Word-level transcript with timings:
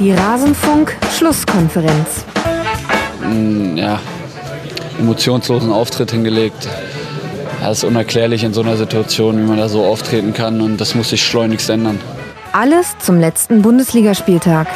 Die 0.00 0.12
Rasenfunk-Schlusskonferenz. 0.12 2.24
Mm, 3.22 3.76
ja, 3.76 4.00
emotionslosen 4.98 5.70
Auftritt 5.70 6.12
hingelegt. 6.12 6.66
Das 7.60 7.78
ist 7.78 7.84
unerklärlich 7.84 8.42
in 8.42 8.54
so 8.54 8.62
einer 8.62 8.78
Situation, 8.78 9.36
wie 9.36 9.46
man 9.46 9.58
da 9.58 9.68
so 9.68 9.84
auftreten 9.84 10.32
kann 10.32 10.62
und 10.62 10.80
das 10.80 10.94
muss 10.94 11.10
sich 11.10 11.22
schleunigst 11.22 11.68
ändern. 11.68 12.00
Alles 12.52 12.96
zum 12.98 13.20
letzten 13.20 13.60
Bundesligaspieltag. 13.60 14.68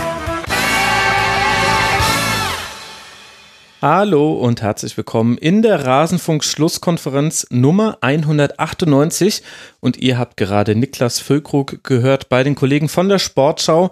Hallo 3.87 4.33
und 4.33 4.63
herzlich 4.63 4.97
willkommen 4.97 5.37
in 5.37 5.61
der 5.61 5.85
Rasenfunk-Schlusskonferenz 5.85 7.49
Nummer 7.51 7.99
198. 8.01 9.43
Und 9.81 9.99
ihr 9.99 10.17
habt 10.17 10.39
gerade 10.39 10.75
Niklas 10.75 11.21
Füllkrug 11.21 11.85
gehört 11.85 12.31
bei 12.31 12.43
den 12.43 12.55
Kollegen 12.55 12.89
von 12.89 13.11
der 13.11 13.19
Sportschau. 13.19 13.91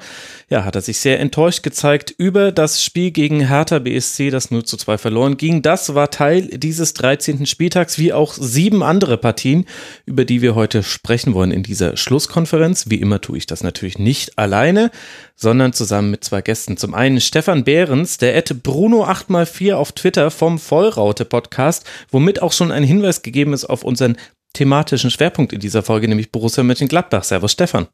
Ja, 0.48 0.64
hat 0.64 0.76
er 0.76 0.80
sich 0.80 0.98
sehr 0.98 1.20
enttäuscht 1.20 1.62
gezeigt 1.62 2.14
über 2.16 2.52
das 2.52 2.82
Spiel 2.82 3.10
gegen 3.10 3.46
Hertha 3.48 3.80
BSC, 3.80 4.30
das 4.30 4.50
0 4.50 4.64
zu 4.64 4.78
2 4.78 4.96
verloren 4.96 5.36
ging. 5.36 5.60
Das 5.60 5.94
war 5.94 6.10
Teil 6.10 6.48
dieses 6.48 6.94
13. 6.94 7.44
Spieltags, 7.44 7.98
wie 7.98 8.14
auch 8.14 8.32
sieben 8.32 8.82
andere 8.82 9.18
Partien, 9.18 9.66
über 10.06 10.24
die 10.24 10.40
wir 10.40 10.54
heute 10.54 10.82
sprechen 10.84 11.34
wollen 11.34 11.50
in 11.50 11.64
dieser 11.64 11.98
Schlusskonferenz. 11.98 12.88
Wie 12.88 13.02
immer 13.02 13.20
tue 13.20 13.36
ich 13.36 13.44
das 13.44 13.62
natürlich 13.62 13.98
nicht 13.98 14.38
alleine, 14.38 14.90
sondern 15.36 15.72
zusammen 15.72 16.10
mit 16.10 16.24
zwei 16.24 16.42
Gästen. 16.42 16.76
Zum 16.76 16.94
einen 16.94 17.20
Stefan 17.20 17.64
Behrens, 17.64 18.18
der 18.18 18.36
Ette 18.36 18.54
Bruno 18.54 19.04
8x4 19.04 19.74
auf 19.74 19.92
Twitter 19.92 20.30
vom 20.30 20.58
Vollraute 20.58 21.24
Podcast, 21.24 21.84
womit 22.10 22.42
auch 22.42 22.52
schon 22.52 22.72
ein 22.72 22.84
Hinweis 22.84 23.22
gegeben 23.22 23.52
ist 23.52 23.64
auf 23.64 23.84
unseren 23.84 24.16
thematischen 24.52 25.10
Schwerpunkt 25.10 25.52
in 25.52 25.60
dieser 25.60 25.82
Folge, 25.82 26.08
nämlich 26.08 26.30
Borussia 26.30 26.62
Mönchengladbach. 26.62 27.24
Servus 27.24 27.52
Stefan. 27.52 27.88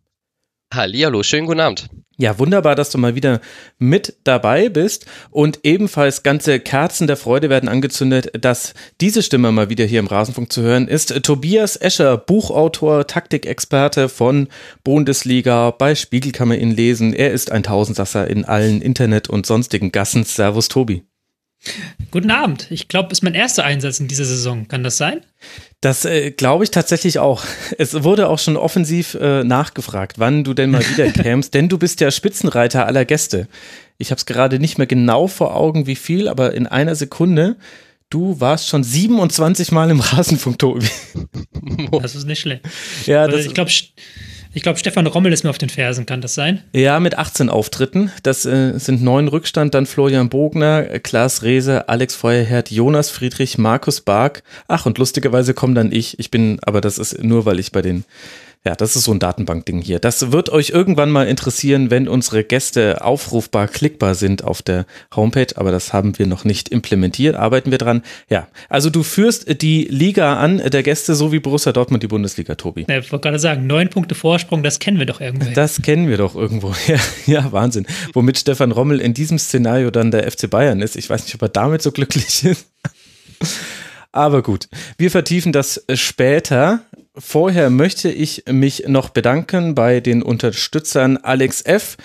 Hallihallo, 0.72 1.22
schönen 1.22 1.46
guten 1.46 1.60
Abend. 1.60 1.88
Ja, 2.18 2.38
wunderbar, 2.38 2.74
dass 2.74 2.90
du 2.90 2.98
mal 2.98 3.14
wieder 3.14 3.40
mit 3.78 4.16
dabei 4.24 4.68
bist. 4.68 5.06
Und 5.30 5.60
ebenfalls 5.62 6.24
ganze 6.24 6.60
Kerzen 6.60 7.06
der 7.06 7.16
Freude 7.16 7.48
werden 7.48 7.68
angezündet, 7.68 8.32
dass 8.38 8.74
diese 9.00 9.22
Stimme 9.22 9.50
mal 9.50 9.70
wieder 9.70 9.86
hier 9.86 10.00
im 10.00 10.08
Rasenfunk 10.08 10.52
zu 10.52 10.60
hören 10.62 10.88
ist. 10.88 11.22
Tobias 11.22 11.76
Escher, 11.76 12.18
Buchautor, 12.18 13.06
Taktikexperte 13.06 14.08
von 14.08 14.48
Bundesliga. 14.84 15.70
Bei 15.70 15.94
Spiegel 15.94 16.32
kann 16.32 16.48
man 16.48 16.60
ihn 16.60 16.72
lesen. 16.72 17.14
Er 17.14 17.30
ist 17.30 17.50
ein 17.50 17.62
Tausendsasser 17.62 18.28
in 18.28 18.44
allen 18.44 18.82
Internet- 18.82 19.30
und 19.30 19.46
sonstigen 19.46 19.90
Gassen. 19.90 20.24
Servus, 20.24 20.68
Tobi. 20.68 21.07
Guten 22.10 22.30
Abend. 22.30 22.66
Ich 22.70 22.88
glaube, 22.88 23.12
ist 23.12 23.22
mein 23.22 23.34
erster 23.34 23.64
Einsatz 23.64 24.00
in 24.00 24.08
dieser 24.08 24.24
Saison. 24.24 24.66
Kann 24.68 24.82
das 24.82 24.96
sein? 24.96 25.20
Das 25.80 26.04
äh, 26.04 26.30
glaube 26.30 26.64
ich 26.64 26.70
tatsächlich 26.70 27.18
auch. 27.18 27.44
Es 27.78 28.02
wurde 28.02 28.28
auch 28.28 28.38
schon 28.38 28.56
offensiv 28.56 29.14
äh, 29.14 29.44
nachgefragt, 29.44 30.18
wann 30.18 30.44
du 30.44 30.54
denn 30.54 30.70
mal 30.70 30.82
wieder 30.88 31.10
kämst, 31.10 31.54
denn 31.54 31.68
du 31.68 31.78
bist 31.78 32.00
ja 32.00 32.10
Spitzenreiter 32.10 32.86
aller 32.86 33.04
Gäste. 33.04 33.48
Ich 33.98 34.10
habe 34.10 34.18
es 34.18 34.26
gerade 34.26 34.58
nicht 34.58 34.78
mehr 34.78 34.86
genau 34.86 35.26
vor 35.26 35.54
Augen, 35.54 35.86
wie 35.86 35.96
viel, 35.96 36.28
aber 36.28 36.54
in 36.54 36.66
einer 36.66 36.94
Sekunde. 36.94 37.56
Du 38.10 38.40
warst 38.40 38.68
schon 38.68 38.82
27 38.84 39.70
Mal 39.70 39.90
im 39.90 40.00
Rasenfunk, 40.00 40.58
Tobi. 40.58 40.86
Das 42.02 42.14
ist 42.14 42.26
nicht 42.26 42.40
schlecht. 42.40 42.62
Ja, 43.04 43.22
Also 43.22 43.36
das, 43.36 43.46
ich 43.46 43.54
glaube, 43.54 43.70
ich 44.52 44.62
glaube, 44.62 44.78
Stefan 44.78 45.06
Rommel 45.06 45.32
ist 45.32 45.44
mir 45.44 45.50
auf 45.50 45.58
den 45.58 45.68
Fersen. 45.68 46.06
Kann 46.06 46.20
das 46.20 46.34
sein? 46.34 46.62
Ja, 46.72 47.00
mit 47.00 47.18
18 47.18 47.48
Auftritten. 47.48 48.10
Das 48.22 48.44
äh, 48.46 48.78
sind 48.78 49.02
neun 49.02 49.28
Rückstand. 49.28 49.74
Dann 49.74 49.86
Florian 49.86 50.28
Bogner, 50.28 50.98
Klaas 51.00 51.42
Rehse, 51.42 51.88
Alex 51.88 52.14
Feuerherd, 52.14 52.70
Jonas 52.70 53.10
Friedrich, 53.10 53.58
Markus 53.58 54.00
Bark. 54.00 54.42
Ach, 54.66 54.86
und 54.86 54.98
lustigerweise 54.98 55.54
komme 55.54 55.74
dann 55.74 55.92
ich. 55.92 56.18
Ich 56.18 56.30
bin, 56.30 56.58
aber 56.62 56.80
das 56.80 56.98
ist 56.98 57.22
nur, 57.22 57.44
weil 57.44 57.58
ich 57.58 57.72
bei 57.72 57.82
den 57.82 58.04
ja, 58.64 58.74
das 58.74 58.96
ist 58.96 59.04
so 59.04 59.12
ein 59.12 59.18
Datenbankding 59.18 59.80
hier. 59.80 59.98
Das 59.98 60.32
wird 60.32 60.50
euch 60.50 60.70
irgendwann 60.70 61.10
mal 61.10 61.28
interessieren, 61.28 61.90
wenn 61.90 62.08
unsere 62.08 62.44
Gäste 62.44 63.04
aufrufbar, 63.04 63.68
klickbar 63.68 64.14
sind 64.14 64.44
auf 64.44 64.62
der 64.62 64.84
Homepage, 65.14 65.46
aber 65.56 65.70
das 65.70 65.92
haben 65.92 66.18
wir 66.18 66.26
noch 66.26 66.44
nicht 66.44 66.68
implementiert, 66.68 67.36
arbeiten 67.36 67.70
wir 67.70 67.78
dran. 67.78 68.02
Ja, 68.28 68.48
also 68.68 68.90
du 68.90 69.02
führst 69.02 69.62
die 69.62 69.84
Liga 69.84 70.36
an 70.38 70.58
der 70.58 70.82
Gäste, 70.82 71.14
so 71.14 71.32
wie 71.32 71.38
Borussia 71.38 71.72
Dortmund 71.72 72.02
die 72.02 72.08
Bundesliga, 72.08 72.56
Tobi. 72.56 72.84
Ja, 72.88 72.98
ich 72.98 73.12
wollte 73.12 73.28
gerade 73.28 73.38
sagen, 73.38 73.66
neun 73.66 73.90
Punkte 73.90 74.14
Vorsprung, 74.14 74.62
das 74.62 74.80
kennen 74.80 74.98
wir 74.98 75.06
doch 75.06 75.20
irgendwie. 75.20 75.54
Das 75.54 75.80
kennen 75.80 76.08
wir 76.08 76.16
doch 76.16 76.34
irgendwo. 76.34 76.74
Ja, 76.88 76.96
ja, 77.26 77.52
Wahnsinn. 77.52 77.86
Womit 78.14 78.38
Stefan 78.38 78.72
Rommel 78.72 79.00
in 79.00 79.12
diesem 79.12 79.38
Szenario 79.38 79.90
dann 79.90 80.10
der 80.10 80.30
FC 80.30 80.48
Bayern 80.48 80.80
ist. 80.80 80.96
Ich 80.96 81.10
weiß 81.10 81.24
nicht, 81.24 81.34
ob 81.34 81.42
er 81.42 81.48
damit 81.50 81.82
so 81.82 81.92
glücklich 81.92 82.44
ist. 82.44 82.66
Aber 84.12 84.42
gut, 84.42 84.68
wir 84.96 85.10
vertiefen 85.10 85.52
das 85.52 85.84
später. 85.94 86.80
Vorher 87.16 87.68
möchte 87.68 88.10
ich 88.10 88.44
mich 88.50 88.84
noch 88.86 89.10
bedanken 89.10 89.74
bei 89.74 90.00
den 90.00 90.22
Unterstützern 90.22 91.18
Alex 91.18 91.62
F. 91.62 91.96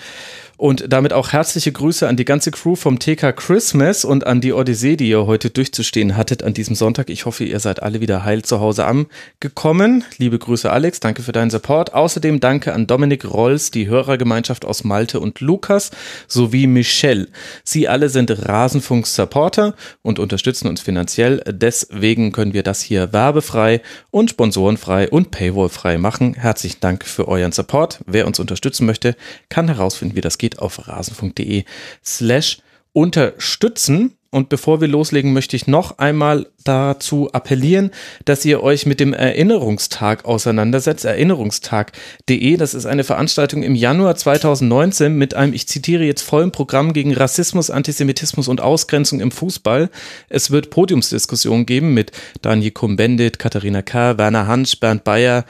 Und 0.56 0.92
damit 0.92 1.12
auch 1.12 1.32
herzliche 1.32 1.72
Grüße 1.72 2.06
an 2.06 2.16
die 2.16 2.24
ganze 2.24 2.52
Crew 2.52 2.76
vom 2.76 3.00
TK 3.00 3.32
Christmas 3.32 4.04
und 4.04 4.24
an 4.24 4.40
die 4.40 4.52
Odyssee, 4.52 4.94
die 4.96 5.08
ihr 5.08 5.26
heute 5.26 5.50
durchzustehen 5.50 6.16
hattet 6.16 6.44
an 6.44 6.54
diesem 6.54 6.76
Sonntag. 6.76 7.10
Ich 7.10 7.26
hoffe, 7.26 7.44
ihr 7.44 7.58
seid 7.58 7.82
alle 7.82 8.00
wieder 8.00 8.24
heil 8.24 8.42
zu 8.42 8.60
Hause 8.60 8.84
angekommen. 8.86 10.04
Liebe 10.18 10.38
Grüße, 10.38 10.70
Alex. 10.70 11.00
Danke 11.00 11.22
für 11.22 11.32
deinen 11.32 11.50
Support. 11.50 11.92
Außerdem 11.92 12.38
danke 12.38 12.72
an 12.72 12.86
Dominik 12.86 13.24
Rolls, 13.24 13.72
die 13.72 13.88
Hörergemeinschaft 13.88 14.64
aus 14.64 14.84
Malte 14.84 15.18
und 15.18 15.40
Lukas 15.40 15.90
sowie 16.28 16.68
Michelle. 16.68 17.26
Sie 17.64 17.88
alle 17.88 18.08
sind 18.08 18.30
Rasenfunk-Supporter 18.30 19.74
und 20.02 20.20
unterstützen 20.20 20.68
uns 20.68 20.80
finanziell. 20.80 21.42
Deswegen 21.48 22.30
können 22.30 22.54
wir 22.54 22.62
das 22.62 22.80
hier 22.80 23.12
werbefrei 23.12 23.80
und 24.12 24.30
sponsorenfrei 24.30 25.10
und 25.10 25.32
paywallfrei 25.32 25.98
machen. 25.98 26.34
Herzlichen 26.34 26.78
Dank 26.80 27.04
für 27.04 27.26
euren 27.26 27.50
Support. 27.50 28.00
Wer 28.06 28.28
uns 28.28 28.38
unterstützen 28.38 28.86
möchte, 28.86 29.16
kann 29.48 29.66
herausfinden, 29.66 30.14
wie 30.14 30.20
das 30.20 30.38
geht 30.38 30.43
auf 30.58 30.86
rasenfunk.de 30.88 31.64
slash 32.04 32.58
unterstützen. 32.92 34.16
Und 34.30 34.48
bevor 34.48 34.80
wir 34.80 34.88
loslegen, 34.88 35.32
möchte 35.32 35.54
ich 35.54 35.68
noch 35.68 35.98
einmal 35.98 36.48
dazu 36.64 37.28
appellieren, 37.32 37.92
dass 38.24 38.44
ihr 38.44 38.64
euch 38.64 38.84
mit 38.84 38.98
dem 38.98 39.12
Erinnerungstag 39.12 40.24
auseinandersetzt. 40.24 41.04
Erinnerungstag.de, 41.04 42.56
das 42.56 42.74
ist 42.74 42.84
eine 42.84 43.04
Veranstaltung 43.04 43.62
im 43.62 43.76
Januar 43.76 44.16
2019 44.16 45.14
mit 45.14 45.34
einem, 45.34 45.52
ich 45.52 45.68
zitiere 45.68 46.02
jetzt, 46.02 46.22
vollen 46.22 46.50
Programm 46.50 46.92
gegen 46.92 47.14
Rassismus, 47.14 47.70
Antisemitismus 47.70 48.48
und 48.48 48.60
Ausgrenzung 48.60 49.20
im 49.20 49.30
Fußball. 49.30 49.88
Es 50.28 50.50
wird 50.50 50.70
Podiumsdiskussionen 50.70 51.64
geben 51.64 51.94
mit 51.94 52.10
Daniel 52.42 52.72
Kumbendit, 52.72 53.38
Katharina 53.38 53.82
K., 53.82 54.18
Werner 54.18 54.48
Hansch, 54.48 54.80
Bernd 54.80 55.04
Bayer, 55.04 55.44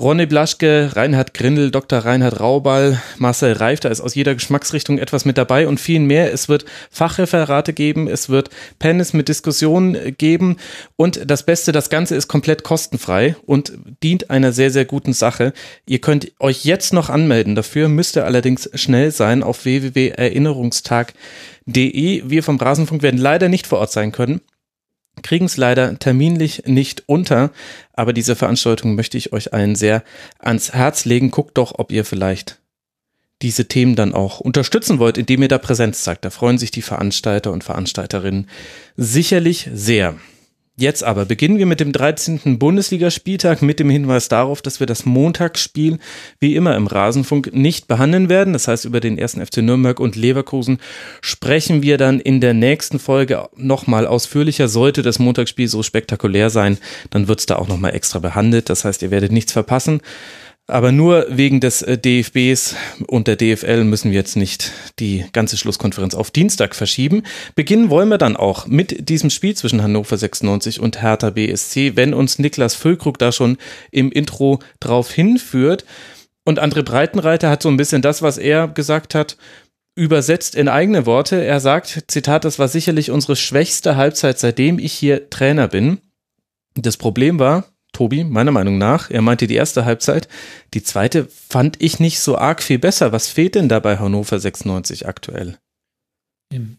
Ronny 0.00 0.24
Blaschke, 0.24 0.96
Reinhard 0.96 1.34
Grindel, 1.34 1.70
Dr. 1.70 1.98
Reinhard 1.98 2.40
Raubal, 2.40 3.02
Marcel 3.18 3.52
Reif, 3.52 3.80
da 3.80 3.90
ist 3.90 4.00
aus 4.00 4.14
jeder 4.14 4.34
Geschmacksrichtung 4.34 4.96
etwas 4.96 5.26
mit 5.26 5.36
dabei 5.36 5.68
und 5.68 5.78
viel 5.78 6.00
mehr. 6.00 6.32
Es 6.32 6.48
wird 6.48 6.64
Fachreferate 6.90 7.74
geben, 7.74 8.08
es 8.08 8.30
wird 8.30 8.48
Panels 8.78 9.12
mit 9.12 9.28
Diskussionen 9.28 10.16
geben 10.16 10.56
und 10.96 11.30
das 11.30 11.44
Beste, 11.44 11.72
das 11.72 11.90
Ganze 11.90 12.16
ist 12.16 12.28
komplett 12.28 12.62
kostenfrei 12.62 13.36
und 13.44 13.74
dient 14.02 14.30
einer 14.30 14.52
sehr, 14.52 14.70
sehr 14.70 14.86
guten 14.86 15.12
Sache. 15.12 15.52
Ihr 15.84 16.00
könnt 16.00 16.32
euch 16.40 16.64
jetzt 16.64 16.94
noch 16.94 17.10
anmelden. 17.10 17.54
Dafür 17.54 17.88
müsst 17.88 18.16
ihr 18.16 18.24
allerdings 18.24 18.70
schnell 18.72 19.10
sein 19.10 19.42
auf 19.42 19.66
www.erinnerungstag.de. 19.66 22.22
Wir 22.24 22.42
vom 22.42 22.56
Rasenfunk 22.56 23.02
werden 23.02 23.20
leider 23.20 23.50
nicht 23.50 23.66
vor 23.66 23.80
Ort 23.80 23.92
sein 23.92 24.12
können 24.12 24.40
kriegen 25.22 25.46
es 25.46 25.56
leider 25.56 25.98
terminlich 25.98 26.64
nicht 26.66 27.04
unter, 27.06 27.50
aber 27.92 28.12
diese 28.12 28.36
Veranstaltung 28.36 28.94
möchte 28.94 29.18
ich 29.18 29.32
euch 29.32 29.52
allen 29.52 29.76
sehr 29.76 30.02
ans 30.38 30.72
Herz 30.72 31.04
legen. 31.04 31.30
Guckt 31.30 31.58
doch, 31.58 31.78
ob 31.78 31.92
ihr 31.92 32.04
vielleicht 32.04 32.60
diese 33.42 33.66
Themen 33.66 33.96
dann 33.96 34.14
auch 34.14 34.40
unterstützen 34.40 34.98
wollt, 34.98 35.16
indem 35.16 35.42
ihr 35.42 35.48
da 35.48 35.58
Präsenz 35.58 36.02
zeigt. 36.02 36.24
Da 36.24 36.30
freuen 36.30 36.58
sich 36.58 36.70
die 36.70 36.82
Veranstalter 36.82 37.52
und 37.52 37.64
Veranstalterinnen 37.64 38.48
sicherlich 38.96 39.68
sehr. 39.72 40.16
Jetzt 40.80 41.04
aber 41.04 41.26
beginnen 41.26 41.58
wir 41.58 41.66
mit 41.66 41.78
dem 41.78 41.92
13. 41.92 42.58
Bundesligaspieltag 42.58 43.60
mit 43.60 43.80
dem 43.80 43.90
Hinweis 43.90 44.30
darauf, 44.30 44.62
dass 44.62 44.80
wir 44.80 44.86
das 44.86 45.04
Montagsspiel 45.04 45.98
wie 46.38 46.56
immer 46.56 46.74
im 46.74 46.86
Rasenfunk 46.86 47.52
nicht 47.52 47.86
behandeln 47.86 48.30
werden. 48.30 48.54
Das 48.54 48.66
heißt, 48.66 48.86
über 48.86 48.98
den 49.00 49.18
ersten 49.18 49.44
FC 49.44 49.58
Nürnberg 49.58 50.00
und 50.00 50.16
Leverkusen 50.16 50.78
sprechen 51.20 51.82
wir 51.82 51.98
dann 51.98 52.18
in 52.18 52.40
der 52.40 52.54
nächsten 52.54 52.98
Folge 52.98 53.50
nochmal 53.56 54.06
ausführlicher. 54.06 54.68
Sollte 54.68 55.02
das 55.02 55.18
Montagsspiel 55.18 55.68
so 55.68 55.82
spektakulär 55.82 56.48
sein, 56.48 56.78
dann 57.10 57.28
wird 57.28 57.40
es 57.40 57.46
da 57.46 57.56
auch 57.56 57.68
nochmal 57.68 57.94
extra 57.94 58.18
behandelt. 58.18 58.70
Das 58.70 58.86
heißt, 58.86 59.02
ihr 59.02 59.10
werdet 59.10 59.32
nichts 59.32 59.52
verpassen. 59.52 60.00
Aber 60.70 60.92
nur 60.92 61.26
wegen 61.28 61.58
des 61.58 61.82
äh, 61.82 61.98
DFBs 61.98 62.76
und 63.08 63.26
der 63.26 63.34
DFL 63.34 63.82
müssen 63.82 64.12
wir 64.12 64.18
jetzt 64.18 64.36
nicht 64.36 64.70
die 65.00 65.24
ganze 65.32 65.56
Schlusskonferenz 65.56 66.14
auf 66.14 66.30
Dienstag 66.30 66.76
verschieben. 66.76 67.24
Beginnen 67.56 67.90
wollen 67.90 68.08
wir 68.08 68.18
dann 68.18 68.36
auch 68.36 68.68
mit 68.68 69.08
diesem 69.08 69.30
Spiel 69.30 69.56
zwischen 69.56 69.82
Hannover 69.82 70.16
96 70.16 70.78
und 70.78 71.02
Hertha 71.02 71.30
BSC, 71.30 71.96
wenn 71.96 72.14
uns 72.14 72.38
Niklas 72.38 72.76
Füllkrug 72.76 73.18
da 73.18 73.32
schon 73.32 73.58
im 73.90 74.12
Intro 74.12 74.60
drauf 74.78 75.10
hinführt. 75.10 75.84
Und 76.44 76.62
André 76.62 76.84
Breitenreiter 76.84 77.50
hat 77.50 77.62
so 77.62 77.68
ein 77.68 77.76
bisschen 77.76 78.00
das, 78.00 78.22
was 78.22 78.38
er 78.38 78.68
gesagt 78.68 79.16
hat, 79.16 79.36
übersetzt 79.96 80.54
in 80.54 80.68
eigene 80.68 81.04
Worte. 81.04 81.44
Er 81.44 81.58
sagt, 81.58 82.04
Zitat, 82.06 82.44
das 82.44 82.60
war 82.60 82.68
sicherlich 82.68 83.10
unsere 83.10 83.34
schwächste 83.34 83.96
Halbzeit, 83.96 84.38
seitdem 84.38 84.78
ich 84.78 84.92
hier 84.92 85.30
Trainer 85.30 85.66
bin. 85.66 85.98
Das 86.76 86.96
Problem 86.96 87.40
war, 87.40 87.64
Tobi, 88.00 88.24
meiner 88.24 88.50
Meinung 88.50 88.78
nach. 88.78 89.10
Er 89.10 89.20
meinte 89.20 89.46
die 89.46 89.56
erste 89.56 89.84
Halbzeit. 89.84 90.26
Die 90.72 90.82
zweite 90.82 91.28
fand 91.28 91.76
ich 91.82 92.00
nicht 92.00 92.20
so 92.20 92.38
arg 92.38 92.62
viel 92.62 92.78
besser. 92.78 93.12
Was 93.12 93.28
fehlt 93.28 93.56
denn 93.56 93.68
da 93.68 93.78
bei 93.78 93.98
Hannover 93.98 94.40
96 94.40 95.06
aktuell? 95.06 95.58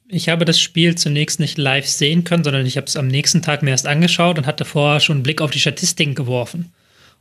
Ich 0.08 0.30
habe 0.30 0.46
das 0.46 0.60
Spiel 0.60 0.96
zunächst 0.96 1.40
nicht 1.40 1.60
live 1.60 1.86
sehen 1.86 2.24
können, 2.24 2.44
sondern 2.44 2.66
ich 2.66 2.76
habe 2.76 2.88
es 2.88 2.96
am 2.96 3.08
nächsten 3.08 3.44
Tag 3.44 3.62
mir 3.62 3.70
erst 3.70 3.86
angeschaut 3.86 4.40
und 4.40 4.48
hatte 4.48 4.66
vorher 4.66 5.00
schon 5.00 5.18
einen 5.18 5.24
Blick 5.24 5.42
auf 5.42 5.52
die 5.52 5.60
Statistiken 5.60 6.16
geworfen. 6.16 6.74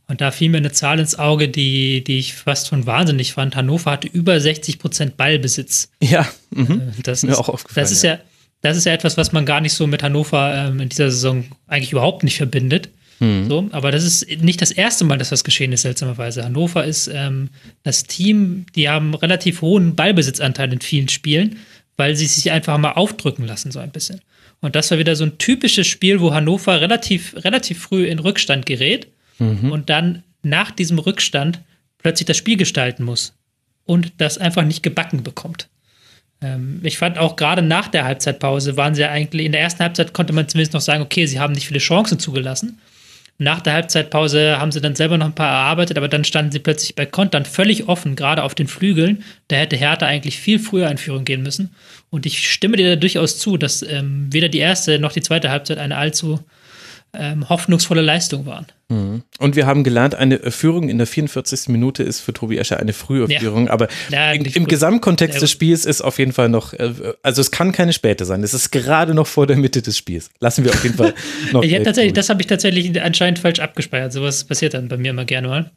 Und 0.09 0.23
da 0.23 0.31
fiel 0.31 0.49
mir 0.49 0.57
eine 0.57 0.73
Zahl 0.73 0.99
ins 0.99 1.19
Auge, 1.19 1.51
die, 1.51 2.03
die 2.03 2.19
ich 2.19 2.33
fast 2.33 2.69
schon 2.69 2.87
wahnsinnig 2.87 3.35
fand. 3.35 3.55
Hannover 3.55 3.91
hatte 3.91 4.09
über 4.09 4.41
60 4.41 4.79
Prozent 4.79 5.19
Ballbesitz. 5.19 5.91
Ja, 6.03 6.27
mhm. 6.49 6.81
Äh, 6.81 7.03
das 7.03 7.23
ist. 7.23 7.39
Das 7.75 7.93
ist 7.93 8.03
ja, 8.03 8.19
das 8.63 8.79
ist 8.79 8.87
ja 8.87 8.95
etwas, 8.95 9.19
was 9.19 9.33
man 9.33 9.45
gar 9.45 9.61
nicht 9.61 9.75
so 9.75 9.87
mit 9.87 10.03
Hannover 10.03 10.55
ähm, 10.55 10.81
in 10.81 10.89
dieser 10.89 11.11
Saison 11.11 11.45
eigentlich 11.67 11.93
überhaupt 11.93 12.25
nicht 12.25 12.39
verbindet. 12.39 12.89
Mhm. 13.21 13.49
So, 13.49 13.69
aber 13.71 13.93
das 13.93 14.03
ist 14.03 14.43
nicht 14.43 14.61
das 14.61 14.71
erste 14.71 15.05
Mal, 15.05 15.19
dass 15.19 15.29
das 15.29 15.45
geschehen 15.45 15.73
ist, 15.73 15.83
seltsamerweise. 15.83 16.43
Hannover 16.43 16.85
ist 16.85 17.09
ähm, 17.09 17.51
das 17.83 18.05
Team, 18.05 18.67
die 18.75 18.89
haben 18.89 19.15
relativ 19.15 19.61
hohen 19.61 19.95
Ballbesitzanteil 19.95 20.73
in 20.73 20.81
vielen 20.81 21.09
Spielen, 21.09 21.59
weil 21.97 22.17
sie 22.17 22.27
sich 22.27 22.51
einfach 22.51 22.77
mal 22.79 22.93
aufdrücken 22.93 23.47
lassen, 23.47 23.71
so 23.71 23.79
ein 23.79 23.91
bisschen. 23.91 24.21
Und 24.61 24.75
das 24.75 24.91
war 24.91 24.99
wieder 24.99 25.17
so 25.17 25.25
ein 25.25 25.39
typisches 25.39 25.87
Spiel, 25.87 26.21
wo 26.21 26.33
Hannover 26.33 26.81
relativ, 26.81 27.35
relativ 27.45 27.79
früh 27.79 28.07
in 28.07 28.19
Rückstand 28.19 28.67
gerät 28.67 29.09
mhm. 29.39 29.71
und 29.71 29.91
dann 29.91 30.23
nach 30.43 30.71
diesem 30.71 30.99
Rückstand 30.99 31.61
plötzlich 31.99 32.27
das 32.27 32.39
Spiel 32.39 32.57
gestalten 32.57 33.05
muss 33.05 33.35
und 33.85 34.13
das 34.19 34.39
einfach 34.39 34.65
nicht 34.65 34.83
gebacken 34.83 35.23
bekommt. 35.23 35.69
Ähm, 36.41 36.81
ich 36.83 36.97
fand 36.97 37.19
auch 37.19 37.37
gerade 37.37 37.61
nach 37.61 37.89
der 37.89 38.05
Halbzeitpause 38.05 38.77
waren 38.79 38.95
sie 38.95 39.03
ja 39.03 39.11
eigentlich, 39.11 39.45
in 39.45 39.53
der 39.53 39.61
ersten 39.61 39.81
Halbzeit 39.81 40.15
konnte 40.15 40.33
man 40.33 40.49
zumindest 40.49 40.73
noch 40.73 40.81
sagen, 40.81 41.03
okay, 41.03 41.27
sie 41.27 41.39
haben 41.39 41.53
nicht 41.53 41.67
viele 41.67 41.81
Chancen 41.81 42.19
zugelassen. 42.19 42.79
Nach 43.43 43.63
der 43.63 43.73
Halbzeitpause 43.73 44.61
haben 44.61 44.71
sie 44.71 44.83
dann 44.83 44.95
selber 44.95 45.17
noch 45.17 45.25
ein 45.25 45.35
paar 45.35 45.49
erarbeitet, 45.49 45.97
aber 45.97 46.09
dann 46.09 46.25
standen 46.25 46.53
sie 46.53 46.59
plötzlich 46.59 46.95
bei 46.95 47.07
Kontern 47.07 47.47
völlig 47.47 47.89
offen, 47.89 48.15
gerade 48.15 48.43
auf 48.43 48.55
den 48.55 48.69
Flügeln. 48.69 49.25
Da 49.49 49.57
hätte 49.57 49.77
Hertha 49.77 50.05
eigentlich 50.05 50.37
viel 50.37 50.59
früher 50.59 50.91
in 50.91 50.99
Führung 50.99 51.25
gehen 51.25 51.43
müssen. 51.43 51.75
Und 52.11 52.27
ich 52.27 52.51
stimme 52.51 52.77
dir 52.77 52.91
da 52.91 52.97
durchaus 52.97 53.39
zu, 53.39 53.57
dass 53.57 53.81
ähm, 53.81 54.29
weder 54.31 54.51
die 54.51 54.59
erste 54.59 54.99
noch 54.99 55.13
die 55.13 55.23
zweite 55.23 55.51
Halbzeit 55.51 55.79
eine 55.79 55.97
allzu 55.97 56.41
ähm, 57.13 57.49
hoffnungsvolle 57.49 58.03
Leistung 58.03 58.47
waren. 58.47 58.67
Mhm. 58.89 59.23
Und 59.39 59.57
wir 59.57 59.67
haben 59.67 59.85
gelernt, 59.85 60.15
eine 60.15 60.39
Führung 60.51 60.89
in 60.89 60.99
der 60.99 61.07
44. 61.07 61.69
Minute 61.69 62.03
ist 62.03 62.21
für 62.21 62.33
Tobi 62.33 62.59
Escher 62.59 62.79
eine 62.79 62.93
frühe 62.93 63.29
ja. 63.29 63.41
Führung, 63.41 63.69
aber 63.69 63.89
ja, 64.11 64.33
im, 64.33 64.45
im 64.45 64.67
Gesamtkontext 64.67 65.35
ja, 65.35 65.41
des 65.41 65.51
Spiels 65.51 65.85
ist 65.87 66.03
auf 66.03 66.19
jeden 66.19 66.33
Fall 66.33 66.49
noch, 66.49 66.73
äh, 66.73 66.93
also 67.23 67.41
es 67.41 67.51
kann 67.51 67.73
keine 67.73 67.93
späte 67.93 68.25
sein, 68.25 68.43
es 68.43 68.55
ist 68.55 68.71
gerade 68.71 69.15
noch 69.15 69.27
vor 69.27 69.47
der 69.47 69.57
Mitte 69.57 69.83
des 69.83 69.97
Spiels. 69.97 70.31
Lassen 70.41 70.65
wir 70.65 70.73
auf 70.73 70.83
jeden 70.83 70.97
Fall 70.97 71.15
noch. 71.53 71.65
ja, 71.65 71.83
tatsächlich, 71.83 72.13
das 72.15 72.29
habe 72.29 72.41
ich 72.41 72.47
tatsächlich 72.47 73.01
anscheinend 73.03 73.39
falsch 73.39 73.61
abgespeichert. 73.61 74.13
Sowas 74.13 74.45
passiert 74.45 74.75
dann 74.75 74.89
bei 74.89 74.97
mir 74.97 75.11
immer 75.11 75.25
gerne 75.25 75.49
mal. 75.49 75.71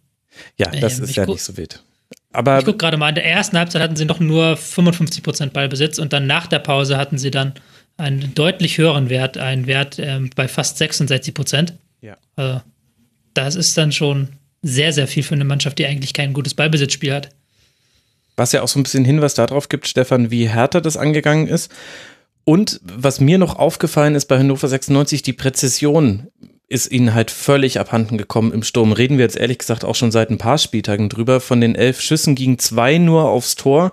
Ja, 0.58 0.70
das 0.70 0.98
ähm, 0.98 1.06
ist 1.06 1.16
ja 1.16 1.26
nicht 1.26 1.44
so 1.44 1.58
wild. 1.58 1.84
Aber 2.32 2.60
ich 2.60 2.66
gucke 2.66 2.80
gerade 2.80 2.98
mal, 2.98 3.10
in 3.10 3.16
der 3.16 3.26
ersten 3.26 3.58
Halbzeit 3.58 3.82
hatten 3.82 3.96
sie 3.96 4.06
noch 4.06 4.20
nur 4.20 4.54
55% 4.54 5.52
Ballbesitz 5.52 6.00
und 6.00 6.14
dann 6.14 6.26
nach 6.26 6.48
der 6.48 6.60
Pause 6.60 6.98
hatten 6.98 7.20
sie 7.20 7.30
dann 7.30 7.54
einen 7.98 8.34
deutlich 8.34 8.78
höheren 8.78 9.10
Wert, 9.10 9.38
einen 9.38 9.68
Wert 9.68 9.98
ähm, 10.00 10.30
bei 10.36 10.48
fast 10.48 10.78
66 10.78 11.34
Prozent. 11.34 11.74
Ja. 12.02 12.18
Also, 12.36 12.62
das 13.34 13.56
ist 13.56 13.78
dann 13.78 13.92
schon 13.92 14.30
sehr, 14.62 14.94
sehr 14.94 15.08
viel 15.08 15.24
für 15.24 15.36
eine 15.36 15.46
Mannschaft, 15.46 15.80
die 15.80 15.86
eigentlich 15.86 16.14
kein 16.14 16.34
gutes 16.34 16.54
Ballbesitzspiel 16.54 17.14
hat. 17.14 17.30
Was 18.36 18.52
ja 18.52 18.62
auch 18.62 18.68
so 18.68 18.80
ein 18.80 18.84
bisschen 18.84 19.06
Hinweis 19.06 19.36
darauf 19.36 19.70
gibt, 19.70 19.88
Stefan, 19.88 20.32
wie 20.32 20.50
härter 20.50 20.82
das 20.82 20.98
angegangen 20.98 21.48
ist. 21.48 21.72
Und 22.46 22.82
was 22.84 23.20
mir 23.20 23.38
noch 23.38 23.58
aufgefallen 23.58 24.16
ist 24.16 24.26
bei 24.26 24.40
Hannover 24.40 24.68
96, 24.68 25.22
die 25.22 25.34
Präzision 25.34 26.28
ist 26.68 26.92
ihnen 26.92 27.14
halt 27.14 27.30
völlig 27.30 27.80
abhanden 27.80 28.18
gekommen 28.18 28.52
im 28.52 28.64
Sturm. 28.64 28.94
Reden 28.94 29.18
wir 29.18 29.26
jetzt 29.26 29.38
ehrlich 29.38 29.60
gesagt 29.60 29.86
auch 29.86 29.96
schon 29.96 30.12
seit 30.12 30.30
ein 30.30 30.40
paar 30.40 30.58
Spieltagen 30.58 31.08
drüber. 31.08 31.40
Von 31.40 31.62
den 31.62 31.76
elf 31.76 32.02
Schüssen 32.02 32.36
gingen 32.36 32.58
zwei 32.58 32.98
nur 32.98 33.30
aufs 33.30 33.56
Tor. 33.56 33.92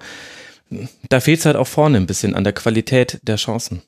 Da 1.08 1.20
fehlt 1.20 1.40
es 1.40 1.46
halt 1.46 1.56
auch 1.56 1.66
vorne 1.66 1.98
ein 1.98 2.06
bisschen 2.06 2.34
an 2.34 2.44
der 2.44 2.52
Qualität 2.52 3.20
der 3.22 3.36
Chancen. 3.36 3.82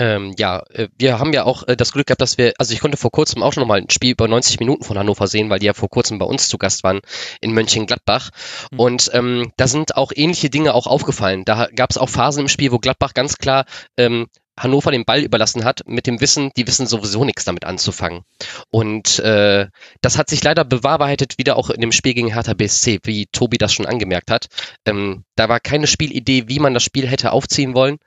Ähm, 0.00 0.34
ja, 0.38 0.62
äh, 0.70 0.88
wir 0.98 1.20
haben 1.20 1.32
ja 1.32 1.44
auch 1.44 1.66
äh, 1.68 1.76
das 1.76 1.92
Glück 1.92 2.08
gehabt, 2.08 2.20
dass 2.20 2.36
wir, 2.36 2.52
also 2.58 2.72
ich 2.72 2.80
konnte 2.80 2.96
vor 2.96 3.12
kurzem 3.12 3.42
auch 3.42 3.52
schon 3.52 3.60
nochmal 3.60 3.80
ein 3.80 3.90
Spiel 3.90 4.10
über 4.12 4.26
90 4.26 4.58
Minuten 4.58 4.82
von 4.82 4.98
Hannover 4.98 5.28
sehen, 5.28 5.50
weil 5.50 5.60
die 5.60 5.66
ja 5.66 5.74
vor 5.74 5.88
kurzem 5.88 6.18
bei 6.18 6.26
uns 6.26 6.48
zu 6.48 6.58
Gast 6.58 6.82
waren 6.82 7.00
in 7.40 7.52
Mönchengladbach. 7.52 8.30
Mhm. 8.72 8.80
Und 8.80 9.10
ähm, 9.14 9.52
da 9.56 9.68
sind 9.68 9.96
auch 9.96 10.10
ähnliche 10.14 10.50
Dinge 10.50 10.74
auch 10.74 10.88
aufgefallen. 10.88 11.44
Da 11.44 11.68
gab 11.74 11.90
es 11.90 11.98
auch 11.98 12.08
Phasen 12.08 12.42
im 12.42 12.48
Spiel, 12.48 12.72
wo 12.72 12.78
Gladbach 12.78 13.14
ganz 13.14 13.36
klar 13.38 13.66
ähm, 13.96 14.26
Hannover 14.58 14.92
den 14.92 15.04
Ball 15.04 15.20
überlassen 15.20 15.64
hat, 15.64 15.82
mit 15.86 16.06
dem 16.06 16.20
Wissen, 16.20 16.50
die 16.56 16.66
wissen 16.66 16.86
sowieso 16.86 17.24
nichts 17.24 17.44
damit 17.44 17.64
anzufangen. 17.64 18.22
Und 18.70 19.18
äh, 19.18 19.66
das 20.00 20.16
hat 20.16 20.30
sich 20.30 20.44
leider 20.44 20.64
bewahrheitet 20.64 21.38
wieder 21.38 21.56
auch 21.56 21.70
in 21.70 21.80
dem 21.80 21.92
Spiel 21.92 22.14
gegen 22.14 22.32
Hertha 22.32 22.54
BSC, 22.54 23.00
wie 23.02 23.26
Tobi 23.26 23.58
das 23.58 23.72
schon 23.72 23.86
angemerkt 23.86 24.30
hat. 24.30 24.46
Ähm, 24.86 25.24
da 25.34 25.48
war 25.48 25.58
keine 25.58 25.88
Spielidee, 25.88 26.44
wie 26.46 26.60
man 26.60 26.74
das 26.74 26.84
Spiel 26.84 27.08
hätte 27.08 27.32
aufziehen 27.32 27.74
wollen. 27.74 27.98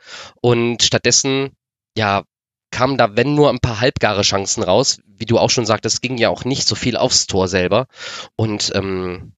Und 0.42 0.84
stattdessen 0.84 1.52
ja, 1.98 2.24
kamen 2.72 2.98
da, 2.98 3.18
wenn 3.18 3.36
nur 3.36 3.50
ein 3.50 3.60
paar 3.60 3.82
halbgare 3.82 4.22
Chancen 4.22 4.64
raus. 4.64 5.00
Wie 5.06 5.26
du 5.26 5.40
auch 5.40 5.50
schon 5.50 5.66
sagtest, 5.66 6.02
ging 6.02 6.18
ja 6.18 6.30
auch 6.30 6.46
nicht 6.46 6.68
so 6.68 6.76
viel 6.76 6.96
aufs 6.96 7.26
Tor 7.26 7.48
selber. 7.48 7.88
Und 8.36 8.72
ähm, 8.76 9.34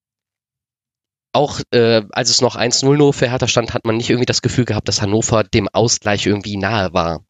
auch 1.32 1.60
äh, 1.70 2.02
als 2.10 2.28
es 2.28 2.42
noch 2.42 2.56
1-0 2.56 2.96
nur 2.96 3.14
für 3.14 3.30
Hertha 3.30 3.48
stand, 3.48 3.72
hat 3.72 3.86
man 3.86 3.96
nicht 3.96 4.10
irgendwie 4.10 4.26
das 4.26 4.42
Gefühl 4.42 4.66
gehabt, 4.66 4.88
dass 4.88 5.00
Hannover 5.00 5.42
dem 5.42 5.68
Ausgleich 5.68 6.26
irgendwie 6.26 6.56
nahe 6.56 6.92
war. 6.92 7.24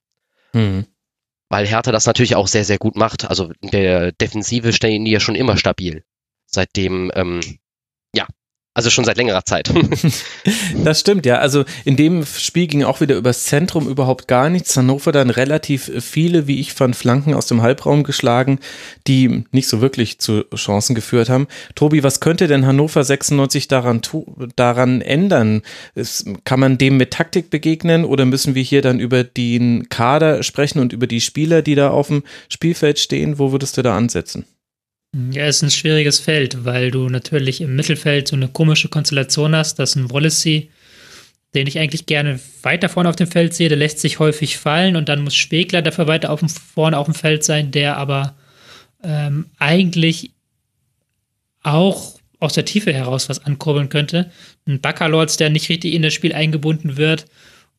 Mhm. 0.53 0.87
Weil 1.49 1.67
Hertha 1.67 1.93
das 1.93 2.07
natürlich 2.07 2.35
auch 2.35 2.49
sehr, 2.49 2.65
sehr 2.65 2.79
gut 2.79 2.97
macht. 2.97 3.29
Also 3.29 3.53
in 3.61 3.71
der 3.71 4.13
Defensive 4.13 4.73
stehen 4.73 5.05
die 5.05 5.13
ja 5.13 5.21
schon 5.21 5.35
immer 5.37 5.57
stabil. 5.57 6.03
Seitdem 6.47 7.13
ähm, 7.15 7.41
also 8.73 8.89
schon 8.89 9.05
seit 9.05 9.17
längerer 9.17 9.45
Zeit. 9.45 9.73
das 10.85 11.01
stimmt, 11.01 11.27
ja. 11.27 11.39
Also 11.39 11.65
in 11.85 11.97
dem 11.97 12.25
Spiel 12.25 12.69
ging 12.69 12.85
auch 12.85 13.01
wieder 13.01 13.17
übers 13.17 13.45
Zentrum 13.45 13.89
überhaupt 13.89 14.29
gar 14.29 14.49
nichts. 14.49 14.77
Hannover 14.77 15.11
dann 15.11 15.29
relativ 15.29 15.91
viele, 16.01 16.47
wie 16.47 16.61
ich 16.61 16.73
fand, 16.73 16.95
Flanken 16.95 17.35
aus 17.35 17.47
dem 17.47 17.63
Halbraum 17.63 18.05
geschlagen, 18.05 18.61
die 19.09 19.45
nicht 19.51 19.67
so 19.67 19.81
wirklich 19.81 20.21
zu 20.21 20.45
Chancen 20.55 20.95
geführt 20.95 21.29
haben. 21.29 21.49
Tobi, 21.75 22.05
was 22.05 22.21
könnte 22.21 22.47
denn 22.47 22.65
Hannover 22.65 23.03
96 23.03 23.67
daran, 23.67 24.03
daran 24.55 25.01
ändern? 25.01 25.63
Es, 25.97 26.25
kann 26.45 26.61
man 26.61 26.79
dem 26.79 26.97
mit 26.97 27.11
Taktik 27.11 27.51
begegnen 27.51 28.05
oder 28.05 28.25
müssen 28.25 28.55
wir 28.55 28.63
hier 28.63 28.83
dann 28.83 29.01
über 29.01 29.25
den 29.25 29.89
Kader 29.89 30.45
sprechen 30.45 30.79
und 30.79 30.93
über 30.93 31.09
die 31.09 31.21
Spieler, 31.21 31.63
die 31.63 31.75
da 31.75 31.91
auf 31.91 32.07
dem 32.07 32.23
Spielfeld 32.49 33.01
stehen? 33.01 33.41
Wo 33.41 33.51
würdest 33.51 33.77
du 33.77 33.83
da 33.83 33.97
ansetzen? 33.97 34.45
Ja, 35.13 35.47
es 35.47 35.57
ist 35.57 35.63
ein 35.63 35.71
schwieriges 35.71 36.21
Feld, 36.21 36.65
weil 36.65 36.93
du 36.93 37.09
natürlich 37.09 37.61
im 37.61 37.75
Mittelfeld 37.75 38.29
so 38.29 38.37
eine 38.37 38.47
komische 38.47 38.89
Konstellation 38.89 39.57
hast, 39.57 39.81
dass 39.81 39.97
ein 39.97 40.11
Wallacey, 40.11 40.71
den 41.53 41.67
ich 41.67 41.81
eigentlich 41.81 42.07
gerne 42.07 42.39
weiter 42.63 42.89
vorne 42.89 43.09
auf 43.09 43.17
dem 43.17 43.27
Feld 43.27 43.53
sehe, 43.53 43.69
der 43.69 43.79
lässt 43.79 43.99
sich 43.99 44.21
häufig 44.21 44.57
fallen 44.59 44.95
und 44.95 45.09
dann 45.09 45.25
muss 45.25 45.35
Spegler 45.35 45.83
dafür 45.83 46.07
weiter 46.07 46.31
auf 46.31 46.39
dem, 46.41 46.49
vorne 46.49 46.97
auf 46.97 47.07
dem 47.07 47.15
Feld 47.15 47.43
sein, 47.43 47.73
der 47.73 47.97
aber 47.97 48.37
ähm, 49.03 49.47
eigentlich 49.59 50.31
auch 51.65 52.21
aus 52.39 52.53
der 52.53 52.65
Tiefe 52.65 52.93
heraus 52.93 53.29
was 53.29 53.45
ankurbeln 53.45 53.89
könnte. 53.89 54.31
Ein 54.67 54.81
Baccalords, 54.81 55.37
der 55.39 55.51
nicht 55.51 55.69
richtig 55.69 55.93
in 55.93 56.03
das 56.03 56.15
Spiel 56.15 56.33
eingebunden 56.33 56.97
wird 56.97 57.27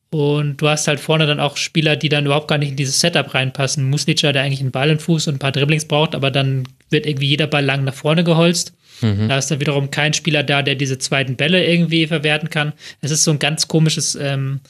und 0.09 0.57
du 0.57 0.67
hast 0.67 0.89
halt 0.89 0.99
vorne 0.99 1.25
dann 1.27 1.39
auch 1.39 1.55
Spieler, 1.55 1.95
die 1.95 2.09
dann 2.09 2.25
überhaupt 2.25 2.49
gar 2.49 2.57
nicht 2.57 2.71
in 2.71 2.75
dieses 2.75 2.99
Setup 2.99 3.33
reinpassen. 3.33 3.89
Muslica, 3.89 4.33
der 4.33 4.43
eigentlich 4.43 4.59
einen 4.59 4.71
Ball 4.71 4.89
im 4.89 4.99
Fuß 4.99 5.27
und 5.27 5.35
ein 5.35 5.39
paar 5.39 5.53
Dribblings 5.53 5.85
braucht, 5.85 6.13
aber 6.13 6.29
dann 6.29 6.67
wird 6.91 7.05
irgendwie 7.05 7.27
jeder 7.27 7.47
Ball 7.47 7.65
lang 7.65 7.83
nach 7.83 7.93
vorne 7.93 8.23
geholzt. 8.23 8.73
Mhm. 9.01 9.29
Da 9.29 9.37
ist 9.37 9.49
dann 9.49 9.59
wiederum 9.59 9.91
kein 9.91 10.13
Spieler 10.13 10.43
da, 10.43 10.61
der 10.61 10.75
diese 10.75 10.97
zweiten 10.97 11.35
Bälle 11.35 11.65
irgendwie 11.65 12.07
verwerten 12.07 12.49
kann. 12.49 12.73
Es 13.01 13.11
ist 13.11 13.23
so 13.23 13.31
ein 13.31 13.39
ganz 13.39 13.67
komisches 13.67 14.15
ähm, 14.15 14.61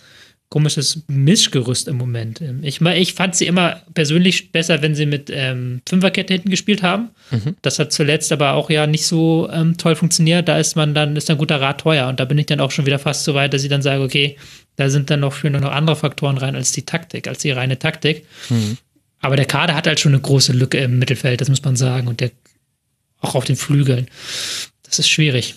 komisches 0.51 1.03
Mischgerüst 1.07 1.87
im 1.87 1.97
Moment. 1.97 2.41
Ähm, 2.41 2.59
ich, 2.61 2.81
ich 2.81 3.13
fand 3.13 3.35
sie 3.35 3.47
immer 3.47 3.81
persönlich 3.93 4.51
besser, 4.51 4.81
wenn 4.81 4.93
sie 4.93 5.05
mit 5.05 5.31
ähm, 5.33 5.81
Fünferkette 5.87 6.33
hinten 6.33 6.49
gespielt 6.49 6.83
haben. 6.83 7.09
Mhm. 7.31 7.55
Das 7.61 7.79
hat 7.79 7.93
zuletzt 7.93 8.31
aber 8.33 8.53
auch 8.53 8.69
ja 8.69 8.85
nicht 8.85 9.05
so 9.07 9.49
ähm, 9.51 9.77
toll 9.77 9.95
funktioniert. 9.95 10.49
Da 10.49 10.57
ist 10.57 10.75
man 10.75 10.93
dann, 10.93 11.15
ist 11.15 11.31
ein 11.31 11.37
guter 11.37 11.61
Rat 11.61 11.79
teuer. 11.79 12.09
Und 12.09 12.19
da 12.19 12.25
bin 12.25 12.37
ich 12.37 12.47
dann 12.47 12.59
auch 12.59 12.69
schon 12.69 12.85
wieder 12.85 12.99
fast 12.99 13.23
so 13.23 13.33
weit, 13.33 13.53
dass 13.53 13.63
ich 13.63 13.69
dann 13.69 13.81
sage, 13.81 14.03
okay, 14.03 14.35
da 14.75 14.89
sind 14.89 15.09
dann 15.09 15.21
noch, 15.21 15.41
noch 15.41 15.71
andere 15.71 15.95
Faktoren 15.95 16.37
rein 16.37 16.55
als 16.55 16.73
die 16.73 16.83
Taktik, 16.83 17.29
als 17.29 17.39
die 17.39 17.51
reine 17.51 17.79
Taktik. 17.79 18.25
Mhm. 18.49 18.77
Aber 19.21 19.35
der 19.35 19.45
Kader 19.45 19.75
hat 19.75 19.87
halt 19.87 19.99
schon 19.99 20.13
eine 20.13 20.21
große 20.21 20.51
Lücke 20.51 20.79
im 20.79 20.99
Mittelfeld, 20.99 21.41
das 21.41 21.49
muss 21.49 21.63
man 21.63 21.75
sagen. 21.75 22.07
Und 22.07 22.19
der 22.19 22.31
auch 23.21 23.35
auf 23.35 23.45
den 23.45 23.55
Flügeln. 23.55 24.07
Das 24.83 24.99
ist 24.99 25.09
schwierig. 25.09 25.55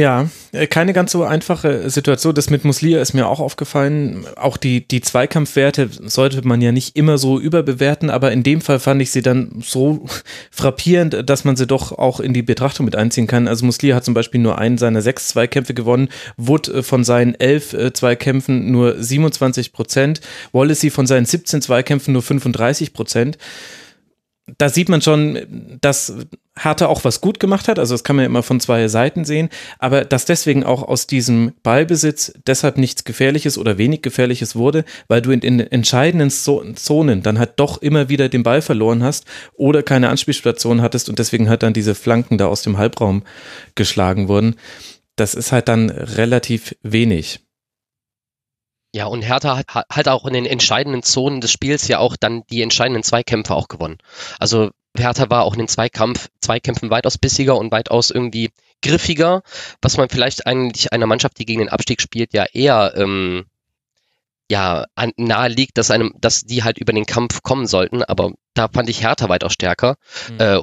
Ja, 0.00 0.30
äh, 0.52 0.66
keine 0.66 0.94
ganz 0.94 1.12
so 1.12 1.24
einfache 1.24 1.90
Situation. 1.90 2.34
Das 2.34 2.48
mit 2.48 2.64
Muslia 2.64 3.02
ist 3.02 3.12
mir 3.12 3.28
auch 3.28 3.38
aufgefallen. 3.38 4.24
Auch 4.36 4.56
die, 4.56 4.88
die 4.88 5.02
Zweikampfwerte 5.02 5.90
sollte 6.06 6.40
man 6.48 6.62
ja 6.62 6.72
nicht 6.72 6.96
immer 6.96 7.18
so 7.18 7.38
überbewerten, 7.38 8.08
aber 8.08 8.32
in 8.32 8.42
dem 8.42 8.62
Fall 8.62 8.78
fand 8.80 9.02
ich 9.02 9.10
sie 9.10 9.20
dann 9.20 9.60
so 9.60 10.06
frappierend, 10.50 11.28
dass 11.28 11.44
man 11.44 11.56
sie 11.56 11.66
doch 11.66 11.92
auch 11.92 12.18
in 12.18 12.32
die 12.32 12.40
Betrachtung 12.40 12.86
mit 12.86 12.96
einziehen 12.96 13.26
kann. 13.26 13.46
Also 13.46 13.66
Muslia 13.66 13.94
hat 13.94 14.06
zum 14.06 14.14
Beispiel 14.14 14.40
nur 14.40 14.56
einen 14.56 14.78
seiner 14.78 15.02
sechs 15.02 15.28
Zweikämpfe 15.28 15.74
gewonnen, 15.74 16.08
Wood 16.38 16.68
äh, 16.68 16.82
von 16.82 17.04
seinen 17.04 17.34
elf 17.34 17.74
äh, 17.74 17.92
Zweikämpfen 17.92 18.72
nur 18.72 19.02
27 19.02 19.74
Prozent, 19.74 20.22
Wallacey 20.52 20.88
von 20.88 21.06
seinen 21.06 21.26
17 21.26 21.60
Zweikämpfen 21.60 22.14
nur 22.14 22.22
35 22.22 22.94
Prozent. 22.94 23.36
Da 24.58 24.68
sieht 24.68 24.88
man 24.88 25.02
schon, 25.02 25.78
dass 25.80 26.14
Hertha 26.58 26.86
auch 26.86 27.04
was 27.04 27.20
gut 27.20 27.40
gemacht 27.40 27.68
hat. 27.68 27.78
Also 27.78 27.94
das 27.94 28.04
kann 28.04 28.16
man 28.16 28.24
ja 28.24 28.26
immer 28.26 28.42
von 28.42 28.60
zwei 28.60 28.86
Seiten 28.88 29.24
sehen. 29.24 29.48
Aber 29.78 30.04
dass 30.04 30.24
deswegen 30.24 30.64
auch 30.64 30.82
aus 30.82 31.06
diesem 31.06 31.52
Ballbesitz 31.62 32.32
deshalb 32.46 32.76
nichts 32.76 33.04
Gefährliches 33.04 33.56
oder 33.56 33.78
wenig 33.78 34.02
Gefährliches 34.02 34.56
wurde, 34.56 34.84
weil 35.08 35.22
du 35.22 35.30
in, 35.30 35.40
in 35.40 35.60
entscheidenden 35.60 36.30
Zonen 36.30 37.22
dann 37.22 37.38
halt 37.38 37.52
doch 37.56 37.80
immer 37.82 38.08
wieder 38.08 38.28
den 38.28 38.42
Ball 38.42 38.62
verloren 38.62 39.02
hast 39.02 39.24
oder 39.54 39.82
keine 39.82 40.08
Anspielstation 40.08 40.82
hattest 40.82 41.08
und 41.08 41.18
deswegen 41.18 41.48
halt 41.48 41.62
dann 41.62 41.72
diese 41.72 41.94
Flanken 41.94 42.38
da 42.38 42.46
aus 42.46 42.62
dem 42.62 42.78
Halbraum 42.78 43.22
geschlagen 43.74 44.28
wurden. 44.28 44.56
Das 45.16 45.34
ist 45.34 45.52
halt 45.52 45.68
dann 45.68 45.90
relativ 45.90 46.74
wenig. 46.82 47.40
Ja, 48.92 49.06
und 49.06 49.22
Hertha 49.22 49.56
hat, 49.56 49.86
hat 49.88 50.08
auch 50.08 50.26
in 50.26 50.32
den 50.32 50.46
entscheidenden 50.46 51.02
Zonen 51.02 51.40
des 51.40 51.52
Spiels 51.52 51.86
ja 51.88 51.98
auch 51.98 52.16
dann 52.16 52.42
die 52.50 52.62
entscheidenden 52.62 53.02
Zweikämpfe 53.02 53.54
auch 53.54 53.68
gewonnen. 53.68 53.98
Also 54.38 54.70
Hertha 54.96 55.30
war 55.30 55.44
auch 55.44 55.52
in 55.52 55.60
den 55.60 55.68
Zweikampf, 55.68 56.28
Zweikämpfen 56.40 56.90
weitaus 56.90 57.16
bissiger 57.16 57.56
und 57.56 57.70
weitaus 57.70 58.10
irgendwie 58.10 58.50
griffiger, 58.82 59.42
was 59.80 59.96
man 59.96 60.08
vielleicht 60.08 60.46
eigentlich 60.46 60.92
einer 60.92 61.06
Mannschaft, 61.06 61.38
die 61.38 61.44
gegen 61.44 61.60
den 61.60 61.68
Abstieg 61.68 62.00
spielt, 62.00 62.32
ja 62.32 62.46
eher 62.52 62.94
ähm, 62.96 63.46
ja, 64.50 64.86
nahe 65.16 65.48
liegt, 65.48 65.78
dass 65.78 65.92
einem, 65.92 66.12
dass 66.18 66.42
die 66.42 66.64
halt 66.64 66.78
über 66.78 66.92
den 66.92 67.06
Kampf 67.06 67.42
kommen 67.42 67.66
sollten, 67.68 68.02
aber 68.02 68.32
da 68.54 68.66
fand 68.66 68.88
ich 68.88 69.00
Hertha 69.00 69.28
weitaus 69.28 69.52
stärker. 69.52 69.96
Mhm. 70.28 70.40
Äh, 70.40 70.60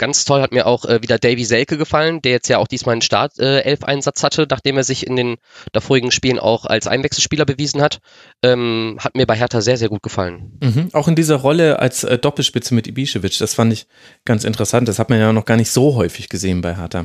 Ganz 0.00 0.24
toll 0.24 0.40
hat 0.40 0.52
mir 0.52 0.66
auch 0.66 0.86
äh, 0.86 1.02
wieder 1.02 1.18
Davy 1.18 1.44
Selke 1.44 1.76
gefallen, 1.76 2.22
der 2.22 2.32
jetzt 2.32 2.48
ja 2.48 2.56
auch 2.56 2.66
diesmal 2.66 2.94
einen 2.94 3.02
Start-Elf-Einsatz 3.02 4.22
äh, 4.22 4.24
hatte, 4.24 4.46
nachdem 4.48 4.78
er 4.78 4.82
sich 4.82 5.06
in 5.06 5.14
den 5.14 5.36
davorigen 5.72 6.10
Spielen 6.10 6.38
auch 6.38 6.64
als 6.64 6.86
Einwechselspieler 6.86 7.44
bewiesen 7.44 7.82
hat. 7.82 7.98
Ähm, 8.42 8.96
hat 8.98 9.14
mir 9.14 9.26
bei 9.26 9.36
Hertha 9.36 9.60
sehr, 9.60 9.76
sehr 9.76 9.90
gut 9.90 10.02
gefallen. 10.02 10.58
Mhm. 10.62 10.88
Auch 10.94 11.06
in 11.06 11.16
dieser 11.16 11.36
Rolle 11.36 11.80
als 11.80 12.02
äh, 12.02 12.16
Doppelspitze 12.16 12.74
mit 12.74 12.86
Ibišević, 12.86 13.38
das 13.40 13.52
fand 13.52 13.74
ich 13.74 13.86
ganz 14.24 14.44
interessant. 14.44 14.88
Das 14.88 14.98
hat 14.98 15.10
man 15.10 15.18
ja 15.20 15.34
noch 15.34 15.44
gar 15.44 15.58
nicht 15.58 15.70
so 15.70 15.96
häufig 15.96 16.30
gesehen 16.30 16.62
bei 16.62 16.76
Hertha. 16.76 17.04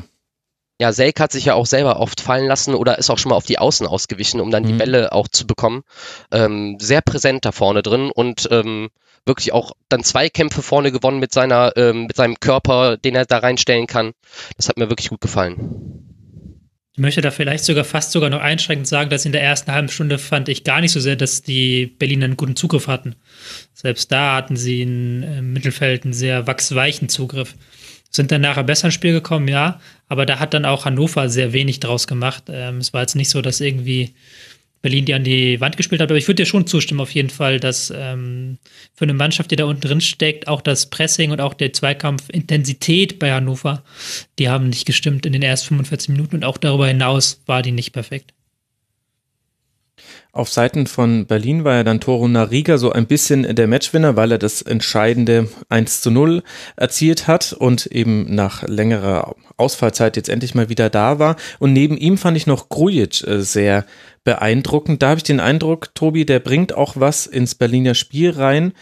Ja, 0.80 0.92
Selke 0.92 1.22
hat 1.22 1.32
sich 1.32 1.44
ja 1.44 1.52
auch 1.52 1.66
selber 1.66 2.00
oft 2.00 2.22
fallen 2.22 2.46
lassen 2.46 2.74
oder 2.74 2.96
ist 2.96 3.10
auch 3.10 3.18
schon 3.18 3.28
mal 3.28 3.36
auf 3.36 3.44
die 3.44 3.58
Außen 3.58 3.86
ausgewichen, 3.86 4.40
um 4.40 4.50
dann 4.50 4.62
mhm. 4.62 4.68
die 4.68 4.74
Bälle 4.74 5.12
auch 5.12 5.28
zu 5.28 5.46
bekommen. 5.46 5.82
Ähm, 6.32 6.78
sehr 6.80 7.02
präsent 7.02 7.44
da 7.44 7.52
vorne 7.52 7.82
drin 7.82 8.10
und 8.10 8.48
ähm, 8.50 8.88
wirklich 9.26 9.52
auch 9.52 9.72
dann 9.88 10.04
zwei 10.04 10.28
Kämpfe 10.28 10.62
vorne 10.62 10.92
gewonnen 10.92 11.18
mit 11.18 11.32
seiner, 11.32 11.72
ähm, 11.76 12.06
mit 12.06 12.16
seinem 12.16 12.38
Körper, 12.40 12.96
den 12.96 13.14
er 13.14 13.26
da 13.26 13.38
reinstellen 13.38 13.86
kann. 13.86 14.12
Das 14.56 14.68
hat 14.68 14.78
mir 14.78 14.88
wirklich 14.88 15.08
gut 15.08 15.20
gefallen. 15.20 16.06
Ich 16.96 17.02
möchte 17.02 17.20
da 17.20 17.30
vielleicht 17.30 17.64
sogar 17.64 17.84
fast 17.84 18.12
sogar 18.12 18.30
noch 18.30 18.40
einschränkend 18.40 18.88
sagen, 18.88 19.10
dass 19.10 19.26
in 19.26 19.32
der 19.32 19.42
ersten 19.42 19.70
halben 19.70 19.90
Stunde 19.90 20.16
fand 20.16 20.48
ich 20.48 20.64
gar 20.64 20.80
nicht 20.80 20.92
so 20.92 21.00
sehr, 21.00 21.16
dass 21.16 21.42
die 21.42 21.84
Berliner 21.86 22.24
einen 22.24 22.38
guten 22.38 22.56
Zugriff 22.56 22.88
hatten. 22.88 23.16
Selbst 23.74 24.10
da 24.10 24.36
hatten 24.36 24.56
sie 24.56 24.80
im 24.80 25.22
äh, 25.22 25.42
Mittelfeld 25.42 26.04
einen 26.04 26.14
sehr 26.14 26.46
wachsweichen 26.46 27.10
Zugriff. 27.10 27.54
Sind 28.08 28.32
dann 28.32 28.40
nachher 28.40 28.64
besser 28.64 28.86
ins 28.86 28.94
Spiel 28.94 29.12
gekommen, 29.12 29.46
ja, 29.46 29.78
aber 30.08 30.24
da 30.24 30.38
hat 30.38 30.54
dann 30.54 30.64
auch 30.64 30.86
Hannover 30.86 31.28
sehr 31.28 31.52
wenig 31.52 31.80
draus 31.80 32.06
gemacht. 32.06 32.44
Ähm, 32.48 32.78
es 32.78 32.94
war 32.94 33.02
jetzt 33.02 33.16
nicht 33.16 33.28
so, 33.28 33.42
dass 33.42 33.60
irgendwie 33.60 34.14
Berlin 34.86 35.04
die 35.04 35.14
an 35.14 35.24
die 35.24 35.60
Wand 35.60 35.76
gespielt 35.76 36.00
hat. 36.00 36.10
Aber 36.10 36.18
ich 36.18 36.28
würde 36.28 36.42
dir 36.42 36.46
schon 36.46 36.68
zustimmen, 36.68 37.00
auf 37.00 37.10
jeden 37.10 37.30
Fall, 37.30 37.58
dass 37.58 37.92
ähm, 37.94 38.58
für 38.94 39.04
eine 39.04 39.14
Mannschaft, 39.14 39.50
die 39.50 39.56
da 39.56 39.64
unten 39.64 39.80
drin 39.80 40.00
steckt, 40.00 40.46
auch 40.46 40.60
das 40.60 40.90
Pressing 40.90 41.32
und 41.32 41.40
auch 41.40 41.54
der 41.54 41.72
Zweikampfintensität 41.72 43.18
bei 43.18 43.32
Hannover, 43.32 43.82
die 44.38 44.48
haben 44.48 44.68
nicht 44.68 44.86
gestimmt 44.86 45.26
in 45.26 45.32
den 45.32 45.42
ersten 45.42 45.68
45 45.68 46.10
Minuten 46.10 46.36
und 46.36 46.44
auch 46.44 46.56
darüber 46.56 46.86
hinaus 46.86 47.42
war 47.46 47.62
die 47.62 47.72
nicht 47.72 47.92
perfekt. 47.92 48.35
Auf 50.36 50.50
Seiten 50.50 50.86
von 50.86 51.24
Berlin 51.24 51.64
war 51.64 51.76
ja 51.76 51.82
dann 51.82 51.98
Toro 51.98 52.28
Nariga 52.28 52.76
so 52.76 52.92
ein 52.92 53.06
bisschen 53.06 53.54
der 53.56 53.66
Matchwinner, 53.66 54.16
weil 54.16 54.32
er 54.32 54.38
das 54.38 54.60
entscheidende 54.60 55.48
1 55.70 56.02
zu 56.02 56.10
0 56.10 56.42
erzielt 56.76 57.26
hat 57.26 57.54
und 57.54 57.86
eben 57.86 58.34
nach 58.34 58.62
längerer 58.68 59.34
Ausfallzeit 59.56 60.14
jetzt 60.14 60.28
endlich 60.28 60.54
mal 60.54 60.68
wieder 60.68 60.90
da 60.90 61.18
war. 61.18 61.36
Und 61.58 61.72
neben 61.72 61.96
ihm 61.96 62.18
fand 62.18 62.36
ich 62.36 62.46
noch 62.46 62.68
Grujic 62.68 63.26
äh, 63.26 63.40
sehr 63.40 63.86
beeindruckend. 64.24 65.02
Da 65.02 65.08
habe 65.08 65.18
ich 65.18 65.24
den 65.24 65.40
Eindruck, 65.40 65.94
Tobi, 65.94 66.26
der 66.26 66.40
bringt 66.40 66.74
auch 66.74 66.96
was 66.96 67.26
ins 67.26 67.54
Berliner 67.54 67.94
Spiel 67.94 68.32
rein 68.32 68.74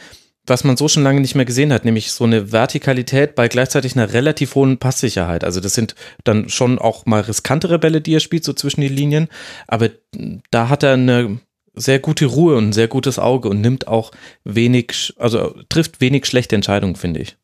was 0.47 0.65
man 0.65 0.77
so 0.77 0.89
schon 0.89 1.03
lange 1.03 1.21
nicht 1.21 1.35
mehr 1.35 1.45
gesehen 1.45 1.73
hat, 1.73 1.85
nämlich 1.85 2.13
so 2.13 2.25
eine 2.25 2.53
Vertikalität 2.53 3.35
bei 3.35 3.49
gleichzeitig 3.49 3.97
einer 3.97 4.13
relativ 4.13 4.55
hohen 4.55 4.79
Passsicherheit. 4.79 5.43
Also 5.45 5.61
das 5.61 5.75
sind 5.75 5.95
dann 6.25 6.49
schon 6.49 6.79
auch 6.79 7.07
mal 7.07 7.21
riskantere 7.23 7.79
Bälle, 7.79 8.01
die 8.01 8.15
er 8.15 8.21
spielt, 8.21 8.45
so 8.45 8.53
zwischen 8.53 8.83
die 8.83 8.89
Linien, 8.89 9.29
aber 9.67 9.91
da 10.51 10.69
hat 10.69 10.83
er 10.83 10.95
eine 10.95 11.39
sehr 11.75 11.99
gute 11.99 12.27
Ruhe 12.27 12.57
und 12.57 12.69
ein 12.69 12.73
sehr 12.73 12.89
gutes 12.89 13.19
Auge 13.19 13.49
und 13.49 13.61
nimmt 13.61 13.89
auch 13.89 14.13
wenig, 14.45 15.15
also 15.19 15.57
trifft 15.69 16.01
wenig 16.01 16.27
schlechte 16.27 16.55
Entscheidungen, 16.55 16.97
finde 16.97 17.21
ich. 17.21 17.37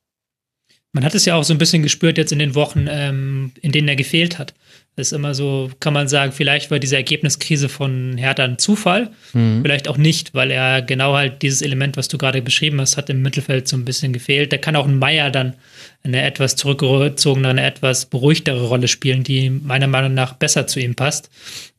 Man 0.92 1.04
hat 1.04 1.14
es 1.14 1.24
ja 1.24 1.36
auch 1.36 1.44
so 1.44 1.54
ein 1.54 1.58
bisschen 1.58 1.82
gespürt 1.82 2.18
jetzt 2.18 2.32
in 2.32 2.38
den 2.38 2.54
Wochen, 2.54 2.86
ähm, 2.88 3.52
in 3.60 3.72
denen 3.72 3.88
er 3.88 3.96
gefehlt 3.96 4.38
hat. 4.38 4.54
Ist 5.00 5.12
immer 5.12 5.34
so, 5.34 5.70
kann 5.80 5.92
man 5.92 6.08
sagen, 6.08 6.32
vielleicht 6.32 6.70
war 6.70 6.78
diese 6.78 6.96
Ergebniskrise 6.96 7.68
von 7.68 8.16
Hertha 8.16 8.44
ein 8.44 8.58
Zufall, 8.58 9.10
mhm. 9.32 9.62
vielleicht 9.62 9.88
auch 9.88 9.96
nicht, 9.96 10.34
weil 10.34 10.50
er 10.50 10.82
genau 10.82 11.14
halt 11.14 11.42
dieses 11.42 11.62
Element, 11.62 11.96
was 11.96 12.08
du 12.08 12.18
gerade 12.18 12.42
beschrieben 12.42 12.80
hast, 12.80 12.96
hat 12.96 13.10
im 13.10 13.22
Mittelfeld 13.22 13.66
so 13.68 13.76
ein 13.76 13.84
bisschen 13.84 14.12
gefehlt. 14.12 14.52
Da 14.52 14.58
kann 14.58 14.76
auch 14.76 14.86
ein 14.86 14.98
Meier 14.98 15.30
dann 15.30 15.54
eine 16.02 16.22
etwas 16.22 16.56
zurückgezogene, 16.56 17.48
eine 17.48 17.64
etwas 17.64 18.06
beruhigtere 18.06 18.66
Rolle 18.66 18.88
spielen, 18.88 19.24
die 19.24 19.50
meiner 19.50 19.86
Meinung 19.86 20.14
nach 20.14 20.34
besser 20.34 20.66
zu 20.66 20.80
ihm 20.80 20.94
passt. 20.94 21.30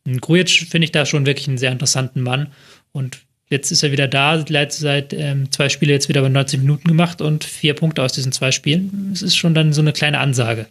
Und 0.05 0.21
Grujic 0.21 0.49
finde 0.69 0.85
ich 0.85 0.91
da 0.91 1.05
schon 1.05 1.25
wirklich 1.25 1.47
einen 1.47 1.57
sehr 1.57 1.71
interessanten 1.71 2.21
Mann 2.21 2.47
und 2.91 3.21
Jetzt 3.51 3.69
ist 3.69 3.83
er 3.83 3.91
wieder 3.91 4.07
da, 4.07 4.41
seit 4.69 5.11
ähm, 5.11 5.51
zwei 5.51 5.67
Spiele 5.67 5.91
jetzt 5.91 6.07
wieder 6.07 6.21
bei 6.21 6.29
90 6.29 6.61
Minuten 6.61 6.87
gemacht 6.87 7.21
und 7.21 7.43
vier 7.43 7.73
Punkte 7.73 8.01
aus 8.01 8.13
diesen 8.13 8.31
zwei 8.31 8.53
Spielen. 8.53 9.09
Es 9.11 9.21
ist 9.21 9.35
schon 9.35 9.53
dann 9.53 9.73
so 9.73 9.81
eine 9.81 9.91
kleine 9.91 10.19
Ansage. 10.19 10.67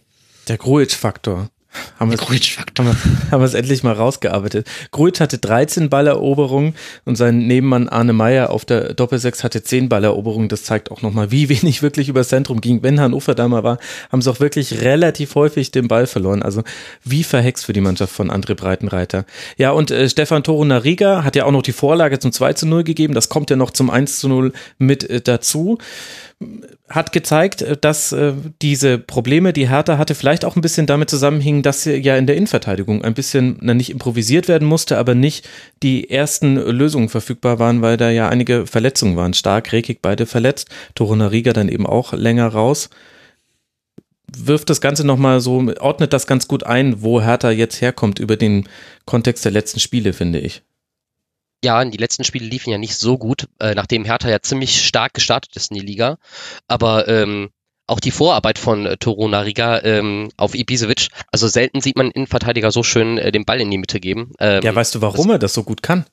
Der 0.47 0.57
Grujic-Faktor. 0.57 1.51
Haben 1.99 2.11
wir, 2.11 2.17
haben, 2.17 2.85
wir, 2.85 2.95
haben 3.31 3.41
wir 3.41 3.45
es 3.45 3.53
endlich 3.53 3.83
mal 3.83 3.93
rausgearbeitet. 3.93 4.67
Gruitsch 4.91 5.21
hatte 5.21 5.37
13 5.37 5.89
Balleroberungen 5.89 6.75
und 7.05 7.15
sein 7.15 7.47
Nebenmann 7.47 7.87
Arne 7.87 8.11
Meyer 8.11 8.49
auf 8.49 8.65
der 8.65 8.93
Doppelsechs 8.93 9.43
hatte 9.43 9.63
10 9.63 9.87
Balleroberungen. 9.87 10.49
Das 10.49 10.63
zeigt 10.63 10.91
auch 10.91 11.01
nochmal, 11.01 11.31
wie 11.31 11.47
wenig 11.61 11.81
wirklich 11.81 12.09
übers 12.09 12.29
Zentrum 12.29 12.59
ging. 12.59 12.83
Wenn 12.83 12.99
Hannover 12.99 13.35
da 13.35 13.47
mal 13.47 13.63
war, 13.63 13.77
haben 14.11 14.21
sie 14.21 14.29
auch 14.29 14.39
wirklich 14.39 14.81
relativ 14.81 15.35
häufig 15.35 15.71
den 15.71 15.87
Ball 15.87 16.07
verloren. 16.07 16.43
Also 16.43 16.63
wie 17.05 17.23
verhext 17.23 17.65
für 17.65 17.73
die 17.73 17.81
Mannschaft 17.81 18.13
von 18.13 18.29
André 18.29 18.55
Breitenreiter. 18.55 19.25
Ja, 19.57 19.71
und 19.71 19.91
äh, 19.91 20.09
Stefan 20.09 20.43
Toro 20.43 20.65
Nariga 20.65 21.23
hat 21.23 21.35
ja 21.35 21.45
auch 21.45 21.51
noch 21.51 21.63
die 21.63 21.71
Vorlage 21.71 22.19
zum 22.19 22.33
2 22.33 22.53
zu 22.53 22.67
0 22.67 22.83
gegeben. 22.83 23.13
Das 23.13 23.29
kommt 23.29 23.49
ja 23.49 23.55
noch 23.55 23.71
zum 23.71 23.89
1 23.89 24.19
zu 24.19 24.27
0 24.27 24.51
mit 24.77 25.09
äh, 25.09 25.21
dazu 25.21 25.77
hat 26.91 27.11
gezeigt, 27.11 27.61
äh, 27.61 27.77
dass 27.77 28.11
äh, 28.11 28.33
diese 28.61 28.97
Probleme, 28.97 29.53
die 29.53 29.69
Hertha 29.69 29.97
hatte, 29.97 30.15
vielleicht 30.15 30.45
auch 30.45 30.55
ein 30.55 30.61
bisschen 30.61 30.85
damit 30.85 31.09
zusammenhingen, 31.09 31.63
dass 31.63 31.83
sie 31.83 31.95
ja 31.95 32.17
in 32.17 32.27
der 32.27 32.35
Innenverteidigung 32.35 33.03
ein 33.03 33.13
bisschen 33.13 33.57
na, 33.61 33.73
nicht 33.73 33.89
improvisiert 33.89 34.47
werden 34.47 34.67
musste, 34.67 34.97
aber 34.97 35.15
nicht 35.15 35.47
die 35.83 36.09
ersten 36.09 36.55
Lösungen 36.55 37.09
verfügbar 37.09 37.59
waren, 37.59 37.81
weil 37.81 37.97
da 37.97 38.09
ja 38.09 38.29
einige 38.29 38.67
Verletzungen 38.67 39.15
waren. 39.15 39.33
Stark, 39.33 39.71
Rekik 39.71 40.01
beide 40.01 40.25
verletzt, 40.25 40.69
Torunariga 40.95 41.53
dann 41.53 41.69
eben 41.69 41.87
auch 41.87 42.13
länger 42.13 42.47
raus. 42.47 42.89
Wirft 44.37 44.69
das 44.69 44.79
Ganze 44.79 45.05
nochmal 45.05 45.41
so, 45.41 45.73
ordnet 45.79 46.13
das 46.13 46.25
ganz 46.25 46.47
gut 46.47 46.63
ein, 46.63 47.01
wo 47.01 47.21
Hertha 47.21 47.51
jetzt 47.51 47.81
herkommt 47.81 48.19
über 48.19 48.37
den 48.37 48.67
Kontext 49.05 49.43
der 49.43 49.51
letzten 49.51 49.79
Spiele, 49.79 50.13
finde 50.13 50.39
ich. 50.39 50.63
Ja, 51.63 51.83
die 51.85 51.97
letzten 51.97 52.23
Spiele 52.23 52.47
liefen 52.47 52.71
ja 52.71 52.77
nicht 52.77 52.95
so 52.95 53.17
gut, 53.17 53.47
äh, 53.59 53.75
nachdem 53.75 54.03
Hertha 54.03 54.29
ja 54.29 54.41
ziemlich 54.41 54.83
stark 54.85 55.13
gestartet 55.13 55.55
ist 55.55 55.71
in 55.71 55.77
die 55.77 55.85
Liga. 55.85 56.17
Aber 56.67 57.07
ähm, 57.07 57.51
auch 57.87 57.99
die 57.99 58.11
Vorarbeit 58.11 58.57
von 58.57 58.85
äh, 58.85 58.97
Toruna 58.97 59.41
Riga 59.41 59.83
ähm, 59.83 60.31
auf 60.37 60.55
Ibisevic, 60.55 61.09
also 61.31 61.47
selten 61.47 61.81
sieht 61.81 61.97
man 61.97 62.07
einen 62.07 62.13
Innenverteidiger 62.13 62.71
so 62.71 62.83
schön 62.83 63.17
äh, 63.17 63.31
den 63.31 63.45
Ball 63.45 63.61
in 63.61 63.69
die 63.69 63.77
Mitte 63.77 63.99
geben. 63.99 64.31
Ähm, 64.39 64.63
ja, 64.63 64.73
weißt 64.73 64.95
du, 64.95 65.01
warum 65.01 65.29
er 65.29 65.39
das 65.39 65.53
so 65.53 65.63
gut 65.63 65.83
kann? 65.83 66.05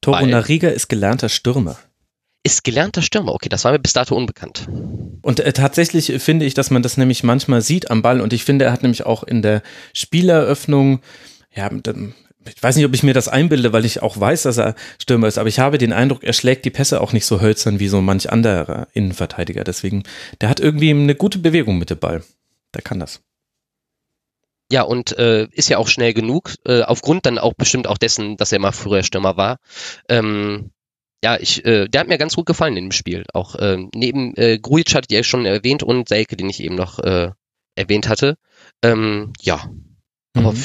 Toruna 0.00 0.38
Riga 0.38 0.70
ist 0.70 0.88
gelernter 0.88 1.28
Stürmer. 1.28 1.76
Ist 2.44 2.64
gelernter 2.64 3.02
Stürmer, 3.02 3.34
okay, 3.34 3.48
das 3.48 3.64
war 3.64 3.72
mir 3.72 3.78
bis 3.78 3.92
dato 3.92 4.16
unbekannt. 4.16 4.68
Und 5.22 5.40
äh, 5.40 5.52
tatsächlich 5.52 6.12
finde 6.22 6.46
ich, 6.46 6.54
dass 6.54 6.70
man 6.70 6.82
das 6.82 6.96
nämlich 6.96 7.22
manchmal 7.24 7.60
sieht 7.60 7.90
am 7.90 8.00
Ball 8.00 8.20
und 8.20 8.32
ich 8.32 8.44
finde, 8.44 8.64
er 8.64 8.72
hat 8.72 8.82
nämlich 8.82 9.04
auch 9.04 9.22
in 9.22 9.42
der 9.42 9.62
Spieleröffnung, 9.92 11.00
ja, 11.54 11.68
ich 12.54 12.62
weiß 12.62 12.76
nicht, 12.76 12.84
ob 12.84 12.94
ich 12.94 13.02
mir 13.02 13.14
das 13.14 13.28
einbilde, 13.28 13.72
weil 13.72 13.84
ich 13.84 14.02
auch 14.02 14.18
weiß, 14.18 14.42
dass 14.42 14.58
er 14.58 14.74
Stürmer 15.00 15.28
ist, 15.28 15.38
aber 15.38 15.48
ich 15.48 15.58
habe 15.58 15.78
den 15.78 15.92
Eindruck, 15.92 16.24
er 16.24 16.32
schlägt 16.32 16.64
die 16.64 16.70
Pässe 16.70 17.00
auch 17.00 17.12
nicht 17.12 17.26
so 17.26 17.40
hölzern 17.40 17.80
wie 17.80 17.88
so 17.88 18.00
manch 18.00 18.30
anderer 18.30 18.88
Innenverteidiger. 18.92 19.64
Deswegen, 19.64 20.02
der 20.40 20.48
hat 20.48 20.60
irgendwie 20.60 20.90
eine 20.90 21.14
gute 21.14 21.38
Bewegung 21.38 21.78
mit 21.78 21.90
dem 21.90 21.98
Ball. 21.98 22.22
Der 22.74 22.82
kann 22.82 23.00
das. 23.00 23.20
Ja, 24.70 24.82
und 24.82 25.16
äh, 25.18 25.48
ist 25.52 25.70
ja 25.70 25.78
auch 25.78 25.88
schnell 25.88 26.12
genug, 26.12 26.54
äh, 26.66 26.82
aufgrund 26.82 27.24
dann 27.24 27.38
auch 27.38 27.54
bestimmt 27.54 27.86
auch 27.86 27.96
dessen, 27.96 28.36
dass 28.36 28.52
er 28.52 28.58
mal 28.58 28.72
früher 28.72 29.02
Stürmer 29.02 29.36
war. 29.38 29.58
Ähm, 30.10 30.72
ja, 31.24 31.38
ich, 31.40 31.64
äh, 31.64 31.88
der 31.88 32.02
hat 32.02 32.08
mir 32.08 32.18
ganz 32.18 32.36
gut 32.36 32.46
gefallen 32.46 32.76
in 32.76 32.86
dem 32.86 32.92
Spiel. 32.92 33.24
Auch 33.32 33.54
äh, 33.54 33.78
neben 33.94 34.36
äh, 34.36 34.58
Grujic 34.58 34.94
hattet 34.94 35.10
ihr 35.10 35.24
schon 35.24 35.46
erwähnt 35.46 35.82
und 35.82 36.08
Selke, 36.08 36.36
den 36.36 36.50
ich 36.50 36.62
eben 36.62 36.74
noch 36.74 36.98
äh, 36.98 37.30
erwähnt 37.74 38.08
hatte. 38.08 38.36
Ähm, 38.82 39.32
ja, 39.40 39.70
aber 40.34 40.52
mhm. 40.52 40.64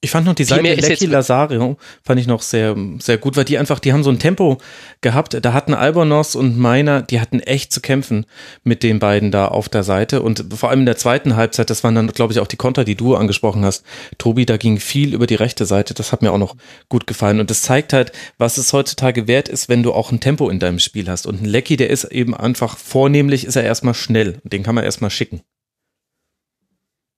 Ich 0.00 0.12
fand 0.12 0.26
noch 0.26 0.34
die 0.34 0.44
Seite 0.44 0.74
Lecky 0.74 1.06
Lazario, 1.06 1.76
fand 2.04 2.20
ich 2.20 2.28
noch 2.28 2.40
sehr, 2.40 2.76
sehr 3.00 3.18
gut, 3.18 3.36
weil 3.36 3.44
die 3.44 3.58
einfach, 3.58 3.80
die 3.80 3.92
haben 3.92 4.04
so 4.04 4.10
ein 4.10 4.20
Tempo 4.20 4.58
gehabt. 5.00 5.36
Da 5.42 5.52
hatten 5.52 5.74
Albonos 5.74 6.36
und 6.36 6.56
Meiner, 6.56 7.02
die 7.02 7.20
hatten 7.20 7.40
echt 7.40 7.72
zu 7.72 7.80
kämpfen 7.80 8.24
mit 8.62 8.84
den 8.84 9.00
beiden 9.00 9.32
da 9.32 9.48
auf 9.48 9.68
der 9.68 9.82
Seite. 9.82 10.22
Und 10.22 10.54
vor 10.54 10.70
allem 10.70 10.80
in 10.80 10.86
der 10.86 10.96
zweiten 10.96 11.34
Halbzeit, 11.34 11.68
das 11.68 11.82
waren 11.82 11.96
dann, 11.96 12.06
glaube 12.06 12.32
ich, 12.32 12.38
auch 12.38 12.46
die 12.46 12.56
Konter, 12.56 12.84
die 12.84 12.94
du 12.94 13.16
angesprochen 13.16 13.64
hast. 13.64 13.84
Tobi, 14.18 14.46
da 14.46 14.56
ging 14.56 14.78
viel 14.78 15.14
über 15.14 15.26
die 15.26 15.34
rechte 15.34 15.66
Seite. 15.66 15.94
Das 15.94 16.12
hat 16.12 16.22
mir 16.22 16.30
auch 16.30 16.38
noch 16.38 16.54
gut 16.88 17.08
gefallen. 17.08 17.40
Und 17.40 17.50
das 17.50 17.62
zeigt 17.62 17.92
halt, 17.92 18.12
was 18.38 18.56
es 18.56 18.72
heutzutage 18.72 19.26
wert 19.26 19.48
ist, 19.48 19.68
wenn 19.68 19.82
du 19.82 19.92
auch 19.92 20.12
ein 20.12 20.20
Tempo 20.20 20.48
in 20.48 20.60
deinem 20.60 20.78
Spiel 20.78 21.08
hast. 21.08 21.26
Und 21.26 21.42
ein 21.42 21.44
Lecky, 21.44 21.76
der 21.76 21.90
ist 21.90 22.04
eben 22.04 22.36
einfach 22.36 22.78
vornehmlich, 22.78 23.44
ist 23.44 23.56
er 23.56 23.64
erstmal 23.64 23.94
schnell. 23.94 24.40
Den 24.44 24.62
kann 24.62 24.76
man 24.76 24.84
erstmal 24.84 25.10
schicken. 25.10 25.40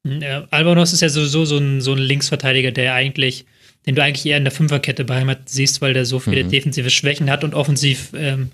Ja, 0.04 0.47
Albonos 0.50 0.92
ist 0.92 1.02
ja 1.02 1.09
sowieso 1.09 1.45
so 1.45 1.59
ein, 1.59 1.80
so 1.80 1.92
ein 1.92 1.99
Linksverteidiger, 1.99 2.71
der 2.71 2.95
eigentlich, 2.95 3.45
den 3.87 3.95
du 3.95 4.02
eigentlich 4.02 4.25
eher 4.25 4.38
in 4.38 4.45
der 4.45 4.52
Fünferkette 4.52 5.04
beheimatet 5.04 5.50
siehst, 5.50 5.83
weil 5.83 5.92
der 5.92 6.07
so 6.07 6.19
viele 6.19 6.45
mhm. 6.45 6.50
defensive 6.50 6.90
Schwächen 6.90 7.30
hat 7.30 7.45
und 7.45 7.54
offensiv 7.54 8.12
ähm, 8.14 8.50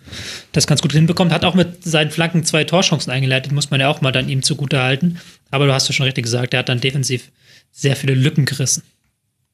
das 0.52 0.66
ganz 0.66 0.82
gut 0.82 0.92
hinbekommt. 0.92 1.32
Hat 1.32 1.44
auch 1.44 1.54
mit 1.54 1.84
seinen 1.84 2.10
Flanken 2.10 2.44
zwei 2.44 2.64
Torchancen 2.64 3.12
eingeleitet, 3.12 3.52
muss 3.52 3.70
man 3.70 3.80
ja 3.80 3.88
auch 3.88 4.00
mal 4.00 4.12
dann 4.12 4.28
ihm 4.28 4.42
zugute 4.42 4.82
halten. 4.82 5.20
Aber 5.50 5.66
du 5.66 5.72
hast 5.72 5.88
ja 5.88 5.94
schon 5.94 6.06
richtig 6.06 6.24
gesagt, 6.24 6.52
er 6.52 6.60
hat 6.60 6.68
dann 6.68 6.80
defensiv 6.80 7.30
sehr 7.70 7.94
viele 7.94 8.14
Lücken 8.14 8.44
gerissen. 8.44 8.82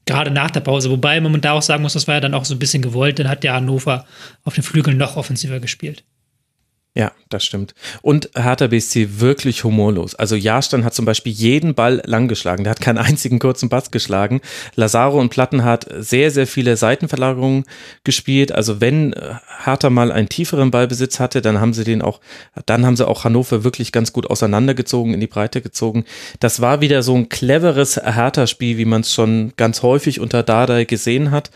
Gerade 0.07 0.31
nach 0.31 0.51
der 0.51 0.61
Pause, 0.61 0.91
wobei 0.91 1.21
man 1.21 1.41
da 1.41 1.53
auch 1.53 1.63
sagen 1.63 1.83
muss, 1.83 1.93
das 1.93 2.09
war 2.09 2.15
ja 2.15 2.21
dann 2.21 2.35
auch 2.35 2.45
so 2.45 2.55
ein 2.55 2.59
bisschen 2.59 2.83
gewollt, 2.83 3.19
dann 3.19 3.29
hat 3.29 3.45
der 3.45 3.53
Hannover 3.53 4.07
auf 4.45 4.55
den 4.55 4.65
Flügeln 4.65 4.97
noch 4.97 5.17
offensiver 5.17 5.61
gespielt. 5.61 6.03
Ja, 6.95 7.13
das 7.31 7.43
stimmt. 7.43 7.75
Und 8.03 8.29
Hertha 8.35 8.67
BSC 8.67 9.21
wirklich 9.21 9.65
humorlos. 9.65 10.15
Also 10.15 10.37
Jahrstein 10.37 10.85
hat 10.85 10.93
zum 10.93 11.07
Beispiel 11.07 11.33
jeden 11.33 11.75
Ball 11.75 12.03
lang 12.05 12.29
geschlagen. 12.29 12.65
Der 12.65 12.71
hat 12.73 12.83
keinen 12.83 12.99
einzigen 12.99 13.39
kurzen 13.39 13.71
Pass 13.71 13.91
geschlagen. 13.91 14.43
Lazaro 14.75 15.19
und 15.19 15.31
Platten 15.31 15.65
hat 15.65 15.87
sehr, 15.91 16.31
sehr 16.31 16.47
viele 16.47 16.77
Seitenverlagerungen 16.77 17.65
gespielt. 18.05 18.53
Also 18.53 18.83
wenn 18.83 19.15
Hertha 19.65 19.89
mal 19.89 20.13
einen 20.13 20.29
tieferen 20.29 20.71
Ballbesitz 20.71 21.19
hatte, 21.19 21.41
dann 21.41 21.61
haben 21.61 21.73
sie 21.73 21.85
den 21.85 22.03
auch, 22.03 22.21
dann 22.67 22.85
haben 22.85 22.97
sie 22.97 23.09
auch 23.09 23.25
Hannover 23.25 23.65
wirklich 23.65 23.93
ganz 23.93 24.13
gut 24.13 24.29
auseinandergezogen, 24.29 25.15
in 25.15 25.21
die 25.21 25.27
Breite 25.27 25.63
gezogen. 25.63 26.05
Das 26.41 26.61
war 26.61 26.83
wieder 26.83 27.03
so 27.03 27.15
ein 27.15 27.31
cleveres 27.31 27.97
Hertha-Spiel, 27.97 28.77
wie 28.77 28.85
man 28.85 29.01
es 29.01 29.15
schon 29.15 29.55
ganz 29.57 29.83
häufig 29.83 30.21
unter 30.21 30.43
Dardai 30.43 30.85
gesehen 30.85 31.31
hat 31.31 31.51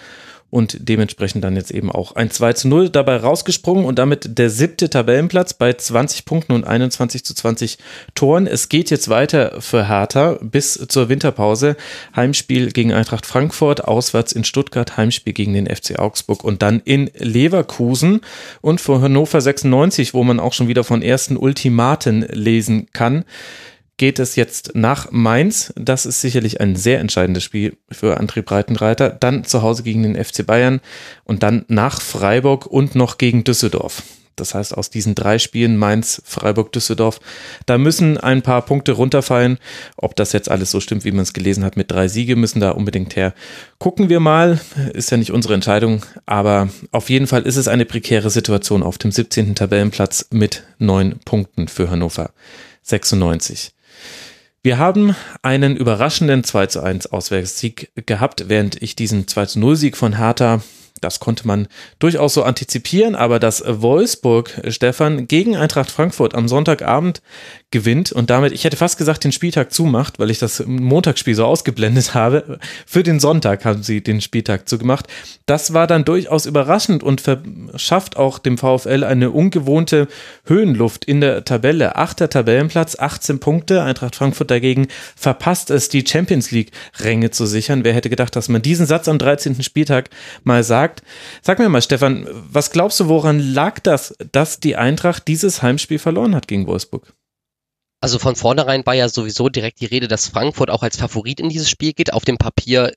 und 0.50 0.76
dementsprechend 0.88 1.42
dann 1.42 1.56
jetzt 1.56 1.70
eben 1.70 1.90
auch 1.90 2.14
ein 2.14 2.30
2 2.30 2.52
zu 2.52 2.68
0 2.68 2.88
dabei 2.88 3.16
rausgesprungen 3.16 3.84
und 3.84 3.98
damit 3.98 4.38
der 4.38 4.48
siebte 4.48 4.88
Tabellenplatz 4.88 5.54
bei 5.54 5.72
20 5.72 6.24
Punkten 6.24 6.52
und 6.52 6.64
21 6.64 7.24
zu 7.24 7.34
20 7.34 7.78
Toren. 8.14 8.46
Es 8.46 8.68
geht 8.68 8.90
jetzt 8.90 9.08
weiter 9.08 9.60
für 9.60 9.88
Hertha 9.88 10.38
bis 10.40 10.74
zur 10.88 11.08
Winterpause. 11.08 11.76
Heimspiel 12.14 12.70
gegen 12.70 12.92
Eintracht 12.92 13.26
Frankfurt, 13.26 13.84
auswärts 13.84 14.32
in 14.32 14.44
Stuttgart, 14.44 14.96
Heimspiel 14.96 15.32
gegen 15.32 15.54
den 15.54 15.66
FC 15.66 15.98
Augsburg 15.98 16.44
und 16.44 16.62
dann 16.62 16.80
in 16.84 17.10
Leverkusen 17.18 18.20
und 18.60 18.80
für 18.80 19.00
Hannover 19.00 19.40
96, 19.40 20.14
wo 20.14 20.22
man 20.22 20.38
auch 20.38 20.52
schon 20.52 20.68
wieder 20.68 20.84
von 20.84 21.02
ersten 21.02 21.36
Ultimaten 21.36 22.22
lesen 22.22 22.86
kann 22.92 23.24
geht 23.96 24.18
es 24.18 24.36
jetzt 24.36 24.72
nach 24.74 25.10
Mainz. 25.10 25.72
Das 25.76 26.06
ist 26.06 26.20
sicherlich 26.20 26.60
ein 26.60 26.76
sehr 26.76 27.00
entscheidendes 27.00 27.44
Spiel 27.44 27.76
für 27.90 28.20
André 28.20 28.42
Breitenreiter. 28.42 29.10
Dann 29.10 29.44
zu 29.44 29.62
Hause 29.62 29.82
gegen 29.82 30.02
den 30.02 30.22
FC 30.22 30.46
Bayern 30.46 30.80
und 31.24 31.42
dann 31.42 31.64
nach 31.68 32.00
Freiburg 32.00 32.66
und 32.66 32.94
noch 32.94 33.18
gegen 33.18 33.44
Düsseldorf. 33.44 34.02
Das 34.36 34.54
heißt, 34.54 34.76
aus 34.76 34.90
diesen 34.90 35.14
drei 35.14 35.38
Spielen 35.38 35.78
Mainz, 35.78 36.20
Freiburg, 36.26 36.70
Düsseldorf, 36.70 37.20
da 37.64 37.78
müssen 37.78 38.18
ein 38.18 38.42
paar 38.42 38.60
Punkte 38.62 38.92
runterfallen. 38.92 39.58
Ob 39.96 40.14
das 40.14 40.32
jetzt 40.32 40.50
alles 40.50 40.70
so 40.70 40.80
stimmt, 40.80 41.06
wie 41.06 41.10
man 41.10 41.22
es 41.22 41.32
gelesen 41.32 41.64
hat, 41.64 41.78
mit 41.78 41.90
drei 41.90 42.06
Siege 42.06 42.36
müssen 42.36 42.60
da 42.60 42.72
unbedingt 42.72 43.16
her. 43.16 43.32
Gucken 43.78 44.10
wir 44.10 44.20
mal. 44.20 44.60
Ist 44.92 45.10
ja 45.10 45.16
nicht 45.16 45.32
unsere 45.32 45.54
Entscheidung, 45.54 46.04
aber 46.26 46.68
auf 46.92 47.08
jeden 47.08 47.26
Fall 47.26 47.42
ist 47.42 47.56
es 47.56 47.66
eine 47.66 47.86
prekäre 47.86 48.28
Situation 48.28 48.82
auf 48.82 48.98
dem 48.98 49.10
17. 49.10 49.54
Tabellenplatz 49.54 50.26
mit 50.30 50.64
neun 50.78 51.18
Punkten 51.24 51.66
für 51.66 51.88
Hannover 51.88 52.30
96. 52.82 53.75
Wir 54.66 54.78
haben 54.78 55.14
einen 55.42 55.76
überraschenden 55.76 56.42
2 56.42 56.66
zu 56.66 56.82
1 56.82 57.12
Auswärtssieg 57.12 57.92
gehabt, 58.04 58.48
während 58.48 58.82
ich 58.82 58.96
diesen 58.96 59.28
2 59.28 59.46
zu 59.46 59.60
0 59.60 59.76
Sieg 59.76 59.96
von 59.96 60.16
Hertha 60.16 60.60
das 61.00 61.20
konnte 61.20 61.46
man 61.46 61.68
durchaus 61.98 62.34
so 62.34 62.42
antizipieren, 62.42 63.14
aber 63.14 63.38
dass 63.38 63.62
Wolfsburg, 63.66 64.62
Stefan, 64.68 65.28
gegen 65.28 65.56
Eintracht 65.56 65.90
Frankfurt 65.90 66.34
am 66.34 66.48
Sonntagabend 66.48 67.22
gewinnt 67.72 68.12
und 68.12 68.30
damit, 68.30 68.52
ich 68.52 68.62
hätte 68.62 68.76
fast 68.76 68.96
gesagt, 68.96 69.24
den 69.24 69.32
Spieltag 69.32 69.72
zumacht, 69.72 70.20
weil 70.20 70.30
ich 70.30 70.38
das 70.38 70.64
Montagsspiel 70.66 71.34
so 71.34 71.44
ausgeblendet 71.44 72.14
habe. 72.14 72.60
Für 72.86 73.02
den 73.02 73.18
Sonntag 73.18 73.64
haben 73.64 73.82
sie 73.82 74.00
den 74.00 74.20
Spieltag 74.20 74.68
zugemacht. 74.68 75.08
Das 75.46 75.72
war 75.72 75.88
dann 75.88 76.04
durchaus 76.04 76.46
überraschend 76.46 77.02
und 77.02 77.20
verschafft 77.20 78.16
auch 78.16 78.38
dem 78.38 78.56
VfL 78.56 79.02
eine 79.02 79.32
ungewohnte 79.32 80.06
Höhenluft 80.44 81.04
in 81.04 81.20
der 81.20 81.44
Tabelle. 81.44 81.96
Achter 81.96 82.30
Tabellenplatz, 82.30 82.98
18 83.00 83.40
Punkte. 83.40 83.82
Eintracht 83.82 84.14
Frankfurt 84.14 84.50
dagegen 84.50 84.86
verpasst 85.16 85.70
es, 85.70 85.88
die 85.88 86.06
Champions 86.06 86.52
League 86.52 86.70
Ränge 87.00 87.32
zu 87.32 87.46
sichern. 87.46 87.82
Wer 87.82 87.94
hätte 87.94 88.10
gedacht, 88.10 88.36
dass 88.36 88.48
man 88.48 88.62
diesen 88.62 88.86
Satz 88.86 89.08
am 89.08 89.18
13. 89.18 89.60
Spieltag 89.64 90.10
mal 90.44 90.62
sagt? 90.62 91.02
Sag 91.42 91.58
mir 91.58 91.68
mal, 91.68 91.82
Stefan, 91.82 92.28
was 92.48 92.70
glaubst 92.70 93.00
du, 93.00 93.08
woran 93.08 93.40
lag 93.40 93.80
das, 93.80 94.14
dass 94.30 94.60
die 94.60 94.76
Eintracht 94.76 95.26
dieses 95.26 95.62
Heimspiel 95.62 95.98
verloren 95.98 96.36
hat 96.36 96.46
gegen 96.46 96.68
Wolfsburg? 96.68 97.12
Also 98.06 98.20
von 98.20 98.36
vornherein 98.36 98.86
war 98.86 98.94
ja 98.94 99.08
sowieso 99.08 99.48
direkt 99.48 99.80
die 99.80 99.86
Rede, 99.86 100.06
dass 100.06 100.28
Frankfurt 100.28 100.70
auch 100.70 100.84
als 100.84 100.96
Favorit 100.96 101.40
in 101.40 101.48
dieses 101.48 101.68
Spiel 101.68 101.92
geht. 101.92 102.12
Auf 102.12 102.24
dem 102.24 102.38
Papier 102.38 102.92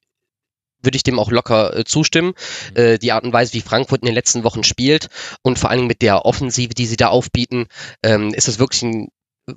würde 0.83 0.97
ich 0.97 1.01
dem 1.01 1.17
auch 1.17 1.31
locker 1.31 1.75
äh, 1.75 1.83
zustimmen. 1.83 2.35
Äh, 2.75 2.99
die 2.99 3.11
Art 3.11 3.23
und 3.23 3.33
Weise, 3.33 3.53
wie 3.53 3.61
Frankfurt 3.61 4.01
in 4.01 4.05
den 4.05 4.13
letzten 4.13 4.43
Wochen 4.43 4.63
spielt 4.63 5.09
und 5.41 5.57
vor 5.57 5.71
allem 5.71 5.87
mit 5.87 6.03
der 6.03 6.25
Offensive, 6.25 6.75
die 6.75 6.85
sie 6.85 6.95
da 6.95 7.07
aufbieten, 7.07 7.65
ähm, 8.03 8.35
ist 8.35 8.47
es 8.47 8.59
wirklich 8.59 8.83
ein, 8.83 9.07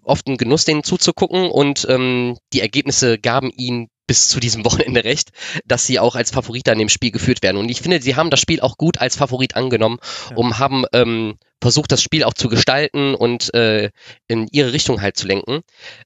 oft 0.04 0.26
ein 0.26 0.38
Genuss, 0.38 0.64
denen 0.64 0.84
zuzugucken 0.84 1.50
und 1.50 1.86
ähm, 1.86 2.38
die 2.54 2.62
Ergebnisse 2.62 3.18
gaben 3.18 3.50
ihnen 3.54 3.88
bis 4.06 4.28
zu 4.28 4.40
diesem 4.40 4.64
Wochenende 4.64 5.04
recht, 5.04 5.30
dass 5.64 5.86
sie 5.86 5.98
auch 5.98 6.14
als 6.14 6.30
Favorit 6.30 6.68
an 6.68 6.78
dem 6.78 6.88
Spiel 6.88 7.10
geführt 7.10 7.42
werden. 7.42 7.56
Und 7.56 7.70
ich 7.70 7.80
finde, 7.80 8.00
sie 8.00 8.16
haben 8.16 8.30
das 8.30 8.40
Spiel 8.40 8.60
auch 8.60 8.76
gut 8.76 8.98
als 8.98 9.16
Favorit 9.16 9.56
angenommen, 9.56 9.98
ja. 10.30 10.36
um 10.36 10.58
haben 10.58 10.84
ähm, 10.92 11.38
versucht, 11.60 11.92
das 11.92 12.02
Spiel 12.02 12.24
auch 12.24 12.34
zu 12.34 12.48
gestalten 12.48 13.14
und 13.14 13.54
äh, 13.54 13.90
in 14.28 14.48
ihre 14.50 14.72
Richtung 14.72 15.00
halt 15.00 15.16
zu 15.16 15.26
lenken. 15.26 15.60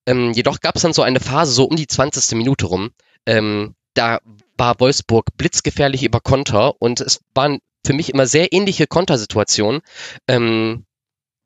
Ähm, 0.07 0.33
jedoch 0.33 0.61
gab 0.61 0.77
es 0.77 0.83
dann 0.83 0.93
so 0.93 1.03
eine 1.03 1.21
Phase, 1.21 1.53
so 1.53 1.65
um 1.65 1.77
die 1.77 1.87
20. 1.87 2.37
Minute 2.37 2.67
rum, 2.67 2.91
ähm, 3.27 3.75
da 3.95 4.21
war 4.57 4.79
Wolfsburg 4.79 5.37
blitzgefährlich 5.37 6.03
über 6.05 6.21
Konter 6.21 6.75
und 6.81 7.01
es 7.01 7.21
waren 7.35 7.61
für 7.85 7.95
mich 7.95 8.13
immer 8.13 8.27
sehr 8.27 8.53
ähnliche 8.53 8.87
Kontersituationen. 8.87 9.81
Ähm, 10.29 10.85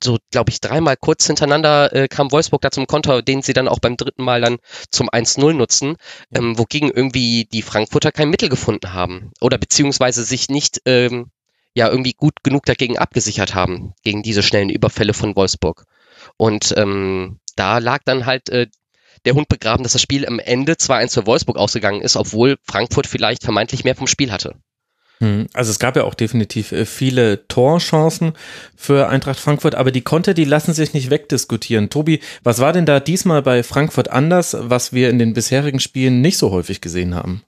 so, 0.03 0.19
glaube 0.31 0.51
ich, 0.51 0.61
dreimal 0.61 0.97
kurz 0.97 1.27
hintereinander 1.27 1.93
äh, 1.95 2.09
kam 2.09 2.33
Wolfsburg 2.33 2.63
da 2.63 2.71
zum 2.71 2.87
Konter, 2.87 3.23
den 3.23 3.43
sie 3.43 3.53
dann 3.53 3.69
auch 3.69 3.79
beim 3.79 3.97
dritten 3.97 4.25
Mal 4.25 4.41
dann 4.41 4.59
zum 4.91 5.11
1-0 5.11 5.53
nutzen, 5.53 5.97
ähm, 6.35 6.59
wogegen 6.59 6.91
irgendwie 6.91 7.47
die 7.53 7.63
Frankfurter 7.63 8.13
kein 8.13 8.31
Mittel 8.31 8.49
gefunden 8.49 8.93
haben 8.93 9.33
oder 9.41 9.59
beziehungsweise 9.59 10.25
sich 10.25 10.49
nicht 10.49 10.81
ähm, 10.87 11.31
ja 11.75 11.89
irgendwie 11.89 12.15
gut 12.15 12.43
genug 12.43 12.65
dagegen 12.65 12.99
abgesichert 12.99 13.55
haben, 13.55 13.95
gegen 14.03 14.23
diese 14.23 14.43
schnellen 14.43 14.71
Überfälle 14.71 15.15
von 15.15 15.37
Wolfsburg. 15.37 15.85
Und 16.37 16.75
ähm, 16.77 17.39
da 17.57 17.79
lag 17.79 18.01
dann 18.05 18.27
halt 18.27 18.49
äh, 18.49 18.67
der 19.25 19.35
Hund 19.35 19.49
begraben, 19.49 19.83
dass 19.83 19.93
das 19.93 20.03
Spiel 20.03 20.27
am 20.27 20.39
Ende 20.39 20.73
2-1 20.75 21.15
für 21.15 21.27
Wolfsburg 21.27 21.59
ausgegangen 21.59 22.01
ist, 22.01 22.17
obwohl 22.17 22.57
Frankfurt 22.65 23.07
vielleicht 23.07 23.43
vermeintlich 23.45 23.85
mehr 23.85 23.95
vom 23.95 24.07
Spiel 24.07 24.33
hatte. 24.33 24.55
Hm, 25.21 25.49
also 25.53 25.71
es 25.71 25.79
gab 25.79 25.97
ja 25.97 26.05
auch 26.05 26.15
definitiv 26.15 26.73
äh, 26.73 26.87
viele 26.87 27.47
Torchancen 27.47 28.33
für 28.75 29.09
Eintracht 29.09 29.39
Frankfurt, 29.39 29.75
aber 29.75 29.93
die 29.93 30.01
Konter, 30.01 30.33
die 30.33 30.45
lassen 30.45 30.73
sich 30.73 30.95
nicht 30.95 31.11
wegdiskutieren. 31.11 31.91
Tobi, 31.91 32.21
was 32.43 32.59
war 32.59 32.73
denn 32.73 32.87
da 32.87 33.01
diesmal 33.01 33.43
bei 33.43 33.63
Frankfurt 33.63 34.11
anders, 34.11 34.57
was 34.59 34.93
wir 34.93 35.11
in 35.11 35.19
den 35.19 35.35
bisherigen 35.35 35.81
Spielen 35.81 36.23
nicht 36.23 36.39
so 36.39 36.51
häufig 36.51 36.81
gesehen 36.81 37.15
haben? 37.15 37.43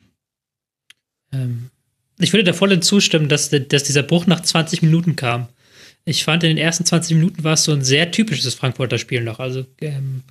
Ähm, 1.32 1.70
ich 2.18 2.32
würde 2.34 2.44
da 2.44 2.52
voll 2.52 2.78
zustimmen, 2.80 3.28
dass, 3.28 3.48
dass 3.50 3.84
dieser 3.84 4.02
Bruch 4.02 4.26
nach 4.26 4.42
20 4.42 4.82
Minuten 4.82 5.16
kam. 5.16 5.48
Ich 6.04 6.24
fand, 6.24 6.42
in 6.44 6.50
den 6.50 6.58
ersten 6.58 6.84
20 6.84 7.16
Minuten 7.16 7.42
war 7.42 7.54
es 7.54 7.64
so 7.64 7.72
ein 7.72 7.82
sehr 7.82 8.10
typisches 8.10 8.54
Frankfurter 8.54 8.98
Spiel 8.98 9.22
noch. 9.22 9.40
Also 9.40 9.64
ähm, 9.80 10.22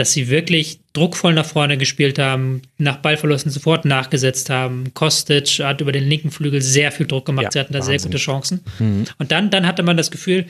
dass 0.00 0.12
sie 0.12 0.30
wirklich 0.30 0.80
druckvoll 0.94 1.34
nach 1.34 1.44
vorne 1.44 1.76
gespielt 1.76 2.18
haben, 2.18 2.62
nach 2.78 2.96
Ballverlusten 2.96 3.52
sofort 3.52 3.84
nachgesetzt 3.84 4.48
haben. 4.48 4.94
Kostic 4.94 5.58
hat 5.58 5.82
über 5.82 5.92
den 5.92 6.08
linken 6.08 6.30
Flügel 6.30 6.62
sehr 6.62 6.90
viel 6.90 7.06
Druck 7.06 7.26
gemacht. 7.26 7.44
Ja, 7.44 7.50
sie 7.52 7.60
hatten 7.60 7.74
da 7.74 7.80
Wahnsinn. 7.80 7.98
sehr 7.98 8.08
gute 8.08 8.16
Chancen. 8.16 8.60
Mhm. 8.78 9.04
Und 9.18 9.30
dann, 9.30 9.50
dann 9.50 9.66
hatte 9.66 9.82
man 9.82 9.98
das 9.98 10.10
Gefühl, 10.10 10.46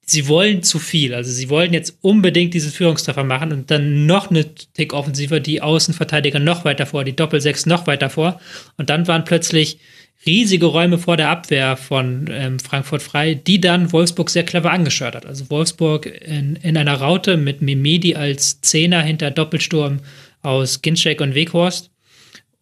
sie 0.00 0.28
wollen 0.28 0.62
zu 0.62 0.78
viel. 0.78 1.12
Also 1.12 1.30
sie 1.30 1.50
wollen 1.50 1.74
jetzt 1.74 1.98
unbedingt 2.00 2.54
diesen 2.54 2.72
Führungstreffer 2.72 3.22
machen 3.22 3.52
und 3.52 3.70
dann 3.70 4.06
noch 4.06 4.30
eine 4.30 4.54
Tick 4.54 4.94
offensiver, 4.94 5.40
die 5.40 5.60
Außenverteidiger 5.60 6.38
noch 6.38 6.64
weiter 6.64 6.86
vor, 6.86 7.04
die 7.04 7.14
Doppelsechs 7.14 7.66
noch 7.66 7.86
weiter 7.86 8.08
vor. 8.08 8.40
Und 8.78 8.88
dann 8.88 9.06
waren 9.06 9.24
plötzlich 9.24 9.78
riesige 10.24 10.66
Räume 10.66 10.98
vor 10.98 11.16
der 11.16 11.28
Abwehr 11.28 11.76
von 11.76 12.28
ähm, 12.30 12.58
Frankfurt 12.58 13.02
frei, 13.02 13.34
die 13.34 13.60
dann 13.60 13.92
Wolfsburg 13.92 14.30
sehr 14.30 14.44
clever 14.44 14.70
angeschört 14.70 15.14
hat. 15.14 15.26
Also 15.26 15.50
Wolfsburg 15.50 16.06
in, 16.06 16.56
in 16.56 16.76
einer 16.76 16.94
Raute 16.94 17.36
mit 17.36 17.62
Memedi 17.62 18.16
als 18.16 18.60
Zehner 18.60 19.02
hinter 19.02 19.30
Doppelsturm 19.30 20.00
aus 20.42 20.82
Ginczek 20.82 21.20
und 21.20 21.34
Weghorst. 21.34 21.90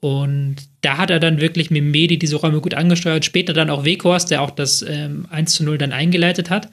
Und 0.00 0.56
da 0.82 0.98
hat 0.98 1.08
er 1.08 1.18
dann 1.18 1.40
wirklich 1.40 1.70
mit 1.70 1.82
Medi 1.82 2.18
diese 2.18 2.36
Räume 2.36 2.60
gut 2.60 2.74
angesteuert. 2.74 3.24
Später 3.24 3.54
dann 3.54 3.70
auch 3.70 3.86
Weghorst, 3.86 4.30
der 4.30 4.42
auch 4.42 4.50
das 4.50 4.82
ähm, 4.82 5.26
1 5.30 5.54
zu 5.54 5.64
0 5.64 5.78
dann 5.78 5.92
eingeleitet 5.92 6.50
hat. 6.50 6.68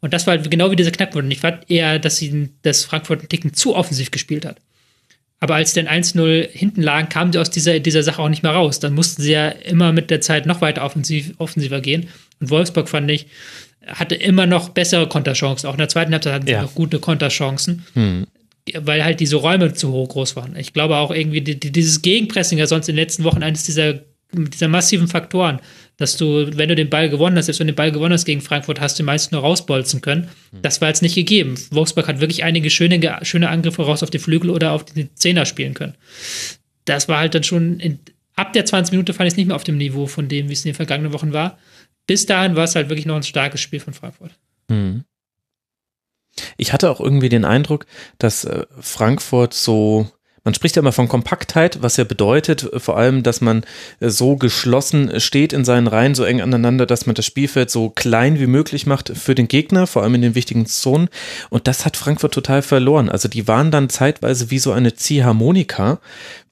Und 0.00 0.14
das 0.14 0.26
war 0.26 0.38
halt 0.38 0.50
genau 0.50 0.70
wie 0.70 0.76
dieser 0.76 0.90
Knackpunkt. 0.90 1.26
Und 1.26 1.30
ich 1.30 1.40
fand 1.40 1.70
eher, 1.70 1.98
dass, 1.98 2.16
sie, 2.16 2.48
dass 2.62 2.86
Frankfurt 2.86 3.18
einen 3.18 3.28
Ticken 3.28 3.52
zu 3.52 3.76
offensiv 3.76 4.10
gespielt 4.10 4.46
hat. 4.46 4.56
Aber 5.42 5.54
als 5.54 5.72
sie 5.72 5.82
dann 5.82 5.92
1-0 6.02 6.48
hinten 6.50 6.82
lagen, 6.82 7.08
kamen 7.08 7.32
sie 7.32 7.38
aus 7.38 7.50
dieser, 7.50 7.80
dieser 7.80 8.02
Sache 8.02 8.20
auch 8.20 8.28
nicht 8.28 8.42
mehr 8.42 8.52
raus. 8.52 8.78
Dann 8.78 8.94
mussten 8.94 9.22
sie 9.22 9.32
ja 9.32 9.48
immer 9.48 9.92
mit 9.92 10.10
der 10.10 10.20
Zeit 10.20 10.44
noch 10.46 10.60
weiter 10.60 10.84
offensiv, 10.84 11.32
offensiver 11.38 11.80
gehen. 11.80 12.08
Und 12.40 12.50
Wolfsburg 12.50 12.88
fand 12.90 13.10
ich, 13.10 13.26
hatte 13.86 14.14
immer 14.14 14.44
noch 14.46 14.68
bessere 14.68 15.08
Konterchancen. 15.08 15.66
Auch 15.68 15.72
in 15.74 15.78
der 15.78 15.88
zweiten 15.88 16.12
Halbzeit 16.12 16.34
hatten 16.34 16.46
sie 16.46 16.52
Ja. 16.52 16.62
noch 16.62 16.74
gute 16.74 16.98
Konterchancen, 16.98 17.86
Hm. 17.94 18.26
weil 18.80 19.02
halt 19.02 19.20
diese 19.20 19.36
Räume 19.36 19.72
zu 19.72 19.90
hoch 19.92 20.10
groß 20.10 20.36
waren. 20.36 20.54
Ich 20.56 20.74
glaube 20.74 20.96
auch 20.98 21.10
irgendwie 21.10 21.40
die, 21.40 21.58
die, 21.58 21.72
dieses 21.72 22.02
Gegenpressing 22.02 22.58
ja 22.58 22.66
sonst 22.66 22.88
in 22.90 22.94
den 22.96 23.02
letzten 23.02 23.24
Wochen 23.24 23.42
eines 23.42 23.64
dieser, 23.64 23.94
dieser 24.32 24.68
massiven 24.68 25.08
Faktoren, 25.08 25.60
dass 26.00 26.16
du, 26.16 26.56
wenn 26.56 26.70
du 26.70 26.74
den 26.74 26.88
Ball 26.88 27.10
gewonnen 27.10 27.36
hast, 27.36 27.44
selbst 27.44 27.60
wenn 27.60 27.66
du 27.66 27.74
den 27.74 27.76
Ball 27.76 27.92
gewonnen 27.92 28.14
hast 28.14 28.24
gegen 28.24 28.40
Frankfurt, 28.40 28.80
hast 28.80 28.98
du 28.98 29.02
meist 29.02 29.32
nur 29.32 29.42
rausbolzen 29.42 30.00
können. 30.00 30.28
Das 30.62 30.80
war 30.80 30.88
jetzt 30.88 31.02
nicht 31.02 31.14
gegeben. 31.14 31.56
Wolfsburg 31.70 32.08
hat 32.08 32.20
wirklich 32.20 32.42
einige 32.42 32.70
schöne, 32.70 33.18
schöne 33.22 33.50
Angriffe 33.50 33.82
raus 33.82 34.02
auf 34.02 34.08
die 34.08 34.18
Flügel 34.18 34.48
oder 34.48 34.72
auf 34.72 34.86
die 34.86 35.14
Zehner 35.14 35.44
spielen 35.44 35.74
können. 35.74 35.94
Das 36.86 37.06
war 37.06 37.18
halt 37.18 37.34
dann 37.34 37.44
schon, 37.44 37.78
in, 37.80 37.98
ab 38.34 38.54
der 38.54 38.64
20 38.64 38.92
Minute 38.92 39.12
fand 39.12 39.26
ich 39.26 39.34
es 39.34 39.36
nicht 39.36 39.46
mehr 39.46 39.56
auf 39.56 39.64
dem 39.64 39.76
Niveau 39.76 40.06
von 40.06 40.26
dem, 40.26 40.48
wie 40.48 40.54
es 40.54 40.64
in 40.64 40.70
den 40.70 40.74
vergangenen 40.74 41.12
Wochen 41.12 41.34
war. 41.34 41.58
Bis 42.06 42.24
dahin 42.24 42.56
war 42.56 42.64
es 42.64 42.74
halt 42.74 42.88
wirklich 42.88 43.04
noch 43.04 43.16
ein 43.16 43.22
starkes 43.22 43.60
Spiel 43.60 43.80
von 43.80 43.92
Frankfurt. 43.92 44.32
Hm. 44.70 45.04
Ich 46.56 46.72
hatte 46.72 46.90
auch 46.90 47.00
irgendwie 47.00 47.28
den 47.28 47.44
Eindruck, 47.44 47.84
dass 48.16 48.44
äh, 48.44 48.64
Frankfurt 48.80 49.52
so, 49.52 50.10
man 50.44 50.54
spricht 50.54 50.76
ja 50.76 50.80
immer 50.80 50.92
von 50.92 51.08
Kompaktheit, 51.08 51.82
was 51.82 51.96
ja 51.96 52.04
bedeutet 52.04 52.72
äh, 52.72 52.80
vor 52.80 52.96
allem, 52.96 53.22
dass 53.22 53.40
man 53.40 53.64
äh, 54.00 54.08
so 54.08 54.36
geschlossen 54.36 55.20
steht 55.20 55.52
in 55.52 55.64
seinen 55.64 55.86
Reihen, 55.86 56.14
so 56.14 56.24
eng 56.24 56.40
aneinander, 56.40 56.86
dass 56.86 57.06
man 57.06 57.14
das 57.14 57.26
Spielfeld 57.26 57.70
so 57.70 57.90
klein 57.90 58.38
wie 58.38 58.46
möglich 58.46 58.86
macht 58.86 59.12
für 59.16 59.34
den 59.34 59.48
Gegner, 59.48 59.86
vor 59.86 60.02
allem 60.02 60.14
in 60.14 60.22
den 60.22 60.34
wichtigen 60.34 60.66
Zonen. 60.66 61.08
Und 61.50 61.66
das 61.66 61.84
hat 61.84 61.96
Frankfurt 61.96 62.34
total 62.34 62.62
verloren. 62.62 63.08
Also 63.08 63.28
die 63.28 63.48
waren 63.48 63.70
dann 63.70 63.88
zeitweise 63.88 64.50
wie 64.50 64.58
so 64.58 64.72
eine 64.72 64.94
Ziehharmonika, 64.94 66.00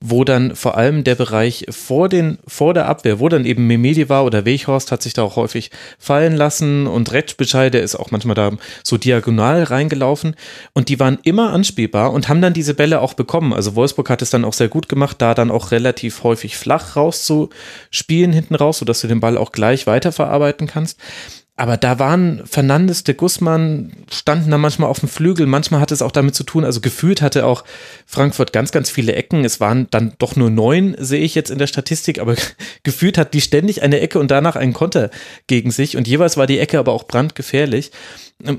wo 0.01 0.23
dann 0.23 0.55
vor 0.55 0.77
allem 0.77 1.03
der 1.03 1.17
Bereich 1.17 1.67
vor 1.71 2.09
den, 2.09 2.39
vor 2.47 2.73
der 2.73 2.87
Abwehr, 2.87 3.19
wo 3.19 3.29
dann 3.29 3.45
eben 3.45 3.67
Memedi 3.67 4.09
war 4.09 4.25
oder 4.25 4.45
Weghorst 4.45 4.93
hat 4.93 5.03
sich 5.03 5.13
da 5.13 5.23
auch 5.23 5.35
häufig 5.35 5.73
fallen 5.99 6.37
lassen 6.37 6.87
und 6.87 7.11
Retschbeschei, 7.11 7.69
der 7.69 7.83
ist 7.83 7.97
auch 7.97 8.13
manchmal 8.13 8.37
da 8.37 8.53
so 8.85 8.97
diagonal 8.97 9.65
reingelaufen 9.65 10.37
und 10.73 10.89
die 10.89 11.01
waren 11.01 11.19
immer 11.25 11.53
anspielbar 11.53 12.13
und 12.13 12.29
haben 12.29 12.41
dann 12.41 12.53
diese 12.53 12.75
Bälle 12.75 13.01
auch 13.01 13.15
bekommen. 13.15 13.53
Also 13.53 13.75
Wolfsburg 13.75 14.09
hat 14.09 14.23
es 14.23 14.31
dann 14.31 14.45
auch 14.45 14.53
sehr 14.53 14.69
gut 14.69 14.89
gemacht, 14.89 15.17
da 15.21 15.35
dann 15.35 15.51
auch 15.51 15.73
relativ 15.73 16.23
häufig 16.23 16.57
flach 16.57 16.95
rauszuspielen 16.95 18.33
hinten 18.33 18.55
raus, 18.55 18.79
sodass 18.79 19.01
du 19.01 19.09
den 19.09 19.21
Ball 19.21 19.37
auch 19.37 19.51
gleich 19.51 19.89
weiterverarbeiten 19.89 20.69
kannst. 20.69 21.01
Aber 21.59 21.77
da 21.77 21.99
waren 21.99 22.47
Fernandes, 22.47 23.03
de 23.03 23.17
Guzman, 23.17 23.91
standen 24.13 24.53
da 24.53 24.59
manchmal 24.59 24.89
auf 24.89 25.01
dem 25.01 25.09
Flügel. 25.09 25.45
Manchmal 25.47 25.81
hatte 25.81 25.93
es 25.93 26.03
auch 26.03 26.13
damit 26.13 26.37
zu 26.37 26.45
tun, 26.45 26.65
also 26.65 26.81
gefühlt 26.81 27.21
hatte 27.21 27.45
auch 27.45 27.65
Frankfurt 28.07 28.53
ganz, 28.53 28.71
ganz 28.71 28.91
viele 28.91 29.17
Ecken. 29.17 29.45
Es 29.45 29.59
waren 29.59 29.89
dann 29.91 30.13
doch 30.19 30.37
nur 30.37 30.51
neun, 30.51 30.95
sehe 31.01 31.21
ich 31.21 31.35
jetzt 31.35 31.51
in 31.51 31.59
der 31.59 31.67
Statistik, 31.67 32.21
aber 32.21 32.37
gefühlt 32.85 33.19
hat 33.19 33.35
die 33.35 33.41
ständig 33.41 33.83
eine 33.83 33.99
Ecke 33.99 34.21
und 34.21 34.31
danach 34.31 34.55
einen 34.55 34.73
Konter 34.73 35.11
gegen 35.49 35.73
sich. 35.73 35.97
Und 35.97 36.07
jeweils 36.07 36.37
war 36.37 36.47
die 36.47 36.61
Ecke 36.61 36.79
aber 36.79 36.93
auch 36.93 37.09
brandgefährlich. 37.09 37.91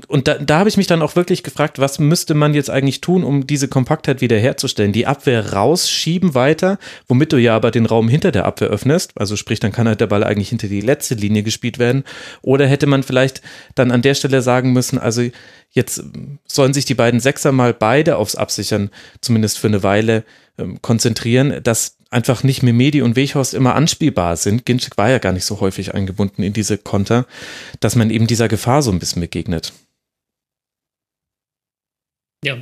Und 0.08 0.28
da, 0.28 0.34
da 0.34 0.58
habe 0.58 0.68
ich 0.68 0.76
mich 0.76 0.88
dann 0.88 1.00
auch 1.00 1.16
wirklich 1.16 1.42
gefragt, 1.42 1.78
was 1.78 1.98
müsste 1.98 2.34
man 2.34 2.52
jetzt 2.52 2.68
eigentlich 2.68 3.00
tun, 3.00 3.24
um 3.24 3.46
diese 3.46 3.66
Kompaktheit 3.66 4.20
wiederherzustellen? 4.20 4.92
Die 4.92 5.06
Abwehr 5.06 5.54
rausschieben 5.54 6.34
weiter, 6.34 6.78
womit 7.08 7.32
du 7.32 7.38
ja 7.38 7.56
aber 7.56 7.70
den 7.70 7.86
Raum 7.86 8.06
hinter 8.06 8.30
der 8.30 8.44
Abwehr 8.44 8.68
öffnest. 8.68 9.12
Also 9.14 9.36
sprich, 9.36 9.58
dann 9.58 9.72
kann 9.72 9.88
halt 9.88 10.02
der 10.02 10.06
Ball 10.06 10.22
eigentlich 10.22 10.50
hinter 10.50 10.68
die 10.68 10.82
letzte 10.82 11.14
Linie 11.14 11.44
gespielt 11.44 11.78
werden. 11.78 12.04
Oder 12.42 12.66
hätte 12.66 12.86
man 12.90 13.02
vielleicht 13.02 13.42
dann 13.74 13.90
an 13.90 14.02
der 14.02 14.14
Stelle 14.14 14.42
sagen 14.42 14.72
müssen, 14.72 14.98
also 14.98 15.22
jetzt 15.70 16.02
sollen 16.46 16.74
sich 16.74 16.84
die 16.84 16.94
beiden 16.94 17.20
Sechser 17.20 17.52
mal 17.52 17.72
beide 17.72 18.16
aufs 18.16 18.34
Absichern, 18.34 18.90
zumindest 19.20 19.58
für 19.58 19.68
eine 19.68 19.82
Weile, 19.82 20.24
ähm, 20.58 20.82
konzentrieren, 20.82 21.62
dass 21.62 21.96
einfach 22.10 22.42
nicht 22.42 22.62
Memedi 22.62 23.02
und 23.02 23.16
Weghorst 23.16 23.54
immer 23.54 23.74
anspielbar 23.74 24.36
sind. 24.36 24.66
Ginczek 24.66 24.98
war 24.98 25.10
ja 25.10 25.18
gar 25.18 25.32
nicht 25.32 25.44
so 25.44 25.60
häufig 25.60 25.94
eingebunden 25.94 26.42
in 26.42 26.52
diese 26.52 26.76
Konter, 26.76 27.26
dass 27.78 27.96
man 27.96 28.10
eben 28.10 28.26
dieser 28.26 28.48
Gefahr 28.48 28.82
so 28.82 28.90
ein 28.90 28.98
bisschen 28.98 29.20
begegnet. 29.20 29.72
Ja, 32.44 32.58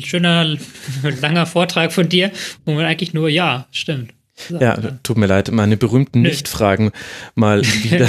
schöner, 0.00 0.56
langer 1.20 1.46
Vortrag 1.46 1.92
von 1.92 2.08
dir, 2.08 2.32
wo 2.64 2.74
man 2.74 2.84
eigentlich 2.84 3.14
nur, 3.14 3.28
ja, 3.28 3.66
stimmt. 3.70 4.12
Ja, 4.48 4.76
tut 5.02 5.18
mir 5.18 5.26
leid, 5.26 5.50
meine 5.50 5.76
berühmten. 5.76 6.22
Nicht-Fragen 6.22 6.90
mal 7.34 7.62
wieder. 7.82 8.08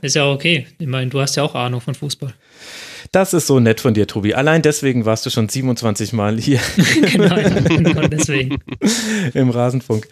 ist 0.00 0.14
ja 0.14 0.30
okay. 0.30 0.66
Ich 0.78 0.86
meine, 0.86 1.10
du 1.10 1.20
hast 1.20 1.36
ja 1.36 1.42
auch 1.42 1.54
Ahnung 1.54 1.80
von 1.80 1.94
Fußball. 1.94 2.32
Das 3.12 3.34
ist 3.34 3.46
so 3.46 3.60
nett 3.60 3.78
von 3.82 3.92
dir, 3.92 4.06
Tobi. 4.06 4.32
Allein 4.32 4.62
deswegen 4.62 5.04
warst 5.04 5.26
du 5.26 5.30
schon 5.30 5.46
27 5.46 6.14
Mal 6.14 6.38
hier 6.38 6.60
genau, 7.12 7.36
genau 7.68 8.08
deswegen. 8.08 8.56
im 9.34 9.50
Rasenfunk. 9.50 10.08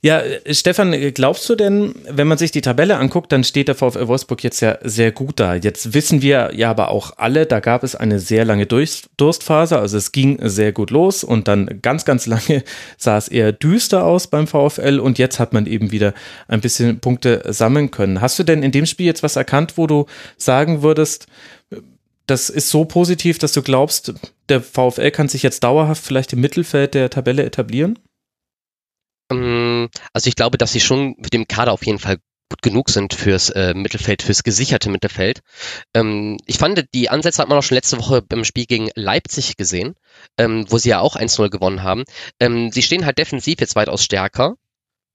Ja, 0.00 0.22
Stefan, 0.50 0.92
glaubst 1.12 1.46
du 1.50 1.54
denn, 1.54 1.94
wenn 2.08 2.26
man 2.26 2.38
sich 2.38 2.50
die 2.50 2.62
Tabelle 2.62 2.96
anguckt, 2.96 3.30
dann 3.30 3.44
steht 3.44 3.68
der 3.68 3.74
VfL 3.74 4.08
Wolfsburg 4.08 4.42
jetzt 4.42 4.60
ja 4.60 4.78
sehr 4.82 5.12
gut 5.12 5.38
da. 5.38 5.54
Jetzt 5.54 5.92
wissen 5.92 6.22
wir 6.22 6.52
ja 6.54 6.70
aber 6.70 6.88
auch 6.88 7.12
alle, 7.18 7.44
da 7.44 7.60
gab 7.60 7.84
es 7.84 7.94
eine 7.94 8.18
sehr 8.18 8.46
lange 8.46 8.64
Durst- 8.64 9.10
Durstphase, 9.18 9.78
also 9.78 9.98
es 9.98 10.10
ging 10.10 10.38
sehr 10.40 10.72
gut 10.72 10.90
los 10.90 11.22
und 11.22 11.46
dann 11.46 11.80
ganz, 11.82 12.06
ganz 12.06 12.24
lange 12.24 12.64
sah 12.96 13.18
es 13.18 13.28
eher 13.28 13.52
düster 13.52 14.06
aus 14.06 14.28
beim 14.28 14.46
VfL 14.46 14.98
und 14.98 15.18
jetzt 15.18 15.38
hat 15.40 15.52
man 15.52 15.66
eben 15.66 15.92
wieder 15.92 16.14
ein 16.48 16.62
bisschen 16.62 17.00
Punkte 17.00 17.42
sammeln 17.48 17.90
können. 17.90 18.22
Hast 18.22 18.38
du 18.38 18.44
denn 18.44 18.62
in 18.62 18.72
dem 18.72 18.86
Spiel 18.86 19.04
jetzt 19.04 19.22
was 19.22 19.36
erkannt, 19.36 19.74
wo 19.76 19.86
du 19.86 20.06
sagen 20.38 20.80
würdest, 20.80 21.26
das 22.30 22.48
ist 22.48 22.70
so 22.70 22.84
positiv, 22.84 23.38
dass 23.38 23.52
du 23.52 23.62
glaubst, 23.62 24.14
der 24.48 24.60
VfL 24.60 25.10
kann 25.10 25.28
sich 25.28 25.42
jetzt 25.42 25.64
dauerhaft 25.64 26.02
vielleicht 26.04 26.32
im 26.32 26.40
Mittelfeld 26.40 26.94
der 26.94 27.10
Tabelle 27.10 27.44
etablieren? 27.44 27.98
Ähm, 29.30 29.88
Also 30.12 30.28
ich 30.28 30.36
glaube, 30.36 30.58
dass 30.58 30.72
sie 30.72 30.80
schon 30.80 31.16
mit 31.18 31.32
dem 31.32 31.48
Kader 31.48 31.72
auf 31.72 31.84
jeden 31.84 31.98
Fall 31.98 32.18
gut 32.50 32.62
genug 32.62 32.90
sind 32.90 33.14
fürs 33.14 33.50
äh, 33.50 33.74
Mittelfeld, 33.74 34.22
fürs 34.22 34.42
gesicherte 34.42 34.90
Mittelfeld. 34.90 35.40
Ähm, 35.94 36.36
ich 36.46 36.58
fand, 36.58 36.84
die 36.94 37.08
Ansätze 37.08 37.40
hat 37.40 37.48
man 37.48 37.58
auch 37.58 37.62
schon 37.62 37.76
letzte 37.76 37.98
Woche 37.98 38.22
beim 38.22 38.44
Spiel 38.44 38.66
gegen 38.66 38.90
Leipzig 38.96 39.56
gesehen, 39.56 39.94
ähm, 40.36 40.66
wo 40.68 40.78
sie 40.78 40.90
ja 40.90 41.00
auch 41.00 41.16
1-0 41.16 41.48
gewonnen 41.48 41.82
haben. 41.82 42.04
Ähm, 42.40 42.72
sie 42.72 42.82
stehen 42.82 43.06
halt 43.06 43.18
defensiv 43.18 43.60
jetzt 43.60 43.76
weitaus 43.76 44.02
stärker 44.02 44.56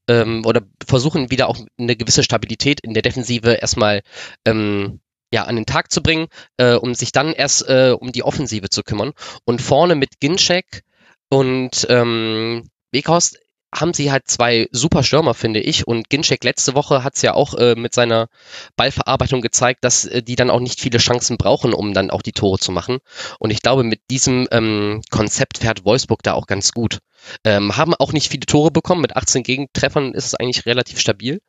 ähm, 0.10 0.46
oder 0.46 0.62
versuchen 0.86 1.32
wieder 1.32 1.50
auch 1.50 1.60
eine 1.78 1.96
gewisse 1.96 2.24
Stabilität 2.24 2.80
in 2.82 2.94
der 2.94 3.04
Defensive 3.04 3.52
erstmal 3.54 4.02
ähm, 4.46 5.02
ja, 5.36 5.44
an 5.44 5.58
den 5.58 5.66
Tag 5.66 5.92
zu 5.92 6.02
bringen, 6.02 6.28
äh, 6.56 6.76
um 6.76 6.96
sich 6.96 7.12
dann 7.12 7.34
erst 7.34 7.68
äh, 7.68 7.94
um 8.00 8.14
die 8.14 8.24
Offensive 8.24 8.70
zu 8.70 8.84
kümmern. 8.84 9.12
Und 9.44 9.62
vorne 9.62 9.96
mit 9.96 10.22
Ginczek 10.22 10.84
und 11.30 11.86
ähm, 11.90 12.70
Weghorst 12.92 13.38
haben 13.74 13.94
sie 13.94 14.14
halt 14.14 14.30
zwei 14.30 14.70
super 14.72 15.04
Stürmer, 15.04 15.34
finde 15.34 15.60
ich. 15.60 15.86
Und 15.86 16.10
Ginczek 16.10 16.46
letzte 16.46 16.74
Woche 16.74 17.04
hat 17.04 17.16
es 17.16 17.22
ja 17.22 17.34
auch 17.34 17.54
äh, 17.56 17.76
mit 17.76 17.94
seiner 17.94 18.30
Ballverarbeitung 18.78 19.42
gezeigt, 19.42 19.84
dass 19.84 20.06
äh, 20.06 20.24
die 20.24 20.38
dann 20.38 20.50
auch 20.50 20.62
nicht 20.62 20.80
viele 20.80 21.00
Chancen 21.00 21.36
brauchen, 21.36 21.74
um 21.74 21.94
dann 21.94 22.12
auch 22.12 22.22
die 22.22 22.32
Tore 22.32 22.58
zu 22.58 22.72
machen. 22.72 23.00
Und 23.38 23.50
ich 23.50 23.62
glaube, 23.62 23.84
mit 23.84 24.00
diesem 24.10 24.48
ähm, 24.52 25.02
Konzept 25.10 25.58
fährt 25.58 25.84
Wolfsburg 25.84 26.24
da 26.24 26.32
auch 26.32 26.48
ganz 26.48 26.72
gut. 26.72 27.00
Ähm, 27.44 27.76
haben 27.76 27.94
auch 27.96 28.14
nicht 28.14 28.32
viele 28.32 28.46
Tore 28.46 28.72
bekommen. 28.72 29.02
Mit 29.02 29.18
18 29.18 29.44
Gegentreffern 29.44 30.14
ist 30.14 30.28
es 30.28 30.36
eigentlich 30.36 30.66
relativ 30.66 31.02
stabil 31.02 31.42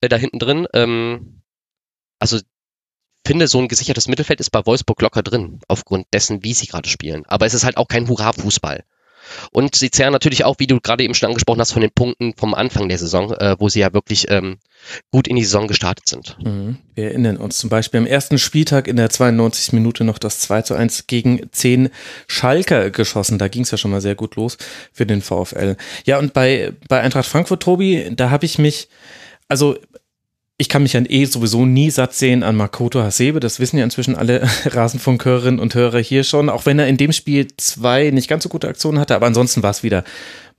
äh, 0.00 0.08
da 0.08 0.16
hinten 0.16 0.40
drin. 0.40 0.66
Ähm, 0.74 1.42
also 2.18 2.40
finde, 3.26 3.48
so 3.48 3.58
ein 3.58 3.68
gesichertes 3.68 4.08
Mittelfeld 4.08 4.40
ist 4.40 4.50
bei 4.50 4.64
Wolfsburg 4.64 5.00
locker 5.02 5.22
drin, 5.22 5.60
aufgrund 5.68 6.06
dessen, 6.12 6.42
wie 6.44 6.54
sie 6.54 6.66
gerade 6.66 6.88
spielen. 6.88 7.24
Aber 7.26 7.46
es 7.46 7.54
ist 7.54 7.64
halt 7.64 7.76
auch 7.76 7.88
kein 7.88 8.08
Hurra-Fußball. 8.08 8.84
Und 9.52 9.74
sie 9.74 9.90
zehren 9.90 10.12
natürlich 10.12 10.44
auch, 10.44 10.56
wie 10.58 10.66
du 10.66 10.80
gerade 10.80 11.04
eben 11.04 11.14
schon 11.14 11.28
angesprochen 11.28 11.60
hast, 11.60 11.72
von 11.72 11.82
den 11.82 11.90
Punkten 11.90 12.34
vom 12.36 12.54
Anfang 12.54 12.88
der 12.88 12.98
Saison, 12.98 13.32
äh, 13.32 13.56
wo 13.58 13.68
sie 13.68 13.80
ja 13.80 13.92
wirklich 13.92 14.30
ähm, 14.30 14.58
gut 15.10 15.28
in 15.28 15.36
die 15.36 15.44
Saison 15.44 15.66
gestartet 15.66 16.08
sind. 16.08 16.36
Mhm. 16.42 16.78
Wir 16.94 17.08
erinnern 17.08 17.36
uns 17.36 17.58
zum 17.58 17.70
Beispiel 17.70 17.98
am 17.98 18.06
ersten 18.06 18.38
Spieltag 18.38 18.88
in 18.88 18.96
der 18.96 19.10
92. 19.10 19.72
Minute 19.72 20.04
noch 20.04 20.18
das 20.18 20.40
2 20.40 20.62
zu 20.62 20.74
1 20.74 21.06
gegen 21.06 21.50
10 21.52 21.90
Schalker 22.26 22.90
geschossen. 22.90 23.38
Da 23.38 23.48
ging 23.48 23.62
es 23.62 23.70
ja 23.70 23.78
schon 23.78 23.90
mal 23.90 24.00
sehr 24.00 24.14
gut 24.14 24.36
los 24.36 24.58
für 24.92 25.06
den 25.06 25.22
VfL. 25.22 25.76
Ja, 26.04 26.18
und 26.18 26.32
bei, 26.32 26.72
bei 26.88 27.00
Eintracht 27.00 27.28
Frankfurt, 27.28 27.62
Tobi, 27.62 28.10
da 28.14 28.30
habe 28.30 28.46
ich 28.46 28.58
mich, 28.58 28.88
also 29.48 29.76
ich 30.60 30.68
kann 30.68 30.82
mich 30.82 30.94
ja 30.94 31.00
eh 31.08 31.24
sowieso 31.24 31.64
nie 31.64 31.88
satt 31.88 32.14
sehen 32.14 32.42
an 32.42 32.56
Makoto 32.56 33.00
Hasebe. 33.00 33.38
Das 33.38 33.60
wissen 33.60 33.78
ja 33.78 33.84
inzwischen 33.84 34.16
alle 34.16 34.42
Rasenfunkhörerinnen 34.64 35.60
und 35.60 35.76
Hörer 35.76 36.00
hier 36.00 36.24
schon. 36.24 36.50
Auch 36.50 36.66
wenn 36.66 36.80
er 36.80 36.88
in 36.88 36.96
dem 36.96 37.12
Spiel 37.12 37.46
zwei 37.56 38.10
nicht 38.10 38.28
ganz 38.28 38.42
so 38.42 38.48
gute 38.48 38.66
Aktionen 38.66 38.98
hatte. 38.98 39.14
Aber 39.14 39.26
ansonsten 39.26 39.62
war 39.62 39.70
es 39.70 39.84
wieder 39.84 40.02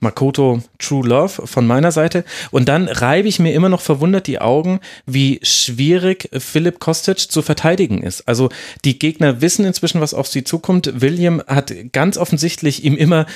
Makoto 0.00 0.62
True 0.78 1.06
Love 1.06 1.46
von 1.46 1.66
meiner 1.66 1.92
Seite. 1.92 2.24
Und 2.50 2.68
dann 2.68 2.88
reibe 2.88 3.28
ich 3.28 3.38
mir 3.38 3.52
immer 3.52 3.68
noch 3.68 3.82
verwundert 3.82 4.26
die 4.26 4.40
Augen, 4.40 4.80
wie 5.06 5.40
schwierig 5.42 6.28
Philipp 6.32 6.80
Kostic 6.80 7.18
zu 7.30 7.42
verteidigen 7.42 8.02
ist. 8.02 8.26
Also 8.26 8.48
die 8.84 8.98
Gegner 8.98 9.40
wissen 9.42 9.64
inzwischen, 9.64 10.00
was 10.00 10.14
auf 10.14 10.26
sie 10.26 10.42
zukommt. 10.42 11.00
William 11.00 11.42
hat 11.46 11.72
ganz 11.92 12.16
offensichtlich 12.16 12.82
ihm 12.82 12.96
immer 12.96 13.26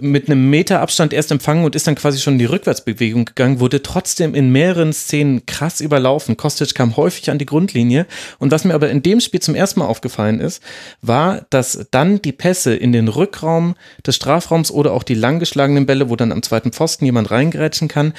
mit 0.00 0.28
einem 0.28 0.50
Meter 0.50 0.80
Abstand 0.80 1.12
erst 1.12 1.30
empfangen 1.30 1.64
und 1.64 1.74
ist 1.74 1.86
dann 1.86 1.94
quasi 1.94 2.20
schon 2.20 2.34
in 2.34 2.38
die 2.38 2.44
Rückwärtsbewegung 2.44 3.24
gegangen, 3.24 3.60
wurde 3.60 3.82
trotzdem 3.82 4.34
in 4.34 4.50
mehreren 4.50 4.92
Szenen 4.92 5.46
krass 5.46 5.80
überlaufen. 5.80 6.36
Kostic 6.36 6.74
kam 6.74 6.96
häufig 6.96 7.30
an 7.30 7.38
die 7.38 7.46
Grundlinie. 7.46 8.06
Und 8.38 8.50
was 8.50 8.64
mir 8.64 8.74
aber 8.74 8.90
in 8.90 9.02
dem 9.02 9.20
Spiel 9.20 9.40
zum 9.40 9.54
ersten 9.54 9.80
Mal 9.80 9.86
aufgefallen 9.86 10.40
ist, 10.40 10.62
war, 11.00 11.46
dass 11.50 11.86
dann 11.90 12.20
die 12.20 12.32
Pässe 12.32 12.74
in 12.74 12.92
den 12.92 13.08
Rückraum 13.08 13.74
des 14.06 14.16
Strafraums 14.16 14.70
oder 14.70 14.92
auch 14.92 15.02
die 15.02 15.14
langgeschlagenen 15.14 15.86
Bälle, 15.86 16.01
wo 16.08 16.16
dann 16.16 16.32
am 16.32 16.42
zweiten 16.42 16.72
Pfosten 16.72 17.04
jemand 17.04 17.30
reingrätschen 17.30 17.88
kann, 17.88 18.14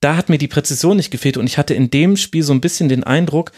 da 0.00 0.16
hat 0.16 0.28
mir 0.28 0.38
die 0.38 0.48
Präzision 0.48 0.96
nicht 0.96 1.10
gefehlt 1.10 1.36
und 1.36 1.46
ich 1.46 1.58
hatte 1.58 1.74
in 1.74 1.90
dem 1.90 2.16
Spiel 2.16 2.42
so 2.42 2.52
ein 2.52 2.60
bisschen 2.60 2.88
den 2.88 3.04
Eindruck, 3.04 3.52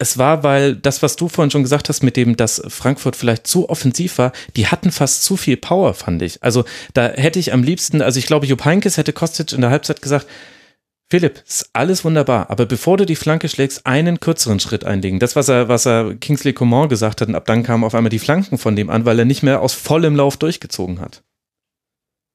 es 0.00 0.16
war, 0.16 0.42
weil 0.42 0.76
das, 0.76 1.02
was 1.02 1.16
du 1.16 1.28
vorhin 1.28 1.50
schon 1.50 1.62
gesagt 1.62 1.90
hast, 1.90 2.02
mit 2.02 2.16
dem, 2.16 2.34
dass 2.34 2.62
Frankfurt 2.68 3.16
vielleicht 3.16 3.46
zu 3.46 3.68
offensiv 3.68 4.16
war, 4.16 4.32
die 4.56 4.66
hatten 4.66 4.90
fast 4.92 5.24
zu 5.24 5.36
viel 5.36 5.58
Power, 5.58 5.92
fand 5.92 6.22
ich. 6.22 6.42
Also 6.42 6.64
da 6.94 7.08
hätte 7.08 7.38
ich 7.38 7.52
am 7.52 7.62
liebsten, 7.62 8.00
also 8.00 8.18
ich 8.18 8.26
glaube, 8.26 8.46
Jupp 8.46 8.64
Heynckes 8.64 8.96
hätte 8.96 9.12
Kostic 9.12 9.52
in 9.52 9.60
der 9.60 9.70
Halbzeit 9.70 10.00
gesagt, 10.00 10.26
Philipp, 11.10 11.42
ist 11.46 11.68
alles 11.72 12.04
wunderbar, 12.04 12.50
aber 12.50 12.66
bevor 12.66 12.96
du 12.96 13.04
die 13.04 13.16
Flanke 13.16 13.48
schlägst, 13.48 13.84
einen 13.84 14.20
kürzeren 14.20 14.60
Schritt 14.60 14.84
einlegen. 14.84 15.18
Das, 15.18 15.36
was 15.36 15.48
er, 15.48 15.68
was 15.68 15.84
er 15.84 16.14
Kingsley 16.14 16.52
Coman 16.52 16.88
gesagt 16.88 17.20
hat, 17.20 17.28
und 17.28 17.34
ab 17.34 17.46
dann 17.46 17.64
kamen 17.64 17.84
auf 17.84 17.96
einmal 17.96 18.10
die 18.10 18.20
Flanken 18.20 18.58
von 18.58 18.76
dem 18.76 18.88
an, 18.88 19.04
weil 19.04 19.18
er 19.18 19.24
nicht 19.24 19.42
mehr 19.42 19.60
aus 19.60 19.74
vollem 19.74 20.14
Lauf 20.14 20.36
durchgezogen 20.36 21.00
hat. 21.00 21.22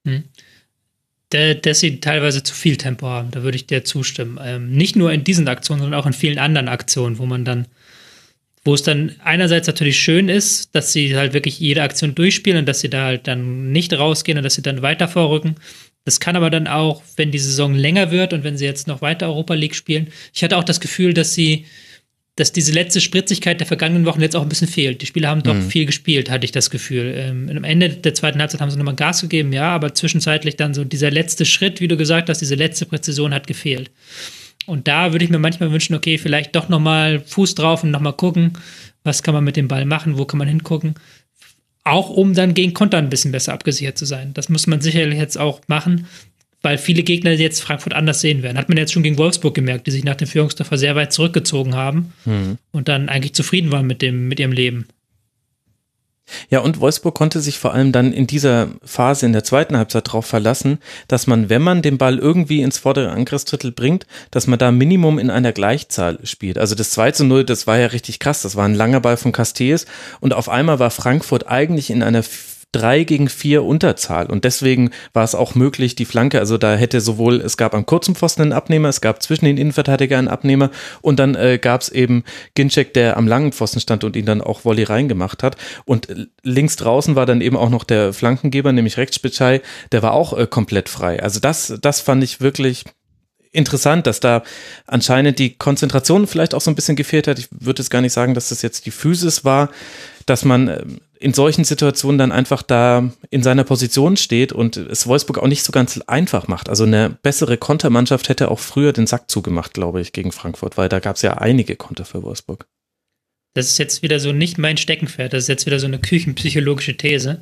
Hm. 0.05 0.23
Dass 1.29 1.79
sie 1.79 1.99
teilweise 1.99 2.43
zu 2.43 2.53
viel 2.53 2.77
Tempo 2.77 3.07
haben, 3.07 3.31
da 3.31 3.43
würde 3.43 3.57
ich 3.57 3.67
dir 3.67 3.83
zustimmen. 3.83 4.39
Ähm, 4.41 4.71
nicht 4.71 4.95
nur 4.95 5.11
in 5.11 5.23
diesen 5.23 5.47
Aktionen, 5.47 5.81
sondern 5.81 5.99
auch 5.99 6.05
in 6.05 6.13
vielen 6.13 6.37
anderen 6.37 6.69
Aktionen, 6.69 7.17
wo 7.17 7.25
man 7.25 7.43
dann, 7.43 7.67
wo 8.63 8.73
es 8.73 8.83
dann 8.83 9.15
einerseits 9.23 9.67
natürlich 9.67 9.99
schön 9.99 10.29
ist, 10.29 10.73
dass 10.75 10.93
sie 10.93 11.17
halt 11.17 11.33
wirklich 11.33 11.59
jede 11.59 11.81
Aktion 11.81 12.15
durchspielen 12.15 12.59
und 12.59 12.65
dass 12.67 12.79
sie 12.79 12.89
da 12.89 13.05
halt 13.05 13.27
dann 13.27 13.71
nicht 13.71 13.91
rausgehen 13.93 14.37
und 14.37 14.43
dass 14.43 14.53
sie 14.53 14.61
dann 14.61 14.81
weiter 14.81 15.07
vorrücken. 15.07 15.55
Das 16.05 16.19
kann 16.19 16.35
aber 16.35 16.51
dann 16.51 16.67
auch, 16.67 17.01
wenn 17.17 17.31
die 17.31 17.39
Saison 17.39 17.73
länger 17.73 18.11
wird 18.11 18.31
und 18.31 18.43
wenn 18.43 18.57
sie 18.57 18.65
jetzt 18.65 18.87
noch 18.87 19.01
weiter 19.01 19.27
Europa 19.27 19.55
League 19.55 19.75
spielen. 19.75 20.07
Ich 20.33 20.43
hatte 20.43 20.57
auch 20.57 20.63
das 20.63 20.79
Gefühl, 20.79 21.15
dass 21.15 21.33
sie, 21.33 21.65
dass 22.35 22.51
diese 22.51 22.73
letzte 22.73 22.99
Spritzigkeit 22.99 23.61
der 23.61 23.67
vergangenen 23.67 24.05
Wochen 24.05 24.19
jetzt 24.19 24.35
auch 24.35 24.41
ein 24.41 24.49
bisschen 24.49 24.67
fehlt. 24.67 25.01
Die 25.01 25.05
Spieler 25.05 25.29
haben 25.29 25.43
doch 25.43 25.53
mhm. 25.53 25.69
viel 25.69 25.85
gespielt, 25.85 26.29
hatte 26.29 26.43
ich 26.43 26.51
das 26.51 26.69
Gefühl. 26.69 27.13
Ähm, 27.15 27.49
am 27.55 27.63
Ende 27.63 27.89
der 27.89 28.13
zweiten 28.13 28.39
Halbzeit 28.39 28.59
haben 28.59 28.69
sie 28.69 28.77
nochmal 28.77 28.95
Gas 28.95 29.21
gegeben, 29.21 29.53
ja, 29.53 29.69
aber 29.69 29.93
zwischenzeitlich 29.93 30.57
dann 30.57 30.73
so 30.73 30.83
dieser 30.83 31.11
letzte 31.11 31.45
Schritt, 31.45 31.79
wie 31.79 31.87
du 31.87 31.95
gesagt 31.95 32.29
hast, 32.29 32.39
diese 32.39 32.55
letzte 32.55 32.85
Präzision 32.85 33.33
hat 33.33 33.47
gefehlt. 33.47 33.89
Und 34.65 34.87
da 34.87 35.13
würde 35.13 35.23
ich 35.23 35.31
mir 35.31 35.39
manchmal 35.39 35.71
wünschen, 35.71 35.95
okay, 35.95 36.17
vielleicht 36.17 36.55
doch 36.55 36.67
nochmal 36.67 37.21
Fuß 37.21 37.55
drauf 37.55 37.83
und 37.83 37.91
nochmal 37.91 38.13
gucken, 38.13 38.53
was 39.03 39.23
kann 39.23 39.33
man 39.33 39.43
mit 39.43 39.55
dem 39.55 39.67
Ball 39.67 39.85
machen, 39.85 40.17
wo 40.17 40.25
kann 40.25 40.39
man 40.39 40.47
hingucken. 40.47 40.95
Auch 41.85 42.09
um 42.09 42.33
dann 42.33 42.53
gegen 42.53 42.73
Konter 42.73 42.97
ein 42.97 43.09
bisschen 43.09 43.31
besser 43.31 43.53
abgesichert 43.53 43.97
zu 43.97 44.05
sein. 44.05 44.33
Das 44.33 44.49
muss 44.49 44.67
man 44.67 44.81
sicherlich 44.81 45.19
jetzt 45.19 45.37
auch 45.37 45.61
machen, 45.67 46.07
weil 46.65 46.79
viele 46.79 47.03
Gegner 47.03 47.31
jetzt 47.31 47.61
Frankfurt 47.61 47.93
anders 47.93 48.21
sehen 48.21 48.41
werden. 48.41 48.57
Hat 48.57 48.69
man 48.69 48.77
jetzt 48.79 48.91
schon 48.91 49.03
gegen 49.03 49.19
Wolfsburg 49.19 49.53
gemerkt, 49.53 49.85
die 49.85 49.91
sich 49.91 50.03
nach 50.03 50.15
dem 50.15 50.27
Führungstreffer 50.27 50.79
sehr 50.79 50.95
weit 50.95 51.13
zurückgezogen 51.13 51.75
haben 51.75 52.11
mhm. 52.25 52.57
und 52.71 52.87
dann 52.87 53.07
eigentlich 53.07 53.35
zufrieden 53.35 53.71
waren 53.71 53.85
mit, 53.85 54.01
dem, 54.01 54.27
mit 54.27 54.39
ihrem 54.39 54.51
Leben. 54.51 54.87
Ja, 56.49 56.61
und 56.61 56.79
Wolfsburg 56.79 57.13
konnte 57.13 57.39
sich 57.39 57.59
vor 57.59 57.75
allem 57.75 57.91
dann 57.91 58.11
in 58.11 58.25
dieser 58.25 58.69
Phase 58.83 59.27
in 59.27 59.33
der 59.33 59.43
zweiten 59.43 59.77
Halbzeit 59.77 60.07
darauf 60.07 60.25
verlassen, 60.25 60.79
dass 61.07 61.27
man, 61.27 61.49
wenn 61.49 61.61
man 61.61 61.83
den 61.83 61.99
Ball 61.99 62.17
irgendwie 62.17 62.63
ins 62.63 62.79
vordere 62.79 63.11
Angriffsdrittel 63.11 63.71
bringt, 63.71 64.07
dass 64.31 64.47
man 64.47 64.57
da 64.57 64.71
Minimum 64.71 65.19
in 65.19 65.29
einer 65.29 65.51
Gleichzahl 65.51 66.17
spielt. 66.23 66.57
Also 66.57 66.73
das 66.73 66.89
2 66.89 67.11
zu 67.11 67.25
0, 67.25 67.43
das 67.43 67.67
war 67.67 67.77
ja 67.77 67.87
richtig 67.87 68.17
krass. 68.17 68.41
Das 68.41 68.55
war 68.55 68.65
ein 68.65 68.73
langer 68.73 69.01
Ball 69.01 69.17
von 69.17 69.31
Castells 69.31 69.85
und 70.19 70.33
auf 70.33 70.49
einmal 70.49 70.79
war 70.79 70.89
Frankfurt 70.89 71.47
eigentlich 71.47 71.91
in 71.91 72.01
einer 72.01 72.23
drei 72.75 73.03
gegen 73.03 73.29
vier 73.29 73.63
Unterzahl 73.63 74.27
und 74.27 74.43
deswegen 74.43 74.91
war 75.13 75.23
es 75.23 75.35
auch 75.35 75.55
möglich, 75.55 75.95
die 75.95 76.05
Flanke, 76.05 76.39
also 76.39 76.57
da 76.57 76.75
hätte 76.75 77.01
sowohl, 77.01 77.41
es 77.41 77.57
gab 77.57 77.73
am 77.73 77.85
kurzen 77.85 78.15
Pfosten 78.15 78.41
einen 78.41 78.53
Abnehmer, 78.53 78.89
es 78.89 79.01
gab 79.01 79.23
zwischen 79.23 79.45
den 79.45 79.57
Innenverteidigern 79.57 80.19
einen 80.19 80.27
Abnehmer 80.27 80.71
und 81.01 81.19
dann 81.19 81.35
äh, 81.35 81.57
gab 81.57 81.81
es 81.81 81.89
eben 81.89 82.23
Ginczek, 82.55 82.93
der 82.93 83.17
am 83.17 83.27
langen 83.27 83.51
Pfosten 83.51 83.79
stand 83.79 84.03
und 84.03 84.15
ihn 84.15 84.25
dann 84.25 84.41
auch 84.41 84.65
Volley 84.65 84.83
reingemacht 84.83 85.43
hat 85.43 85.55
und 85.85 86.07
links 86.43 86.75
draußen 86.75 87.15
war 87.15 87.25
dann 87.25 87.41
eben 87.41 87.57
auch 87.57 87.69
noch 87.69 87.83
der 87.83 88.13
Flankengeber, 88.13 88.71
nämlich 88.71 88.97
Rechtsspitschei, 88.97 89.61
der 89.91 90.01
war 90.01 90.13
auch 90.13 90.37
äh, 90.37 90.47
komplett 90.47 90.89
frei. 90.89 91.21
Also 91.21 91.39
das, 91.39 91.73
das 91.81 92.01
fand 92.01 92.23
ich 92.23 92.41
wirklich 92.41 92.83
interessant, 93.55 94.05
dass 94.05 94.19
da 94.19 94.43
anscheinend 94.85 95.39
die 95.39 95.57
Konzentration 95.57 96.27
vielleicht 96.27 96.53
auch 96.53 96.61
so 96.61 96.69
ein 96.69 96.75
bisschen 96.75 96.95
gefehlt 96.95 97.27
hat. 97.27 97.39
Ich 97.39 97.47
würde 97.51 97.81
jetzt 97.81 97.89
gar 97.89 98.01
nicht 98.01 98.13
sagen, 98.13 98.33
dass 98.33 98.49
das 98.49 98.61
jetzt 98.61 98.85
die 98.85 98.91
Physis 98.91 99.45
war, 99.45 99.69
dass 100.25 100.45
man 100.45 100.67
ähm, 100.67 101.01
in 101.19 101.33
solchen 101.33 101.63
Situationen 101.63 102.17
dann 102.17 102.31
einfach 102.31 102.61
da 102.61 103.11
in 103.29 103.41
seiner 103.41 103.63
Position 103.63 104.17
steht 104.17 104.51
und 104.51 104.77
es 104.77 105.07
Wolfsburg 105.07 105.39
auch 105.39 105.47
nicht 105.47 105.63
so 105.63 105.71
ganz 105.71 105.99
einfach 106.01 106.47
macht. 106.47 106.69
Also 106.69 106.83
eine 106.83 107.09
bessere 107.09 107.57
Kontermannschaft 107.57 108.29
hätte 108.29 108.51
auch 108.51 108.59
früher 108.59 108.93
den 108.93 109.07
Sack 109.07 109.31
zugemacht, 109.31 109.73
glaube 109.73 110.01
ich, 110.01 110.11
gegen 110.11 110.31
Frankfurt, 110.31 110.77
weil 110.77 110.89
da 110.89 110.99
gab 110.99 111.15
es 111.15 111.21
ja 111.21 111.35
einige 111.37 111.75
Konter 111.75 112.05
für 112.05 112.21
Wolfsburg. 112.21 112.67
Das 113.53 113.69
ist 113.69 113.77
jetzt 113.77 114.03
wieder 114.03 114.19
so 114.19 114.33
nicht 114.33 114.57
mein 114.57 114.77
Steckenpferd, 114.77 115.31
das 115.31 115.43
ist 115.43 115.47
jetzt 115.47 115.65
wieder 115.65 115.79
so 115.79 115.87
eine 115.87 115.99
küchenpsychologische 115.99 116.97
These. 116.97 117.39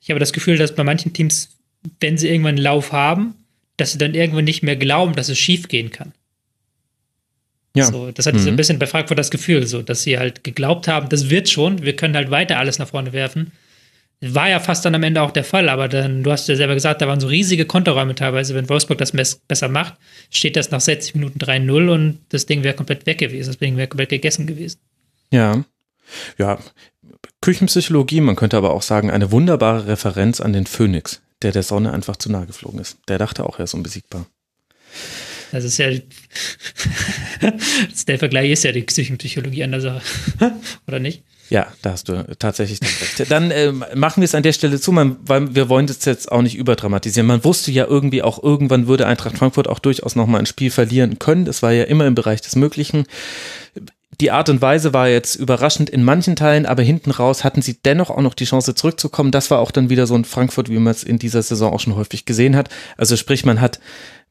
Ich 0.00 0.10
habe 0.10 0.18
das 0.18 0.32
Gefühl, 0.32 0.56
dass 0.56 0.74
bei 0.74 0.82
manchen 0.82 1.12
Teams, 1.12 1.50
wenn 2.00 2.16
sie 2.16 2.28
irgendwann 2.28 2.56
einen 2.56 2.64
Lauf 2.64 2.92
haben, 2.92 3.34
dass 3.76 3.92
sie 3.92 3.98
dann 3.98 4.14
irgendwann 4.14 4.44
nicht 4.44 4.62
mehr 4.62 4.76
glauben, 4.76 5.14
dass 5.14 5.28
es 5.28 5.38
schief 5.38 5.68
gehen 5.68 5.90
kann. 5.90 6.12
Ja. 7.74 7.86
So, 7.86 8.10
das 8.10 8.26
hatte 8.26 8.38
mhm. 8.38 8.42
so 8.42 8.48
ein 8.50 8.56
bisschen 8.56 8.78
bei 8.78 8.86
Frankfurt 8.86 9.18
das 9.18 9.30
Gefühl, 9.30 9.66
so, 9.66 9.82
dass 9.82 10.02
sie 10.02 10.18
halt 10.18 10.44
geglaubt 10.44 10.88
haben, 10.88 11.08
das 11.08 11.30
wird 11.30 11.48
schon, 11.48 11.82
wir 11.82 11.96
können 11.96 12.14
halt 12.14 12.30
weiter 12.30 12.58
alles 12.58 12.78
nach 12.78 12.88
vorne 12.88 13.12
werfen. 13.12 13.52
War 14.20 14.48
ja 14.48 14.60
fast 14.60 14.84
dann 14.84 14.94
am 14.94 15.02
Ende 15.02 15.20
auch 15.20 15.32
der 15.32 15.42
Fall, 15.42 15.68
aber 15.68 15.88
dann, 15.88 16.22
du 16.22 16.30
hast 16.30 16.48
ja 16.48 16.54
selber 16.54 16.74
gesagt, 16.74 17.02
da 17.02 17.08
waren 17.08 17.18
so 17.18 17.26
riesige 17.26 17.64
Konterräume 17.64 18.14
teilweise. 18.14 18.54
Wenn 18.54 18.68
Wolfsburg 18.68 18.98
das 18.98 19.10
besser 19.10 19.68
macht, 19.68 19.94
steht 20.30 20.54
das 20.54 20.70
nach 20.70 20.80
60 20.80 21.16
Minuten 21.16 21.40
3-0 21.40 21.92
und 21.92 22.20
das 22.28 22.46
Ding 22.46 22.62
wäre 22.62 22.76
komplett 22.76 23.04
weg 23.06 23.18
gewesen. 23.18 23.48
Das 23.48 23.58
Ding 23.58 23.76
wäre 23.76 23.88
komplett 23.88 24.10
gegessen 24.10 24.46
gewesen. 24.46 24.78
Ja. 25.32 25.64
Ja. 26.38 26.58
Küchenpsychologie, 27.40 28.20
man 28.20 28.36
könnte 28.36 28.56
aber 28.56 28.74
auch 28.74 28.82
sagen, 28.82 29.10
eine 29.10 29.32
wunderbare 29.32 29.88
Referenz 29.88 30.40
an 30.40 30.52
den 30.52 30.66
Phoenix, 30.66 31.20
der 31.42 31.50
der 31.50 31.64
Sonne 31.64 31.92
einfach 31.92 32.16
zu 32.16 32.30
nahe 32.30 32.46
geflogen 32.46 32.78
ist. 32.78 32.98
Der 33.08 33.18
dachte 33.18 33.44
auch, 33.44 33.58
er 33.58 33.64
ist 33.64 33.74
unbesiegbar. 33.74 34.26
Das 35.52 35.64
ist 35.64 35.78
ja, 35.78 35.90
der 38.08 38.18
Vergleich 38.18 38.50
ist 38.50 38.64
ja 38.64 38.72
die 38.72 38.82
Psychologie 38.82 39.62
an 39.62 39.70
der 39.70 39.82
Sache, 39.82 40.02
oder 40.88 40.98
nicht? 40.98 41.22
Ja, 41.50 41.66
da 41.82 41.90
hast 41.90 42.08
du 42.08 42.24
tatsächlich 42.38 42.80
recht. 42.80 43.30
Dann 43.30 43.50
äh, 43.50 43.72
machen 43.94 44.22
wir 44.22 44.24
es 44.24 44.34
an 44.34 44.42
der 44.42 44.54
Stelle 44.54 44.80
zu, 44.80 44.90
man, 44.90 45.18
weil 45.26 45.54
wir 45.54 45.68
wollen 45.68 45.86
das 45.86 46.02
jetzt 46.06 46.32
auch 46.32 46.40
nicht 46.40 46.56
überdramatisieren. 46.56 47.26
Man 47.26 47.44
wusste 47.44 47.70
ja 47.70 47.86
irgendwie 47.86 48.22
auch, 48.22 48.42
irgendwann 48.42 48.86
würde 48.86 49.06
Eintracht 49.06 49.36
Frankfurt 49.36 49.68
auch 49.68 49.78
durchaus 49.78 50.16
nochmal 50.16 50.40
ein 50.40 50.46
Spiel 50.46 50.70
verlieren 50.70 51.18
können. 51.18 51.44
Das 51.44 51.62
war 51.62 51.72
ja 51.72 51.84
immer 51.84 52.06
im 52.06 52.14
Bereich 52.14 52.40
des 52.40 52.56
Möglichen. 52.56 53.04
Die 54.22 54.30
Art 54.30 54.48
und 54.48 54.62
Weise 54.62 54.94
war 54.94 55.08
jetzt 55.08 55.34
überraschend 55.34 55.90
in 55.90 56.04
manchen 56.04 56.36
Teilen, 56.36 56.64
aber 56.64 56.82
hinten 56.82 57.10
raus 57.10 57.44
hatten 57.44 57.60
sie 57.60 57.76
dennoch 57.82 58.08
auch 58.08 58.22
noch 58.22 58.34
die 58.34 58.44
Chance 58.44 58.74
zurückzukommen. 58.74 59.30
Das 59.30 59.50
war 59.50 59.58
auch 59.58 59.72
dann 59.72 59.90
wieder 59.90 60.06
so 60.06 60.14
ein 60.14 60.24
Frankfurt, 60.24 60.70
wie 60.70 60.78
man 60.78 60.92
es 60.92 61.02
in 61.02 61.18
dieser 61.18 61.42
Saison 61.42 61.74
auch 61.74 61.80
schon 61.80 61.96
häufig 61.96 62.24
gesehen 62.24 62.56
hat. 62.56 62.70
Also 62.96 63.16
sprich, 63.16 63.44
man 63.44 63.60
hat 63.60 63.78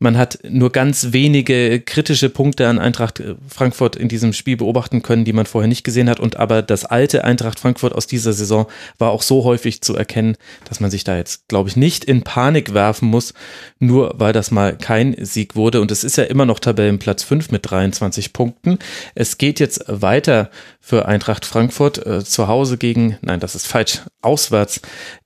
man 0.01 0.17
hat 0.17 0.39
nur 0.49 0.71
ganz 0.71 1.09
wenige 1.11 1.79
kritische 1.79 2.29
Punkte 2.29 2.67
an 2.67 2.79
Eintracht 2.79 3.19
äh, 3.19 3.35
Frankfurt 3.47 3.95
in 3.95 4.07
diesem 4.07 4.33
Spiel 4.33 4.57
beobachten 4.57 5.03
können, 5.03 5.25
die 5.25 5.33
man 5.33 5.45
vorher 5.45 5.67
nicht 5.67 5.83
gesehen 5.83 6.09
hat. 6.09 6.19
Und 6.19 6.37
aber 6.37 6.63
das 6.63 6.85
alte 6.85 7.23
Eintracht 7.23 7.59
Frankfurt 7.59 7.93
aus 7.93 8.07
dieser 8.07 8.33
Saison 8.33 8.65
war 8.97 9.11
auch 9.11 9.21
so 9.21 9.43
häufig 9.43 9.81
zu 9.81 9.95
erkennen, 9.95 10.37
dass 10.67 10.79
man 10.79 10.89
sich 10.89 11.03
da 11.03 11.15
jetzt, 11.17 11.47
glaube 11.47 11.69
ich, 11.69 11.75
nicht 11.75 12.03
in 12.03 12.23
Panik 12.23 12.73
werfen 12.73 13.09
muss, 13.09 13.35
nur 13.77 14.15
weil 14.17 14.33
das 14.33 14.49
mal 14.49 14.75
kein 14.75 15.15
Sieg 15.23 15.55
wurde. 15.55 15.81
Und 15.81 15.91
es 15.91 16.03
ist 16.03 16.17
ja 16.17 16.23
immer 16.23 16.47
noch 16.47 16.59
Tabellenplatz 16.59 17.23
5 17.23 17.51
mit 17.51 17.69
23 17.69 18.33
Punkten. 18.33 18.79
Es 19.13 19.37
geht 19.37 19.59
jetzt 19.59 19.83
weiter 19.87 20.49
für 20.79 21.05
Eintracht 21.05 21.45
Frankfurt 21.45 22.03
äh, 22.07 22.23
zu 22.23 22.47
Hause 22.47 22.79
gegen, 22.79 23.19
nein, 23.21 23.39
das 23.39 23.53
ist 23.53 23.67
falsch, 23.67 24.01
auswärts 24.23 24.81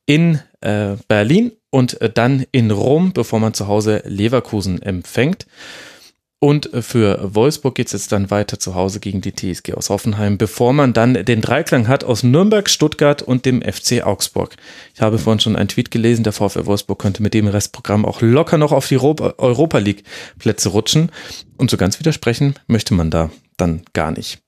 in 0.05 0.41
äh, 0.65 0.97
Berlin 1.07 1.51
und 1.69 2.01
äh, 2.01 2.09
dann 2.09 2.45
in 2.51 2.71
Rom, 2.71 3.13
bevor 3.13 3.39
man 3.39 3.53
zu 3.53 3.67
Hause 3.67 4.01
Leverkusen 4.05 4.81
empfängt. 4.81 5.45
Und 6.39 6.73
äh, 6.73 6.81
für 6.81 7.33
Wolfsburg 7.33 7.75
geht 7.75 7.87
es 7.87 7.93
jetzt 7.93 8.11
dann 8.11 8.29
weiter 8.29 8.59
zu 8.59 8.75
Hause 8.75 8.99
gegen 8.99 9.21
die 9.21 9.33
TSG 9.33 9.73
aus 9.73 9.89
Hoffenheim, 9.89 10.37
bevor 10.37 10.73
man 10.73 10.93
dann 10.93 11.13
den 11.25 11.41
Dreiklang 11.41 11.87
hat 11.87 12.03
aus 12.03 12.23
Nürnberg, 12.23 12.69
Stuttgart 12.69 13.21
und 13.21 13.45
dem 13.45 13.61
FC 13.61 14.03
Augsburg. 14.03 14.55
Ich 14.93 15.01
habe 15.01 15.17
vorhin 15.17 15.39
schon 15.39 15.55
einen 15.55 15.69
Tweet 15.69 15.91
gelesen, 15.91 16.23
der 16.23 16.33
VfL 16.33 16.65
Wolfsburg 16.65 16.99
könnte 16.99 17.23
mit 17.23 17.33
dem 17.33 17.47
Restprogramm 17.47 18.05
auch 18.05 18.21
locker 18.21 18.57
noch 18.57 18.71
auf 18.71 18.87
die 18.87 18.99
Europa 18.99 19.77
League 19.77 20.03
Plätze 20.37 20.69
rutschen. 20.69 21.11
Und 21.57 21.71
so 21.71 21.77
ganz 21.77 21.99
widersprechen 21.99 22.55
möchte 22.67 22.93
man 22.93 23.09
da 23.09 23.31
dann 23.57 23.81
gar 23.93 24.11
nicht. 24.11 24.39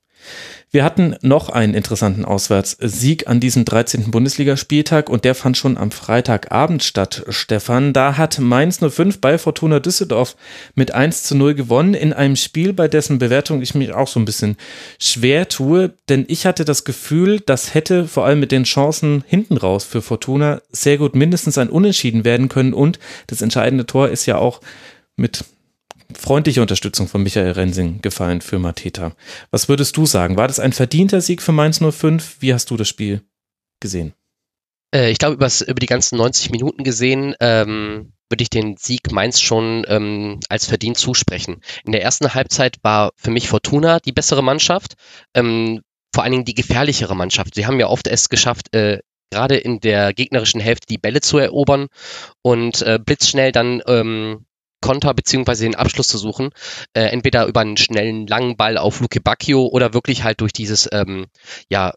Wir 0.70 0.84
hatten 0.84 1.16
noch 1.22 1.48
einen 1.48 1.74
interessanten 1.74 2.26
Auswärtssieg 2.26 3.30
an 3.30 3.40
diesem 3.40 3.64
13. 3.64 4.12
Bundesligaspieltag 4.12 5.10
und 5.10 5.24
der 5.24 5.34
fand 5.34 5.56
schon 5.56 5.78
am 5.78 5.92
Freitagabend 5.92 6.84
statt, 6.84 7.24
Stefan. 7.30 7.94
Da 7.94 8.18
hat 8.18 8.40
Mainz 8.40 8.80
05 8.82 9.22
bei 9.22 9.38
Fortuna 9.38 9.80
Düsseldorf 9.80 10.36
mit 10.76 10.94
1 10.94 11.24
zu 11.24 11.36
0 11.38 11.54
gewonnen 11.54 11.94
in 11.94 12.12
einem 12.12 12.36
Spiel, 12.36 12.74
bei 12.74 12.90
dessen 12.90 13.18
Bewertung 13.18 13.62
ich 13.62 13.76
mich 13.76 13.94
auch 13.94 14.10
so 14.10 14.20
ein 14.20 14.26
bisschen 14.26 14.58
schwer 15.00 15.48
tue, 15.48 15.94
denn 16.10 16.26
ich 16.28 16.46
hatte 16.46 16.66
das 16.66 16.84
Gefühl, 16.84 17.40
das 17.40 17.74
hätte 17.74 18.06
vor 18.06 18.26
allem 18.26 18.42
mit 18.42 18.52
den 18.52 18.66
Chancen 18.66 19.24
hinten 19.26 19.56
raus 19.56 19.86
für 19.86 20.02
Fortuna 20.02 20.62
sehr 20.70 20.98
gut 20.98 21.16
mindestens 21.16 21.58
ein 21.58 21.70
Unentschieden 21.70 22.26
werden 22.26 22.50
können 22.50 22.74
und 22.74 23.00
das 23.28 23.42
entscheidende 23.42 23.86
Tor 23.86 24.10
ist 24.10 24.26
ja 24.26 24.38
auch 24.38 24.60
mit 25.16 25.46
freundliche 26.15 26.62
Unterstützung 26.62 27.08
von 27.08 27.24
Michael 27.24 27.52
Rensing 27.52 28.02
gefallen 28.02 28.41
für 28.41 28.60
Mateta. 28.60 29.15
Was 29.52 29.70
würdest 29.70 29.98
du 29.98 30.06
sagen? 30.06 30.38
War 30.38 30.48
das 30.48 30.60
ein 30.60 30.74
verdienter 30.74 31.22
Sieg 31.22 31.41
für 31.41 31.52
Mainz 31.52 31.80
05? 31.80 32.38
Wie 32.39 32.54
hast 32.54 32.70
du 32.70 32.78
das 32.78 32.88
Spiel 32.88 33.22
gesehen? 33.80 34.13
Äh, 34.93 35.12
ich 35.12 35.17
glaube, 35.17 35.36
über 35.36 35.80
die 35.80 35.86
ganzen 35.86 36.17
90 36.17 36.52
Minuten 36.52 36.84
gesehen, 36.84 37.36
ähm, 37.39 38.13
würde 38.30 38.41
ich 38.41 38.50
den 38.50 38.76
Sieg 38.78 39.12
Mainz 39.12 39.39
schon 39.39 39.86
ähm, 39.88 40.39
als 40.50 40.65
verdient 40.65 40.98
zusprechen. 40.98 41.62
In 41.86 41.91
der 41.91 42.04
ersten 42.04 42.34
Halbzeit 42.34 42.78
war 42.84 43.12
für 43.15 43.32
mich 43.32 43.48
Fortuna 43.48 44.00
die 44.00 44.12
bessere 44.12 44.43
Mannschaft, 44.43 44.96
ähm, 45.34 45.82
vor 46.13 46.24
allen 46.24 46.32
Dingen 46.32 46.46
die 46.46 46.56
gefährlichere 46.56 47.15
Mannschaft. 47.15 47.56
Sie 47.56 47.65
haben 47.65 47.80
ja 47.80 47.88
oft 47.88 48.08
es 48.08 48.30
geschafft, 48.30 48.74
äh, 48.76 49.00
gerade 49.32 49.58
in 49.58 49.80
der 49.80 50.13
gegnerischen 50.13 50.62
Hälfte 50.62 50.88
die 50.89 50.98
Bälle 50.98 51.22
zu 51.22 51.38
erobern 51.38 51.88
und 52.41 52.82
äh, 52.82 53.00
blitzschnell 53.04 53.52
dann 53.52 53.82
ähm, 53.88 54.46
Konter 54.82 55.13
beziehungsweise 55.13 55.63
den 55.63 55.76
Abschluss 55.76 56.08
zu 56.08 56.18
suchen. 56.18 56.50
Äh, 56.94 57.06
entweder 57.06 57.46
über 57.46 57.62
einen 57.62 57.78
schnellen 57.78 58.28
langen 58.28 58.58
Ball 58.58 58.78
auf 58.78 59.00
Luke 59.00 59.22
Bacchio 59.22 59.68
oder 59.68 59.94
wirklich 59.94 60.24
halt 60.24 60.42
durch 60.42 60.54
dieses 60.54 60.88
ähm, 60.92 61.28
ja 61.70 61.94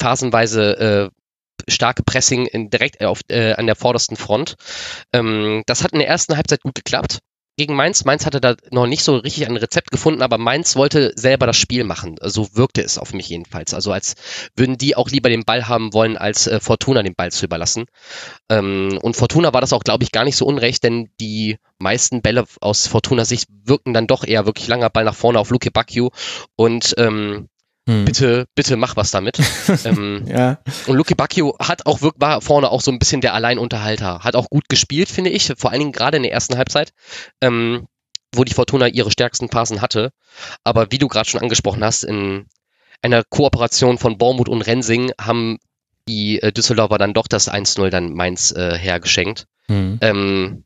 phasenweise 0.00 1.10
äh, 1.10 1.10
starke 1.68 2.02
Pressing 2.02 2.46
in, 2.46 2.70
direkt 2.70 3.04
auf, 3.04 3.20
äh, 3.28 3.52
an 3.52 3.66
der 3.66 3.76
vordersten 3.76 4.16
Front. 4.16 4.56
Ähm, 5.12 5.62
das 5.66 5.84
hat 5.84 5.92
in 5.92 5.98
der 6.00 6.08
ersten 6.08 6.36
Halbzeit 6.36 6.62
gut 6.62 6.74
geklappt 6.74 7.20
gegen 7.56 7.74
Mainz. 7.74 8.04
Mainz 8.04 8.26
hatte 8.26 8.40
da 8.40 8.56
noch 8.70 8.86
nicht 8.86 9.04
so 9.04 9.16
richtig 9.16 9.46
ein 9.46 9.56
Rezept 9.56 9.90
gefunden, 9.90 10.22
aber 10.22 10.38
Mainz 10.38 10.76
wollte 10.76 11.12
selber 11.16 11.46
das 11.46 11.56
Spiel 11.56 11.84
machen. 11.84 12.16
So 12.20 12.54
wirkte 12.54 12.82
es 12.82 12.98
auf 12.98 13.12
mich 13.12 13.28
jedenfalls. 13.28 13.74
Also 13.74 13.92
als 13.92 14.14
würden 14.56 14.78
die 14.78 14.96
auch 14.96 15.10
lieber 15.10 15.28
den 15.28 15.44
Ball 15.44 15.68
haben 15.68 15.92
wollen, 15.92 16.16
als 16.16 16.46
äh, 16.46 16.60
Fortuna 16.60 17.02
den 17.02 17.14
Ball 17.14 17.30
zu 17.30 17.44
überlassen. 17.44 17.84
Ähm, 18.48 18.98
und 19.02 19.16
Fortuna 19.16 19.52
war 19.52 19.60
das 19.60 19.72
auch, 19.72 19.84
glaube 19.84 20.04
ich, 20.04 20.12
gar 20.12 20.24
nicht 20.24 20.36
so 20.36 20.46
unrecht, 20.46 20.82
denn 20.84 21.10
die 21.20 21.58
meisten 21.78 22.22
Bälle 22.22 22.44
aus 22.60 22.86
Fortuna 22.86 23.24
Sicht 23.24 23.48
wirken 23.64 23.92
dann 23.92 24.06
doch 24.06 24.24
eher 24.24 24.46
wirklich 24.46 24.68
langer 24.68 24.90
Ball 24.90 25.04
nach 25.04 25.14
vorne 25.14 25.38
auf 25.38 25.50
Luke 25.50 25.70
Bacchio 25.70 26.12
und 26.56 26.94
ähm, 26.96 27.48
hm. 27.88 28.04
Bitte, 28.04 28.46
bitte 28.54 28.76
mach 28.76 28.96
was 28.96 29.10
damit. 29.10 29.38
ähm, 29.84 30.24
ja. 30.26 30.58
Und 30.86 30.96
Luke 30.96 31.16
Bacchio 31.16 31.56
hat 31.58 31.86
auch 31.86 32.00
war 32.16 32.40
vorne 32.40 32.70
auch 32.70 32.80
so 32.80 32.92
ein 32.92 32.98
bisschen 32.98 33.20
der 33.20 33.34
Alleinunterhalter. 33.34 34.20
Hat 34.20 34.36
auch 34.36 34.50
gut 34.50 34.68
gespielt, 34.68 35.08
finde 35.08 35.30
ich. 35.30 35.52
Vor 35.56 35.70
allen 35.70 35.80
Dingen 35.80 35.92
gerade 35.92 36.16
in 36.16 36.22
der 36.22 36.32
ersten 36.32 36.56
Halbzeit, 36.56 36.92
ähm, 37.40 37.88
wo 38.34 38.44
die 38.44 38.54
Fortuna 38.54 38.86
ihre 38.86 39.10
stärksten 39.10 39.48
Phasen 39.48 39.80
hatte. 39.80 40.12
Aber 40.62 40.92
wie 40.92 40.98
du 40.98 41.08
gerade 41.08 41.28
schon 41.28 41.40
angesprochen 41.40 41.82
hast, 41.82 42.04
in 42.04 42.46
einer 43.02 43.24
Kooperation 43.24 43.98
von 43.98 44.16
Bormuth 44.16 44.48
und 44.48 44.62
Rensing 44.62 45.10
haben 45.20 45.58
die 46.08 46.40
äh, 46.40 46.52
Düsseldorfer 46.52 46.98
dann 46.98 47.14
doch 47.14 47.26
das 47.26 47.50
1-0 47.50 47.90
dann 47.90 48.12
Mainz 48.12 48.52
äh, 48.52 48.78
hergeschenkt. 48.78 49.46
Hm. 49.66 49.98
Ähm, 50.00 50.64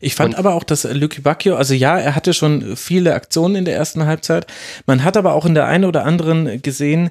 ich 0.00 0.14
fand 0.14 0.34
und 0.34 0.38
aber 0.38 0.54
auch, 0.54 0.64
dass 0.64 0.84
Lucky 0.84 1.20
Bacchio, 1.20 1.56
also 1.56 1.74
ja, 1.74 1.98
er 1.98 2.14
hatte 2.14 2.34
schon 2.34 2.76
viele 2.76 3.14
Aktionen 3.14 3.56
in 3.56 3.64
der 3.64 3.76
ersten 3.76 4.06
Halbzeit. 4.06 4.46
Man 4.86 5.04
hat 5.04 5.16
aber 5.16 5.34
auch 5.34 5.46
in 5.46 5.54
der 5.54 5.66
einen 5.66 5.84
oder 5.84 6.04
anderen 6.04 6.62
gesehen, 6.62 7.10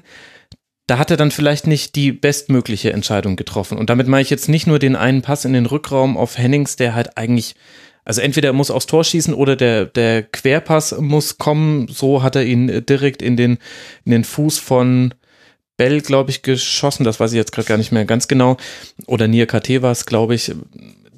da 0.88 0.98
hat 0.98 1.10
er 1.10 1.18
dann 1.18 1.30
vielleicht 1.30 1.66
nicht 1.66 1.94
die 1.96 2.12
bestmögliche 2.12 2.92
Entscheidung 2.92 3.36
getroffen. 3.36 3.76
Und 3.76 3.90
damit 3.90 4.08
meine 4.08 4.22
ich 4.22 4.30
jetzt 4.30 4.48
nicht 4.48 4.66
nur 4.66 4.78
den 4.78 4.96
einen 4.96 5.20
Pass 5.20 5.44
in 5.44 5.52
den 5.52 5.66
Rückraum 5.66 6.16
auf 6.16 6.38
Hennings, 6.38 6.76
der 6.76 6.94
halt 6.94 7.18
eigentlich, 7.18 7.56
also 8.06 8.22
entweder 8.22 8.48
er 8.48 8.54
muss 8.54 8.70
aufs 8.70 8.86
Tor 8.86 9.04
schießen 9.04 9.34
oder 9.34 9.54
der, 9.54 9.84
der 9.84 10.22
Querpass 10.22 10.96
muss 10.98 11.36
kommen. 11.36 11.88
So 11.88 12.22
hat 12.22 12.36
er 12.36 12.44
ihn 12.44 12.86
direkt 12.86 13.20
in 13.20 13.36
den, 13.36 13.58
in 14.06 14.12
den 14.12 14.24
Fuß 14.24 14.58
von 14.58 15.12
Bell, 15.76 16.00
glaube 16.00 16.30
ich, 16.30 16.40
geschossen. 16.40 17.04
Das 17.04 17.20
weiß 17.20 17.32
ich 17.32 17.36
jetzt 17.36 17.52
gerade 17.52 17.68
gar 17.68 17.76
nicht 17.76 17.92
mehr 17.92 18.06
ganz 18.06 18.26
genau. 18.26 18.56
Oder 19.06 19.28
Nia 19.28 19.44
KT 19.44 19.82
war 19.82 19.92
es, 19.92 20.06
glaube 20.06 20.34
ich 20.34 20.54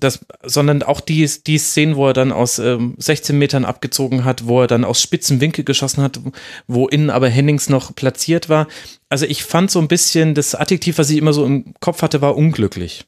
das, 0.00 0.20
sondern 0.42 0.82
auch 0.82 1.00
die, 1.00 1.28
die 1.46 1.58
Szenen, 1.58 1.96
wo 1.96 2.08
er 2.08 2.12
dann 2.12 2.32
aus 2.32 2.58
ähm, 2.58 2.94
16 2.98 3.38
Metern 3.38 3.64
abgezogen 3.64 4.24
hat, 4.24 4.46
wo 4.46 4.62
er 4.62 4.66
dann 4.66 4.84
aus 4.84 5.00
spitzen 5.00 5.40
Winkel 5.40 5.64
geschossen 5.64 6.02
hat, 6.02 6.20
wo 6.66 6.88
innen 6.88 7.10
aber 7.10 7.28
Hennings 7.28 7.68
noch 7.68 7.94
platziert 7.94 8.48
war. 8.48 8.66
Also 9.08 9.26
ich 9.26 9.44
fand 9.44 9.70
so 9.70 9.78
ein 9.78 9.88
bisschen, 9.88 10.34
das 10.34 10.54
Adjektiv, 10.54 10.98
was 10.98 11.10
ich 11.10 11.18
immer 11.18 11.32
so 11.32 11.44
im 11.44 11.74
Kopf 11.80 12.02
hatte, 12.02 12.20
war 12.20 12.36
unglücklich. 12.36 13.06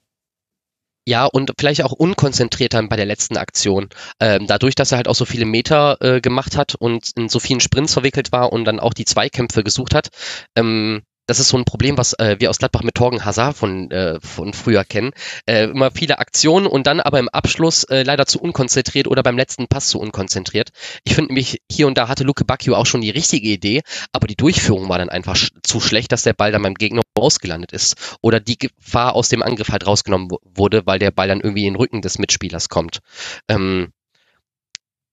Ja, 1.05 1.25
und 1.25 1.53
vielleicht 1.59 1.83
auch 1.83 1.93
unkonzentriert 1.93 2.75
dann 2.75 2.89
bei 2.89 2.95
der 2.97 3.07
letzten 3.07 3.37
Aktion. 3.37 3.89
Ähm, 4.21 4.47
dadurch, 4.47 4.77
dass 4.77 4.93
er 4.93 4.99
halt 4.99 5.09
auch 5.09 5.17
so 5.17 5.25
viele 5.25 5.47
Meter 5.47 5.97
äh, 6.01 6.21
gemacht 6.21 6.57
hat 6.57 6.77
und 6.77 7.11
in 7.17 7.29
so 7.29 7.41
vielen 7.41 7.59
Sprints 7.59 7.93
verwickelt 7.93 8.31
war 8.31 8.53
und 8.53 8.65
dann 8.65 8.79
auch 8.79 8.95
die 8.95 9.05
Zweikämpfe 9.05 9.65
gesucht 9.65 9.95
hat, 9.95 10.11
ähm, 10.55 11.03
das 11.27 11.39
ist 11.39 11.49
so 11.49 11.57
ein 11.57 11.65
Problem, 11.65 11.97
was 11.97 12.15
äh, 12.15 12.37
wir 12.41 12.51
aus 12.51 12.59
Gladbach 12.59 12.83
mit 12.83 12.95
Torgen 12.95 13.25
Hazard 13.25 13.57
von, 13.57 13.91
äh, 13.91 14.19
von 14.21 14.53
früher 14.53 14.85
kennen. 14.85 15.13
Äh, 15.47 15.65
immer 15.65 15.91
viele 15.91 16.19
Aktionen 16.19 16.67
und 16.67 16.87
dann 16.87 17.01
aber 17.01 17.19
im 17.19 17.29
Abschluss 17.29 17.85
äh, 17.85 18.03
leider 18.03 18.27
zu 18.27 18.41
unkonzentriert 18.41 19.07
oder 19.07 19.23
beim 19.23 19.37
letzten 19.37 19.69
Pass 19.69 19.89
zu 19.89 20.01
unkonzentriert. 20.01 20.71
Ich 21.05 21.15
finde 21.15 21.29
nämlich, 21.29 21.63
hier 21.71 21.87
und 21.87 21.97
da 21.97 22.09
hatte 22.09 22.25
Luke 22.25 22.45
Bacchio 22.45 22.75
auch 22.75 22.87
schon 22.87 23.01
die 23.03 23.11
richtige 23.11 23.49
Idee, 23.49 23.83
aber 24.13 24.27
die 24.27 24.37
Durchführung 24.37 24.89
war 24.89 24.99
dann 24.99 25.09
einfach 25.11 25.37
sch 25.37 25.53
zu 25.63 25.81
schlecht, 25.81 26.13
dass 26.13 26.23
der 26.23 26.33
Ball 26.35 26.51
dann 26.51 26.63
beim 26.63 26.75
Gegner 26.75 27.03
ausgelandet 27.15 27.73
ist. 27.73 28.17
Oder 28.21 28.41
die 28.41 28.59
Gefahr 28.59 29.15
aus 29.15 29.29
dem 29.29 29.43
Angriff 29.43 29.69
halt 29.69 29.87
rausgenommen 29.87 30.29
wurde, 30.43 30.87
weil 30.87 30.99
der 30.99 31.13
Ball 31.13 31.29
dann 31.29 31.41
irgendwie 31.41 31.67
in 31.67 31.75
den 31.75 31.81
Rücken 31.81 32.03
des 32.03 32.19
Mitspielers 32.19 32.69
kommt. 32.69 32.99
Ähm, 33.49 33.93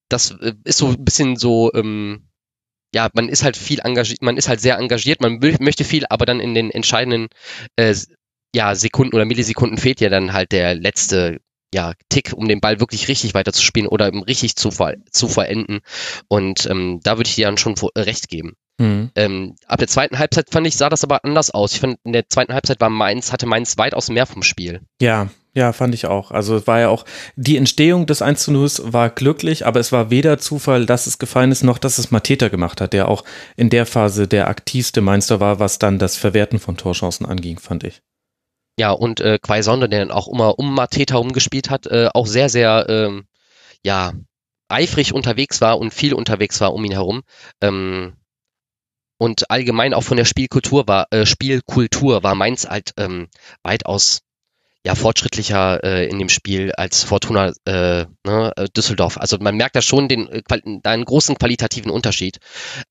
das 0.10 0.32
äh, 0.32 0.54
ist 0.64 0.80
so 0.80 0.88
ein 0.88 1.06
bisschen 1.06 1.36
so, 1.36 1.72
ähm, 1.74 2.29
ja, 2.94 3.10
man 3.14 3.30
ist 3.30 3.44
halt 3.44 3.58
viel 3.58 3.80
engagiert, 3.80 4.22
man 4.22 4.38
ist 4.38 4.50
halt 4.50 4.62
sehr 4.62 4.78
engagiert, 4.78 5.22
man 5.22 5.40
möchte 5.60 5.84
viel, 5.84 6.06
aber 6.10 6.26
dann 6.26 6.40
in 6.40 6.54
den 6.54 6.72
entscheidenden 6.72 7.28
äh, 7.76 7.96
ja, 8.54 8.74
Sekunden 8.76 9.16
oder 9.16 9.26
Millisekunden 9.26 9.78
fehlt 9.78 10.02
ja 10.02 10.10
dann 10.10 10.34
halt 10.34 10.52
der 10.52 10.76
letzte 10.76 11.40
ja, 11.74 11.94
Tick, 12.10 12.34
um 12.34 12.48
den 12.48 12.62
Ball 12.62 12.80
wirklich 12.80 13.08
richtig 13.08 13.36
weiterzuspielen 13.36 13.88
oder 13.88 14.08
eben 14.08 14.24
richtig 14.24 14.56
zu, 14.56 14.70
zu 14.70 15.28
verenden. 15.28 15.82
Und 16.28 16.66
ähm, 16.66 17.00
da 17.04 17.18
würde 17.18 17.30
ich 17.30 17.36
dir 17.36 17.46
dann 17.46 17.58
schon 17.58 17.76
recht 17.96 18.28
geben. 18.28 18.54
Mhm. 18.80 19.12
Ähm, 19.16 19.56
ab 19.68 19.78
der 19.78 19.88
zweiten 19.88 20.18
Halbzeit 20.18 20.50
fand 20.50 20.66
ich, 20.66 20.78
sah 20.78 20.90
das 20.90 21.04
aber 21.04 21.24
anders 21.24 21.52
aus. 21.52 21.74
Ich 21.74 21.80
fand, 21.80 22.00
in 22.04 22.14
der 22.14 22.28
zweiten 22.28 22.54
Halbzeit 22.54 22.82
war 22.82 22.90
Mainz, 22.90 23.32
hatte 23.32 23.46
Mainz 23.46 23.78
weitaus 23.78 24.10
mehr 24.10 24.26
vom 24.26 24.42
Spiel. 24.42 24.82
Ja, 25.00 25.30
ja, 25.54 25.74
fand 25.74 25.96
ich 25.96 26.06
auch. 26.06 26.32
Also 26.32 26.56
es 26.56 26.68
war 26.68 26.80
ja 26.80 26.90
auch, 26.90 27.06
die 27.36 27.58
Entstehung 27.58 28.06
des 28.06 28.22
1 28.22 28.44
zu 28.44 28.52
0 28.52 28.70
war 28.94 29.10
glücklich, 29.10 29.66
aber 29.66 29.80
es 29.80 29.92
war 29.92 30.10
weder 30.12 30.38
Zufall, 30.38 30.86
dass 30.86 31.08
es 31.08 31.18
gefallen 31.18 31.52
ist, 31.52 31.64
noch 31.64 31.80
dass 31.80 31.98
es 31.98 32.12
Mateta 32.12 32.50
gemacht 32.50 32.82
hat, 32.82 32.94
der 32.94 33.08
auch 33.08 33.24
in 33.56 33.70
der 33.70 33.86
Phase 33.86 34.28
der 34.28 34.48
aktivste 34.48 35.02
Meister 35.02 35.40
war, 35.40 35.60
was 35.60 35.80
dann 35.80 35.98
das 35.98 36.18
Verwerten 36.18 36.60
von 36.60 36.78
Torchancen 36.78 37.26
anging, 37.26 37.58
fand 37.58 37.84
ich. 37.84 38.02
Ja, 38.78 38.92
und 38.92 39.20
äh, 39.20 39.40
Quaisonde, 39.42 39.90
der 39.90 40.00
dann 40.00 40.12
auch 40.12 40.28
immer 40.28 40.58
um 40.60 40.74
Mateta 40.74 41.18
rumgespielt 41.18 41.70
hat, 41.70 41.88
äh, 41.88 42.10
auch 42.14 42.28
sehr, 42.28 42.50
sehr, 42.50 42.86
ähm, 42.88 43.26
ja, 43.84 44.14
eifrig 44.70 45.14
unterwegs 45.14 45.62
war 45.62 45.80
und 45.80 45.94
viel 45.94 46.14
unterwegs 46.14 46.62
war 46.62 46.74
um 46.74 46.86
ihn 46.86 46.92
herum. 46.92 47.24
Ähm, 47.60 48.14
und 49.18 49.50
allgemein 49.52 49.94
auch 49.94 50.04
von 50.04 50.16
der 50.16 50.26
Spielkultur 50.26 50.88
war, 50.88 51.08
äh, 51.12 51.26
Spielkultur 51.26 52.24
war 52.24 52.36
Mainz 52.36 52.68
halt 52.68 52.94
ähm, 52.98 53.28
weitaus 53.64 54.22
ja 54.90 54.96
fortschrittlicher 54.96 55.84
äh, 55.84 56.08
in 56.08 56.18
dem 56.18 56.30
Spiel 56.30 56.72
als 56.72 57.04
Fortuna 57.04 57.54
äh, 57.66 58.06
ne, 58.26 58.52
äh, 58.56 58.68
Düsseldorf. 58.76 59.18
Also 59.18 59.38
man 59.40 59.56
merkt 59.56 59.76
da 59.76 59.82
schon 59.82 60.08
den, 60.08 60.28
äh, 60.28 60.42
da 60.82 60.90
einen 60.90 61.06
großen 61.06 61.38
qualitativen 61.38 61.92
Unterschied. 61.92 62.40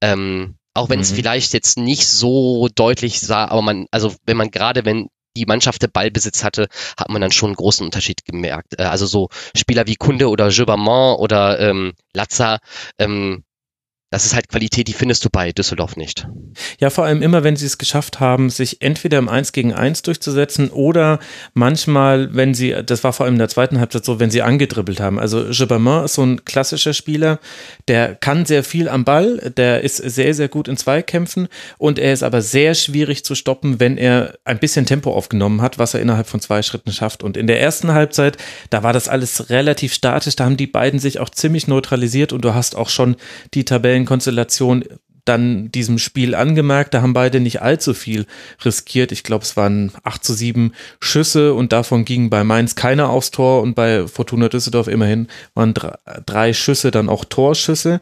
Ähm, 0.01 0.55
auch 0.75 0.89
wenn 0.89 1.01
es 1.01 1.11
mhm. 1.11 1.17
vielleicht 1.17 1.53
jetzt 1.55 1.77
nicht 1.77 2.07
so 2.07 2.69
deutlich 2.73 3.21
sah, 3.21 3.47
aber 3.47 3.63
man, 3.63 3.87
also 3.91 4.15
wenn 4.27 4.37
man 4.37 4.53
gerade, 4.53 4.85
wenn 4.85 5.09
die 5.37 5.47
Mannschaft 5.47 5.83
der 5.83 5.89
Ballbesitz 5.89 6.45
hatte, 6.45 6.69
hat 6.97 7.09
man 7.09 7.21
dann 7.21 7.33
schon 7.33 7.49
einen 7.49 7.57
großen 7.57 7.85
Unterschied 7.85 8.25
gemerkt. 8.25 8.79
Äh, 8.79 8.85
also 8.85 9.07
so 9.07 9.29
Spieler 9.57 9.89
wie 9.89 9.97
Kunde 9.97 10.29
oder 10.29 10.51
Gilbermont 10.51 11.19
oder 11.19 11.59
ähm, 11.59 11.95
Lazza, 12.15 12.59
ähm, 13.01 13.43
das 14.11 14.25
ist 14.25 14.35
halt 14.35 14.49
Qualität, 14.49 14.89
die 14.89 14.95
findest 14.95 15.25
du 15.25 15.29
bei 15.31 15.53
Düsseldorf 15.53 15.97
nicht. 15.97 16.27
Ja, 16.81 16.89
vor 16.89 17.05
allem 17.05 17.21
immer, 17.21 17.45
wenn 17.45 17.57
sie 17.57 17.67
es 17.67 17.77
geschafft 17.77 18.21
haben, 18.21 18.49
sich 18.49 18.81
entweder 18.81 19.19
im 19.19 19.29
1 19.29 19.53
gegen 19.53 19.75
1 19.75 20.01
durchzusetzen 20.01 20.71
oder 20.71 21.19
manchmal, 21.53 22.35
wenn 22.35 22.55
sie, 22.55 22.75
das 22.87 23.05
war 23.05 23.13
vor 23.13 23.27
allem 23.27 23.35
in 23.35 23.41
der 23.41 23.51
zweiten 23.51 23.79
Halbzeit 23.79 24.07
so, 24.07 24.19
wenn 24.19 24.31
sie 24.31 24.41
angedribbelt 24.41 25.01
haben. 25.01 25.19
Also 25.19 25.45
Gibbermann 25.51 26.07
ist 26.07 26.15
so 26.15 26.23
ein 26.23 26.45
klassischer 26.47 26.95
Spieler, 26.95 27.39
der 27.87 28.15
kann 28.15 28.47
sehr 28.47 28.65
viel 28.65 28.89
am 28.89 29.05
Ball, 29.05 29.53
der 29.57 29.85
ist 29.85 29.99
sehr, 29.99 30.33
sehr 30.33 30.49
gut 30.49 30.69
in 30.69 30.79
Zweikämpfen 30.79 31.49
und 31.77 31.99
er 31.99 32.15
ist 32.15 32.23
aber 32.23 32.41
sehr 32.41 32.75
schwierig 32.75 33.27
zu 33.27 33.35
stoppen, 33.35 33.79
wenn 33.79 33.99
er 33.99 34.39
ein 34.45 34.59
bisschen 34.59 34.87
Tempo 34.87 35.13
aufgenommen 35.13 35.61
hat, 35.61 35.79
was 35.79 35.93
er 35.93 36.01
innerhalb 36.01 36.29
von 36.29 36.41
zwei 36.41 36.63
Schritten 36.63 36.93
schafft. 36.93 37.23
Und 37.23 37.37
in 37.37 37.47
der 37.47 37.61
ersten 37.61 37.93
Halbzeit, 37.93 38.39
da 38.71 38.83
war 38.83 38.95
das 38.95 39.07
alles 39.09 39.51
relativ 39.51 39.93
statisch, 39.93 40.35
da 40.37 40.47
haben 40.47 40.57
die 40.57 40.67
beiden 40.67 40.99
sich 40.99 41.21
auch 41.21 41.29
ziemlich 41.29 41.69
neutralisiert 41.69 42.33
und 42.33 42.43
du 42.43 42.55
hast 42.55 42.75
auch 42.75 42.89
schon 42.89 43.17
die 43.53 43.67
Tabellen 43.67 43.98
Tabellenkonstellation 43.99 44.85
dann 45.25 45.71
diesem 45.71 45.99
Spiel 45.99 46.35
angemerkt, 46.35 46.95
da 46.95 47.03
haben 47.03 47.13
beide 47.13 47.39
nicht 47.41 47.61
allzu 47.61 47.93
viel 47.93 48.25
riskiert. 48.65 49.13
Ich 49.13 49.25
glaube, 49.25 49.45
es 49.45 49.59
waren 49.59 49.93
8 50.03 50.25
zu 50.25 50.33
7 50.33 50.73
Schüsse 51.01 51.53
und 51.53 51.73
davon 51.73 52.07
gingen 52.07 52.31
bei 52.31 52.45
Mainz 52.45 52.77
keiner 52.77 53.11
aufs 53.11 53.31
Tor 53.31 53.61
und 53.61 53.75
bei 53.75 54.09
Fortuna 54.09 54.49
Düsseldorf 54.49 54.89
immerhin 54.89 55.29
waren 55.53 55.75
drei 56.25 56.55
Schüsse 56.55 56.91
dann 56.91 57.11
auch 57.11 57.27
Torschüsse. 57.27 58.01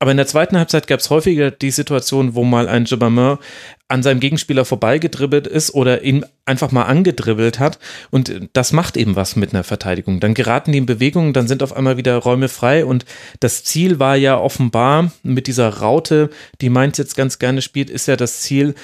Aber 0.00 0.12
in 0.12 0.16
der 0.16 0.28
zweiten 0.28 0.56
Halbzeit 0.56 0.86
gab 0.86 1.00
es 1.00 1.10
häufiger 1.10 1.50
die 1.50 1.72
Situation, 1.72 2.36
wo 2.36 2.44
mal 2.44 2.68
ein 2.68 2.84
Jabameur 2.84 3.40
an 3.88 4.02
seinem 4.02 4.20
Gegenspieler 4.20 4.64
vorbeigedribbelt 4.64 5.46
ist 5.46 5.74
oder 5.74 6.02
ihn 6.02 6.24
einfach 6.44 6.70
mal 6.70 6.84
angedribbelt 6.84 7.58
hat. 7.58 7.80
Und 8.10 8.48
das 8.52 8.72
macht 8.72 8.96
eben 8.96 9.16
was 9.16 9.34
mit 9.34 9.52
einer 9.52 9.64
Verteidigung. 9.64 10.20
Dann 10.20 10.34
geraten 10.34 10.70
die 10.70 10.78
in 10.78 10.86
Bewegung, 10.86 11.32
dann 11.32 11.48
sind 11.48 11.64
auf 11.64 11.74
einmal 11.74 11.96
wieder 11.96 12.16
Räume 12.16 12.48
frei. 12.48 12.84
Und 12.84 13.06
das 13.40 13.64
Ziel 13.64 13.98
war 13.98 14.14
ja 14.14 14.38
offenbar 14.38 15.10
mit 15.24 15.48
dieser 15.48 15.68
Raute, 15.68 16.30
die 16.60 16.70
Mainz 16.70 16.98
jetzt 16.98 17.16
ganz 17.16 17.40
gerne 17.40 17.60
spielt, 17.60 17.90
ist 17.90 18.06
ja 18.06 18.16
das 18.16 18.42
Ziel, 18.42 18.74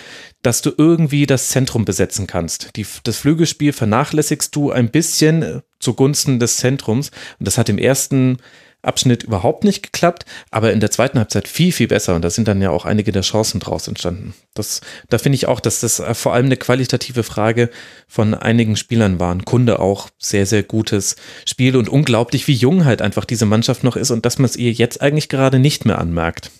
dass 0.42 0.62
du 0.62 0.72
irgendwie 0.76 1.26
das 1.26 1.50
Zentrum 1.50 1.84
besetzen 1.84 2.26
kannst. 2.26 2.74
Die, 2.76 2.86
das 3.04 3.18
Flügelspiel 3.18 3.72
vernachlässigst 3.72 4.54
du 4.56 4.72
ein 4.72 4.90
bisschen 4.90 5.62
zugunsten 5.78 6.40
des 6.40 6.56
Zentrums. 6.56 7.10
Und 7.38 7.46
das 7.46 7.56
hat 7.56 7.68
im 7.68 7.78
ersten 7.78 8.38
Abschnitt 8.85 9.22
überhaupt 9.22 9.64
nicht 9.64 9.82
geklappt, 9.82 10.24
aber 10.51 10.72
in 10.72 10.80
der 10.80 10.91
zweiten 10.91 11.18
Halbzeit 11.18 11.49
viel, 11.49 11.72
viel 11.72 11.89
besser. 11.89 12.14
Und 12.14 12.22
da 12.22 12.30
sind 12.30 12.49
dann 12.49 12.62
ja 12.62 12.70
auch 12.70 12.85
einige 12.85 13.12
der 13.12 13.22
Chancen 13.22 13.61
draus 13.61 13.89
entstanden. 13.89 14.35
Das, 14.55 14.80
da 15.09 15.18
finde 15.18 15.37
ich 15.37 15.47
auch, 15.47 15.61
dass 15.61 15.80
das 15.80 16.01
äh, 16.01 16.14
vor 16.14 16.35
allem 16.35 16.47
eine 16.47 16.57
qualitative 16.57 17.22
Frage 17.22 17.70
von 18.09 18.35
einigen 18.35 18.76
Spielern 18.76 19.18
war. 19.20 19.35
Ein 19.35 19.45
Kunde 19.45 19.80
auch 19.80 20.09
sehr, 20.18 20.47
sehr 20.47 20.62
gutes 20.62 21.16
Spiel 21.47 21.76
und 21.76 21.89
unglaublich, 21.89 22.47
wie 22.49 22.55
jung 22.55 22.85
halt 22.85 23.03
einfach 23.03 23.24
diese 23.24 23.47
Mannschaft 23.47 23.85
noch 23.85 23.97
ist 23.97 24.11
und 24.11 24.24
dass 24.26 24.39
man 24.39 24.47
es 24.47 24.57
ihr 24.57 24.72
jetzt 24.72 25.01
eigentlich 25.01 25.28
gerade 25.28 25.59
nicht 25.59 25.85
mehr 25.85 25.99
anmerkt. 25.99 26.51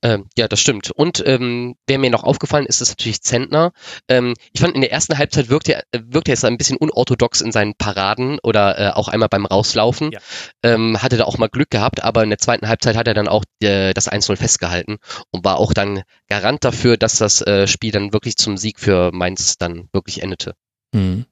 Ähm, 0.00 0.26
ja, 0.36 0.46
das 0.46 0.60
stimmt. 0.60 0.92
Und 0.92 1.22
ähm, 1.26 1.74
wer 1.88 1.98
mir 1.98 2.10
noch 2.10 2.22
aufgefallen 2.22 2.66
ist, 2.66 2.80
ist 2.80 2.90
natürlich 2.90 3.20
Zentner. 3.22 3.72
Ähm, 4.08 4.34
ich 4.52 4.60
fand, 4.60 4.74
in 4.76 4.80
der 4.80 4.92
ersten 4.92 5.18
Halbzeit 5.18 5.48
wirkte 5.48 5.74
er, 5.74 5.82
wirkte 5.92 6.30
er 6.30 6.44
ein 6.44 6.56
bisschen 6.56 6.76
unorthodox 6.76 7.40
in 7.40 7.50
seinen 7.50 7.74
Paraden 7.74 8.38
oder 8.44 8.78
äh, 8.78 8.90
auch 8.90 9.08
einmal 9.08 9.28
beim 9.28 9.44
Rauslaufen. 9.44 10.12
Ja. 10.12 10.20
Ähm, 10.62 11.02
hatte 11.02 11.16
da 11.16 11.24
auch 11.24 11.38
mal 11.38 11.48
Glück 11.48 11.70
gehabt, 11.70 12.04
aber 12.04 12.22
in 12.22 12.30
der 12.30 12.38
zweiten 12.38 12.68
Halbzeit 12.68 12.96
hat 12.96 13.08
er 13.08 13.14
dann 13.14 13.26
auch 13.26 13.44
äh, 13.60 13.92
das 13.92 14.10
1-0 14.10 14.36
festgehalten 14.36 14.98
und 15.30 15.44
war 15.44 15.58
auch 15.58 15.72
dann 15.72 16.02
Garant 16.28 16.64
dafür, 16.64 16.96
dass 16.96 17.18
das 17.18 17.40
äh, 17.42 17.66
Spiel 17.66 17.90
dann 17.90 18.12
wirklich 18.12 18.36
zum 18.36 18.56
Sieg 18.56 18.78
für 18.78 19.10
Mainz 19.12 19.58
dann 19.58 19.88
wirklich 19.92 20.22
endete. 20.22 20.54
Mhm. 20.92 21.26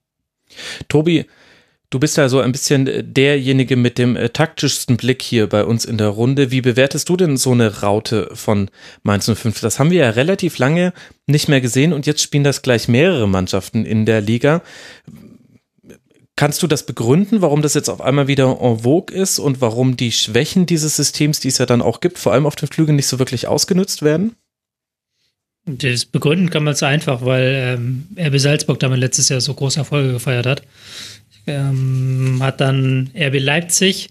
Tobi, 0.88 1.26
Du 1.88 2.00
bist 2.00 2.16
ja 2.16 2.28
so 2.28 2.40
ein 2.40 2.52
bisschen 2.52 2.86
äh, 2.86 3.04
derjenige 3.04 3.76
mit 3.76 3.98
dem 3.98 4.16
äh, 4.16 4.30
taktischsten 4.30 4.96
Blick 4.96 5.22
hier 5.22 5.48
bei 5.48 5.64
uns 5.64 5.84
in 5.84 5.98
der 5.98 6.08
Runde. 6.08 6.50
Wie 6.50 6.60
bewertest 6.60 7.08
du 7.08 7.16
denn 7.16 7.36
so 7.36 7.52
eine 7.52 7.80
Raute 7.80 8.30
von 8.34 8.70
Mainz 9.02 9.30
05? 9.30 9.60
Das 9.60 9.78
haben 9.78 9.90
wir 9.90 10.00
ja 10.00 10.10
relativ 10.10 10.58
lange 10.58 10.92
nicht 11.26 11.48
mehr 11.48 11.60
gesehen 11.60 11.92
und 11.92 12.06
jetzt 12.06 12.22
spielen 12.22 12.44
das 12.44 12.62
gleich 12.62 12.88
mehrere 12.88 13.28
Mannschaften 13.28 13.84
in 13.84 14.04
der 14.04 14.20
Liga. 14.20 14.62
Kannst 16.34 16.62
du 16.62 16.66
das 16.66 16.84
begründen, 16.84 17.40
warum 17.40 17.62
das 17.62 17.74
jetzt 17.74 17.88
auf 17.88 18.00
einmal 18.00 18.26
wieder 18.26 18.58
en 18.60 18.80
vogue 18.80 19.16
ist 19.16 19.38
und 19.38 19.60
warum 19.60 19.96
die 19.96 20.12
Schwächen 20.12 20.66
dieses 20.66 20.96
Systems, 20.96 21.40
die 21.40 21.48
es 21.48 21.58
ja 21.58 21.66
dann 21.66 21.80
auch 21.80 22.00
gibt, 22.00 22.18
vor 22.18 22.32
allem 22.32 22.46
auf 22.46 22.56
den 22.56 22.68
Flügeln 22.68 22.96
nicht 22.96 23.06
so 23.06 23.18
wirklich 23.18 23.46
ausgenutzt 23.46 24.02
werden? 24.02 24.34
Das 25.64 26.04
begründen 26.04 26.50
kann 26.50 26.62
man 26.62 26.74
es 26.74 26.82
einfach, 26.82 27.24
weil 27.24 27.76
ähm, 27.78 28.06
RB 28.18 28.38
Salzburg 28.38 28.78
damit 28.80 29.00
letztes 29.00 29.30
Jahr 29.30 29.40
so 29.40 29.54
große 29.54 29.80
Erfolge 29.80 30.12
gefeiert 30.12 30.46
hat 30.46 30.62
ähm, 31.46 32.38
hat 32.40 32.60
dann 32.60 33.10
RB 33.14 33.40
Leipzig. 33.40 34.08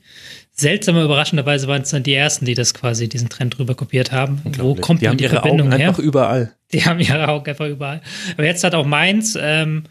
Seltsamer, 0.57 1.03
überraschenderweise 1.03 1.67
waren 1.67 1.81
es 1.81 1.89
dann 1.89 2.03
die 2.03 2.13
ersten, 2.13 2.45
die 2.45 2.53
das 2.53 2.73
quasi 2.73 3.09
diesen 3.09 3.27
Trend 3.27 3.59
rüber 3.59 3.75
kopiert 3.75 4.13
haben. 4.13 4.41
Wo 4.57 4.73
kommt 4.75 5.01
die 5.01 5.09
haben 5.09 5.17
die 5.17 5.25
ihre 5.25 5.33
Verbindung 5.33 5.67
Augen 5.67 5.77
her? 5.77 5.89
einfach 5.89 6.01
überall. 6.01 6.53
Die 6.73 6.83
haben 6.83 6.99
ihre 6.99 7.27
Augen 7.27 7.47
einfach 7.47 7.67
überall. 7.67 8.01
Aber 8.33 8.45
jetzt 8.45 8.63
hat 8.63 8.73
auch 8.73 8.85
Mainz, 8.87 9.37
ähm, 9.39 9.83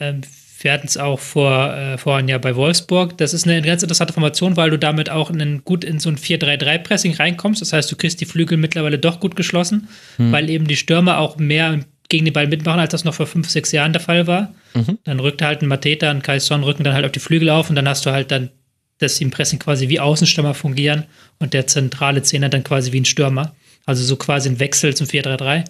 ähm, 0.00 0.22
wir 0.60 0.72
hatten 0.72 0.86
es 0.86 0.96
auch 0.96 1.20
vor, 1.20 1.74
äh, 1.74 1.96
vorhin 1.96 2.28
ja 2.28 2.38
bei 2.38 2.56
Wolfsburg. 2.56 3.16
Das 3.18 3.32
ist 3.34 3.46
eine 3.46 3.62
ganz 3.62 3.82
interessante 3.82 4.12
Formation, 4.12 4.56
weil 4.56 4.70
du 4.70 4.78
damit 4.78 5.10
auch 5.10 5.30
in 5.30 5.64
gut 5.64 5.84
in 5.84 6.00
so 6.00 6.10
ein 6.10 6.16
4-3-3-Pressing 6.16 7.14
reinkommst. 7.14 7.60
Das 7.60 7.72
heißt, 7.72 7.90
du 7.90 7.96
kriegst 7.96 8.20
die 8.20 8.26
Flügel 8.26 8.58
mittlerweile 8.58 8.98
doch 8.98 9.20
gut 9.20 9.36
geschlossen, 9.36 9.88
hm. 10.16 10.32
weil 10.32 10.50
eben 10.50 10.66
die 10.66 10.76
Stürmer 10.76 11.18
auch 11.18 11.36
mehr 11.36 11.80
gegen 12.12 12.26
den 12.26 12.34
Ball 12.34 12.46
mitmachen, 12.46 12.78
als 12.78 12.92
das 12.92 13.04
noch 13.04 13.14
vor 13.14 13.26
fünf, 13.26 13.48
sechs 13.48 13.72
Jahren 13.72 13.94
der 13.94 14.02
Fall 14.02 14.26
war. 14.26 14.54
Mhm. 14.74 14.98
Dann 15.04 15.18
rückt 15.18 15.40
halt 15.40 15.62
ein 15.62 15.66
Mateta 15.66 16.10
und 16.10 16.22
Kai 16.22 16.38
Son 16.38 16.62
rücken 16.62 16.84
dann 16.84 16.92
halt 16.92 17.06
auf 17.06 17.12
die 17.12 17.20
Flügel 17.20 17.48
auf 17.48 17.70
und 17.70 17.76
dann 17.76 17.88
hast 17.88 18.04
du 18.04 18.10
halt 18.10 18.30
dann, 18.30 18.50
dass 18.98 19.16
die 19.16 19.24
im 19.24 19.30
Pressing 19.30 19.58
quasi 19.58 19.88
wie 19.88 19.98
Außenstürmer 19.98 20.52
fungieren 20.52 21.04
und 21.38 21.54
der 21.54 21.66
zentrale 21.66 22.22
Zehner 22.22 22.50
dann 22.50 22.64
quasi 22.64 22.92
wie 22.92 23.00
ein 23.00 23.06
Stürmer. 23.06 23.56
Also 23.86 24.04
so 24.04 24.16
quasi 24.16 24.50
ein 24.50 24.60
Wechsel 24.60 24.94
zum 24.94 25.06
4-3-3. 25.06 25.64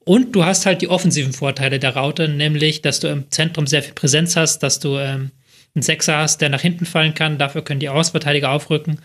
Und 0.00 0.36
du 0.36 0.44
hast 0.44 0.66
halt 0.66 0.82
die 0.82 0.88
offensiven 0.88 1.32
Vorteile 1.32 1.78
der 1.78 1.96
Raute, 1.96 2.28
nämlich, 2.28 2.82
dass 2.82 3.00
du 3.00 3.08
im 3.08 3.30
Zentrum 3.30 3.66
sehr 3.66 3.82
viel 3.82 3.94
Präsenz 3.94 4.36
hast, 4.36 4.62
dass 4.62 4.78
du 4.78 4.98
ähm, 4.98 5.30
einen 5.74 5.82
Sechser 5.82 6.18
hast, 6.18 6.42
der 6.42 6.50
nach 6.50 6.60
hinten 6.60 6.84
fallen 6.84 7.14
kann. 7.14 7.38
Dafür 7.38 7.64
können 7.64 7.80
die 7.80 7.88
Außenverteidiger 7.88 8.50
aufrücken. 8.50 9.00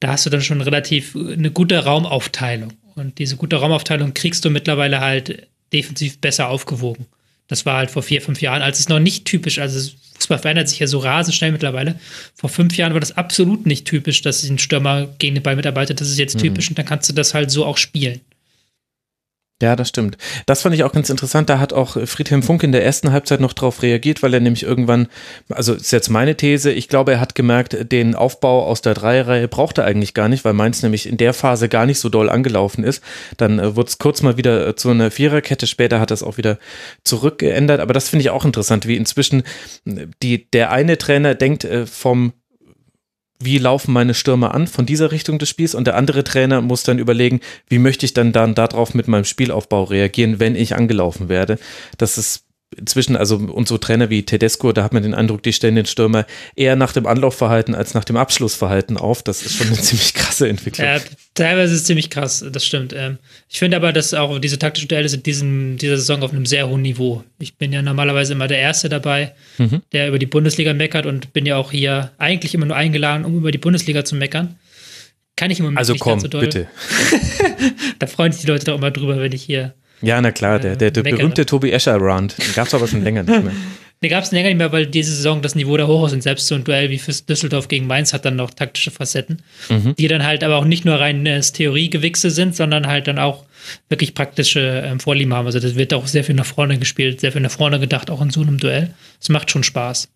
Da 0.00 0.08
hast 0.08 0.26
du 0.26 0.30
dann 0.30 0.42
schon 0.42 0.60
relativ 0.60 1.14
eine 1.14 1.52
gute 1.52 1.78
Raumaufteilung. 1.84 2.72
Und 2.96 3.18
diese 3.18 3.36
gute 3.36 3.56
Raumaufteilung 3.56 4.12
kriegst 4.12 4.44
du 4.44 4.50
mittlerweile 4.50 5.00
halt 5.00 5.48
defensiv 5.72 6.18
besser 6.18 6.48
aufgewogen. 6.48 7.06
Das 7.48 7.66
war 7.66 7.76
halt 7.76 7.90
vor 7.90 8.02
vier, 8.02 8.22
fünf 8.22 8.40
Jahren, 8.40 8.62
als 8.62 8.78
es 8.80 8.88
noch 8.88 8.98
nicht 8.98 9.24
typisch, 9.24 9.58
also 9.58 9.90
Fußball 10.22 10.38
verändert 10.38 10.68
sich 10.68 10.78
ja 10.78 10.86
so 10.86 10.98
rasend 10.98 11.34
schnell 11.34 11.52
mittlerweile. 11.52 11.98
Vor 12.34 12.48
fünf 12.48 12.76
Jahren 12.76 12.92
war 12.92 13.00
das 13.00 13.16
absolut 13.16 13.66
nicht 13.66 13.86
typisch, 13.86 14.22
dass 14.22 14.42
ein 14.44 14.58
Stürmer 14.58 15.08
gegen 15.18 15.34
den 15.34 15.42
Ball 15.42 15.56
mitarbeitet. 15.56 16.00
Das 16.00 16.08
ist 16.08 16.18
jetzt 16.18 16.36
mhm. 16.36 16.40
typisch 16.40 16.68
und 16.68 16.78
dann 16.78 16.86
kannst 16.86 17.08
du 17.08 17.12
das 17.12 17.34
halt 17.34 17.50
so 17.50 17.66
auch 17.66 17.76
spielen. 17.76 18.20
Ja, 19.62 19.76
das 19.76 19.90
stimmt. 19.90 20.18
Das 20.46 20.62
fand 20.62 20.74
ich 20.74 20.82
auch 20.82 20.90
ganz 20.90 21.08
interessant. 21.08 21.48
Da 21.48 21.60
hat 21.60 21.72
auch 21.72 21.96
Friedhelm 22.04 22.42
Funk 22.42 22.64
in 22.64 22.72
der 22.72 22.84
ersten 22.84 23.12
Halbzeit 23.12 23.38
noch 23.38 23.52
drauf 23.52 23.82
reagiert, 23.82 24.20
weil 24.20 24.34
er 24.34 24.40
nämlich 24.40 24.64
irgendwann, 24.64 25.06
also 25.50 25.72
ist 25.74 25.92
jetzt 25.92 26.08
meine 26.08 26.36
These, 26.36 26.72
ich 26.72 26.88
glaube, 26.88 27.12
er 27.12 27.20
hat 27.20 27.36
gemerkt, 27.36 27.92
den 27.92 28.16
Aufbau 28.16 28.66
aus 28.66 28.82
der 28.82 28.94
Dreierreihe 28.94 29.46
braucht 29.46 29.78
er 29.78 29.84
eigentlich 29.84 30.14
gar 30.14 30.28
nicht, 30.28 30.44
weil 30.44 30.52
Mainz 30.52 30.82
nämlich 30.82 31.08
in 31.08 31.16
der 31.16 31.32
Phase 31.32 31.68
gar 31.68 31.86
nicht 31.86 32.00
so 32.00 32.08
doll 32.08 32.28
angelaufen 32.28 32.82
ist. 32.82 33.04
Dann 33.36 33.60
äh, 33.60 33.76
wurde 33.76 33.86
es 33.86 33.98
kurz 33.98 34.20
mal 34.22 34.36
wieder 34.36 34.66
äh, 34.66 34.74
zu 34.74 34.90
einer 34.90 35.12
Viererkette, 35.12 35.68
später 35.68 36.00
hat 36.00 36.10
es 36.10 36.24
auch 36.24 36.38
wieder 36.38 36.58
zurückgeändert. 37.04 37.78
Aber 37.78 37.94
das 37.94 38.08
finde 38.08 38.22
ich 38.22 38.30
auch 38.30 38.44
interessant, 38.44 38.88
wie 38.88 38.96
inzwischen 38.96 39.44
die, 39.84 40.50
der 40.50 40.72
eine 40.72 40.98
Trainer 40.98 41.36
denkt 41.36 41.62
äh, 41.62 41.86
vom 41.86 42.32
wie 43.44 43.58
laufen 43.58 43.92
meine 43.92 44.14
Stürmer 44.14 44.54
an 44.54 44.66
von 44.66 44.86
dieser 44.86 45.12
Richtung 45.12 45.38
des 45.38 45.48
Spiels 45.48 45.74
und 45.74 45.86
der 45.86 45.96
andere 45.96 46.24
Trainer 46.24 46.60
muss 46.60 46.82
dann 46.82 46.98
überlegen, 46.98 47.40
wie 47.68 47.78
möchte 47.78 48.06
ich 48.06 48.14
dann 48.14 48.32
dann 48.32 48.54
darauf 48.54 48.94
mit 48.94 49.08
meinem 49.08 49.24
Spielaufbau 49.24 49.84
reagieren, 49.84 50.40
wenn 50.40 50.54
ich 50.54 50.74
angelaufen 50.76 51.28
werde. 51.28 51.58
Das 51.98 52.18
ist 52.18 52.44
inzwischen, 52.76 53.16
also 53.16 53.36
unsere 53.36 53.80
Trainer 53.80 54.10
wie 54.10 54.22
Tedesco, 54.24 54.72
da 54.72 54.82
hat 54.82 54.92
man 54.92 55.02
den 55.02 55.14
Eindruck, 55.14 55.42
die 55.42 55.52
stellen 55.52 55.76
den 55.76 55.86
Stürmer 55.86 56.26
eher 56.56 56.76
nach 56.76 56.92
dem 56.92 57.06
Anlaufverhalten 57.06 57.74
als 57.74 57.94
nach 57.94 58.04
dem 58.04 58.16
Abschlussverhalten 58.16 58.96
auf. 58.96 59.22
Das 59.22 59.42
ist 59.42 59.56
schon 59.56 59.68
eine 59.68 59.76
ziemlich 59.80 60.14
krasse 60.14 60.48
Entwicklung. 60.48 60.86
Ja, 60.86 61.00
teilweise 61.34 61.74
ist 61.74 61.80
es 61.80 61.86
ziemlich 61.86 62.10
krass, 62.10 62.44
das 62.50 62.64
stimmt. 62.64 62.92
Ähm, 62.92 63.18
ich 63.48 63.58
finde 63.58 63.76
aber, 63.76 63.92
dass 63.92 64.14
auch 64.14 64.38
diese 64.38 64.58
taktischen 64.58 64.88
Duelle 64.88 65.08
sind 65.08 65.26
diesen, 65.26 65.76
dieser 65.78 65.96
Saison 65.96 66.22
auf 66.22 66.32
einem 66.32 66.46
sehr 66.46 66.68
hohen 66.68 66.82
Niveau. 66.82 67.24
Ich 67.38 67.56
bin 67.56 67.72
ja 67.72 67.82
normalerweise 67.82 68.32
immer 68.32 68.48
der 68.48 68.58
Erste 68.58 68.88
dabei, 68.88 69.34
mhm. 69.58 69.82
der 69.92 70.08
über 70.08 70.18
die 70.18 70.26
Bundesliga 70.26 70.72
meckert 70.74 71.06
und 71.06 71.32
bin 71.32 71.46
ja 71.46 71.56
auch 71.56 71.72
hier 71.72 72.12
eigentlich 72.18 72.54
immer 72.54 72.66
nur 72.66 72.76
eingeladen, 72.76 73.24
um 73.24 73.36
über 73.36 73.50
die 73.50 73.58
Bundesliga 73.58 74.04
zu 74.04 74.14
meckern. 74.14 74.56
Kann 75.36 75.50
ich 75.50 75.60
immer 75.60 75.76
also 75.76 75.94
nicht 75.94 76.02
komm, 76.02 76.20
so 76.20 76.28
doll. 76.28 76.42
bitte. 76.42 76.68
da 77.98 78.06
freuen 78.06 78.32
sich 78.32 78.42
die 78.42 78.48
Leute 78.48 78.66
doch 78.66 78.76
immer 78.76 78.90
drüber, 78.90 79.18
wenn 79.18 79.32
ich 79.32 79.42
hier 79.42 79.74
ja, 80.02 80.20
na 80.20 80.32
klar, 80.32 80.58
der, 80.58 80.76
der, 80.76 80.90
der 80.90 81.02
berühmte 81.02 81.46
Tobi 81.46 81.70
Escher-Round. 81.70 82.36
Den 82.38 82.54
gab 82.54 82.66
es 82.66 82.74
aber 82.74 82.86
schon 82.88 83.02
länger 83.02 83.22
nicht 83.22 83.42
mehr. 83.42 83.52
Den 84.02 84.10
gab 84.10 84.24
es 84.24 84.32
länger 84.32 84.48
nicht 84.48 84.58
mehr, 84.58 84.72
weil 84.72 84.86
diese 84.86 85.14
Saison 85.14 85.42
das 85.42 85.54
Niveau 85.54 85.76
da 85.76 85.86
hoch 85.86 86.08
ist 86.08 86.12
und 86.12 86.24
selbst 86.24 86.48
so 86.48 86.56
ein 86.56 86.64
Duell 86.64 86.90
wie 86.90 86.98
für 86.98 87.12
Düsseldorf 87.12 87.68
gegen 87.68 87.86
Mainz 87.86 88.12
hat 88.12 88.24
dann 88.24 88.34
noch 88.34 88.50
taktische 88.50 88.90
Facetten, 88.90 89.42
mhm. 89.68 89.94
die 89.96 90.08
dann 90.08 90.24
halt 90.24 90.42
aber 90.42 90.56
auch 90.56 90.64
nicht 90.64 90.84
nur 90.84 90.98
rein 90.98 91.24
äh, 91.24 91.40
Theoriegewichse 91.40 92.30
sind, 92.30 92.56
sondern 92.56 92.88
halt 92.88 93.06
dann 93.06 93.20
auch 93.20 93.44
wirklich 93.88 94.14
praktische 94.14 94.82
ähm, 94.84 94.98
Vorlieben 94.98 95.32
haben. 95.34 95.46
Also 95.46 95.60
das 95.60 95.76
wird 95.76 95.94
auch 95.94 96.08
sehr 96.08 96.24
viel 96.24 96.34
nach 96.34 96.46
vorne 96.46 96.80
gespielt, 96.80 97.20
sehr 97.20 97.30
viel 97.30 97.42
nach 97.42 97.52
vorne 97.52 97.78
gedacht, 97.78 98.10
auch 98.10 98.20
in 98.20 98.30
so 98.30 98.40
einem 98.40 98.58
Duell. 98.58 98.92
Es 99.20 99.28
macht 99.28 99.52
schon 99.52 99.62
Spaß. 99.62 100.08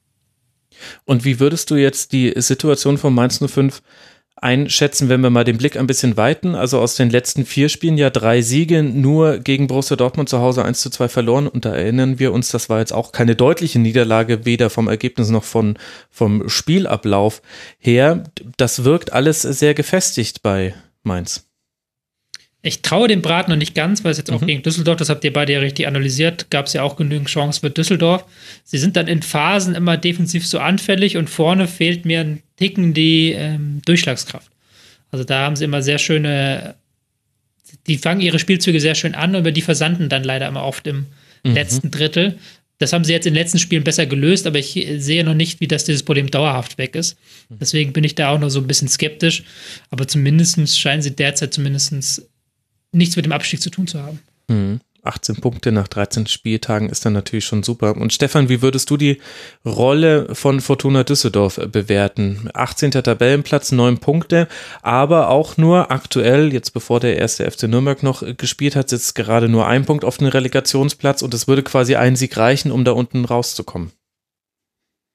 Und 1.04 1.24
wie 1.24 1.38
würdest 1.38 1.70
du 1.70 1.76
jetzt 1.76 2.12
die 2.12 2.32
Situation 2.36 2.98
von 2.98 3.14
Mainz 3.14 3.38
05 3.38 3.82
einschätzen, 4.36 5.08
wenn 5.08 5.22
wir 5.22 5.30
mal 5.30 5.44
den 5.44 5.58
Blick 5.58 5.76
ein 5.76 5.86
bisschen 5.86 6.16
weiten. 6.16 6.54
Also 6.54 6.78
aus 6.78 6.94
den 6.94 7.10
letzten 7.10 7.46
vier 7.46 7.68
Spielen 7.68 7.96
ja 7.96 8.10
drei 8.10 8.42
Siege, 8.42 8.82
nur 8.82 9.38
gegen 9.38 9.66
Borussia 9.66 9.96
Dortmund 9.96 10.28
zu 10.28 10.40
Hause 10.40 10.64
1 10.64 10.80
zu 10.80 10.90
2 10.90 11.08
verloren. 11.08 11.48
Und 11.48 11.64
da 11.64 11.74
erinnern 11.74 12.18
wir 12.18 12.32
uns, 12.32 12.50
das 12.50 12.68
war 12.68 12.78
jetzt 12.78 12.92
auch 12.92 13.12
keine 13.12 13.34
deutliche 13.34 13.78
Niederlage, 13.78 14.44
weder 14.44 14.68
vom 14.70 14.88
Ergebnis 14.88 15.30
noch 15.30 15.44
von, 15.44 15.78
vom 16.10 16.48
Spielablauf 16.48 17.40
her. 17.78 18.24
Das 18.56 18.84
wirkt 18.84 19.12
alles 19.12 19.42
sehr 19.42 19.74
gefestigt 19.74 20.42
bei 20.42 20.74
Mainz. 21.02 21.45
Ich 22.66 22.82
traue 22.82 23.08
dem 23.08 23.22
Brat 23.22 23.48
noch 23.48 23.56
nicht 23.56 23.74
ganz, 23.74 24.02
weil 24.04 24.10
es 24.12 24.18
jetzt 24.18 24.30
auch 24.30 24.40
mhm. 24.40 24.46
gegen 24.46 24.62
Düsseldorf, 24.62 24.96
das 24.96 25.08
habt 25.08 25.24
ihr 25.24 25.32
beide 25.32 25.52
ja 25.52 25.60
richtig 25.60 25.86
analysiert, 25.86 26.50
gab 26.50 26.66
es 26.66 26.72
ja 26.72 26.82
auch 26.82 26.96
genügend 26.96 27.28
Chancen 27.28 27.60
für 27.60 27.70
Düsseldorf. 27.70 28.24
Sie 28.64 28.78
sind 28.78 28.96
dann 28.96 29.06
in 29.06 29.22
Phasen 29.22 29.74
immer 29.74 29.96
defensiv 29.96 30.46
so 30.46 30.58
anfällig 30.58 31.16
und 31.16 31.30
vorne 31.30 31.68
fehlt 31.68 32.04
mir 32.04 32.20
ein 32.20 32.42
Ticken 32.56 32.94
die 32.94 33.32
ähm, 33.32 33.82
Durchschlagskraft. 33.84 34.50
Also 35.10 35.24
da 35.24 35.40
haben 35.40 35.56
sie 35.56 35.64
immer 35.64 35.82
sehr 35.82 35.98
schöne 35.98 36.74
die 37.86 37.98
fangen 37.98 38.20
ihre 38.20 38.38
Spielzüge 38.38 38.80
sehr 38.80 38.94
schön 38.94 39.14
an, 39.14 39.34
aber 39.34 39.52
die 39.52 39.62
versanden 39.62 40.08
dann 40.08 40.24
leider 40.24 40.48
immer 40.48 40.64
oft 40.64 40.86
im 40.86 41.06
mhm. 41.44 41.54
letzten 41.54 41.90
Drittel. 41.90 42.38
Das 42.78 42.92
haben 42.92 43.04
sie 43.04 43.12
jetzt 43.12 43.26
in 43.26 43.32
den 43.32 43.42
letzten 43.42 43.58
Spielen 43.58 43.84
besser 43.84 44.06
gelöst, 44.06 44.46
aber 44.46 44.58
ich 44.58 44.86
sehe 44.98 45.24
noch 45.24 45.34
nicht, 45.34 45.60
wie 45.60 45.68
das 45.68 45.84
dieses 45.84 46.02
Problem 46.02 46.30
dauerhaft 46.30 46.76
weg 46.78 46.94
ist. 46.94 47.16
Mhm. 47.48 47.58
Deswegen 47.60 47.92
bin 47.92 48.04
ich 48.04 48.14
da 48.14 48.30
auch 48.30 48.38
noch 48.38 48.50
so 48.50 48.60
ein 48.60 48.66
bisschen 48.66 48.88
skeptisch. 48.88 49.44
Aber 49.90 50.06
zumindest 50.06 50.78
scheinen 50.78 51.02
sie 51.02 51.16
derzeit 51.16 51.54
zumindest 51.54 52.22
nichts 52.96 53.16
mit 53.16 53.24
dem 53.24 53.32
Abstieg 53.32 53.60
zu 53.60 53.70
tun 53.70 53.86
zu 53.86 54.02
haben. 54.02 54.20
Mhm. 54.48 54.80
18 55.06 55.36
Punkte 55.36 55.72
nach 55.72 55.88
13 55.88 56.26
Spieltagen 56.26 56.88
ist 56.88 57.06
dann 57.06 57.12
natürlich 57.12 57.44
schon 57.44 57.62
super. 57.62 57.96
Und 57.96 58.12
Stefan, 58.12 58.48
wie 58.48 58.60
würdest 58.60 58.90
du 58.90 58.96
die 58.96 59.20
Rolle 59.64 60.34
von 60.34 60.60
Fortuna 60.60 61.04
Düsseldorf 61.04 61.60
bewerten? 61.70 62.50
18. 62.52 62.90
Tabellenplatz, 62.90 63.72
9 63.72 63.98
Punkte, 63.98 64.48
aber 64.82 65.28
auch 65.28 65.56
nur 65.56 65.90
aktuell, 65.90 66.52
jetzt 66.52 66.72
bevor 66.72 67.00
der 67.00 67.16
erste 67.16 67.48
FC 67.48 67.64
Nürnberg 67.64 68.02
noch 68.02 68.24
gespielt 68.36 68.76
hat, 68.76 68.88
sitzt 68.88 69.14
gerade 69.14 69.48
nur 69.48 69.66
ein 69.66 69.84
Punkt 69.84 70.04
auf 70.04 70.18
dem 70.18 70.26
Relegationsplatz 70.26 71.22
und 71.22 71.32
es 71.32 71.48
würde 71.48 71.62
quasi 71.62 71.94
ein 71.94 72.16
Sieg 72.16 72.36
reichen, 72.36 72.70
um 72.72 72.84
da 72.84 72.92
unten 72.92 73.24
rauszukommen. 73.24 73.92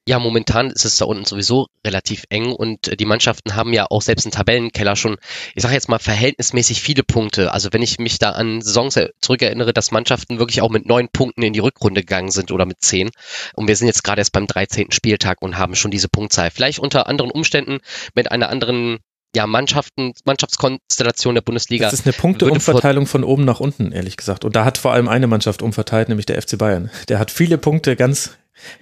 Ja, 0.07 0.17
momentan 0.17 0.71
ist 0.71 0.83
es 0.83 0.97
da 0.97 1.05
unten 1.05 1.25
sowieso 1.25 1.67
relativ 1.85 2.23
eng 2.29 2.51
und 2.51 2.87
äh, 2.87 2.97
die 2.97 3.05
Mannschaften 3.05 3.55
haben 3.55 3.71
ja 3.71 3.85
auch 3.89 4.01
selbst 4.01 4.25
im 4.25 4.31
Tabellenkeller 4.31 4.95
schon, 4.95 5.17
ich 5.53 5.61
sage 5.61 5.75
jetzt 5.75 5.89
mal, 5.89 5.99
verhältnismäßig 5.99 6.81
viele 6.81 7.03
Punkte. 7.03 7.53
Also 7.53 7.69
wenn 7.71 7.83
ich 7.83 7.99
mich 7.99 8.17
da 8.17 8.31
an 8.31 8.61
Saisons 8.61 8.99
zurückerinnere, 9.21 9.73
dass 9.73 9.91
Mannschaften 9.91 10.39
wirklich 10.39 10.61
auch 10.63 10.71
mit 10.71 10.87
neun 10.87 11.09
Punkten 11.09 11.43
in 11.43 11.53
die 11.53 11.59
Rückrunde 11.59 12.01
gegangen 12.01 12.31
sind 12.31 12.51
oder 12.51 12.65
mit 12.65 12.81
zehn. 12.81 13.11
Und 13.53 13.67
wir 13.67 13.75
sind 13.75 13.87
jetzt 13.87 14.03
gerade 14.03 14.21
erst 14.21 14.31
beim 14.31 14.47
13. 14.47 14.91
Spieltag 14.91 15.39
und 15.41 15.59
haben 15.59 15.75
schon 15.75 15.91
diese 15.91 16.09
Punktzahl. 16.09 16.49
Vielleicht 16.49 16.79
unter 16.79 17.05
anderen 17.07 17.29
Umständen 17.29 17.77
mit 18.15 18.31
einer 18.31 18.49
anderen 18.49 18.99
ja, 19.35 19.47
Mannschaften, 19.47 20.13
Mannschaftskonstellation 20.25 21.35
der 21.35 21.41
Bundesliga. 21.41 21.85
Das 21.85 21.93
ist 21.93 22.05
eine 22.05 22.13
Punkteumverteilung 22.13 23.05
von 23.05 23.23
oben 23.23 23.45
nach 23.45 23.59
unten, 23.59 23.91
ehrlich 23.91 24.17
gesagt. 24.17 24.43
Und 24.43 24.55
da 24.55 24.65
hat 24.65 24.77
vor 24.77 24.93
allem 24.93 25.07
eine 25.07 25.27
Mannschaft 25.27 25.61
umverteilt, 25.61 26.09
nämlich 26.09 26.25
der 26.25 26.41
FC 26.41 26.57
Bayern. 26.57 26.89
Der 27.07 27.19
hat 27.19 27.31
viele 27.31 27.57
Punkte 27.57 27.95
ganz 27.95 28.31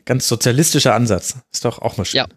Ganz 0.05 0.27
sozialistischer 0.27 0.95
Ansatz. 0.95 1.37
Ist 1.51 1.65
doch 1.65 1.79
auch 1.79 1.97
mal 1.97 2.05
schön. 2.05 2.19
Ja. 2.19 2.27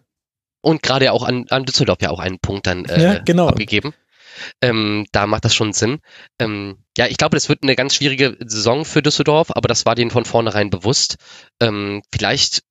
Und 0.61 0.81
gerade 0.81 1.11
auch 1.11 1.23
an, 1.23 1.45
an 1.49 1.65
Düsseldorf 1.65 2.01
ja 2.01 2.09
auch 2.09 2.19
einen 2.19 2.39
Punkt 2.39 2.67
dann 2.67 2.85
äh, 2.85 3.03
ja, 3.03 3.19
genau. 3.19 3.47
abgegeben. 3.49 3.93
Ähm, 4.61 5.05
da 5.11 5.27
macht 5.27 5.45
das 5.45 5.53
schon 5.53 5.73
Sinn. 5.73 5.99
Ähm, 6.39 6.77
ja, 6.97 7.07
ich 7.07 7.17
glaube, 7.17 7.35
das 7.35 7.49
wird 7.49 7.63
eine 7.63 7.75
ganz 7.75 7.95
schwierige 7.95 8.37
Saison 8.45 8.85
für 8.85 9.01
Düsseldorf, 9.01 9.51
aber 9.51 9.67
das 9.67 9.85
war 9.85 9.95
denen 9.95 10.11
von 10.11 10.25
vornherein 10.25 10.69
bewusst. 10.69 11.17
Ähm, 11.61 12.01
vielleicht, 12.11 12.63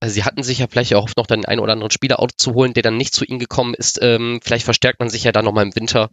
also 0.00 0.14
sie 0.14 0.24
hatten 0.24 0.42
sich 0.42 0.58
ja 0.58 0.66
vielleicht 0.68 0.92
erhofft, 0.92 1.16
noch 1.16 1.26
den 1.26 1.44
einen 1.44 1.60
oder 1.60 1.74
anderen 1.74 1.90
Spieler 1.90 2.24
zu 2.36 2.54
holen, 2.54 2.74
der 2.74 2.82
dann 2.82 2.96
nicht 2.96 3.14
zu 3.14 3.24
ihnen 3.24 3.38
gekommen 3.38 3.74
ist. 3.74 3.98
Ähm, 4.02 4.40
vielleicht 4.42 4.64
verstärkt 4.64 5.00
man 5.00 5.10
sich 5.10 5.24
ja 5.24 5.32
da 5.32 5.42
nochmal 5.42 5.64
im 5.64 5.76
Winter 5.76 6.10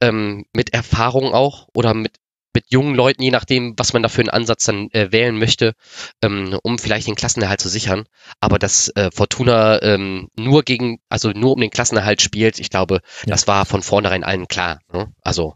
ähm, 0.00 0.46
mit 0.54 0.72
Erfahrung 0.72 1.34
auch 1.34 1.68
oder 1.74 1.94
mit 1.94 2.12
mit 2.54 2.70
jungen 2.70 2.94
Leuten, 2.94 3.22
je 3.22 3.30
nachdem, 3.30 3.74
was 3.76 3.92
man 3.92 4.02
da 4.02 4.08
für 4.08 4.20
einen 4.20 4.30
Ansatz 4.30 4.64
dann 4.64 4.88
äh, 4.90 5.10
wählen 5.12 5.38
möchte, 5.38 5.74
ähm, 6.22 6.58
um 6.62 6.78
vielleicht 6.78 7.06
den 7.06 7.14
Klassenerhalt 7.14 7.60
zu 7.60 7.68
sichern. 7.68 8.04
Aber 8.40 8.58
dass 8.58 8.88
äh, 8.94 9.10
Fortuna 9.12 9.80
ähm, 9.82 10.28
nur 10.36 10.62
gegen, 10.62 10.98
also 11.08 11.30
nur 11.30 11.52
um 11.52 11.60
den 11.60 11.70
Klassenerhalt 11.70 12.22
spielt, 12.22 12.58
ich 12.58 12.70
glaube, 12.70 13.00
ja. 13.24 13.30
das 13.30 13.46
war 13.46 13.64
von 13.64 13.82
vornherein 13.82 14.24
allen 14.24 14.48
klar. 14.48 14.80
Ne? 14.92 15.12
Also 15.22 15.54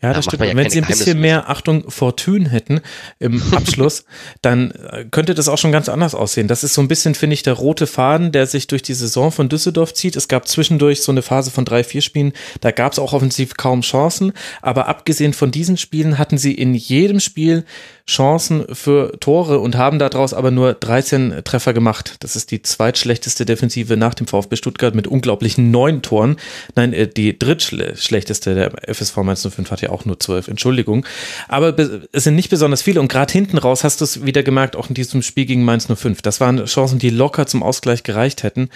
ja, 0.00 0.12
das 0.12 0.24
stimmt. 0.24 0.44
Ja 0.44 0.56
Wenn 0.56 0.70
sie 0.70 0.80
ein 0.80 0.86
bisschen 0.86 1.20
mehr 1.20 1.48
Achtung 1.48 1.90
Fortune 1.90 2.48
hätten 2.48 2.80
im 3.18 3.42
Abschluss, 3.52 4.04
dann 4.40 4.70
äh, 4.72 5.04
könnte 5.10 5.34
das 5.34 5.48
auch 5.48 5.58
schon 5.58 5.72
ganz 5.72 5.88
anders 5.88 6.14
aussehen. 6.14 6.48
Das 6.48 6.64
ist 6.64 6.74
so 6.74 6.80
ein 6.80 6.88
bisschen, 6.88 7.14
finde 7.14 7.34
ich, 7.34 7.42
der 7.42 7.54
rote 7.54 7.86
Faden, 7.86 8.32
der 8.32 8.46
sich 8.46 8.66
durch 8.66 8.82
die 8.82 8.94
Saison 8.94 9.32
von 9.32 9.48
Düsseldorf 9.48 9.94
zieht. 9.94 10.16
Es 10.16 10.28
gab 10.28 10.48
zwischendurch 10.48 11.02
so 11.02 11.12
eine 11.12 11.22
Phase 11.22 11.50
von 11.50 11.64
drei, 11.64 11.84
vier 11.84 12.02
Spielen, 12.02 12.32
da 12.60 12.70
gab 12.70 12.92
es 12.92 12.98
auch 12.98 13.12
offensiv 13.12 13.56
kaum 13.56 13.82
Chancen. 13.82 14.32
Aber 14.60 14.88
abgesehen 14.88 15.32
von 15.32 15.50
diesen 15.50 15.76
Spielen 15.76 16.18
hatten 16.18 16.38
sie 16.38 16.54
in 16.54 16.74
jedem 16.74 17.20
Spiel 17.20 17.64
Chancen 18.06 18.64
für 18.74 19.18
Tore 19.20 19.60
und 19.60 19.76
haben 19.76 19.98
daraus 19.98 20.34
aber 20.34 20.50
nur 20.50 20.74
13 20.74 21.42
Treffer 21.44 21.72
gemacht. 21.72 22.16
Das 22.20 22.36
ist 22.36 22.50
die 22.50 22.62
zweitschlechteste 22.62 23.44
Defensive 23.44 23.96
nach 23.96 24.14
dem 24.14 24.26
VfB 24.26 24.56
Stuttgart 24.56 24.94
mit 24.94 25.06
unglaublichen 25.06 25.70
neun 25.70 26.02
Toren. 26.02 26.36
Nein, 26.74 26.92
äh, 26.92 27.08
die 27.08 27.38
drittschlechteste 27.38 28.54
der 28.54 28.94
FSV 28.94 29.18
105 29.18 29.70
hat 29.70 29.82
ja 29.82 29.90
auch 29.90 30.04
nur 30.04 30.18
zwölf, 30.18 30.48
Entschuldigung. 30.48 31.06
Aber 31.48 31.76
es 32.12 32.24
sind 32.24 32.34
nicht 32.34 32.50
besonders 32.50 32.82
viele 32.82 33.00
und 33.00 33.08
gerade 33.08 33.32
hinten 33.32 33.58
raus 33.58 33.84
hast 33.84 34.00
du 34.00 34.04
es 34.04 34.24
wieder 34.24 34.42
gemerkt, 34.42 34.76
auch 34.76 34.88
in 34.88 34.94
diesem 34.94 35.22
Spiel 35.22 35.46
gegen 35.46 35.64
Mainz 35.64 35.86
05. 35.86 36.22
Das 36.22 36.40
waren 36.40 36.64
Chancen, 36.64 36.98
die 36.98 37.10
locker 37.10 37.46
zum 37.46 37.62
Ausgleich 37.62 38.02
gereicht 38.02 38.42
hätten. 38.42 38.68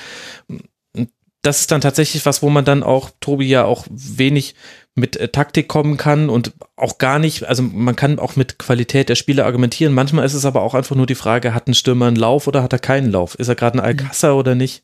Das 1.42 1.60
ist 1.60 1.70
dann 1.70 1.80
tatsächlich 1.80 2.26
was, 2.26 2.42
wo 2.42 2.50
man 2.50 2.64
dann 2.64 2.82
auch, 2.82 3.10
Tobi, 3.20 3.46
ja 3.46 3.64
auch 3.64 3.86
wenig 3.88 4.54
mit 4.96 5.16
äh, 5.16 5.28
Taktik 5.28 5.68
kommen 5.68 5.96
kann 5.98 6.28
und 6.28 6.52
auch 6.74 6.98
gar 6.98 7.18
nicht, 7.18 7.44
also 7.44 7.62
man 7.62 7.94
kann 7.94 8.18
auch 8.18 8.34
mit 8.34 8.58
Qualität 8.58 9.08
der 9.08 9.14
Spiele 9.14 9.44
argumentieren. 9.44 9.92
Manchmal 9.94 10.24
ist 10.24 10.34
es 10.34 10.44
aber 10.44 10.62
auch 10.62 10.74
einfach 10.74 10.96
nur 10.96 11.06
die 11.06 11.14
Frage, 11.14 11.54
hat 11.54 11.68
ein 11.68 11.74
Stürmer 11.74 12.06
einen 12.06 12.16
Lauf 12.16 12.46
oder 12.48 12.62
hat 12.62 12.72
er 12.72 12.78
keinen 12.78 13.12
Lauf? 13.12 13.34
Ist 13.36 13.48
er 13.48 13.54
gerade 13.54 13.78
ein 13.78 13.84
Alcázar 13.84 14.32
mhm. 14.32 14.38
oder 14.38 14.54
nicht? 14.54 14.82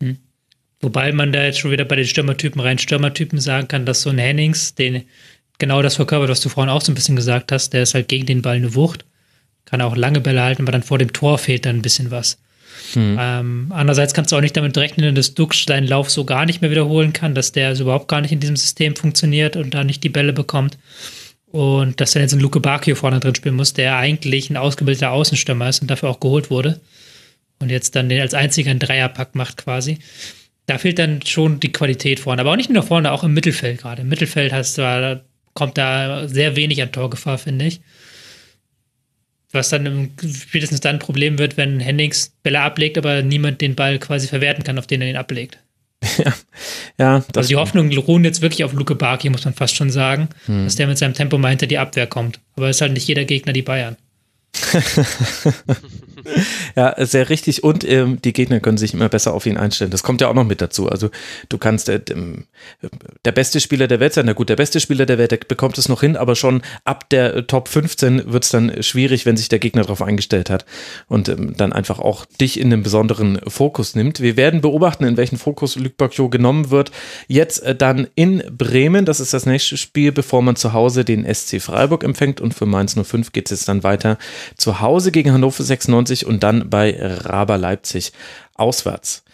Mhm. 0.00 0.18
Wobei 0.80 1.12
man 1.12 1.32
da 1.32 1.42
jetzt 1.42 1.58
schon 1.58 1.70
wieder 1.70 1.86
bei 1.86 1.96
den 1.96 2.04
Stürmertypen 2.04 2.60
rein 2.60 2.78
Stürmertypen 2.78 3.40
sagen 3.40 3.66
kann, 3.66 3.86
dass 3.86 4.02
so 4.02 4.10
ein 4.10 4.18
Hennings, 4.18 4.74
den 4.74 5.04
genau 5.58 5.82
das 5.82 5.96
verkörpert, 5.96 6.28
was 6.28 6.40
du 6.40 6.50
vorhin 6.50 6.70
auch 6.70 6.82
so 6.82 6.92
ein 6.92 6.94
bisschen 6.94 7.16
gesagt 7.16 7.50
hast. 7.50 7.72
Der 7.72 7.82
ist 7.82 7.94
halt 7.94 8.08
gegen 8.08 8.26
den 8.26 8.42
Ball 8.42 8.56
eine 8.56 8.74
Wucht, 8.74 9.06
kann 9.64 9.80
auch 9.80 9.96
lange 9.96 10.20
Bälle 10.20 10.42
halten, 10.42 10.62
aber 10.62 10.72
dann 10.72 10.82
vor 10.82 10.98
dem 10.98 11.12
Tor 11.12 11.38
fehlt 11.38 11.66
dann 11.66 11.76
ein 11.76 11.82
bisschen 11.82 12.10
was. 12.10 12.38
Hm. 12.94 13.16
Ähm, 13.20 13.66
andererseits 13.70 14.14
kannst 14.14 14.32
du 14.32 14.36
auch 14.36 14.40
nicht 14.40 14.56
damit 14.56 14.76
rechnen, 14.76 15.14
dass 15.14 15.34
Dux 15.34 15.64
seinen 15.64 15.86
Lauf 15.86 16.10
so 16.10 16.24
gar 16.24 16.46
nicht 16.46 16.60
mehr 16.60 16.70
wiederholen 16.70 17.12
kann, 17.12 17.34
dass 17.34 17.52
der 17.52 17.68
also 17.68 17.84
überhaupt 17.84 18.08
gar 18.08 18.20
nicht 18.20 18.32
in 18.32 18.40
diesem 18.40 18.56
System 18.56 18.96
funktioniert 18.96 19.56
und 19.56 19.74
da 19.74 19.84
nicht 19.84 20.04
die 20.04 20.08
Bälle 20.08 20.32
bekommt. 20.32 20.78
Und 21.50 22.00
dass 22.00 22.12
dann 22.12 22.22
jetzt 22.22 22.34
ein 22.34 22.40
Luke 22.40 22.60
Bacchio 22.60 22.94
vorne 22.94 23.20
drin 23.20 23.34
spielen 23.34 23.56
muss, 23.56 23.72
der 23.72 23.96
eigentlich 23.96 24.50
ein 24.50 24.56
ausgebildeter 24.56 25.12
Außenstürmer 25.12 25.68
ist 25.68 25.80
und 25.80 25.90
dafür 25.90 26.10
auch 26.10 26.20
geholt 26.20 26.50
wurde. 26.50 26.80
Und 27.58 27.70
jetzt 27.70 27.96
dann 27.96 28.08
den 28.08 28.20
als 28.20 28.34
einziger 28.34 28.70
einen 28.70 28.80
Dreierpack 28.80 29.34
macht 29.34 29.56
quasi. 29.56 29.98
Da 30.66 30.76
fehlt 30.78 30.98
dann 30.98 31.22
schon 31.22 31.58
die 31.60 31.72
Qualität 31.72 32.20
vorne. 32.20 32.42
Aber 32.42 32.52
auch 32.52 32.56
nicht 32.56 32.70
nur 32.70 32.82
vorne, 32.82 33.10
auch 33.12 33.24
im 33.24 33.32
Mittelfeld 33.32 33.80
gerade. 33.80 34.02
Im 34.02 34.08
Mittelfeld 34.08 34.52
hast 34.52 34.76
du, 34.76 35.22
kommt 35.54 35.78
da 35.78 36.28
sehr 36.28 36.54
wenig 36.56 36.82
an 36.82 36.92
Torgefahr, 36.92 37.38
finde 37.38 37.64
ich. 37.64 37.80
Was 39.52 39.70
dann 39.70 40.10
spätestens 40.20 40.80
dann 40.80 40.96
ein 40.96 40.98
Problem 40.98 41.38
wird, 41.38 41.56
wenn 41.56 41.80
Hennings 41.80 42.32
Bälle 42.42 42.60
ablegt, 42.60 42.98
aber 42.98 43.22
niemand 43.22 43.60
den 43.60 43.74
Ball 43.74 43.98
quasi 43.98 44.28
verwerten 44.28 44.62
kann, 44.62 44.78
auf 44.78 44.86
den 44.86 45.00
er 45.00 45.08
ihn 45.08 45.16
ablegt. 45.16 45.58
Ja, 46.18 46.34
ja. 46.98 47.24
also 47.34 47.48
die 47.48 47.56
Hoffnung 47.56 47.92
ruhen 47.96 48.24
jetzt 48.24 48.42
wirklich 48.42 48.64
auf 48.64 48.72
Luke 48.72 48.94
Barki, 48.94 49.30
muss 49.30 49.44
man 49.44 49.54
fast 49.54 49.76
schon 49.76 49.90
sagen, 49.90 50.28
hm. 50.46 50.64
dass 50.64 50.76
der 50.76 50.88
mit 50.88 50.98
seinem 50.98 51.14
Tempo 51.14 51.38
mal 51.38 51.50
hinter 51.50 51.66
die 51.66 51.78
Abwehr 51.78 52.06
kommt. 52.06 52.40
Aber 52.56 52.68
es 52.68 52.76
ist 52.76 52.80
halt 52.80 52.92
nicht 52.92 53.06
jeder 53.06 53.24
Gegner 53.24 53.52
die 53.52 53.62
Bayern. 53.62 53.96
ja, 56.78 56.94
sehr 57.04 57.28
richtig. 57.28 57.64
Und 57.64 57.82
ähm, 57.82 58.22
die 58.22 58.32
Gegner 58.32 58.60
können 58.60 58.78
sich 58.78 58.94
immer 58.94 59.08
besser 59.08 59.34
auf 59.34 59.46
ihn 59.46 59.56
einstellen. 59.56 59.90
Das 59.90 60.04
kommt 60.04 60.20
ja 60.20 60.28
auch 60.28 60.34
noch 60.34 60.44
mit 60.44 60.60
dazu. 60.60 60.88
Also 60.88 61.10
du 61.48 61.58
kannst 61.58 61.88
äh, 61.88 62.00
der 63.24 63.32
beste 63.32 63.58
Spieler 63.58 63.88
der 63.88 63.98
Welt 63.98 64.14
sein. 64.14 64.26
Na 64.26 64.32
gut, 64.32 64.48
der 64.48 64.54
beste 64.54 64.78
Spieler 64.78 65.04
der 65.04 65.18
Welt 65.18 65.32
der 65.32 65.38
bekommt 65.38 65.76
es 65.76 65.88
noch 65.88 66.02
hin, 66.02 66.16
aber 66.16 66.36
schon 66.36 66.62
ab 66.84 67.10
der 67.10 67.34
äh, 67.34 67.42
Top 67.42 67.66
15 67.66 68.30
wird 68.32 68.44
es 68.44 68.50
dann 68.50 68.80
schwierig, 68.80 69.26
wenn 69.26 69.36
sich 69.36 69.48
der 69.48 69.58
Gegner 69.58 69.82
darauf 69.82 70.02
eingestellt 70.02 70.50
hat 70.50 70.66
und 71.08 71.28
ähm, 71.28 71.54
dann 71.56 71.72
einfach 71.72 71.98
auch 71.98 72.26
dich 72.40 72.60
in 72.60 72.72
einen 72.72 72.84
besonderen 72.84 73.40
Fokus 73.48 73.96
nimmt. 73.96 74.20
Wir 74.20 74.36
werden 74.36 74.60
beobachten, 74.60 75.02
in 75.02 75.16
welchen 75.16 75.36
Fokus 75.36 75.74
Luc 75.74 75.96
Bacchio 75.96 76.28
genommen 76.28 76.70
wird. 76.70 76.92
Jetzt 77.26 77.60
äh, 77.64 77.74
dann 77.74 78.06
in 78.14 78.40
Bremen. 78.56 79.04
Das 79.04 79.18
ist 79.18 79.34
das 79.34 79.46
nächste 79.46 79.76
Spiel, 79.76 80.12
bevor 80.12 80.42
man 80.42 80.54
zu 80.54 80.74
Hause 80.74 81.04
den 81.04 81.26
SC 81.34 81.60
Freiburg 81.60 82.04
empfängt. 82.04 82.40
Und 82.40 82.54
für 82.54 82.66
Mainz 82.66 82.94
05 82.94 83.32
geht 83.32 83.46
es 83.46 83.58
jetzt 83.58 83.68
dann 83.68 83.82
weiter 83.82 84.16
zu 84.56 84.80
Hause 84.80 85.10
gegen 85.10 85.32
Hannover 85.32 85.64
96 85.64 86.24
und 86.24 86.44
dann 86.44 86.67
bei 86.68 86.96
Raber 87.00 87.58
Leipzig 87.58 88.12
auswärts. 88.54 89.24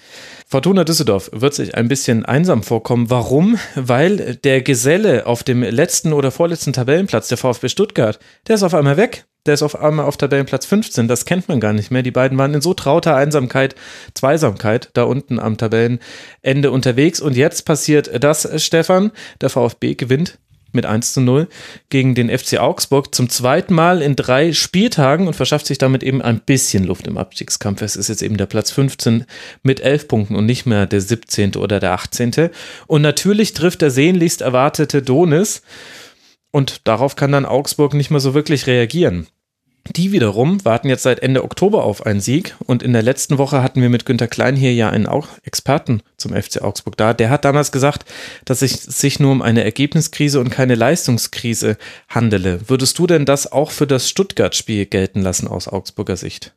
Fortuna 0.46 0.84
Düsseldorf 0.84 1.30
wird 1.32 1.54
sich 1.54 1.74
ein 1.74 1.88
bisschen 1.88 2.24
einsam 2.24 2.62
vorkommen. 2.62 3.10
Warum? 3.10 3.58
Weil 3.74 4.36
der 4.36 4.62
Geselle 4.62 5.26
auf 5.26 5.42
dem 5.42 5.62
letzten 5.62 6.12
oder 6.12 6.30
vorletzten 6.30 6.72
Tabellenplatz, 6.72 7.28
der 7.28 7.38
VfB 7.38 7.68
Stuttgart, 7.68 8.18
der 8.46 8.54
ist 8.56 8.62
auf 8.62 8.74
einmal 8.74 8.96
weg. 8.96 9.24
Der 9.46 9.54
ist 9.54 9.62
auf 9.62 9.78
einmal 9.78 10.06
auf 10.06 10.16
Tabellenplatz 10.16 10.64
15. 10.64 11.06
Das 11.06 11.26
kennt 11.26 11.48
man 11.48 11.60
gar 11.60 11.74
nicht 11.74 11.90
mehr. 11.90 12.02
Die 12.02 12.10
beiden 12.10 12.38
waren 12.38 12.54
in 12.54 12.62
so 12.62 12.72
trauter 12.72 13.14
Einsamkeit, 13.14 13.74
Zweisamkeit 14.14 14.88
da 14.94 15.02
unten 15.02 15.38
am 15.38 15.58
Tabellenende 15.58 16.70
unterwegs. 16.70 17.20
Und 17.20 17.36
jetzt 17.36 17.66
passiert 17.66 18.10
das, 18.22 18.48
Stefan. 18.64 19.10
Der 19.42 19.50
VfB 19.50 19.96
gewinnt 19.96 20.38
mit 20.74 20.86
1 20.86 21.12
zu 21.14 21.20
0 21.20 21.48
gegen 21.88 22.14
den 22.14 22.36
FC 22.36 22.58
Augsburg 22.58 23.14
zum 23.14 23.28
zweiten 23.28 23.74
Mal 23.74 24.02
in 24.02 24.16
drei 24.16 24.52
Spieltagen 24.52 25.26
und 25.26 25.34
verschafft 25.34 25.66
sich 25.66 25.78
damit 25.78 26.02
eben 26.02 26.22
ein 26.22 26.40
bisschen 26.40 26.84
Luft 26.84 27.06
im 27.06 27.16
Abstiegskampf. 27.16 27.82
Es 27.82 27.96
ist 27.96 28.08
jetzt 28.08 28.22
eben 28.22 28.36
der 28.36 28.46
Platz 28.46 28.70
15 28.70 29.24
mit 29.62 29.80
11 29.80 30.08
Punkten 30.08 30.36
und 30.36 30.46
nicht 30.46 30.66
mehr 30.66 30.86
der 30.86 31.00
17. 31.00 31.56
oder 31.56 31.80
der 31.80 31.92
18. 31.92 32.50
Und 32.86 33.02
natürlich 33.02 33.52
trifft 33.52 33.82
der 33.82 33.90
sehnlichst 33.90 34.40
erwartete 34.40 35.02
Donis 35.02 35.62
und 36.50 36.86
darauf 36.86 37.16
kann 37.16 37.32
dann 37.32 37.46
Augsburg 37.46 37.94
nicht 37.94 38.10
mehr 38.10 38.20
so 38.20 38.34
wirklich 38.34 38.66
reagieren. 38.66 39.26
Die 39.86 40.12
wiederum 40.12 40.64
warten 40.64 40.88
jetzt 40.88 41.02
seit 41.02 41.20
Ende 41.20 41.44
Oktober 41.44 41.84
auf 41.84 42.06
einen 42.06 42.20
Sieg 42.20 42.56
und 42.64 42.82
in 42.82 42.94
der 42.94 43.02
letzten 43.02 43.36
Woche 43.36 43.62
hatten 43.62 43.82
wir 43.82 43.90
mit 43.90 44.06
Günter 44.06 44.28
Klein 44.28 44.56
hier 44.56 44.72
ja 44.72 44.88
einen 44.88 45.06
auch 45.06 45.28
Experten 45.42 46.02
zum 46.16 46.34
FC 46.34 46.62
Augsburg 46.62 46.96
da. 46.96 47.12
Der 47.12 47.28
hat 47.28 47.44
damals 47.44 47.70
gesagt, 47.70 48.10
dass 48.46 48.62
es 48.62 48.82
sich 48.82 49.20
nur 49.20 49.30
um 49.30 49.42
eine 49.42 49.62
Ergebniskrise 49.62 50.40
und 50.40 50.48
keine 50.48 50.74
Leistungskrise 50.74 51.76
handele. 52.08 52.68
Würdest 52.68 52.98
du 52.98 53.06
denn 53.06 53.26
das 53.26 53.52
auch 53.52 53.70
für 53.70 53.86
das 53.86 54.08
Stuttgart-Spiel 54.08 54.86
gelten 54.86 55.20
lassen 55.20 55.48
aus 55.48 55.68
Augsburger 55.68 56.16
Sicht? 56.16 56.54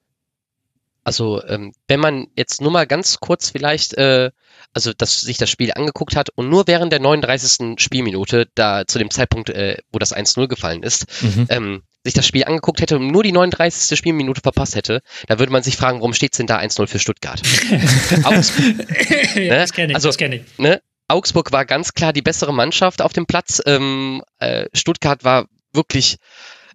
Also 1.03 1.43
ähm, 1.43 1.73
wenn 1.87 1.99
man 1.99 2.27
jetzt 2.35 2.61
nur 2.61 2.71
mal 2.71 2.87
ganz 2.87 3.19
kurz 3.19 3.49
vielleicht 3.49 3.93
äh, 3.95 4.31
also 4.73 4.93
dass 4.93 5.21
sich 5.21 5.37
das 5.37 5.49
Spiel 5.49 5.71
angeguckt 5.73 6.15
hat 6.15 6.29
und 6.29 6.49
nur 6.49 6.67
während 6.67 6.91
der 6.91 6.99
39. 6.99 7.81
Spielminute, 7.81 8.47
da 8.55 8.85
zu 8.85 8.99
dem 8.99 9.09
Zeitpunkt, 9.09 9.49
äh, 9.49 9.77
wo 9.91 9.99
das 9.99 10.15
1-0 10.15 10.47
gefallen 10.47 10.83
ist, 10.83 11.07
mhm. 11.21 11.47
ähm, 11.49 11.83
sich 12.03 12.13
das 12.13 12.25
Spiel 12.25 12.45
angeguckt 12.45 12.81
hätte 12.81 12.97
und 12.97 13.07
nur 13.07 13.23
die 13.23 13.31
39. 13.31 13.97
Spielminute 13.97 14.41
verpasst 14.41 14.75
hätte, 14.75 15.01
da 15.27 15.39
würde 15.39 15.51
man 15.51 15.63
sich 15.63 15.75
fragen, 15.75 15.99
warum 15.99 16.13
steht 16.13 16.33
es 16.33 16.37
denn 16.37 16.47
da 16.47 16.57
1-0 16.59 16.87
für 16.87 16.99
Stuttgart? 16.99 17.41
Augsburg, 18.23 19.35
ne? 19.35 19.49
das 19.49 19.73
kenne 19.73 19.91
ich, 19.91 19.95
also, 19.95 20.09
das 20.09 20.17
kenne 20.17 20.37
ich. 20.37 20.57
Ne? 20.57 20.81
Augsburg 21.07 21.51
war 21.51 21.65
ganz 21.65 21.93
klar 21.93 22.13
die 22.13 22.21
bessere 22.21 22.53
Mannschaft 22.53 23.01
auf 23.01 23.13
dem 23.13 23.25
Platz. 23.25 23.61
Ähm, 23.65 24.21
äh, 24.39 24.67
Stuttgart 24.73 25.23
war 25.23 25.47
wirklich, 25.73 26.17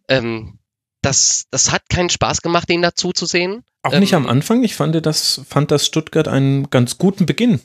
ähm, 0.08 0.58
das, 1.02 1.46
das 1.50 1.70
hat 1.70 1.88
keinen 1.88 2.10
Spaß 2.10 2.42
gemacht, 2.42 2.68
den 2.68 2.82
dazu 2.82 3.12
zu 3.12 3.26
sehen. 3.26 3.64
Auch 3.82 3.98
nicht 3.98 4.14
am 4.14 4.24
ähm, 4.24 4.30
Anfang. 4.30 4.62
Ich 4.62 4.74
fand 4.74 5.04
das, 5.04 5.42
fand 5.46 5.70
das 5.70 5.86
Stuttgart 5.86 6.28
einen 6.28 6.70
ganz 6.70 6.98
guten 6.98 7.26
Beginn 7.26 7.60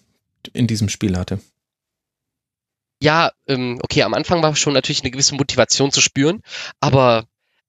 in 0.54 0.68
diesem 0.68 0.90
Spiel 0.90 1.18
hatte. 1.18 1.40
Ja, 3.02 3.32
ähm, 3.48 3.80
okay, 3.84 4.02
am 4.04 4.16
Anfang 4.16 4.42
war 4.42 4.56
schon 4.56 4.74
natürlich 4.74 5.04
eine 5.04 5.12
gewisse 5.12 5.36
Motivation 5.36 5.92
zu 5.92 6.02
spüren, 6.02 6.42
aber, 6.80 7.26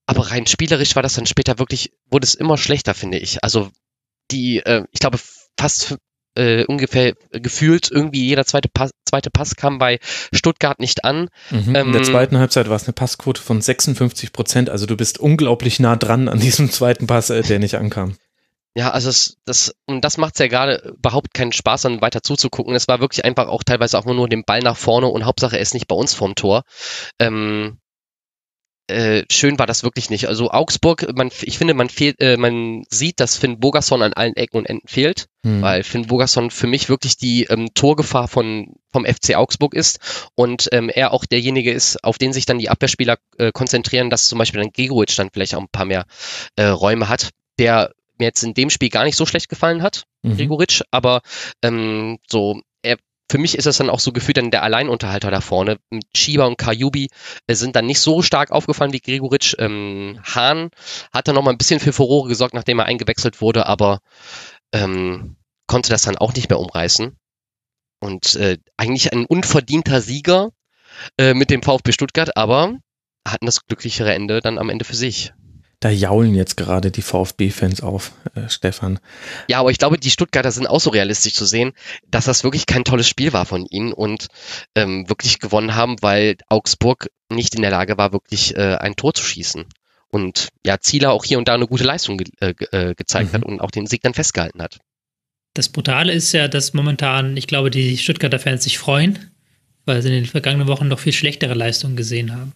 aber 0.09 0.31
rein 0.31 0.47
spielerisch 0.47 0.97
war 0.97 1.03
das 1.03 1.15
dann 1.15 1.27
später 1.27 1.59
wirklich, 1.59 1.93
wurde 2.11 2.25
es 2.25 2.35
immer 2.35 2.57
schlechter, 2.57 2.95
finde 2.95 3.19
ich. 3.19 3.45
Also 3.45 3.69
die, 4.31 4.61
äh, 4.61 4.85
ich 4.91 5.01
glaube, 5.01 5.19
fast 5.59 5.97
äh, 6.35 6.65
ungefähr 6.65 7.13
gefühlt 7.31 7.91
irgendwie 7.91 8.27
jeder 8.27 8.47
zweite 8.47 8.71
Pass, 8.73 8.91
zweite 9.05 9.31
Pass 9.31 9.55
kam 9.55 9.79
bei 9.79 9.99
Stuttgart 10.33 10.81
nicht 10.81 11.05
an. 11.05 11.29
Mhm. 11.51 11.77
Ähm, 11.77 11.87
In 11.89 11.93
der 11.93 12.05
zweiten 12.05 12.39
Halbzeit 12.39 12.71
war 12.71 12.77
es 12.77 12.85
eine 12.85 12.95
Passquote 12.95 13.43
von 13.43 13.61
56 13.61 14.33
Prozent, 14.33 14.71
also 14.71 14.87
du 14.87 14.97
bist 14.97 15.19
unglaublich 15.19 15.79
nah 15.79 15.97
dran 15.97 16.29
an 16.29 16.41
diesem 16.41 16.71
zweiten 16.73 17.07
Pass, 17.07 17.29
äh, 17.29 17.43
der 17.43 17.59
nicht 17.59 17.75
ankam. 17.75 18.17
Ja, 18.75 18.93
also 18.93 19.11
es, 19.11 19.37
das, 19.45 19.75
und 19.85 20.03
das 20.07 20.17
macht 20.17 20.37
es 20.37 20.39
ja 20.39 20.47
gerade 20.47 20.95
überhaupt 20.97 21.35
keinen 21.35 21.53
Spaß, 21.53 21.83
dann 21.83 22.01
weiter 22.01 22.23
zuzugucken. 22.23 22.75
Es 22.75 22.89
war 22.89 23.01
wirklich 23.01 23.27
einfach 23.27 23.49
auch 23.49 23.63
teilweise 23.63 23.99
auch 23.99 24.07
nur 24.07 24.27
den 24.27 24.45
Ball 24.45 24.61
nach 24.61 24.77
vorne 24.79 25.09
und 25.09 25.27
Hauptsache 25.27 25.57
er 25.57 25.63
ist 25.63 25.75
nicht 25.75 25.87
bei 25.87 25.97
uns 25.97 26.15
vorm 26.15 26.35
Tor. 26.35 26.63
Ähm, 27.19 27.79
äh, 28.89 29.25
schön 29.31 29.59
war 29.59 29.67
das 29.67 29.83
wirklich 29.83 30.11
nicht. 30.11 30.29
Also 30.29 30.51
Augsburg, 30.51 31.07
man, 31.15 31.31
ich 31.43 31.59
finde, 31.59 31.75
man 31.75 31.89
fehlt, 31.89 32.21
äh, 32.21 32.37
man 32.37 32.85
sieht, 32.91 33.21
dass 33.21 33.37
Finn 33.37 33.61
Bogerson 33.61 34.03
an 34.03 34.15
allen 34.15 34.35
Ecken 34.37 34.57
und 34.57 34.67
Enden 34.67 34.89
fehlt, 34.89 35.27
hm. 35.43 35.63
weil 35.63 35.85
Finn 35.85 36.07
Bogerson 36.07 36.51
für 36.51 36.67
mich 36.67 36.89
wirklich 36.89 37.17
die 37.17 37.45
ähm, 37.45 37.69
Torgefahr 37.75 38.29
von 38.29 38.75
vom 38.91 39.05
FC 39.05 39.37
Augsburg 39.37 39.75
ist 39.75 40.31
und 40.35 40.69
ähm, 40.73 40.89
er 40.89 41.13
auch 41.13 41.27
derjenige 41.27 41.73
ist, 41.73 42.03
auf 42.03 42.17
den 42.17 42.33
sich 42.33 42.47
dann 42.47 42.59
die 42.59 42.71
Abwehrspieler 42.71 43.19
äh, 43.37 43.53
konzentrieren, 43.53 44.09
dass 44.09 44.27
zum 44.27 44.39
Beispiel 44.39 44.61
dann 44.61 44.73
Gregoritsch 44.73 45.19
dann 45.19 45.31
vielleicht 45.33 45.55
auch 45.55 45.61
ein 45.61 45.69
paar 45.69 45.85
mehr 45.85 46.07
äh, 46.57 46.65
Räume 46.65 47.09
hat. 47.09 47.31
Der 47.59 47.93
mir 48.19 48.27
jetzt 48.27 48.43
in 48.43 48.55
dem 48.55 48.71
Spiel 48.71 48.89
gar 48.89 49.05
nicht 49.05 49.17
so 49.17 49.27
schlecht 49.27 49.49
gefallen 49.49 49.83
hat, 49.83 50.05
mhm. 50.23 50.37
Gregoritsch, 50.37 50.83
aber 50.91 51.21
ähm, 51.63 52.19
so, 52.29 52.61
für 53.31 53.39
mich 53.39 53.57
ist 53.57 53.67
es 53.67 53.77
dann 53.77 53.91
auch 53.91 54.01
so 54.01 54.13
gefühlt 54.13 54.39
dann 54.39 54.51
der 54.51 54.63
Alleinunterhalter 54.63 55.31
da 55.31 55.41
vorne. 55.41 55.79
Chiba 56.15 56.47
und 56.47 56.57
Kajubi 56.57 57.09
äh, 57.47 57.55
sind 57.55 57.77
dann 57.77 57.87
nicht 57.87 58.01
so 58.01 58.23
stark 58.23 58.51
aufgefallen 58.51 58.93
wie 58.93 59.01
Gregoritsch. 59.01 59.55
Ähm, 59.59 60.19
Hahn 60.25 60.71
hat 61.13 61.29
dann 61.29 61.35
noch 61.35 61.43
mal 61.43 61.51
ein 61.51 61.59
bisschen 61.59 61.81
für 61.81 61.93
Furore 61.93 62.29
gesorgt, 62.29 62.55
nachdem 62.55 62.79
er 62.79 62.87
eingewechselt 62.87 63.41
wurde, 63.41 63.67
aber 63.67 64.01
ähm, 64.73 65.37
konnte 65.67 65.91
das 65.91 66.03
dann 66.03 66.17
auch 66.17 66.35
nicht 66.35 66.49
mehr 66.49 66.59
umreißen. 66.59 67.17
Und 68.01 68.35
äh, 68.37 68.59
eigentlich 68.77 69.13
ein 69.13 69.27
unverdienter 69.27 70.01
Sieger 70.01 70.51
äh, 71.19 71.35
mit 71.35 71.51
dem 71.51 71.63
VfB 71.63 71.93
Stuttgart, 71.93 72.37
aber 72.37 72.79
hatten 73.27 73.47
das 73.47 73.67
glücklichere 73.67 74.15
Ende 74.15 74.41
dann 74.41 74.59
am 74.59 74.71
Ende 74.71 74.85
für 74.85 74.97
sich 74.97 75.33
da 75.81 75.91
jaulen 75.91 76.35
jetzt 76.35 76.57
gerade 76.57 76.91
die 76.91 77.03
VfB-Fans 77.03 77.83
auf, 77.83 78.13
äh, 78.35 78.49
Stefan. 78.49 78.99
Ja, 79.49 79.61
aber 79.61 79.71
ich 79.71 79.79
glaube, 79.79 79.99
die 79.99 80.11
Stuttgarter 80.11 80.51
sind 80.51 80.67
auch 80.67 80.81
so 80.81 80.91
realistisch 80.91 81.35
zu 81.35 81.45
sehen, 81.45 81.73
dass 82.09 82.25
das 82.25 82.43
wirklich 82.43 82.67
kein 82.67 82.85
tolles 82.85 83.09
Spiel 83.09 83.33
war 83.33 83.47
von 83.47 83.65
ihnen 83.67 83.93
und 83.93 84.27
ähm, 84.75 85.09
wirklich 85.09 85.39
gewonnen 85.39 85.75
haben, 85.75 85.97
weil 86.01 86.37
Augsburg 86.49 87.09
nicht 87.31 87.55
in 87.55 87.63
der 87.63 87.71
Lage 87.71 87.97
war, 87.97 88.13
wirklich 88.13 88.57
äh, 88.57 88.77
ein 88.77 88.97
Tor 88.97 89.15
zu 89.15 89.23
schießen. 89.23 89.67
Und 90.11 90.49
ja, 90.65 90.81
Zieler 90.81 91.13
auch 91.13 91.25
hier 91.25 91.39
und 91.39 91.49
da 91.49 91.55
eine 91.55 91.67
gute 91.67 91.85
Leistung 91.85 92.17
ge 92.17 92.29
äh, 92.41 92.55
äh, 92.73 92.95
gezeigt 92.95 93.33
mhm. 93.33 93.37
hat 93.37 93.45
und 93.45 93.61
auch 93.61 93.71
den 93.71 93.87
Sieg 93.87 94.03
dann 94.03 94.15
festgehalten 94.15 94.63
hat. 94.63 94.79
Das 95.55 95.69
Brutale 95.69 96.13
ist 96.13 96.33
ja, 96.33 96.49
dass 96.49 96.73
momentan, 96.73 97.37
ich 97.37 97.47
glaube, 97.47 97.71
die 97.71 97.99
Stuttgarter 97.99 98.39
Fans 98.39 98.65
sich 98.65 98.79
freuen, 98.79 99.31
weil 99.85 100.03
sie 100.03 100.09
in 100.09 100.15
den 100.15 100.27
vergangenen 100.27 100.69
Wochen 100.69 100.89
noch 100.89 100.99
viel 100.99 101.13
schlechtere 101.13 101.55
Leistungen 101.55 101.97
gesehen 101.97 102.35
haben. 102.35 102.53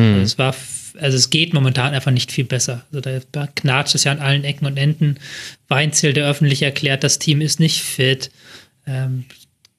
Mhm. 0.00 0.14
Also 0.14 0.22
es 0.22 0.38
war 0.38 0.54
also 0.98 1.16
es 1.16 1.30
geht 1.30 1.54
momentan 1.54 1.94
einfach 1.94 2.10
nicht 2.10 2.32
viel 2.32 2.44
besser. 2.44 2.84
Also 2.92 3.20
da 3.32 3.46
knatscht 3.46 3.94
es 3.94 4.04
ja 4.04 4.12
an 4.12 4.18
allen 4.18 4.44
Ecken 4.44 4.66
und 4.66 4.76
Enden. 4.76 5.18
Weinzel, 5.68 6.12
der 6.12 6.28
öffentlich 6.28 6.62
erklärt, 6.62 7.04
das 7.04 7.18
Team 7.18 7.40
ist 7.40 7.60
nicht 7.60 7.82
fit. 7.82 8.30
Ähm, 8.86 9.24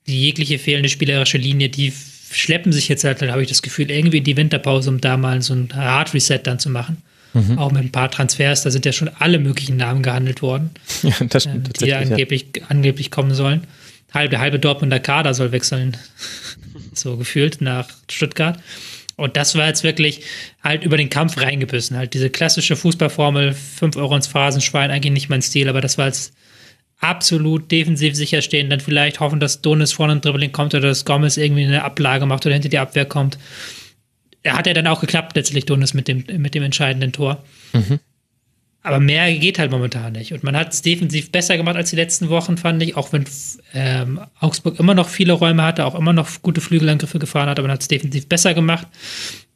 die 0.07 0.22
jegliche 0.22 0.59
fehlende 0.59 0.89
spielerische 0.89 1.38
Linie, 1.38 1.69
die 1.69 1.93
schleppen 2.32 2.72
sich 2.72 2.88
jetzt 2.88 3.03
halt, 3.03 3.22
habe 3.22 3.41
ich 3.41 3.49
das 3.49 3.61
Gefühl, 3.61 3.91
irgendwie 3.91 4.17
in 4.17 4.24
die 4.24 4.38
Winterpause, 4.38 4.89
um 4.89 5.01
da 5.01 5.17
mal 5.17 5.41
so 5.41 5.53
ein 5.53 5.69
Hard 5.74 6.13
Reset 6.13 6.39
dann 6.43 6.59
zu 6.59 6.69
machen. 6.69 6.97
Mhm. 7.34 7.57
Auch 7.57 7.72
mit 7.72 7.84
ein 7.84 7.91
paar 7.91 8.11
Transfers, 8.11 8.63
da 8.63 8.72
sind 8.72 8.86
ja 8.86 8.91
schon 8.91 9.09
alle 9.19 9.39
möglichen 9.39 9.78
Namen 9.78 10.03
gehandelt 10.03 10.41
worden, 10.41 10.72
ja, 11.01 11.13
das 11.30 11.43
stimmt, 11.43 11.67
ähm, 11.67 11.74
die 11.80 11.86
ja 11.86 11.99
angeblich, 11.99 12.47
angeblich 12.67 13.09
kommen 13.09 13.34
sollen. 13.34 13.67
Halb, 14.13 14.32
der 14.32 14.39
halbe 14.39 14.59
Dortmunder 14.59 14.99
Kader 14.99 15.34
soll 15.34 15.53
wechseln, 15.53 15.95
so 16.93 17.15
gefühlt, 17.15 17.61
nach 17.61 17.88
Stuttgart. 18.09 18.59
Und 19.22 19.38
das 19.38 19.55
war 19.55 19.67
jetzt 19.67 19.84
wirklich 19.84 20.22
halt 20.63 20.84
über 20.84 20.97
den 20.97 21.09
Kampf 21.09 21.38
reingebissen. 21.38 21.95
Halt 21.95 22.15
diese 22.15 22.32
klassische 22.32 22.76
Fußballformel, 22.76 23.53
5 23.53 23.95
Euro 23.95 24.15
ins 24.15 24.26
Phrasenschwein, 24.26 24.89
eigentlich 24.89 25.13
nicht 25.13 25.30
mein 25.30 25.43
Stil, 25.43 25.69
aber 25.69 25.80
das 25.80 25.99
war 25.99 26.07
jetzt 26.07 26.34
absolut 26.97 27.72
defensiv 27.72 28.15
sicherstehen, 28.15 28.69
dann 28.69 28.80
vielleicht 28.80 29.19
hoffen, 29.19 29.39
dass 29.39 29.61
Donis 29.61 29.93
vorne 29.93 30.13
ein 30.13 30.22
Dribbling 30.22 30.51
kommt 30.51 30.74
oder 30.74 30.88
dass 30.88 31.05
Gomez 31.05 31.38
irgendwie 31.38 31.65
eine 31.65 31.84
Ablage 31.84 32.26
macht 32.26 32.45
oder 32.45 32.53
hinter 32.53 32.69
die 32.69 32.80
Abwehr 32.80 33.05
kommt. 33.05 33.38
Er 34.43 34.57
hat 34.57 34.65
ja 34.65 34.74
dann 34.74 34.88
auch 34.88 35.01
geklappt, 35.01 35.36
letztlich 35.36 35.65
Donis 35.65 35.93
mit 35.93 36.07
dem, 36.07 36.26
mit 36.38 36.55
dem 36.55 36.63
entscheidenden 36.63 37.11
Tor. 37.11 37.43
Mhm. 37.74 37.99
Aber 38.84 38.99
mehr 38.99 39.32
geht 39.36 39.59
halt 39.59 39.69
momentan 39.69 40.13
nicht. 40.13 40.34
Und 40.34 40.43
man 40.43 40.55
hat 40.55 40.73
es 40.73 40.82
defensiv 40.82 41.32
besser 41.32 41.55
gemacht 41.55 41.75
als 41.75 41.91
die 41.91 41.95
letzten 41.95 42.29
Wochen, 42.29 42.57
fand 42.57 42.82
ich. 42.82 42.97
Auch 42.97 43.13
wenn 43.13 43.25
ähm, 43.75 44.19
Augsburg 44.39 44.79
immer 44.79 44.95
noch 44.95 45.07
viele 45.07 45.34
Räume 45.34 45.61
hatte, 45.63 45.86
auch 45.86 45.93
immer 45.93 46.13
noch 46.13 46.29
gute 46.41 46.61
Flügelangriffe 46.61 47.19
gefahren 47.19 47.47
hat, 47.47 47.59
aber 47.59 47.67
man 47.67 47.75
hat 47.75 47.82
es 47.82 47.88
defensiv 47.88 48.27
besser 48.27 48.55
gemacht. 48.55 48.88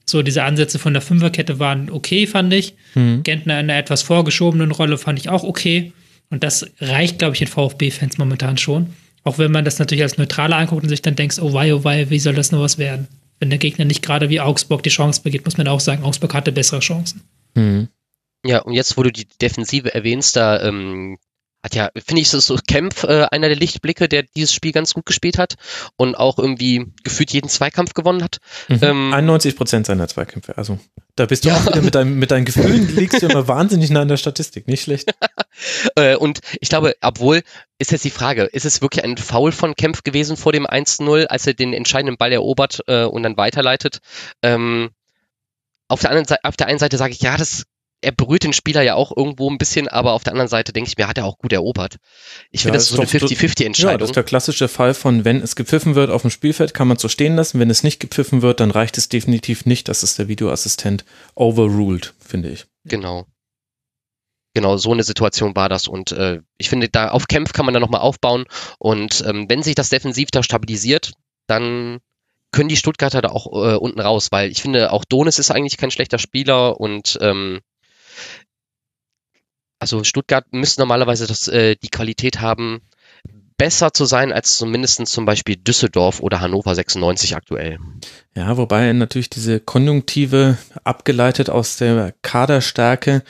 So, 0.05 0.21
diese 0.21 0.43
Ansätze 0.43 0.77
von 0.77 0.93
der 0.93 1.01
Fünferkette 1.01 1.57
waren 1.57 1.89
okay, 1.89 2.27
fand 2.27 2.53
ich. 2.53 2.75
Mhm. 2.93 3.23
Gentner 3.23 3.59
in 3.59 3.69
einer 3.69 3.79
etwas 3.79 4.03
vorgeschobenen 4.03 4.71
Rolle 4.71 4.99
fand 4.99 5.17
ich 5.17 5.29
auch 5.29 5.43
okay. 5.43 5.91
Und 6.29 6.43
das 6.43 6.67
reicht, 6.79 7.17
glaube 7.17 7.33
ich, 7.33 7.39
den 7.39 7.47
VfB-Fans 7.47 8.19
momentan 8.19 8.57
schon. 8.57 8.93
Auch 9.23 9.39
wenn 9.39 9.51
man 9.51 9.65
das 9.65 9.79
natürlich 9.79 10.03
als 10.03 10.19
Neutraler 10.19 10.57
anguckt 10.57 10.83
und 10.83 10.89
sich 10.89 11.01
dann 11.01 11.15
denkt, 11.15 11.39
oh 11.41 11.53
wei, 11.53 11.73
oh 11.73 11.83
wei, 11.83 12.11
wie 12.11 12.19
soll 12.19 12.35
das 12.35 12.51
nur 12.51 12.61
was 12.61 12.77
werden? 12.77 13.07
Wenn 13.39 13.49
der 13.49 13.57
Gegner 13.57 13.85
nicht 13.85 14.03
gerade 14.03 14.29
wie 14.29 14.39
Augsburg 14.39 14.83
die 14.83 14.89
Chance 14.89 15.21
begeht, 15.23 15.45
muss 15.45 15.57
man 15.57 15.67
auch 15.67 15.79
sagen, 15.79 16.03
Augsburg 16.03 16.35
hatte 16.35 16.51
bessere 16.51 16.79
Chancen. 16.79 17.21
Mhm. 17.55 17.87
Ja, 18.45 18.59
und 18.59 18.73
jetzt, 18.73 18.95
wo 18.97 19.03
du 19.03 19.11
die 19.11 19.27
Defensive 19.41 19.93
erwähnst, 19.93 20.35
da 20.35 20.61
ähm, 20.61 21.17
hat 21.65 21.73
ja, 21.73 21.89
finde 21.97 22.21
ich, 22.21 22.31
ist 22.31 22.45
so 22.45 22.57
Kempf 22.67 23.03
äh, 23.05 23.25
einer 23.31 23.47
der 23.47 23.57
Lichtblicke, 23.57 24.07
der 24.07 24.21
dieses 24.21 24.53
Spiel 24.53 24.71
ganz 24.71 24.93
gut 24.93 25.07
gespielt 25.07 25.39
hat 25.39 25.55
und 25.97 26.13
auch 26.13 26.37
irgendwie 26.37 26.93
gefühlt 27.03 27.31
jeden 27.31 27.49
Zweikampf 27.49 27.95
gewonnen 27.95 28.23
hat. 28.23 28.37
Mhm. 28.67 28.79
Ähm, 28.83 29.13
91 29.13 29.55
Prozent 29.55 29.87
seiner 29.87 30.07
Zweikämpfe. 30.07 30.55
Also 30.59 30.77
da 31.15 31.25
bist 31.25 31.43
du 31.43 31.49
ja. 31.49 31.55
auch 31.55 31.65
wieder 31.65 31.81
mit, 31.81 31.95
deinem, 31.95 32.19
mit 32.19 32.29
deinen 32.29 32.45
Gefühlen, 32.45 32.87
liegst 32.95 33.23
du 33.23 33.27
immer 33.27 33.47
wahnsinnig 33.47 33.89
nah 33.89 34.01
an 34.01 34.09
der 34.09 34.17
Statistik. 34.17 34.67
Nicht 34.67 34.83
schlecht. 34.83 35.11
äh, 35.95 36.15
und 36.15 36.39
ich 36.61 36.69
glaube, 36.69 36.93
obwohl, 37.01 37.41
ist 37.79 37.91
jetzt 37.91 38.05
die 38.05 38.11
Frage, 38.11 38.43
ist 38.43 38.65
es 38.65 38.83
wirklich 38.83 39.03
ein 39.03 39.17
Foul 39.17 39.51
von 39.51 39.75
Kempf 39.75 40.03
gewesen 40.03 40.37
vor 40.37 40.51
dem 40.51 40.67
1-0, 40.67 41.25
als 41.25 41.47
er 41.47 41.55
den 41.55 41.73
entscheidenden 41.73 42.17
Ball 42.17 42.31
erobert 42.31 42.81
äh, 42.85 43.05
und 43.05 43.23
dann 43.23 43.37
weiterleitet? 43.37 44.01
Ähm, 44.43 44.91
auf 45.87 46.01
der, 46.01 46.11
anderen 46.11 46.27
Seite, 46.27 46.43
auf 46.43 46.57
der 46.57 46.67
einen 46.67 46.79
Seite 46.79 46.97
sage 46.97 47.13
ich, 47.13 47.21
ja, 47.21 47.37
das 47.37 47.65
er 48.05 48.11
berührt 48.11 48.43
den 48.43 48.53
Spieler 48.53 48.83
ja 48.83 48.93
auch 48.93 49.15
irgendwo 49.15 49.49
ein 49.49 49.57
bisschen, 49.57 49.87
aber 49.87 50.13
auf 50.13 50.23
der 50.23 50.33
anderen 50.33 50.47
Seite 50.47 50.71
denke 50.71 50.89
ich 50.89 50.97
mir, 50.97 51.07
hat 51.07 51.17
er 51.17 51.25
auch 51.25 51.39
gut 51.39 51.51
erobert. 51.51 51.97
Ich 52.51 52.61
ja, 52.61 52.65
finde, 52.65 52.77
das 52.77 52.83
ist 52.83 52.95
so 52.95 53.01
eine 53.01 53.09
50-50-Entscheidung. 53.09 53.91
Ja, 53.91 53.97
das 53.97 54.09
ist 54.09 54.15
der 54.15 54.23
klassische 54.23 54.67
Fall 54.67 54.93
von, 54.93 55.25
wenn 55.25 55.41
es 55.41 55.55
gepfiffen 55.55 55.95
wird 55.95 56.11
auf 56.11 56.21
dem 56.21 56.29
Spielfeld, 56.29 56.75
kann 56.75 56.87
man 56.87 56.97
es 56.97 57.01
so 57.01 57.09
stehen 57.09 57.35
lassen. 57.35 57.59
Wenn 57.59 57.71
es 57.71 57.83
nicht 57.83 57.99
gepfiffen 57.99 58.43
wird, 58.43 58.59
dann 58.59 58.69
reicht 58.69 58.99
es 58.99 59.09
definitiv 59.09 59.65
nicht, 59.65 59.87
dass 59.89 60.03
es 60.03 60.15
der 60.15 60.27
Videoassistent 60.27 61.03
overruled, 61.33 62.13
finde 62.19 62.49
ich. 62.49 62.65
Genau. 62.83 63.25
Genau, 64.53 64.77
so 64.77 64.93
eine 64.93 65.03
Situation 65.03 65.55
war 65.55 65.67
das 65.67 65.87
und 65.87 66.13
äh, 66.13 66.39
ich 66.57 66.69
finde, 66.69 66.87
da 66.87 67.09
auf 67.09 67.27
Kämpf 67.27 67.51
kann 67.51 67.65
man 67.65 67.73
dann 67.73 67.81
nochmal 67.81 67.99
aufbauen 67.99 68.45
und 68.79 69.21
ähm, 69.27 69.49
wenn 69.49 69.63
sich 69.63 69.75
das 69.75 69.89
defensiv 69.89 70.31
da 70.31 70.43
stabilisiert, 70.43 71.11
dann 71.45 71.99
können 72.53 72.69
die 72.69 72.77
Stuttgarter 72.77 73.21
da 73.21 73.29
auch 73.29 73.47
äh, 73.47 73.75
unten 73.75 73.99
raus, 73.99 74.29
weil 74.31 74.49
ich 74.49 74.61
finde, 74.61 74.93
auch 74.93 75.03
Donis 75.03 75.39
ist 75.39 75.51
eigentlich 75.51 75.75
kein 75.75 75.91
schlechter 75.91 76.19
Spieler 76.19 76.79
und 76.79 77.17
ähm, 77.19 77.59
also 79.79 80.03
Stuttgart 80.03 80.51
müsste 80.51 80.81
normalerweise 80.81 81.27
das, 81.27 81.47
äh, 81.47 81.75
die 81.75 81.89
Qualität 81.89 82.39
haben, 82.39 82.81
besser 83.57 83.93
zu 83.93 84.05
sein 84.05 84.33
als 84.33 84.57
zumindest 84.57 85.05
zum 85.07 85.25
Beispiel 85.25 85.55
Düsseldorf 85.55 86.19
oder 86.19 86.41
Hannover 86.41 86.75
96 86.75 87.35
aktuell. 87.35 87.79
Ja, 88.37 88.57
wobei 88.57 88.91
natürlich 88.91 89.29
diese 89.29 89.61
Konjunktive 89.61 90.57
abgeleitet 90.83 91.49
aus 91.49 91.77
der 91.77 92.13
Kaderstärke, 92.21 93.23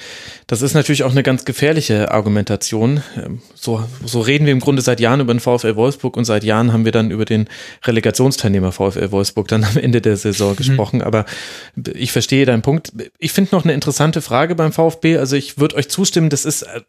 das 0.48 0.64
ist 0.64 0.74
natürlich 0.74 1.04
auch 1.04 1.12
eine 1.12 1.22
ganz 1.22 1.46
gefährliche 1.46 2.12
Argumentation. 2.12 3.04
Ähm, 3.16 3.42
so, 3.54 3.84
so 4.04 4.22
reden 4.22 4.48
wir 4.48 4.52
im 4.52 4.62
Grunde 4.62 4.82
seit 4.82 5.00
Jahren 5.00 5.20
über 5.20 5.32
den 5.32 5.40
VfL 5.40 5.76
Wolfsburg 5.76 6.18
und 6.18 6.26
seit 6.26 6.44
Jahren 6.44 6.74
haben 6.74 6.86
wir 6.86 6.92
dann 6.92 7.12
über 7.12 7.26
den 7.26 7.48
Relegationsteilnehmer 7.84 8.72
VfL 8.72 9.12
Wolfsburg 9.12 9.48
dann 9.48 9.64
am 9.64 9.78
Ende 9.78 10.02
der 10.02 10.18
Saison 10.18 10.54
mhm. 10.54 10.56
gesprochen. 10.56 11.02
Aber 11.04 11.26
ich 11.94 12.12
verstehe 12.12 12.48
deinen 12.48 12.64
Punkt. 12.64 12.92
Ich 13.20 13.32
finde 13.32 13.56
noch 13.56 13.64
eine 13.64 13.74
interessante 13.74 14.24
Frage 14.24 14.56
beim 14.56 14.72
VfB. 14.72 15.18
Also 15.18 15.36
ich 15.36 15.60
würde 15.60 15.76
euch 15.76 15.88
zustimmen, 15.88 16.32
das 16.32 16.46
ist 16.46 16.64
äh, 16.64 16.82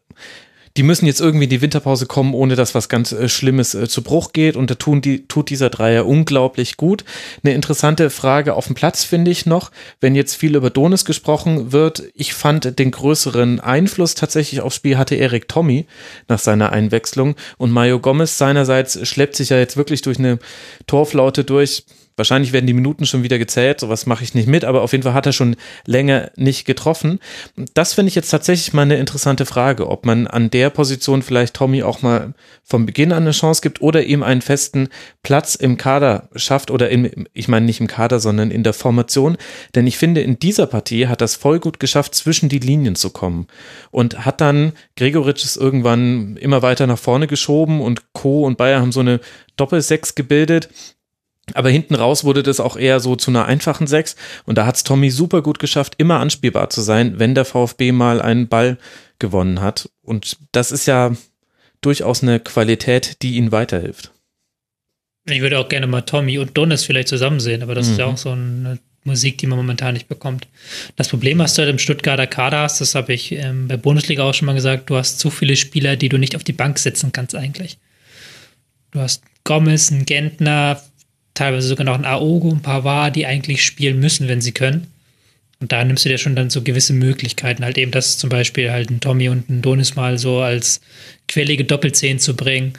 die 0.77 0.83
müssen 0.83 1.07
jetzt 1.07 1.19
irgendwie 1.19 1.45
in 1.45 1.49
die 1.49 1.61
Winterpause 1.61 2.05
kommen, 2.05 2.35
ohne 2.35 2.55
dass 2.55 2.75
was 2.75 2.87
ganz 2.87 3.11
äh, 3.11 3.27
Schlimmes 3.27 3.73
äh, 3.73 3.87
zu 3.87 4.03
Bruch 4.03 4.31
geht. 4.31 4.55
Und 4.55 4.69
da 4.69 4.75
tun 4.75 5.01
die, 5.01 5.27
tut 5.27 5.49
dieser 5.49 5.71
Dreier 5.71 6.05
unglaublich 6.05 6.77
gut. 6.77 7.03
Eine 7.43 7.55
interessante 7.55 8.11
Frage 8.11 8.53
auf 8.53 8.67
dem 8.67 8.75
Platz 8.75 9.03
finde 9.03 9.31
ich 9.31 9.47
noch, 9.47 9.71
wenn 9.99 10.13
jetzt 10.13 10.35
viel 10.35 10.55
über 10.55 10.69
Donis 10.69 11.03
gesprochen 11.03 11.71
wird. 11.71 12.03
Ich 12.13 12.33
fand 12.35 12.77
den 12.77 12.91
größeren 12.91 13.59
Einfluss 13.59 14.13
tatsächlich 14.13 14.61
aufs 14.61 14.75
Spiel 14.75 14.97
hatte 14.97 15.15
Erik 15.15 15.47
Tommy 15.47 15.87
nach 16.27 16.39
seiner 16.39 16.71
Einwechslung. 16.71 17.35
Und 17.57 17.71
Mario 17.71 17.99
Gomez 17.99 18.37
seinerseits 18.37 19.07
schleppt 19.07 19.35
sich 19.35 19.49
ja 19.49 19.57
jetzt 19.57 19.77
wirklich 19.77 20.03
durch 20.03 20.19
eine 20.19 20.37
Torflaute 20.85 21.43
durch 21.43 21.85
Wahrscheinlich 22.17 22.51
werden 22.51 22.65
die 22.65 22.73
Minuten 22.73 23.05
schon 23.05 23.21
wieder 23.21 23.37
gezählt, 23.37 23.79
sowas 23.79 24.07
mache 24.07 24.23
ich 24.23 24.33
nicht 24.33 24.47
mit, 24.47 24.65
aber 24.65 24.81
auf 24.81 24.91
jeden 24.91 25.03
Fall 25.03 25.13
hat 25.13 25.27
er 25.27 25.33
schon 25.33 25.55
länger 25.85 26.31
nicht 26.35 26.65
getroffen. 26.65 27.19
Das 27.75 27.93
finde 27.93 28.09
ich 28.09 28.15
jetzt 28.15 28.31
tatsächlich 28.31 28.73
mal 28.73 28.81
eine 28.81 28.97
interessante 28.97 29.45
Frage, 29.45 29.87
ob 29.87 30.03
man 30.03 30.25
an 30.25 30.49
der 30.49 30.71
Position 30.71 31.21
vielleicht 31.21 31.53
Tommy 31.53 31.83
auch 31.83 32.01
mal 32.01 32.33
vom 32.63 32.87
Beginn 32.87 33.11
an 33.11 33.21
eine 33.21 33.31
Chance 33.31 33.61
gibt 33.61 33.81
oder 33.81 34.03
ihm 34.03 34.23
einen 34.23 34.41
festen 34.41 34.89
Platz 35.21 35.53
im 35.53 35.77
Kader 35.77 36.29
schafft 36.35 36.71
oder 36.71 36.89
in, 36.89 37.27
ich 37.33 37.47
meine 37.47 37.67
nicht 37.67 37.79
im 37.79 37.87
Kader, 37.87 38.19
sondern 38.19 38.49
in 38.49 38.63
der 38.63 38.73
Formation. 38.73 39.37
Denn 39.75 39.85
ich 39.85 39.99
finde, 39.99 40.21
in 40.21 40.39
dieser 40.39 40.65
Partie 40.65 41.07
hat 41.07 41.21
das 41.21 41.35
voll 41.35 41.59
gut 41.59 41.79
geschafft, 41.79 42.15
zwischen 42.15 42.49
die 42.49 42.57
Linien 42.59 42.95
zu 42.95 43.11
kommen 43.11 43.45
und 43.91 44.25
hat 44.25 44.41
dann 44.41 44.73
Gregoritsch 44.95 45.45
es 45.45 45.55
irgendwann 45.55 46.35
immer 46.37 46.63
weiter 46.63 46.87
nach 46.87 46.97
vorne 46.97 47.27
geschoben 47.27 47.79
und 47.79 48.11
Co. 48.13 48.43
und 48.43 48.57
Bayer 48.57 48.81
haben 48.81 48.91
so 48.91 49.01
eine 49.01 49.19
Doppelsechs 49.55 50.15
gebildet 50.15 50.69
aber 51.53 51.69
hinten 51.69 51.95
raus 51.95 52.23
wurde 52.23 52.43
das 52.43 52.59
auch 52.59 52.77
eher 52.77 52.99
so 52.99 53.15
zu 53.15 53.31
einer 53.31 53.45
einfachen 53.45 53.87
Sechs. 53.87 54.15
Und 54.45 54.57
da 54.57 54.65
hat 54.65 54.75
es 54.75 54.83
Tommy 54.83 55.09
super 55.09 55.41
gut 55.41 55.59
geschafft, 55.59 55.95
immer 55.97 56.19
anspielbar 56.19 56.69
zu 56.69 56.81
sein, 56.81 57.19
wenn 57.19 57.35
der 57.35 57.45
VfB 57.45 57.91
mal 57.91 58.21
einen 58.21 58.47
Ball 58.47 58.77
gewonnen 59.19 59.61
hat. 59.61 59.89
Und 60.03 60.37
das 60.51 60.71
ist 60.71 60.85
ja 60.85 61.15
durchaus 61.81 62.23
eine 62.23 62.39
Qualität, 62.39 63.21
die 63.21 63.35
ihnen 63.35 63.51
weiterhilft. 63.51 64.11
Ich 65.25 65.41
würde 65.41 65.59
auch 65.59 65.69
gerne 65.69 65.87
mal 65.87 66.01
Tommy 66.01 66.37
und 66.37 66.57
Donis 66.57 66.85
vielleicht 66.85 67.09
zusammen 67.09 67.39
sehen, 67.39 67.61
aber 67.61 67.75
das 67.75 67.87
mhm. 67.87 67.91
ist 67.91 67.99
ja 67.99 68.07
mhm. 68.07 68.13
auch 68.13 68.17
so 68.17 68.31
eine 68.31 68.79
Musik, 69.03 69.37
die 69.37 69.47
man 69.47 69.57
momentan 69.57 69.93
nicht 69.93 70.07
bekommt. 70.07 70.47
Das 70.95 71.07
Problem, 71.07 71.39
was 71.39 71.53
du 71.53 71.61
halt 71.61 71.71
im 71.71 71.79
Stuttgarter 71.79 72.27
Kader 72.27 72.59
hast, 72.59 72.81
das 72.81 72.93
habe 72.93 73.13
ich 73.13 73.31
ähm, 73.31 73.67
bei 73.67 73.77
Bundesliga 73.77 74.23
auch 74.23 74.33
schon 74.33 74.45
mal 74.45 74.53
gesagt, 74.53 74.89
du 74.89 74.97
hast 74.97 75.19
zu 75.19 75.29
viele 75.29 75.55
Spieler, 75.55 75.95
die 75.95 76.09
du 76.09 76.17
nicht 76.17 76.35
auf 76.35 76.43
die 76.43 76.53
Bank 76.53 76.77
setzen 76.77 77.11
kannst 77.13 77.35
eigentlich. 77.35 77.77
Du 78.91 78.99
hast 78.99 79.23
Gomez, 79.43 79.91
einen 79.91 80.05
Gentner, 80.05 80.81
teilweise 81.37 81.67
sogar 81.67 81.85
noch 81.85 81.97
ein 81.97 82.05
Aogo, 82.05 82.51
ein 82.51 82.61
Pavard, 82.61 83.15
die 83.15 83.25
eigentlich 83.25 83.63
spielen 83.63 83.99
müssen, 83.99 84.27
wenn 84.27 84.41
sie 84.41 84.51
können. 84.51 84.87
Und 85.59 85.71
da 85.71 85.83
nimmst 85.83 86.05
du 86.05 86.09
dir 86.09 86.17
schon 86.17 86.35
dann 86.35 86.49
so 86.49 86.61
gewisse 86.61 86.93
Möglichkeiten, 86.93 87.63
halt 87.63 87.77
eben 87.77 87.91
das 87.91 88.17
zum 88.17 88.29
Beispiel 88.29 88.71
halt 88.71 88.89
ein 88.89 88.99
Tommy 88.99 89.29
und 89.29 89.49
ein 89.49 89.61
Donis 89.61 89.95
mal 89.95 90.17
so 90.17 90.39
als 90.39 90.81
quellige 91.27 91.63
Doppelzehn 91.63 92.19
zu 92.19 92.35
bringen, 92.35 92.73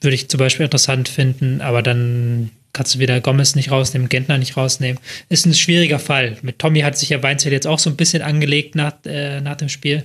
würde 0.00 0.14
ich 0.14 0.28
zum 0.28 0.38
Beispiel 0.38 0.64
interessant 0.64 1.08
finden, 1.08 1.60
aber 1.60 1.82
dann 1.82 2.50
kannst 2.74 2.94
du 2.94 2.98
wieder 2.98 3.20
Gomez 3.20 3.54
nicht 3.54 3.70
rausnehmen, 3.70 4.08
Gentner 4.08 4.38
nicht 4.38 4.56
rausnehmen. 4.56 4.98
Ist 5.28 5.46
ein 5.46 5.54
schwieriger 5.54 5.98
Fall. 5.98 6.38
Mit 6.42 6.58
Tommy 6.58 6.80
hat 6.80 6.96
sich 6.96 7.10
ja 7.10 7.22
Weinzel 7.22 7.52
jetzt 7.52 7.66
auch 7.66 7.78
so 7.78 7.90
ein 7.90 7.96
bisschen 7.96 8.22
angelegt 8.22 8.74
nach, 8.74 8.94
äh, 9.04 9.40
nach 9.40 9.56
dem 9.56 9.68
Spiel. 9.68 10.04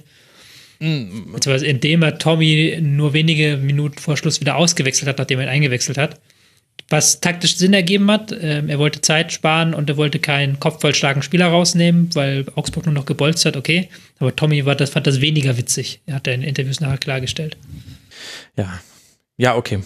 Mhm. 0.79 1.31
Beziehungsweise 1.33 1.65
indem 1.65 2.03
er 2.03 2.17
Tommy 2.17 2.77
nur 2.81 3.13
wenige 3.13 3.57
Minuten 3.57 3.99
vor 3.99 4.17
Schluss 4.17 4.41
wieder 4.41 4.57
ausgewechselt 4.57 5.07
hat, 5.07 5.17
nachdem 5.17 5.39
er 5.39 5.45
ihn 5.45 5.49
eingewechselt 5.49 5.97
hat 5.97 6.19
was 6.89 7.19
taktisch 7.19 7.57
Sinn 7.57 7.73
ergeben 7.73 8.09
hat. 8.09 8.35
Ähm, 8.39 8.69
er 8.69 8.79
wollte 8.79 9.01
Zeit 9.01 9.33
sparen 9.33 9.73
und 9.73 9.89
er 9.89 9.97
wollte 9.97 10.19
keinen 10.19 10.59
kopfballstarken 10.59 11.21
Spieler 11.21 11.47
rausnehmen, 11.47 12.09
weil 12.13 12.45
Augsburg 12.55 12.85
nur 12.85 12.95
noch 12.95 13.05
gebolzt 13.05 13.45
hat, 13.45 13.57
okay. 13.57 13.89
Aber 14.19 14.35
Tommy 14.35 14.65
war 14.65 14.75
das, 14.75 14.91
fand 14.91 15.07
das 15.07 15.21
weniger 15.21 15.57
witzig. 15.57 16.01
Er 16.05 16.15
hat 16.15 16.27
er 16.27 16.33
in 16.33 16.43
Interviews 16.43 16.79
nachher 16.79 16.97
klargestellt. 16.97 17.57
Ja, 18.55 18.79
ja, 19.39 19.55
okay, 19.55 19.81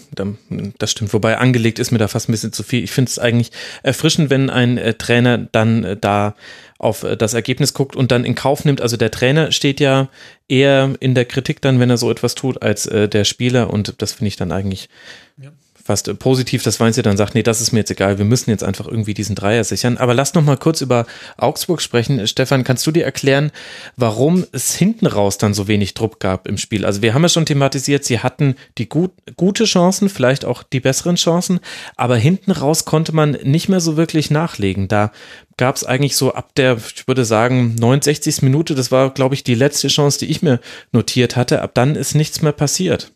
das 0.78 0.92
stimmt. 0.92 1.12
Wobei 1.12 1.36
angelegt 1.36 1.78
ist 1.78 1.90
mir 1.90 1.98
da 1.98 2.08
fast 2.08 2.28
ein 2.28 2.32
bisschen 2.32 2.54
zu 2.54 2.62
viel. 2.62 2.82
Ich 2.84 2.90
finde 2.90 3.10
es 3.10 3.18
eigentlich 3.18 3.50
erfrischend, 3.82 4.30
wenn 4.30 4.48
ein 4.48 4.78
äh, 4.78 4.94
Trainer 4.94 5.36
dann 5.36 5.84
äh, 5.84 5.96
da 5.96 6.36
auf 6.78 7.02
äh, 7.02 7.18
das 7.18 7.34
Ergebnis 7.34 7.74
guckt 7.74 7.94
und 7.94 8.12
dann 8.12 8.24
in 8.24 8.34
Kauf 8.34 8.64
nimmt. 8.64 8.80
Also 8.80 8.96
der 8.96 9.10
Trainer 9.10 9.52
steht 9.52 9.78
ja 9.78 10.08
eher 10.48 10.94
in 11.00 11.14
der 11.14 11.26
Kritik 11.26 11.60
dann, 11.60 11.80
wenn 11.80 11.90
er 11.90 11.98
so 11.98 12.10
etwas 12.10 12.34
tut, 12.34 12.62
als 12.62 12.86
äh, 12.86 13.10
der 13.10 13.24
Spieler. 13.24 13.70
Und 13.70 14.00
das 14.00 14.14
finde 14.14 14.28
ich 14.28 14.36
dann 14.36 14.52
eigentlich 14.52 14.88
ja 15.36 15.52
fast 15.84 16.18
positiv, 16.18 16.62
dass 16.62 16.80
Weinze 16.80 17.02
dann 17.02 17.16
sagt, 17.16 17.34
nee, 17.34 17.42
das 17.42 17.60
ist 17.60 17.72
mir 17.72 17.80
jetzt 17.80 17.90
egal, 17.90 18.18
wir 18.18 18.24
müssen 18.24 18.50
jetzt 18.50 18.64
einfach 18.64 18.86
irgendwie 18.86 19.14
diesen 19.14 19.34
Dreier 19.34 19.64
sichern. 19.64 19.98
Aber 19.98 20.14
lass 20.14 20.34
noch 20.34 20.42
mal 20.42 20.56
kurz 20.56 20.80
über 20.80 21.06
Augsburg 21.36 21.80
sprechen. 21.80 22.26
Stefan, 22.26 22.64
kannst 22.64 22.86
du 22.86 22.90
dir 22.90 23.04
erklären, 23.04 23.50
warum 23.96 24.44
es 24.52 24.74
hinten 24.74 25.06
raus 25.06 25.38
dann 25.38 25.54
so 25.54 25.68
wenig 25.68 25.94
Druck 25.94 26.20
gab 26.20 26.46
im 26.46 26.58
Spiel? 26.58 26.84
Also 26.84 27.02
wir 27.02 27.14
haben 27.14 27.22
ja 27.22 27.28
schon 27.28 27.46
thematisiert, 27.46 28.04
sie 28.04 28.20
hatten 28.20 28.54
die 28.78 28.88
gut, 28.88 29.12
gute 29.36 29.64
Chancen, 29.64 30.08
vielleicht 30.08 30.44
auch 30.44 30.62
die 30.62 30.80
besseren 30.80 31.16
Chancen, 31.16 31.60
aber 31.96 32.16
hinten 32.16 32.52
raus 32.52 32.84
konnte 32.84 33.14
man 33.14 33.32
nicht 33.42 33.68
mehr 33.68 33.80
so 33.80 33.96
wirklich 33.96 34.30
nachlegen. 34.30 34.88
Da 34.88 35.12
gab 35.56 35.76
es 35.76 35.84
eigentlich 35.84 36.16
so 36.16 36.32
ab 36.32 36.54
der, 36.56 36.76
ich 36.76 37.06
würde 37.06 37.24
sagen, 37.24 37.74
69. 37.78 38.42
Minute, 38.42 38.74
das 38.74 38.90
war, 38.90 39.10
glaube 39.10 39.34
ich, 39.34 39.44
die 39.44 39.54
letzte 39.54 39.88
Chance, 39.88 40.18
die 40.20 40.26
ich 40.26 40.42
mir 40.42 40.60
notiert 40.92 41.36
hatte. 41.36 41.62
Ab 41.62 41.72
dann 41.74 41.94
ist 41.94 42.14
nichts 42.14 42.42
mehr 42.42 42.52
passiert 42.52 43.12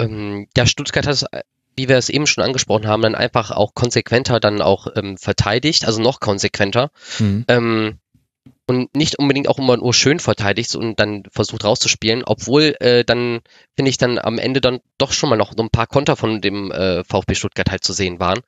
ähm, 0.00 0.48
ja, 0.56 0.66
Stuttgart 0.66 1.06
hat 1.06 1.14
es, 1.14 1.26
wie 1.76 1.88
wir 1.88 1.96
es 1.96 2.08
eben 2.08 2.26
schon 2.26 2.44
angesprochen 2.44 2.86
haben, 2.86 3.02
dann 3.02 3.14
einfach 3.14 3.50
auch 3.50 3.74
konsequenter 3.74 4.40
dann 4.40 4.62
auch 4.62 4.86
ähm, 4.96 5.16
verteidigt, 5.16 5.84
also 5.86 6.00
noch 6.00 6.20
konsequenter. 6.20 6.90
Mhm. 7.18 7.44
Ähm, 7.48 7.98
und 8.70 8.94
nicht 8.94 9.18
unbedingt 9.18 9.48
auch 9.48 9.58
immer 9.58 9.76
nur 9.76 9.92
schön 9.92 10.20
verteidigt 10.20 10.76
und 10.76 11.00
dann 11.00 11.24
versucht 11.32 11.64
rauszuspielen, 11.64 12.22
obwohl 12.24 12.76
äh, 12.78 13.04
dann 13.04 13.40
finde 13.74 13.90
ich 13.90 13.98
dann 13.98 14.16
am 14.18 14.38
Ende 14.38 14.60
dann 14.60 14.78
doch 14.96 15.12
schon 15.12 15.28
mal 15.28 15.36
noch 15.36 15.52
so 15.56 15.62
ein 15.62 15.70
paar 15.70 15.88
Konter 15.88 16.14
von 16.14 16.40
dem 16.40 16.70
äh, 16.70 17.02
VfB 17.02 17.34
Stuttgart 17.34 17.68
halt 17.68 17.82
zu 17.82 17.92
sehen 17.92 18.20
waren. 18.20 18.40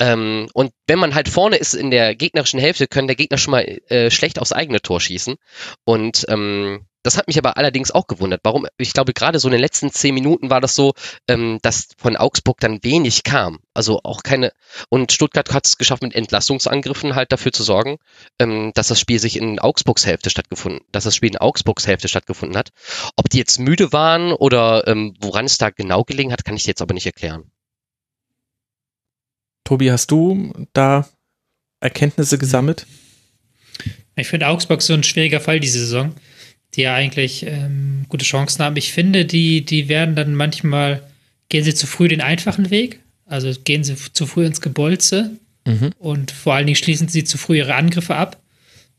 Ähm, 0.00 0.48
und 0.54 0.72
wenn 0.86 0.98
man 0.98 1.14
halt 1.14 1.28
vorne 1.28 1.56
ist 1.56 1.74
in 1.74 1.90
der 1.90 2.14
gegnerischen 2.14 2.58
Hälfte, 2.58 2.86
können 2.86 3.08
der 3.08 3.16
Gegner 3.16 3.36
schon 3.36 3.52
mal 3.52 3.62
äh, 3.88 4.10
schlecht 4.10 4.38
aufs 4.38 4.52
eigene 4.52 4.80
Tor 4.80 5.02
schießen. 5.02 5.36
Und 5.84 6.24
ähm, 6.30 6.86
das 7.08 7.16
hat 7.16 7.26
mich 7.26 7.38
aber 7.38 7.56
allerdings 7.56 7.90
auch 7.90 8.06
gewundert. 8.06 8.42
Warum? 8.44 8.66
Ich 8.76 8.92
glaube, 8.92 9.14
gerade 9.14 9.38
so 9.38 9.48
in 9.48 9.52
den 9.52 9.62
letzten 9.62 9.90
zehn 9.90 10.12
Minuten 10.12 10.50
war 10.50 10.60
das 10.60 10.74
so, 10.74 10.92
ähm, 11.26 11.58
dass 11.62 11.88
von 11.96 12.18
Augsburg 12.18 12.60
dann 12.60 12.84
wenig 12.84 13.22
kam. 13.22 13.60
Also 13.72 14.00
auch 14.04 14.22
keine. 14.22 14.52
Und 14.90 15.10
Stuttgart 15.10 15.50
hat 15.54 15.66
es 15.66 15.78
geschafft, 15.78 16.02
mit 16.02 16.14
Entlassungsangriffen 16.14 17.14
halt 17.14 17.32
dafür 17.32 17.50
zu 17.50 17.62
sorgen, 17.62 17.96
ähm, 18.38 18.72
dass 18.74 18.88
das 18.88 19.00
Spiel 19.00 19.18
sich 19.18 19.38
in 19.38 19.58
Augsburgs 19.58 20.04
Hälfte 20.04 20.28
stattgefunden, 20.28 20.82
dass 20.92 21.04
das 21.04 21.16
Spiel 21.16 21.30
in 21.30 21.38
Augsburgs 21.38 21.86
Hälfte 21.86 22.08
stattgefunden 22.08 22.58
hat. 22.58 22.72
Ob 23.16 23.30
die 23.30 23.38
jetzt 23.38 23.58
müde 23.58 23.90
waren 23.90 24.32
oder 24.34 24.86
ähm, 24.86 25.16
woran 25.18 25.46
es 25.46 25.56
da 25.56 25.70
genau 25.70 26.04
gelegen 26.04 26.30
hat, 26.30 26.44
kann 26.44 26.56
ich 26.56 26.66
jetzt 26.66 26.82
aber 26.82 26.92
nicht 26.92 27.06
erklären. 27.06 27.50
Tobi, 29.64 29.90
hast 29.90 30.10
du 30.10 30.52
da 30.74 31.08
Erkenntnisse 31.80 32.36
gesammelt? 32.36 32.86
Ich 34.14 34.28
finde 34.28 34.48
Augsburg 34.48 34.82
so 34.82 34.92
ein 34.92 35.04
schwieriger 35.04 35.40
Fall 35.40 35.58
diese 35.58 35.78
Saison 35.78 36.14
die 36.74 36.82
ja 36.82 36.94
eigentlich 36.94 37.44
ähm, 37.46 38.04
gute 38.08 38.24
Chancen 38.24 38.62
haben. 38.64 38.76
Ich 38.76 38.92
finde, 38.92 39.24
die, 39.24 39.64
die 39.64 39.88
werden 39.88 40.14
dann 40.14 40.34
manchmal, 40.34 41.02
gehen 41.48 41.64
sie 41.64 41.74
zu 41.74 41.86
früh 41.86 42.08
den 42.08 42.20
einfachen 42.20 42.70
Weg, 42.70 43.00
also 43.26 43.52
gehen 43.64 43.84
sie 43.84 43.96
zu 43.96 44.26
früh 44.26 44.44
ins 44.44 44.60
Gebolze 44.60 45.30
mhm. 45.66 45.92
und 45.98 46.30
vor 46.30 46.54
allen 46.54 46.66
Dingen 46.66 46.76
schließen 46.76 47.08
sie 47.08 47.24
zu 47.24 47.38
früh 47.38 47.58
ihre 47.58 47.74
Angriffe 47.74 48.16
ab. 48.16 48.40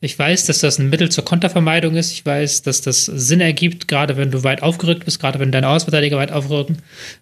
Ich 0.02 0.18
weiß, 0.18 0.46
dass 0.46 0.60
das 0.60 0.80
ein 0.80 0.90
Mittel 0.90 1.12
zur 1.12 1.26
Kontervermeidung 1.26 1.98
ist. 1.98 2.12
Ich 2.12 2.26
weiß, 2.26 2.62
dass 2.62 2.80
das 2.80 3.06
Sinn 3.06 3.42
ergibt, 3.42 3.90
gerade 3.90 4.16
wenn 4.16 4.32
du 4.32 4.44
weit 4.46 4.64
aufgerückt 4.64 5.04
bist, 5.04 5.20
gerade 5.20 5.40
wenn 5.40 5.52
deine 5.52 5.68
Ausverteidiger 5.68 6.16
weit 6.16 6.32
aufrücken. 6.32 6.78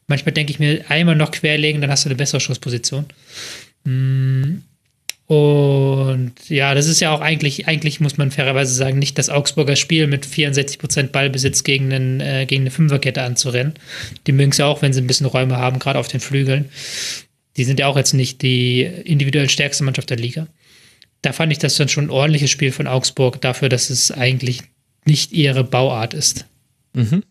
Manchmal 0.06 0.34
denke 0.34 0.52
ich 0.52 0.60
mir, 0.60 0.86
einmal 0.90 1.16
noch 1.16 1.32
querlegen, 1.32 1.82
dann 1.82 1.90
hast 1.90 2.06
du 2.06 2.10
eine 2.10 2.16
bessere 2.16 2.40
Schussposition. 2.40 3.06
Hm, 3.84 4.62
und 5.28 6.32
ja, 6.48 6.74
das 6.74 6.88
ist 6.88 7.02
ja 7.02 7.14
auch 7.14 7.20
eigentlich, 7.20 7.68
eigentlich 7.68 8.00
muss 8.00 8.18
man 8.18 8.32
fairerweise 8.32 8.74
sagen, 8.74 8.98
nicht 8.98 9.18
das 9.18 9.30
Augsburger 9.30 9.76
Spiel 9.76 10.08
mit 10.08 10.26
64% 10.26 11.08
Ballbesitz 11.08 11.64
gegen, 11.64 11.92
einen, 11.92 12.22
äh, 12.22 12.46
gegen 12.46 12.64
eine 12.64 12.72
Fünferkette 12.72 13.22
anzurennen. 13.22 13.74
Die 14.26 14.32
mögen 14.32 14.52
es 14.52 14.58
ja 14.58 14.68
auch, 14.68 14.82
wenn 14.82 14.94
sie 14.94 15.02
ein 15.02 15.08
bisschen 15.08 15.26
Räume 15.26 15.58
haben, 15.58 15.80
gerade 15.80 16.00
auf 16.00 16.08
den 16.08 16.22
Flügeln. 16.22 16.70
Die 17.58 17.66
sind 17.66 17.80
ja 17.80 17.88
auch 17.88 17.98
jetzt 17.98 18.14
nicht 18.14 18.42
die 18.42 18.84
individuell 18.84 19.50
stärkste 19.50 19.84
Mannschaft 19.84 20.10
der 20.10 20.18
Liga. 20.18 20.48
Da 21.24 21.34
fand 21.34 21.52
ich 21.52 21.58
das 21.60 21.76
dann 21.76 21.90
schon 21.90 22.06
ein 22.06 22.10
ordentliches 22.10 22.50
Spiel 22.50 22.72
von 22.72 22.88
Augsburg 22.88 23.42
dafür, 23.42 23.68
dass 23.68 23.90
es 23.90 24.12
eigentlich 24.12 24.62
nicht 25.04 25.34
ihre 25.34 25.66
Bauart 25.66 26.14
ist. 26.14 26.46
Mhm. 26.94 27.24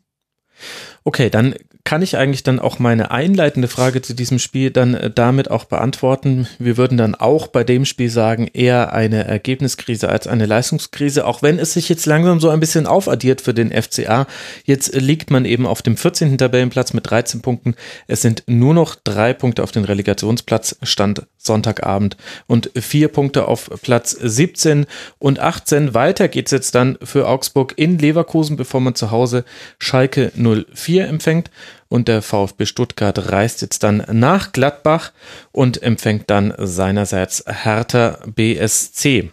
Okay, 1.03 1.31
dann 1.31 1.55
kann 1.87 2.03
ich 2.03 2.17
eigentlich 2.17 2.43
dann 2.43 2.59
auch 2.59 2.81
meine 2.81 3.13
einleitende 3.13 3.69
Frage 3.69 4.03
zu 4.03 4.13
diesem 4.13 4.41
Spiel 4.41 4.73
dann 4.73 4.95
äh, 4.95 5.09
damit 5.09 5.51
auch 5.51 5.65
beantworten. 5.65 6.49
Wir 6.59 6.77
würden 6.77 6.99
dann 6.99 7.15
auch 7.15 7.47
bei 7.47 7.63
dem 7.63 7.85
Spiel 7.85 8.11
sagen, 8.11 8.51
eher 8.53 8.93
eine 8.93 9.25
Ergebniskrise 9.25 10.09
als 10.09 10.27
eine 10.27 10.47
Leistungskrise, 10.47 11.25
auch 11.25 11.43
wenn 11.43 11.61
es 11.61 11.73
sich 11.73 11.89
jetzt 11.89 12.05
langsam 12.05 12.41
so 12.41 12.51
ein 12.51 12.59
bisschen 12.59 12.89
aufaddiert 12.89 13.41
für 13.41 13.55
den 13.55 13.71
FCA. 13.71 14.27
Jetzt 14.65 14.97
liegt 14.97 15.31
man 15.31 15.45
eben 15.45 15.65
auf 15.65 15.81
dem 15.81 15.97
14. 15.97 16.37
Tabellenplatz 16.37 16.93
mit 16.93 17.09
13 17.09 17.41
Punkten. 17.41 17.77
Es 18.09 18.21
sind 18.21 18.43
nur 18.49 18.75
noch 18.75 18.97
drei 18.97 19.33
Punkte 19.33 19.63
auf 19.63 19.71
den 19.71 19.85
Relegationsplatz, 19.85 20.77
Stand 20.83 21.23
Sonntagabend 21.39 22.17
und 22.49 22.73
vier 22.75 23.07
Punkte 23.07 23.47
auf 23.47 23.71
Platz 23.83 24.11
17 24.11 24.87
und 25.21 25.39
18. 25.39 25.95
Weiter 25.95 26.27
geht's 26.27 26.51
jetzt 26.51 26.75
dann 26.75 26.99
für 27.05 27.29
Augsburg 27.29 27.75
in 27.77 27.99
Leverkusen, 27.99 28.57
bevor 28.57 28.81
man 28.81 28.97
zu 28.97 29.13
Hause 29.13 29.45
Schalke 29.79 30.33
04 30.35 31.07
empfängt 31.07 31.51
und 31.89 32.09
der 32.09 32.23
VfB 32.23 32.67
Stuttgart 32.67 33.31
reist 33.31 33.63
jetzt 33.63 33.83
dann 33.83 34.05
nach 34.13 34.53
Gladbach 34.53 35.13
und 35.53 35.83
empfängt 35.83 36.31
dann 36.31 36.53
seinerseits 36.59 37.45
Hertha 37.47 38.19
BSC. 38.27 39.31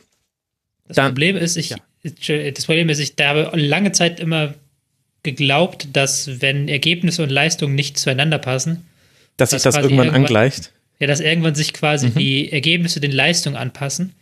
Das 0.87 0.95
dann, 0.95 1.13
Problem 1.13 1.35
ist, 1.37 1.55
ich, 1.57 1.71
ja. 1.71 1.77
das 2.51 2.65
Problem 2.65 2.89
ist, 2.89 2.99
ich 2.99 3.13
habe 3.19 3.51
lange 3.55 3.91
Zeit 3.91 4.19
immer 4.19 4.53
geglaubt, 5.23 5.87
dass 5.93 6.41
wenn 6.41 6.67
Ergebnisse 6.67 7.23
und 7.23 7.29
Leistungen 7.29 7.75
nicht 7.75 7.97
zueinander 7.97 8.37
passen, 8.37 8.85
dass 9.37 9.51
sich 9.51 9.61
das 9.61 9.75
irgendwann, 9.75 10.07
irgendwann 10.07 10.23
angleicht. 10.23 10.71
Ja, 10.99 11.07
dass 11.07 11.21
irgendwann 11.21 11.55
sich 11.55 11.73
quasi 11.73 12.09
mhm. 12.09 12.15
die 12.15 12.51
Ergebnisse 12.51 12.99
den 12.99 13.11
Leistungen 13.11 13.55
anpassen. 13.55 14.13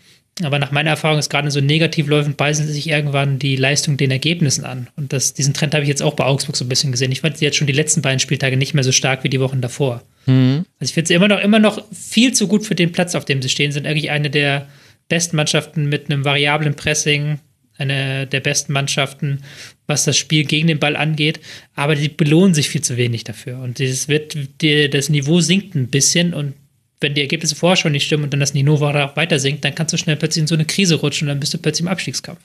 Aber 0.43 0.59
nach 0.59 0.71
meiner 0.71 0.91
Erfahrung 0.91 1.19
ist 1.19 1.29
gerade 1.29 1.51
so 1.51 1.59
Negativläufen 1.59 2.35
beißen 2.35 2.65
sich 2.67 2.87
irgendwann 2.87 3.37
die 3.37 3.55
Leistung 3.55 3.97
den 3.97 4.11
Ergebnissen 4.11 4.63
an. 4.63 4.87
Und 4.95 5.13
das, 5.13 5.33
diesen 5.33 5.53
Trend 5.53 5.73
habe 5.73 5.83
ich 5.83 5.89
jetzt 5.89 6.01
auch 6.01 6.15
bei 6.15 6.23
Augsburg 6.23 6.55
so 6.55 6.65
ein 6.65 6.69
bisschen 6.69 6.91
gesehen. 6.91 7.11
Ich 7.11 7.21
fand 7.21 7.37
sie 7.37 7.45
jetzt 7.45 7.57
schon 7.57 7.67
die 7.67 7.73
letzten 7.73 8.01
beiden 8.01 8.19
Spieltage 8.19 8.57
nicht 8.57 8.73
mehr 8.73 8.83
so 8.83 8.91
stark 8.91 9.23
wie 9.23 9.29
die 9.29 9.39
Wochen 9.39 9.61
davor. 9.61 10.03
Mhm. 10.25 10.65
Also 10.79 10.89
ich 10.89 10.93
finde 10.93 11.09
sie 11.09 11.13
immer 11.13 11.27
noch, 11.27 11.39
immer 11.39 11.59
noch 11.59 11.83
viel 11.91 12.33
zu 12.33 12.47
gut 12.47 12.65
für 12.65 12.75
den 12.75 12.91
Platz, 12.91 13.13
auf 13.13 13.25
dem 13.25 13.41
sie 13.41 13.49
stehen. 13.49 13.71
Sind 13.71 13.85
eigentlich 13.85 14.09
eine 14.09 14.29
der 14.29 14.67
besten 15.09 15.35
Mannschaften 15.35 15.89
mit 15.89 16.09
einem 16.09 16.23
variablen 16.23 16.75
Pressing, 16.75 17.39
eine 17.77 18.25
der 18.25 18.39
besten 18.39 18.73
Mannschaften, 18.73 19.43
was 19.85 20.05
das 20.05 20.17
Spiel 20.17 20.45
gegen 20.45 20.67
den 20.67 20.79
Ball 20.79 20.95
angeht. 20.95 21.39
Aber 21.75 21.95
die 21.95 22.09
belohnen 22.09 22.53
sich 22.53 22.69
viel 22.69 22.81
zu 22.81 22.95
wenig 22.95 23.25
dafür. 23.25 23.59
Und 23.59 23.79
dieses 23.79 24.07
wird, 24.07 24.37
die, 24.61 24.89
das 24.89 25.09
Niveau 25.09 25.41
sinkt 25.41 25.75
ein 25.75 25.87
bisschen 25.87 26.33
und 26.33 26.53
wenn 27.01 27.15
die 27.15 27.21
Ergebnisse 27.21 27.55
vorher 27.55 27.75
schon 27.75 27.91
nicht 27.91 28.05
stimmen 28.05 28.23
und 28.23 28.31
dann 28.31 28.39
das 28.39 28.53
Niveau 28.53 28.79
weiter 28.79 29.39
sinkt, 29.39 29.65
dann 29.65 29.75
kannst 29.75 29.91
du 29.93 29.97
schnell 29.97 30.15
plötzlich 30.15 30.41
in 30.41 30.47
so 30.47 30.55
eine 30.55 30.65
Krise 30.65 30.95
rutschen 30.95 31.27
und 31.27 31.29
dann 31.29 31.39
bist 31.39 31.53
du 31.53 31.57
plötzlich 31.57 31.81
im 31.81 31.91
Abstiegskampf. 31.91 32.39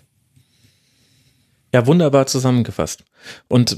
Ja, 1.73 1.87
wunderbar 1.87 2.27
zusammengefasst. 2.27 3.05
Und, 3.49 3.77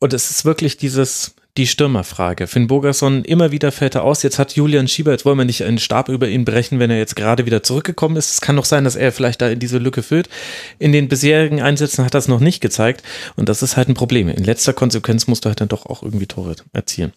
und 0.00 0.12
es 0.12 0.30
ist 0.30 0.44
wirklich 0.44 0.76
dieses, 0.76 1.36
die 1.56 1.66
Stürmerfrage. 1.66 2.46
Finn 2.48 2.66
Bogerson 2.66 3.24
immer 3.24 3.52
wieder 3.52 3.70
fällt 3.70 3.94
er 3.94 4.02
aus. 4.02 4.24
Jetzt 4.24 4.38
hat 4.38 4.56
Julian 4.56 4.88
Schieber, 4.88 5.12
jetzt 5.12 5.24
wollen 5.24 5.38
wir 5.38 5.44
nicht 5.44 5.62
einen 5.62 5.78
Stab 5.78 6.08
über 6.08 6.28
ihn 6.28 6.44
brechen, 6.44 6.80
wenn 6.80 6.90
er 6.90 6.98
jetzt 6.98 7.14
gerade 7.14 7.46
wieder 7.46 7.62
zurückgekommen 7.62 8.16
ist. 8.16 8.32
Es 8.32 8.40
kann 8.40 8.56
doch 8.56 8.64
sein, 8.64 8.84
dass 8.84 8.96
er 8.96 9.12
vielleicht 9.12 9.40
da 9.40 9.48
in 9.48 9.60
diese 9.60 9.78
Lücke 9.78 10.02
füllt. 10.02 10.28
In 10.80 10.92
den 10.92 11.08
bisherigen 11.08 11.62
Einsätzen 11.62 12.04
hat 12.04 12.14
es 12.14 12.26
noch 12.28 12.40
nicht 12.40 12.60
gezeigt. 12.60 13.02
Und 13.36 13.48
das 13.48 13.62
ist 13.62 13.76
halt 13.76 13.88
ein 13.88 13.94
Problem. 13.94 14.28
In 14.28 14.44
letzter 14.44 14.72
Konsequenz 14.72 15.26
musst 15.28 15.44
du 15.44 15.48
halt 15.48 15.60
dann 15.60 15.68
doch 15.68 15.86
auch 15.86 16.02
irgendwie 16.02 16.26
Tore 16.26 16.56
erzielen. 16.72 17.12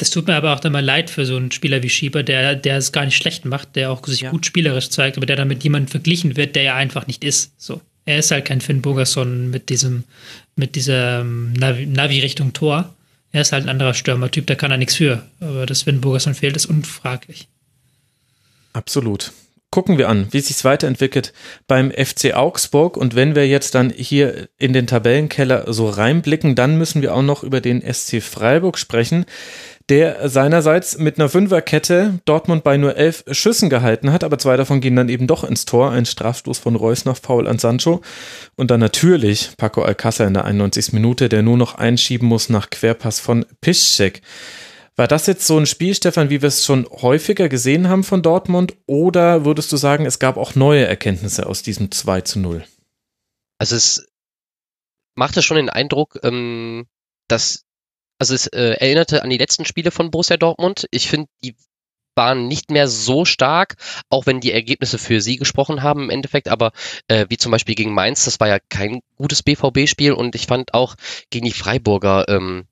Das 0.00 0.08
tut 0.08 0.26
mir 0.26 0.34
aber 0.34 0.54
auch 0.54 0.60
dann 0.60 0.72
mal 0.72 0.82
leid 0.82 1.10
für 1.10 1.26
so 1.26 1.36
einen 1.36 1.50
Spieler 1.50 1.82
wie 1.82 1.90
Schieber, 1.90 2.22
der, 2.22 2.56
der 2.56 2.78
es 2.78 2.90
gar 2.90 3.04
nicht 3.04 3.18
schlecht 3.18 3.44
macht, 3.44 3.76
der 3.76 3.90
auch 3.90 4.06
sich 4.06 4.22
ja. 4.22 4.30
gut 4.30 4.46
spielerisch 4.46 4.88
zeigt, 4.88 5.18
aber 5.18 5.26
der 5.26 5.36
dann 5.36 5.48
mit 5.48 5.62
jemandem 5.62 5.88
verglichen 5.88 6.38
wird, 6.38 6.56
der 6.56 6.62
ja 6.62 6.74
einfach 6.74 7.06
nicht 7.06 7.22
ist. 7.22 7.52
So. 7.58 7.82
Er 8.06 8.18
ist 8.18 8.30
halt 8.30 8.46
kein 8.46 8.62
Finn 8.62 8.80
Bogerson 8.80 9.50
mit 9.50 9.68
diesem, 9.68 10.04
mit 10.56 10.74
dieser 10.74 11.20
ähm, 11.20 11.52
Navi-Richtung 11.52 12.46
Navi 12.46 12.52
Tor. 12.54 12.94
Er 13.32 13.42
ist 13.42 13.52
halt 13.52 13.64
ein 13.64 13.68
anderer 13.68 13.92
Stürmertyp, 13.92 14.46
da 14.46 14.54
kann 14.54 14.70
er 14.70 14.78
nichts 14.78 14.96
für. 14.96 15.22
Aber 15.38 15.66
dass 15.66 15.82
Finn 15.82 16.00
Bogerson 16.00 16.34
fehlt, 16.34 16.56
ist 16.56 16.64
unfraglich. 16.64 17.48
Absolut 18.72 19.32
gucken 19.70 19.98
wir 19.98 20.08
an, 20.08 20.26
wie 20.32 20.40
sich 20.40 20.64
weiterentwickelt 20.64 21.32
beim 21.68 21.92
FC 21.92 22.34
Augsburg. 22.34 22.96
Und 22.96 23.14
wenn 23.14 23.34
wir 23.34 23.46
jetzt 23.46 23.74
dann 23.74 23.90
hier 23.90 24.48
in 24.58 24.72
den 24.72 24.86
Tabellenkeller 24.86 25.72
so 25.72 25.88
reinblicken, 25.88 26.56
dann 26.56 26.76
müssen 26.76 27.02
wir 27.02 27.14
auch 27.14 27.22
noch 27.22 27.44
über 27.44 27.60
den 27.60 27.80
SC 27.80 28.20
Freiburg 28.20 28.78
sprechen 28.78 29.26
der 29.90 30.28
seinerseits 30.28 30.98
mit 30.98 31.18
einer 31.18 31.28
Fünferkette 31.28 32.20
Dortmund 32.24 32.62
bei 32.62 32.76
nur 32.76 32.96
elf 32.96 33.24
Schüssen 33.32 33.68
gehalten 33.68 34.12
hat, 34.12 34.22
aber 34.22 34.38
zwei 34.38 34.56
davon 34.56 34.80
gehen 34.80 34.94
dann 34.94 35.08
eben 35.08 35.26
doch 35.26 35.42
ins 35.42 35.64
Tor. 35.64 35.90
Ein 35.90 36.06
Strafstoß 36.06 36.60
von 36.60 36.76
Reus 36.76 37.04
nach 37.04 37.16
Foul 37.16 37.48
an 37.48 37.58
Sancho 37.58 38.00
und 38.54 38.70
dann 38.70 38.78
natürlich 38.78 39.50
Paco 39.56 39.82
Alcázar 39.82 40.28
in 40.28 40.34
der 40.34 40.44
91. 40.44 40.92
Minute, 40.92 41.28
der 41.28 41.42
nur 41.42 41.56
noch 41.56 41.74
einschieben 41.74 42.28
muss 42.28 42.48
nach 42.48 42.70
Querpass 42.70 43.18
von 43.18 43.44
Piszczek. 43.60 44.22
War 44.94 45.08
das 45.08 45.26
jetzt 45.26 45.46
so 45.46 45.58
ein 45.58 45.66
Spiel, 45.66 45.94
Stefan, 45.94 46.30
wie 46.30 46.40
wir 46.40 46.48
es 46.48 46.64
schon 46.64 46.86
häufiger 46.88 47.48
gesehen 47.48 47.88
haben 47.88 48.04
von 48.04 48.22
Dortmund 48.22 48.76
oder 48.86 49.44
würdest 49.44 49.72
du 49.72 49.76
sagen, 49.76 50.06
es 50.06 50.20
gab 50.20 50.36
auch 50.36 50.54
neue 50.54 50.86
Erkenntnisse 50.86 51.46
aus 51.46 51.62
diesem 51.62 51.90
2 51.90 52.20
zu 52.20 52.38
0? 52.38 52.64
Also 53.58 53.74
es 53.74 54.06
machte 55.16 55.42
schon 55.42 55.56
den 55.56 55.68
Eindruck, 55.68 56.20
ähm, 56.22 56.86
dass 57.26 57.64
also 58.20 58.34
es 58.34 58.46
äh, 58.48 58.76
erinnerte 58.78 59.22
an 59.22 59.30
die 59.30 59.38
letzten 59.38 59.64
Spiele 59.64 59.90
von 59.90 60.10
Borussia 60.10 60.36
Dortmund. 60.36 60.86
Ich 60.90 61.08
finde, 61.08 61.28
die 61.42 61.56
waren 62.14 62.48
nicht 62.48 62.70
mehr 62.70 62.86
so 62.86 63.24
stark, 63.24 63.76
auch 64.10 64.26
wenn 64.26 64.40
die 64.40 64.52
Ergebnisse 64.52 64.98
für 64.98 65.22
sie 65.22 65.36
gesprochen 65.36 65.82
haben 65.82 66.02
im 66.04 66.10
Endeffekt, 66.10 66.48
aber 66.48 66.72
äh, 67.08 67.24
wie 67.30 67.38
zum 67.38 67.50
Beispiel 67.50 67.74
gegen 67.74 67.94
Mainz, 67.94 68.26
das 68.26 68.38
war 68.38 68.48
ja 68.48 68.58
kein 68.68 69.00
gutes 69.16 69.42
BVB-Spiel 69.42 70.12
und 70.12 70.34
ich 70.34 70.46
fand 70.46 70.74
auch 70.74 70.96
gegen 71.30 71.46
die 71.46 71.52
Freiburger, 71.52 72.28
ähm, 72.28 72.66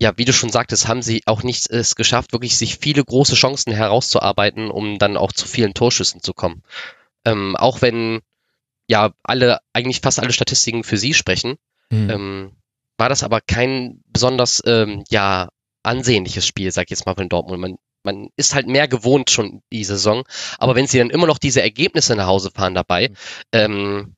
ja, 0.00 0.16
wie 0.16 0.24
du 0.24 0.32
schon 0.32 0.48
sagtest, 0.48 0.88
haben 0.88 1.02
sie 1.02 1.20
auch 1.26 1.42
nicht 1.42 1.68
es 1.68 1.94
geschafft, 1.94 2.32
wirklich 2.32 2.56
sich 2.56 2.78
viele 2.78 3.04
große 3.04 3.34
Chancen 3.34 3.74
herauszuarbeiten, 3.74 4.70
um 4.70 4.98
dann 4.98 5.18
auch 5.18 5.32
zu 5.32 5.46
vielen 5.46 5.74
Torschüssen 5.74 6.22
zu 6.22 6.32
kommen. 6.32 6.62
Ähm, 7.26 7.56
auch 7.56 7.82
wenn 7.82 8.22
ja 8.88 9.12
alle, 9.22 9.58
eigentlich 9.74 10.00
fast 10.00 10.18
alle 10.18 10.32
Statistiken 10.32 10.82
für 10.82 10.96
sie 10.96 11.12
sprechen. 11.12 11.56
Mhm. 11.90 12.10
Ähm, 12.10 12.52
war 13.02 13.08
das 13.08 13.24
aber 13.24 13.40
kein 13.40 14.00
besonders 14.06 14.62
ähm, 14.64 15.02
ja 15.10 15.48
ansehnliches 15.82 16.46
Spiel, 16.46 16.70
sag 16.70 16.84
ich 16.84 16.90
jetzt 16.90 17.04
mal 17.04 17.16
von 17.16 17.28
Dortmund. 17.28 17.60
Man, 17.60 17.76
man 18.04 18.28
ist 18.36 18.54
halt 18.54 18.68
mehr 18.68 18.86
gewohnt 18.86 19.28
schon 19.28 19.60
die 19.72 19.82
Saison, 19.82 20.22
aber 20.58 20.76
wenn 20.76 20.86
sie 20.86 20.98
dann 20.98 21.10
immer 21.10 21.26
noch 21.26 21.38
diese 21.38 21.62
Ergebnisse 21.62 22.14
nach 22.14 22.28
Hause 22.28 22.52
fahren 22.54 22.76
dabei, 22.76 23.08
mhm. 23.08 23.16
ähm, 23.54 24.16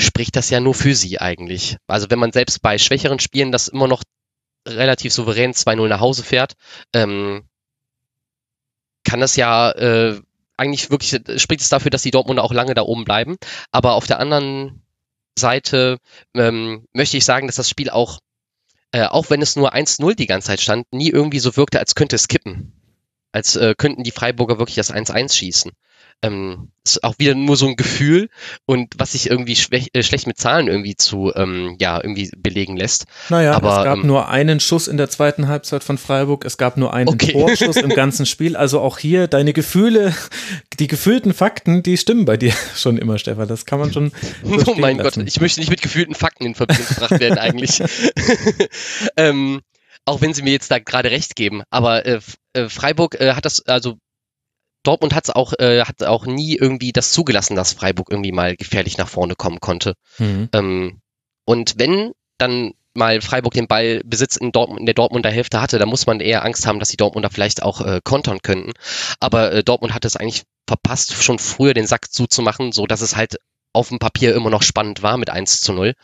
spricht 0.00 0.34
das 0.34 0.50
ja 0.50 0.58
nur 0.58 0.74
für 0.74 0.96
sie 0.96 1.20
eigentlich. 1.20 1.76
Also 1.86 2.10
wenn 2.10 2.18
man 2.18 2.32
selbst 2.32 2.60
bei 2.60 2.76
schwächeren 2.76 3.20
Spielen 3.20 3.52
das 3.52 3.68
immer 3.68 3.86
noch 3.86 4.02
relativ 4.66 5.12
souverän 5.12 5.52
2-0 5.52 5.86
nach 5.86 6.00
Hause 6.00 6.24
fährt, 6.24 6.54
ähm, 6.92 7.44
kann 9.04 9.20
das 9.20 9.36
ja 9.36 9.70
äh, 9.70 10.20
eigentlich 10.56 10.90
wirklich, 10.90 11.20
spricht 11.40 11.60
es 11.60 11.68
dafür, 11.68 11.92
dass 11.92 12.02
die 12.02 12.10
Dortmunder 12.10 12.42
auch 12.42 12.52
lange 12.52 12.74
da 12.74 12.82
oben 12.82 13.04
bleiben. 13.04 13.36
Aber 13.70 13.92
auf 13.92 14.08
der 14.08 14.18
anderen 14.18 14.84
Seite 15.38 15.98
ähm, 16.34 16.86
möchte 16.92 17.16
ich 17.16 17.24
sagen, 17.24 17.46
dass 17.46 17.56
das 17.56 17.68
Spiel 17.68 17.90
auch, 17.90 18.20
äh, 18.94 19.06
auch 19.06 19.28
wenn 19.28 19.42
es 19.42 19.56
nur 19.56 19.74
1-0 19.74 20.14
die 20.14 20.26
ganze 20.28 20.46
Zeit 20.46 20.60
stand, 20.60 20.86
nie 20.92 21.10
irgendwie 21.10 21.40
so 21.40 21.56
wirkte, 21.56 21.80
als 21.80 21.96
könnte 21.96 22.14
es 22.14 22.28
kippen. 22.28 22.72
Als 23.32 23.56
äh, 23.56 23.74
könnten 23.76 24.04
die 24.04 24.12
Freiburger 24.12 24.58
wirklich 24.58 24.76
das 24.76 24.94
1-1 24.94 25.34
schießen 25.34 25.72
ähm, 26.22 26.70
ist 26.84 27.02
auch 27.02 27.14
wieder 27.18 27.34
nur 27.34 27.56
so 27.56 27.66
ein 27.66 27.76
Gefühl 27.76 28.28
und 28.66 28.94
was 28.98 29.12
sich 29.12 29.30
irgendwie 29.30 29.56
schwäch, 29.56 29.88
äh, 29.94 30.02
schlecht 30.02 30.26
mit 30.26 30.36
Zahlen 30.38 30.68
irgendwie 30.68 30.96
zu 30.96 31.32
ähm, 31.34 31.76
ja 31.80 31.96
irgendwie 31.96 32.30
belegen 32.36 32.76
lässt. 32.76 33.06
Naja, 33.30 33.54
Aber, 33.54 33.78
es 33.78 33.84
gab 33.84 33.98
ähm, 33.98 34.06
nur 34.06 34.28
einen 34.28 34.60
Schuss 34.60 34.86
in 34.86 34.96
der 34.96 35.08
zweiten 35.08 35.48
Halbzeit 35.48 35.82
von 35.82 35.96
Freiburg, 35.98 36.44
es 36.44 36.58
gab 36.58 36.76
nur 36.76 36.92
einen 36.92 37.08
okay. 37.08 37.32
Torschuss 37.32 37.76
im 37.76 37.90
ganzen 37.90 38.26
Spiel. 38.26 38.56
Also 38.56 38.80
auch 38.80 38.98
hier 38.98 39.28
deine 39.28 39.52
Gefühle, 39.52 40.14
die 40.78 40.86
gefühlten 40.86 41.32
Fakten, 41.32 41.82
die 41.82 41.96
stimmen 41.96 42.24
bei 42.24 42.36
dir 42.36 42.52
schon 42.76 42.98
immer, 42.98 43.18
Stefan. 43.18 43.48
Das 43.48 43.64
kann 43.64 43.78
man 43.78 43.92
schon. 43.92 44.12
oh 44.44 44.74
mein 44.76 44.98
lassen. 44.98 45.20
Gott, 45.20 45.28
ich 45.28 45.40
möchte 45.40 45.60
nicht 45.60 45.70
mit 45.70 45.82
gefühlten 45.82 46.14
Fakten 46.14 46.44
in 46.44 46.54
Verbindung 46.54 46.86
gebracht 46.86 47.18
werden 47.18 47.38
eigentlich. 47.38 47.82
ähm, 49.16 49.62
auch 50.04 50.20
wenn 50.20 50.34
sie 50.34 50.42
mir 50.42 50.52
jetzt 50.52 50.70
da 50.70 50.78
gerade 50.78 51.10
recht 51.10 51.34
geben. 51.34 51.62
Aber 51.70 52.04
äh, 52.04 52.20
äh 52.52 52.68
Freiburg 52.68 53.18
äh, 53.20 53.32
hat 53.32 53.46
das, 53.46 53.66
also 53.66 53.96
Dortmund 54.84 55.14
hat's 55.14 55.30
auch, 55.30 55.52
äh, 55.58 55.80
hat 55.80 56.02
auch 56.04 56.26
nie 56.26 56.56
irgendwie 56.56 56.92
das 56.92 57.10
zugelassen, 57.10 57.56
dass 57.56 57.72
Freiburg 57.72 58.10
irgendwie 58.10 58.32
mal 58.32 58.56
gefährlich 58.56 58.96
nach 58.98 59.08
vorne 59.08 59.34
kommen 59.34 59.58
konnte. 59.60 59.94
Mhm. 60.18 60.48
Ähm, 60.52 61.00
und 61.44 61.74
wenn 61.78 62.12
dann 62.38 62.72
mal 62.94 63.20
Freiburg 63.20 63.54
den 63.54 63.66
Ballbesitz 63.66 64.36
in, 64.36 64.52
Dortmund, 64.52 64.80
in 64.80 64.86
der 64.86 64.94
Dortmunder 64.94 65.30
Hälfte 65.30 65.60
hatte, 65.60 65.78
dann 65.78 65.88
muss 65.88 66.06
man 66.06 66.20
eher 66.20 66.44
Angst 66.44 66.66
haben, 66.66 66.78
dass 66.78 66.90
die 66.90 66.96
Dortmunder 66.96 67.30
vielleicht 67.30 67.62
auch 67.62 67.80
äh, 67.80 68.00
kontern 68.04 68.40
könnten. 68.42 68.72
Aber 69.20 69.52
äh, 69.52 69.64
Dortmund 69.64 69.94
hat 69.94 70.04
es 70.04 70.16
eigentlich 70.16 70.44
verpasst, 70.66 71.12
schon 71.14 71.38
früher 71.38 71.74
den 71.74 71.86
Sack 71.86 72.12
zuzumachen, 72.12 72.72
so 72.72 72.86
dass 72.86 73.00
es 73.00 73.16
halt 73.16 73.36
auf 73.72 73.88
dem 73.88 73.98
Papier 73.98 74.34
immer 74.34 74.50
noch 74.50 74.62
spannend 74.62 75.02
war 75.02 75.16
mit 75.16 75.30
1 75.30 75.60
zu 75.60 75.72
0. 75.72 75.94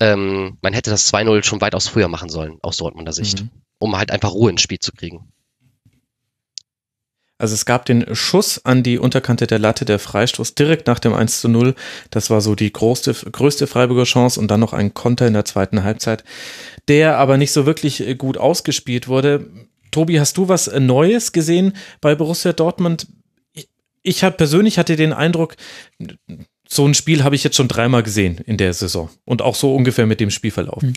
Ähm, 0.00 0.58
man 0.62 0.72
hätte 0.72 0.90
das 0.90 1.12
2-0 1.12 1.44
schon 1.44 1.60
weitaus 1.60 1.86
früher 1.86 2.08
machen 2.08 2.30
sollen, 2.30 2.58
aus 2.62 2.78
Dortmunder 2.78 3.12
Sicht, 3.12 3.42
mhm. 3.42 3.50
um 3.78 3.96
halt 3.96 4.10
einfach 4.10 4.32
Ruhe 4.32 4.50
ins 4.50 4.62
Spiel 4.62 4.78
zu 4.78 4.92
kriegen. 4.92 5.30
Also 7.40 7.54
es 7.54 7.64
gab 7.64 7.86
den 7.86 8.14
Schuss 8.14 8.64
an 8.64 8.82
die 8.82 8.98
Unterkante 8.98 9.46
der 9.46 9.58
Latte, 9.58 9.84
der 9.84 9.98
Freistoß 9.98 10.54
direkt 10.54 10.86
nach 10.86 10.98
dem 10.98 11.14
1 11.14 11.40
zu 11.40 11.48
0. 11.48 11.74
Das 12.10 12.30
war 12.30 12.40
so 12.40 12.54
die 12.54 12.72
größte, 12.72 13.14
größte 13.14 13.66
Freiburger 13.66 14.04
Chance 14.04 14.38
und 14.38 14.50
dann 14.50 14.60
noch 14.60 14.72
ein 14.72 14.94
Konter 14.94 15.26
in 15.26 15.32
der 15.32 15.44
zweiten 15.44 15.82
Halbzeit, 15.82 16.22
der 16.88 17.16
aber 17.16 17.38
nicht 17.38 17.52
so 17.52 17.66
wirklich 17.66 18.18
gut 18.18 18.36
ausgespielt 18.36 19.08
wurde. 19.08 19.46
Tobi, 19.90 20.20
hast 20.20 20.36
du 20.36 20.48
was 20.48 20.70
Neues 20.78 21.32
gesehen 21.32 21.72
bei 22.00 22.14
Borussia 22.14 22.52
Dortmund? 22.52 23.06
Ich 24.02 24.22
habe 24.22 24.36
persönlich 24.36 24.78
hatte 24.78 24.96
den 24.96 25.12
Eindruck, 25.12 25.56
so 26.68 26.86
ein 26.86 26.94
Spiel 26.94 27.24
habe 27.24 27.34
ich 27.34 27.44
jetzt 27.44 27.56
schon 27.56 27.68
dreimal 27.68 28.02
gesehen 28.02 28.38
in 28.38 28.56
der 28.56 28.72
Saison 28.72 29.10
und 29.24 29.42
auch 29.42 29.54
so 29.54 29.74
ungefähr 29.74 30.06
mit 30.06 30.20
dem 30.20 30.30
Spielverlauf. 30.30 30.82
Hm. 30.82 30.92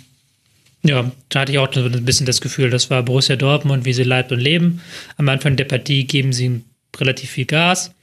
Ja, 0.85 1.11
da 1.29 1.39
hatte 1.39 1.51
ich 1.51 1.57
auch 1.57 1.73
ein 1.75 2.05
bisschen 2.05 2.25
das 2.25 2.41
Gefühl, 2.41 2.69
das 2.69 2.89
war 2.89 3.03
Borussia 3.03 3.37
Dortmund, 3.37 3.85
wie 3.85 3.93
sie 3.93 4.03
lebt 4.03 4.31
und 4.31 4.39
leben. 4.39 4.81
Am 5.17 5.29
Anfang 5.29 5.55
der 5.55 5.63
Partie 5.63 6.05
geben 6.05 6.33
sie 6.33 6.61
relativ 6.97 7.31
viel 7.31 7.45
Gas, 7.45 7.93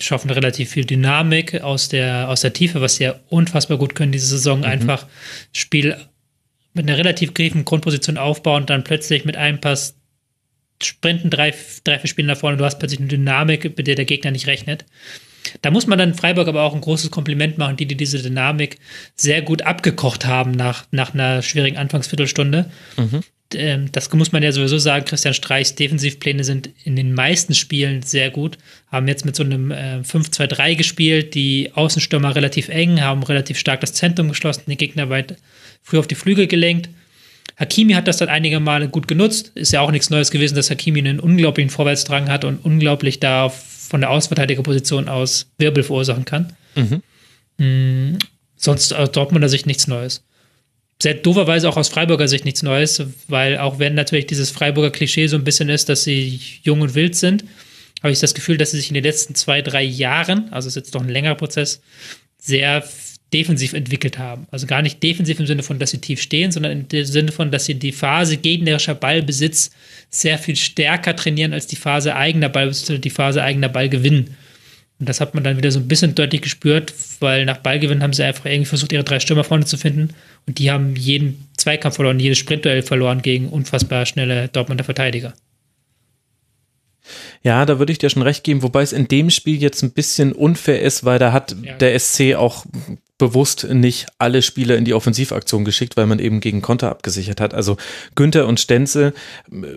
schaffen 0.00 0.30
relativ 0.30 0.70
viel 0.70 0.84
Dynamik 0.84 1.60
aus 1.62 1.88
der, 1.88 2.28
aus 2.28 2.40
der 2.40 2.52
Tiefe, 2.52 2.80
was 2.80 2.96
sie 2.96 3.04
ja 3.04 3.14
unfassbar 3.28 3.78
gut 3.78 3.94
können 3.94 4.10
diese 4.10 4.26
Saison. 4.26 4.60
Mhm. 4.60 4.64
Einfach 4.64 5.06
Spiel 5.52 5.96
mit 6.74 6.88
einer 6.88 6.98
relativ 6.98 7.34
griefen 7.34 7.64
Grundposition 7.64 8.18
aufbauen 8.18 8.62
und 8.62 8.70
dann 8.70 8.84
plötzlich 8.84 9.24
mit 9.24 9.36
einem 9.36 9.60
Pass 9.60 9.94
sprinten 10.82 11.30
drei, 11.30 11.54
drei, 11.84 11.98
vier 11.98 12.08
Spiele 12.08 12.28
nach 12.28 12.38
vorne. 12.38 12.56
Du 12.56 12.64
hast 12.64 12.80
plötzlich 12.80 12.98
eine 12.98 13.08
Dynamik, 13.08 13.76
mit 13.76 13.86
der 13.86 13.94
der 13.94 14.04
Gegner 14.04 14.32
nicht 14.32 14.48
rechnet. 14.48 14.84
Da 15.60 15.70
muss 15.70 15.86
man 15.86 15.98
dann 15.98 16.14
Freiburg 16.14 16.48
aber 16.48 16.62
auch 16.62 16.74
ein 16.74 16.80
großes 16.80 17.10
Kompliment 17.10 17.58
machen, 17.58 17.76
die, 17.76 17.86
die 17.86 17.96
diese 17.96 18.22
Dynamik 18.22 18.78
sehr 19.14 19.42
gut 19.42 19.62
abgekocht 19.62 20.26
haben 20.26 20.52
nach, 20.52 20.84
nach 20.90 21.14
einer 21.14 21.42
schwierigen 21.42 21.76
Anfangsviertelstunde. 21.76 22.70
Mhm. 22.96 23.20
Ähm, 23.54 23.92
das 23.92 24.12
muss 24.12 24.32
man 24.32 24.42
ja 24.42 24.52
sowieso 24.52 24.78
sagen. 24.78 25.04
Christian 25.04 25.34
Streichs 25.34 25.74
Defensivpläne 25.74 26.44
sind 26.44 26.70
in 26.84 26.96
den 26.96 27.14
meisten 27.14 27.54
Spielen 27.54 28.02
sehr 28.02 28.30
gut. 28.30 28.58
Haben 28.90 29.08
jetzt 29.08 29.24
mit 29.24 29.36
so 29.36 29.42
einem 29.42 29.70
äh, 29.70 30.00
5-2-3 30.00 30.76
gespielt, 30.76 31.34
die 31.34 31.70
Außenstürmer 31.74 32.34
relativ 32.34 32.68
eng, 32.68 33.00
haben 33.00 33.22
relativ 33.22 33.58
stark 33.58 33.80
das 33.80 33.92
Zentrum 33.92 34.28
geschlossen, 34.28 34.64
den 34.68 34.76
Gegner 34.76 35.10
weit 35.10 35.36
früh 35.82 35.98
auf 35.98 36.06
die 36.06 36.14
Flügel 36.14 36.46
gelenkt. 36.46 36.88
Hakimi 37.56 37.92
hat 37.92 38.08
das 38.08 38.16
dann 38.16 38.28
einige 38.28 38.60
Male 38.60 38.88
gut 38.88 39.06
genutzt. 39.06 39.52
Ist 39.54 39.72
ja 39.72 39.80
auch 39.80 39.90
nichts 39.90 40.10
Neues 40.10 40.30
gewesen, 40.30 40.54
dass 40.54 40.70
Hakimi 40.70 41.00
einen 41.00 41.20
unglaublichen 41.20 41.70
Vorwärtsdrang 41.70 42.28
hat 42.28 42.44
und 42.44 42.64
unglaublich 42.64 43.20
da 43.20 43.52
von 43.92 44.00
der 44.00 44.08
Außenverteidigerposition 44.08 45.10
aus 45.10 45.52
Wirbel 45.58 45.82
verursachen 45.82 46.24
kann. 46.24 46.54
Mhm. 46.74 47.02
Mhm. 47.58 48.18
Sonst 48.56 48.94
aus 48.94 49.12
Dortmunder 49.12 49.50
Sicht 49.50 49.66
nichts 49.66 49.86
Neues. 49.86 50.24
Sehr 51.02 51.12
dooferweise 51.12 51.68
auch 51.68 51.76
aus 51.76 51.90
Freiburger 51.90 52.26
Sicht 52.26 52.46
nichts 52.46 52.62
Neues, 52.62 53.02
weil 53.28 53.58
auch 53.58 53.78
wenn 53.78 53.92
natürlich 53.92 54.26
dieses 54.26 54.50
Freiburger 54.50 54.90
Klischee 54.90 55.26
so 55.26 55.36
ein 55.36 55.44
bisschen 55.44 55.68
ist, 55.68 55.90
dass 55.90 56.04
sie 56.04 56.40
jung 56.62 56.80
und 56.80 56.94
wild 56.94 57.16
sind, 57.16 57.44
habe 58.02 58.14
ich 58.14 58.18
das 58.18 58.32
Gefühl, 58.32 58.56
dass 58.56 58.70
sie 58.70 58.78
sich 58.78 58.88
in 58.88 58.94
den 58.94 59.04
letzten 59.04 59.34
zwei, 59.34 59.60
drei 59.60 59.82
Jahren, 59.82 60.50
also 60.54 60.68
ist 60.68 60.76
jetzt 60.76 60.94
doch 60.94 61.02
ein 61.02 61.10
längerer 61.10 61.34
Prozess, 61.34 61.82
sehr 62.38 62.82
defensiv 63.32 63.72
entwickelt 63.72 64.18
haben. 64.18 64.46
Also 64.50 64.66
gar 64.66 64.82
nicht 64.82 65.02
defensiv 65.02 65.40
im 65.40 65.46
Sinne 65.46 65.62
von, 65.62 65.78
dass 65.78 65.90
sie 65.90 66.00
tief 66.00 66.20
stehen, 66.20 66.52
sondern 66.52 66.86
im 66.90 67.04
Sinne 67.04 67.32
von, 67.32 67.50
dass 67.50 67.64
sie 67.64 67.74
die 67.74 67.92
Phase 67.92 68.36
gegnerischer 68.36 68.94
Ballbesitz 68.94 69.70
sehr 70.10 70.38
viel 70.38 70.56
stärker 70.56 71.16
trainieren 71.16 71.52
als 71.52 71.66
die 71.66 71.76
Phase 71.76 72.14
eigener 72.14 72.48
Ballbesitz 72.48 72.90
oder 72.90 72.98
die 72.98 73.10
Phase 73.10 73.42
eigener 73.42 73.68
Ballgewinn. 73.68 74.36
Und 74.98 75.08
das 75.08 75.20
hat 75.20 75.34
man 75.34 75.42
dann 75.42 75.56
wieder 75.56 75.72
so 75.72 75.80
ein 75.80 75.88
bisschen 75.88 76.14
deutlich 76.14 76.42
gespürt, 76.42 76.94
weil 77.18 77.44
nach 77.44 77.56
Ballgewinn 77.56 78.02
haben 78.02 78.12
sie 78.12 78.22
einfach 78.22 78.46
irgendwie 78.46 78.68
versucht, 78.68 78.92
ihre 78.92 79.02
drei 79.02 79.18
Stürmer 79.18 79.42
vorne 79.42 79.64
zu 79.64 79.76
finden. 79.76 80.10
Und 80.46 80.58
die 80.58 80.70
haben 80.70 80.94
jeden 80.94 81.48
Zweikampf 81.56 81.96
verloren, 81.96 82.20
jedes 82.20 82.38
Sprintduell 82.38 82.82
verloren 82.82 83.22
gegen 83.22 83.48
unfassbar 83.48 84.06
schnelle 84.06 84.48
Dortmunder 84.48 84.84
Verteidiger. 84.84 85.34
Ja, 87.42 87.66
da 87.66 87.78
würde 87.78 87.92
ich 87.92 87.98
dir 87.98 88.10
schon 88.10 88.22
recht 88.22 88.44
geben, 88.44 88.62
wobei 88.62 88.82
es 88.82 88.92
in 88.92 89.08
dem 89.08 89.30
Spiel 89.30 89.60
jetzt 89.60 89.82
ein 89.82 89.90
bisschen 89.90 90.32
unfair 90.32 90.80
ist, 90.80 91.04
weil 91.04 91.18
da 91.18 91.32
hat 91.32 91.56
ja. 91.62 91.74
der 91.74 91.98
SC 91.98 92.34
auch 92.36 92.64
bewusst 93.22 93.68
nicht 93.70 94.06
alle 94.18 94.42
Spieler 94.42 94.76
in 94.76 94.84
die 94.84 94.94
Offensivaktion 94.94 95.64
geschickt, 95.64 95.96
weil 95.96 96.06
man 96.06 96.18
eben 96.18 96.40
gegen 96.40 96.60
Konter 96.60 96.90
abgesichert 96.90 97.40
hat. 97.40 97.54
Also 97.54 97.76
Günther 98.16 98.48
und 98.48 98.58
Stenzel 98.58 99.14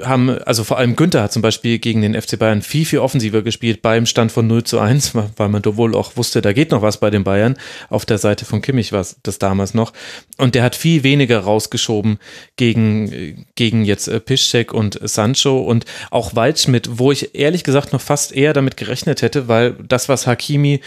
haben, 0.03 0.31
also 0.31 0.63
vor 0.63 0.79
allem 0.79 0.95
Günther 0.95 1.21
hat 1.21 1.31
zum 1.31 1.43
Beispiel 1.43 1.77
gegen 1.77 2.01
den 2.01 2.19
FC 2.19 2.39
Bayern 2.39 2.63
viel, 2.63 2.85
viel 2.85 2.97
offensiver 2.97 3.43
gespielt 3.43 3.83
beim 3.83 4.07
Stand 4.07 4.31
von 4.31 4.47
0 4.47 4.63
zu 4.63 4.79
1, 4.79 5.13
weil 5.37 5.49
man 5.49 5.63
wohl 5.63 5.95
auch 5.95 6.17
wusste, 6.17 6.41
da 6.41 6.53
geht 6.53 6.71
noch 6.71 6.81
was 6.81 6.99
bei 6.99 7.11
den 7.11 7.23
Bayern. 7.23 7.55
Auf 7.91 8.07
der 8.07 8.17
Seite 8.17 8.45
von 8.45 8.63
Kimmich 8.63 8.91
war 8.91 9.05
das 9.21 9.37
damals 9.37 9.75
noch. 9.75 9.93
Und 10.39 10.55
der 10.55 10.63
hat 10.63 10.75
viel 10.75 11.03
weniger 11.03 11.41
rausgeschoben 11.41 12.17
gegen, 12.55 13.45
gegen 13.53 13.85
jetzt 13.85 14.07
äh, 14.07 14.19
Piszczek 14.19 14.73
und 14.73 14.99
Sancho 15.03 15.59
und 15.59 15.85
auch 16.09 16.35
Waldschmidt, 16.35 16.97
wo 16.97 17.11
ich 17.11 17.35
ehrlich 17.35 17.63
gesagt 17.63 17.93
noch 17.93 18.01
fast 18.01 18.31
eher 18.31 18.53
damit 18.53 18.75
gerechnet 18.75 19.21
hätte, 19.21 19.47
weil 19.47 19.73
das, 19.87 20.09
was 20.09 20.25
Hakimi 20.25 20.81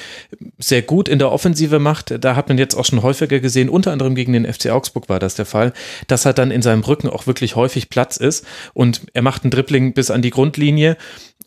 sehr 0.58 0.82
gut 0.82 1.08
in 1.08 1.20
der 1.20 1.30
Offensive 1.30 1.78
macht, 1.78 2.24
da 2.24 2.34
hat 2.34 2.47
man 2.48 2.58
jetzt 2.58 2.74
auch 2.74 2.84
schon 2.84 3.02
häufiger 3.02 3.40
gesehen, 3.40 3.68
unter 3.68 3.92
anderem 3.92 4.14
gegen 4.14 4.32
den 4.32 4.50
FC 4.50 4.70
Augsburg 4.70 5.08
war 5.08 5.18
das 5.18 5.34
der 5.34 5.46
Fall, 5.46 5.72
dass 6.06 6.24
er 6.24 6.32
dann 6.32 6.50
in 6.50 6.62
seinem 6.62 6.82
Rücken 6.82 7.08
auch 7.08 7.26
wirklich 7.26 7.56
häufig 7.56 7.90
Platz 7.90 8.16
ist 8.16 8.44
und 8.74 9.02
er 9.12 9.22
macht 9.22 9.44
einen 9.44 9.50
Dribbling 9.50 9.92
bis 9.92 10.10
an 10.10 10.22
die 10.22 10.30
Grundlinie 10.30 10.96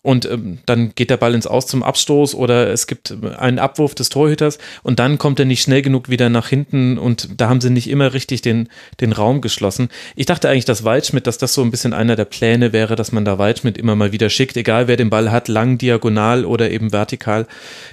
und 0.03 0.25
ähm, 0.25 0.57
dann 0.65 0.93
geht 0.95 1.11
der 1.11 1.17
Ball 1.17 1.35
ins 1.35 1.45
Aus 1.45 1.67
zum 1.67 1.83
Abstoß 1.83 2.33
oder 2.33 2.71
es 2.71 2.87
gibt 2.87 3.13
einen 3.37 3.59
Abwurf 3.59 3.93
des 3.93 4.09
Torhüters 4.09 4.57
und 4.81 4.97
dann 4.97 5.19
kommt 5.19 5.39
er 5.39 5.45
nicht 5.45 5.61
schnell 5.61 5.83
genug 5.83 6.09
wieder 6.09 6.29
nach 6.29 6.47
hinten 6.47 6.97
und 6.97 7.29
da 7.39 7.49
haben 7.49 7.61
sie 7.61 7.69
nicht 7.69 7.87
immer 7.87 8.13
richtig 8.13 8.41
den, 8.41 8.67
den 8.99 9.11
Raum 9.11 9.41
geschlossen. 9.41 9.89
Ich 10.15 10.25
dachte 10.25 10.49
eigentlich, 10.49 10.65
dass 10.65 10.83
Waldschmidt, 10.83 11.27
dass 11.27 11.37
das 11.37 11.53
so 11.53 11.61
ein 11.61 11.69
bisschen 11.69 11.93
einer 11.93 12.15
der 12.15 12.25
Pläne 12.25 12.73
wäre, 12.73 12.95
dass 12.95 13.11
man 13.11 13.25
da 13.25 13.37
Waldschmidt 13.37 13.77
immer 13.77 13.95
mal 13.95 14.11
wieder 14.11 14.31
schickt, 14.31 14.57
egal 14.57 14.87
wer 14.87 14.97
den 14.97 15.11
Ball 15.11 15.31
hat, 15.31 15.47
lang, 15.47 15.77
diagonal 15.77 16.45
oder 16.45 16.71
eben 16.71 16.91
vertikal 16.91 17.45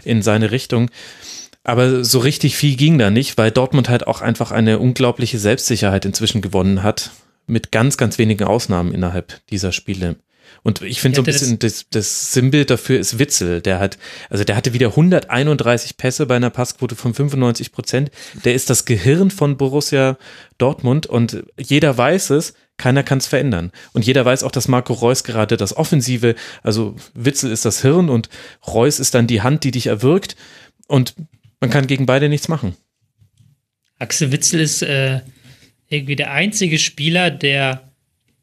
in 0.03 0.23
seine 0.23 0.51
Richtung. 0.51 0.91
Aber 1.69 2.03
so 2.03 2.21
richtig 2.21 2.57
viel 2.57 2.77
ging 2.77 2.97
da 2.97 3.11
nicht, 3.11 3.37
weil 3.37 3.51
Dortmund 3.51 3.91
halt 3.91 4.07
auch 4.07 4.23
einfach 4.23 4.53
eine 4.53 4.79
unglaubliche 4.79 5.39
Selbstsicherheit 5.39 6.07
inzwischen 6.07 6.41
gewonnen 6.41 6.83
hat. 6.83 7.11
Mit 7.47 7.73
ganz, 7.73 7.99
ganz 7.99 8.17
wenigen 8.17 8.45
Ausnahmen 8.45 8.95
innerhalb 8.95 9.47
dieser 9.51 9.71
Spiele. 9.73 10.17
Und 10.63 10.81
ich 10.81 11.03
finde 11.03 11.17
so 11.17 11.23
ein 11.23 11.27
bisschen, 11.27 11.59
das, 11.59 11.85
das 11.91 12.33
Sinnbild 12.33 12.71
dafür 12.71 12.99
ist 12.99 13.19
Witzel. 13.19 13.61
Der 13.61 13.81
hat, 13.81 13.99
also 14.31 14.45
der 14.45 14.57
hatte 14.57 14.73
wieder 14.73 14.89
131 14.89 15.99
Pässe 15.99 16.25
bei 16.25 16.37
einer 16.37 16.49
Passquote 16.49 16.97
von 16.97 17.13
95 17.13 17.71
Prozent. 17.71 18.11
Der 18.47 18.55
ist 18.55 18.71
das 18.71 18.87
Gehirn 18.87 19.31
von 19.31 19.59
Borussia 19.59 20.17
Dortmund 20.57 21.07
und 21.07 21.45
jeder 21.61 21.99
weiß 21.99 22.31
es, 22.31 22.55
keiner 22.79 23.03
kann 23.03 23.19
es 23.19 23.27
verändern. 23.27 23.73
Und 23.93 24.07
jeder 24.07 24.25
weiß 24.25 24.43
auch, 24.43 24.53
dass 24.53 24.69
Marco 24.69 24.95
Reus 24.95 25.23
gerade 25.23 25.59
das 25.59 25.77
Offensive, 25.77 26.35
also 26.63 26.97
Witzel 27.13 27.53
ist 27.53 27.67
das 27.67 27.83
Hirn 27.83 28.09
und 28.09 28.31
Reus 28.67 29.01
ist 29.01 29.15
dann 29.15 29.27
die 29.27 29.43
Hand, 29.43 29.65
die 29.65 29.71
dich 29.71 29.89
erwirkt. 29.89 30.35
Und 30.87 31.15
man 31.61 31.71
kann 31.71 31.87
gegen 31.87 32.07
beide 32.07 32.29
nichts 32.29 32.49
machen. 32.49 32.77
Axel 33.99 34.31
Witzel 34.33 34.61
ist 34.61 34.83
äh, 34.83 35.21
irgendwie 35.89 36.17
der 36.17 36.33
einzige 36.33 36.79
Spieler, 36.79 37.31
der 37.31 37.83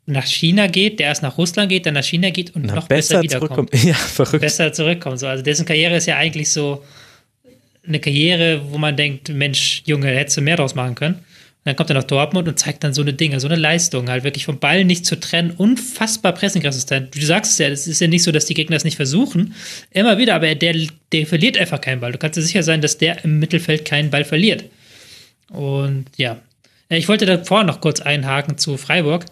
nach 0.05 0.26
China 0.26 0.68
geht, 0.68 0.99
der 0.99 1.07
erst 1.07 1.24
nach 1.24 1.38
Russland 1.38 1.70
geht, 1.70 1.86
dann 1.86 1.95
nach 1.95 2.03
China 2.03 2.30
geht 2.30 2.55
und 2.55 2.66
Na, 2.66 2.76
noch 2.76 2.88
besser, 2.88 3.22
besser 3.22 3.39
wiederkommt. 3.39 3.72
Ja, 3.84 3.93
verrückt. 3.93 4.41
Besser 4.41 4.72
zurückkommt. 4.74 5.20
So. 5.20 5.28
Also 5.28 5.43
dessen 5.43 5.66
Karriere 5.66 5.95
ist 5.95 6.05
ja 6.05 6.18
eigentlich 6.18 6.49
so 6.49 6.84
eine 7.88 7.99
Karriere, 7.99 8.61
wo 8.72 8.78
man 8.78 8.95
denkt, 8.95 9.30
Mensch, 9.30 9.84
Junge, 9.86 10.07
hättest 10.07 10.38
du 10.38 10.41
mehr 10.41 10.57
draus 10.57 10.76
machen 10.76 10.95
können 10.95 11.24
dann 11.66 11.76
kommt 11.76 11.89
er 11.89 11.95
nach 11.95 12.03
Dortmund 12.03 12.47
und 12.47 12.59
zeigt 12.59 12.84
dann 12.84 12.93
so 12.93 13.01
eine 13.01 13.13
Dinge, 13.13 13.39
so 13.39 13.47
eine 13.47 13.55
Leistung, 13.55 14.07
halt 14.07 14.24
wirklich 14.24 14.45
vom 14.45 14.59
Ball 14.59 14.86
nicht 14.86 15.03
zu 15.03 15.20
trennen, 15.20 15.51
unfassbar 15.57 16.34
pressingresistent. 16.34 17.16
Du 17.16 17.26
sagst 17.26 17.53
es 17.53 17.57
ja, 17.57 17.68
es 17.68 17.88
ist 17.88 17.99
ja 17.99 18.07
nicht 18.07 18.22
so, 18.22 18.32
dass 18.32 18.45
die 18.45 18.53
Gegner 18.53 18.76
es 18.76 18.84
nicht 18.84 18.97
versuchen, 18.97 19.55
immer 19.89 20.20
wieder, 20.20 20.36
aber 20.36 20.53
der, 20.53 20.76
der 21.11 21.26
verliert 21.26 21.57
einfach 21.57 21.82
keinen 21.82 22.01
Ball. 22.01 22.11
Du 22.11 22.20
kannst 22.20 22.38
dir 22.38 22.43
sicher 22.43 22.61
sein, 22.61 22.82
dass 22.82 22.99
der 22.99 23.26
im 23.26 23.39
Mittelfeld 23.39 23.84
keinen 23.84 24.11
Ball 24.11 24.24
verliert. 24.24 24.66
Und 25.49 26.05
ja, 26.18 26.38
ich 26.89 27.07
wollte 27.07 27.26
da 27.26 27.43
vorher 27.43 27.66
noch 27.66 27.82
kurz 27.82 27.99
einhaken 27.99 28.59
zu 28.59 28.78
Freiburg. 28.78 29.26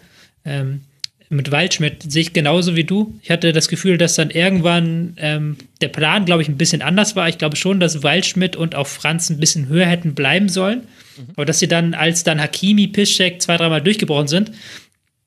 Ähm, 0.44 0.80
mit 1.28 1.52
Waldschmidt 1.52 2.02
sehe 2.10 2.22
ich 2.22 2.32
genauso 2.32 2.74
wie 2.74 2.84
du. 2.84 3.14
Ich 3.22 3.30
hatte 3.30 3.52
das 3.52 3.68
Gefühl, 3.68 3.96
dass 3.96 4.16
dann 4.16 4.30
irgendwann 4.30 5.14
ähm, 5.18 5.56
der 5.80 5.88
Plan, 5.88 6.24
glaube 6.24 6.42
ich, 6.42 6.48
ein 6.48 6.58
bisschen 6.58 6.82
anders 6.82 7.14
war. 7.14 7.28
Ich 7.28 7.38
glaube 7.38 7.54
schon, 7.54 7.78
dass 7.78 8.02
Waldschmidt 8.02 8.56
und 8.56 8.74
auch 8.74 8.88
Franz 8.88 9.30
ein 9.30 9.38
bisschen 9.38 9.68
höher 9.68 9.86
hätten 9.86 10.14
bleiben 10.14 10.48
sollen. 10.48 10.82
Mhm. 11.16 11.32
Aber 11.36 11.44
dass 11.44 11.58
sie 11.58 11.68
dann, 11.68 11.94
als 11.94 12.24
dann 12.24 12.40
Hakimi, 12.40 12.88
Piszczek 12.88 13.40
zwei, 13.42 13.56
dreimal 13.56 13.82
durchgebrochen 13.82 14.28
sind, 14.28 14.52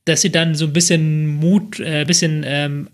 dass 0.05 0.21
sie 0.21 0.31
dann 0.31 0.55
so 0.55 0.65
ein 0.65 0.73
bisschen 0.73 1.27
Mut, 1.27 1.79
ein 1.79 1.85
äh, 1.85 2.05
bisschen 2.05 2.43
ähm, 2.45 2.89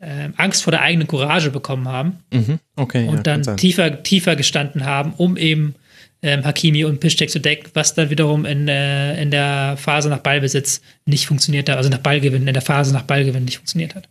äh, 0.00 0.28
Angst 0.36 0.62
vor 0.62 0.70
der 0.70 0.82
eigenen 0.82 1.08
Courage 1.08 1.50
bekommen 1.50 1.88
haben. 1.88 2.18
Mhm. 2.32 2.58
Okay. 2.76 3.08
Und 3.08 3.26
ja, 3.26 3.36
dann 3.36 3.56
tiefer, 3.56 4.02
tiefer 4.02 4.36
gestanden 4.36 4.84
haben, 4.84 5.14
um 5.16 5.36
eben 5.36 5.74
ähm, 6.22 6.44
Hakimi 6.44 6.84
und 6.84 7.00
Piszczek 7.00 7.30
zu 7.30 7.38
decken, 7.38 7.70
was 7.74 7.94
dann 7.94 8.10
wiederum 8.10 8.44
in, 8.44 8.68
äh, 8.68 9.20
in 9.20 9.30
der 9.30 9.76
Phase 9.76 10.08
nach 10.08 10.20
Ballbesitz 10.20 10.80
nicht 11.06 11.26
funktioniert 11.26 11.68
hat, 11.68 11.76
also 11.76 11.90
nach 11.90 11.98
Ballgewinn, 11.98 12.46
in 12.46 12.54
der 12.54 12.62
Phase 12.62 12.92
nach 12.92 13.02
Ballgewinn 13.02 13.44
nicht 13.44 13.58
funktioniert 13.58 13.94
hat. 13.94 14.08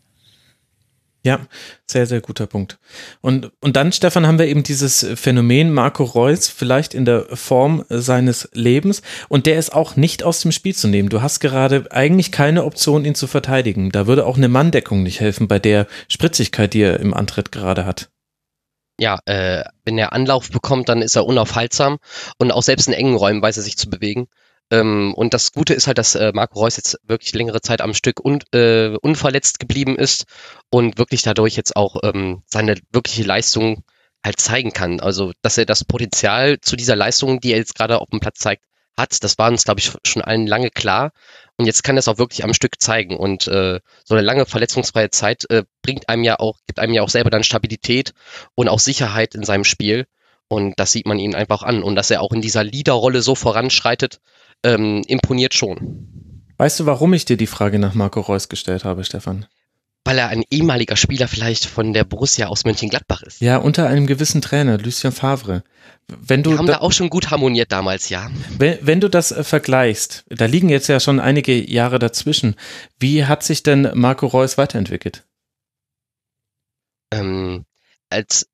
Ja, 1.26 1.39
sehr, 1.89 2.05
sehr 2.05 2.19
guter 2.19 2.47
Punkt. 2.47 2.80
Und, 3.21 3.51
und 3.61 3.78
dann, 3.78 3.93
Stefan, 3.93 4.28
haben 4.28 4.39
wir 4.39 4.47
eben 4.47 4.63
dieses 4.63 5.07
Phänomen 5.15 5.71
Marco 5.71 6.03
Reus 6.03 6.49
vielleicht 6.49 6.93
in 6.93 7.05
der 7.05 7.26
Form 7.34 7.86
seines 7.88 8.49
Lebens 8.51 9.01
und 9.30 9.45
der 9.45 9.57
ist 9.57 9.74
auch 9.74 9.95
nicht 9.95 10.24
aus 10.24 10.41
dem 10.41 10.51
Spiel 10.51 10.76
zu 10.76 10.89
nehmen. 10.89 11.07
Du 11.07 11.21
hast 11.21 11.39
gerade 11.39 11.86
eigentlich 11.91 12.34
keine 12.34 12.65
Option, 12.65 13.05
ihn 13.05 13.15
zu 13.15 13.28
verteidigen. 13.28 13.89
Da 13.89 14.05
würde 14.05 14.26
auch 14.26 14.36
eine 14.36 14.49
Manndeckung 14.49 15.01
nicht 15.01 15.21
helfen 15.21 15.47
bei 15.47 15.59
der 15.59 15.88
Spritzigkeit, 16.09 16.74
die 16.74 16.82
er 16.82 16.99
im 16.99 17.13
Antritt 17.13 17.53
gerade 17.53 17.86
hat. 17.86 18.09
Ja, 18.99 19.19
äh, 19.26 19.63
wenn 19.86 19.97
er 19.97 20.11
Anlauf 20.11 20.51
bekommt, 20.51 20.89
dann 20.89 21.01
ist 21.01 21.15
er 21.15 21.26
unaufhaltsam 21.26 21.99
und 22.38 22.51
auch 22.51 22.63
selbst 22.63 22.88
in 22.88 22.93
engen 22.93 23.15
Räumen 23.15 23.41
weiß 23.41 23.57
er 23.57 23.63
sich 23.63 23.78
zu 23.78 23.89
bewegen. 23.89 24.28
Ähm, 24.74 25.13
und 25.13 25.36
das 25.36 25.51
Gute 25.51 25.76
ist 25.76 25.86
halt, 25.86 25.99
dass 25.99 26.15
äh, 26.15 26.32
Marco 26.34 26.59
Reus 26.59 26.78
jetzt 26.78 26.97
wirklich 27.03 27.34
längere 27.36 27.61
Zeit 27.61 27.80
am 27.82 27.93
Stück 27.93 28.26
un, 28.26 28.39
äh, 28.53 28.97
unverletzt 29.01 29.59
geblieben 29.59 29.95
ist 29.95 30.26
und 30.71 30.97
wirklich 30.97 31.21
dadurch 31.21 31.55
jetzt 31.55 31.76
auch 31.76 31.97
ähm, 32.01 32.41
seine 32.47 32.78
wirkliche 32.91 33.21
Leistung 33.24 33.84
halt 34.26 34.39
zeigen 34.39 34.74
kann. 34.74 34.99
Also, 34.99 35.32
dass 35.43 35.59
er 35.59 35.67
das 35.67 35.84
Potenzial 35.86 36.59
zu 36.59 36.76
dieser 36.76 36.95
Leistung, 36.95 37.39
die 37.39 37.51
er 37.51 37.59
jetzt 37.59 37.76
gerade 37.76 38.01
auf 38.01 38.09
dem 38.09 38.19
Platz 38.19 38.39
zeigt, 38.39 38.63
hat, 38.97 39.24
das 39.24 39.38
war 39.38 39.49
uns, 39.49 39.63
glaube 39.63 39.80
ich, 39.80 39.91
schon 40.05 40.24
allen 40.24 40.47
lange 40.47 40.71
klar. 40.71 41.11
Und 41.57 41.67
jetzt 41.67 41.84
kann 41.84 41.95
er 41.95 41.99
es 41.99 42.07
auch 42.07 42.17
wirklich 42.17 42.43
am 42.43 42.55
Stück 42.55 42.82
zeigen. 42.82 43.15
Und 43.15 43.47
äh, 43.47 43.80
so 44.03 44.15
eine 44.15 44.24
lange 44.24 44.47
verletzungsfreie 44.47 45.11
Zeit 45.11 45.47
äh, 45.51 45.65
bringt 45.84 46.09
einem 46.09 46.24
ja 46.24 46.39
auch, 46.39 46.57
gibt 46.65 46.80
einem 46.80 46.93
ja 46.93 47.03
auch 47.03 47.09
selber 47.09 47.30
dann 47.30 47.43
Stabilität 47.43 48.13
und 48.55 48.69
auch 48.69 48.80
Sicherheit 48.80 49.36
in 49.36 49.43
seinem 49.43 49.65
Spiel. 49.65 50.07
Und 50.47 50.80
das 50.80 50.91
sieht 50.91 51.05
man 51.05 51.19
ihm 51.19 51.36
einfach 51.36 51.61
an. 51.61 51.84
Und 51.84 51.95
dass 51.95 52.09
er 52.09 52.21
auch 52.21 52.32
in 52.32 52.41
dieser 52.41 52.63
Leaderrolle 52.63 53.21
so 53.21 53.36
voranschreitet, 53.36 54.19
ähm, 54.64 55.03
imponiert 55.07 55.53
schon. 55.53 56.43
Weißt 56.57 56.80
du, 56.80 56.86
warum 56.86 57.14
ich 57.14 57.26
dir 57.26 57.38
die 57.38 57.47
Frage 57.47 57.80
nach 57.80 57.93
Marco 57.93 58.22
Reus 58.22 58.49
gestellt 58.49 58.86
habe, 58.86 59.03
Stefan? 59.03 59.45
Weil 60.05 60.18
er 60.18 60.28
ein 60.28 60.43
ehemaliger 60.49 60.97
Spieler 60.97 61.28
vielleicht 61.28 61.66
von 61.66 61.93
der 61.93 62.03
Borussia 62.03 62.47
aus 62.47 62.66
Mönchengladbach 62.66 63.24
ist. 63.24 63.39
Ja, 63.39 63.57
unter 63.57 63.88
einem 63.88 64.05
gewissen 64.05 64.41
Trainer, 64.41 64.78
Lucien 64.78 65.14
Favre. 65.14 65.64
Wenn 66.07 66.43
du 66.43 66.51
Die 66.51 66.57
haben 66.57 66.68
da, 66.68 66.74
da 66.74 66.80
auch 66.80 66.91
schon 66.91 67.09
gut 67.09 67.32
harmoniert 67.32 67.72
damals, 67.72 68.09
ja. 68.09 68.30
wenn, 68.57 68.78
wenn 68.82 68.99
du 68.99 69.09
das 69.09 69.32
äh, 69.32 69.43
vergleichst, 69.43 70.26
da 70.28 70.45
liegen 70.45 70.68
jetzt 70.68 70.88
ja 70.88 70.99
schon 70.99 71.22
einige 71.22 71.53
Jahre 71.53 71.99
dazwischen. 71.99 72.55
Wie 72.99 73.26
hat 73.26 73.43
sich 73.43 73.64
denn 73.64 73.89
Marco 73.93 74.28
Reus 74.28 74.57
weiterentwickelt? 74.57 75.24
Ähm, 77.14 77.66
als 78.09 78.47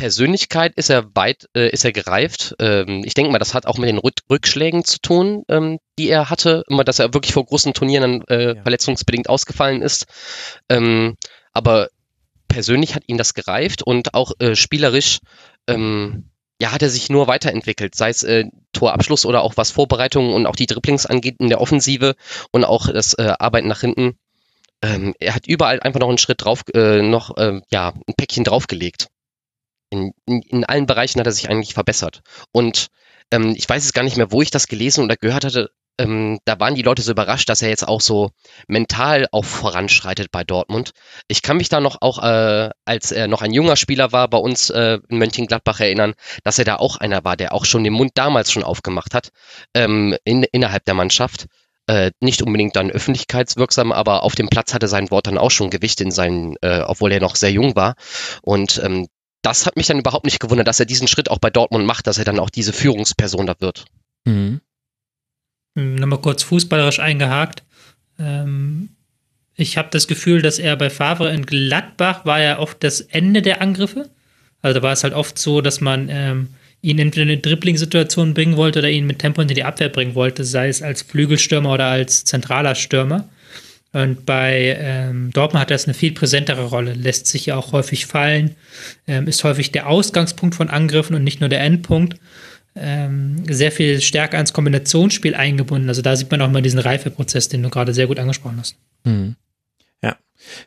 Persönlichkeit 0.00 0.72
ist 0.76 0.88
er 0.88 1.14
weit, 1.14 1.46
äh, 1.54 1.68
ist 1.68 1.84
er 1.84 1.92
gereift. 1.92 2.54
Ähm, 2.58 3.02
ich 3.04 3.12
denke 3.12 3.30
mal, 3.30 3.38
das 3.38 3.52
hat 3.52 3.66
auch 3.66 3.76
mit 3.76 3.86
den 3.86 3.98
Rück 3.98 4.14
Rückschlägen 4.30 4.82
zu 4.82 4.98
tun, 4.98 5.42
ähm, 5.50 5.78
die 5.98 6.08
er 6.08 6.30
hatte. 6.30 6.64
Immer, 6.70 6.84
dass 6.84 6.98
er 7.00 7.12
wirklich 7.12 7.34
vor 7.34 7.44
großen 7.44 7.74
Turnieren 7.74 8.24
dann, 8.26 8.38
äh, 8.38 8.54
Ja. 8.56 8.62
verletzungsbedingt 8.62 9.28
ausgefallen 9.28 9.82
ist. 9.82 10.06
Ähm, 10.70 11.18
aber 11.52 11.88
persönlich 12.48 12.94
hat 12.94 13.02
ihn 13.08 13.18
das 13.18 13.34
gereift 13.34 13.82
und 13.82 14.14
auch 14.14 14.32
äh, 14.38 14.56
spielerisch, 14.56 15.18
ähm, 15.66 16.30
ja, 16.62 16.72
hat 16.72 16.80
er 16.80 16.88
sich 16.88 17.10
nur 17.10 17.26
weiterentwickelt, 17.26 17.94
sei 17.94 18.08
es 18.08 18.22
äh, 18.22 18.44
Torabschluss 18.72 19.26
oder 19.26 19.42
auch 19.42 19.58
was 19.58 19.70
Vorbereitungen 19.70 20.32
und 20.32 20.46
auch 20.46 20.56
die 20.56 20.66
Dribblings 20.66 21.04
angeht 21.04 21.36
in 21.40 21.50
der 21.50 21.60
Offensive 21.60 22.14
und 22.52 22.64
auch 22.64 22.88
das 22.90 23.12
äh, 23.14 23.34
Arbeiten 23.38 23.68
nach 23.68 23.80
hinten. 23.82 24.18
Ähm, 24.80 25.14
er 25.20 25.34
hat 25.34 25.46
überall 25.46 25.80
einfach 25.80 26.00
noch 26.00 26.08
einen 26.08 26.16
Schritt 26.16 26.42
drauf, 26.42 26.62
äh, 26.72 27.02
noch, 27.02 27.36
äh, 27.36 27.60
ja, 27.70 27.92
ein 28.08 28.14
Päckchen 28.16 28.44
draufgelegt. 28.44 29.08
In, 29.90 30.12
in, 30.26 30.42
in 30.42 30.64
allen 30.64 30.86
Bereichen 30.86 31.20
hat 31.20 31.26
er 31.26 31.32
sich 31.32 31.48
eigentlich 31.50 31.74
verbessert. 31.74 32.22
Und 32.52 32.88
ähm, 33.32 33.54
ich 33.56 33.68
weiß 33.68 33.84
jetzt 33.84 33.94
gar 33.94 34.02
nicht 34.02 34.16
mehr, 34.16 34.32
wo 34.32 34.42
ich 34.42 34.50
das 34.50 34.68
gelesen 34.68 35.04
oder 35.04 35.16
gehört 35.16 35.44
hatte. 35.44 35.70
Ähm, 35.98 36.38
da 36.46 36.58
waren 36.58 36.74
die 36.74 36.82
Leute 36.82 37.02
so 37.02 37.12
überrascht, 37.12 37.48
dass 37.48 37.60
er 37.60 37.68
jetzt 37.68 37.86
auch 37.86 38.00
so 38.00 38.30
mental 38.68 39.26
auch 39.32 39.44
voranschreitet 39.44 40.30
bei 40.30 40.44
Dortmund. 40.44 40.92
Ich 41.28 41.42
kann 41.42 41.58
mich 41.58 41.68
da 41.68 41.80
noch 41.80 41.98
auch, 42.00 42.22
äh, 42.22 42.70
als 42.86 43.12
er 43.12 43.28
noch 43.28 43.42
ein 43.42 43.52
junger 43.52 43.76
Spieler 43.76 44.10
war, 44.12 44.28
bei 44.28 44.38
uns 44.38 44.70
äh, 44.70 44.98
in 45.08 45.18
Mönchengladbach 45.18 45.80
erinnern, 45.80 46.14
dass 46.42 46.58
er 46.58 46.64
da 46.64 46.76
auch 46.76 46.96
einer 46.96 47.24
war, 47.24 47.36
der 47.36 47.52
auch 47.52 47.66
schon 47.66 47.84
den 47.84 47.92
Mund 47.92 48.12
damals 48.14 48.50
schon 48.50 48.64
aufgemacht 48.64 49.14
hat 49.14 49.30
ähm, 49.74 50.16
in, 50.24 50.44
innerhalb 50.44 50.84
der 50.86 50.94
Mannschaft. 50.94 51.46
Äh, 51.86 52.12
nicht 52.20 52.40
unbedingt 52.40 52.76
dann 52.76 52.90
öffentlichkeitswirksam, 52.90 53.92
aber 53.92 54.22
auf 54.22 54.34
dem 54.34 54.48
Platz 54.48 54.72
hatte 54.72 54.88
sein 54.88 55.10
Wort 55.10 55.26
dann 55.26 55.38
auch 55.38 55.50
schon 55.50 55.70
Gewicht 55.70 56.00
in 56.00 56.12
seinen, 56.12 56.56
äh, 56.62 56.82
obwohl 56.86 57.12
er 57.12 57.20
noch 57.20 57.34
sehr 57.36 57.50
jung 57.50 57.74
war. 57.76 57.94
Und 58.42 58.80
ähm, 58.82 59.08
das 59.42 59.66
hat 59.66 59.76
mich 59.76 59.86
dann 59.86 59.98
überhaupt 59.98 60.24
nicht 60.24 60.40
gewundert, 60.40 60.68
dass 60.68 60.80
er 60.80 60.86
diesen 60.86 61.08
Schritt 61.08 61.30
auch 61.30 61.38
bei 61.38 61.50
Dortmund 61.50 61.86
macht, 61.86 62.06
dass 62.06 62.18
er 62.18 62.24
dann 62.24 62.38
auch 62.38 62.50
diese 62.50 62.72
Führungsperson 62.72 63.46
da 63.46 63.54
wird. 63.60 63.86
Mhm. 64.24 64.60
Nochmal 65.74 66.20
kurz 66.20 66.42
fußballerisch 66.42 67.00
eingehakt. 67.00 67.62
Ähm, 68.18 68.90
ich 69.54 69.76
habe 69.78 69.88
das 69.90 70.08
Gefühl, 70.08 70.42
dass 70.42 70.58
er 70.58 70.76
bei 70.76 70.90
Favre 70.90 71.32
in 71.32 71.46
Gladbach 71.46 72.24
war 72.24 72.40
ja 72.40 72.58
oft 72.58 72.82
das 72.82 73.00
Ende 73.00 73.42
der 73.42 73.62
Angriffe. 73.62 74.10
Also 74.62 74.80
da 74.80 74.82
war 74.82 74.92
es 74.92 75.04
halt 75.04 75.14
oft 75.14 75.38
so, 75.38 75.60
dass 75.60 75.80
man 75.80 76.08
ähm, 76.10 76.48
ihn 76.82 76.98
entweder 76.98 77.22
in 77.24 77.30
eine 77.30 77.40
Dribbling-Situation 77.40 78.34
bringen 78.34 78.56
wollte 78.56 78.80
oder 78.80 78.90
ihn 78.90 79.06
mit 79.06 79.18
Tempo 79.18 79.40
hinter 79.40 79.54
die 79.54 79.64
Abwehr 79.64 79.88
bringen 79.88 80.14
wollte, 80.14 80.44
sei 80.44 80.68
es 80.68 80.82
als 80.82 81.02
Flügelstürmer 81.02 81.72
oder 81.72 81.86
als 81.86 82.24
zentraler 82.24 82.74
Stürmer. 82.74 83.28
Und 83.92 84.24
bei 84.24 84.76
ähm, 84.78 85.30
Dortmund 85.32 85.62
hat 85.62 85.70
das 85.70 85.86
eine 85.86 85.94
viel 85.94 86.12
präsentere 86.12 86.66
Rolle, 86.66 86.94
lässt 86.94 87.26
sich 87.26 87.46
ja 87.46 87.56
auch 87.56 87.72
häufig 87.72 88.06
fallen, 88.06 88.54
ähm, 89.08 89.26
ist 89.26 89.42
häufig 89.42 89.72
der 89.72 89.88
Ausgangspunkt 89.88 90.54
von 90.54 90.70
Angriffen 90.70 91.16
und 91.16 91.24
nicht 91.24 91.40
nur 91.40 91.48
der 91.48 91.60
Endpunkt. 91.62 92.16
Ähm, 92.76 93.42
sehr 93.52 93.72
viel 93.72 94.00
stärker 94.00 94.36
ans 94.36 94.52
Kombinationsspiel 94.52 95.34
eingebunden. 95.34 95.88
Also 95.88 96.02
da 96.02 96.14
sieht 96.14 96.30
man 96.30 96.40
auch 96.40 96.50
mal 96.50 96.62
diesen 96.62 96.78
Reifeprozess, 96.78 97.48
den 97.48 97.64
du 97.64 97.68
gerade 97.68 97.92
sehr 97.92 98.06
gut 98.06 98.20
angesprochen 98.20 98.58
hast. 98.60 98.76
Mhm. 99.04 99.34
Ja, 100.02 100.16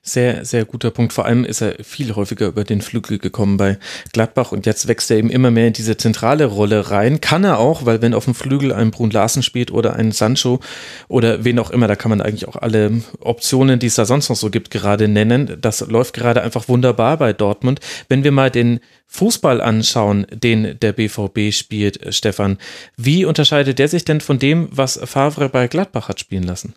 sehr, 0.03 0.45
sehr 0.45 0.65
guter 0.65 0.91
Punkt. 0.91 1.13
Vor 1.13 1.25
allem 1.25 1.43
ist 1.45 1.61
er 1.61 1.84
viel 1.84 2.15
häufiger 2.15 2.47
über 2.47 2.63
den 2.63 2.81
Flügel 2.81 3.17
gekommen 3.17 3.57
bei 3.57 3.79
Gladbach 4.11 4.51
und 4.51 4.67
jetzt 4.67 4.88
wächst 4.88 5.09
er 5.09 5.17
eben 5.17 5.31
immer 5.31 5.49
mehr 5.49 5.67
in 5.67 5.73
diese 5.73 5.97
zentrale 5.97 6.45
Rolle 6.45 6.91
rein. 6.91 7.21
Kann 7.21 7.43
er 7.43 7.57
auch, 7.57 7.86
weil 7.86 8.01
wenn 8.01 8.13
auf 8.13 8.25
dem 8.25 8.36
Flügel 8.36 8.71
ein 8.71 8.91
Brun 8.91 9.09
Larsen 9.09 9.41
spielt 9.41 9.71
oder 9.71 9.95
ein 9.95 10.11
Sancho 10.11 10.59
oder 11.07 11.43
wen 11.43 11.57
auch 11.57 11.71
immer, 11.71 11.88
da 11.88 11.95
kann 11.95 12.09
man 12.09 12.21
eigentlich 12.21 12.47
auch 12.47 12.55
alle 12.55 13.01
Optionen, 13.19 13.79
die 13.79 13.88
es 13.88 13.95
da 13.95 14.05
sonst 14.05 14.29
noch 14.29 14.36
so 14.36 14.51
gibt, 14.51 14.69
gerade 14.69 15.07
nennen. 15.07 15.57
Das 15.59 15.81
läuft 15.81 16.13
gerade 16.13 16.43
einfach 16.43 16.67
wunderbar 16.67 17.17
bei 17.17 17.34
Dortmund. 17.34 17.79
Wenn 18.09 18.23
wir 18.23 18.31
mal 18.31 18.51
den 18.51 18.79
Fußball 19.07 19.59
anschauen, 19.59 20.27
den 20.31 20.79
der 20.79 20.93
BVB 20.93 21.51
spielt, 21.51 22.13
Stefan, 22.13 22.59
wie 22.95 23.25
unterscheidet 23.25 23.79
der 23.79 23.88
sich 23.88 24.05
denn 24.05 24.21
von 24.21 24.38
dem, 24.38 24.69
was 24.71 24.99
Favre 25.03 25.49
bei 25.49 25.67
Gladbach 25.67 26.09
hat 26.09 26.19
spielen 26.19 26.43
lassen? 26.43 26.75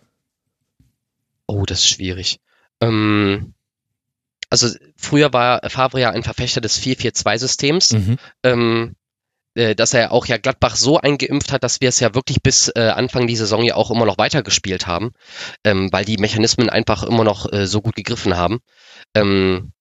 Oh, 1.45 1.63
das 1.65 1.79
ist 1.79 1.87
schwierig. 1.87 2.39
Ähm, 2.81 3.53
also 4.49 4.69
früher 4.95 5.33
war 5.33 5.61
Favre 5.69 5.99
ja 5.99 6.11
ein 6.11 6.23
Verfechter 6.23 6.61
des 6.61 6.79
4-4-2-Systems, 6.79 7.91
Mhm. 7.93 8.17
ähm, 8.43 8.95
äh, 9.55 9.75
dass 9.75 9.93
er 9.93 10.11
auch 10.11 10.25
ja 10.25 10.37
Gladbach 10.37 10.75
so 10.75 10.99
eingeimpft 10.99 11.51
hat, 11.51 11.63
dass 11.63 11.81
wir 11.81 11.89
es 11.89 11.99
ja 11.99 12.15
wirklich 12.15 12.41
bis 12.41 12.71
äh, 12.75 12.89
Anfang 12.95 13.27
dieser 13.27 13.45
Saison 13.45 13.63
ja 13.63 13.75
auch 13.75 13.91
immer 13.91 14.05
noch 14.05 14.17
weitergespielt 14.17 14.87
haben, 14.87 15.11
ähm, 15.63 15.89
weil 15.91 16.05
die 16.05 16.17
Mechanismen 16.17 16.69
einfach 16.69 17.03
immer 17.03 17.23
noch 17.23 17.51
äh, 17.51 17.65
so 17.67 17.81
gut 17.81 17.95
gegriffen 17.95 18.37
haben. 18.37 18.59
Ähm, 19.15 19.73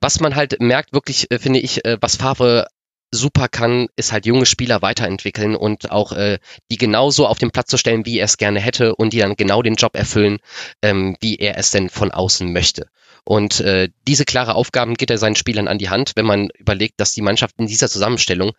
was 0.00 0.20
man 0.20 0.34
halt 0.34 0.60
merkt, 0.60 0.92
wirklich, 0.92 1.30
äh, 1.30 1.38
finde 1.38 1.60
ich, 1.60 1.84
äh, 1.84 1.98
was 2.00 2.16
Favre 2.16 2.68
super 3.10 3.48
kann, 3.48 3.88
ist 3.96 4.12
halt 4.12 4.26
junge 4.26 4.46
Spieler 4.46 4.82
weiterentwickeln 4.82 5.56
und 5.56 5.90
auch 5.90 6.12
äh, 6.12 6.38
die 6.70 6.76
genauso 6.76 7.26
auf 7.26 7.38
den 7.38 7.50
Platz 7.50 7.70
zu 7.70 7.76
stellen, 7.76 8.06
wie 8.06 8.18
er 8.18 8.24
es 8.24 8.36
gerne 8.36 8.60
hätte 8.60 8.94
und 8.94 9.12
die 9.12 9.18
dann 9.18 9.36
genau 9.36 9.62
den 9.62 9.74
Job 9.74 9.96
erfüllen, 9.96 10.38
ähm, 10.82 11.16
wie 11.20 11.36
er 11.36 11.58
es 11.58 11.70
denn 11.70 11.90
von 11.90 12.10
außen 12.10 12.52
möchte. 12.52 12.88
Und 13.24 13.60
äh, 13.60 13.88
diese 14.06 14.24
klare 14.24 14.54
Aufgaben 14.54 14.94
gibt 14.94 15.10
er 15.10 15.18
seinen 15.18 15.36
Spielern 15.36 15.68
an 15.68 15.78
die 15.78 15.90
Hand, 15.90 16.12
wenn 16.16 16.26
man 16.26 16.48
überlegt, 16.56 17.00
dass 17.00 17.12
die 17.12 17.22
Mannschaft 17.22 17.56
in 17.58 17.66
dieser 17.66 17.88
Zusammenstellung 17.88 18.52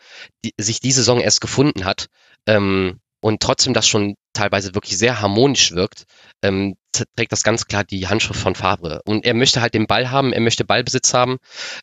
die, 0.44 0.54
sich 0.58 0.80
die 0.80 0.92
Saison 0.92 1.20
erst 1.20 1.42
gefunden 1.42 1.86
hat 1.86 2.08
ähm, 2.46 3.00
und 3.22 3.42
trotzdem 3.42 3.74
das 3.74 3.88
schon 3.88 4.16
teilweise 4.34 4.76
wirklich 4.76 4.98
sehr 4.98 5.22
harmonisch 5.22 5.72
wirkt, 5.72 6.06
ähm, 6.42 6.76
trägt 6.92 7.32
das 7.32 7.44
ganz 7.44 7.68
klar 7.68 7.84
die 7.84 8.08
Handschrift 8.08 8.40
von 8.40 8.56
Favre. 8.56 9.02
Und 9.06 9.26
er 9.26 9.34
möchte 9.34 9.62
halt 9.62 9.74
den 9.74 9.88
Ball 9.88 10.12
haben, 10.12 10.34
er 10.34 10.42
möchte 10.42 10.66
Ballbesitz 10.66 11.14
haben, 11.14 11.38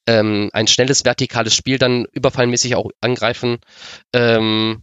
ähm, 0.07 0.51
ein 0.53 0.67
schnelles, 0.67 1.05
vertikales 1.05 1.55
Spiel 1.55 1.79
dann 1.79 2.07
überfallmäßig 2.13 2.77
auch 2.77 2.91
angreifen. 3.01 3.59
Ähm, 4.13 4.83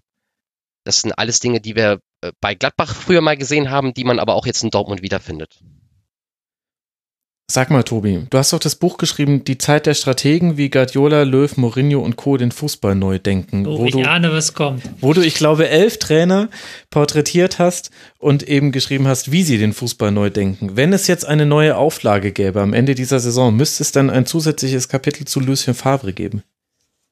das 0.83 1.01
sind 1.01 1.13
alles 1.13 1.39
Dinge, 1.39 1.61
die 1.61 1.75
wir 1.75 1.99
äh, 2.21 2.31
bei 2.41 2.55
Gladbach 2.55 2.95
früher 2.95 3.21
mal 3.21 3.37
gesehen 3.37 3.69
haben, 3.69 3.93
die 3.93 4.03
man 4.03 4.19
aber 4.19 4.35
auch 4.35 4.45
jetzt 4.45 4.63
in 4.63 4.69
Dortmund 4.69 5.01
wiederfindet. 5.01 5.59
Sag 7.49 7.69
mal, 7.69 7.83
Tobi, 7.83 8.25
du 8.27 8.37
hast 8.39 8.53
doch 8.53 8.59
das 8.59 8.75
Buch 8.75 8.97
geschrieben, 8.97 9.43
Die 9.43 9.59
Zeit 9.59 9.85
der 9.85 9.93
Strategen, 9.93 10.57
wie 10.57 10.71
Guardiola, 10.71 11.21
Löw, 11.21 11.55
Mourinho 11.57 11.99
und 11.99 12.15
Co. 12.15 12.37
den 12.37 12.51
Fußball 12.51 12.95
neu 12.95 13.19
denken. 13.19 13.67
Oh, 13.67 13.77
wo, 13.77 13.85
ich 13.85 13.91
du, 13.91 14.01
ahne, 14.01 14.31
was 14.31 14.55
kommt. 14.55 14.81
wo 14.99 15.13
du, 15.13 15.21
ich 15.21 15.35
glaube, 15.35 15.69
elf 15.69 15.99
Trainer 15.99 16.49
porträtiert 16.89 17.59
hast 17.59 17.91
und 18.17 18.41
eben 18.41 18.71
geschrieben 18.71 19.07
hast, 19.07 19.31
wie 19.31 19.43
sie 19.43 19.59
den 19.59 19.73
Fußball 19.73 20.11
neu 20.11 20.31
denken. 20.31 20.75
Wenn 20.75 20.91
es 20.91 21.05
jetzt 21.05 21.25
eine 21.27 21.45
neue 21.45 21.77
Auflage 21.77 22.31
gäbe 22.31 22.61
am 22.61 22.73
Ende 22.73 22.95
dieser 22.95 23.19
Saison, 23.19 23.55
müsste 23.55 23.83
es 23.83 23.91
dann 23.91 24.09
ein 24.09 24.25
zusätzliches 24.25 24.89
Kapitel 24.89 25.25
zu 25.25 25.39
Lucien 25.39 25.75
Favre 25.75 26.13
geben. 26.13 26.41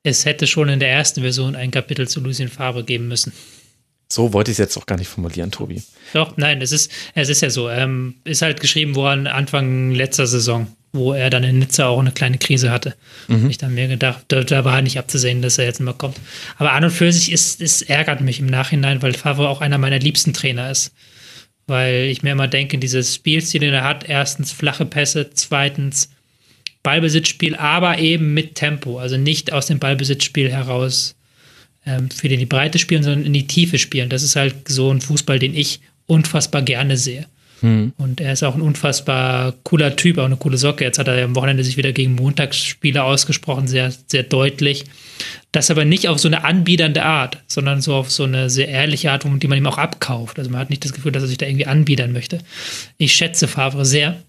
Es 0.01 0.26
hätte 0.26 0.47
schon 0.47 0.68
in 0.68 0.80
der 0.80 0.89
ersten 0.89 1.22
Version 1.22 1.55
ein 1.55 1.69
Kapitel 1.69 2.07
zu 2.07 2.19
Lucien 2.22 2.49
Favre 2.49 2.84
geben 2.84 3.07
müssen. 3.07 3.34
So 4.14 4.31
wollte 4.31 4.52
ich 4.52 4.56
es 4.56 4.60
jetzt 4.60 4.77
auch 4.77 4.85
gar 4.85 4.98
nicht 4.98 5.07
formulieren, 5.07 5.49
Tobi. 5.49 5.81
Doch, 6.14 6.38
nein, 6.38 6.61
es 6.61 6.72
ist, 6.72 6.91
es 7.15 7.30
ist 7.30 7.41
ja 7.41 7.49
so. 7.49 7.68
Ähm, 7.69 8.15
ist 8.26 8.44
halt 8.44 8.61
geschrieben 8.61 8.94
worden 8.95 9.26
Anfang 9.26 9.90
letzter 9.91 10.27
Saison. 10.27 10.68
wo 10.95 11.14
er 11.14 11.31
dann 11.31 11.44
in 11.44 11.57
Nizza 11.57 11.88
auch 11.88 11.99
eine 11.99 12.11
kleine 12.11 12.38
Krise 12.38 12.69
hatte. 12.69 12.94
Mhm. 13.27 13.49
Ich 13.49 13.57
dann 13.57 13.73
mir 13.73 13.88
gedacht, 13.88 14.26
da, 14.27 14.44
da 14.44 14.64
war 14.64 14.80
nicht 14.84 14.99
abzusehen, 14.99 15.41
dass 15.41 15.57
er 15.57 15.65
jetzt 15.65 15.80
immer 15.80 15.94
kommt. 15.94 16.18
Aber 16.57 16.73
an 16.73 16.84
und 16.84 16.91
für 16.91 17.11
sich 17.11 17.31
ist, 17.31 17.60
es 17.61 17.81
ärgert 17.81 18.22
mich 18.22 18.40
im 18.40 18.45
Nachhinein, 18.45 19.02
weil 19.02 19.14
Favre 19.14 19.49
auch 19.49 19.61
einer 19.61 19.80
meiner 19.80 19.98
liebsten 19.98 20.34
Trainer 20.34 20.69
ist. 20.69 20.91
Weil 21.65 22.03
ich 22.11 22.22
mir 22.22 22.34
immer 22.34 22.48
denke, 22.48 22.77
dieses 22.77 23.15
Spielstil, 23.15 23.61
den 23.61 23.73
er 23.73 23.84
hat, 23.84 24.07
erstens 24.07 24.52
flache 24.52 24.85
Pässe, 24.85 25.31
zweitens 25.34 26.10
Ballbesitzspiel, 26.84 27.56
aber 27.56 27.98
eben 27.98 28.35
mit 28.35 28.53
Tempo. 28.53 28.99
Also 28.99 29.18
nicht 29.18 29.52
aus 29.52 29.65
dem 29.65 29.80
Ballbesitzspiel 29.80 30.52
heraus 30.52 31.15
ähm, 31.85 32.10
für 32.10 32.30
die 32.30 32.45
Breite 32.45 32.80
spielen, 32.80 33.03
sondern 33.03 33.26
in 33.26 33.34
die 33.34 33.47
Tiefe 33.47 33.77
spielen. 33.77 34.10
Das 34.10 34.23
ist 34.23 34.35
halt 34.35 34.68
so 34.68 34.91
ein 34.91 35.01
Fußball, 35.01 35.39
den 35.39 35.55
ich 35.55 35.81
unfassbar 36.05 36.61
gerne 36.61 36.97
sehe. 36.97 37.26
Hm. 37.64 37.93
Und 37.97 38.19
er 38.19 38.34
ist 38.34 38.43
auch 38.43 38.55
ein 38.55 38.61
unfassbar 38.61 39.53
cooler 39.64 39.95
Typ, 39.95 40.18
auch 40.18 40.26
eine 40.26 40.35
coole 40.35 40.57
Socke. 40.57 40.84
Jetzt 40.84 40.99
hat 40.99 41.07
er 41.07 41.18
ja 41.18 41.23
am 41.23 41.35
Wochenende 41.35 41.64
sich 41.64 41.77
wieder 41.77 41.93
gegen 41.93 42.15
Montagsspiele 42.15 43.01
ausgesprochen, 43.01 43.68
sehr, 43.68 43.93
sehr 44.07 44.23
deutlich. 44.23 44.84
Das 45.53 45.72
aber 45.72 45.85
nicht 45.85 46.10
auf 46.10 46.19
so 46.19 46.27
eine 46.27 46.43
anbiedernde 46.43 47.03
Art, 47.03 47.41
sondern 47.47 47.81
so 47.81 47.95
auf 47.95 48.11
so 48.11 48.23
eine 48.23 48.49
sehr 48.49 48.68
ehrliche 48.68 49.11
Art, 49.11 49.23
die 49.23 49.47
man 49.47 49.57
ihm 49.57 49.68
auch 49.68 49.77
abkauft. 49.77 50.39
Also 50.39 50.51
man 50.51 50.60
hat 50.60 50.69
nicht 50.69 50.84
das 50.84 50.91
Gefühl, 50.91 51.14
dass 51.14 51.23
er 51.23 51.30
sich 51.30 51.38
da 51.38 51.45
irgendwie 51.45 51.65
anbiedern 51.65 52.11
möchte. 52.11 52.39
Ich 52.97 53.14
schätze 53.14 53.47
Favre 53.47 53.85
sehr 53.85 54.22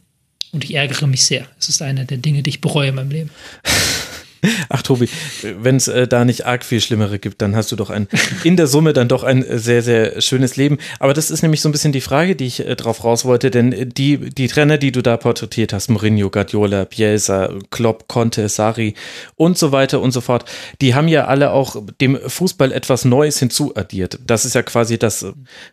und 0.52 0.62
ich 0.62 0.74
ärgere 0.74 1.08
mich 1.08 1.24
sehr. 1.24 1.48
Es 1.58 1.68
ist 1.68 1.82
eine 1.82 2.04
der 2.04 2.18
Dinge, 2.18 2.44
die 2.44 2.50
ich 2.50 2.60
bereue 2.60 2.90
in 2.90 2.94
meinem 2.94 3.10
Leben. 3.10 3.30
Ach, 4.68 4.82
Tobi, 4.82 5.08
wenn 5.42 5.76
es 5.76 5.88
äh, 5.88 6.06
da 6.06 6.24
nicht 6.24 6.46
arg 6.46 6.64
viel 6.64 6.80
Schlimmere 6.80 7.18
gibt, 7.18 7.42
dann 7.42 7.56
hast 7.56 7.72
du 7.72 7.76
doch 7.76 7.90
ein, 7.90 8.08
in 8.44 8.56
der 8.56 8.66
Summe 8.66 8.92
dann 8.92 9.08
doch 9.08 9.22
ein 9.22 9.44
sehr, 9.48 9.82
sehr 9.82 10.20
schönes 10.20 10.56
Leben. 10.56 10.78
Aber 10.98 11.14
das 11.14 11.30
ist 11.30 11.42
nämlich 11.42 11.60
so 11.60 11.68
ein 11.68 11.72
bisschen 11.72 11.92
die 11.92 12.00
Frage, 12.00 12.36
die 12.36 12.46
ich 12.46 12.66
äh, 12.66 12.76
drauf 12.76 13.04
raus 13.04 13.24
wollte, 13.24 13.50
denn 13.50 13.90
die, 13.90 14.18
die 14.18 14.48
Trainer, 14.48 14.78
die 14.78 14.92
du 14.92 15.02
da 15.02 15.16
porträtiert 15.16 15.72
hast, 15.72 15.88
Mourinho, 15.88 16.30
Guardiola, 16.30 16.84
Bielsa, 16.84 17.50
Klopp, 17.70 18.08
Conte, 18.08 18.48
Sari 18.48 18.94
und 19.36 19.58
so 19.58 19.72
weiter 19.72 20.00
und 20.00 20.12
so 20.12 20.20
fort, 20.20 20.44
die 20.80 20.94
haben 20.94 21.08
ja 21.08 21.26
alle 21.26 21.50
auch 21.50 21.76
dem 22.00 22.18
Fußball 22.18 22.72
etwas 22.72 23.04
Neues 23.04 23.38
hinzuaddiert. 23.38 24.18
Das 24.26 24.44
ist 24.44 24.54
ja 24.54 24.62
quasi 24.62 24.98
das, 24.98 25.26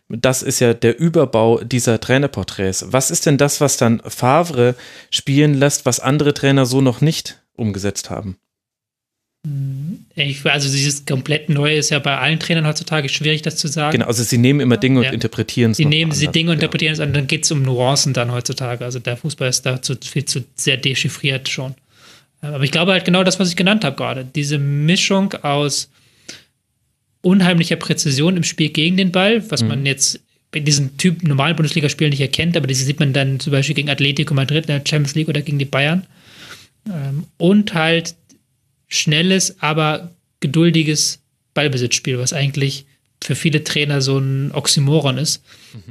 das 0.08 0.42
ist 0.42 0.60
ja 0.60 0.74
der 0.74 0.98
Überbau 0.98 1.60
dieser 1.62 2.00
Trainerporträts. 2.00 2.86
Was 2.90 3.10
ist 3.10 3.26
denn 3.26 3.38
das, 3.38 3.60
was 3.60 3.76
dann 3.76 4.00
Favre 4.06 4.74
spielen 5.10 5.54
lässt, 5.54 5.86
was 5.86 6.00
andere 6.00 6.34
Trainer 6.34 6.66
so 6.66 6.80
noch 6.80 7.00
nicht 7.00 7.42
umgesetzt 7.56 8.10
haben? 8.10 8.36
Ich, 10.14 10.46
also 10.46 10.70
dieses 10.70 11.04
komplett 11.04 11.48
Neue 11.48 11.74
ist 11.76 11.90
ja 11.90 11.98
bei 11.98 12.16
allen 12.16 12.38
Trainern 12.38 12.64
heutzutage 12.64 13.08
schwierig, 13.08 13.42
das 13.42 13.56
zu 13.56 13.66
sagen. 13.66 13.92
Genau, 13.92 14.06
also 14.06 14.22
sie 14.22 14.38
nehmen 14.38 14.60
immer 14.60 14.76
Dinge 14.76 15.02
Ja. 15.02 15.08
und 15.08 15.14
interpretieren 15.14 15.72
es. 15.72 15.78
Sie 15.78 15.84
nehmen 15.84 16.12
anders. 16.12 16.30
Dinge 16.30 16.50
und 16.52 16.56
Genau. 16.58 16.64
interpretieren 16.66 16.92
es 16.92 17.00
an, 17.00 17.12
dann 17.12 17.26
geht 17.26 17.42
es 17.44 17.50
um 17.50 17.62
Nuancen 17.62 18.12
dann 18.12 18.30
heutzutage. 18.30 18.84
Also 18.84 19.00
der 19.00 19.16
Fußball 19.16 19.48
ist 19.48 19.66
dazu 19.66 19.96
viel 20.00 20.24
zu 20.26 20.44
sehr 20.54 20.76
dechiffriert 20.76 21.48
schon. 21.48 21.74
Aber 22.40 22.62
ich 22.62 22.70
glaube 22.70 22.92
halt 22.92 23.04
genau 23.04 23.24
das, 23.24 23.40
was 23.40 23.48
ich 23.48 23.56
genannt 23.56 23.84
habe 23.84 23.96
gerade. 23.96 24.24
Diese 24.24 24.58
Mischung 24.58 25.34
aus 25.42 25.88
unheimlicher 27.22 27.76
Präzision 27.76 28.36
im 28.36 28.44
Spiel 28.44 28.68
gegen 28.68 28.96
den 28.96 29.10
Ball, 29.12 29.48
was 29.50 29.62
man 29.64 29.84
jetzt 29.86 30.20
in 30.54 30.64
diesen 30.64 30.96
Typ 30.98 31.22
normalen 31.22 31.56
Bundesligaspielen 31.56 32.10
nicht 32.10 32.20
erkennt, 32.20 32.56
aber 32.56 32.66
diese 32.66 32.84
sieht 32.84 33.00
man 33.00 33.12
dann 33.12 33.40
zum 33.40 33.52
Beispiel 33.52 33.74
gegen 33.74 33.88
Atletico 33.90 34.34
Madrid 34.34 34.64
in 34.64 34.74
der 34.74 34.82
Champions 34.86 35.14
League 35.14 35.28
oder 35.28 35.40
gegen 35.40 35.58
die 35.58 35.64
Bayern. 35.64 36.06
Ähm, 36.88 37.24
und 37.38 37.74
halt 37.74 38.16
schnelles, 38.92 39.60
aber 39.60 40.12
geduldiges 40.40 41.20
Ballbesitzspiel, 41.54 42.18
was 42.18 42.32
eigentlich 42.32 42.86
für 43.22 43.34
viele 43.34 43.62
Trainer 43.64 44.00
so 44.00 44.18
ein 44.18 44.52
Oxymoron 44.52 45.18
ist. 45.18 45.42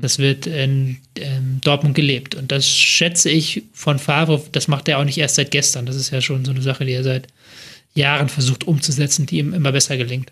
Das 0.01 0.19
wird 0.19 0.47
in, 0.47 0.97
ähm, 1.15 1.59
Dortmund 1.63 1.95
gelebt. 1.95 2.35
Und 2.35 2.51
das 2.51 2.67
schätze 2.67 3.29
ich 3.29 3.63
von 3.73 3.99
Favre, 3.99 4.43
das 4.51 4.67
macht 4.67 4.87
er 4.87 4.99
auch 4.99 5.05
nicht 5.05 5.17
erst 5.17 5.35
seit 5.35 5.49
gestern. 5.49 5.85
Das 5.85 5.95
ist 5.95 6.11
ja 6.11 6.21
schon 6.21 6.45
so 6.45 6.51
eine 6.51 6.61
Sache, 6.61 6.85
die 6.85 6.91
er 6.91 7.03
seit 7.03 7.27
Jahren 7.93 8.29
versucht 8.29 8.65
umzusetzen, 8.65 9.25
die 9.25 9.39
ihm 9.39 9.53
immer 9.53 9.71
besser 9.71 9.97
gelingt. 9.97 10.31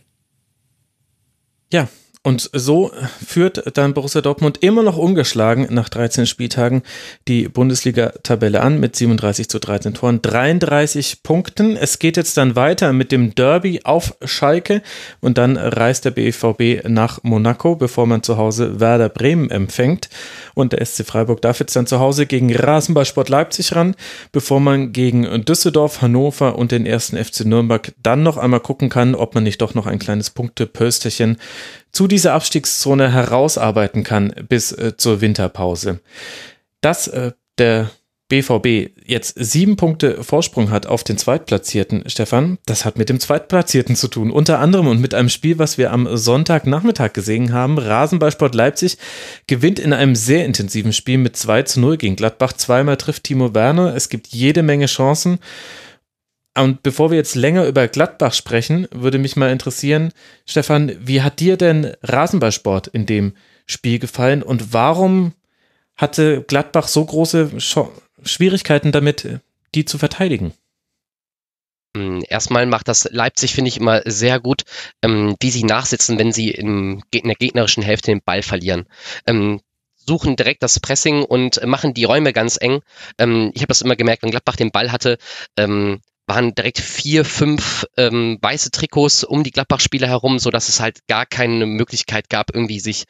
Ja, 1.71 1.89
und 2.29 2.47
so 2.53 2.91
führt 3.25 3.75
dann 3.75 3.95
Borussia 3.95 4.21
Dortmund 4.21 4.59
immer 4.61 4.83
noch 4.83 4.97
ungeschlagen 4.97 5.65
nach 5.71 5.89
13 5.89 6.27
Spieltagen 6.27 6.83
die 7.27 7.47
Bundesliga-Tabelle 7.47 8.61
an 8.61 8.79
mit 8.79 8.95
37 8.95 9.49
zu 9.49 9.57
13 9.57 9.95
Toren, 9.95 10.21
33 10.21 11.23
Punkten. 11.23 11.75
Es 11.75 11.97
geht 11.97 12.17
jetzt 12.17 12.37
dann 12.37 12.55
weiter 12.55 12.93
mit 12.93 13.11
dem 13.11 13.33
Derby 13.33 13.81
auf 13.83 14.15
Schalke 14.23 14.83
und 15.21 15.39
dann 15.39 15.57
reist 15.57 16.05
der 16.05 16.11
BVB 16.11 16.87
nach 16.87 17.23
Monaco, 17.23 17.75
bevor 17.75 18.05
man 18.05 18.21
zu 18.21 18.37
Hause 18.37 18.79
Werder 18.79 19.09
Bremen 19.09 19.49
empfängt. 19.49 20.07
Und 20.53 20.73
der 20.73 20.85
SC 20.85 21.07
Freiburg 21.07 21.41
darf 21.41 21.59
jetzt 21.59 21.75
dann 21.75 21.87
zu 21.87 21.99
Hause 21.99 22.27
gegen 22.27 22.55
Rasenballsport 22.55 23.29
Leipzig 23.29 23.75
ran, 23.75 23.95
bevor 24.31 24.59
man 24.59 24.93
gegen 24.93 25.45
Düsseldorf, 25.45 26.03
Hannover 26.03 26.59
und 26.59 26.71
den 26.71 26.85
ersten 26.85 27.17
FC 27.17 27.45
Nürnberg 27.45 27.91
dann 28.03 28.21
noch 28.21 28.37
einmal 28.37 28.59
gucken 28.59 28.89
kann, 28.89 29.15
ob 29.15 29.33
man 29.33 29.43
nicht 29.43 29.59
doch 29.63 29.73
noch 29.73 29.87
ein 29.87 29.97
kleines 29.97 30.29
Punktepösterchen 30.29 31.39
zu 31.91 32.07
dieser 32.07 32.33
Abstiegszone 32.33 33.11
herausarbeiten 33.11 34.03
kann 34.03 34.33
bis 34.47 34.71
äh, 34.71 34.95
zur 34.97 35.21
Winterpause. 35.21 35.99
Dass 36.81 37.07
äh, 37.07 37.31
der 37.57 37.91
BVB 38.29 38.91
jetzt 39.05 39.33
sieben 39.39 39.75
Punkte 39.75 40.23
Vorsprung 40.23 40.69
hat 40.69 40.85
auf 40.85 41.03
den 41.03 41.17
Zweitplatzierten, 41.17 42.03
Stefan, 42.07 42.59
das 42.67 42.85
hat 42.85 42.97
mit 42.97 43.09
dem 43.09 43.19
Zweitplatzierten 43.19 43.95
zu 43.95 44.07
tun. 44.07 44.29
Unter 44.29 44.59
anderem 44.59 44.87
und 44.87 45.01
mit 45.01 45.15
einem 45.15 45.29
Spiel, 45.29 45.57
was 45.57 45.79
wir 45.79 45.91
am 45.91 46.15
Sonntagnachmittag 46.15 47.11
gesehen 47.13 47.53
haben. 47.53 47.79
Rasenballsport 47.79 48.53
Leipzig 48.53 48.97
gewinnt 49.47 49.79
in 49.79 49.93
einem 49.93 50.13
sehr 50.13 50.45
intensiven 50.45 50.93
Spiel 50.93 51.17
mit 51.17 51.35
2 51.37 51.63
zu 51.63 51.79
0 51.79 51.97
gegen 51.97 52.15
Gladbach. 52.15 52.53
Zweimal 52.53 52.97
trifft 52.97 53.23
Timo 53.23 53.55
Werner. 53.55 53.95
Es 53.95 54.09
gibt 54.09 54.27
jede 54.27 54.61
Menge 54.61 54.85
Chancen. 54.85 55.39
Und 56.59 56.83
bevor 56.83 57.09
wir 57.09 57.17
jetzt 57.17 57.35
länger 57.35 57.65
über 57.65 57.87
Gladbach 57.87 58.33
sprechen, 58.33 58.87
würde 58.91 59.17
mich 59.17 59.35
mal 59.35 59.51
interessieren, 59.51 60.11
Stefan, 60.45 60.95
wie 60.99 61.21
hat 61.21 61.39
dir 61.39 61.55
denn 61.55 61.93
Rasenballsport 62.03 62.87
in 62.87 63.05
dem 63.05 63.33
Spiel 63.65 63.99
gefallen 63.99 64.43
und 64.43 64.73
warum 64.73 65.33
hatte 65.95 66.43
Gladbach 66.43 66.87
so 66.87 67.05
große 67.05 67.51
Schwierigkeiten 68.23 68.91
damit, 68.91 69.39
die 69.73 69.85
zu 69.85 69.97
verteidigen? 69.97 70.53
Mm, 71.95 72.21
Erstmal 72.27 72.65
macht 72.65 72.87
das 72.87 73.07
Leipzig, 73.11 73.53
finde 73.53 73.69
ich, 73.69 73.77
immer 73.77 74.01
sehr 74.05 74.39
gut, 74.39 74.63
ähm, 75.01 75.35
wie 75.39 75.51
sie 75.51 75.63
nachsitzen, 75.63 76.19
wenn 76.19 76.31
sie 76.31 76.51
im, 76.51 77.03
in 77.11 77.27
der 77.27 77.35
gegnerischen 77.35 77.83
Hälfte 77.83 78.11
den 78.11 78.21
Ball 78.23 78.43
verlieren. 78.43 78.85
Ähm, 79.25 79.61
suchen 79.95 80.35
direkt 80.35 80.63
das 80.63 80.79
Pressing 80.79 81.23
und 81.23 81.65
machen 81.65 81.93
die 81.93 82.03
Räume 82.03 82.33
ganz 82.33 82.57
eng. 82.59 82.81
Ähm, 83.17 83.51
ich 83.53 83.61
habe 83.61 83.67
das 83.67 83.81
immer 83.81 83.95
gemerkt, 83.95 84.23
wenn 84.23 84.31
Gladbach 84.31 84.55
den 84.55 84.71
Ball 84.71 84.91
hatte, 84.91 85.17
ähm, 85.57 86.01
waren 86.29 86.55
direkt 86.55 86.79
vier, 86.79 87.25
fünf 87.25 87.85
ähm, 87.97 88.37
weiße 88.41 88.71
Trikots 88.71 89.23
um 89.23 89.43
die 89.43 89.51
Gladbach-Spieler 89.51 90.07
herum, 90.07 90.39
so 90.39 90.51
dass 90.51 90.69
es 90.69 90.79
halt 90.79 91.05
gar 91.07 91.25
keine 91.25 91.65
Möglichkeit 91.65 92.29
gab, 92.29 92.53
irgendwie 92.53 92.79
sich 92.79 93.05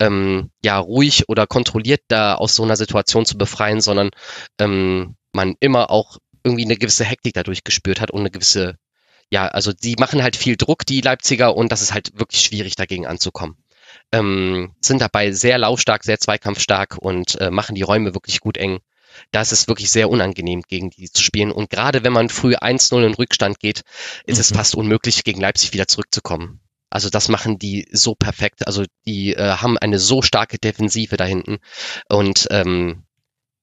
ähm, 0.00 0.50
ja 0.64 0.78
ruhig 0.78 1.28
oder 1.28 1.46
kontrolliert 1.46 2.00
da 2.08 2.34
aus 2.34 2.56
so 2.56 2.64
einer 2.64 2.76
Situation 2.76 3.26
zu 3.26 3.38
befreien, 3.38 3.80
sondern 3.80 4.10
ähm, 4.58 5.16
man 5.32 5.54
immer 5.60 5.90
auch 5.90 6.18
irgendwie 6.44 6.64
eine 6.64 6.76
gewisse 6.76 7.04
Hektik 7.04 7.34
dadurch 7.34 7.62
gespürt 7.62 8.00
hat 8.00 8.10
und 8.10 8.20
eine 8.20 8.30
gewisse, 8.30 8.76
ja, 9.30 9.48
also 9.48 9.72
die 9.72 9.96
machen 9.98 10.22
halt 10.22 10.36
viel 10.36 10.56
Druck, 10.56 10.84
die 10.86 11.00
Leipziger, 11.00 11.54
und 11.56 11.70
das 11.72 11.82
ist 11.82 11.92
halt 11.92 12.18
wirklich 12.18 12.40
schwierig, 12.40 12.74
dagegen 12.74 13.06
anzukommen. 13.06 13.56
Ähm, 14.12 14.74
sind 14.80 15.00
dabei 15.00 15.32
sehr 15.32 15.58
laufstark, 15.58 16.04
sehr 16.04 16.18
zweikampfstark 16.18 16.96
und 16.98 17.40
äh, 17.40 17.50
machen 17.50 17.74
die 17.74 17.82
Räume 17.82 18.14
wirklich 18.14 18.40
gut 18.40 18.56
eng. 18.56 18.80
Da 19.30 19.40
ist 19.40 19.52
es 19.52 19.68
wirklich 19.68 19.90
sehr 19.90 20.10
unangenehm, 20.10 20.62
gegen 20.62 20.90
die 20.90 21.10
zu 21.10 21.22
spielen. 21.22 21.52
Und 21.52 21.70
gerade 21.70 22.04
wenn 22.04 22.12
man 22.12 22.28
früh 22.28 22.54
1-0 22.54 23.04
in 23.06 23.14
Rückstand 23.14 23.58
geht, 23.60 23.82
ist 24.26 24.38
es 24.38 24.50
Mhm. 24.50 24.56
fast 24.56 24.74
unmöglich, 24.74 25.24
gegen 25.24 25.40
Leipzig 25.40 25.72
wieder 25.72 25.88
zurückzukommen. 25.88 26.60
Also 26.90 27.08
das 27.08 27.28
machen 27.28 27.58
die 27.58 27.88
so 27.90 28.14
perfekt. 28.14 28.66
Also 28.66 28.84
die 29.06 29.34
äh, 29.34 29.56
haben 29.56 29.78
eine 29.78 29.98
so 29.98 30.20
starke 30.20 30.58
Defensive 30.58 31.16
da 31.16 31.24
hinten. 31.24 31.58
Und 32.08 32.48
ähm, 32.50 33.04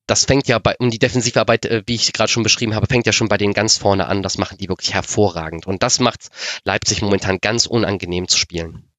das 0.07 0.25
fängt 0.25 0.47
ja 0.47 0.57
bei, 0.57 0.75
und 0.79 0.89
die 0.91 0.97
Defensivarbeit, 0.97 1.65
äh, 1.65 1.83
wie 1.85 1.93
ich 1.93 2.11
gerade 2.13 2.31
schon 2.31 2.41
beschrieben 2.41 2.73
habe, 2.73 2.87
fängt 2.87 3.05
ja 3.05 3.11
schon 3.11 3.29
bei 3.29 3.37
denen 3.37 3.53
ganz 3.53 3.77
vorne 3.77 4.07
an. 4.07 4.23
Das 4.23 4.39
machen 4.39 4.57
die 4.57 4.67
wirklich 4.67 4.95
hervorragend. 4.95 5.67
Und 5.67 5.83
das 5.83 5.99
macht 5.99 6.29
Leipzig 6.63 7.03
momentan 7.03 7.37
ganz 7.39 7.67
unangenehm 7.67 8.27
zu 8.27 8.37
spielen. 8.39 8.89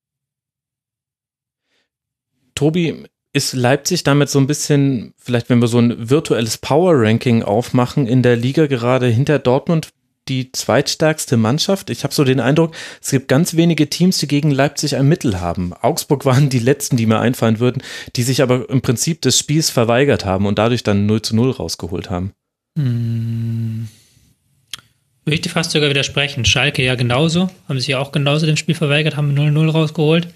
Tobi, 2.55 3.07
ist 3.33 3.53
Leipzig 3.55 4.03
damit 4.03 4.29
so 4.29 4.39
ein 4.39 4.47
bisschen, 4.47 5.15
vielleicht 5.17 5.51
wenn 5.51 5.61
wir 5.61 5.69
so 5.69 5.79
ein 5.79 6.11
virtuelles 6.11 6.59
Power-Ranking 6.59 7.43
aufmachen, 7.43 8.07
in 8.07 8.23
der 8.23 8.37
Liga 8.37 8.67
gerade 8.67 9.07
hinter 9.07 9.39
Dortmund 9.39 9.91
die 10.29 10.53
zweitstärkste 10.53 11.37
Mannschaft? 11.37 11.91
Ich 11.91 12.03
habe 12.03 12.15
so 12.15 12.25
den 12.25 12.41
Eindruck, 12.41 12.75
es 13.01 13.11
gibt 13.11 13.29
ganz 13.29 13.55
wenige 13.55 13.89
Teams, 13.89 14.19
die 14.19 14.29
gegen 14.29 14.51
Leipzig 14.51 14.97
ein 14.97 15.09
Mittel 15.09 15.41
haben. 15.41 15.73
Augsburg 15.75 16.25
waren 16.25 16.49
die 16.51 16.59
letzten, 16.59 16.97
die 16.97 17.07
mir 17.07 17.21
einfallen 17.21 17.61
würden, 17.61 17.83
die 18.17 18.23
sich 18.23 18.43
aber 18.43 18.69
im 18.69 18.83
Prinzip 18.83 19.23
des 19.23 19.39
Spiels 19.39 19.71
verweigert 19.71 20.25
haben 20.25 20.47
und 20.47 20.59
dadurch 20.59 20.83
dann 20.83 21.07
0 21.07 21.23
zu 21.23 21.37
0 21.37 21.51
rausgeholt 21.53 22.11
haben. 22.11 22.33
Hm. 22.77 23.89
Würde 25.25 25.35
ich 25.35 25.41
dir 25.43 25.51
fast 25.51 25.71
sogar 25.71 25.91
widersprechen. 25.91 26.45
Schalke 26.45 26.83
ja 26.83 26.95
genauso, 26.95 27.51
haben 27.69 27.79
sich 27.79 27.89
ja 27.89 27.99
auch 27.99 28.11
genauso 28.11 28.47
dem 28.47 28.57
Spiel 28.57 28.75
verweigert, 28.75 29.17
haben 29.17 29.37
0-0 29.37 29.71
rausgeholt. 29.71 30.29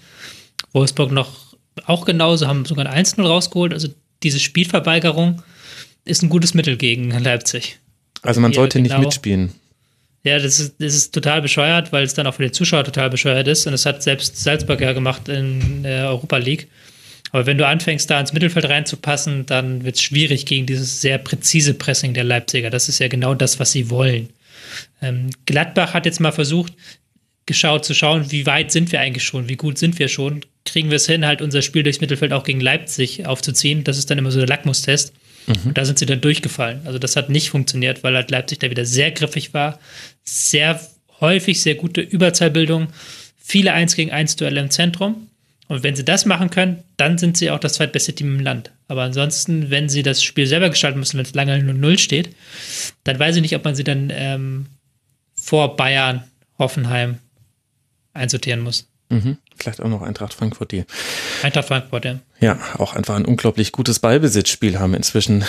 Wolfsburg 0.73 1.11
noch 1.11 1.44
auch 1.85 2.05
genauso, 2.05 2.47
haben 2.47 2.65
sogar 2.65 2.85
ein 2.87 3.05
1-0 3.05 3.21
rausgeholt. 3.21 3.73
Also 3.73 3.89
diese 4.23 4.39
Spielverweigerung 4.39 5.41
ist 6.05 6.23
ein 6.23 6.29
gutes 6.29 6.53
Mittel 6.53 6.77
gegen 6.77 7.11
Leipzig. 7.11 7.79
Also 8.21 8.41
man 8.41 8.53
sollte 8.53 8.81
genau, 8.81 8.95
nicht 8.95 9.05
mitspielen. 9.05 9.51
Ja, 10.23 10.39
das 10.39 10.59
ist, 10.59 10.75
das 10.79 10.95
ist 10.95 11.13
total 11.13 11.41
bescheuert, 11.41 11.91
weil 11.91 12.03
es 12.03 12.15
dann 12.15 12.25
auch 12.25 12.33
für 12.33 12.43
die 12.43 12.51
Zuschauer 12.51 12.83
total 12.83 13.11
bescheuert 13.11 13.47
ist. 13.47 13.67
Und 13.67 13.73
das 13.73 13.85
hat 13.85 14.01
selbst 14.01 14.41
Salzburg 14.41 14.81
ja 14.81 14.93
gemacht 14.93 15.29
in 15.29 15.83
der 15.83 16.07
Europa 16.07 16.37
League. 16.37 16.67
Aber 17.31 17.45
wenn 17.45 17.57
du 17.57 17.67
anfängst, 17.67 18.09
da 18.09 18.19
ins 18.19 18.33
Mittelfeld 18.33 18.67
reinzupassen, 18.67 19.45
dann 19.45 19.83
wird 19.83 19.95
es 19.95 20.01
schwierig 20.01 20.45
gegen 20.45 20.65
dieses 20.65 21.01
sehr 21.01 21.17
präzise 21.17 21.73
Pressing 21.73 22.13
der 22.13 22.23
Leipziger. 22.23 22.69
Das 22.69 22.89
ist 22.89 22.99
ja 22.99 23.07
genau 23.07 23.35
das, 23.35 23.59
was 23.59 23.71
sie 23.71 23.89
wollen. 23.89 24.29
Ähm, 25.01 25.29
Gladbach 25.45 25.93
hat 25.93 26.05
jetzt 26.05 26.19
mal 26.19 26.31
versucht, 26.31 26.73
geschaut 27.45 27.85
zu 27.85 27.93
schauen, 27.93 28.31
wie 28.31 28.45
weit 28.45 28.71
sind 28.71 28.91
wir 28.91 29.01
eigentlich 29.01 29.23
schon, 29.23 29.49
wie 29.49 29.57
gut 29.57 29.77
sind 29.77 29.99
wir 29.99 30.07
schon. 30.07 30.41
Kriegen 30.65 30.89
wir 30.89 30.97
es 30.97 31.05
hin, 31.05 31.25
halt 31.25 31.41
unser 31.41 31.61
Spiel 31.61 31.83
durchs 31.83 32.01
Mittelfeld 32.01 32.33
auch 32.33 32.43
gegen 32.43 32.59
Leipzig 32.59 33.25
aufzuziehen. 33.25 33.83
Das 33.83 33.97
ist 33.97 34.09
dann 34.09 34.17
immer 34.17 34.31
so 34.31 34.39
der 34.39 34.47
Lackmustest. 34.47 35.13
Mhm. 35.47 35.55
Und 35.65 35.77
da 35.77 35.85
sind 35.85 35.99
sie 35.99 36.05
dann 36.05 36.21
durchgefallen. 36.21 36.81
Also 36.85 36.99
das 36.99 37.15
hat 37.15 37.29
nicht 37.29 37.49
funktioniert, 37.49 38.03
weil 38.03 38.15
halt 38.15 38.31
Leipzig 38.31 38.59
da 38.59 38.69
wieder 38.69 38.85
sehr 38.85 39.11
griffig 39.11 39.53
war, 39.53 39.79
sehr 40.23 40.79
häufig 41.21 41.61
sehr 41.61 41.75
gute 41.75 42.01
Überzahlbildung, 42.01 42.87
viele 43.37 43.73
1 43.73 43.95
gegen 43.95 44.11
1 44.11 44.35
Duelle 44.35 44.59
im 44.59 44.69
Zentrum. 44.69 45.27
Und 45.67 45.81
wenn 45.81 45.95
sie 45.95 46.05
das 46.05 46.25
machen 46.25 46.51
können, 46.51 46.83
dann 46.97 47.17
sind 47.17 47.37
sie 47.37 47.49
auch 47.49 47.59
das 47.59 47.73
zweitbeste 47.73 48.13
Team 48.13 48.37
im 48.37 48.43
Land. 48.43 48.71
Aber 48.87 49.01
ansonsten, 49.01 49.71
wenn 49.71 49.89
sie 49.89 50.03
das 50.03 50.21
Spiel 50.21 50.45
selber 50.45 50.69
gestalten 50.69 50.99
müssen, 50.99 51.17
wenn 51.17 51.25
es 51.25 51.33
lange 51.33 51.57
0-0 51.57 51.97
steht, 51.97 52.35
dann 53.03 53.17
weiß 53.17 53.37
ich 53.37 53.41
nicht, 53.41 53.55
ob 53.55 53.65
man 53.65 53.75
sie 53.75 53.83
dann 53.83 54.11
ähm, 54.13 54.67
vor 55.35 55.75
Bayern, 55.75 56.23
Hoffenheim 56.59 57.17
einsortieren 58.13 58.61
muss. 58.61 58.87
Mhm. 59.09 59.37
Vielleicht 59.57 59.81
auch 59.81 59.87
noch 59.87 60.01
Eintracht 60.01 60.33
Frankfurt, 60.33 60.71
die. 60.71 60.85
Eintracht 61.43 61.67
Frankfurt, 61.67 62.05
ja. 62.05 62.19
Ja, 62.39 62.59
auch 62.77 62.95
einfach 62.95 63.15
ein 63.15 63.25
unglaublich 63.25 63.71
gutes 63.71 63.99
Ballbesitzspiel 63.99 64.79
haben 64.79 64.93
inzwischen 64.93 65.45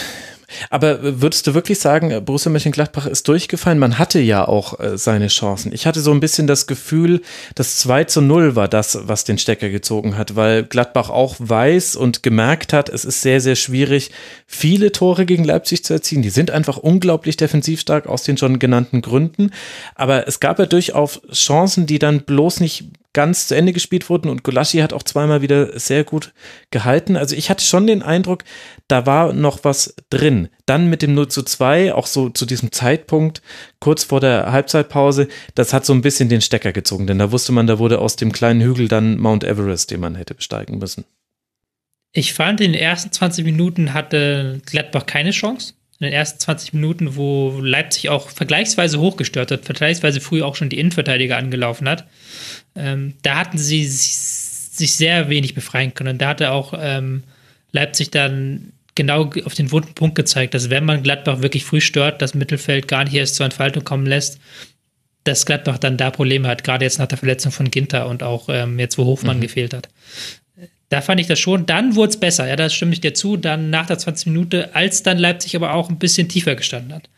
aber 0.71 1.21
würdest 1.21 1.47
du 1.47 1.55
wirklich 1.55 1.79
sagen, 1.79 2.25
Borussia 2.25 2.51
Mönchengladbach 2.51 3.07
ist 3.07 3.29
durchgefallen? 3.29 3.79
Man 3.79 3.99
hatte 3.99 4.21
ja 4.21 4.47
auch 4.47 4.79
äh, 4.81 4.99
seine 4.99 5.29
Chancen. 5.29 5.73
Ich 5.73 5.87
hatte 5.87 6.01
so 6.01 6.13
ein 6.13 6.21
bisschen 6.21 6.47
das 6.47 6.67
Gefühl, 6.67 7.23
das 7.55 7.77
2 7.77 8.05
zu 8.05 8.21
0 8.21 8.57
war 8.57 8.69
das, 8.69 8.99
was 9.03 9.25
den 9.25 9.39
Stecker 9.39 9.69
gezogen 9.69 10.17
hat, 10.17 10.37
weil 10.37 10.65
Gladbach 10.65 11.11
auch 11.11 11.37
weiß 11.39 11.97
und 11.97 12.23
gemerkt 12.23 12.73
hat, 12.73 12.89
es 12.89 13.05
ist 13.05 13.23
sehr, 13.23 13.41
sehr 13.41 13.57
schwierig, 13.57 14.11
viele 14.47 14.93
Tore 14.93 15.27
gegen 15.27 15.45
Leipzig 15.45 15.85
zu 15.85 15.93
erzielen. 15.93 16.23
Die 16.23 16.31
sind 16.31 16.51
einfach 16.51 16.77
unglaublich 16.77 17.37
defensiv 17.37 17.81
stark 17.81 18.07
aus 18.07 18.23
den 18.23 18.37
schon 18.37 18.59
genannten 18.59 19.03
Gründen. 19.03 19.51
Aber 19.95 20.27
es 20.29 20.41
gab 20.41 20.59
ja 20.59 20.67
durchaus 20.67 21.21
Chancen, 21.33 21.87
die 21.87 21.99
dann 21.99 22.23
bloß 22.23 22.61
nicht 22.61 22.85
ganz 23.17 23.49
zu 23.49 23.57
Ende 23.57 23.73
gespielt 23.73 24.11
wurden 24.11 24.29
und 24.29 24.43
Golaschi 24.43 24.81
hat 24.81 24.93
auch 24.93 25.03
zweimal 25.03 25.41
wieder 25.41 25.81
sehr 25.81 26.05
gut 26.05 26.35
gehalten. 26.71 27.17
Also 27.17 27.35
ich 27.35 27.49
hatte 27.49 27.65
schon 27.65 27.87
den 27.87 28.03
Eindruck, 28.03 28.45
da 28.89 29.07
war 29.07 29.33
noch 29.33 29.61
was 29.63 29.95
drin. 30.11 30.36
Dann 30.67 30.89
mit 30.89 31.03
dem 31.03 31.15
0 31.15 31.29
zu 31.29 31.43
2, 31.43 31.95
auch 31.95 32.07
so 32.07 32.29
zu 32.29 32.47
diesem 32.47 32.73
Zeitpunkt, 32.73 33.43
kurz 33.81 34.05
vor 34.05 34.21
der 34.21 34.53
Halbzeitpause, 34.53 35.29
das 35.55 35.73
hat 35.73 35.85
so 35.85 35.93
ein 35.93 36.03
bisschen 36.03 36.29
den 36.29 36.41
Stecker 36.41 36.73
gezogen, 36.73 37.07
denn 37.07 37.19
da 37.19 37.33
wusste 37.33 37.53
man, 37.53 37.67
da 37.67 37.79
wurde 37.79 37.99
aus 37.99 38.17
dem 38.17 38.33
kleinen 38.33 38.61
Hügel 38.61 38.89
dann 38.89 39.19
Mount 39.19 39.45
Everest, 39.45 39.91
den 39.91 40.01
man 40.01 40.15
hätte 40.15 40.35
besteigen 40.35 40.79
müssen. 40.79 41.05
Ich 42.13 42.33
fand, 42.33 42.61
in 42.61 42.73
den 42.73 42.81
ersten 42.81 43.13
20 43.13 43.45
Minuten 43.45 43.93
hatte 43.93 44.61
Gladbach 44.65 45.07
keine 45.07 45.33
Chance 45.33 45.75
in 45.99 46.05
den 46.05 46.13
ersten 46.13 46.41
20 46.41 46.75
Minuten, 46.75 47.17
wo 47.17 47.59
Leipzig 47.61 48.11
auch 48.11 48.29
vergleichsweise 48.29 49.01
hochgestört 49.01 49.51
hat, 49.51 49.65
vergleichsweise 49.65 50.21
früh 50.21 50.43
auch 50.43 50.55
schon 50.55 50.69
die 50.69 50.79
Innenverteidiger 50.79 51.39
angelaufen 51.39 51.89
hat, 51.89 52.07
ähm, 52.75 53.15
da 53.23 53.37
hatten 53.37 53.57
sie 53.57 53.85
sich 53.87 54.95
sehr 54.95 55.31
wenig 55.31 55.55
befreien 55.55 55.95
können. 55.95 56.19
Da 56.19 56.29
hatte 56.29 56.51
auch 56.51 56.75
ähm, 56.79 57.23
Leipzig 57.73 58.11
dann 58.11 58.73
genau 58.97 59.31
auf 59.45 59.55
den 59.55 59.71
wunden 59.71 59.95
Punkt 59.95 60.17
gezeigt, 60.17 60.55
dass 60.55 60.71
wenn 60.71 60.85
man 60.85 61.03
Gladbach 61.03 61.43
wirklich 61.43 61.65
früh 61.65 61.81
stört, 61.81 62.21
das 62.21 62.35
Mittelfeld 62.35 62.89
gar 62.89 63.05
nicht 63.05 63.15
erst 63.15 63.37
zur 63.37 63.45
Entfaltung 63.45 63.85
kommen 63.85 64.07
lässt, 64.07 64.41
dass 65.23 65.47
Gladbach 65.47 65.79
dann 65.79 65.97
da 65.97 66.11
Probleme 66.11 66.49
hat, 66.49 66.65
gerade 66.65 66.85
jetzt 66.85 66.99
nach 66.99 67.07
der 67.07 67.19
Verletzung 67.19 67.53
von 67.53 67.71
Ginter 67.71 68.09
und 68.09 68.23
auch 68.23 68.49
ähm, 68.49 68.79
jetzt, 68.79 68.99
wo 68.99 69.05
Hofmann 69.05 69.39
mhm. 69.39 69.43
gefehlt 69.43 69.75
hat. 69.75 69.89
Da 70.89 71.01
fand 71.01 71.21
ich 71.21 71.27
das 71.27 71.41
schon. 71.41 71.67
Dann 71.67 71.97
wurde 71.97 72.11
es 72.11 72.21
besser, 72.21 72.47
ja, 72.47 72.57
da 72.57 72.71
stimme 72.71 72.93
ich 72.93 73.01
dir 73.01 73.13
zu. 73.13 73.37
Dann 73.37 73.71
nach 73.71 73.87
der 73.87 73.99
20 73.99 74.29
Minute, 74.29 74.75
als 74.75 75.03
dann 75.03 75.19
Leipzig 75.19 75.57
aber 75.57 75.75
auch 75.75 75.91
ein 75.91 75.99
bisschen 75.99 76.29
tiefer 76.29 76.55
gestanden 76.55 76.95
hat. 76.95 77.09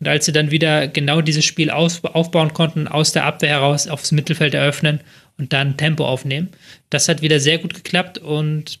Und 0.00 0.06
als 0.06 0.26
sie 0.26 0.32
dann 0.32 0.52
wieder 0.52 0.86
genau 0.86 1.20
dieses 1.20 1.44
Spiel 1.44 1.70
aus, 1.70 2.04
aufbauen 2.04 2.54
konnten, 2.54 2.86
aus 2.86 3.10
der 3.10 3.24
Abwehr 3.24 3.50
heraus 3.50 3.88
aufs 3.88 4.12
Mittelfeld 4.12 4.54
eröffnen 4.54 5.00
und 5.36 5.52
dann 5.52 5.76
Tempo 5.76 6.06
aufnehmen, 6.06 6.50
das 6.90 7.08
hat 7.08 7.22
wieder 7.22 7.40
sehr 7.40 7.58
gut 7.58 7.74
geklappt 7.74 8.18
und 8.18 8.78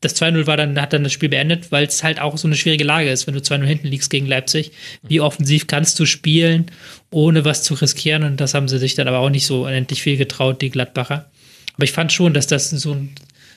das 0.00 0.20
2-0 0.20 0.46
war 0.46 0.56
dann, 0.56 0.80
hat 0.80 0.92
dann 0.92 1.02
das 1.02 1.12
Spiel 1.12 1.28
beendet, 1.28 1.72
weil 1.72 1.84
es 1.86 2.04
halt 2.04 2.20
auch 2.20 2.38
so 2.38 2.46
eine 2.46 2.56
schwierige 2.56 2.84
Lage 2.84 3.10
ist, 3.10 3.26
wenn 3.26 3.34
du 3.34 3.40
2-0 3.40 3.64
hinten 3.64 3.88
liegst 3.88 4.10
gegen 4.10 4.26
Leipzig. 4.26 4.72
Wie 5.02 5.20
offensiv 5.20 5.66
kannst 5.66 5.98
du 5.98 6.06
spielen, 6.06 6.66
ohne 7.10 7.44
was 7.44 7.64
zu 7.64 7.74
riskieren? 7.74 8.22
Und 8.22 8.40
das 8.40 8.54
haben 8.54 8.68
sie 8.68 8.78
sich 8.78 8.94
dann 8.94 9.08
aber 9.08 9.18
auch 9.18 9.30
nicht 9.30 9.46
so 9.46 9.64
unendlich 9.64 10.02
viel 10.02 10.16
getraut, 10.16 10.62
die 10.62 10.70
Gladbacher. 10.70 11.30
Aber 11.74 11.84
ich 11.84 11.92
fand 11.92 12.12
schon, 12.12 12.32
dass 12.32 12.46
das 12.46 12.70
so 12.70 12.92
ein, 12.92 13.14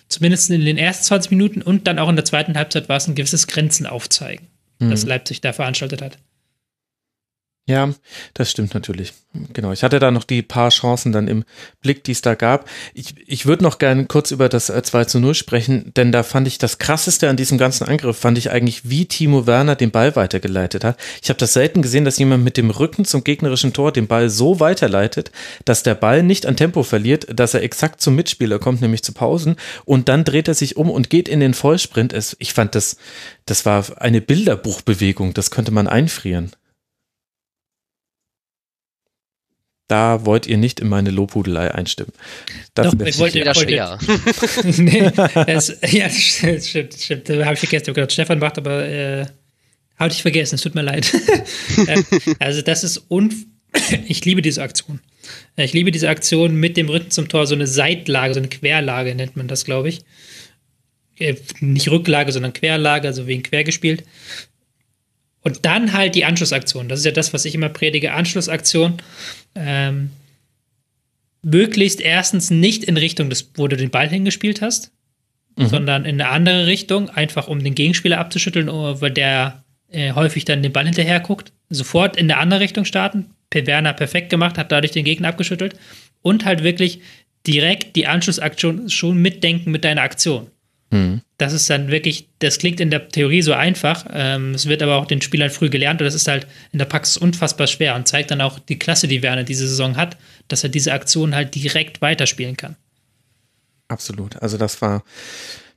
zumindest 0.09 0.49
in 0.49 0.65
den 0.65 0.77
ersten 0.77 1.05
20 1.05 1.31
Minuten 1.31 1.61
und 1.61 1.87
dann 1.87 1.99
auch 1.99 2.09
in 2.09 2.15
der 2.15 2.25
zweiten 2.25 2.55
Halbzeit 2.55 2.89
war 2.89 2.97
es 2.97 3.07
ein 3.07 3.15
gewisses 3.15 3.47
Grenzen 3.47 3.85
aufzeigen, 3.85 4.47
mhm. 4.79 4.89
das 4.89 5.05
Leipzig 5.05 5.41
da 5.41 5.53
veranstaltet 5.53 6.01
hat. 6.01 6.17
Ja, 7.67 7.93
das 8.33 8.49
stimmt 8.49 8.73
natürlich. 8.73 9.13
Genau. 9.53 9.71
Ich 9.71 9.83
hatte 9.83 9.99
da 9.99 10.11
noch 10.11 10.23
die 10.23 10.41
paar 10.41 10.69
Chancen 10.71 11.11
dann 11.11 11.27
im 11.27 11.45
Blick, 11.81 12.03
die 12.03 12.11
es 12.11 12.21
da 12.21 12.33
gab. 12.33 12.67
Ich, 12.93 13.15
ich 13.27 13.45
würde 13.45 13.63
noch 13.63 13.77
gerne 13.77 14.05
kurz 14.07 14.31
über 14.31 14.49
das 14.49 14.65
2 14.65 14.99
äh, 14.99 15.07
zu 15.07 15.19
0 15.19 15.35
sprechen, 15.35 15.93
denn 15.95 16.11
da 16.11 16.23
fand 16.23 16.47
ich 16.47 16.57
das 16.57 16.79
krasseste 16.79 17.29
an 17.29 17.37
diesem 17.37 17.57
ganzen 17.57 17.87
Angriff, 17.87 18.17
fand 18.17 18.39
ich 18.39 18.49
eigentlich, 18.51 18.89
wie 18.89 19.05
Timo 19.05 19.45
Werner 19.45 19.75
den 19.75 19.91
Ball 19.91 20.15
weitergeleitet 20.15 20.83
hat. 20.83 20.97
Ich 21.21 21.29
habe 21.29 21.37
das 21.37 21.53
selten 21.53 21.81
gesehen, 21.81 22.03
dass 22.03 22.17
jemand 22.17 22.43
mit 22.43 22.57
dem 22.57 22.71
Rücken 22.71 23.05
zum 23.05 23.23
gegnerischen 23.23 23.73
Tor 23.73 23.93
den 23.93 24.07
Ball 24.07 24.29
so 24.29 24.59
weiterleitet, 24.59 25.31
dass 25.63 25.83
der 25.83 25.95
Ball 25.95 26.23
nicht 26.23 26.47
an 26.47 26.57
Tempo 26.57 26.81
verliert, 26.81 27.27
dass 27.33 27.53
er 27.53 27.61
exakt 27.61 28.01
zum 28.01 28.15
Mitspieler 28.15 28.59
kommt, 28.59 28.81
nämlich 28.81 29.03
zu 29.03 29.13
Pausen. 29.13 29.55
Und 29.85 30.09
dann 30.09 30.25
dreht 30.25 30.47
er 30.47 30.55
sich 30.55 30.77
um 30.77 30.89
und 30.89 31.11
geht 31.11 31.29
in 31.29 31.39
den 31.39 31.53
Vollsprint. 31.53 32.11
Es, 32.11 32.35
ich 32.39 32.53
fand 32.53 32.73
das, 32.75 32.97
das 33.45 33.65
war 33.65 33.85
eine 34.01 34.19
Bilderbuchbewegung. 34.19 35.33
Das 35.35 35.51
könnte 35.51 35.71
man 35.71 35.87
einfrieren. 35.87 36.51
Da 39.91 40.25
wollt 40.25 40.47
ihr 40.47 40.57
nicht 40.57 40.79
in 40.79 40.87
meine 40.87 41.11
Lobhudelei 41.11 41.73
einstimmen. 41.73 42.13
Das 42.73 42.91
Doch, 42.95 43.05
ich 43.05 43.19
wollte 43.19 43.41
wieder 43.41 43.53
schwer. 43.53 43.99
nee, 44.77 45.11
das, 45.45 45.77
ja, 45.91 46.09
stimmt, 46.09 46.63
stimmt, 46.63 46.93
stimmt. 46.93 47.29
Da 47.29 47.43
habe 47.43 47.55
ich 47.55 47.59
vergessen. 47.59 47.83
Ich 47.83 47.87
habe 47.89 47.93
gedacht, 47.93 48.13
Stefan 48.13 48.39
macht, 48.39 48.57
aber 48.57 48.87
äh, 48.87 49.25
habe 49.97 50.13
ich 50.13 50.21
vergessen. 50.21 50.55
Es 50.55 50.61
tut 50.61 50.75
mir 50.75 50.81
leid. 50.81 51.11
Ähm, 51.87 52.05
also 52.39 52.61
das 52.61 52.83
ist 52.83 53.05
un 53.09 53.33
ich 54.07 54.23
liebe 54.25 54.41
diese 54.41 54.61
Aktion. 54.61 54.99
Ich 55.55 55.73
liebe 55.73 55.91
diese 55.91 56.09
Aktion 56.09 56.55
mit 56.55 56.77
dem 56.77 56.89
Rücken 56.89 57.11
zum 57.11 57.27
Tor, 57.27 57.47
so 57.47 57.55
eine 57.55 57.67
Seitlage, 57.67 58.33
so 58.33 58.39
eine 58.39 58.49
Querlage 58.49 59.15
nennt 59.15 59.35
man 59.35 59.47
das, 59.47 59.65
glaube 59.65 59.89
ich. 59.89 59.99
Äh, 61.17 61.35
nicht 61.59 61.89
Rücklage, 61.89 62.31
sondern 62.31 62.53
Querlage, 62.53 63.07
also 63.07 63.27
wegen 63.27 63.43
quer 63.43 63.63
gespielt. 63.63 64.03
Und 65.43 65.65
dann 65.65 65.93
halt 65.93 66.15
die 66.15 66.25
Anschlussaktion. 66.25 66.87
Das 66.87 66.99
ist 66.99 67.05
ja 67.05 67.11
das, 67.11 67.33
was 67.33 67.45
ich 67.45 67.55
immer 67.55 67.69
predige. 67.69 68.13
Anschlussaktion. 68.13 68.97
Ähm, 69.55 70.11
möglichst 71.41 71.99
erstens 71.99 72.51
nicht 72.51 72.83
in 72.83 72.97
Richtung 72.97 73.29
des, 73.29 73.51
wo 73.55 73.67
du 73.67 73.75
den 73.75 73.89
Ball 73.89 74.07
hingespielt 74.07 74.61
hast, 74.61 74.91
mhm. 75.57 75.67
sondern 75.67 76.05
in 76.05 76.21
eine 76.21 76.29
andere 76.29 76.67
Richtung, 76.67 77.09
einfach 77.09 77.47
um 77.47 77.63
den 77.63 77.75
Gegenspieler 77.75 78.19
abzuschütteln, 78.19 78.67
weil 78.67 79.11
der 79.11 79.63
äh, 79.91 80.13
häufig 80.13 80.45
dann 80.45 80.63
den 80.63 80.71
Ball 80.71 80.85
hinterher 80.85 81.19
guckt. 81.19 81.51
Sofort 81.69 82.17
in 82.17 82.31
eine 82.31 82.39
andere 82.39 82.59
Richtung 82.59 82.85
starten. 82.85 83.31
Werner 83.53 83.93
perfekt 83.93 84.29
gemacht, 84.29 84.57
hat 84.57 84.71
dadurch 84.71 84.93
den 84.93 85.03
Gegner 85.03 85.27
abgeschüttelt. 85.29 85.75
Und 86.21 86.45
halt 86.45 86.63
wirklich 86.63 87.01
direkt 87.47 87.95
die 87.95 88.07
Anschlussaktion 88.07 88.89
schon 88.89 89.17
mitdenken 89.17 89.71
mit 89.71 89.83
deiner 89.83 90.03
Aktion. 90.03 90.47
Mhm. 90.91 91.21
Das 91.41 91.53
ist 91.53 91.67
dann 91.71 91.87
wirklich, 91.87 92.27
das 92.37 92.59
klingt 92.59 92.79
in 92.79 92.91
der 92.91 93.09
Theorie 93.09 93.41
so 93.41 93.53
einfach, 93.53 94.05
ähm, 94.13 94.53
es 94.53 94.67
wird 94.67 94.83
aber 94.83 94.97
auch 94.97 95.07
den 95.07 95.23
Spielern 95.23 95.49
früh 95.49 95.71
gelernt 95.71 95.99
und 95.99 96.05
das 96.05 96.13
ist 96.13 96.27
halt 96.27 96.45
in 96.71 96.77
der 96.77 96.85
Praxis 96.85 97.17
unfassbar 97.17 97.65
schwer 97.65 97.95
und 97.95 98.07
zeigt 98.07 98.29
dann 98.29 98.41
auch 98.41 98.59
die 98.59 98.77
Klasse, 98.77 99.07
die 99.07 99.23
Werner 99.23 99.43
diese 99.43 99.67
Saison 99.67 99.97
hat, 99.97 100.17
dass 100.49 100.63
er 100.63 100.69
diese 100.69 100.93
Aktion 100.93 101.33
halt 101.33 101.55
direkt 101.55 101.99
weiterspielen 101.99 102.57
kann. 102.57 102.75
Absolut. 103.87 104.39
Also 104.39 104.59
das 104.59 104.83
war 104.83 105.03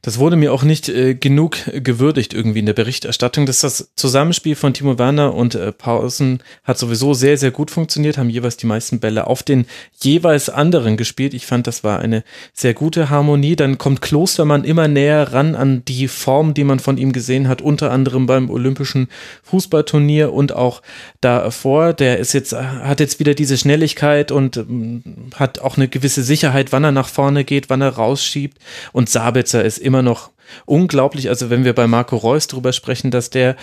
das 0.05 0.19
wurde 0.19 0.37
mir 0.37 0.53
auch 0.53 0.65
nicht 0.65 0.91
äh, 0.91 1.15
genug 1.15 1.57
gewürdigt 1.73 2.35
irgendwie 2.35 2.59
in 2.59 2.67
der 2.67 2.75
Berichterstattung. 2.75 3.47
dass 3.47 3.61
das 3.61 3.91
Zusammenspiel 3.97 4.55
von 4.55 4.75
Timo 4.75 4.99
Werner 4.99 5.35
und 5.35 5.55
äh, 5.55 5.73
Pausen 5.73 6.43
hat 6.63 6.77
sowieso 6.77 7.15
sehr, 7.15 7.39
sehr 7.39 7.51
gut 7.51 7.71
funktioniert, 7.71 8.19
haben 8.19 8.29
jeweils 8.29 8.59
die 8.59 8.67
meisten 8.67 9.01
Bälle 9.01 9.27
auf 9.27 9.43
den 9.43 9.65
jeweils 10.03 10.51
anderen 10.51 10.99
gespielt. 10.99 11.33
Ich 11.33 11.47
fand, 11.47 11.67
das 11.67 11.85
war 11.85 12.01
eine 12.01 12.23
sehr 12.53 12.75
gute 12.75 13.09
Harmonie. 13.09 13.57
Dann 13.57 13.79
kommt 13.79 14.03
Klostermann 14.03 14.65
immer 14.65 14.89
näher 14.89 15.33
ran 15.33 15.55
an 15.55 15.87
die 15.87 16.07
Form, 16.09 16.53
die 16.53 16.65
man 16.65 16.81
von 16.81 16.99
ihm 16.99 17.15
gesehen 17.15 17.49
hat, 17.49 17.63
unter 17.63 17.91
anderem 17.91 18.27
beim 18.27 18.51
Olympischen 18.51 19.09
Fußballturnier 19.45 20.35
und 20.35 20.53
auch 20.53 20.83
davor. 21.23 21.95
Der 21.95 22.19
ist 22.19 22.35
jetzt, 22.35 22.53
hat 22.53 23.01
jetzt 23.01 23.21
wieder 23.21 23.33
diese 23.33 23.57
Schnelligkeit 23.57 24.33
und 24.33 24.59
ähm, 24.59 25.03
hat 25.35 25.61
auch 25.61 25.79
eine 25.79 25.89
gewisse 25.89 26.23
Sicherheit, 26.23 26.73
wann 26.73 26.85
er 26.85 26.93
nach 26.93 27.09
vorne 27.09 27.45
geht, 27.45 27.71
wann 27.71 27.81
er 27.81 27.89
rausschiebt. 27.89 28.59
Und 28.93 29.09
Sabitzer 29.09 29.65
ist 29.65 29.79
immer 29.79 29.94
immer 29.95 30.03
noch 30.03 30.31
unglaublich. 30.67 31.29
Also 31.29 31.51
wenn 31.51 31.65
wir 31.65 31.73
bei 31.73 31.87
Marco 31.87 32.17
Reus 32.17 32.49
drüber 32.49 32.73
sprechen, 32.73 33.11
dass 33.11 33.31
der 33.31 33.57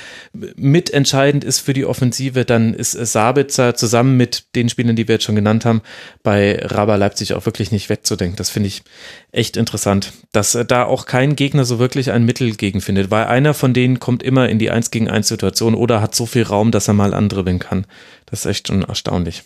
mitentscheidend 0.56 1.44
ist 1.44 1.60
für 1.60 1.74
die 1.74 1.86
Offensive, 1.86 2.46
dann 2.46 2.74
ist 2.74 2.94
Sabitzer 2.94 3.76
zusammen 3.76 4.18
mit 4.18 4.56
den 4.56 4.70
Spielern, 4.70 4.96
die 4.96 5.08
wir 5.08 5.16
jetzt 5.16 5.26
schon 5.26 5.36
genannt 5.36 5.66
haben, 5.66 5.82
bei 6.24 6.58
Raba 6.60 6.96
Leipzig 6.96 7.34
auch 7.34 7.46
wirklich 7.46 7.72
nicht 7.72 7.90
wegzudenken. 7.90 8.38
Das 8.38 8.50
finde 8.50 8.68
ich 8.68 8.84
echt 9.32 9.58
interessant, 9.58 10.14
dass 10.32 10.58
da 10.68 10.86
auch 10.86 11.06
kein 11.06 11.36
Gegner 11.36 11.66
so 11.66 11.80
wirklich 11.80 12.12
ein 12.12 12.24
Mittel 12.24 12.56
gegen 12.56 12.82
findet, 12.82 13.12
weil 13.12 13.26
einer 13.26 13.54
von 13.54 13.74
denen 13.74 14.00
kommt 14.00 14.24
immer 14.24 14.50
in 14.50 14.58
die 14.58 14.72
1 14.72 14.90
gegen 14.92 15.10
1 15.10 15.28
Situation 15.28 15.76
oder 15.76 16.02
hat 16.02 16.16
so 16.16 16.26
viel 16.26 16.44
Raum, 16.44 16.72
dass 16.72 16.88
er 16.88 16.94
mal 16.94 17.14
andribbeln 17.14 17.60
kann. 17.60 17.86
Das 18.26 18.42
ist 18.42 18.46
echt 18.46 18.68
schon 18.70 18.84
erstaunlich. 18.84 19.44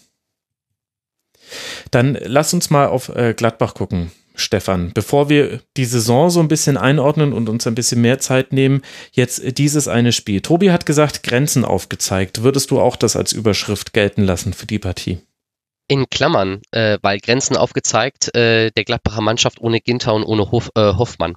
Dann 1.91 2.17
lass 2.23 2.53
uns 2.53 2.69
mal 2.69 2.87
auf 2.87 3.09
äh, 3.09 3.33
Gladbach 3.33 3.73
gucken. 3.73 4.11
Stefan, 4.35 4.91
bevor 4.93 5.29
wir 5.29 5.61
die 5.77 5.85
Saison 5.85 6.29
so 6.29 6.39
ein 6.39 6.47
bisschen 6.47 6.77
einordnen 6.77 7.33
und 7.33 7.49
uns 7.49 7.65
ein 7.67 7.75
bisschen 7.75 8.01
mehr 8.01 8.19
Zeit 8.19 8.53
nehmen, 8.53 8.81
jetzt 9.11 9.57
dieses 9.57 9.87
eine 9.87 10.11
Spiel. 10.11 10.41
Tobi 10.41 10.71
hat 10.71 10.85
gesagt, 10.85 11.23
Grenzen 11.23 11.65
aufgezeigt. 11.65 12.43
Würdest 12.43 12.71
du 12.71 12.79
auch 12.79 12.95
das 12.95 13.15
als 13.15 13.33
Überschrift 13.33 13.93
gelten 13.93 14.23
lassen 14.23 14.53
für 14.53 14.65
die 14.65 14.79
Partie? 14.79 15.19
In 15.87 16.09
Klammern, 16.09 16.61
äh, 16.71 16.97
weil 17.01 17.19
Grenzen 17.19 17.57
aufgezeigt, 17.57 18.35
äh, 18.35 18.71
der 18.71 18.83
Gladbacher 18.83 19.21
Mannschaft 19.21 19.61
ohne 19.61 19.79
Ginter 19.81 20.13
und 20.13 20.23
ohne 20.23 20.51
Hof, 20.51 20.69
äh, 20.75 20.93
Hoffmann. 20.93 21.35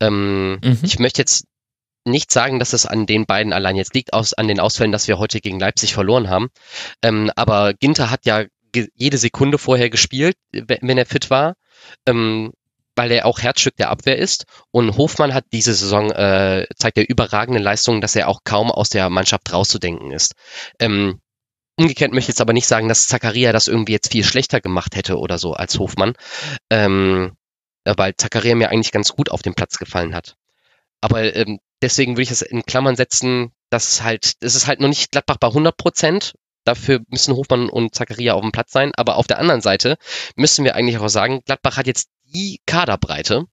Ähm, 0.00 0.58
mhm. 0.62 0.78
Ich 0.82 0.98
möchte 0.98 1.22
jetzt 1.22 1.46
nicht 2.04 2.30
sagen, 2.30 2.58
dass 2.58 2.72
es 2.72 2.86
an 2.86 3.06
den 3.06 3.26
beiden 3.26 3.52
allein 3.52 3.76
jetzt 3.76 3.94
liegt, 3.94 4.12
aus, 4.12 4.32
an 4.34 4.48
den 4.48 4.60
Ausfällen, 4.60 4.92
dass 4.92 5.08
wir 5.08 5.18
heute 5.18 5.40
gegen 5.40 5.58
Leipzig 5.58 5.94
verloren 5.94 6.30
haben. 6.30 6.48
Ähm, 7.02 7.30
aber 7.36 7.74
Ginter 7.74 8.10
hat 8.10 8.26
ja 8.26 8.44
jede 8.94 9.18
Sekunde 9.18 9.58
vorher 9.58 9.90
gespielt, 9.90 10.36
wenn 10.52 10.98
er 10.98 11.06
fit 11.06 11.30
war, 11.30 11.54
ähm, 12.06 12.52
weil 12.96 13.12
er 13.12 13.26
auch 13.26 13.40
Herzstück 13.40 13.76
der 13.76 13.90
Abwehr 13.90 14.18
ist. 14.18 14.46
Und 14.70 14.96
Hofmann 14.96 15.34
hat 15.34 15.44
diese 15.52 15.74
Saison 15.74 16.10
äh, 16.10 16.66
zeigt 16.76 16.98
er 16.98 17.08
überragende 17.08 17.60
Leistungen, 17.60 18.00
dass 18.00 18.16
er 18.16 18.28
auch 18.28 18.40
kaum 18.44 18.70
aus 18.70 18.88
der 18.88 19.10
Mannschaft 19.10 19.52
rauszudenken 19.52 20.12
ist. 20.12 20.34
Ähm, 20.80 21.20
umgekehrt 21.76 22.12
möchte 22.12 22.30
ich 22.30 22.34
jetzt 22.34 22.40
aber 22.40 22.54
nicht 22.54 22.66
sagen, 22.66 22.88
dass 22.88 23.06
Zakaria 23.06 23.52
das 23.52 23.68
irgendwie 23.68 23.92
jetzt 23.92 24.10
viel 24.12 24.24
schlechter 24.24 24.60
gemacht 24.60 24.96
hätte 24.96 25.18
oder 25.18 25.38
so 25.38 25.52
als 25.52 25.78
Hofmann, 25.78 26.14
ähm, 26.70 27.36
weil 27.84 28.16
Zakaria 28.16 28.54
mir 28.54 28.70
eigentlich 28.70 28.92
ganz 28.92 29.12
gut 29.12 29.30
auf 29.30 29.42
den 29.42 29.54
Platz 29.54 29.78
gefallen 29.78 30.14
hat. 30.14 30.36
Aber 31.02 31.36
ähm, 31.36 31.60
deswegen 31.82 32.12
würde 32.12 32.22
ich 32.22 32.30
es 32.30 32.42
in 32.42 32.62
Klammern 32.62 32.96
setzen, 32.96 33.52
dass 33.68 34.02
halt, 34.02 34.32
es 34.40 34.54
ist 34.54 34.66
halt 34.66 34.80
noch 34.80 34.88
nicht 34.88 35.12
Gladbach 35.12 35.36
bei 35.36 35.48
100 35.48 35.76
Prozent 35.76 36.34
Dafür 36.66 37.00
müssen 37.08 37.34
Hofmann 37.34 37.68
und 37.70 37.94
Zakaria 37.94 38.34
auf 38.34 38.42
dem 38.42 38.52
Platz 38.52 38.72
sein. 38.72 38.92
Aber 38.96 39.16
auf 39.16 39.26
der 39.26 39.38
anderen 39.38 39.60
Seite 39.60 39.96
müssen 40.34 40.64
wir 40.64 40.74
eigentlich 40.74 40.98
auch 40.98 41.08
sagen, 41.08 41.40
Gladbach 41.46 41.76
hat 41.76 41.86
jetzt 41.86 42.08
die 42.24 42.60
Kaderbreite, 42.66 43.44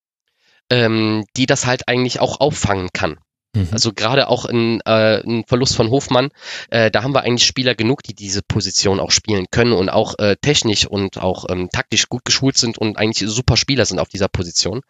ähm, 0.70 1.26
die 1.38 1.46
das 1.46 1.66
halt 1.66 1.88
eigentlich 1.88 2.20
auch 2.20 2.40
auffangen 2.40 2.90
kann. 2.92 3.20
Mhm. 3.56 3.70
Also 3.72 3.94
gerade 3.94 4.28
auch 4.30 4.46
ein, 4.46 4.82
äh, 4.82 5.22
ein 5.22 5.44
Verlust 5.46 5.76
von 5.76 5.92
Hofmann, 5.92 6.30
äh, 6.72 6.90
da 6.90 7.04
haben 7.04 7.14
wir 7.14 7.22
eigentlich 7.22 7.46
Spieler 7.46 7.76
genug, 7.76 8.02
die 8.02 8.16
diese 8.16 8.42
Position 8.42 9.00
auch 9.00 9.12
spielen 9.12 9.46
können 9.52 9.74
und 9.74 9.90
auch 9.90 10.18
äh, 10.18 10.36
technisch 10.42 10.88
und 10.88 11.20
auch 11.20 11.46
ähm, 11.50 11.70
taktisch 11.72 12.10
gut 12.10 12.26
geschult 12.26 12.58
sind 12.58 12.80
und 12.80 12.98
eigentlich 12.98 13.30
super 13.30 13.56
Spieler 13.56 13.86
sind 13.86 14.00
auf 14.00 14.10
dieser 14.10 14.28
Position. 14.28 14.82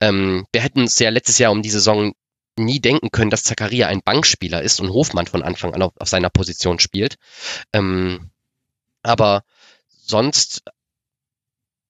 Ähm, 0.00 0.46
wir 0.52 0.62
hätten 0.62 0.84
es 0.84 0.98
ja 1.00 1.10
letztes 1.10 1.38
Jahr 1.38 1.50
um 1.50 1.62
die 1.62 1.70
Saison 1.70 2.12
nie 2.58 2.80
denken 2.80 3.10
können, 3.10 3.30
dass 3.30 3.44
Zakaria 3.44 3.88
ein 3.88 4.02
Bankspieler 4.02 4.62
ist 4.62 4.80
und 4.80 4.90
Hofmann 4.90 5.26
von 5.26 5.42
Anfang 5.42 5.74
an 5.74 5.82
auf, 5.82 5.92
auf 5.98 6.08
seiner 6.08 6.30
Position 6.30 6.78
spielt. 6.78 7.16
Ähm, 7.72 8.30
aber 9.02 9.42
sonst, 9.88 10.62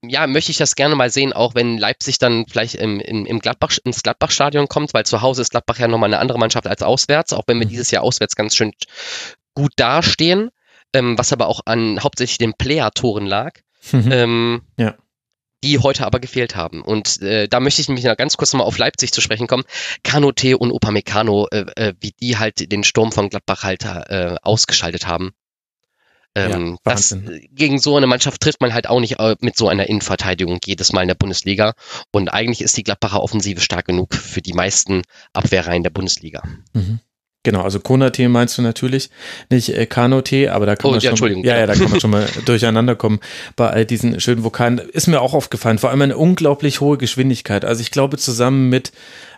ja, 0.02 0.26
möchte 0.26 0.50
ich 0.50 0.58
das 0.58 0.74
gerne 0.74 0.94
mal 0.94 1.10
sehen, 1.10 1.32
auch 1.32 1.54
wenn 1.54 1.78
Leipzig 1.78 2.18
dann 2.18 2.46
vielleicht 2.48 2.74
im, 2.76 3.00
im, 3.00 3.26
im 3.26 3.38
Gladbach, 3.38 3.78
ins 3.84 4.02
Gladbach-Stadion 4.02 4.68
kommt, 4.68 4.94
weil 4.94 5.06
zu 5.06 5.22
Hause 5.22 5.42
ist 5.42 5.50
Gladbach 5.50 5.78
ja 5.78 5.88
nochmal 5.88 6.08
eine 6.08 6.18
andere 6.18 6.38
Mannschaft 6.38 6.66
als 6.66 6.82
auswärts, 6.82 7.32
auch 7.32 7.44
wenn 7.46 7.58
wir 7.58 7.66
mhm. 7.66 7.70
dieses 7.70 7.90
Jahr 7.90 8.02
auswärts 8.02 8.36
ganz 8.36 8.54
schön 8.54 8.72
gut 9.54 9.72
dastehen, 9.76 10.50
ähm, 10.92 11.16
was 11.18 11.32
aber 11.32 11.48
auch 11.48 11.60
an 11.64 12.02
hauptsächlich 12.02 12.38
den 12.38 12.54
Player-Toren 12.54 13.26
lag. 13.26 13.52
Mhm. 13.92 14.12
Ähm, 14.12 14.62
ja 14.78 14.94
die 15.64 15.78
heute 15.78 16.04
aber 16.06 16.20
gefehlt 16.20 16.56
haben. 16.56 16.82
Und 16.82 17.22
äh, 17.22 17.48
da 17.48 17.58
möchte 17.58 17.80
ich 17.80 17.88
nämlich 17.88 18.04
noch 18.04 18.16
ganz 18.16 18.36
kurz 18.36 18.52
mal 18.52 18.64
auf 18.64 18.76
Leipzig 18.76 19.12
zu 19.12 19.22
sprechen 19.22 19.46
kommen. 19.46 19.64
Kanote 20.02 20.58
und 20.58 20.70
Upamecano, 20.70 21.48
äh, 21.50 21.64
äh, 21.76 21.94
wie 22.00 22.12
die 22.20 22.36
halt 22.36 22.70
den 22.70 22.84
Sturm 22.84 23.12
von 23.12 23.30
Gladbach 23.30 23.62
halt 23.62 23.84
äh, 23.84 24.36
ausgeschaltet 24.42 25.06
haben. 25.06 25.32
Ähm, 26.36 26.78
ja, 26.84 26.92
das, 26.92 27.16
gegen 27.52 27.78
so 27.78 27.96
eine 27.96 28.08
Mannschaft 28.08 28.42
trifft 28.42 28.60
man 28.60 28.74
halt 28.74 28.88
auch 28.88 29.00
nicht 29.00 29.20
äh, 29.20 29.36
mit 29.40 29.56
so 29.56 29.68
einer 29.68 29.88
Innenverteidigung 29.88 30.58
jedes 30.64 30.92
Mal 30.92 31.02
in 31.02 31.08
der 31.08 31.14
Bundesliga. 31.14 31.74
Und 32.12 32.28
eigentlich 32.28 32.60
ist 32.60 32.76
die 32.76 32.82
Gladbacher 32.82 33.22
Offensive 33.22 33.60
stark 33.60 33.86
genug 33.86 34.14
für 34.14 34.42
die 34.42 34.52
meisten 34.52 35.02
Abwehrreihen 35.32 35.84
der 35.84 35.90
Bundesliga. 35.90 36.42
Mhm. 36.74 37.00
Genau, 37.44 37.60
also 37.60 37.78
Konate 37.78 38.26
meinst 38.30 38.56
du 38.56 38.62
natürlich, 38.62 39.10
nicht 39.50 39.68
äh, 39.68 39.84
Kanote, 39.84 40.52
aber 40.52 40.64
da 40.64 40.76
kann 40.76 40.90
oh, 40.90 40.94
man 40.94 41.00
ja, 41.00 41.14
schon, 41.14 41.44
ja, 41.44 41.58
ja, 41.58 41.66
da 41.66 41.74
kann 41.74 41.90
man 41.90 42.00
schon 42.00 42.10
mal 42.10 42.26
durcheinander 42.46 42.96
kommen 42.96 43.20
bei 43.54 43.68
all 43.68 43.84
diesen 43.84 44.18
schönen 44.18 44.44
Vokalen. 44.44 44.78
Ist 44.78 45.08
mir 45.08 45.20
auch 45.20 45.34
aufgefallen, 45.34 45.78
vor 45.78 45.90
allem 45.90 46.00
eine 46.00 46.16
unglaublich 46.16 46.80
hohe 46.80 46.96
Geschwindigkeit. 46.96 47.66
Also 47.66 47.82
ich 47.82 47.90
glaube 47.90 48.16
zusammen 48.16 48.70
mit 48.70 48.92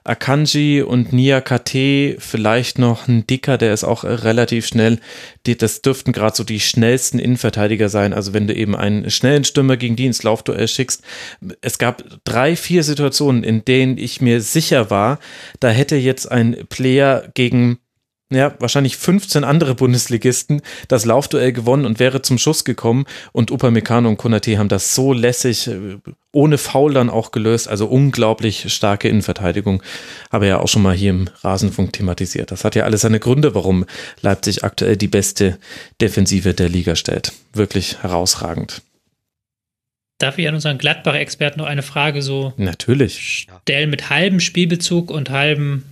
Akanji 0.04 0.82
und 0.82 1.12
Niakate, 1.12 2.16
vielleicht 2.20 2.78
noch 2.78 3.08
ein 3.08 3.26
Dicker, 3.26 3.58
der 3.58 3.74
ist 3.74 3.82
auch 3.82 4.04
äh, 4.04 4.08
relativ 4.08 4.68
schnell. 4.68 5.00
Die, 5.46 5.56
das 5.56 5.82
dürften 5.82 6.12
gerade 6.12 6.36
so 6.36 6.44
die 6.44 6.60
schnellsten 6.60 7.18
Innenverteidiger 7.18 7.88
sein. 7.88 8.12
Also 8.12 8.32
wenn 8.32 8.46
du 8.46 8.54
eben 8.54 8.76
einen 8.76 9.10
schnellen 9.10 9.42
Stürmer 9.42 9.76
gegen 9.76 9.96
die 9.96 10.06
ins 10.06 10.22
Laufduell 10.22 10.68
schickst. 10.68 11.02
Es 11.60 11.78
gab 11.78 12.04
drei, 12.24 12.54
vier 12.54 12.84
Situationen, 12.84 13.42
in 13.42 13.64
denen 13.64 13.98
ich 13.98 14.20
mir 14.20 14.40
sicher 14.40 14.90
war, 14.90 15.18
da 15.58 15.70
hätte 15.70 15.96
jetzt 15.96 16.30
ein 16.30 16.56
Player 16.68 17.28
gegen 17.34 17.80
ja, 18.31 18.55
wahrscheinlich 18.59 18.97
15 18.97 19.44
andere 19.44 19.77
Bundesligisten 19.77 20.61
das 20.89 21.05
Laufduell 21.05 21.53
gewonnen 21.53 21.86
und 21.86 22.01
wäre 22.01 22.23
zum 22.23 22.39
Schuss 22.39 22.65
gekommen. 22.65 23.07
Und 23.32 23.53
Upamecano 23.53 24.09
und 24.09 24.16
Konate 24.16 24.59
haben 24.59 24.69
das 24.69 24.97
so 24.97 25.12
lässig, 25.12 25.69
äh, 25.69 25.98
ohne 26.32 26.59
Foul 26.59 26.93
dann 26.93 27.09
auch 27.09 27.31
gelöst. 27.31 27.69
Also 27.69 27.86
unglaublich 27.86 28.73
starke 28.73 29.09
Innenverteidigung. 29.09 29.81
Habe 30.32 30.48
ja 30.48 30.59
auch 30.59 30.66
schon 30.66 30.82
mal 30.82 30.94
hier 30.94 31.11
im 31.11 31.31
Rasenfunk 31.43 31.93
thematisiert. 31.93 32.51
Das 32.51 32.65
hat 32.65 32.74
ja 32.74 32.82
alles 32.82 33.03
seine 33.03 33.20
Gründe, 33.20 33.55
warum 33.55 33.85
Leipzig 34.23 34.65
aktuell 34.65 34.97
die 34.97 35.09
beste 35.09 35.59
Defensive 36.01 36.53
der 36.53 36.69
Liga 36.69 36.97
stellt. 36.97 37.32
Wirklich 37.53 38.03
herausragend. 38.03 38.82
Darf 40.19 40.39
ich 40.39 40.48
an 40.48 40.55
unseren 40.55 40.78
Gladbach-Experten 40.78 41.61
noch 41.61 41.66
eine 41.66 41.82
Frage 41.82 42.23
so 42.23 42.55
Natürlich. 42.57 43.47
stellen 43.62 43.90
mit 43.90 44.11
halbem 44.11 44.40
Spielbezug 44.40 45.11
und 45.11 45.31
halbem 45.31 45.85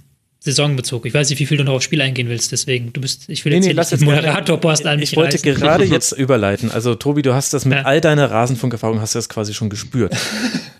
Saisonbezug. 0.44 1.06
Ich 1.06 1.14
weiß 1.14 1.30
nicht, 1.30 1.38
wie 1.38 1.46
viel 1.46 1.56
du 1.56 1.64
noch 1.64 1.72
aufs 1.72 1.86
Spiel 1.86 2.02
eingehen 2.02 2.28
willst, 2.28 2.52
deswegen. 2.52 2.92
Du 2.92 3.00
bist, 3.00 3.30
ich 3.30 3.42
will 3.46 3.52
nee, 3.52 3.66
jetzt 3.66 3.90
nee, 3.90 3.96
nicht 3.96 4.04
Moderatorpost 4.04 4.86
an 4.86 5.00
mich 5.00 5.12
Ich 5.12 5.16
wollte 5.16 5.38
reißen. 5.38 5.54
gerade 5.54 5.84
jetzt 5.84 6.12
überleiten. 6.12 6.70
Also, 6.70 6.94
Tobi, 6.94 7.22
du 7.22 7.32
hast 7.32 7.54
das 7.54 7.64
mit 7.64 7.78
ja. 7.78 7.84
all 7.84 8.02
deiner 8.02 8.30
Rasenfunkerfahrung, 8.30 9.00
hast 9.00 9.14
du 9.14 9.18
das 9.18 9.30
quasi 9.30 9.54
schon 9.54 9.70
gespürt. 9.70 10.14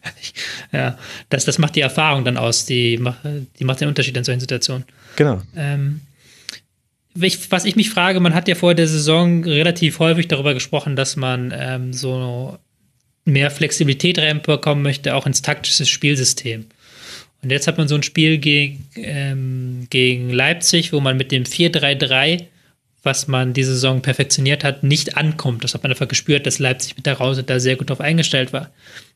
ja, 0.73 0.99
das, 1.31 1.47
das 1.47 1.59
macht 1.59 1.77
die 1.77 1.81
Erfahrung 1.81 2.27
dann 2.27 2.37
aus, 2.37 2.67
die, 2.67 3.03
die 3.59 3.65
macht 3.65 3.81
den 3.81 3.89
Unterschied 3.89 4.15
in 4.19 4.25
solchen 4.25 4.41
Situationen. 4.41 4.85
Genau. 5.17 5.41
Ähm, 5.57 6.03
ich, 7.19 7.51
was 7.51 7.65
ich 7.65 7.75
mich 7.75 7.89
frage, 7.89 8.21
man 8.21 8.35
hat 8.35 8.49
ja 8.49 8.57
vor 8.57 8.75
der 8.75 8.87
Saison 8.87 9.45
relativ 9.45 9.99
häufig 9.99 10.29
darüber 10.29 10.53
gesprochen, 10.53 10.95
dass 10.95 11.17
man 11.17 11.55
ähm, 11.57 11.95
so 11.95 12.59
mehr 13.25 13.51
Flexibilität 13.51 14.19
reinbekommen 14.19 14.83
möchte, 14.83 15.15
auch 15.15 15.27
ins 15.27 15.41
taktische 15.41 15.87
Spielsystem. 15.87 16.67
Und 17.45 17.51
jetzt 17.51 17.67
hat 17.67 17.79
man 17.79 17.89
so 17.89 17.95
ein 17.95 18.03
Spiel 18.03 18.39
gegen, 18.39 18.89
ähm, 18.97 19.87
gegen 19.91 20.31
Leipzig, 20.31 20.93
wo 20.93 21.01
man 21.01 21.17
mit 21.17 21.31
dem 21.31 21.45
4-3-3, 21.45 22.47
was 23.03 23.29
man 23.29 23.53
diese 23.53 23.75
Saison 23.75 24.01
perfektioniert 24.01 24.65
hat, 24.65 24.83
nicht 24.83 25.17
ankommt. 25.17 25.63
Das 25.63 25.75
hat 25.75 25.83
man 25.83 25.93
einfach 25.93 26.09
gespürt, 26.09 26.47
dass 26.47 26.59
Leipzig 26.59 26.97
mit 26.97 27.05
der 27.05 27.19
Rause 27.19 27.45
da 27.45 27.61
sehr 27.61 27.77
gut 27.77 27.91
drauf 27.91 28.01
eingestellt 28.01 28.53
war. 28.55 28.71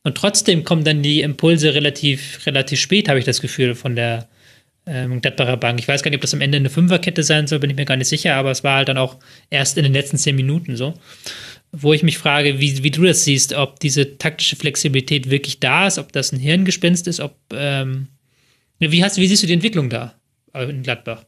Und 0.04 0.16
trotzdem 0.16 0.62
kommen 0.62 0.84
dann 0.84 1.02
die 1.02 1.22
Impulse 1.22 1.74
relativ, 1.74 2.44
relativ 2.46 2.78
spät, 2.80 3.08
habe 3.08 3.18
ich 3.18 3.24
das 3.24 3.40
Gefühl, 3.40 3.74
von 3.74 3.96
der 3.96 4.28
ähm, 4.86 5.20
Bank. 5.20 5.80
Ich 5.80 5.88
weiß 5.88 6.02
gar 6.02 6.10
nicht, 6.10 6.18
ob 6.18 6.22
das 6.22 6.34
am 6.34 6.40
Ende 6.40 6.56
eine 6.56 6.70
Fünferkette 6.70 7.22
sein 7.22 7.46
soll, 7.46 7.58
bin 7.58 7.70
ich 7.70 7.76
mir 7.76 7.84
gar 7.84 7.96
nicht 7.96 8.08
sicher, 8.08 8.34
aber 8.34 8.50
es 8.50 8.62
war 8.62 8.76
halt 8.76 8.88
dann 8.88 8.98
auch 8.98 9.16
erst 9.50 9.76
in 9.78 9.84
den 9.84 9.92
letzten 9.92 10.18
zehn 10.18 10.36
Minuten 10.36 10.76
so. 10.76 10.94
Wo 11.72 11.92
ich 11.92 12.02
mich 12.02 12.18
frage, 12.18 12.60
wie, 12.60 12.82
wie 12.82 12.90
du 12.90 13.02
das 13.02 13.24
siehst, 13.24 13.52
ob 13.52 13.80
diese 13.80 14.16
taktische 14.18 14.56
Flexibilität 14.56 15.30
wirklich 15.30 15.60
da 15.60 15.86
ist, 15.86 15.98
ob 15.98 16.12
das 16.12 16.32
ein 16.32 16.40
Hirngespinst 16.40 17.06
ist, 17.08 17.20
ob 17.20 17.36
ähm, 17.52 18.08
wie, 18.78 19.04
hast, 19.04 19.16
wie 19.16 19.26
siehst 19.26 19.42
du 19.42 19.46
die 19.46 19.54
Entwicklung 19.54 19.90
da 19.90 20.14
äh, 20.54 20.64
in 20.64 20.82
Gladbach? 20.82 21.24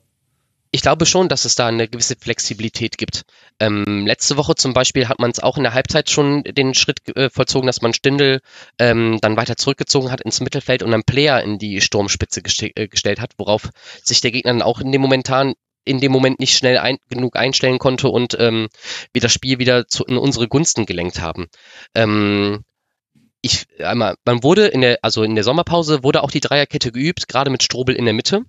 Ich 0.72 0.82
glaube 0.82 1.04
schon, 1.04 1.28
dass 1.28 1.44
es 1.44 1.56
da 1.56 1.66
eine 1.66 1.88
gewisse 1.88 2.14
Flexibilität 2.14 2.96
gibt. 2.96 3.24
Ähm, 3.58 4.06
letzte 4.06 4.36
Woche 4.36 4.54
zum 4.54 4.72
Beispiel 4.72 5.08
hat 5.08 5.18
man 5.18 5.32
es 5.32 5.40
auch 5.40 5.56
in 5.56 5.64
der 5.64 5.74
Halbzeit 5.74 6.10
schon 6.10 6.44
den 6.44 6.74
Schritt 6.74 7.00
äh, 7.16 7.28
vollzogen, 7.28 7.66
dass 7.66 7.82
man 7.82 7.92
Stindel 7.92 8.40
ähm, 8.78 9.18
dann 9.20 9.36
weiter 9.36 9.56
zurückgezogen 9.56 10.12
hat 10.12 10.20
ins 10.20 10.40
Mittelfeld 10.40 10.84
und 10.84 10.94
einen 10.94 11.02
Player 11.02 11.42
in 11.42 11.58
die 11.58 11.80
Sturmspitze 11.80 12.42
geste 12.42 12.68
äh, 12.76 12.86
gestellt 12.86 13.20
hat, 13.20 13.32
worauf 13.36 13.70
sich 14.04 14.20
der 14.20 14.30
Gegner 14.30 14.52
dann 14.52 14.62
auch 14.62 14.80
in 14.80 14.92
dem 14.92 15.00
momentan 15.00 15.54
in 15.84 15.98
dem 15.98 16.12
Moment 16.12 16.38
nicht 16.38 16.56
schnell 16.56 16.78
ein, 16.78 16.98
genug 17.08 17.36
einstellen 17.36 17.78
konnte 17.78 18.08
und 18.08 18.36
ähm, 18.38 18.68
wir 19.12 19.22
das 19.22 19.32
Spiel 19.32 19.58
wieder 19.58 19.88
zu, 19.88 20.04
in 20.04 20.18
unsere 20.18 20.46
Gunsten 20.46 20.86
gelenkt 20.86 21.20
haben. 21.20 21.48
Ähm, 21.94 22.64
ich 23.42 23.66
einmal, 23.80 24.16
man 24.24 24.42
wurde 24.42 24.66
in 24.66 24.80
der, 24.82 24.98
also 25.02 25.22
in 25.22 25.34
der 25.34 25.44
Sommerpause 25.44 26.02
wurde 26.02 26.22
auch 26.22 26.30
die 26.30 26.40
Dreierkette 26.40 26.92
geübt, 26.92 27.28
gerade 27.28 27.50
mit 27.50 27.62
Strobel 27.62 27.94
in 27.94 28.04
der 28.04 28.14
Mitte. 28.14 28.40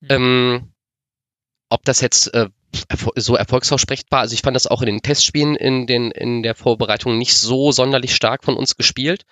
Mhm. 0.00 0.08
Ähm, 0.08 0.72
ob 1.68 1.84
das 1.84 2.00
jetzt 2.00 2.32
äh, 2.34 2.48
so 3.16 3.36
erfolgsversprechend 3.36 4.10
war, 4.10 4.20
also 4.20 4.34
ich 4.34 4.42
fand 4.42 4.54
das 4.54 4.66
auch 4.66 4.82
in 4.82 4.86
den 4.86 5.02
Testspielen 5.02 5.56
in, 5.56 5.86
den, 5.86 6.10
in 6.10 6.42
der 6.42 6.54
Vorbereitung 6.54 7.18
nicht 7.18 7.36
so 7.36 7.72
sonderlich 7.72 8.14
stark 8.14 8.44
von 8.44 8.56
uns 8.56 8.76
gespielt. 8.76 9.24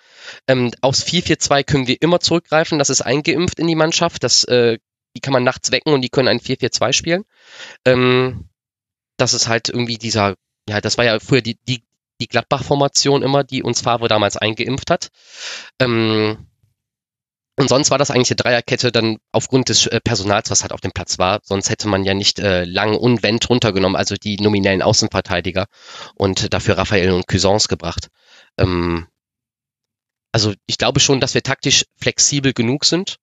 Ähm, 0.47 0.71
aufs 0.81 1.03
4-4-2 1.05 1.63
können 1.63 1.87
wir 1.87 2.01
immer 2.01 2.19
zurückgreifen, 2.19 2.79
das 2.79 2.89
ist 2.89 3.01
eingeimpft 3.01 3.59
in 3.59 3.67
die 3.67 3.75
Mannschaft, 3.75 4.23
das, 4.23 4.43
äh, 4.45 4.79
die 5.15 5.21
kann 5.21 5.33
man 5.33 5.43
nachts 5.43 5.71
wecken 5.71 5.93
und 5.93 6.01
die 6.01 6.09
können 6.09 6.27
ein 6.27 6.39
4-4-2 6.39 6.93
spielen. 6.93 7.23
Ähm, 7.85 8.49
das 9.17 9.33
ist 9.33 9.47
halt 9.47 9.69
irgendwie 9.69 9.97
dieser, 9.97 10.35
ja, 10.67 10.81
das 10.81 10.97
war 10.97 11.05
ja 11.05 11.19
früher 11.19 11.41
die, 11.41 11.57
die, 11.67 11.83
die 12.21 12.27
Gladbach-Formation 12.27 13.23
immer, 13.23 13.43
die 13.43 13.63
uns 13.63 13.81
Favre 13.81 14.07
damals 14.07 14.37
eingeimpft 14.37 14.89
hat. 14.91 15.09
Ähm, 15.79 16.47
und 17.57 17.69
sonst 17.69 17.89
war 17.89 17.97
das 17.97 18.11
eigentlich 18.11 18.31
eine 18.31 18.35
Dreierkette 18.35 18.91
dann 18.91 19.17
aufgrund 19.31 19.69
des 19.69 19.87
äh, 19.87 20.01
Personals, 20.01 20.51
was 20.51 20.63
halt 20.63 20.73
auf 20.73 20.81
dem 20.81 20.91
Platz 20.91 21.19
war. 21.19 21.39
Sonst 21.43 21.69
hätte 21.69 21.87
man 21.87 22.03
ja 22.03 22.13
nicht 22.13 22.39
äh, 22.39 22.65
Lang 22.65 22.95
und 22.97 23.23
Wendt 23.23 23.49
runtergenommen, 23.49 23.95
also 23.95 24.15
die 24.15 24.35
nominellen 24.37 24.81
Außenverteidiger 24.81 25.67
und 26.15 26.53
dafür 26.53 26.77
Raphael 26.77 27.11
und 27.11 27.27
Cuisance 27.27 27.69
gebracht. 27.69 28.09
Ähm, 28.57 29.07
also 30.33 30.53
ich 30.65 30.77
glaube 30.77 30.99
schon, 30.99 31.21
dass 31.21 31.33
wir 31.33 31.43
taktisch 31.43 31.85
flexibel 31.97 32.51
genug 32.51 32.83
sind, 32.83 33.19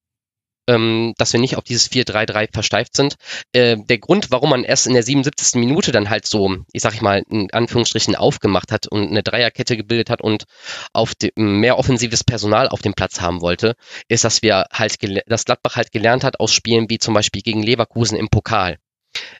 ähm, 0.67 1.13
dass 1.17 1.33
wir 1.33 1.39
nicht 1.39 1.57
auf 1.57 1.63
dieses 1.63 1.91
4-3-3 1.91 2.53
versteift 2.53 2.95
sind. 2.95 3.15
Äh, 3.51 3.77
der 3.77 3.97
Grund, 3.97 4.31
warum 4.31 4.49
man 4.49 4.63
erst 4.63 4.87
in 4.87 4.93
der 4.93 5.03
77. 5.03 5.59
Minute 5.59 5.91
dann 5.91 6.09
halt 6.09 6.25
so, 6.25 6.57
ich 6.71 6.81
sag 6.81 6.93
ich 6.93 7.01
mal, 7.01 7.23
in 7.29 7.51
Anführungsstrichen 7.51 8.15
aufgemacht 8.15 8.71
hat 8.71 8.87
und 8.87 9.09
eine 9.09 9.23
Dreierkette 9.23 9.77
gebildet 9.77 10.09
hat 10.09 10.21
und 10.21 10.45
auf 10.93 11.15
dem, 11.15 11.31
mehr 11.35 11.77
offensives 11.77 12.23
Personal 12.23 12.67
auf 12.69 12.81
dem 12.81 12.93
Platz 12.93 13.21
haben 13.21 13.41
wollte, 13.41 13.75
ist, 14.07 14.23
dass 14.23 14.41
wir 14.41 14.65
halt, 14.71 14.97
dass 15.27 15.45
Gladbach 15.45 15.75
halt 15.75 15.91
gelernt 15.91 16.23
hat 16.23 16.39
aus 16.39 16.53
Spielen 16.53 16.89
wie 16.89 16.99
zum 16.99 17.13
Beispiel 17.13 17.41
gegen 17.41 17.63
Leverkusen 17.63 18.17
im 18.17 18.29
Pokal, 18.29 18.77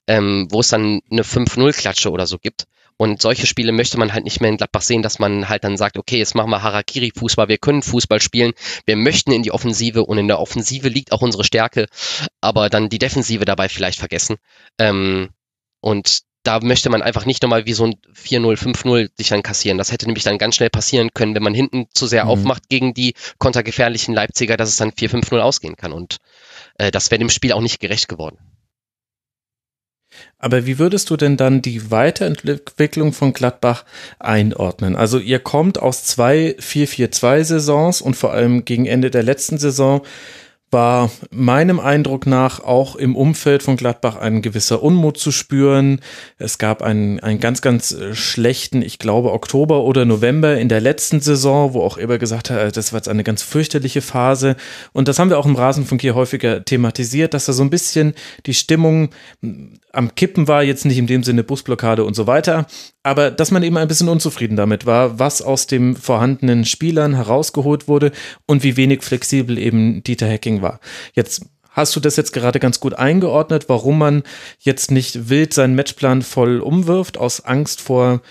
ähm, 0.07 0.47
wo 0.49 0.59
es 0.59 0.69
dann 0.69 1.01
eine 1.09 1.23
5-0-Klatsche 1.23 2.11
oder 2.11 2.27
so 2.27 2.37
gibt 2.37 2.65
und 2.97 3.21
solche 3.21 3.47
Spiele 3.47 3.71
möchte 3.71 3.97
man 3.97 4.13
halt 4.13 4.23
nicht 4.23 4.41
mehr 4.41 4.49
in 4.49 4.57
Gladbach 4.57 4.81
sehen, 4.81 5.01
dass 5.01 5.19
man 5.19 5.49
halt 5.49 5.63
dann 5.63 5.77
sagt, 5.77 5.97
okay, 5.97 6.17
jetzt 6.17 6.35
machen 6.35 6.51
wir 6.51 6.61
Harakiri-Fußball, 6.61 7.47
wir 7.47 7.57
können 7.57 7.81
Fußball 7.81 8.21
spielen, 8.21 8.53
wir 8.85 8.95
möchten 8.95 9.31
in 9.31 9.43
die 9.43 9.51
Offensive 9.51 10.05
und 10.05 10.17
in 10.17 10.27
der 10.27 10.39
Offensive 10.39 10.89
liegt 10.89 11.11
auch 11.11 11.21
unsere 11.21 11.43
Stärke, 11.43 11.87
aber 12.41 12.69
dann 12.69 12.89
die 12.89 12.99
Defensive 12.99 13.45
dabei 13.45 13.69
vielleicht 13.69 13.99
vergessen. 13.99 14.37
Ähm, 14.79 15.29
und 15.81 16.23
da 16.43 16.59
möchte 16.59 16.89
man 16.89 17.01
einfach 17.01 17.25
nicht 17.25 17.41
nochmal 17.41 17.65
wie 17.65 17.73
so 17.73 17.85
ein 17.85 17.95
4-0, 18.13 18.57
5-0 18.57 19.09
sich 19.15 19.29
dann 19.29 19.43
kassieren. 19.43 19.77
Das 19.77 19.91
hätte 19.91 20.05
nämlich 20.05 20.25
dann 20.25 20.37
ganz 20.37 20.55
schnell 20.55 20.69
passieren 20.69 21.09
können, 21.13 21.35
wenn 21.35 21.43
man 21.43 21.53
hinten 21.53 21.87
zu 21.93 22.05
sehr 22.05 22.25
mhm. 22.25 22.31
aufmacht 22.31 22.69
gegen 22.69 22.93
die 22.93 23.13
kontergefährlichen 23.37 24.13
Leipziger, 24.13 24.57
dass 24.57 24.69
es 24.69 24.75
dann 24.75 24.91
4-5-0 24.91 25.39
ausgehen 25.39 25.77
kann. 25.77 25.93
Und 25.93 26.17
äh, 26.77 26.91
das 26.91 27.11
wäre 27.11 27.19
dem 27.19 27.29
Spiel 27.29 27.53
auch 27.53 27.61
nicht 27.61 27.79
gerecht 27.79 28.09
geworden. 28.09 28.37
Aber 30.39 30.65
wie 30.65 30.77
würdest 30.77 31.09
du 31.09 31.17
denn 31.17 31.37
dann 31.37 31.61
die 31.61 31.89
Weiterentwicklung 31.89 33.13
von 33.13 33.33
Gladbach 33.33 33.85
einordnen? 34.19 34.95
Also 34.95 35.17
ihr 35.17 35.39
kommt 35.39 35.79
aus 35.79 36.03
zwei 36.03 36.55
4-4-2-Saisons 36.59 38.01
und 38.01 38.15
vor 38.15 38.33
allem 38.33 38.65
gegen 38.65 38.85
Ende 38.85 39.09
der 39.09 39.23
letzten 39.23 39.57
Saison 39.57 40.01
war 40.73 41.11
meinem 41.31 41.79
Eindruck 41.79 42.25
nach 42.25 42.59
auch 42.63 42.95
im 42.95 43.15
Umfeld 43.15 43.63
von 43.63 43.77
Gladbach 43.77 44.17
ein 44.17 44.41
gewisser 44.41 44.83
Unmut 44.83 45.17
zu 45.17 45.31
spüren. 45.31 46.01
Es 46.37 46.57
gab 46.57 46.81
einen, 46.81 47.19
einen 47.19 47.39
ganz, 47.39 47.61
ganz 47.61 47.91
äh, 47.91 48.15
schlechten, 48.15 48.81
ich 48.81 48.99
glaube, 48.99 49.31
Oktober 49.31 49.83
oder 49.83 50.05
November 50.05 50.57
in 50.57 50.69
der 50.69 50.81
letzten 50.81 51.21
Saison, 51.21 51.73
wo 51.73 51.81
auch 51.81 51.97
Eber 51.97 52.17
gesagt 52.17 52.49
hat, 52.49 52.59
äh, 52.59 52.71
das 52.71 52.91
war 52.91 52.97
jetzt 52.97 53.09
eine 53.09 53.23
ganz 53.23 53.43
fürchterliche 53.43 54.01
Phase. 54.01 54.55
Und 54.91 55.07
das 55.07 55.19
haben 55.19 55.29
wir 55.29 55.39
auch 55.39 55.45
im 55.45 55.55
Rasenfunk 55.55 56.01
hier 56.01 56.15
häufiger 56.15 56.65
thematisiert, 56.65 57.33
dass 57.33 57.45
da 57.45 57.53
so 57.53 57.63
ein 57.63 57.69
bisschen 57.69 58.13
die 58.45 58.53
Stimmung 58.53 59.09
am 59.93 60.15
Kippen 60.15 60.47
war, 60.47 60.63
jetzt 60.63 60.85
nicht 60.85 60.97
in 60.97 61.07
dem 61.07 61.23
Sinne 61.23 61.43
Busblockade 61.43 62.03
und 62.03 62.15
so 62.15 62.25
weiter, 62.25 62.65
aber 63.03 63.29
dass 63.29 63.51
man 63.51 63.61
eben 63.61 63.77
ein 63.77 63.87
bisschen 63.87 64.09
unzufrieden 64.09 64.57
damit 64.57 64.87
war, 64.87 65.19
was 65.19 65.43
aus 65.43 65.67
den 65.67 65.95
vorhandenen 65.95 66.65
Spielern 66.65 67.13
herausgeholt 67.13 67.87
wurde 67.87 68.11
und 68.47 68.63
wie 68.63 68.75
wenig 68.75 69.03
flexibel 69.03 69.59
eben 69.59 70.03
Dieter 70.03 70.27
Hacking 70.27 70.62
war. 70.63 70.79
Jetzt 71.13 71.45
hast 71.69 71.95
du 71.95 71.99
das 71.99 72.15
jetzt 72.15 72.33
gerade 72.33 72.59
ganz 72.59 72.79
gut 72.79 72.95
eingeordnet, 72.95 73.65
warum 73.67 73.99
man 73.99 74.23
jetzt 74.59 74.89
nicht 74.89 75.29
wild 75.29 75.53
seinen 75.53 75.75
Matchplan 75.75 76.21
voll 76.21 76.59
umwirft, 76.59 77.17
aus 77.17 77.45
Angst 77.45 77.81
vor 77.81 78.21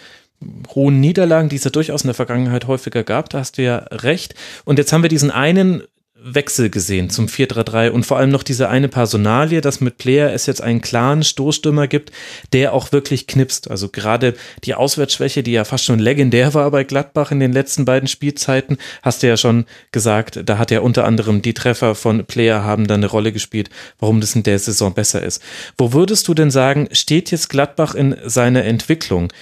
hohen 0.75 1.01
Niederlagen, 1.01 1.49
die 1.49 1.57
es 1.57 1.65
ja 1.65 1.71
durchaus 1.71 2.03
in 2.03 2.09
der 2.09 2.15
Vergangenheit 2.15 2.67
häufiger 2.67 3.05
gab, 3.05 3.29
da 3.31 3.39
hast 3.39 3.59
du 3.59 3.63
ja 3.63 3.77
recht. 3.91 4.35
Und 4.65 4.79
jetzt 4.79 4.93
haben 4.93 5.03
wir 5.03 5.09
diesen 5.09 5.31
einen 5.31 5.83
Wechsel 6.25 6.71
gesehen 6.71 7.11
zum 7.11 7.27
4-3-3 7.27 7.91
und 7.91 8.07
vor 8.07 8.19
allem 8.19 8.31
noch 8.31 8.43
diese 8.43 8.69
eine 8.69 8.89
Personalie, 8.89 9.61
dass 9.61 9.81
mit 9.81 9.99
Player 9.99 10.33
es 10.33 10.47
jetzt 10.47 10.61
einen 10.61 10.81
klaren 10.81 11.25
Stoßstürmer 11.25 11.89
gibt, 11.89 12.13
der 12.53 12.73
auch 12.73 12.93
wirklich 12.93 13.27
knipst. 13.27 13.71
Also 13.71 13.89
gerade 13.89 14.35
die 14.65 14.75
Auswärtsschwäche, 14.75 15.43
die 15.43 15.53
ja 15.53 15.65
fast 15.65 15.85
schon 15.85 15.99
legendär 15.99 16.55
war 16.55 16.71
bei 16.71 16.85
Gladbach 16.85 17.31
in 17.31 17.41
den 17.41 17.53
letzten 17.53 17.85
beiden 17.85 18.09
Spielzeiten, 18.09 18.79
hast 19.03 19.23
du 19.23 19.29
ja 19.29 19.37
schon 19.37 19.67
gesagt, 19.91 20.41
da 20.45 20.59
hat 20.59 20.71
ja 20.71 20.81
unter 20.81 21.05
anderem 21.05 21.43
die 21.43 21.55
Treffer 21.55 21.95
von 21.95 22.25
Player 22.25 22.65
haben 22.65 22.87
dann 22.87 23.01
eine 23.01 23.11
Rolle 23.11 23.33
gespielt, 23.33 23.71
warum 23.99 24.21
das 24.21 24.35
in 24.35 24.43
der 24.43 24.59
Saison 24.59 24.95
besser 24.95 25.23
ist. 25.23 25.43
Wo 25.77 25.93
würdest 25.93 26.29
du 26.29 26.35
denn 26.35 26.51
sagen, 26.51 26.89
steht 26.93 27.31
jetzt 27.31 27.49
Gladbach 27.49 27.95
in 27.95 28.17
seiner 28.25 28.65
Entwicklung? 28.65 29.33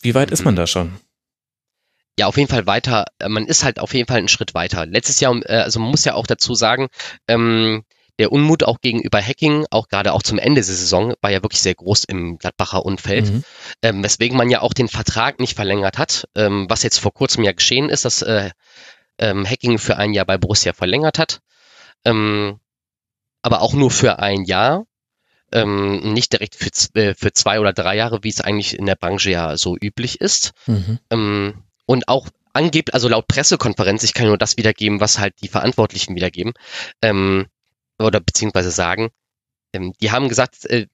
Wie 0.00 0.14
weit 0.14 0.30
ist 0.30 0.44
man 0.44 0.54
da 0.54 0.66
schon? 0.66 0.92
Ja, 2.18 2.26
auf 2.26 2.36
jeden 2.36 2.50
Fall 2.50 2.66
weiter, 2.66 3.06
äh, 3.20 3.28
man 3.28 3.46
ist 3.46 3.62
halt 3.64 3.78
auf 3.78 3.94
jeden 3.94 4.08
Fall 4.08 4.18
einen 4.18 4.28
Schritt 4.28 4.52
weiter. 4.52 4.86
Letztes 4.86 5.20
Jahr, 5.20 5.36
äh, 5.48 5.58
also 5.58 5.78
man 5.78 5.90
muss 5.90 6.04
ja 6.04 6.14
auch 6.14 6.26
dazu 6.26 6.54
sagen, 6.54 6.88
ähm, 7.28 7.84
der 8.18 8.32
Unmut 8.32 8.64
auch 8.64 8.80
gegenüber 8.80 9.22
Hacking, 9.22 9.66
auch 9.70 9.86
gerade 9.86 10.12
auch 10.12 10.24
zum 10.24 10.40
Ende 10.40 10.56
der 10.56 10.64
Saison, 10.64 11.14
war 11.20 11.30
ja 11.30 11.44
wirklich 11.44 11.62
sehr 11.62 11.76
groß 11.76 12.02
im 12.04 12.38
Gladbacher 12.38 12.84
Umfeld, 12.84 13.30
mhm. 13.30 13.44
ähm, 13.82 14.02
weswegen 14.02 14.36
man 14.36 14.50
ja 14.50 14.60
auch 14.60 14.74
den 14.74 14.88
Vertrag 14.88 15.38
nicht 15.38 15.54
verlängert 15.54 15.96
hat, 15.96 16.26
ähm, 16.34 16.66
was 16.68 16.82
jetzt 16.82 16.98
vor 16.98 17.14
kurzem 17.14 17.44
ja 17.44 17.52
geschehen 17.52 17.88
ist, 17.88 18.04
dass 18.04 18.22
äh, 18.22 18.50
ähm, 19.18 19.48
Hacking 19.48 19.78
für 19.78 19.96
ein 19.96 20.12
Jahr 20.12 20.26
bei 20.26 20.38
Borussia 20.38 20.72
verlängert 20.72 21.20
hat, 21.20 21.38
ähm, 22.04 22.58
aber 23.42 23.62
auch 23.62 23.74
nur 23.74 23.92
für 23.92 24.18
ein 24.18 24.42
Jahr, 24.42 24.86
ähm, 25.52 26.12
nicht 26.12 26.32
direkt 26.32 26.56
für, 26.56 26.70
äh, 27.00 27.14
für 27.14 27.32
zwei 27.32 27.60
oder 27.60 27.72
drei 27.72 27.94
Jahre, 27.94 28.24
wie 28.24 28.28
es 28.28 28.40
eigentlich 28.40 28.76
in 28.76 28.86
der 28.86 28.96
Branche 28.96 29.30
ja 29.30 29.56
so 29.56 29.76
üblich 29.80 30.20
ist. 30.20 30.50
Mhm. 30.66 30.98
Ähm, 31.10 31.62
und 31.88 32.06
auch 32.06 32.28
angeblich, 32.52 32.92
also 32.94 33.08
laut 33.08 33.26
Pressekonferenz, 33.28 34.02
ich 34.02 34.12
kann 34.12 34.26
nur 34.26 34.36
das 34.36 34.58
wiedergeben, 34.58 35.00
was 35.00 35.18
halt 35.18 35.34
die 35.42 35.48
Verantwortlichen 35.48 36.14
wiedergeben, 36.14 36.52
ähm, 37.00 37.46
oder 37.98 38.20
beziehungsweise 38.20 38.70
sagen, 38.70 39.08
ähm, 39.72 39.94
die 40.00 40.10
haben 40.12 40.28
gesagt, 40.28 40.66
äh, 40.66 40.86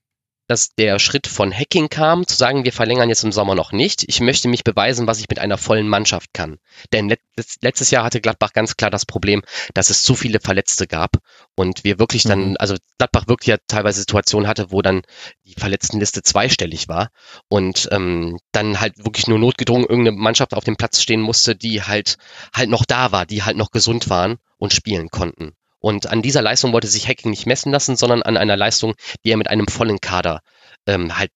dass 0.47 0.75
der 0.75 0.99
Schritt 0.99 1.27
von 1.27 1.53
Hacking 1.53 1.89
kam, 1.89 2.27
zu 2.27 2.37
sagen, 2.37 2.65
wir 2.65 2.73
verlängern 2.73 3.09
jetzt 3.09 3.25
im 3.25 3.33
Sommer 3.33 3.55
noch 3.55 3.73
nicht. 3.73 4.05
Ich 4.09 4.21
möchte 4.21 4.49
mich 4.49 4.65
beweisen, 4.65 5.07
was 5.07 5.21
ich 5.21 5.29
mit 5.29 5.39
einer 5.39 5.57
vollen 5.59 5.89
Mannschaft 5.89 6.35
kann. 6.35 6.59
Denn 6.93 7.15
letztes 7.63 7.91
Jahr 7.91 8.05
hatte 8.05 8.21
Gladbach 8.21 8.53
ganz 8.53 8.77
klar 8.77 8.91
das 8.91 9.07
Problem, 9.07 9.43
dass 9.73 9.91
es 9.91 10.03
zu 10.03 10.15
viele 10.15 10.41
Verletzte 10.41 10.87
gab 10.87 11.17
und 11.57 11.85
wir 11.85 11.99
wirklich 11.99 12.25
dann, 12.25 12.51
mhm. 12.51 12.57
also 12.59 12.77
Gladbach 12.99 13.27
wirklich 13.27 13.49
ja 13.49 13.57
teilweise 13.67 14.01
Situationen 14.01 14.49
hatte, 14.49 14.71
wo 14.71 14.83
dann 14.83 15.03
die 15.45 15.55
Verletztenliste 15.55 16.23
zweistellig 16.23 16.89
war 16.89 17.11
und 17.49 17.89
ähm, 17.91 18.39
dann 18.53 18.81
halt 18.81 19.05
wirklich 19.05 19.27
nur 19.27 19.39
notgedrungen 19.39 19.87
irgendeine 19.89 20.17
Mannschaft 20.17 20.55
auf 20.55 20.65
dem 20.65 20.77
Platz 20.77 21.01
stehen 21.01 21.21
musste, 21.21 21.57
die 21.57 21.83
halt 21.83 22.17
halt 22.53 22.69
noch 22.69 22.85
da 22.85 23.13
war, 23.13 23.25
die 23.25 23.43
halt 23.43 23.57
noch 23.57 23.71
gesund 23.71 24.11
waren 24.11 24.37
und 24.59 24.73
spielen 24.73 25.09
konnten. 25.09 25.55
Und 25.85 26.07
an 26.07 26.23
dieser 26.23 26.41
Leistung 26.41 26.73
wollte 26.73 26.87
sich 26.87 27.07
Hacking 27.07 27.31
nicht 27.31 27.45
messen 27.45 27.71
lassen, 27.71 27.95
sondern 27.95 28.23
an 28.23 28.39
einer 28.39 28.57
Leistung, 28.57 28.95
die 29.23 29.33
er 29.33 29.37
mit 29.37 29.51
einem 29.51 29.69
vollen 29.69 30.01
Kader 30.01 30.41
ähm, 30.87 31.19
halt 31.19 31.31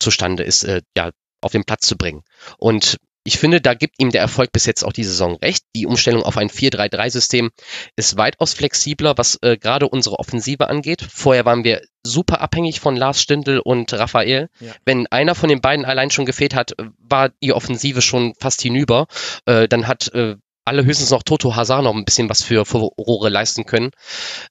zustande 0.00 0.42
ist, 0.42 0.64
äh, 0.64 0.82
ja, 0.96 1.12
auf 1.40 1.52
den 1.52 1.62
Platz 1.62 1.86
zu 1.86 1.96
bringen. 1.96 2.24
Und 2.58 2.96
ich 3.22 3.38
finde, 3.38 3.60
da 3.60 3.74
gibt 3.74 4.00
ihm 4.00 4.10
der 4.10 4.20
Erfolg 4.20 4.50
bis 4.50 4.66
jetzt 4.66 4.82
auch 4.82 4.92
die 4.92 5.04
Saison 5.04 5.36
recht. 5.36 5.62
Die 5.76 5.86
Umstellung 5.86 6.24
auf 6.24 6.36
ein 6.36 6.50
4-3-3-System 6.50 7.52
ist 7.94 8.16
weitaus 8.16 8.54
flexibler, 8.54 9.16
was 9.18 9.38
äh, 9.40 9.56
gerade 9.56 9.88
unsere 9.88 10.18
Offensive 10.18 10.68
angeht. 10.68 11.06
Vorher 11.08 11.44
waren 11.44 11.62
wir 11.62 11.82
super 12.04 12.40
abhängig 12.40 12.80
von 12.80 12.96
Lars 12.96 13.22
Stindl 13.22 13.60
und 13.60 13.92
Raphael. 13.92 14.48
Ja. 14.58 14.72
Wenn 14.84 15.06
einer 15.06 15.36
von 15.36 15.48
den 15.48 15.60
beiden 15.60 15.84
allein 15.84 16.10
schon 16.10 16.26
gefehlt 16.26 16.56
hat, 16.56 16.72
war 16.98 17.28
die 17.40 17.52
Offensive 17.52 18.02
schon 18.02 18.34
fast 18.40 18.62
hinüber. 18.62 19.06
Äh, 19.46 19.68
dann 19.68 19.86
hat 19.86 20.12
äh, 20.12 20.34
alle 20.64 20.84
höchstens 20.84 21.10
noch 21.10 21.22
Toto 21.22 21.56
Hazard 21.56 21.84
noch 21.84 21.94
ein 21.94 22.04
bisschen 22.04 22.28
was 22.28 22.42
für 22.42 22.64
Furore 22.64 23.28
leisten 23.28 23.66
können 23.66 23.90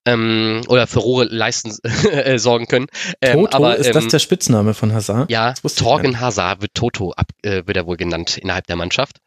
ähm, 0.06 0.62
oder 0.68 0.88
für 0.88 1.00
Furore 1.00 1.26
leisten 1.26 1.78
äh, 2.12 2.38
sorgen 2.38 2.68
können. 2.68 2.88
Ähm, 3.22 3.42
Toto, 3.42 3.56
aber, 3.56 3.78
ist 3.78 3.88
ähm, 3.88 3.94
das 3.94 4.08
der 4.08 4.20
Spitzname 4.20 4.74
von 4.74 4.94
Hazard? 4.94 5.32
Ja, 5.32 5.54
Torgen 5.54 6.20
Hazard 6.20 6.62
wird 6.62 6.74
Toto 6.74 7.12
ab, 7.12 7.28
äh, 7.44 7.64
wird 7.66 7.78
er 7.78 7.86
wohl 7.86 7.98
genannt 7.98 8.38
innerhalb 8.38 8.68
der 8.68 8.76
Mannschaft. 8.76 9.18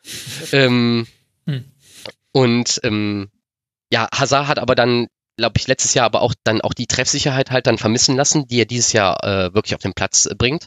ähm, 0.52 1.06
hm. 1.46 1.64
Und 2.32 2.80
ähm, 2.82 3.30
ja, 3.90 4.08
Hazard 4.12 4.48
hat 4.48 4.58
aber 4.58 4.74
dann 4.74 5.06
glaube 5.36 5.54
ich, 5.56 5.66
letztes 5.66 5.94
Jahr 5.94 6.06
aber 6.06 6.22
auch 6.22 6.34
dann 6.44 6.60
auch 6.60 6.74
die 6.74 6.86
Treffsicherheit 6.86 7.50
halt 7.50 7.66
dann 7.66 7.78
vermissen 7.78 8.16
lassen, 8.16 8.46
die 8.46 8.60
er 8.60 8.66
dieses 8.66 8.92
Jahr 8.92 9.22
äh, 9.24 9.54
wirklich 9.54 9.74
auf 9.74 9.82
den 9.82 9.94
Platz 9.94 10.26
äh, 10.26 10.34
bringt. 10.34 10.66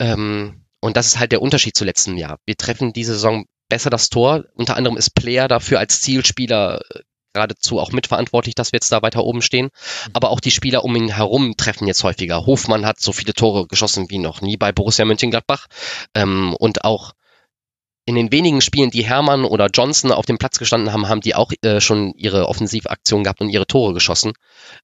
Ähm, 0.00 0.64
und 0.80 0.96
das 0.96 1.06
ist 1.06 1.18
halt 1.18 1.32
der 1.32 1.42
Unterschied 1.42 1.76
zu 1.76 1.84
letzten 1.84 2.16
Jahr. 2.16 2.38
Wir 2.46 2.56
treffen 2.56 2.92
diese 2.92 3.12
Saison 3.12 3.44
besser 3.70 3.88
das 3.88 4.10
Tor. 4.10 4.44
Unter 4.54 4.76
anderem 4.76 4.98
ist 4.98 5.14
Player 5.14 5.48
dafür 5.48 5.78
als 5.78 6.02
Zielspieler 6.02 6.82
äh, 6.90 7.00
geradezu 7.32 7.78
auch 7.78 7.92
mitverantwortlich, 7.92 8.54
dass 8.54 8.72
wir 8.72 8.76
jetzt 8.76 8.92
da 8.92 9.00
weiter 9.00 9.24
oben 9.24 9.40
stehen. 9.40 9.70
Aber 10.12 10.30
auch 10.30 10.40
die 10.40 10.50
Spieler 10.50 10.84
um 10.84 10.94
ihn 10.96 11.08
herum 11.08 11.56
treffen 11.56 11.86
jetzt 11.86 12.04
häufiger. 12.04 12.44
Hofmann 12.44 12.84
hat 12.84 13.00
so 13.00 13.12
viele 13.12 13.32
Tore 13.32 13.66
geschossen 13.66 14.10
wie 14.10 14.18
noch 14.18 14.42
nie 14.42 14.56
bei 14.56 14.72
Borussia 14.72 15.04
Mönchengladbach. 15.06 15.66
Ähm, 16.14 16.54
und 16.58 16.84
auch 16.84 17.12
in 18.04 18.16
den 18.16 18.32
wenigen 18.32 18.60
Spielen, 18.60 18.90
die 18.90 19.04
Hermann 19.04 19.44
oder 19.44 19.68
Johnson 19.72 20.10
auf 20.10 20.26
dem 20.26 20.38
Platz 20.38 20.58
gestanden 20.58 20.92
haben, 20.92 21.08
haben 21.08 21.20
die 21.20 21.34
auch 21.34 21.52
äh, 21.62 21.80
schon 21.80 22.12
ihre 22.16 22.48
Offensivaktion 22.48 23.22
gehabt 23.22 23.40
und 23.40 23.50
ihre 23.50 23.66
Tore 23.66 23.94
geschossen. 23.94 24.32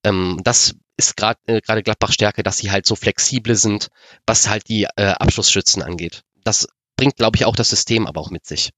Ähm, 0.05 0.41
das 0.45 0.77
ist 0.97 1.17
gerade 1.17 1.41
äh, 1.47 1.61
gerade 1.61 1.83
Gladbach 1.83 2.13
Stärke, 2.13 2.43
dass 2.43 2.59
sie 2.59 2.71
halt 2.71 2.87
so 2.87 2.95
flexibel 2.95 3.57
sind, 3.57 3.89
was 4.27 4.49
halt 4.49 4.69
die 4.69 4.85
äh, 4.97 5.07
Abschlussschützen 5.07 5.83
angeht. 5.83 6.23
Das 6.45 6.69
bringt, 6.97 7.17
glaube 7.17 7.37
ich, 7.37 7.45
auch 7.45 7.57
das 7.57 7.71
System 7.71 8.07
aber 8.07 8.21
auch 8.21 8.31
mit 8.31 8.47
sich. 8.47 8.71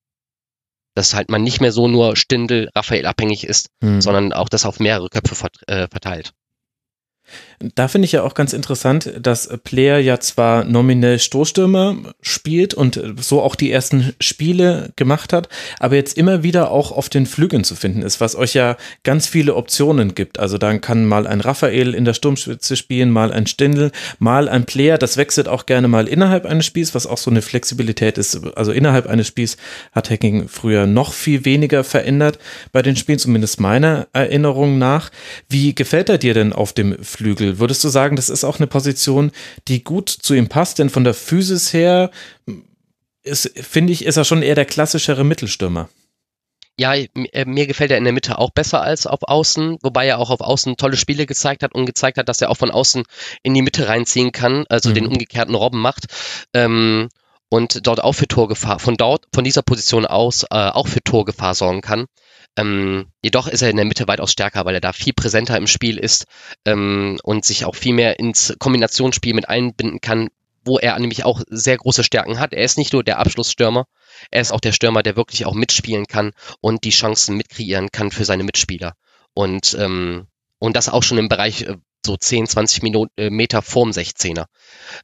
Dass 0.95 1.15
halt 1.15 1.31
man 1.31 1.43
nicht 1.43 1.61
mehr 1.61 1.73
so 1.73 1.89
nur 1.89 2.17
Stindel, 2.17 2.71
Raphael 2.75 3.07
abhängig 3.07 3.45
ist, 3.45 3.69
hm. 3.83 4.01
sondern 4.01 4.33
auch 4.33 4.49
das 4.49 4.65
auf 4.65 4.81
mehrere 4.81 5.09
Köpfe 5.09 5.49
äh, 5.67 5.89
verteilt. 5.89 6.33
Da 7.61 7.89
finde 7.89 8.07
ich 8.07 8.13
ja 8.13 8.23
auch 8.23 8.35
ganz 8.35 8.53
interessant, 8.53 9.13
dass 9.21 9.49
Player 9.65 9.99
ja 9.99 10.21
zwar 10.21 10.63
nominell 10.65 11.19
Stoßstürmer 11.19 11.97
spielt 12.23 12.73
und 12.73 13.03
so 13.21 13.43
auch 13.43 13.57
die 13.57 13.73
ersten 13.73 14.15
Spiele 14.21 14.93
gemacht 14.95 15.33
hat, 15.33 15.49
aber 15.81 15.97
jetzt 15.97 16.17
immer 16.17 16.45
wieder 16.45 16.71
auch 16.71 16.93
auf 16.93 17.09
den 17.09 17.27
Flügeln 17.27 17.65
zu 17.65 17.75
finden 17.75 18.03
ist, 18.03 18.21
was 18.21 18.37
euch 18.37 18.55
ja 18.55 18.77
ganz 19.03 19.27
viele 19.27 19.57
Optionen 19.57 20.15
gibt. 20.15 20.39
Also 20.39 20.57
dann 20.57 20.81
kann 20.81 21.05
mal 21.05 21.27
ein 21.27 21.41
Raphael 21.41 21.95
in 21.95 22.05
der 22.05 22.15
Sturmspitze 22.15 22.77
spielen, 22.77 23.11
mal 23.11 23.33
ein 23.33 23.47
Stindel, 23.47 23.91
mal 24.21 24.49
ein 24.49 24.65
Player. 24.65 24.97
Das 24.97 25.17
wechselt 25.17 25.49
auch 25.49 25.67
gerne 25.67 25.89
mal 25.89 26.07
innerhalb 26.07 26.47
eines 26.47 26.67
Spiels, 26.67 26.95
was 26.95 27.09
auch 27.09 27.19
so 27.19 27.31
eine 27.31 27.43
Flexibilität 27.43 28.19
ist. 28.19 28.41
Also 28.57 28.71
innerhalb 28.71 29.09
eines 29.09 29.27
Spiels 29.27 29.57
hat 29.91 30.11
Hacking 30.11 30.49
früher 30.49 30.87
noch 30.87 31.13
viel 31.13 31.45
weniger 31.45 31.83
verändert 31.83 32.39
bei 32.71 32.83
den 32.83 32.95
Spielen, 32.95 33.19
zumindest 33.19 33.59
meiner 33.61 34.07
Erinnerung 34.13 34.79
nach. 34.79 35.11
Wie 35.49 35.75
gefällt 35.75 36.09
er 36.09 36.19
dir 36.19 36.35
denn 36.35 36.53
auf 36.53 36.73
dem 36.73 36.97
Flügel? 37.03 37.18
Flügel. 37.19 37.59
Würdest 37.59 37.83
du 37.83 37.89
sagen, 37.89 38.15
das 38.15 38.29
ist 38.29 38.45
auch 38.45 38.59
eine 38.59 38.69
Position, 38.69 39.33
die 39.67 39.83
gut 39.83 40.09
zu 40.09 40.35
ihm 40.35 40.49
passt? 40.49 40.79
Denn 40.79 40.89
von 40.89 41.03
der 41.03 41.15
Physis 41.15 41.73
her 41.73 42.13
ist, 43.25 43.51
finde 43.59 43.93
ich, 43.93 44.05
ist 44.05 44.17
er 44.17 44.25
schon 44.25 44.43
eher 44.43 44.55
der 44.55 44.67
klassischere 44.67 45.25
Mittelstürmer. 45.25 45.89
Ja, 46.77 46.95
äh, 46.95 47.09
mir 47.45 47.67
gefällt 47.67 47.91
er 47.91 47.99
in 47.99 48.05
der 48.05 48.13
Mitte 48.13 48.39
auch 48.39 48.51
besser 48.51 48.83
als 48.83 49.09
auf 49.09 49.25
Außen, 49.25 49.79
wobei 49.83 50.07
er 50.07 50.21
auch 50.21 50.31
auf 50.31 50.41
Außen 50.41 50.77
tolle 50.77 50.97
Spiele 50.97 51.27
gezeigt 51.27 51.65
hat 51.65 51.75
und 51.75 51.87
gezeigt 51.87 52.19
hat, 52.19 52.29
dass 52.29 52.41
er 52.41 52.51
auch 52.51 52.57
von 52.57 52.71
außen 52.71 53.03
in 53.43 53.53
die 53.53 53.63
Mitte 53.63 53.89
reinziehen 53.89 54.31
kann, 54.31 54.65
also 54.69 54.91
mhm. 54.91 54.95
den 54.95 55.07
umgekehrten 55.09 55.57
Robben 55.57 55.81
macht. 55.81 56.07
Ähm, 56.55 57.09
und 57.49 57.85
dort 57.85 58.05
auch 58.05 58.13
für 58.13 58.29
Torgefahr, 58.29 58.79
von 58.79 58.97
dort, 58.97 59.25
von 59.35 59.43
dieser 59.43 59.63
Position 59.63 60.07
aus 60.07 60.45
äh, 60.45 60.69
auch 60.69 60.87
für 60.87 61.03
Torgefahr 61.03 61.57
sorgen 61.57 61.81
kann. 61.81 62.07
Ähm, 62.59 63.07
jedoch 63.23 63.47
ist 63.47 63.63
er 63.63 63.71
in 63.71 63.77
der 63.77 63.85
Mitte 63.85 64.09
weitaus 64.09 64.33
stärker, 64.33 64.65
weil 64.65 64.75
er 64.75 64.81
da 64.81 64.93
viel 64.93 65.13
präsenter 65.13 65.57
im 65.57 65.69
Spiel 65.69 65.97
ist 65.97 66.27
ähm, 66.65 67.19
und 67.23 67.45
sich 67.45 67.65
auch 67.65 67.77
viel 67.77 67.95
mehr 67.95 68.19
ins 68.19 68.57
Kombinationsspiel 68.59 69.33
mit 69.33 69.49
einbinden 69.49 70.01
kann, 70.01 70.29
wo 70.65 70.77
er 70.77 70.99
nämlich 70.99 71.25
auch 71.25 71.41
sehr 71.49 71.77
große 71.77 72.03
Stärken 72.03 72.41
hat. 72.41 72.53
Er 72.53 72.65
ist 72.65 72.77
nicht 72.77 72.93
nur 72.93 73.05
der 73.05 73.21
Abschlussstürmer, 73.21 73.87
er 74.33 74.41
ist 74.41 74.53
auch 74.53 74.61
der 74.61 74.73
Stürmer, 74.73 75.05
der 75.05 75.15
wirklich 75.15 75.47
auch 75.47 75.55
mitspielen 75.55 76.07
kann 76.07 76.33
und 76.61 76.83
die 76.83 76.91
Chancen 76.91 77.37
mitkreieren 77.37 77.91
kann 77.93 78.11
für 78.11 78.25
seine 78.25 78.43
Mitspieler. 78.43 78.95
Und, 79.35 79.77
ähm, 79.79 80.27
und 80.59 80.75
das 80.75 80.89
auch 80.89 81.05
schon 81.05 81.19
im 81.19 81.29
Bereich 81.29 81.63
äh, 81.63 81.77
so 82.05 82.17
10, 82.17 82.49
20 82.49 82.83
Minuten, 82.83 83.13
äh, 83.17 83.31
Meter 83.31 83.63
vorm 83.63 83.91
16er. 83.91 84.47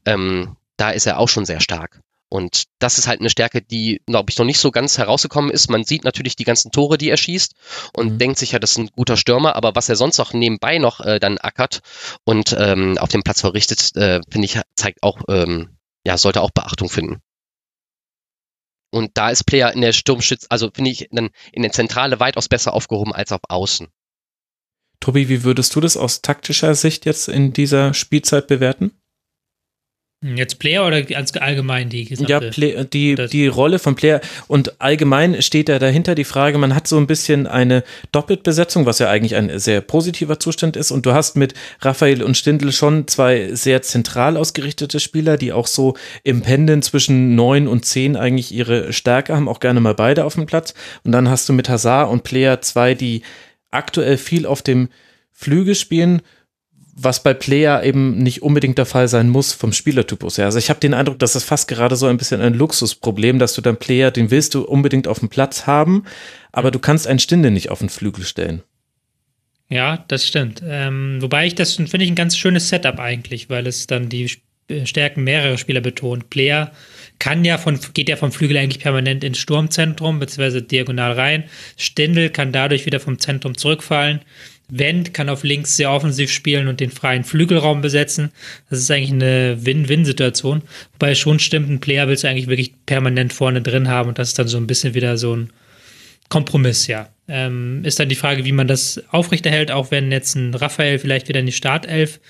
Ähm, 0.04 0.56
da 0.76 0.90
ist 0.90 1.06
er 1.06 1.20
auch 1.20 1.28
schon 1.28 1.46
sehr 1.46 1.60
stark. 1.60 2.00
Und 2.34 2.64
das 2.80 2.98
ist 2.98 3.06
halt 3.06 3.20
eine 3.20 3.30
Stärke, 3.30 3.62
die, 3.62 4.02
glaube 4.06 4.28
ich, 4.28 4.38
noch 4.38 4.44
nicht 4.44 4.58
so 4.58 4.72
ganz 4.72 4.98
herausgekommen 4.98 5.52
ist. 5.52 5.70
Man 5.70 5.84
sieht 5.84 6.02
natürlich 6.02 6.34
die 6.34 6.42
ganzen 6.42 6.72
Tore, 6.72 6.98
die 6.98 7.08
er 7.08 7.16
schießt 7.16 7.54
und 7.92 8.14
mhm. 8.14 8.18
denkt 8.18 8.38
sich 8.40 8.50
ja, 8.50 8.58
das 8.58 8.72
ist 8.72 8.78
ein 8.78 8.88
guter 8.88 9.16
Stürmer, 9.16 9.54
aber 9.54 9.76
was 9.76 9.88
er 9.88 9.94
sonst 9.94 10.18
auch 10.18 10.32
nebenbei 10.32 10.78
noch 10.78 10.98
äh, 10.98 11.20
dann 11.20 11.38
ackert 11.38 11.80
und 12.24 12.52
ähm, 12.58 12.98
auf 12.98 13.08
dem 13.08 13.22
Platz 13.22 13.40
verrichtet, 13.40 13.94
äh, 13.94 14.20
finde 14.28 14.46
ich, 14.46 14.60
zeigt 14.74 15.04
auch, 15.04 15.20
ähm, 15.28 15.78
ja, 16.04 16.18
sollte 16.18 16.40
auch 16.40 16.50
Beachtung 16.50 16.88
finden. 16.88 17.20
Und 18.90 19.12
da 19.14 19.30
ist 19.30 19.44
Player 19.44 19.72
in 19.72 19.82
der 19.82 19.92
Sturmschütz, 19.92 20.46
also 20.48 20.70
finde 20.74 20.90
ich 20.90 21.06
dann 21.12 21.30
in 21.52 21.62
der 21.62 21.70
Zentrale 21.70 22.18
weitaus 22.18 22.48
besser 22.48 22.72
aufgehoben 22.72 23.12
als 23.12 23.30
auf 23.30 23.42
Außen. 23.48 23.86
Tobi, 24.98 25.28
wie 25.28 25.44
würdest 25.44 25.76
du 25.76 25.80
das 25.80 25.96
aus 25.96 26.20
taktischer 26.20 26.74
Sicht 26.74 27.06
jetzt 27.06 27.28
in 27.28 27.52
dieser 27.52 27.94
Spielzeit 27.94 28.48
bewerten? 28.48 28.90
Jetzt 30.34 30.58
Player 30.58 30.86
oder 30.86 31.02
als 31.16 31.36
allgemein 31.36 31.90
die 31.90 32.06
gesamte? 32.06 32.32
Ja, 32.32 32.40
Play, 32.40 32.84
die, 32.90 33.14
die 33.14 33.46
Rolle 33.46 33.78
von 33.78 33.94
Player. 33.94 34.22
Und 34.48 34.80
allgemein 34.80 35.42
steht 35.42 35.68
da 35.68 35.78
dahinter 35.78 36.14
die 36.14 36.24
Frage, 36.24 36.56
man 36.56 36.74
hat 36.74 36.88
so 36.88 36.96
ein 36.96 37.06
bisschen 37.06 37.46
eine 37.46 37.84
Doppelbesetzung, 38.10 38.86
was 38.86 39.00
ja 39.00 39.10
eigentlich 39.10 39.36
ein 39.36 39.58
sehr 39.58 39.82
positiver 39.82 40.40
Zustand 40.40 40.76
ist. 40.76 40.92
Und 40.92 41.04
du 41.04 41.12
hast 41.12 41.36
mit 41.36 41.52
Raphael 41.80 42.22
und 42.22 42.38
Stindl 42.38 42.72
schon 42.72 43.06
zwei 43.06 43.50
sehr 43.52 43.82
zentral 43.82 44.38
ausgerichtete 44.38 44.98
Spieler, 44.98 45.36
die 45.36 45.52
auch 45.52 45.66
so 45.66 45.94
im 46.22 46.40
Pendeln 46.40 46.80
zwischen 46.80 47.34
neun 47.34 47.68
und 47.68 47.84
zehn 47.84 48.16
eigentlich 48.16 48.50
ihre 48.50 48.94
Stärke 48.94 49.36
haben, 49.36 49.46
auch 49.46 49.60
gerne 49.60 49.80
mal 49.80 49.94
beide 49.94 50.24
auf 50.24 50.36
dem 50.36 50.46
Platz. 50.46 50.72
Und 51.02 51.12
dann 51.12 51.28
hast 51.28 51.46
du 51.50 51.52
mit 51.52 51.68
Hazard 51.68 52.10
und 52.10 52.24
Player 52.24 52.62
zwei, 52.62 52.94
die 52.94 53.20
aktuell 53.70 54.16
viel 54.16 54.46
auf 54.46 54.62
dem 54.62 54.88
Flügel 55.32 55.74
spielen 55.74 56.22
was 56.96 57.22
bei 57.22 57.34
Player 57.34 57.82
eben 57.82 58.18
nicht 58.18 58.42
unbedingt 58.42 58.78
der 58.78 58.86
Fall 58.86 59.08
sein 59.08 59.28
muss 59.28 59.52
vom 59.52 59.72
Spielertypus 59.72 60.38
her. 60.38 60.46
Also 60.46 60.58
ich 60.58 60.70
habe 60.70 60.80
den 60.80 60.94
Eindruck, 60.94 61.18
dass 61.18 61.34
es 61.34 61.44
fast 61.44 61.66
gerade 61.68 61.96
so 61.96 62.06
ein 62.06 62.16
bisschen 62.16 62.40
ein 62.40 62.54
Luxusproblem, 62.54 63.38
dass 63.38 63.54
du 63.54 63.60
dann 63.60 63.76
Player, 63.76 64.10
den 64.10 64.30
willst 64.30 64.54
du 64.54 64.62
unbedingt 64.62 65.08
auf 65.08 65.18
dem 65.18 65.28
Platz 65.28 65.66
haben, 65.66 66.04
aber 66.52 66.70
du 66.70 66.78
kannst 66.78 67.06
einen 67.06 67.18
Stinde 67.18 67.50
nicht 67.50 67.70
auf 67.70 67.80
den 67.80 67.88
Flügel 67.88 68.24
stellen. 68.24 68.62
Ja, 69.68 70.04
das 70.08 70.26
stimmt. 70.26 70.62
Ähm, 70.64 71.18
wobei 71.20 71.46
ich 71.46 71.54
das 71.54 71.74
finde 71.74 72.02
ich 72.02 72.10
ein 72.10 72.14
ganz 72.14 72.36
schönes 72.36 72.68
Setup 72.68 73.00
eigentlich, 73.00 73.50
weil 73.50 73.66
es 73.66 73.86
dann 73.86 74.08
die 74.08 74.30
äh, 74.68 74.86
Stärken 74.86 75.24
mehrerer 75.24 75.58
Spieler 75.58 75.80
betont. 75.80 76.30
Player 76.30 76.70
kann 77.18 77.44
ja 77.44 77.58
von, 77.58 77.78
geht 77.92 78.08
ja 78.08 78.16
vom 78.16 78.32
Flügel 78.32 78.56
eigentlich 78.56 78.82
permanent 78.82 79.24
ins 79.24 79.38
Sturmzentrum, 79.38 80.18
beziehungsweise 80.18 80.62
diagonal 80.62 81.12
rein. 81.12 81.44
Stindel 81.76 82.30
kann 82.30 82.52
dadurch 82.52 82.86
wieder 82.86 83.00
vom 83.00 83.18
Zentrum 83.18 83.56
zurückfallen. 83.56 84.20
Wendt 84.68 85.12
kann 85.12 85.28
auf 85.28 85.44
links 85.44 85.76
sehr 85.76 85.90
offensiv 85.90 86.30
spielen 86.30 86.68
und 86.68 86.80
den 86.80 86.90
freien 86.90 87.24
Flügelraum 87.24 87.82
besetzen. 87.82 88.30
Das 88.70 88.78
ist 88.78 88.90
eigentlich 88.90 89.12
eine 89.12 89.64
Win-Win-Situation. 89.64 90.62
Wobei 90.92 91.14
schon 91.14 91.38
stimmt, 91.38 91.68
ein 91.68 91.80
Player 91.80 92.08
willst 92.08 92.24
du 92.24 92.28
eigentlich 92.28 92.48
wirklich 92.48 92.72
permanent 92.86 93.32
vorne 93.32 93.60
drin 93.62 93.88
haben 93.88 94.08
und 94.08 94.18
das 94.18 94.28
ist 94.28 94.38
dann 94.38 94.48
so 94.48 94.56
ein 94.56 94.66
bisschen 94.66 94.94
wieder 94.94 95.18
so 95.18 95.36
ein 95.36 95.52
Kompromiss, 96.30 96.86
ja. 96.86 97.10
Ähm, 97.28 97.84
ist 97.84 98.00
dann 98.00 98.08
die 98.08 98.14
Frage, 98.14 98.44
wie 98.44 98.52
man 98.52 98.66
das 98.66 99.02
aufrechterhält, 99.10 99.70
auch 99.70 99.90
wenn 99.90 100.10
jetzt 100.10 100.34
ein 100.34 100.54
Raphael 100.54 100.98
vielleicht 100.98 101.28
wieder 101.28 101.40
in 101.40 101.46
die 101.46 101.52
Startelf 101.52 102.20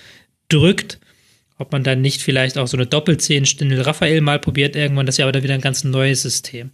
drückt. 0.49 0.99
Ob 1.57 1.71
man 1.71 1.83
dann 1.83 2.01
nicht 2.01 2.21
vielleicht 2.21 2.57
auch 2.57 2.67
so 2.67 2.75
eine 2.75 2.85
Doppelzehn-Stindel 2.85 3.81
Raphael 3.81 4.19
mal 4.19 4.39
probiert 4.39 4.75
irgendwann, 4.75 5.05
das 5.05 5.15
ist 5.15 5.19
ja 5.19 5.25
aber 5.25 5.31
dann 5.31 5.43
wieder 5.43 5.53
ein 5.53 5.61
ganz 5.61 5.85
neues 5.85 6.21
System. 6.21 6.71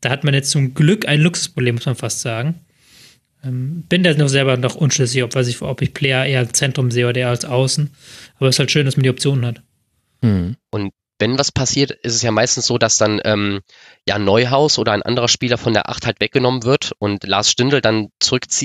Da 0.00 0.08
hat 0.08 0.22
man 0.22 0.34
jetzt 0.34 0.50
zum 0.50 0.72
Glück 0.72 1.06
ein 1.08 1.20
Luxusproblem, 1.20 1.74
muss 1.74 1.86
man 1.86 1.96
fast 1.96 2.20
sagen. 2.20 2.60
Ähm, 3.44 3.84
bin 3.88 4.02
da 4.02 4.12
noch 4.14 4.28
selber 4.28 4.56
noch 4.56 4.74
unschlüssig, 4.74 5.22
ob, 5.22 5.34
ich, 5.36 5.62
ob 5.62 5.82
ich 5.82 5.94
Player 5.94 6.26
eher 6.26 6.40
als 6.40 6.52
Zentrum 6.52 6.90
sehe 6.90 7.08
oder 7.08 7.20
eher 7.20 7.28
als 7.28 7.44
Außen. 7.44 7.90
Aber 8.36 8.48
es 8.48 8.56
ist 8.56 8.58
halt 8.58 8.70
schön, 8.70 8.86
dass 8.86 8.96
man 8.96 9.04
die 9.04 9.10
Optionen 9.10 9.46
hat. 9.46 9.62
Mhm. 10.22 10.56
Und 10.70 10.92
wenn 11.20 11.38
was 11.38 11.52
passiert, 11.52 11.90
ist 11.90 12.14
es 12.14 12.22
ja 12.22 12.30
meistens 12.30 12.66
so, 12.66 12.78
dass 12.78 12.96
dann 12.96 13.20
ähm, 13.24 13.60
ja 14.08 14.18
Neuhaus 14.18 14.78
oder 14.78 14.92
ein 14.92 15.02
anderer 15.02 15.28
Spieler 15.28 15.58
von 15.58 15.74
der 15.74 15.88
Acht 15.88 16.06
halt 16.06 16.20
weggenommen 16.20 16.64
wird 16.64 16.92
und 16.98 17.24
Lars 17.24 17.50
Stindl 17.50 17.80
dann 17.80 18.08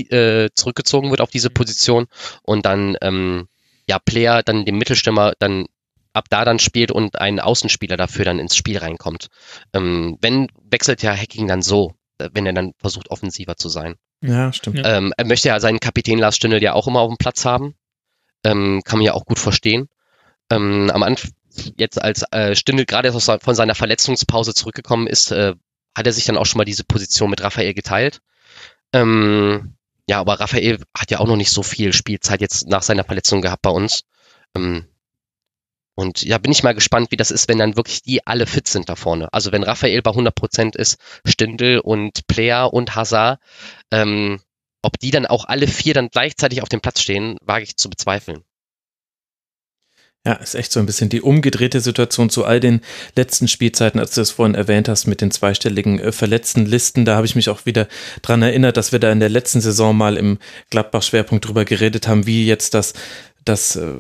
äh, 0.10 0.49
zurückgezogen 0.56 1.10
wird 1.11 1.22
auf 1.22 1.30
diese 1.30 1.49
Position 1.49 2.07
und 2.43 2.65
dann 2.65 2.97
ähm, 3.02 3.47
ja 3.88 3.99
Player 3.99 4.41
dann 4.41 4.65
den 4.65 4.77
Mittelstürmer 4.77 5.34
dann 5.39 5.65
ab 6.14 6.26
da 6.30 6.45
dann 6.45 6.60
spielt 6.60 6.91
und 6.91 7.19
ein 7.19 7.41
Außenspieler 7.41 7.97
dafür 7.97 8.23
dann 8.26 8.39
ins 8.39 8.56
Spiel 8.56 8.77
reinkommt. 8.77 9.27
Ähm, 9.73 10.18
wenn 10.22 10.47
wechselt 10.64 11.03
ja 11.03 11.14
Hacking 11.14 11.47
dann 11.47 11.61
so, 11.61 11.93
äh, 12.19 12.30
wenn 12.34 12.45
er 12.45 12.53
dann 12.53 12.72
versucht 12.80 13.11
offensiver 13.11 13.57
zu 13.57 13.68
sein. 13.68 13.95
Ja, 14.27 14.53
stimmt. 14.53 14.81
Ähm, 14.84 15.14
er 15.18 15.26
möchte 15.26 15.49
ja 15.49 15.60
seinen 15.60 15.80
Kapitän 15.80 16.19
Lars 16.19 16.35
Stindl 16.35 16.61
ja 16.61 16.73
auch 16.73 16.88
immer 16.88 17.02
auf 17.02 17.10
dem 17.10 17.18
Platz 17.18 17.45
haben. 17.45 17.76
Ähm, 18.43 18.81
kann 18.84 18.99
man 18.99 19.06
ja 19.06 19.14
auch 19.14 19.26
gut 19.26 19.39
verstehen. 19.39 19.89
Ähm, 20.49 20.91
am 20.93 21.03
Anfang, 21.03 21.31
jetzt 21.77 22.02
als 22.02 22.23
äh, 22.31 22.56
Stindl 22.56 22.85
gerade 22.85 23.11
von 23.11 23.56
seiner 23.56 23.76
Verletzungspause 23.76 24.53
zurückgekommen 24.53 25.07
ist, 25.07 25.31
äh, 25.31 25.53
hat 25.95 26.06
er 26.06 26.14
sich 26.14 26.26
dann 26.26 26.38
auch 26.38 26.45
schon 26.45 26.60
mal 26.60 26.65
diese 26.65 26.84
Position 26.84 27.30
mit 27.30 27.41
Raphael 27.41 27.73
geteilt. 27.73 28.22
Ähm, 28.93 29.76
ja, 30.07 30.19
aber 30.19 30.39
Raphael 30.39 30.80
hat 30.95 31.11
ja 31.11 31.19
auch 31.19 31.27
noch 31.27 31.38
nicht 31.38 31.52
so 31.52 31.64
viel 31.64 31.93
Spielzeit 31.93 32.41
jetzt 32.41 32.68
nach 32.68 32.84
seiner 32.84 33.03
Verletzung 33.03 33.41
gehabt 33.41 33.61
bei 33.64 33.72
uns. 33.72 34.03
Ähm, 34.56 34.85
und 35.96 36.24
ja, 36.24 36.38
bin 36.38 36.52
ich 36.52 36.64
mal 36.64 36.76
gespannt, 36.76 37.12
wie 37.12 37.18
das 37.18 37.32
ist, 37.32 37.48
wenn 37.48 37.58
dann 37.58 37.78
wirklich 37.78 38.02
die 38.02 38.28
alle 38.28 38.46
fit 38.46 38.68
sind 38.68 38.90
da 38.90 38.96
vorne. 38.96 39.32
Also 39.34 39.52
wenn 39.52 39.64
Raphael 39.64 40.02
bei 40.02 40.12
100 40.12 40.36
Prozent 40.36 40.76
ist, 40.76 40.98
Stindel 41.26 41.80
und 41.80 42.28
Player 42.28 42.74
und 42.74 42.96
Hazard, 42.96 43.40
ähm, 43.92 44.42
ob 44.82 45.00
die 45.00 45.12
dann 45.12 45.26
auch 45.26 45.46
alle 45.46 45.68
vier 45.68 45.94
dann 45.94 46.10
gleichzeitig 46.10 46.62
auf 46.62 46.70
dem 46.70 46.82
Platz 46.82 47.02
stehen, 47.02 47.38
wage 47.42 47.64
ich 47.64 47.78
zu 47.78 47.90
bezweifeln. 47.90 48.44
Ja, 50.28 50.34
ist 50.34 50.56
echt 50.56 50.72
so 50.72 50.80
ein 50.80 50.88
bisschen 50.88 51.10
die 51.10 51.22
umgedrehte 51.22 51.80
Situation 51.80 52.32
zu 52.32 52.46
all 52.46 52.60
den 52.60 52.82
letzten 53.16 53.48
Spielzeiten, 53.48 54.00
als 54.00 54.16
du 54.16 54.22
es 54.22 54.32
vorhin 54.32 54.56
erwähnt 54.56 54.90
hast 54.90 55.06
mit 55.06 55.22
den 55.22 55.30
zweistelligen 55.30 56.00
äh, 56.00 56.12
verletzten 56.12 56.66
Listen. 56.66 57.06
Da 57.06 57.16
habe 57.16 57.28
ich 57.28 57.36
mich 57.36 57.48
auch 57.48 57.68
wieder 57.68 57.88
dran 58.24 58.42
erinnert, 58.42 58.76
dass 58.76 58.92
wir 58.92 59.00
da 59.00 59.12
in 59.12 59.20
der 59.20 59.30
letzten 59.30 59.62
Saison 59.62 59.96
mal 59.96 60.18
im 60.18 60.40
Gladbach-Schwerpunkt 60.72 61.48
drüber 61.48 61.64
geredet 61.64 62.08
haben, 62.08 62.26
wie 62.26 62.48
jetzt 62.48 62.74
das, 62.74 62.96
das 63.46 63.76
äh, 63.76 63.94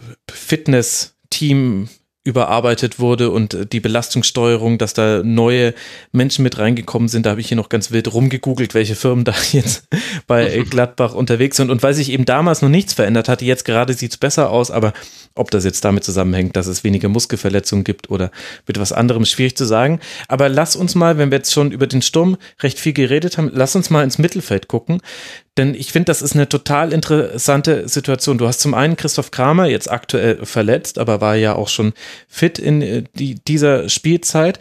Fitness-Team 1.35 1.89
überarbeitet 2.27 2.97
wurde 2.97 3.29
und 3.29 3.53
äh, 3.53 3.65
die 3.67 3.79
Belastungssteuerung, 3.79 4.79
dass 4.79 4.95
da 4.95 5.21
neue 5.23 5.75
Menschen 6.11 6.41
mit 6.41 6.57
reingekommen 6.57 7.07
sind. 7.07 7.27
Da 7.27 7.29
habe 7.29 7.41
ich 7.41 7.49
hier 7.49 7.57
noch 7.57 7.69
ganz 7.69 7.91
wild 7.91 8.11
rumgegoogelt, 8.11 8.73
welche 8.73 8.95
Firmen 8.95 9.25
da 9.25 9.33
jetzt 9.51 9.87
bei 10.25 10.63
Gladbach 10.69 11.13
unterwegs 11.13 11.57
sind. 11.57 11.69
Und 11.69 11.83
weil 11.83 11.93
sich 11.93 12.11
eben 12.11 12.25
damals 12.25 12.63
noch 12.63 12.69
nichts 12.69 12.93
verändert 12.93 13.29
hatte, 13.29 13.45
jetzt 13.45 13.63
gerade 13.63 13.93
sieht 13.93 14.11
es 14.11 14.17
besser 14.17 14.49
aus, 14.49 14.71
aber 14.71 14.93
ob 15.35 15.51
das 15.51 15.65
jetzt 15.65 15.85
damit 15.85 16.03
zusammenhängt, 16.03 16.55
dass 16.55 16.65
es 16.65 16.83
weniger 16.83 17.09
Muskelverletzungen 17.09 17.83
gibt 17.83 18.09
oder 18.09 18.31
mit 18.65 18.79
was 18.79 18.91
anderem, 18.91 19.25
schwierig 19.25 19.55
zu 19.55 19.65
sagen. 19.65 19.99
Aber 20.27 20.49
lass 20.49 20.75
uns 20.75 20.95
mal, 20.95 21.19
wenn 21.19 21.29
wir 21.29 21.37
jetzt 21.37 21.53
schon 21.53 21.71
über 21.71 21.85
den 21.85 22.01
Sturm 22.01 22.37
recht 22.63 22.79
viel 22.79 22.93
geredet 22.93 23.37
haben, 23.37 23.51
lass 23.53 23.75
uns 23.75 23.91
mal 23.91 24.03
ins 24.03 24.17
Mittelfeld 24.17 24.67
gucken. 24.67 24.99
Denn 25.57 25.73
ich 25.73 25.91
finde, 25.91 26.05
das 26.05 26.21
ist 26.21 26.33
eine 26.33 26.49
total 26.49 26.91
interessante 26.91 27.87
Situation. 27.87 28.37
Du 28.37 28.47
hast 28.47 28.59
zum 28.59 28.73
einen 28.73 28.97
Christoph 28.97 29.31
Kramer 29.31 29.67
jetzt 29.67 29.89
aktuell 29.89 30.45
verletzt, 30.45 30.99
aber 30.99 31.21
war 31.21 31.35
ja 31.35 31.55
auch 31.55 31.69
schon 31.69 31.93
fit 32.27 32.59
in 32.59 32.81
äh, 32.81 33.03
die, 33.13 33.35
dieser 33.35 33.87
Spielzeit 33.87 34.59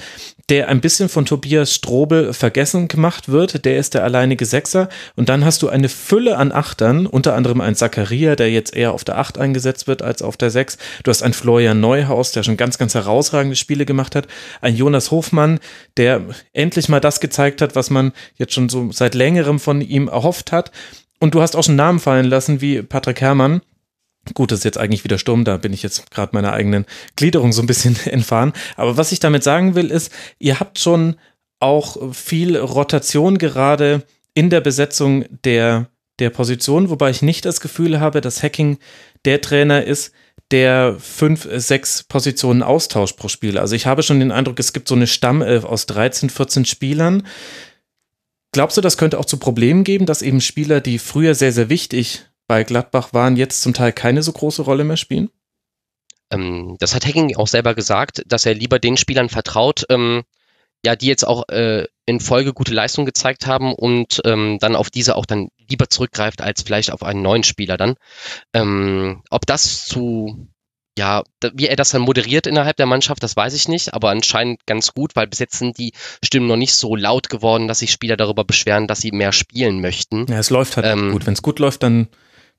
der 0.50 0.68
ein 0.68 0.80
bisschen 0.80 1.08
von 1.08 1.24
Tobias 1.24 1.72
Strobel 1.72 2.32
vergessen 2.34 2.88
gemacht 2.88 3.28
wird. 3.28 3.64
Der 3.64 3.78
ist 3.78 3.94
der 3.94 4.04
alleinige 4.04 4.44
Sechser. 4.44 4.88
Und 5.16 5.28
dann 5.28 5.44
hast 5.44 5.62
du 5.62 5.68
eine 5.68 5.88
Fülle 5.88 6.36
an 6.36 6.52
Achtern, 6.52 7.06
unter 7.06 7.34
anderem 7.34 7.60
ein 7.60 7.74
Zakaria, 7.74 8.36
der 8.36 8.50
jetzt 8.50 8.74
eher 8.74 8.92
auf 8.92 9.04
der 9.04 9.18
Acht 9.18 9.38
eingesetzt 9.38 9.86
wird 9.86 10.02
als 10.02 10.22
auf 10.22 10.36
der 10.36 10.50
Sechs. 10.50 10.76
Du 11.02 11.10
hast 11.10 11.22
einen 11.22 11.34
Florian 11.34 11.80
Neuhaus, 11.80 12.32
der 12.32 12.42
schon 12.42 12.56
ganz, 12.56 12.78
ganz 12.78 12.94
herausragende 12.94 13.56
Spiele 13.56 13.86
gemacht 13.86 14.14
hat. 14.14 14.26
Ein 14.60 14.76
Jonas 14.76 15.10
Hofmann, 15.10 15.60
der 15.96 16.22
endlich 16.52 16.88
mal 16.88 17.00
das 17.00 17.20
gezeigt 17.20 17.62
hat, 17.62 17.74
was 17.74 17.90
man 17.90 18.12
jetzt 18.36 18.52
schon 18.52 18.68
so 18.68 18.92
seit 18.92 19.14
längerem 19.14 19.58
von 19.58 19.80
ihm 19.80 20.08
erhofft 20.08 20.52
hat. 20.52 20.70
Und 21.20 21.34
du 21.34 21.40
hast 21.40 21.56
auch 21.56 21.64
schon 21.64 21.76
Namen 21.76 22.00
fallen 22.00 22.26
lassen 22.26 22.60
wie 22.60 22.82
Patrick 22.82 23.20
Herrmann, 23.20 23.62
Gut, 24.32 24.50
das 24.50 24.60
ist 24.60 24.64
jetzt 24.64 24.78
eigentlich 24.78 25.04
wieder 25.04 25.18
Sturm, 25.18 25.44
da 25.44 25.58
bin 25.58 25.72
ich 25.72 25.82
jetzt 25.82 26.10
gerade 26.10 26.30
meiner 26.32 26.52
eigenen 26.54 26.86
Gliederung 27.16 27.52
so 27.52 27.62
ein 27.62 27.66
bisschen 27.66 27.96
entfahren. 28.06 28.52
Aber 28.76 28.96
was 28.96 29.12
ich 29.12 29.20
damit 29.20 29.44
sagen 29.44 29.74
will, 29.74 29.90
ist, 29.90 30.10
ihr 30.38 30.60
habt 30.60 30.78
schon 30.78 31.16
auch 31.60 32.14
viel 32.14 32.56
Rotation 32.56 33.38
gerade 33.38 34.02
in 34.34 34.50
der 34.50 34.60
Besetzung 34.60 35.24
der, 35.44 35.88
der 36.18 36.30
Position, 36.30 36.90
wobei 36.90 37.10
ich 37.10 37.22
nicht 37.22 37.44
das 37.44 37.60
Gefühl 37.60 38.00
habe, 38.00 38.20
dass 38.20 38.42
Hacking 38.42 38.78
der 39.24 39.40
Trainer 39.40 39.84
ist, 39.84 40.12
der 40.50 40.96
fünf, 40.98 41.48
sechs 41.50 42.02
Positionen 42.02 42.62
austauscht 42.62 43.16
pro 43.16 43.28
Spiel. 43.28 43.58
Also 43.58 43.74
ich 43.74 43.86
habe 43.86 44.02
schon 44.02 44.20
den 44.20 44.32
Eindruck, 44.32 44.58
es 44.58 44.72
gibt 44.72 44.88
so 44.88 44.94
eine 44.94 45.06
Stammelf 45.06 45.64
aus 45.64 45.86
13, 45.86 46.30
14 46.30 46.64
Spielern. 46.64 47.26
Glaubst 48.52 48.76
du, 48.76 48.80
das 48.80 48.98
könnte 48.98 49.18
auch 49.18 49.24
zu 49.24 49.38
Problemen 49.38 49.84
geben, 49.84 50.06
dass 50.06 50.22
eben 50.22 50.40
Spieler, 50.40 50.80
die 50.80 50.98
früher 50.98 51.34
sehr, 51.34 51.52
sehr 51.52 51.68
wichtig 51.68 52.26
bei 52.46 52.64
Gladbach 52.64 53.12
waren, 53.12 53.36
jetzt 53.36 53.62
zum 53.62 53.74
Teil 53.74 53.92
keine 53.92 54.22
so 54.22 54.32
große 54.32 54.62
Rolle 54.62 54.84
mehr 54.84 54.96
spielen? 54.96 55.30
Ähm, 56.30 56.76
das 56.80 56.94
hat 56.94 57.06
Hacking 57.06 57.36
auch 57.36 57.48
selber 57.48 57.74
gesagt, 57.74 58.22
dass 58.26 58.46
er 58.46 58.54
lieber 58.54 58.78
den 58.78 58.96
Spielern 58.96 59.28
vertraut, 59.28 59.84
ähm, 59.88 60.22
ja, 60.84 60.96
die 60.96 61.06
jetzt 61.06 61.26
auch 61.26 61.48
äh, 61.48 61.86
in 62.04 62.20
Folge 62.20 62.52
gute 62.52 62.74
Leistung 62.74 63.06
gezeigt 63.06 63.46
haben 63.46 63.74
und 63.74 64.20
ähm, 64.24 64.58
dann 64.60 64.76
auf 64.76 64.90
diese 64.90 65.16
auch 65.16 65.24
dann 65.24 65.48
lieber 65.56 65.88
zurückgreift 65.88 66.42
als 66.42 66.62
vielleicht 66.62 66.92
auf 66.92 67.02
einen 67.02 67.22
neuen 67.22 67.42
Spieler 67.42 67.78
dann. 67.78 67.94
Ähm, 68.52 69.22
ob 69.30 69.46
das 69.46 69.86
zu 69.86 70.48
ja, 70.96 71.24
wie 71.54 71.66
er 71.66 71.74
das 71.74 71.90
dann 71.90 72.02
moderiert 72.02 72.46
innerhalb 72.46 72.76
der 72.76 72.86
Mannschaft, 72.86 73.22
das 73.22 73.36
weiß 73.36 73.54
ich 73.54 73.66
nicht, 73.66 73.94
aber 73.94 74.10
anscheinend 74.10 74.64
ganz 74.66 74.94
gut, 74.94 75.16
weil 75.16 75.26
bis 75.26 75.40
jetzt 75.40 75.58
sind 75.58 75.76
die 75.76 75.92
Stimmen 76.24 76.46
noch 76.46 76.56
nicht 76.56 76.74
so 76.74 76.94
laut 76.94 77.28
geworden, 77.28 77.66
dass 77.66 77.80
sich 77.80 77.90
Spieler 77.90 78.16
darüber 78.16 78.44
beschweren, 78.44 78.86
dass 78.86 79.00
sie 79.00 79.10
mehr 79.10 79.32
spielen 79.32 79.80
möchten. 79.80 80.26
Ja, 80.28 80.38
es 80.38 80.50
läuft 80.50 80.76
halt 80.76 80.86
ähm, 80.86 81.10
gut. 81.10 81.26
Wenn 81.26 81.34
es 81.34 81.42
gut 81.42 81.58
läuft, 81.58 81.82
dann 81.82 82.08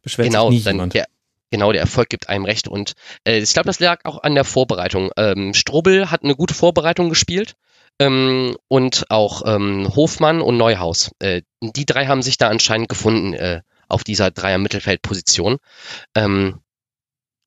beschwert 0.05 0.29
genau, 0.29 0.49
sich 0.49 0.59
nie 0.59 0.63
dann 0.63 0.75
jemand. 0.75 0.93
Der, 0.93 1.07
genau, 1.51 1.71
der 1.73 1.81
Erfolg 1.81 2.09
gibt 2.09 2.29
einem 2.29 2.45
recht. 2.45 2.69
Und 2.69 2.93
äh, 3.25 3.39
ich 3.39 3.51
glaube, 3.51 3.67
das 3.67 3.79
lag 3.79 4.05
auch 4.05 4.23
an 4.23 4.35
der 4.35 4.45
Vorbereitung. 4.45 5.11
Ähm, 5.17 5.53
Strobel 5.53 6.09
hat 6.09 6.23
eine 6.23 6.35
gute 6.35 6.53
Vorbereitung 6.53 7.09
gespielt. 7.09 7.55
Ähm, 7.99 8.55
und 8.67 9.05
auch 9.09 9.41
ähm, 9.45 9.93
Hofmann 9.95 10.41
und 10.41 10.57
Neuhaus. 10.57 11.11
Äh, 11.19 11.41
die 11.61 11.85
drei 11.85 12.07
haben 12.07 12.21
sich 12.21 12.37
da 12.37 12.49
anscheinend 12.49 12.89
gefunden 12.89 13.33
äh, 13.33 13.61
auf 13.87 14.03
dieser 14.03 14.31
Dreier-Mittelfeldposition. 14.31 15.57
Ähm, 16.13 16.59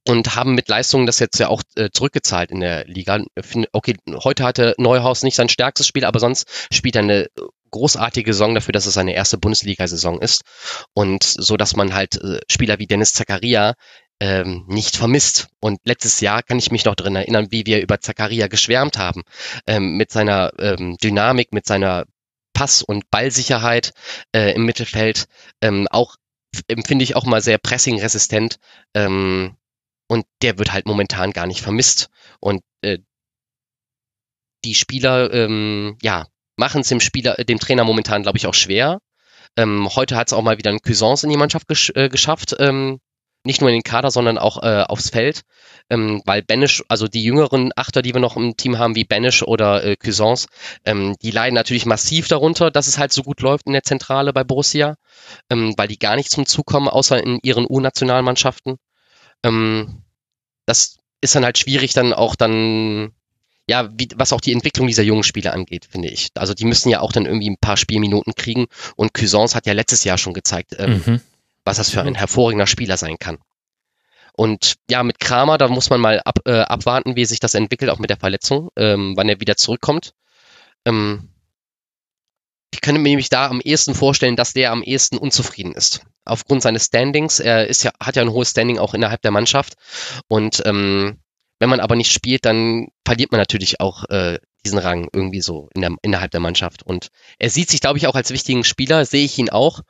und 0.07 0.37
haben 0.37 0.55
mit 0.55 0.69
Leistungen 0.69 1.05
das 1.05 1.19
jetzt 1.19 1.39
ja 1.39 1.49
auch 1.49 1.63
äh, 1.77 1.91
zurückgezahlt 1.93 2.51
in 2.51 2.61
der 2.61 2.87
Liga. 2.87 3.23
Okay, 3.73 3.95
heute 4.25 4.43
hatte 4.43 4.75
Neuhaus 4.79 5.23
nicht 5.23 5.35
sein 5.35 5.51
stärkstes 5.51 5.87
Spiel, 5.87 6.07
aber 6.07 6.19
sonst 6.19 6.49
spielt 6.73 6.97
er 6.97 7.03
eine 7.03 7.29
großartige 7.71 8.33
Saison 8.33 8.55
dafür, 8.55 8.73
dass 8.73 8.87
es 8.87 8.95
seine 8.95 9.15
erste 9.15 9.39
Bundesliga-Saison 9.39 10.21
ist. 10.21 10.43
Und 10.95 11.23
so, 11.23 11.57
dass 11.57 11.77
man 11.77 11.95
halt 11.95 12.17
äh, 12.23 12.41
Spieler 12.51 12.79
wie 12.79 12.87
Dennis 12.87 13.13
Zakaria 13.13 13.75
ähm, 14.21 14.65
nicht 14.69 14.97
vermisst. 14.97 15.49
Und 15.61 15.81
letztes 15.85 16.21
Jahr 16.21 16.43
kann 16.43 16.59
ich 16.59 16.71
mich 16.71 16.85
noch 16.85 16.95
drin 16.95 17.17
erinnern, 17.17 17.49
wie 17.51 17.67
wir 17.67 17.81
über 17.81 18.01
Zakaria 18.01 18.49
geschwärmt 18.49 18.99
haben. 18.99 19.23
Ähm, 19.67 19.97
mit 19.97 20.11
seiner 20.11 20.53
ähm, 20.59 20.97
Dynamik, 21.03 21.53
mit 21.53 21.67
seiner 21.67 22.05
Pass- 22.53 22.83
und 22.83 23.11
Ballsicherheit 23.11 23.93
äh, 24.35 24.55
im 24.55 24.65
Mittelfeld. 24.65 25.27
Ähm, 25.63 25.87
auch 25.91 26.17
empfinde 26.67 27.05
ich 27.05 27.15
auch 27.15 27.25
mal 27.25 27.43
sehr 27.43 27.59
pressingresistent. 27.59 28.57
Ähm, 28.95 29.57
und 30.09 30.27
der 30.43 30.59
wird 30.59 30.73
halt 30.73 30.87
momentan 30.87 31.33
gar 31.33 31.47
nicht 31.47 31.61
vermisst. 31.61 32.09
Und 32.41 32.63
äh, 32.83 32.99
die 34.65 34.75
Spieler, 34.75 35.33
ähm, 35.33 35.97
ja, 36.03 36.27
machen 36.59 36.83
es 36.83 36.89
dem 36.89 37.01
Spieler, 37.01 37.37
dem 37.37 37.59
Trainer 37.59 37.85
momentan, 37.85 38.23
glaube 38.23 38.39
ich, 38.39 38.47
auch 38.47 38.55
schwer. 38.55 38.99
Ähm, 39.57 39.89
heute 39.95 40.17
hat 40.17 40.29
es 40.29 40.33
auch 40.33 40.43
mal 40.43 40.59
wieder 40.59 40.71
ein 40.71 40.81
Cuisance 40.81 41.27
in 41.27 41.31
die 41.31 41.39
Mannschaft 41.39 41.69
gesch 41.69 41.91
äh, 41.95 42.09
geschafft. 42.09 42.55
Ähm, 42.59 43.01
nicht 43.45 43.61
nur 43.61 43.71
in 43.71 43.77
den 43.77 43.83
Kader, 43.83 44.11
sondern 44.11 44.37
auch 44.37 44.63
äh, 44.63 44.85
aufs 44.87 45.11
Feld. 45.11 45.43
Ähm, 45.89 46.21
weil 46.27 46.43
Banish, 46.43 46.83
also 46.89 47.07
die 47.09 47.23
jüngeren 47.23 47.71
Achter, 47.77 48.03
die 48.03 48.13
wir 48.13 48.21
noch 48.21 48.37
im 48.37 48.57
Team 48.57 48.79
haben, 48.79 48.97
wie 48.97 49.05
Banish 49.05 49.43
oder 49.43 49.85
äh, 49.85 49.97
Cuisance, 49.97 50.49
ähm, 50.85 51.17
die 51.23 51.31
leiden 51.31 51.55
natürlich 51.55 51.87
massiv 51.87 52.29
darunter, 52.29 52.71
dass 52.71 52.89
es 52.89 52.99
halt 52.99 53.13
so 53.13 53.23
gut 53.23 53.41
läuft 53.41 53.67
in 53.67 53.73
der 53.73 53.85
Zentrale 53.85 54.33
bei 54.33 54.45
Borussia, 54.45 54.97
ähm, 55.51 55.75
weil 55.77 55.89
die 55.89 55.99
gar 55.99 56.17
nicht 56.17 56.31
zum 56.31 56.45
Zug 56.47 56.67
kommen, 56.67 56.89
außer 56.89 57.23
in 57.23 57.39
ihren 57.43 57.67
U-Nationalmannschaften. 57.67 58.77
Ähm, 59.45 60.03
das 60.67 60.99
ist 61.21 61.35
dann 61.35 61.45
halt 61.45 61.59
schwierig, 61.59 61.95
dann 61.95 62.13
auch 62.13 62.35
dann, 62.35 63.13
ja, 63.69 63.91
wie, 63.93 64.09
was 64.17 64.33
auch 64.33 64.41
die 64.41 64.53
Entwicklung 64.53 64.87
dieser 64.87 65.03
jungen 65.03 65.23
Spieler 65.23 65.53
angeht, 65.53 65.87
finde 65.89 66.09
ich. 66.09 66.31
Also 66.35 66.55
die 66.55 66.65
müssen 66.65 66.89
ja 66.89 67.01
auch 67.01 67.13
dann 67.13 67.27
irgendwie 67.27 67.51
ein 67.51 67.59
paar 67.61 67.77
Spielminuten 67.77 68.35
kriegen 68.35 68.67
und 68.97 69.13
Cuisance 69.13 69.55
hat 69.55 69.67
ja 69.67 69.75
letztes 69.75 70.05
Jahr 70.05 70.17
schon 70.17 70.33
gezeigt, 70.33 70.75
ähm, 70.79 71.03
mhm. 71.05 71.21
was 71.65 71.77
das 71.77 71.91
für 71.91 72.03
ein 72.03 72.15
hervorragender 72.15 72.67
Spieler 72.67 72.97
sein 72.97 73.19
kann. 73.19 73.39
Und 74.33 74.77
ja, 74.89 75.03
mit 75.03 75.21
Kramer, 75.21 75.59
da 75.59 75.69
muss 75.69 75.91
man 75.91 76.01
mal 76.01 76.21
ab, 76.25 76.39
äh, 76.47 76.61
abwarten, 76.61 77.15
wie 77.15 77.27
sich 77.27 77.41
das 77.41 77.55
entwickelt, 77.55 77.91
auch 77.91 77.99
mit 77.99 78.09
der 78.09 78.17
Verletzung, 78.17 78.71
ähm, 78.77 79.15
wann 79.17 79.29
er 79.29 79.41
wieder 79.41 79.57
zurückkommt. 79.57 80.15
Ähm, 80.87 81.29
ich 82.71 82.81
könnte 82.81 83.01
mir 83.01 83.09
nämlich 83.09 83.29
da 83.29 83.49
am 83.49 83.61
ehesten 83.61 83.95
vorstellen, 83.95 84.37
dass 84.37 84.55
der 84.55 84.73
am 84.73 84.83
ehesten 84.83 85.19
unzufrieden 85.19 85.73
ist. 85.73 86.03
Aufgrund 86.25 86.63
seines 86.63 86.87
Standings. 86.87 87.41
Er 87.41 87.67
ist 87.67 87.83
ja, 87.83 87.91
hat 88.01 88.17
ja 88.17 88.23
ein 88.23 88.31
hohes 88.31 88.51
Standing 88.51 88.79
auch 88.79 88.95
innerhalb 88.95 89.21
der 89.23 89.31
Mannschaft. 89.31 89.75
Und 90.29 90.63
ähm, 90.65 91.19
wenn 91.59 91.69
man 91.69 91.81
aber 91.81 91.97
nicht 91.97 92.13
spielt, 92.13 92.45
dann 92.45 92.89
verliert 93.05 93.33
man 93.33 93.41
natürlich 93.41 93.81
auch 93.81 94.05
äh, 94.05 94.39
diesen 94.65 94.79
Rang 94.79 95.09
irgendwie 95.13 95.41
so 95.41 95.69
in 95.75 95.81
der, 95.83 95.97
innerhalb 96.03 96.31
der 96.31 96.41
Mannschaft. 96.41 96.83
Und 96.83 97.09
er 97.39 97.51
sieht 97.51 97.71
sich, 97.71 97.81
glaube 97.81 97.99
ich, 97.99 98.07
auch 98.07 98.15
als 98.15 98.31
wichtigen 98.31 98.65
Spieler, 98.65 99.05
sehe 99.05 99.25
ich 99.25 99.39
ihn 99.39 99.51
auch. 99.51 99.81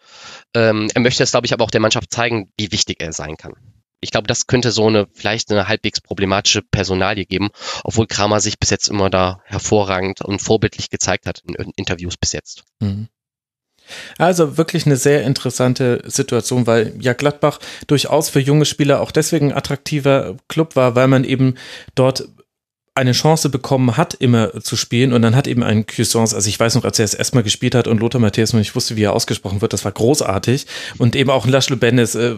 Ähm, 0.55 0.89
er 0.95 1.01
möchte 1.01 1.23
es, 1.23 1.31
glaube 1.31 1.47
ich, 1.47 1.53
aber 1.53 1.65
auch 1.65 1.71
der 1.71 1.81
Mannschaft 1.81 2.13
zeigen, 2.13 2.53
wie 2.57 2.73
wichtig 2.73 3.01
er 3.01 3.13
sein 3.13 3.37
kann 3.37 3.55
ich 4.01 4.11
glaube, 4.11 4.27
das 4.27 4.47
könnte 4.47 4.71
so 4.71 4.87
eine 4.87 5.09
vielleicht 5.13 5.51
eine 5.51 5.69
halbwegs 5.69 6.01
problematische 6.01 6.63
Personalie 6.63 7.27
geben, 7.27 7.49
obwohl 7.85 8.07
Kramer 8.07 8.41
sich 8.41 8.59
bis 8.59 8.71
jetzt 8.71 8.89
immer 8.89 9.11
da 9.11 9.41
hervorragend 9.45 10.21
und 10.21 10.41
vorbildlich 10.41 10.91
gezeigt 10.91 11.27
hat 11.27 11.43
in 11.45 11.73
Interviews 11.77 12.17
bis 12.17 12.33
jetzt. 12.33 12.65
Mhm. 12.81 13.09
Also 14.19 14.57
wirklich 14.57 14.87
eine 14.87 14.97
sehr 14.97 15.23
interessante 15.23 16.03
Situation, 16.07 16.67
weil 16.67 16.95
ja 17.01 17.13
Gladbach 17.13 17.59
durchaus 17.87 18.29
für 18.29 18.41
junge 18.41 18.65
Spieler 18.65 19.01
auch 19.01 19.11
deswegen 19.11 19.53
ein 19.53 19.57
attraktiver 19.57 20.37
Club 20.49 20.77
war, 20.77 20.95
weil 20.95 21.09
man 21.09 21.25
eben 21.25 21.55
dort 21.95 22.29
eine 22.99 23.13
Chance 23.13 23.49
bekommen 23.49 23.97
hat, 23.97 24.15
immer 24.15 24.61
zu 24.61 24.77
spielen. 24.77 25.13
Und 25.13 25.23
dann 25.23 25.37
hat 25.37 25.47
eben 25.47 25.63
ein 25.63 25.87
Cuisance, 25.87 26.35
also 26.35 26.49
ich 26.49 26.59
weiß 26.59 26.75
noch, 26.75 26.85
als 26.85 26.99
er 26.99 27.05
es 27.05 27.15
erstmal 27.15 27.45
gespielt 27.45 27.75
hat 27.75 27.87
und 27.87 28.01
Lothar 28.01 28.21
Matthäus 28.21 28.53
noch 28.53 28.59
nicht 28.59 28.75
wusste, 28.75 28.97
wie 28.97 29.05
er 29.05 29.13
ausgesprochen 29.13 29.61
wird, 29.61 29.73
das 29.73 29.85
war 29.85 29.93
großartig. 29.93 30.67
Und 30.99 31.15
eben 31.15 31.31
auch 31.31 31.47
ein 31.47 31.53
Laszlo 31.53 31.77
Bennis. 31.77 32.17
Äh, 32.17 32.35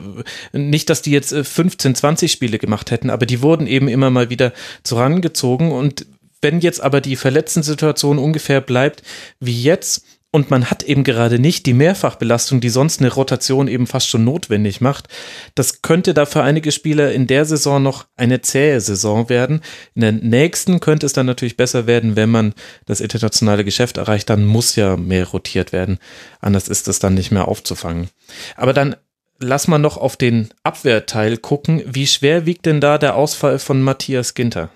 nicht, 0.53 0.91
dass 0.91 1.03
die 1.03 1.13
jetzt 1.13 1.35
15, 1.35 1.93
äh, 1.93 1.95
20 1.95 2.31
Spiele 2.31 2.59
gemacht 2.59 2.91
hätten, 2.91 3.11
aber 3.11 3.27
die 3.27 3.43
wurden 3.43 3.67
eben 3.67 3.89
immer 3.89 4.11
mal 4.11 4.29
wieder 4.29 4.53
zurangezogen. 4.83 5.73
Und 5.73 6.07
wenn 6.43 6.61
jetzt 6.61 6.83
aber 6.83 7.01
die 7.01 7.17
Verletzten-Situation 7.17 8.19
ungefähr 8.19 8.61
bleibt 8.61 9.03
wie 9.41 9.63
jetzt, 9.63 10.05
und 10.33 10.51
man 10.51 10.71
hat 10.71 10.85
eben 10.85 11.03
gerade 11.03 11.39
nicht 11.41 11.67
die 11.67 11.75
Mehrfachbelastung, 11.75 12.61
die 12.61 12.69
sonst 12.69 13.01
eine 13.01 13.13
Rotation 13.13 13.67
eben 13.67 13.87
fast 13.87 14.09
schon 14.09 14.25
notwendig 14.25 14.81
macht. 14.81 15.09
Das 15.57 15.83
könnte 15.83 16.15
da 16.15 16.25
für 16.25 16.43
einige 16.43 16.71
Spieler 16.71 17.13
in 17.13 17.27
der 17.27 17.45
Saison 17.45 17.83
noch 17.83 18.07
eine 18.17 18.41
zähe 18.41 18.81
Saison 18.81 19.29
werden. 19.29 19.61
In 19.95 20.03
der 20.03 20.13
nächsten 20.13 20.79
könnte 20.79 21.07
es 21.07 21.13
dann 21.13 21.27
natürlich 21.27 21.57
besser 21.57 21.87
werden, 21.89 22.15
wenn 22.15 22.31
man 22.31 22.55
das 22.87 23.01
internationale 23.01 23.65
Geschäft 23.65 23.97
erreicht, 23.97 24.31
dann 24.31 24.47
muss 24.47 24.77
ja 24.77 24.97
mehr 24.97 25.27
rotiert 25.27 25.73
werden. 25.73 25.99
Anders 26.41 26.69
ist 26.69 26.87
es 26.87 27.01
dann 27.01 27.15
nicht 27.15 27.33
mehr 27.33 27.49
aufzufangen. 27.49 28.09
Aber 28.57 28.73
dann 28.73 28.95
lass 29.41 29.67
mal 29.67 29.79
noch 29.79 29.97
auf 29.97 30.17
den 30.17 30.51
Abwehrteil 30.63 31.39
gucken. 31.39 31.83
Wie 31.87 32.07
schwer 32.07 32.47
wiegt 32.47 32.67
denn 32.67 32.81
da 32.81 32.99
der 32.99 33.17
Ausfall 33.17 33.59
von 33.59 33.83
Matthias 33.83 34.35
Ginter? 34.35 34.71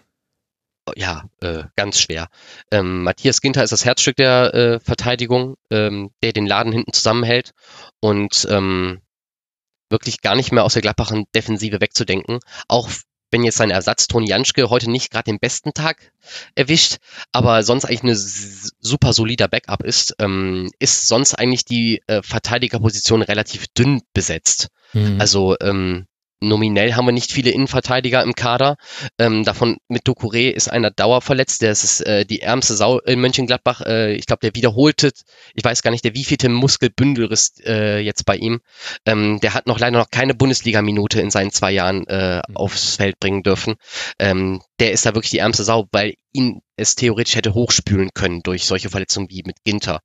Ja, 0.96 1.24
äh, 1.40 1.64
ganz 1.76 1.98
schwer. 1.98 2.28
Ähm, 2.70 3.02
Matthias 3.02 3.40
Ginter 3.40 3.64
ist 3.64 3.72
das 3.72 3.84
Herzstück 3.84 4.16
der 4.16 4.54
äh, 4.54 4.80
Verteidigung, 4.80 5.56
ähm, 5.70 6.10
der 6.22 6.32
den 6.32 6.46
Laden 6.46 6.72
hinten 6.72 6.92
zusammenhält 6.92 7.52
und 8.00 8.46
ähm, 8.50 9.00
wirklich 9.88 10.20
gar 10.20 10.34
nicht 10.34 10.52
mehr 10.52 10.64
aus 10.64 10.74
der 10.74 10.82
Gladbacher 10.82 11.22
Defensive 11.34 11.80
wegzudenken. 11.80 12.40
Auch 12.68 12.88
wenn 13.30 13.42
jetzt 13.42 13.56
sein 13.56 13.70
Ersatz 13.70 14.06
Toni 14.06 14.28
Janschke 14.28 14.70
heute 14.70 14.90
nicht 14.90 15.10
gerade 15.10 15.24
den 15.24 15.40
besten 15.40 15.74
Tag 15.74 16.12
erwischt, 16.54 16.98
aber 17.32 17.64
sonst 17.64 17.84
eigentlich 17.84 18.02
eine 18.04 18.14
super 18.14 19.12
solider 19.12 19.48
Backup 19.48 19.82
ist, 19.82 20.14
ähm, 20.20 20.70
ist 20.78 21.08
sonst 21.08 21.34
eigentlich 21.34 21.64
die 21.64 22.02
äh, 22.06 22.22
Verteidigerposition 22.22 23.22
relativ 23.22 23.66
dünn 23.68 24.02
besetzt. 24.12 24.68
Mhm. 24.92 25.20
Also 25.20 25.56
ähm, 25.60 26.06
nominell 26.40 26.94
haben 26.94 27.06
wir 27.06 27.12
nicht 27.12 27.32
viele 27.32 27.50
Innenverteidiger 27.50 28.22
im 28.22 28.34
Kader. 28.34 28.76
Ähm, 29.18 29.44
davon 29.44 29.78
mit 29.88 30.06
Dokure 30.06 30.50
ist 30.50 30.68
einer 30.68 30.90
dauerverletzt. 30.90 31.62
Der 31.62 31.72
ist 31.72 32.00
äh, 32.00 32.24
die 32.24 32.40
ärmste 32.40 32.74
Sau 32.74 33.00
in 33.00 33.20
Mönchengladbach. 33.20 33.80
Äh, 33.82 34.14
ich 34.14 34.26
glaube, 34.26 34.40
der 34.40 34.54
wiederholte, 34.54 35.12
ich 35.54 35.64
weiß 35.64 35.82
gar 35.82 35.90
nicht, 35.90 36.04
der 36.04 36.14
wievielte 36.14 36.48
Muskelbündelriss 36.48 37.54
äh, 37.64 38.00
jetzt 38.00 38.24
bei 38.24 38.36
ihm. 38.36 38.60
Ähm, 39.06 39.40
der 39.40 39.54
hat 39.54 39.66
noch 39.66 39.78
leider 39.78 39.98
noch 39.98 40.10
keine 40.10 40.34
Bundesliga-Minute 40.34 41.20
in 41.20 41.30
seinen 41.30 41.50
zwei 41.50 41.72
Jahren 41.72 42.06
äh, 42.06 42.42
aufs 42.54 42.96
Feld 42.96 43.18
bringen 43.20 43.42
dürfen. 43.42 43.74
Ähm, 44.18 44.60
der 44.80 44.92
ist 44.92 45.06
da 45.06 45.14
wirklich 45.14 45.30
die 45.30 45.38
ärmste 45.38 45.64
Sau, 45.64 45.86
weil 45.92 46.14
ihn 46.32 46.60
es 46.76 46.96
theoretisch 46.96 47.36
hätte 47.36 47.54
hochspülen 47.54 48.10
können 48.12 48.42
durch 48.42 48.64
solche 48.64 48.90
Verletzungen 48.90 49.30
wie 49.30 49.44
mit 49.46 49.62
Ginter. 49.62 50.00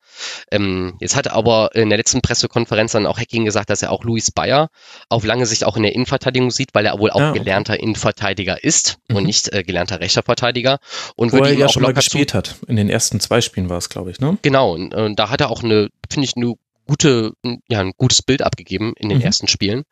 Ähm, 0.51 0.95
jetzt 0.99 1.15
hatte 1.15 1.33
aber 1.33 1.71
in 1.73 1.89
der 1.89 1.97
letzten 1.97 2.21
Pressekonferenz 2.21 2.91
dann 2.91 3.07
auch 3.07 3.17
Hacking 3.17 3.45
gesagt, 3.45 3.71
dass 3.71 3.81
er 3.81 3.91
auch 3.91 4.03
Luis 4.03 4.29
Bayer 4.29 4.69
auf 5.09 5.25
lange 5.25 5.47
Sicht 5.47 5.63
auch 5.63 5.75
in 5.75 5.83
der 5.83 5.95
Innenverteidigung 5.95 6.51
sieht, 6.51 6.69
weil 6.73 6.85
er 6.85 6.99
wohl 6.99 7.09
auch 7.09 7.19
ah, 7.19 7.29
okay. 7.31 7.39
gelernter 7.39 7.79
Innenverteidiger 7.79 8.63
ist 8.63 8.97
mhm. 9.07 9.15
und 9.15 9.23
nicht 9.25 9.51
äh, 9.51 9.63
gelernter 9.63 9.99
rechter 9.99 10.21
Verteidiger. 10.21 10.77
Und 11.15 11.31
Wo 11.31 11.37
er 11.37 11.53
ja 11.53 11.65
auch 11.65 11.73
schon 11.73 11.83
mal 11.83 11.93
gespielt 11.93 12.35
hat. 12.35 12.57
In 12.67 12.75
den 12.75 12.89
ersten 12.89 13.19
zwei 13.19 13.41
Spielen 13.41 13.69
war 13.69 13.77
es, 13.77 13.89
glaube 13.89 14.11
ich, 14.11 14.19
ne? 14.19 14.37
Genau. 14.43 14.73
Und, 14.73 14.93
und 14.93 15.17
da 15.17 15.31
hat 15.31 15.41
er 15.41 15.49
auch 15.49 15.63
eine, 15.63 15.89
finde 16.11 16.25
ich, 16.25 16.35
eine 16.35 16.53
gute, 16.89 17.33
ja, 17.67 17.81
ein 17.81 17.93
gutes 17.97 18.23
Bild 18.23 18.41
abgegeben 18.41 18.93
in 18.97 19.09
den 19.09 19.19
mhm. 19.19 19.23
ersten 19.23 19.47
Spielen. 19.47 19.83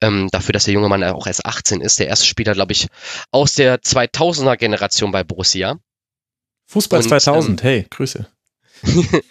Ähm, 0.00 0.28
dafür, 0.30 0.52
dass 0.52 0.64
der 0.64 0.74
junge 0.74 0.88
Mann 0.88 1.02
auch 1.02 1.26
erst 1.26 1.44
18 1.44 1.80
ist. 1.80 1.98
Der 1.98 2.06
erste 2.06 2.26
Spieler, 2.26 2.52
glaube 2.54 2.72
ich, 2.72 2.86
aus 3.32 3.54
der 3.54 3.80
2000er 3.80 4.56
Generation 4.56 5.10
bei 5.10 5.24
Borussia. 5.24 5.80
Fußball 6.66 7.02
und, 7.02 7.08
2000, 7.08 7.60
ähm, 7.60 7.68
hey, 7.68 7.86
Grüße. 7.90 8.28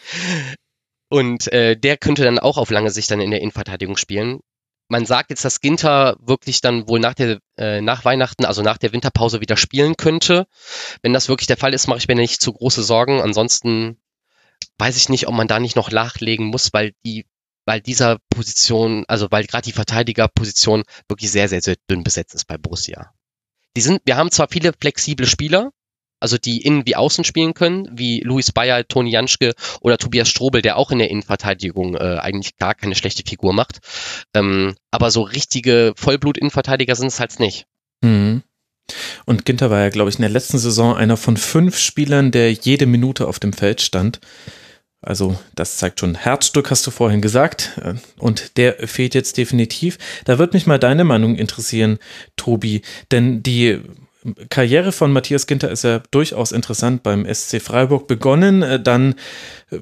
und 1.09 1.51
äh, 1.53 1.77
der 1.77 1.95
könnte 1.95 2.25
dann 2.25 2.39
auch 2.39 2.57
auf 2.57 2.69
lange 2.69 2.91
Sicht 2.91 3.09
dann 3.09 3.21
in 3.21 3.31
der 3.31 3.39
Innenverteidigung 3.39 3.95
spielen. 3.95 4.41
Man 4.89 5.05
sagt 5.05 5.29
jetzt, 5.29 5.45
dass 5.45 5.61
Ginter 5.61 6.17
wirklich 6.19 6.59
dann 6.59 6.89
wohl 6.89 6.99
nach 6.99 7.13
der 7.13 7.39
äh, 7.57 7.79
nach 7.79 8.03
Weihnachten, 8.03 8.43
also 8.43 8.61
nach 8.61 8.77
der 8.77 8.91
Winterpause 8.91 9.39
wieder 9.39 9.55
spielen 9.55 9.95
könnte. 9.95 10.45
Wenn 11.01 11.13
das 11.13 11.29
wirklich 11.29 11.47
der 11.47 11.57
Fall 11.57 11.73
ist, 11.73 11.87
mache 11.87 11.99
ich 11.99 12.07
mir 12.09 12.15
nicht 12.15 12.41
zu 12.41 12.51
große 12.51 12.83
Sorgen. 12.83 13.21
Ansonsten 13.21 13.97
weiß 14.77 14.97
ich 14.97 15.09
nicht, 15.09 15.27
ob 15.27 15.33
man 15.33 15.47
da 15.47 15.59
nicht 15.59 15.75
noch 15.75 15.91
nachlegen 15.91 16.47
muss, 16.47 16.73
weil 16.73 16.93
die, 17.05 17.25
weil 17.65 17.81
dieser 17.81 18.19
Position, 18.29 19.05
also 19.07 19.27
weil 19.31 19.45
gerade 19.45 19.63
die 19.63 19.71
Verteidigerposition 19.71 20.83
wirklich 21.07 21.31
sehr, 21.31 21.47
sehr, 21.47 21.61
sehr 21.61 21.75
dünn 21.89 22.03
besetzt 22.03 22.35
ist 22.35 22.45
bei 22.45 22.57
Borussia. 22.57 23.13
Die 23.75 23.81
sind, 23.81 24.01
wir 24.05 24.17
haben 24.17 24.31
zwar 24.31 24.47
viele 24.49 24.71
flexible 24.79 25.25
Spieler, 25.25 25.71
also 26.19 26.37
die 26.37 26.61
innen 26.61 26.85
wie 26.85 26.95
außen 26.95 27.23
spielen 27.23 27.53
können, 27.53 27.89
wie 27.91 28.21
Luis 28.21 28.51
Bayer, 28.51 28.87
Toni 28.87 29.11
Janschke 29.11 29.53
oder 29.81 29.97
Tobias 29.97 30.29
Strobel, 30.29 30.61
der 30.61 30.77
auch 30.77 30.91
in 30.91 30.99
der 30.99 31.09
Innenverteidigung 31.09 31.95
äh, 31.95 32.17
eigentlich 32.19 32.55
gar 32.57 32.75
keine 32.75 32.95
schlechte 32.95 33.23
Figur 33.27 33.51
macht. 33.51 33.79
Ähm, 34.33 34.75
aber 34.89 35.11
so 35.11 35.21
richtige 35.23 35.93
Vollblut-Innenverteidiger 35.97 36.95
sind 36.95 37.07
es 37.07 37.19
halt 37.19 37.39
nicht. 37.39 37.65
Mhm. 38.01 38.43
Und 39.25 39.45
Ginter 39.45 39.69
war 39.69 39.81
ja, 39.81 39.89
glaube 39.89 40.09
ich, 40.09 40.15
in 40.15 40.21
der 40.21 40.29
letzten 40.29 40.59
Saison 40.59 40.95
einer 40.95 41.17
von 41.17 41.37
fünf 41.37 41.77
Spielern, 41.77 42.31
der 42.31 42.51
jede 42.51 42.85
Minute 42.85 43.27
auf 43.27 43.39
dem 43.39 43.53
Feld 43.53 43.81
stand. 43.81 44.19
Also 45.03 45.37
das 45.53 45.77
zeigt 45.77 45.99
schon 45.99 46.15
Herzstück, 46.15 46.71
hast 46.71 46.87
du 46.87 46.91
vorhin 46.91 47.21
gesagt. 47.21 47.79
Und 48.17 48.57
der 48.57 48.87
fehlt 48.87 49.13
jetzt 49.13 49.37
definitiv. 49.37 49.97
Da 50.25 50.39
wird 50.39 50.53
mich 50.53 50.65
mal 50.65 50.79
deine 50.79 51.03
Meinung 51.03 51.35
interessieren, 51.35 51.99
Tobi. 52.37 52.81
Denn 53.11 53.43
die 53.43 53.81
Karriere 54.49 54.91
von 54.91 55.11
Matthias 55.11 55.47
Ginter 55.47 55.69
ist 55.69 55.83
ja 55.83 56.01
durchaus 56.11 56.51
interessant 56.53 57.03
beim 57.03 57.25
SC 57.31 57.61
Freiburg 57.61 58.07
begonnen. 58.07 58.61
Äh, 58.61 58.81
dann 58.81 59.11
äh, 59.11 59.15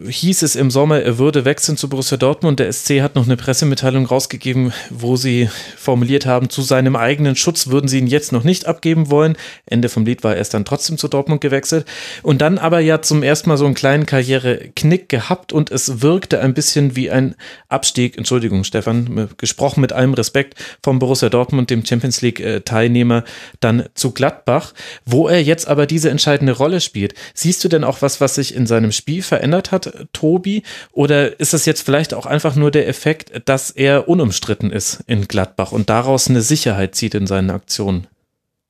hieß 0.08 0.44
es 0.44 0.56
im 0.56 0.70
Sommer, 0.70 1.02
er 1.02 1.18
würde 1.18 1.46
wechseln 1.46 1.78
zu 1.78 1.90
Borussia 1.90 2.18
Dortmund. 2.18 2.60
Der 2.60 2.72
SC 2.72 3.02
hat 3.02 3.16
noch 3.16 3.26
eine 3.26 3.38
Pressemitteilung 3.38 4.06
rausgegeben, 4.06 4.74
wo 4.90 5.16
sie 5.16 5.50
formuliert 5.78 6.26
haben, 6.26 6.50
zu 6.50 6.62
seinem 6.62 6.96
eigenen 6.96 7.36
Schutz 7.36 7.68
würden 7.68 7.88
sie 7.88 8.00
ihn 8.00 8.08
jetzt 8.08 8.32
noch 8.32 8.44
nicht 8.44 8.68
abgeben 8.68 9.10
wollen. 9.10 9.38
Ende 9.66 9.90
vom 9.90 10.06
Lied 10.06 10.24
war 10.24 10.36
er 10.36 10.44
dann 10.44 10.66
trotzdem 10.66 10.98
zu 10.98 11.08
Dortmund 11.08 11.42
gewechselt. 11.42 11.86
Und 12.24 12.42
dann 12.42 12.58
aber 12.58 12.80
ja 12.80 13.02
zum 13.02 13.24
ersten 13.24 13.50
Mal 13.50 13.58
so 13.58 13.66
einen 13.66 13.76
kleinen 13.76 14.06
Karriereknick 14.06 15.10
gehabt 15.10 15.54
und 15.54 15.72
es 15.72 16.02
wirkte 16.02 16.40
ein 16.42 16.54
bisschen 16.54 16.96
wie 16.96 17.10
ein 17.10 17.36
Abstieg, 17.70 18.18
Entschuldigung 18.18 18.64
Stefan, 18.64 19.30
gesprochen 19.38 19.82
mit 19.82 19.94
allem 19.94 20.14
Respekt 20.14 20.56
vom 20.84 21.00
Borussia 21.00 21.30
Dortmund, 21.30 21.70
dem 21.70 21.86
Champions 21.86 22.22
League 22.22 22.40
äh, 22.40 22.62
Teilnehmer, 22.62 23.24
dann 23.60 23.86
zu 23.94 24.12
Gladbach, 24.12 24.74
wo 25.06 25.28
er 25.28 25.42
jetzt 25.42 25.68
aber 25.68 25.86
diese 25.86 26.10
entscheidende 26.10 26.54
Rolle 26.54 26.82
spielt. 26.82 27.14
Siehst 27.34 27.64
du 27.64 27.68
denn 27.68 27.84
auch 27.84 28.02
was, 28.02 28.22
was 28.22 28.36
sich 28.36 28.56
in 28.56 28.68
seinem 28.68 28.92
Spiel 28.92 29.22
verändert 29.22 29.72
hat, 29.72 29.81
Tobi? 30.14 30.64
Oder 30.92 31.40
ist 31.40 31.54
das 31.54 31.66
jetzt 31.66 31.82
vielleicht 31.82 32.14
auch 32.14 32.26
einfach 32.26 32.56
nur 32.56 32.72
der 32.72 32.88
Effekt, 32.88 33.32
dass 33.46 33.72
er 33.72 34.08
unumstritten 34.08 34.72
ist 34.72 35.04
in 35.08 35.28
Gladbach 35.28 35.72
und 35.72 35.90
daraus 35.90 36.30
eine 36.30 36.42
Sicherheit 36.42 36.96
zieht 36.96 37.16
in 37.16 37.28
seinen 37.28 37.50
Aktionen? 37.50 38.08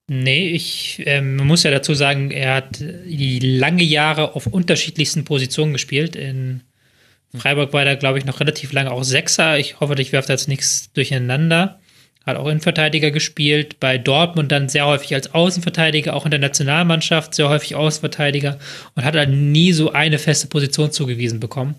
Nee, 0.08 0.50
ich 0.50 1.02
ähm, 1.06 1.38
muss 1.38 1.64
ja 1.64 1.72
dazu 1.72 1.94
sagen, 1.94 2.32
er 2.32 2.56
hat 2.56 2.80
lange 2.82 3.84
Jahre 3.84 4.36
auf 4.36 4.48
unterschiedlichsten 4.48 5.24
Positionen 5.24 5.74
gespielt. 5.74 6.16
In 6.16 6.62
Freiburg 7.36 7.72
war 7.72 7.86
er, 7.86 7.96
glaube 7.96 8.18
ich, 8.18 8.26
noch 8.26 8.40
relativ 8.40 8.74
lange 8.74 8.92
auch 8.92 9.04
Sechser. 9.04 9.58
Ich 9.58 9.80
hoffe, 9.80 9.96
ich 10.00 10.12
werfe 10.12 10.28
da 10.28 10.34
jetzt 10.34 10.48
nichts 10.48 10.92
durcheinander 10.94 11.81
hat 12.26 12.38
auch 12.38 12.48
Innenverteidiger 12.48 13.10
gespielt, 13.10 13.80
bei 13.80 13.98
Dortmund 13.98 14.52
dann 14.52 14.70
sehr 14.70 14.86
häufig 14.86 15.16
als 15.16 15.34
Außenverteidiger, 15.34 16.16
auch 16.16 16.26
in 16.26 16.32
der 16.32 16.40
Nationalmannschaft 16.40 17.34
sehr 17.34 17.50
häufig 17.50 17.76
Außenverteidiger 17.76 18.60
und 18.96 19.04
hat 19.04 19.16
dann 19.16 19.52
nie 19.52 19.74
so 19.74 19.92
eine 19.92 20.20
feste 20.20 20.48
Position 20.48 20.92
zugewiesen 20.92 21.40
bekommen, 21.40 21.76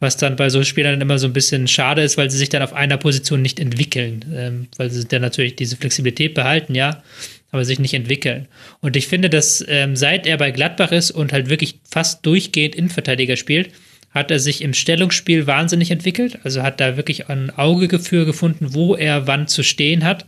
was 0.00 0.16
dann 0.16 0.36
bei 0.36 0.48
so 0.48 0.64
Spielern 0.64 1.00
immer 1.00 1.18
so 1.18 1.26
ein 1.26 1.34
bisschen 1.34 1.68
schade 1.68 2.02
ist, 2.02 2.16
weil 2.16 2.30
sie 2.30 2.38
sich 2.38 2.48
dann 2.48 2.62
auf 2.62 2.72
einer 2.72 2.96
Position 2.96 3.42
nicht 3.42 3.60
entwickeln, 3.60 4.24
ähm, 4.34 4.68
weil 4.78 4.90
sie 4.90 5.06
dann 5.06 5.22
natürlich 5.22 5.56
diese 5.56 5.76
Flexibilität 5.76 6.32
behalten, 6.32 6.74
ja, 6.74 7.02
aber 7.50 7.66
sich 7.66 7.78
nicht 7.78 7.92
entwickeln. 7.92 8.48
Und 8.80 8.96
ich 8.96 9.06
finde, 9.06 9.28
dass 9.28 9.62
ähm, 9.68 9.94
seit 9.94 10.26
er 10.26 10.38
bei 10.38 10.52
Gladbach 10.52 10.90
ist 10.90 11.10
und 11.10 11.34
halt 11.34 11.50
wirklich 11.50 11.80
fast 11.84 12.24
durchgehend 12.24 12.74
Innenverteidiger 12.74 13.36
spielt, 13.36 13.70
hat 14.12 14.30
er 14.30 14.38
sich 14.38 14.62
im 14.62 14.74
Stellungsspiel 14.74 15.46
wahnsinnig 15.46 15.90
entwickelt. 15.90 16.38
Also 16.44 16.62
hat 16.62 16.80
da 16.80 16.96
wirklich 16.96 17.28
ein 17.28 17.50
Auge 17.50 17.98
für 17.98 18.26
gefunden, 18.26 18.74
wo 18.74 18.94
er 18.94 19.26
wann 19.26 19.48
zu 19.48 19.62
stehen 19.62 20.04
hat. 20.04 20.26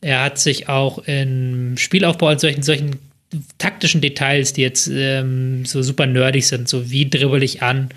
Er 0.00 0.22
hat 0.22 0.38
sich 0.38 0.68
auch 0.68 0.98
im 1.06 1.76
Spielaufbau 1.76 2.28
an 2.28 2.38
solchen, 2.38 2.62
solchen 2.62 2.98
taktischen 3.58 4.00
Details, 4.00 4.52
die 4.52 4.62
jetzt 4.62 4.88
ähm, 4.92 5.64
so 5.64 5.82
super 5.82 6.06
nerdig 6.06 6.46
sind, 6.46 6.68
so 6.68 6.90
wie 6.90 7.08
dribbel 7.08 7.42
ich 7.42 7.62
an, 7.62 7.88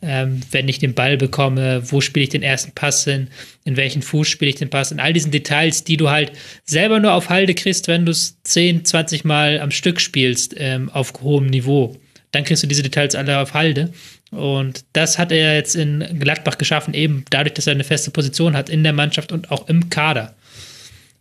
ähm, 0.00 0.40
wenn 0.50 0.68
ich 0.68 0.78
den 0.78 0.94
Ball 0.94 1.16
bekomme, 1.16 1.82
wo 1.90 2.00
spiele 2.00 2.24
ich 2.24 2.30
den 2.30 2.42
ersten 2.42 2.72
Pass 2.72 3.04
hin, 3.04 3.28
in 3.64 3.76
welchen 3.76 4.02
Fuß 4.02 4.28
spiele 4.28 4.50
ich 4.50 4.56
den 4.56 4.70
Pass, 4.70 4.92
in 4.92 5.00
all 5.00 5.12
diesen 5.12 5.32
Details, 5.32 5.84
die 5.84 5.96
du 5.96 6.10
halt 6.10 6.32
selber 6.64 7.00
nur 7.00 7.12
auf 7.12 7.28
Halde 7.28 7.54
kriegst, 7.54 7.88
wenn 7.88 8.06
du 8.06 8.12
es 8.12 8.40
10, 8.44 8.84
20 8.84 9.24
Mal 9.24 9.60
am 9.60 9.70
Stück 9.70 10.00
spielst, 10.00 10.54
ähm, 10.56 10.88
auf 10.90 11.12
hohem 11.20 11.46
Niveau. 11.46 11.96
Dann 12.30 12.44
kriegst 12.44 12.62
du 12.62 12.66
diese 12.66 12.82
Details 12.82 13.14
alle 13.14 13.38
auf 13.38 13.54
Halde. 13.54 13.92
Und 14.30 14.84
das 14.92 15.18
hat 15.18 15.32
er 15.32 15.54
jetzt 15.54 15.74
in 15.74 16.18
Gladbach 16.18 16.58
geschaffen, 16.58 16.94
eben 16.94 17.24
dadurch, 17.30 17.54
dass 17.54 17.66
er 17.66 17.72
eine 17.72 17.84
feste 17.84 18.10
Position 18.10 18.56
hat 18.56 18.68
in 18.68 18.82
der 18.82 18.92
Mannschaft 18.92 19.32
und 19.32 19.50
auch 19.50 19.68
im 19.68 19.88
Kader. 19.88 20.34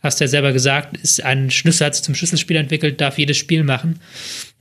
Hast 0.01 0.19
du 0.19 0.25
ja 0.25 0.27
selber 0.27 0.53
gesagt, 0.53 0.97
ist 0.97 1.23
ein 1.23 1.49
Schlüssel, 1.49 1.88
hat 1.88 1.95
sich 1.95 2.03
zum 2.03 2.15
Schlüsselspiel 2.15 2.57
entwickelt, 2.57 3.01
darf 3.01 3.17
jedes 3.17 3.38
Spiel 3.38 3.63
machen. 3.63 3.99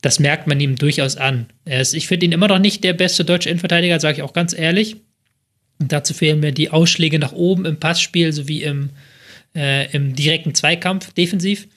Das 0.01 0.18
merkt 0.18 0.47
man 0.47 0.60
ihm 0.60 0.77
durchaus 0.77 1.16
an. 1.16 1.47
Ist, 1.64 1.94
ich 1.94 2.06
finde 2.06 2.27
ihn 2.27 2.32
immer 2.32 2.48
noch 2.48 2.59
nicht 2.59 2.85
der 2.85 2.94
beste 2.94 3.24
deutsche 3.24 3.51
Innenverteidiger, 3.51 4.01
sage 4.01 4.18
ich 4.18 4.23
auch 4.23 4.32
ganz 4.32 4.56
ehrlich. 4.56 4.97
Und 5.78 5.93
dazu 5.93 6.14
fehlen 6.14 6.40
mir 6.40 6.52
die 6.52 6.70
Ausschläge 6.70 7.18
nach 7.18 7.32
oben 7.32 7.66
im 7.66 7.78
Passspiel 7.78 8.32
sowie 8.32 8.62
im, 8.62 8.90
äh, 9.55 9.90
im 9.93 10.14
direkten 10.14 10.55
Zweikampf 10.55 11.12
defensiv. 11.12 11.68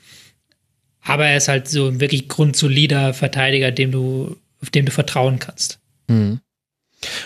Aber 1.02 1.26
er 1.26 1.38
ist 1.38 1.48
halt 1.48 1.68
so 1.68 1.88
ein 1.88 2.00
wirklich 2.00 2.30
grundsolider 2.30 3.14
Verteidiger, 3.14 3.72
dem 3.72 3.92
du, 3.92 4.38
auf 4.62 4.70
dem 4.70 4.86
du 4.86 4.92
vertrauen 4.92 5.40
kannst. 5.40 5.80
Mhm. 6.08 6.40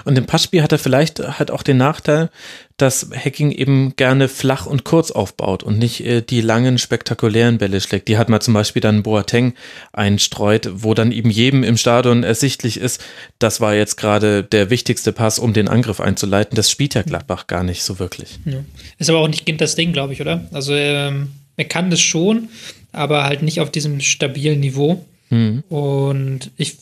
Und 0.06 0.18
im 0.18 0.26
Passspiel 0.26 0.62
hat 0.62 0.72
er 0.72 0.80
vielleicht 0.80 1.20
halt 1.40 1.52
auch 1.52 1.64
den 1.64 1.78
Nachteil, 1.78 2.30
dass 2.78 3.10
Hacking 3.14 3.52
eben 3.52 3.96
gerne 3.96 4.28
flach 4.28 4.66
und 4.66 4.84
kurz 4.84 5.12
aufbaut 5.12 5.64
und 5.64 5.78
nicht 5.78 6.06
äh, 6.06 6.22
die 6.22 6.42
langen, 6.42 6.78
spektakulären 6.78 7.58
Bälle 7.58 7.82
schlägt. 7.82 8.08
Die 8.08 8.18
hat 8.18 8.30
man 8.30 8.42
zum 8.42 8.54
Beispiel 8.54 8.82
dann 8.82 9.04
Boateng 9.04 9.54
einstreut, 9.92 10.70
wo 10.74 10.94
dann 10.94 11.12
eben 11.12 11.30
jedem 11.30 11.64
im 11.64 11.78
Stadion 11.78 12.24
ersichtlich 12.24 12.78
ist, 12.78 13.04
das 13.40 13.62
war 13.62 13.76
jetzt 13.76 13.96
gerade 13.96 14.44
der 14.44 14.70
wichtigste 14.70 15.12
Pass, 15.12 15.40
um 15.40 15.54
den 15.54 15.68
Angriff 15.68 16.00
einzuleiten. 16.00 16.56
Das 16.56 16.72
spielt 16.72 16.96
ja 16.96 17.04
Gladbach 17.04 17.48
gar 17.48 17.64
nicht 17.64 17.84
so 17.84 18.00
wirklich. 18.00 18.40
Ja. 18.46 18.64
Ist 18.98 19.10
aber 19.10 19.20
auch 19.20 19.28
nicht 19.28 19.50
das 19.62 19.76
Ding, 19.76 19.94
glaube 19.94 20.14
ich, 20.14 20.22
oder? 20.22 20.48
Also 20.52 20.74
ähm, 20.74 21.32
er 21.58 21.66
kann 21.66 21.92
das 21.92 22.02
schon, 22.02 22.50
aber 22.92 23.24
halt 23.24 23.44
nicht 23.44 23.60
auf 23.60 23.72
diesem 23.72 24.02
stabilen 24.02 24.60
Niveau. 24.60 25.06
Mhm. 25.30 25.64
Und 25.70 26.52
ich 26.58 26.78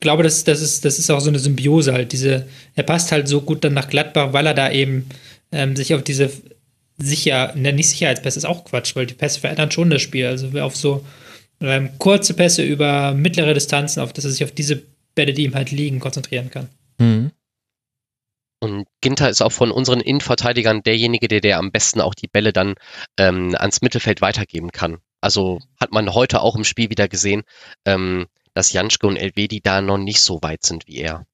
glaube, 0.00 0.22
das, 0.22 0.44
das, 0.44 0.60
ist, 0.60 0.84
das 0.84 0.98
ist 0.98 1.10
auch 1.10 1.20
so 1.20 1.28
eine 1.28 1.38
Symbiose 1.38 1.92
halt. 1.92 2.12
Diese, 2.12 2.46
er 2.74 2.82
passt 2.82 3.12
halt 3.12 3.28
so 3.28 3.40
gut 3.40 3.64
dann 3.64 3.74
nach 3.74 3.88
Gladbach, 3.88 4.32
weil 4.32 4.46
er 4.46 4.54
da 4.54 4.70
eben 4.70 5.08
ähm, 5.52 5.76
sich 5.76 5.94
auf 5.94 6.02
diese 6.02 6.30
sicher, 6.98 7.52
ne, 7.54 7.72
nicht 7.72 7.88
Sicherheitspässe 7.90 8.38
ist 8.38 8.44
auch 8.44 8.64
Quatsch, 8.64 8.96
weil 8.96 9.06
die 9.06 9.14
Pässe 9.14 9.40
verändern 9.40 9.70
schon 9.70 9.90
das 9.90 10.02
Spiel. 10.02 10.26
Also 10.26 10.48
auf 10.60 10.76
so 10.76 11.04
ähm, 11.60 11.90
kurze 11.98 12.34
Pässe 12.34 12.62
über 12.62 13.12
mittlere 13.12 13.54
Distanzen, 13.54 14.00
auf 14.00 14.12
dass 14.12 14.24
er 14.24 14.30
sich 14.30 14.44
auf 14.44 14.52
diese 14.52 14.82
Bälle, 15.14 15.32
die 15.32 15.44
ihm 15.44 15.54
halt 15.54 15.70
liegen, 15.70 16.00
konzentrieren 16.00 16.50
kann. 16.50 16.68
Mhm. 16.98 17.30
Und 18.60 18.86
Ginter 19.00 19.30
ist 19.30 19.40
auch 19.40 19.52
von 19.52 19.70
unseren 19.70 20.00
Innenverteidigern 20.00 20.82
derjenige, 20.82 21.28
der, 21.28 21.40
der 21.40 21.58
am 21.58 21.70
besten 21.70 22.00
auch 22.00 22.14
die 22.14 22.26
Bälle 22.26 22.52
dann 22.52 22.74
ähm, 23.16 23.54
ans 23.56 23.82
Mittelfeld 23.82 24.20
weitergeben 24.20 24.72
kann. 24.72 24.98
Also 25.20 25.60
hat 25.80 25.92
man 25.92 26.12
heute 26.12 26.40
auch 26.40 26.56
im 26.56 26.64
Spiel 26.64 26.90
wieder 26.90 27.08
gesehen. 27.08 27.42
Ähm, 27.84 28.26
dass 28.58 28.72
Janschke 28.72 29.06
und 29.06 29.16
Elvedi 29.16 29.60
da 29.60 29.80
noch 29.80 29.98
nicht 29.98 30.20
so 30.20 30.42
weit 30.42 30.66
sind 30.66 30.88
wie 30.88 30.96
er. 30.96 31.24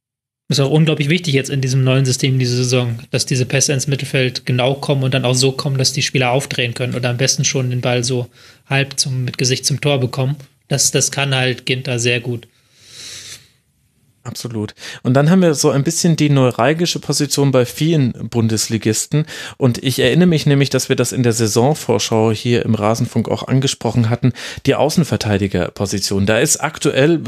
Ist 0.50 0.60
auch 0.60 0.70
unglaublich 0.70 1.08
wichtig 1.08 1.32
jetzt 1.32 1.48
in 1.48 1.62
diesem 1.62 1.82
neuen 1.82 2.04
System 2.04 2.38
diese 2.38 2.56
Saison, 2.56 2.98
dass 3.10 3.24
diese 3.24 3.46
Pässe 3.46 3.72
ins 3.72 3.86
Mittelfeld 3.86 4.44
genau 4.44 4.74
kommen 4.74 5.02
und 5.02 5.14
dann 5.14 5.24
auch 5.24 5.32
so 5.32 5.52
kommen, 5.52 5.78
dass 5.78 5.94
die 5.94 6.02
Spieler 6.02 6.32
aufdrehen 6.32 6.74
können 6.74 6.94
oder 6.94 7.08
am 7.08 7.16
besten 7.16 7.46
schon 7.46 7.70
den 7.70 7.80
Ball 7.80 8.04
so 8.04 8.28
halb 8.66 9.00
zum, 9.00 9.24
mit 9.24 9.38
Gesicht 9.38 9.64
zum 9.64 9.80
Tor 9.80 10.00
bekommen. 10.00 10.36
Das, 10.68 10.90
das 10.90 11.10
kann 11.10 11.34
halt 11.34 11.64
Ginter 11.64 11.98
sehr 11.98 12.20
gut. 12.20 12.46
Absolut. 14.26 14.74
Und 15.02 15.12
dann 15.12 15.28
haben 15.28 15.42
wir 15.42 15.52
so 15.52 15.68
ein 15.68 15.84
bisschen 15.84 16.16
die 16.16 16.30
neuralgische 16.30 16.98
Position 16.98 17.50
bei 17.50 17.66
vielen 17.66 18.12
Bundesligisten. 18.30 19.26
Und 19.58 19.84
ich 19.84 19.98
erinnere 19.98 20.26
mich 20.26 20.46
nämlich, 20.46 20.70
dass 20.70 20.88
wir 20.88 20.96
das 20.96 21.12
in 21.12 21.22
der 21.22 21.34
Saisonvorschau 21.34 22.32
hier 22.32 22.64
im 22.64 22.74
Rasenfunk 22.74 23.28
auch 23.28 23.46
angesprochen 23.46 24.08
hatten, 24.08 24.32
die 24.64 24.76
Außenverteidigerposition. 24.76 26.24
Da 26.24 26.38
ist 26.38 26.56
aktuell, 26.56 27.20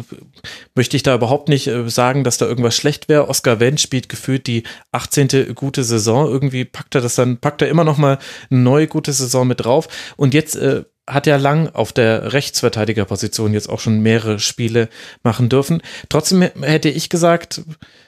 möchte 0.75 0.97
ich 0.97 1.03
da 1.03 1.15
überhaupt 1.15 1.51
nicht 1.51 1.67
äh, 1.67 1.87
sagen, 1.91 2.25
dass 2.25 2.39
da 2.39 2.47
irgendwas 2.47 2.75
schlecht 2.75 3.11
wäre. 3.11 3.29
Oscar 3.29 3.61
Wendt 3.61 3.83
spielt 3.83 4.09
gefühlt 4.09 4.47
die 4.47 4.63
18. 4.93 5.55
gute 5.55 5.85
Saison. 5.85 6.27
Irgendwie 6.27 6.65
packt 6.65 6.95
er 6.95 7.03
das 7.03 7.15
dann, 7.15 7.37
packt 7.37 7.61
er 7.61 7.69
immer 7.69 7.85
noch 7.85 7.99
mal 7.99 8.19
eine 8.51 8.61
neue 8.61 8.87
gute 8.87 9.13
Saison 9.13 9.47
mit 9.47 9.61
drauf. 9.61 9.89
Und 10.17 10.33
jetzt 10.33 10.57
äh, 10.57 10.85
hat 11.07 11.27
ja 11.27 11.37
lang 11.37 11.69
auf 11.69 11.93
der 11.93 12.33
Rechtsverteidigerposition 12.33 13.55
jetzt 13.55 13.69
auch 13.69 13.81
schon 13.81 14.01
mehrere 14.01 14.39
Spiele 14.39 14.89
machen 15.23 15.49
dürfen. 15.49 15.83
Trotzdem 16.09 16.43
hätte 16.43 16.89
ich 16.89 17.09
gesagt, 17.09 17.63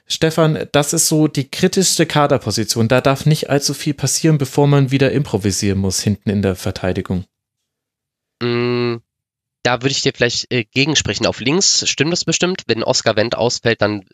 Stefan, 0.07 0.67
das 0.73 0.93
ist 0.93 1.09
so 1.09 1.29
die 1.29 1.49
kritischste 1.49 2.07
Kaderposition. 2.07 2.89
Da 2.89 3.01
darf 3.01 3.27
nicht 3.27 3.51
allzu 3.51 3.75
viel 3.75 3.95
passieren, 3.95 4.39
bevor 4.39 4.67
man 4.67 4.91
wieder 4.91 5.13
improvisieren 5.13 5.79
muss 5.79 6.01
hinten 6.01 6.31
in 6.31 6.43
der 6.43 6.57
Verteidigung. 6.57 7.25
Mm, 8.43 8.97
da 9.63 9.83
würde 9.83 9.93
ich 9.93 10.03
dir 10.03 10.13
vielleicht 10.15 10.51
äh, 10.51 10.65
gegensprechen. 10.65 11.27
Auf 11.27 11.41
links 11.41 11.89
stimmt 11.89 12.13
das 12.13 12.25
bestimmt. 12.25 12.63
Wenn 12.67 12.83
Oscar 12.83 13.17
Wendt 13.17 13.37
ausfällt, 13.37 13.83
dann 13.83 14.05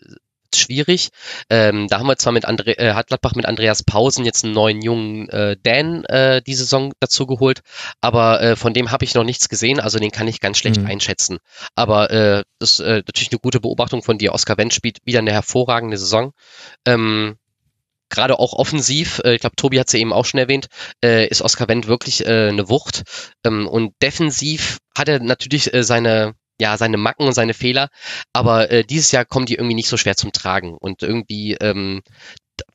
schwierig. 0.59 1.11
Ähm, 1.51 1.89
da 1.89 1.99
haben 1.99 2.07
wir 2.07 2.17
zwar 2.17 2.33
mit 2.33 2.45
Andre 2.45 2.79
äh, 2.79 2.95
hat 2.95 3.09
Gladbach 3.09 3.35
mit 3.35 3.47
Andreas 3.47 3.83
Pausen 3.83 4.25
jetzt 4.25 4.45
einen 4.45 4.55
neuen 4.55 4.83
jungen 4.83 5.29
äh, 5.29 5.57
Dan 5.63 6.05
äh, 6.05 6.43
die 6.43 6.55
Saison 6.55 6.93
dazu 7.01 7.27
geholt, 7.27 7.61
aber 8.01 8.41
äh, 8.41 8.57
von 8.57 8.75
dem 8.75 8.91
habe 8.91 9.05
ich 9.05 9.15
noch 9.15 9.25
nichts 9.25 9.49
gesehen, 9.49 9.81
also 9.81 9.99
den 9.99 10.11
kann 10.11 10.29
ich 10.29 10.41
ganz 10.41 10.59
schlecht 10.59 10.81
mhm. 10.81 10.87
einschätzen. 10.87 11.39
Aber 11.75 12.11
äh, 12.11 12.45
das 12.59 12.75
ist 12.75 12.81
äh, 12.81 13.03
natürlich 13.07 13.31
eine 13.33 13.41
gute 13.41 13.61
Beobachtung 13.61 14.03
von 14.03 14.19
dir. 14.19 14.33
Oskar 14.33 14.57
Wendt 14.57 14.75
spielt 14.75 14.99
wieder 15.05 15.19
eine 15.19 15.33
hervorragende 15.33 15.97
Saison. 15.97 16.33
Ähm, 16.87 17.37
Gerade 18.11 18.39
auch 18.39 18.53
offensiv, 18.53 19.21
äh, 19.25 19.35
ich 19.35 19.41
glaube, 19.41 19.57
Tobi 19.57 19.81
hat 19.81 19.89
es 19.89 19.93
ja 19.93 19.99
eben 19.99 20.13
auch 20.13 20.25
schon 20.25 20.39
erwähnt, 20.39 20.67
äh, 21.03 21.27
ist 21.27 21.43
Oskar 21.43 21.69
Wendt 21.69 21.89
wirklich 21.89 22.25
äh, 22.25 22.49
eine 22.49 22.69
Wucht. 22.69 23.03
Ähm, 23.45 23.67
und 23.67 23.95
defensiv 24.03 24.79
hat 24.97 25.09
er 25.09 25.21
natürlich 25.21 25.71
seine, 25.81 26.35
ja, 26.61 26.77
seine 26.77 26.97
Macken 26.97 27.27
und 27.27 27.33
seine 27.33 27.55
Fehler, 27.55 27.89
aber 28.33 28.71
äh, 28.71 28.85
dieses 28.85 29.13
Jahr 29.13 29.25
kommen 29.25 29.47
die 29.47 29.55
irgendwie 29.55 29.75
nicht 29.75 29.89
so 29.89 29.97
schwer 29.97 30.17
zum 30.17 30.33
Tragen 30.33 30.77
und 30.77 31.03
irgendwie 31.03 31.55
ähm, 31.55 32.03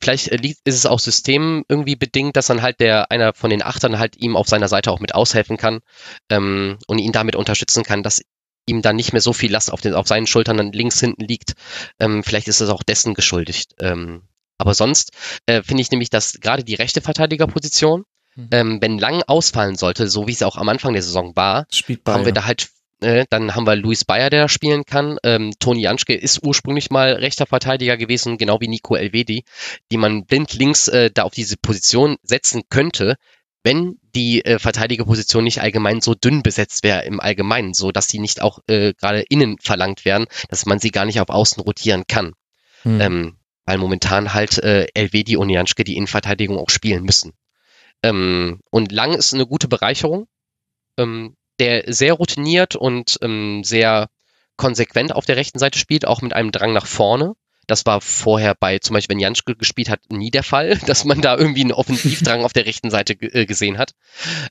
vielleicht 0.00 0.28
äh, 0.28 0.54
ist 0.64 0.74
es 0.74 0.86
auch 0.86 1.00
System 1.00 1.64
irgendwie 1.68 1.96
bedingt, 1.96 2.36
dass 2.36 2.46
dann 2.46 2.62
halt 2.62 2.80
der 2.80 3.10
einer 3.10 3.32
von 3.32 3.50
den 3.50 3.62
Achtern 3.62 3.98
halt 3.98 4.16
ihm 4.16 4.36
auf 4.36 4.48
seiner 4.48 4.68
Seite 4.68 4.90
auch 4.90 5.00
mit 5.00 5.14
aushelfen 5.14 5.56
kann 5.56 5.80
ähm, 6.28 6.78
und 6.86 6.98
ihn 6.98 7.12
damit 7.12 7.36
unterstützen 7.36 7.82
kann, 7.82 8.02
dass 8.02 8.20
ihm 8.66 8.82
dann 8.82 8.96
nicht 8.96 9.12
mehr 9.12 9.22
so 9.22 9.32
viel 9.32 9.50
Last 9.50 9.72
auf, 9.72 9.80
den, 9.80 9.94
auf 9.94 10.06
seinen 10.06 10.26
Schultern 10.26 10.56
dann 10.56 10.72
links 10.72 11.00
hinten 11.00 11.24
liegt. 11.24 11.54
Ähm, 11.98 12.22
vielleicht 12.22 12.48
ist 12.48 12.60
es 12.60 12.68
auch 12.68 12.82
dessen 12.82 13.14
geschuldigt. 13.14 13.74
Ähm, 13.80 14.22
aber 14.58 14.74
sonst 14.74 15.12
äh, 15.46 15.62
finde 15.62 15.82
ich 15.82 15.90
nämlich, 15.90 16.10
dass 16.10 16.34
gerade 16.40 16.62
die 16.62 16.74
rechte 16.74 17.00
Verteidigerposition, 17.00 18.04
mhm. 18.36 18.48
ähm, 18.52 18.78
wenn 18.82 18.98
lang 18.98 19.22
ausfallen 19.26 19.76
sollte, 19.76 20.08
so 20.08 20.28
wie 20.28 20.32
es 20.32 20.42
auch 20.42 20.56
am 20.56 20.68
Anfang 20.68 20.92
der 20.92 21.02
Saison 21.02 21.34
war, 21.34 21.66
haben 22.06 22.26
wir 22.26 22.32
da 22.32 22.44
halt 22.44 22.68
dann 23.00 23.54
haben 23.54 23.66
wir 23.66 23.76
Luis 23.76 24.04
Bayer, 24.04 24.30
der 24.30 24.42
da 24.42 24.48
spielen 24.48 24.84
kann. 24.84 25.18
Ähm, 25.22 25.52
Toni 25.58 25.82
Janschke 25.82 26.14
ist 26.14 26.42
ursprünglich 26.42 26.90
mal 26.90 27.12
rechter 27.14 27.46
Verteidiger 27.46 27.96
gewesen, 27.96 28.38
genau 28.38 28.60
wie 28.60 28.68
Nico 28.68 28.94
Elvedi, 28.94 29.44
die 29.90 29.96
man 29.96 30.24
blind 30.24 30.52
links 30.54 30.88
äh, 30.88 31.10
da 31.12 31.22
auf 31.22 31.32
diese 31.32 31.56
Position 31.56 32.16
setzen 32.22 32.62
könnte, 32.68 33.16
wenn 33.62 33.98
die 34.14 34.44
äh, 34.44 34.58
Verteidigerposition 34.58 35.44
nicht 35.44 35.60
allgemein 35.60 36.00
so 36.00 36.14
dünn 36.14 36.42
besetzt 36.42 36.82
wäre 36.82 37.04
im 37.04 37.20
Allgemeinen, 37.20 37.74
so 37.74 37.92
dass 37.92 38.08
sie 38.08 38.18
nicht 38.18 38.40
auch 38.40 38.60
äh, 38.68 38.94
gerade 38.94 39.22
innen 39.28 39.58
verlangt 39.60 40.04
werden, 40.04 40.26
dass 40.48 40.66
man 40.66 40.78
sie 40.78 40.90
gar 40.90 41.04
nicht 41.04 41.20
auf 41.20 41.28
Außen 41.28 41.62
rotieren 41.62 42.04
kann. 42.06 42.32
Hm. 42.82 43.00
Ähm, 43.00 43.36
weil 43.66 43.78
momentan 43.78 44.32
halt 44.34 44.58
äh, 44.58 44.86
Elvedi 44.94 45.36
und 45.36 45.50
Janschke 45.50 45.84
die 45.84 45.96
Innenverteidigung 45.96 46.58
auch 46.58 46.70
spielen 46.70 47.04
müssen. 47.04 47.32
Ähm, 48.02 48.60
und 48.70 48.92
Lang 48.92 49.12
ist 49.12 49.34
eine 49.34 49.46
gute 49.46 49.68
Bereicherung. 49.68 50.26
Ähm, 50.96 51.36
der 51.60 51.84
sehr 51.92 52.14
routiniert 52.14 52.74
und 52.74 53.18
ähm, 53.22 53.62
sehr 53.62 54.08
konsequent 54.56 55.14
auf 55.14 55.26
der 55.26 55.36
rechten 55.36 55.58
Seite 55.58 55.78
spielt, 55.78 56.06
auch 56.06 56.22
mit 56.22 56.32
einem 56.32 56.52
Drang 56.52 56.72
nach 56.72 56.86
vorne. 56.86 57.34
Das 57.66 57.86
war 57.86 58.00
vorher 58.00 58.56
bei, 58.58 58.80
zum 58.80 58.94
Beispiel, 58.94 59.14
wenn 59.14 59.20
Janschke 59.20 59.54
gespielt 59.54 59.90
hat, 59.90 60.00
nie 60.10 60.32
der 60.32 60.42
Fall, 60.42 60.78
dass 60.86 61.04
man 61.04 61.20
da 61.20 61.36
irgendwie 61.36 61.62
einen 61.62 61.72
Offensivdrang 61.72 62.44
auf 62.44 62.52
der 62.52 62.66
rechten 62.66 62.90
Seite 62.90 63.12
äh, 63.12 63.46
gesehen 63.46 63.78
hat. 63.78 63.92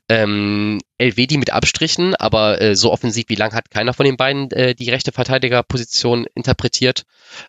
Ähm, 0.08 0.80
Elvedi 0.96 1.36
mit 1.36 1.52
Abstrichen, 1.52 2.14
aber 2.14 2.60
äh, 2.62 2.74
so 2.74 2.90
offensiv 2.90 3.26
wie 3.28 3.34
lang 3.34 3.52
hat 3.52 3.70
keiner 3.70 3.92
von 3.92 4.06
den 4.06 4.16
beiden 4.16 4.50
äh, 4.52 4.74
die 4.74 4.90
rechte 4.90 5.12
Verteidigerposition 5.12 6.26
interpretiert. 6.34 7.04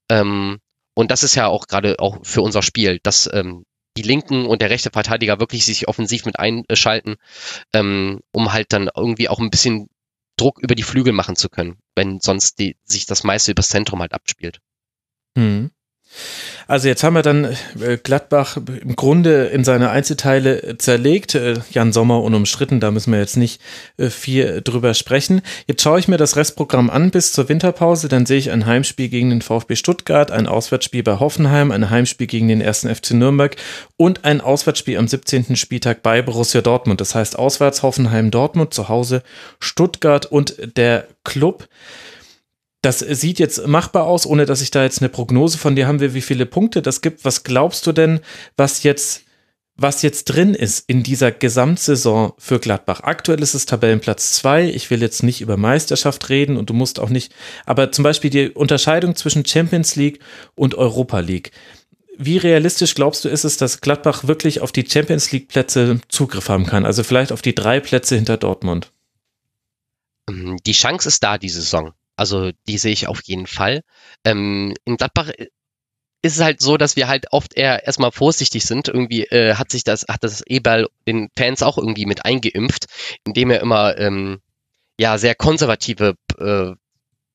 Ähm, 0.09 0.59
und 0.93 1.09
das 1.09 1.23
ist 1.23 1.35
ja 1.35 1.47
auch 1.47 1.67
gerade 1.67 1.99
auch 1.99 2.17
für 2.23 2.41
unser 2.41 2.61
Spiel, 2.61 2.99
dass 3.01 3.29
ähm, 3.31 3.63
die 3.97 4.03
linken 4.03 4.45
und 4.45 4.61
der 4.61 4.69
rechte 4.69 4.89
Verteidiger 4.91 5.39
wirklich 5.39 5.65
sich 5.65 5.87
offensiv 5.87 6.25
mit 6.25 6.39
einschalten, 6.39 7.15
ähm, 7.73 8.21
um 8.31 8.53
halt 8.53 8.73
dann 8.73 8.89
irgendwie 8.95 9.29
auch 9.29 9.39
ein 9.39 9.49
bisschen 9.49 9.89
Druck 10.37 10.59
über 10.59 10.75
die 10.75 10.83
Flügel 10.83 11.13
machen 11.13 11.35
zu 11.35 11.49
können, 11.49 11.77
wenn 11.95 12.19
sonst 12.19 12.59
die, 12.59 12.77
sich 12.83 13.05
das 13.05 13.23
meiste 13.23 13.51
übers 13.51 13.69
Zentrum 13.69 14.01
halt 14.01 14.13
abspielt. 14.13 14.59
Mhm. 15.35 15.71
Also 16.67 16.87
jetzt 16.87 17.03
haben 17.03 17.15
wir 17.15 17.21
dann 17.21 17.57
äh, 17.81 17.97
Gladbach 18.01 18.57
im 18.57 18.95
Grunde 18.95 19.47
in 19.47 19.63
seine 19.63 19.89
Einzelteile 19.89 20.77
zerlegt. 20.77 21.35
Äh, 21.35 21.55
Jan 21.71 21.91
Sommer 21.91 22.23
unumstritten, 22.23 22.79
da 22.79 22.91
müssen 22.91 23.11
wir 23.11 23.19
jetzt 23.19 23.35
nicht 23.35 23.61
äh, 23.97 24.09
viel 24.09 24.61
drüber 24.61 24.93
sprechen. 24.93 25.41
Jetzt 25.67 25.81
schaue 25.81 25.99
ich 25.99 26.07
mir 26.07 26.17
das 26.17 26.37
Restprogramm 26.37 26.89
an 26.89 27.11
bis 27.11 27.33
zur 27.33 27.49
Winterpause. 27.49 28.07
Dann 28.07 28.25
sehe 28.25 28.37
ich 28.37 28.51
ein 28.51 28.65
Heimspiel 28.65 29.09
gegen 29.09 29.29
den 29.29 29.41
VfB 29.41 29.75
Stuttgart, 29.75 30.31
ein 30.31 30.47
Auswärtsspiel 30.47 31.03
bei 31.03 31.19
Hoffenheim, 31.19 31.71
ein 31.71 31.89
Heimspiel 31.89 32.27
gegen 32.27 32.47
den 32.47 32.61
ersten 32.61 32.93
FC 32.93 33.11
Nürnberg 33.11 33.55
und 33.97 34.23
ein 34.23 34.39
Auswärtsspiel 34.39 34.97
am 34.97 35.07
17. 35.07 35.55
Spieltag 35.55 36.03
bei 36.03 36.21
Borussia 36.21 36.61
Dortmund. 36.61 37.01
Das 37.01 37.15
heißt 37.15 37.37
auswärts 37.37 37.83
Hoffenheim 37.83 38.31
Dortmund, 38.31 38.73
zu 38.73 38.87
Hause 38.87 39.23
Stuttgart 39.59 40.25
und 40.25 40.55
der 40.77 41.07
Club. 41.23 41.67
Das 42.81 42.99
sieht 42.99 43.37
jetzt 43.37 43.67
machbar 43.67 44.05
aus, 44.05 44.25
ohne 44.25 44.45
dass 44.45 44.61
ich 44.61 44.71
da 44.71 44.83
jetzt 44.83 45.01
eine 45.01 45.09
Prognose 45.09 45.59
von 45.59 45.75
dir 45.75 45.87
haben 45.87 45.99
will, 45.99 46.15
wie 46.15 46.21
viele 46.21 46.47
Punkte 46.47 46.81
das 46.81 47.01
gibt. 47.01 47.23
Was 47.25 47.43
glaubst 47.43 47.85
du 47.85 47.91
denn, 47.91 48.21
was 48.57 48.81
jetzt, 48.81 49.23
was 49.75 50.01
jetzt 50.01 50.25
drin 50.25 50.55
ist 50.55 50.89
in 50.89 51.03
dieser 51.03 51.31
Gesamtsaison 51.31 52.33
für 52.39 52.59
Gladbach? 52.59 53.01
Aktuell 53.01 53.43
ist 53.43 53.53
es 53.53 53.67
Tabellenplatz 53.67 54.33
zwei. 54.33 54.67
Ich 54.67 54.89
will 54.89 55.01
jetzt 55.01 55.21
nicht 55.21 55.41
über 55.41 55.57
Meisterschaft 55.57 56.27
reden 56.29 56.57
und 56.57 56.71
du 56.71 56.73
musst 56.73 56.99
auch 56.99 57.09
nicht, 57.09 57.31
aber 57.67 57.91
zum 57.91 58.01
Beispiel 58.01 58.31
die 58.31 58.49
Unterscheidung 58.49 59.15
zwischen 59.15 59.45
Champions 59.45 59.95
League 59.95 60.19
und 60.55 60.73
Europa 60.73 61.19
League. 61.19 61.51
Wie 62.17 62.37
realistisch 62.37 62.95
glaubst 62.95 63.23
du 63.25 63.29
ist 63.29 63.43
es, 63.43 63.57
dass 63.57 63.81
Gladbach 63.81 64.27
wirklich 64.27 64.59
auf 64.59 64.71
die 64.71 64.87
Champions 64.87 65.31
League 65.31 65.47
Plätze 65.49 66.01
Zugriff 66.09 66.49
haben 66.49 66.65
kann? 66.65 66.85
Also 66.85 67.03
vielleicht 67.03 67.31
auf 67.31 67.43
die 67.43 67.55
drei 67.55 67.79
Plätze 67.79 68.15
hinter 68.15 68.37
Dortmund? 68.37 68.91
Die 70.29 70.71
Chance 70.71 71.09
ist 71.09 71.23
da, 71.23 71.37
die 71.37 71.49
Saison. 71.49 71.93
Also 72.21 72.51
die 72.67 72.77
sehe 72.77 72.91
ich 72.93 73.07
auf 73.07 73.23
jeden 73.23 73.47
Fall. 73.47 73.81
Ähm, 74.23 74.75
in 74.85 74.97
Gladbach, 74.97 75.29
äh, 75.29 75.47
ist 76.21 76.35
es 76.35 76.43
halt 76.43 76.61
so, 76.61 76.77
dass 76.77 76.95
wir 76.95 77.07
halt 77.07 77.25
oft 77.31 77.55
eher 77.55 77.87
erstmal 77.87 78.11
vorsichtig 78.11 78.63
sind. 78.63 78.87
Irgendwie 78.87 79.23
äh, 79.23 79.55
hat 79.55 79.71
sich 79.71 79.83
das, 79.83 80.05
hat 80.07 80.23
das 80.23 80.41
Eberl 80.45 80.87
den 81.07 81.29
Fans 81.35 81.63
auch 81.63 81.79
irgendwie 81.79 82.05
mit 82.05 82.23
eingeimpft, 82.23 82.85
indem 83.25 83.49
er 83.49 83.61
immer 83.61 83.97
ähm, 83.97 84.39
ja 84.99 85.17
sehr 85.17 85.33
konservative 85.33 86.13
äh, 86.37 86.73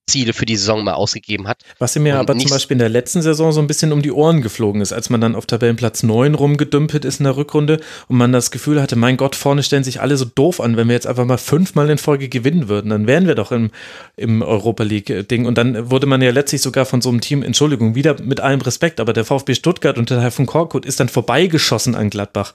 Ziele 0.06 0.32
für 0.32 0.46
die 0.46 0.56
Saison 0.56 0.84
mal 0.84 0.94
ausgegeben 0.94 1.48
hat. 1.48 1.62
Was 1.78 1.96
ihm 1.96 2.06
ja 2.06 2.20
aber 2.20 2.38
zum 2.38 2.48
Beispiel 2.48 2.76
in 2.76 2.78
der 2.78 2.88
letzten 2.88 3.22
Saison 3.22 3.50
so 3.50 3.60
ein 3.60 3.66
bisschen 3.66 3.92
um 3.92 4.02
die 4.02 4.12
Ohren 4.12 4.40
geflogen 4.40 4.80
ist, 4.80 4.92
als 4.92 5.10
man 5.10 5.20
dann 5.20 5.34
auf 5.34 5.46
Tabellenplatz 5.46 6.04
9 6.04 6.34
rumgedümpelt 6.34 7.04
ist 7.04 7.18
in 7.18 7.24
der 7.24 7.36
Rückrunde 7.36 7.80
und 8.06 8.16
man 8.16 8.32
das 8.32 8.52
Gefühl 8.52 8.80
hatte, 8.80 8.94
mein 8.94 9.16
Gott, 9.16 9.34
vorne 9.34 9.64
stellen 9.64 9.82
sich 9.82 10.00
alle 10.00 10.16
so 10.16 10.24
doof 10.24 10.60
an, 10.60 10.76
wenn 10.76 10.86
wir 10.86 10.94
jetzt 10.94 11.08
einfach 11.08 11.24
mal 11.24 11.38
fünfmal 11.38 11.90
in 11.90 11.98
Folge 11.98 12.28
gewinnen 12.28 12.68
würden, 12.68 12.90
dann 12.90 13.06
wären 13.06 13.26
wir 13.26 13.34
doch 13.34 13.50
im, 13.50 13.70
im 14.16 14.42
Europa 14.42 14.84
League-Ding. 14.84 15.44
Und 15.44 15.58
dann 15.58 15.90
wurde 15.90 16.06
man 16.06 16.22
ja 16.22 16.30
letztlich 16.30 16.62
sogar 16.62 16.86
von 16.86 17.00
so 17.00 17.08
einem 17.08 17.20
Team, 17.20 17.42
Entschuldigung, 17.42 17.96
wieder 17.96 18.20
mit 18.22 18.40
allem 18.40 18.60
Respekt, 18.60 19.00
aber 19.00 19.12
der 19.12 19.24
VfB 19.24 19.54
Stuttgart 19.54 19.98
und 19.98 20.10
der 20.10 20.20
Herr 20.20 20.30
von 20.30 20.46
Korkut 20.46 20.86
ist 20.86 21.00
dann 21.00 21.08
vorbeigeschossen 21.08 21.96
an 21.96 22.10
Gladbach. 22.10 22.54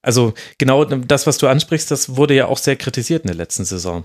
Also 0.00 0.34
genau 0.58 0.84
das, 0.84 1.26
was 1.26 1.38
du 1.38 1.46
ansprichst, 1.46 1.90
das 1.90 2.16
wurde 2.16 2.34
ja 2.34 2.46
auch 2.46 2.58
sehr 2.58 2.76
kritisiert 2.76 3.24
in 3.24 3.28
der 3.28 3.36
letzten 3.36 3.64
Saison. 3.64 4.04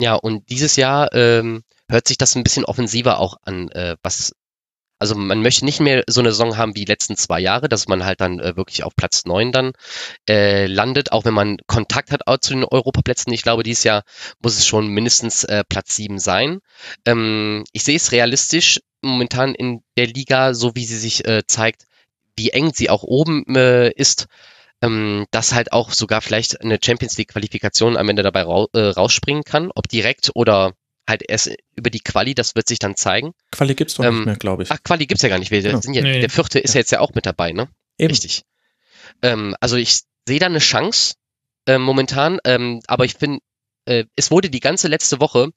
Ja, 0.00 0.14
und 0.14 0.48
dieses 0.50 0.76
Jahr 0.76 1.12
ähm, 1.12 1.62
hört 1.88 2.08
sich 2.08 2.18
das 2.18 2.34
ein 2.34 2.44
bisschen 2.44 2.64
offensiver 2.64 3.18
auch 3.18 3.36
an, 3.42 3.68
äh, 3.70 3.96
was 4.02 4.32
also 4.98 5.16
man 5.16 5.42
möchte 5.42 5.64
nicht 5.64 5.80
mehr 5.80 6.04
so 6.06 6.20
eine 6.20 6.30
Saison 6.30 6.56
haben 6.56 6.74
wie 6.74 6.84
die 6.84 6.90
letzten 6.92 7.16
zwei 7.16 7.40
Jahre, 7.40 7.68
dass 7.68 7.88
man 7.88 8.04
halt 8.04 8.20
dann 8.20 8.40
äh, 8.40 8.56
wirklich 8.56 8.84
auf 8.84 8.96
Platz 8.96 9.24
neun 9.26 9.52
dann 9.52 9.72
äh, 10.28 10.66
landet, 10.66 11.12
auch 11.12 11.24
wenn 11.24 11.34
man 11.34 11.58
Kontakt 11.66 12.10
hat 12.10 12.26
auch 12.26 12.38
zu 12.38 12.54
den 12.54 12.64
Europaplätzen. 12.64 13.32
Ich 13.32 13.42
glaube, 13.42 13.64
dieses 13.64 13.84
Jahr 13.84 14.04
muss 14.42 14.56
es 14.56 14.66
schon 14.66 14.88
mindestens 14.88 15.44
äh, 15.44 15.64
Platz 15.68 15.96
sieben 15.96 16.18
sein. 16.18 16.60
Ähm, 17.04 17.64
ich 17.72 17.84
sehe 17.84 17.96
es 17.96 18.12
realistisch 18.12 18.80
momentan 19.02 19.54
in 19.54 19.82
der 19.98 20.06
Liga, 20.06 20.54
so 20.54 20.74
wie 20.74 20.86
sie 20.86 20.98
sich 20.98 21.26
äh, 21.26 21.42
zeigt, 21.46 21.84
wie 22.36 22.50
eng 22.50 22.72
sie 22.72 22.88
auch 22.88 23.02
oben 23.02 23.44
äh, 23.54 23.90
ist, 23.90 24.26
ähm, 24.80 25.26
dass 25.30 25.52
halt 25.52 25.72
auch 25.72 25.92
sogar 25.92 26.20
vielleicht 26.20 26.60
eine 26.60 26.78
Champions 26.82 27.18
League 27.18 27.32
Qualifikation 27.32 27.96
am 27.96 28.08
Ende 28.08 28.22
dabei 28.22 28.42
ra 28.42 28.66
äh, 28.72 28.88
rausspringen 28.88 29.44
kann, 29.44 29.70
ob 29.74 29.88
direkt 29.88 30.30
oder 30.34 30.72
halt 31.08 31.22
erst 31.28 31.50
über 31.76 31.90
die 31.90 32.00
Quali, 32.00 32.34
das 32.34 32.54
wird 32.54 32.68
sich 32.68 32.78
dann 32.78 32.96
zeigen. 32.96 33.32
Quali 33.52 33.74
gibt's 33.74 33.94
doch 33.94 34.04
ähm, 34.04 34.16
nicht 34.16 34.26
mehr, 34.26 34.36
glaube 34.36 34.62
ich. 34.62 34.70
Ach, 34.70 34.82
Quali 34.82 35.06
gibt's 35.06 35.22
ja 35.22 35.28
gar 35.28 35.38
nicht. 35.38 35.50
Wir 35.50 35.62
genau. 35.62 35.80
sind 35.80 35.94
ja, 35.94 36.02
nee. 36.02 36.20
Der 36.20 36.30
vierte 36.30 36.58
ist 36.58 36.74
ja. 36.74 36.80
jetzt 36.80 36.92
ja 36.92 37.00
auch 37.00 37.14
mit 37.14 37.26
dabei, 37.26 37.52
ne? 37.52 37.68
Eben. 37.98 38.10
Richtig. 38.10 38.42
Ähm, 39.22 39.54
also 39.60 39.76
ich 39.76 40.00
sehe 40.26 40.38
da 40.38 40.46
eine 40.46 40.58
Chance 40.58 41.14
äh, 41.66 41.78
momentan, 41.78 42.38
ähm, 42.44 42.80
aber 42.86 43.04
ich 43.04 43.14
finde, 43.14 43.40
äh, 43.86 44.04
es 44.16 44.30
wurde 44.30 44.50
die 44.50 44.60
ganze 44.60 44.88
letzte 44.88 45.20
Woche, 45.20 45.50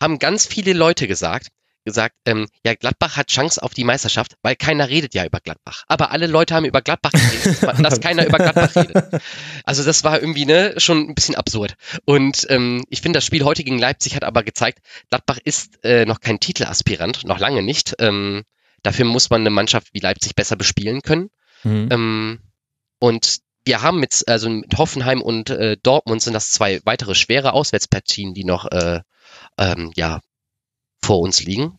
haben 0.00 0.18
ganz 0.18 0.46
viele 0.46 0.72
Leute 0.72 1.08
gesagt, 1.08 1.48
gesagt, 1.84 2.16
ähm, 2.24 2.46
ja, 2.64 2.74
Gladbach 2.74 3.16
hat 3.16 3.28
Chance 3.28 3.62
auf 3.62 3.74
die 3.74 3.84
Meisterschaft, 3.84 4.36
weil 4.42 4.56
keiner 4.56 4.88
redet 4.88 5.14
ja 5.14 5.24
über 5.24 5.40
Gladbach. 5.40 5.84
Aber 5.86 6.10
alle 6.10 6.26
Leute 6.26 6.54
haben 6.54 6.64
über 6.64 6.82
Gladbach 6.82 7.12
geredet, 7.12 7.62
dass 7.84 8.00
keiner 8.00 8.26
über 8.26 8.38
Gladbach 8.38 8.74
redet. 8.74 9.22
Also 9.64 9.84
das 9.84 10.04
war 10.04 10.20
irgendwie 10.20 10.46
ne, 10.46 10.74
schon 10.78 11.10
ein 11.10 11.14
bisschen 11.14 11.34
absurd. 11.34 11.74
Und 12.04 12.46
ähm, 12.50 12.84
ich 12.88 13.02
finde, 13.02 13.18
das 13.18 13.24
Spiel 13.24 13.44
heute 13.44 13.64
gegen 13.64 13.78
Leipzig 13.78 14.16
hat 14.16 14.24
aber 14.24 14.42
gezeigt, 14.42 14.80
Gladbach 15.10 15.38
ist 15.44 15.84
äh, 15.84 16.06
noch 16.06 16.20
kein 16.20 16.40
Titelaspirant, 16.40 17.24
noch 17.24 17.38
lange 17.38 17.62
nicht. 17.62 17.94
Ähm, 17.98 18.44
dafür 18.82 19.04
muss 19.04 19.30
man 19.30 19.42
eine 19.42 19.50
Mannschaft 19.50 19.88
wie 19.92 20.00
Leipzig 20.00 20.34
besser 20.34 20.56
bespielen 20.56 21.02
können. 21.02 21.30
Mhm. 21.62 21.88
Ähm, 21.90 22.38
und 22.98 23.38
wir 23.64 23.82
haben 23.82 24.00
mit, 24.00 24.24
also 24.26 24.48
mit 24.48 24.76
Hoffenheim 24.76 25.22
und 25.22 25.50
äh, 25.50 25.76
Dortmund 25.82 26.22
sind 26.22 26.34
das 26.34 26.50
zwei 26.50 26.80
weitere 26.84 27.14
schwere 27.14 27.52
Auswärtspartien, 27.52 28.34
die 28.34 28.44
noch 28.44 28.70
äh, 28.70 29.00
ähm, 29.58 29.90
ja 29.94 30.20
vor 31.04 31.20
uns 31.20 31.42
liegen. 31.42 31.78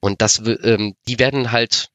Und 0.00 0.20
das, 0.20 0.42
ähm, 0.44 0.94
die 1.06 1.18
werden 1.18 1.52
halt, 1.52 1.90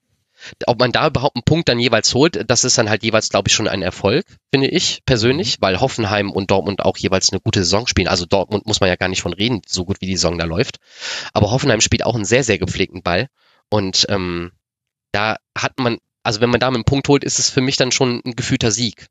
ob 0.66 0.80
man 0.80 0.92
da 0.92 1.08
überhaupt 1.08 1.36
einen 1.36 1.44
Punkt 1.44 1.68
dann 1.68 1.80
jeweils 1.80 2.14
holt, 2.14 2.50
das 2.50 2.64
ist 2.64 2.78
dann 2.78 2.90
halt 2.90 3.04
jeweils, 3.04 3.30
glaube 3.30 3.50
ich, 3.50 3.54
schon 3.54 3.68
ein 3.68 3.82
Erfolg, 3.82 4.26
finde 4.52 4.68
ich 4.68 5.02
persönlich, 5.06 5.58
mhm. 5.58 5.62
weil 5.62 5.82
Hoffenheim 5.82 6.32
und 6.32 6.52
Dortmund 6.52 6.86
auch 6.86 6.98
jeweils 6.98 7.32
eine 7.32 7.42
gute 7.42 7.64
Saison 7.64 7.88
spielen. 7.88 8.08
Also 8.08 8.26
Dortmund 8.26 8.66
muss 8.66 8.80
man 8.80 8.90
ja 8.90 8.96
gar 8.96 9.10
nicht 9.10 9.22
von 9.22 9.34
reden, 9.34 9.62
so 9.68 9.84
gut 9.84 10.00
wie 10.00 10.06
die 10.06 10.16
Saison 10.16 10.38
da 10.38 10.46
läuft. 10.46 10.78
Aber 11.34 11.52
Hoffenheim 11.52 11.82
spielt 11.82 12.06
auch 12.06 12.16
einen 12.16 12.26
sehr, 12.26 12.44
sehr 12.44 12.58
gepflegten 12.58 13.04
Ball. 13.04 13.28
Und 13.70 14.06
ähm, 14.10 14.52
da 15.12 15.38
hat 15.58 15.78
man, 15.80 15.98
also 16.24 16.40
wenn 16.40 16.50
man 16.50 16.60
da 16.60 16.68
einen 16.68 16.86
Punkt 16.86 17.08
holt, 17.10 17.24
ist 17.24 17.40
es 17.40 17.50
für 17.50 17.62
mich 17.62 17.76
dann 17.76 17.92
schon 17.92 18.22
ein 18.26 18.36
gefühlter 18.36 18.72
Sieg. 18.72 19.08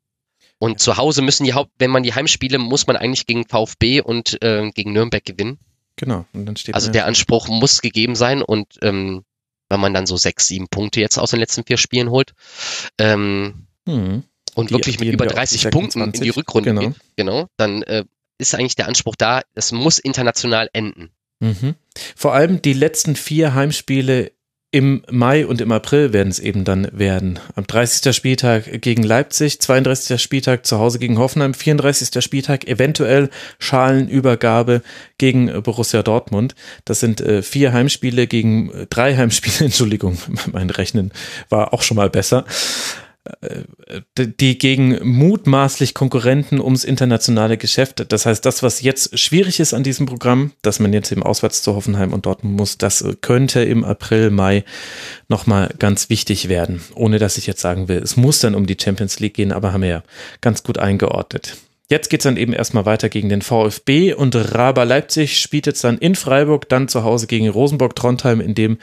Und 0.59 0.79
zu 0.79 0.97
Hause 0.97 1.21
müssen 1.21 1.43
die 1.43 1.53
Haupt, 1.53 1.71
wenn 1.77 1.91
man 1.91 2.01
die 2.01 2.15
Heimspiele, 2.15 2.57
muss 2.57 2.87
man 2.87 2.95
eigentlich 2.95 3.27
gegen 3.27 3.47
VfB 3.47 4.01
und 4.01 4.41
äh, 4.41 4.71
gegen 4.71 4.93
Nürnberg 4.93 5.23
gewinnen. 5.23 5.59
Genau. 5.97 6.25
Und 6.33 6.45
dann 6.45 6.55
steht 6.55 6.75
also 6.75 6.91
der 6.91 7.05
Anspruch 7.05 7.49
muss 7.49 7.81
gegeben 7.81 8.15
sein 8.15 8.41
und 8.41 8.77
ähm, 8.81 9.23
wenn 9.69 9.79
man 9.79 9.93
dann 9.93 10.05
so 10.05 10.15
sechs, 10.15 10.47
sieben 10.47 10.69
Punkte 10.69 11.01
jetzt 11.01 11.17
aus 11.17 11.31
den 11.31 11.39
letzten 11.39 11.65
vier 11.65 11.77
Spielen 11.77 12.09
holt 12.09 12.33
ähm, 12.99 13.67
hm. 13.85 14.23
und 14.55 14.69
die, 14.69 14.73
wirklich 14.75 14.99
mit 14.99 15.11
über 15.11 15.25
30 15.25 15.69
Punkten 15.71 16.01
in 16.01 16.11
die 16.11 16.29
Rückrunde 16.29 16.69
genau. 16.69 16.81
geht, 16.81 16.95
genau, 17.17 17.47
dann 17.57 17.83
äh, 17.83 18.05
ist 18.37 18.55
eigentlich 18.55 18.75
der 18.75 18.87
Anspruch 18.87 19.15
da, 19.15 19.41
es 19.55 19.71
muss 19.71 19.99
international 19.99 20.69
enden. 20.71 21.11
Mhm. 21.39 21.75
Vor 22.15 22.33
allem 22.33 22.61
die 22.61 22.73
letzten 22.73 23.15
vier 23.15 23.53
Heimspiele 23.53 24.31
im 24.71 25.01
Mai 25.09 25.45
und 25.45 25.61
im 25.61 25.71
April 25.71 26.11
werden 26.11 26.27
es 26.29 26.39
eben 26.39 26.65
dann 26.65 26.89
werden. 26.91 27.39
Am 27.55 27.65
30. 27.65 28.13
Spieltag 28.13 28.81
gegen 28.81 29.03
Leipzig, 29.03 29.61
32. 29.61 30.21
Spieltag 30.21 30.65
zu 30.65 30.77
Hause 30.77 30.99
gegen 30.99 31.17
Hoffenheim, 31.17 31.53
34. 31.53 32.21
Spieltag 32.21 32.67
eventuell 32.67 33.29
Schalenübergabe 33.59 34.81
gegen 35.17 35.63
Borussia 35.63 36.03
Dortmund. 36.03 36.53
Das 36.83 36.99
sind 36.99 37.21
äh, 37.21 37.41
vier 37.43 37.71
Heimspiele 37.71 38.27
gegen 38.27 38.71
äh, 38.71 38.87
drei 38.89 39.15
Heimspiele, 39.15 39.59
Entschuldigung, 39.65 40.17
mein 40.51 40.69
Rechnen 40.69 41.11
war 41.49 41.73
auch 41.73 41.81
schon 41.81 41.95
mal 41.95 42.09
besser 42.09 42.45
die 44.17 44.57
gegen 44.57 44.97
mutmaßlich 45.03 45.93
Konkurrenten 45.93 46.59
ums 46.59 46.83
internationale 46.83 47.57
Geschäft. 47.57 48.05
Das 48.11 48.25
heißt, 48.25 48.45
das, 48.45 48.63
was 48.63 48.81
jetzt 48.81 49.17
schwierig 49.17 49.59
ist 49.59 49.73
an 49.73 49.83
diesem 49.83 50.05
Programm, 50.05 50.51
dass 50.61 50.79
man 50.79 50.93
jetzt 50.93 51.11
eben 51.11 51.23
auswärts 51.23 51.61
zu 51.61 51.75
Hoffenheim 51.75 52.13
und 52.13 52.25
Dortmund 52.25 52.55
muss, 52.55 52.77
das 52.77 53.03
könnte 53.21 53.63
im 53.63 53.83
April, 53.83 54.29
Mai 54.29 54.63
nochmal 55.27 55.73
ganz 55.79 56.09
wichtig 56.09 56.49
werden. 56.49 56.81
Ohne 56.95 57.19
dass 57.19 57.37
ich 57.37 57.47
jetzt 57.47 57.61
sagen 57.61 57.87
will, 57.87 57.97
es 57.97 58.17
muss 58.17 58.39
dann 58.39 58.55
um 58.55 58.65
die 58.65 58.77
Champions 58.79 59.19
League 59.19 59.35
gehen, 59.35 59.51
aber 59.51 59.73
haben 59.73 59.81
wir 59.81 59.89
ja 59.89 60.03
ganz 60.41 60.63
gut 60.63 60.77
eingeordnet. 60.77 61.57
Jetzt 61.89 62.09
geht 62.09 62.19
es 62.19 62.25
dann 62.25 62.35
eben 62.35 62.51
erstmal 62.51 62.85
weiter 62.85 63.07
gegen 63.07 63.29
den 63.29 63.41
VfB 63.41 64.13
und 64.13 64.35
Raber 64.35 64.83
Leipzig 64.83 65.39
spielt 65.39 65.67
jetzt 65.67 65.85
dann 65.85 65.97
in 65.97 66.15
Freiburg, 66.15 66.67
dann 66.67 66.89
zu 66.89 67.05
Hause 67.05 67.27
gegen 67.27 67.47
Rosenborg 67.47 67.95
Trondheim 67.95 68.41
in 68.41 68.55
dem 68.55 68.77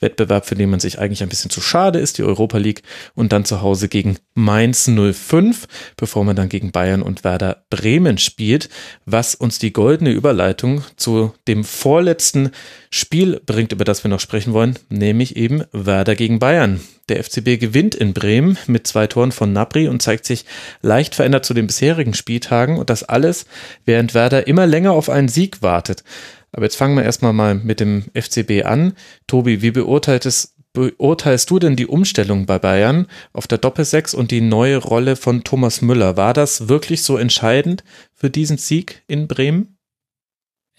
Wettbewerb, 0.00 0.44
für 0.44 0.56
den 0.56 0.68
man 0.68 0.80
sich 0.80 0.98
eigentlich 0.98 1.22
ein 1.22 1.28
bisschen 1.28 1.52
zu 1.52 1.60
schade 1.60 2.00
ist, 2.00 2.18
die 2.18 2.24
Europa 2.24 2.58
League 2.58 2.82
und 3.14 3.32
dann 3.32 3.44
zu 3.44 3.62
Hause 3.62 3.88
gegen 3.88 4.18
Mainz 4.38 4.88
05, 4.88 5.66
bevor 5.96 6.24
man 6.24 6.36
dann 6.36 6.48
gegen 6.48 6.70
Bayern 6.70 7.02
und 7.02 7.24
Werder 7.24 7.64
Bremen 7.70 8.18
spielt, 8.18 8.68
was 9.04 9.34
uns 9.34 9.58
die 9.58 9.72
goldene 9.72 10.10
Überleitung 10.10 10.82
zu 10.96 11.34
dem 11.48 11.64
vorletzten 11.64 12.50
Spiel 12.88 13.40
bringt, 13.44 13.72
über 13.72 13.84
das 13.84 14.04
wir 14.04 14.10
noch 14.10 14.20
sprechen 14.20 14.52
wollen, 14.52 14.78
nämlich 14.88 15.36
eben 15.36 15.64
Werder 15.72 16.14
gegen 16.14 16.38
Bayern. 16.38 16.80
Der 17.08 17.22
FCB 17.22 17.58
gewinnt 17.58 17.94
in 17.96 18.14
Bremen 18.14 18.58
mit 18.66 18.86
zwei 18.86 19.08
Toren 19.08 19.32
von 19.32 19.52
Napri 19.52 19.88
und 19.88 20.02
zeigt 20.02 20.24
sich 20.24 20.44
leicht 20.82 21.16
verändert 21.16 21.44
zu 21.44 21.52
den 21.52 21.66
bisherigen 21.66 22.14
Spieltagen 22.14 22.78
und 22.78 22.90
das 22.90 23.02
alles, 23.02 23.46
während 23.86 24.14
Werder 24.14 24.46
immer 24.46 24.66
länger 24.66 24.92
auf 24.92 25.10
einen 25.10 25.28
Sieg 25.28 25.62
wartet. 25.62 26.04
Aber 26.52 26.64
jetzt 26.64 26.76
fangen 26.76 26.96
wir 26.96 27.04
erstmal 27.04 27.32
mal 27.32 27.54
mit 27.56 27.80
dem 27.80 28.04
FCB 28.14 28.64
an. 28.64 28.94
Tobi, 29.26 29.62
wie 29.62 29.70
beurteilst, 29.70 30.54
beurteilst 30.72 31.50
du 31.50 31.58
denn 31.58 31.76
die 31.76 31.86
Umstellung 31.86 32.46
bei 32.46 32.58
Bayern 32.58 33.06
auf 33.32 33.46
der 33.46 33.58
Doppelsechs 33.58 34.14
und 34.14 34.30
die 34.30 34.40
neue 34.40 34.76
Rolle 34.76 35.16
von 35.16 35.44
Thomas 35.44 35.82
Müller? 35.82 36.16
War 36.16 36.34
das 36.34 36.68
wirklich 36.68 37.02
so 37.02 37.16
entscheidend 37.16 37.84
für 38.14 38.30
diesen 38.30 38.58
Sieg 38.58 39.02
in 39.06 39.28
Bremen? 39.28 39.78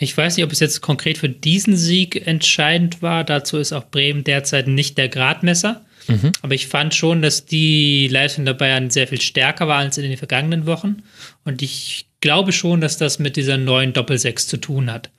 Ich 0.02 0.16
weiß 0.16 0.38
nicht, 0.38 0.46
ob 0.46 0.54
es 0.54 0.62
jetzt 0.62 0.80
konkret 0.80 1.18
für 1.18 1.28
diesen 1.28 1.76
Sieg 1.76 2.26
entscheidend 2.26 3.02
war. 3.02 3.26
Dazu 3.26 3.58
ist 3.58 3.74
auch 3.74 3.92
Bremen 3.92 4.24
derzeit 4.24 4.68
nicht 4.68 4.98
der 4.98 5.10
Gradmesser. 5.10 5.86
Mhm. 6.08 6.32
Aber 6.42 6.56
ich 6.56 6.68
fand 6.68 6.96
schon, 6.96 7.22
dass 7.22 7.46
die 7.46 8.08
Leistung 8.08 8.46
der 8.46 8.54
Bayern 8.54 8.90
sehr 8.90 9.08
viel 9.08 9.20
stärker 9.20 9.68
war 9.68 9.80
als 9.80 9.98
in 9.98 10.04
den 10.04 10.18
vergangenen 10.18 10.66
Wochen. 10.66 11.04
Und 11.44 11.62
ich 11.62 12.08
glaube 12.22 12.54
schon, 12.54 12.80
dass 12.80 12.98
das 12.98 13.20
mit 13.20 13.36
dieser 13.36 13.58
neuen 13.58 13.92
Doppelsechs 13.92 14.48
zu 14.48 14.56
tun 14.56 14.90
hat. 14.90 15.12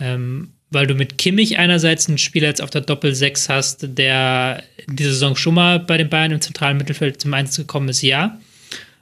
Ähm, 0.00 0.54
weil 0.72 0.86
du 0.86 0.94
mit 0.94 1.18
Kimmich 1.18 1.58
einerseits 1.58 2.08
einen 2.08 2.18
Spieler 2.18 2.48
jetzt 2.48 2.62
auf 2.62 2.70
der 2.70 2.80
Doppelsechs 2.80 3.48
hast, 3.48 3.98
der 3.98 4.62
diese 4.86 5.12
Saison 5.12 5.36
schon 5.36 5.54
mal 5.54 5.78
bei 5.78 5.98
den 5.98 6.08
Bayern 6.08 6.32
im 6.32 6.40
zentralen 6.40 6.76
Mittelfeld 6.76 7.20
zum 7.20 7.34
Einsatz 7.34 7.56
gekommen 7.56 7.88
ist, 7.88 8.02
ja. 8.02 8.40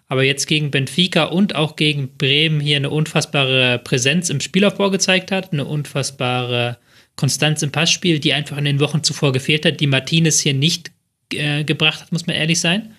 Aber 0.08 0.24
jetzt 0.24 0.46
gegen 0.46 0.70
Benfica 0.72 1.24
und 1.24 1.54
auch 1.54 1.76
gegen 1.76 2.16
Bremen 2.16 2.60
hier 2.60 2.76
eine 2.76 2.90
unfassbare 2.90 3.78
Präsenz 3.78 4.28
im 4.28 4.40
Spielaufbau 4.40 4.90
gezeigt 4.90 5.30
hat, 5.30 5.52
eine 5.52 5.64
unfassbare 5.64 6.78
Konstanz 7.14 7.62
im 7.62 7.70
Passspiel, 7.70 8.18
die 8.18 8.32
einfach 8.32 8.56
in 8.56 8.64
den 8.64 8.80
Wochen 8.80 9.04
zuvor 9.04 9.32
gefehlt 9.32 9.64
hat, 9.64 9.78
die 9.78 9.86
Martinez 9.86 10.40
hier 10.40 10.54
nicht 10.54 10.90
äh, 11.32 11.64
gebracht 11.64 12.00
hat, 12.00 12.12
muss 12.12 12.26
man 12.26 12.34
ehrlich 12.34 12.58
sein. 12.58 12.94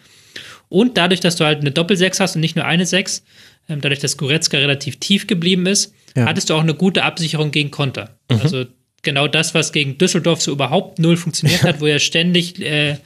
Und 0.70 0.96
dadurch, 0.96 1.20
dass 1.20 1.36
du 1.36 1.44
halt 1.44 1.60
eine 1.60 1.72
Doppelsechs 1.72 2.22
hast 2.22 2.36
und 2.36 2.42
nicht 2.42 2.56
nur 2.56 2.64
eine 2.64 2.86
Sechs, 2.86 3.26
ähm, 3.26 3.26
dadurch, 3.68 4.00
dass 4.00 4.18
Goretzka 4.18 4.58
relativ 4.58 4.98
tief 4.98 5.28
geblieben 5.28 5.66
ist, 5.66 5.94
ja. 6.16 6.26
hattest 6.26 6.50
du 6.50 6.56
auch 6.56 6.62
eine 6.62 6.74
gute 6.74 7.04
Absicherung 7.04 7.52
gegen 7.52 7.72
Konter. 7.72 8.18
Mhm. 8.30 8.40
Also 8.42 8.66
genau 9.02 9.28
das, 9.28 9.54
was 9.54 9.72
gegen 9.72 9.98
Düsseldorf 9.98 10.42
so 10.42 10.52
überhaupt 10.52 11.00
null 11.00 11.18
funktioniert 11.18 11.64
hat, 11.64 11.82
wo 11.82 11.86
er 11.86 12.00
ständig 12.00 12.62
äh, 12.62 12.98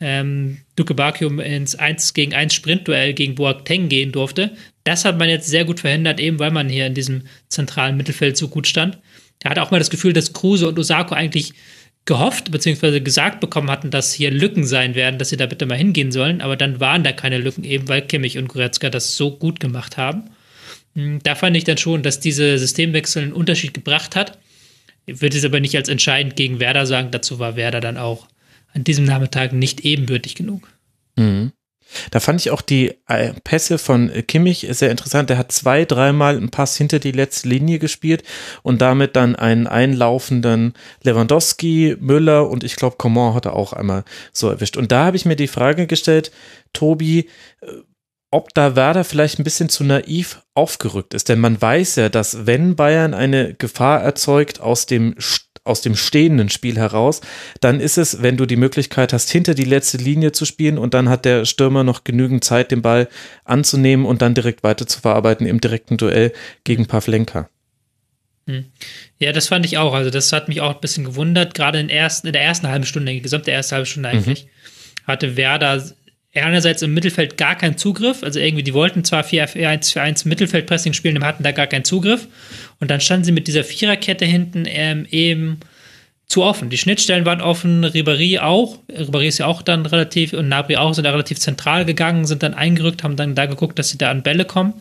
ähm, 0.00 0.58
Duke 0.76 0.94
Bakium 0.94 1.40
ins 1.40 1.74
1 1.74 2.14
gegen 2.14 2.34
1 2.34 2.54
Sprintduell 2.54 3.12
gegen 3.14 3.34
Boateng 3.34 3.88
gehen 3.88 4.12
durfte. 4.12 4.52
Das 4.84 5.04
hat 5.04 5.18
man 5.18 5.28
jetzt 5.28 5.48
sehr 5.48 5.64
gut 5.64 5.80
verhindert, 5.80 6.20
eben 6.20 6.38
weil 6.38 6.50
man 6.50 6.68
hier 6.68 6.86
in 6.86 6.94
diesem 6.94 7.22
zentralen 7.48 7.96
Mittelfeld 7.96 8.36
so 8.36 8.48
gut 8.48 8.66
stand. 8.66 8.98
Er 9.42 9.50
hatte 9.50 9.62
auch 9.62 9.70
mal 9.70 9.78
das 9.78 9.90
Gefühl, 9.90 10.12
dass 10.12 10.32
Kruse 10.32 10.68
und 10.68 10.78
Osako 10.78 11.14
eigentlich 11.14 11.52
gehofft 12.04 12.50
bzw. 12.50 13.00
gesagt 13.00 13.40
bekommen 13.40 13.70
hatten, 13.70 13.90
dass 13.90 14.12
hier 14.12 14.30
Lücken 14.30 14.64
sein 14.64 14.94
werden, 14.94 15.18
dass 15.18 15.28
sie 15.28 15.36
da 15.36 15.46
bitte 15.46 15.66
mal 15.66 15.78
hingehen 15.78 16.12
sollen, 16.12 16.40
aber 16.40 16.56
dann 16.56 16.80
waren 16.80 17.04
da 17.04 17.12
keine 17.12 17.38
Lücken, 17.38 17.64
eben 17.64 17.88
weil 17.88 18.02
Kimmich 18.02 18.38
und 18.38 18.48
Goretzka 18.48 18.90
das 18.90 19.16
so 19.16 19.30
gut 19.36 19.60
gemacht 19.60 19.96
haben. 19.96 20.24
Hm, 20.94 21.20
da 21.22 21.34
fand 21.34 21.56
ich 21.56 21.64
dann 21.64 21.78
schon, 21.78 22.02
dass 22.02 22.20
diese 22.20 22.58
Systemwechsel 22.58 23.22
einen 23.22 23.32
Unterschied 23.32 23.74
gebracht 23.74 24.16
hat. 24.16 24.38
Ich 25.06 25.20
würde 25.20 25.36
es 25.36 25.44
aber 25.44 25.60
nicht 25.60 25.76
als 25.76 25.88
entscheidend 25.88 26.36
gegen 26.36 26.60
Werder 26.60 26.86
sagen, 26.86 27.10
dazu 27.10 27.38
war 27.38 27.56
Werder 27.56 27.80
dann 27.80 27.96
auch 27.96 28.26
an 28.74 28.84
diesem 28.84 29.04
Nachmittag 29.04 29.52
nicht 29.52 29.80
ebenbürtig 29.80 30.34
genug. 30.34 30.68
Mhm. 31.16 31.52
Da 32.10 32.20
fand 32.20 32.40
ich 32.40 32.50
auch 32.50 32.62
die 32.62 32.94
äh, 33.08 33.32
Pässe 33.44 33.78
von 33.78 34.10
Kimmich 34.26 34.66
sehr 34.70 34.90
interessant. 34.90 35.30
Er 35.30 35.38
hat 35.38 35.52
zwei, 35.52 35.84
dreimal 35.84 36.36
einen 36.36 36.50
Pass 36.50 36.76
hinter 36.76 36.98
die 36.98 37.12
letzte 37.12 37.48
Linie 37.48 37.78
gespielt 37.78 38.22
und 38.62 38.80
damit 38.80 39.16
dann 39.16 39.36
einen 39.36 39.66
einlaufenden 39.66 40.74
Lewandowski, 41.02 41.96
Müller 42.00 42.48
und 42.48 42.64
ich 42.64 42.76
glaube 42.76 42.96
Coman 42.96 43.34
hat 43.34 43.46
er 43.46 43.54
auch 43.54 43.72
einmal 43.72 44.04
so 44.32 44.48
erwischt. 44.48 44.76
Und 44.76 44.92
da 44.92 45.06
habe 45.06 45.16
ich 45.16 45.24
mir 45.24 45.36
die 45.36 45.48
Frage 45.48 45.86
gestellt, 45.86 46.32
Tobi, 46.72 47.28
äh, 47.60 47.66
ob 48.32 48.54
da 48.54 48.74
Werder 48.74 49.04
vielleicht 49.04 49.38
ein 49.38 49.44
bisschen 49.44 49.68
zu 49.68 49.84
naiv 49.84 50.42
aufgerückt 50.54 51.14
ist. 51.14 51.28
Denn 51.28 51.38
man 51.38 51.60
weiß 51.60 51.96
ja, 51.96 52.08
dass 52.08 52.46
wenn 52.46 52.76
Bayern 52.76 53.14
eine 53.14 53.54
Gefahr 53.54 54.02
erzeugt 54.02 54.60
aus 54.60 54.86
dem 54.86 55.14
aus 55.64 55.80
dem 55.80 55.94
stehenden 55.94 56.48
Spiel 56.48 56.76
heraus, 56.76 57.20
dann 57.60 57.80
ist 57.80 57.98
es, 57.98 58.22
wenn 58.22 58.36
du 58.36 58.46
die 58.46 58.56
Möglichkeit 58.56 59.12
hast, 59.12 59.30
hinter 59.30 59.54
die 59.54 59.64
letzte 59.64 59.98
Linie 59.98 60.32
zu 60.32 60.44
spielen 60.44 60.78
und 60.78 60.94
dann 60.94 61.08
hat 61.08 61.24
der 61.24 61.44
Stürmer 61.44 61.84
noch 61.84 62.04
genügend 62.04 62.42
Zeit, 62.42 62.70
den 62.70 62.82
Ball 62.82 63.08
anzunehmen 63.44 64.04
und 64.06 64.22
dann 64.22 64.34
direkt 64.34 64.62
weiter 64.64 64.86
zu 64.86 65.00
verarbeiten 65.00 65.46
im 65.46 65.60
direkten 65.60 65.96
Duell 65.96 66.32
gegen 66.64 66.86
Pavlenka. 66.86 67.48
Hm. 68.46 68.64
Ja, 69.18 69.32
das 69.32 69.48
fand 69.48 69.64
ich 69.64 69.78
auch. 69.78 69.94
Also, 69.94 70.10
das 70.10 70.32
hat 70.32 70.48
mich 70.48 70.60
auch 70.60 70.74
ein 70.74 70.80
bisschen 70.80 71.04
gewundert. 71.04 71.54
Gerade 71.54 71.78
in, 71.78 71.88
ersten, 71.88 72.26
in 72.26 72.32
der 72.32 72.42
ersten 72.42 72.66
halben 72.66 72.84
Stunde, 72.84 73.12
die 73.12 73.22
gesamte 73.22 73.52
erste 73.52 73.76
halbe 73.76 73.86
Stunde 73.86 74.08
eigentlich, 74.08 74.46
mhm. 74.46 75.06
hatte 75.06 75.36
Werder 75.36 75.80
einerseits 76.34 76.82
im 76.82 76.94
Mittelfeld 76.94 77.36
gar 77.36 77.56
keinen 77.56 77.76
Zugriff. 77.76 78.22
Also 78.22 78.40
irgendwie, 78.40 78.62
die 78.62 78.74
wollten 78.74 79.04
zwar 79.04 79.22
4-1 79.22 79.92
für 79.92 80.00
1 80.00 80.24
Mittelfeldpressing 80.24 80.94
spielen, 80.94 81.16
aber 81.16 81.26
hatten 81.26 81.42
da 81.42 81.52
gar 81.52 81.66
keinen 81.66 81.84
Zugriff. 81.84 82.26
Und 82.80 82.90
dann 82.90 83.00
standen 83.00 83.24
sie 83.24 83.32
mit 83.32 83.46
dieser 83.48 83.64
Viererkette 83.64 84.24
hinten 84.24 84.64
ähm, 84.66 85.06
eben 85.10 85.60
zu 86.26 86.42
offen. 86.42 86.70
Die 86.70 86.78
Schnittstellen 86.78 87.26
waren 87.26 87.42
offen, 87.42 87.84
Ribéry 87.84 88.38
auch. 88.40 88.78
Ribéry 88.90 89.26
ist 89.26 89.38
ja 89.38 89.46
auch 89.46 89.60
dann 89.60 89.84
relativ, 89.84 90.32
und 90.32 90.48
Nabri 90.48 90.76
auch, 90.76 90.94
sind 90.94 91.04
da 91.04 91.10
relativ 91.10 91.38
zentral 91.38 91.84
gegangen, 91.84 92.24
sind 92.24 92.42
dann 92.42 92.54
eingerückt, 92.54 93.04
haben 93.04 93.16
dann 93.16 93.34
da 93.34 93.44
geguckt, 93.44 93.78
dass 93.78 93.90
sie 93.90 93.98
da 93.98 94.10
an 94.10 94.22
Bälle 94.22 94.46
kommen. 94.46 94.72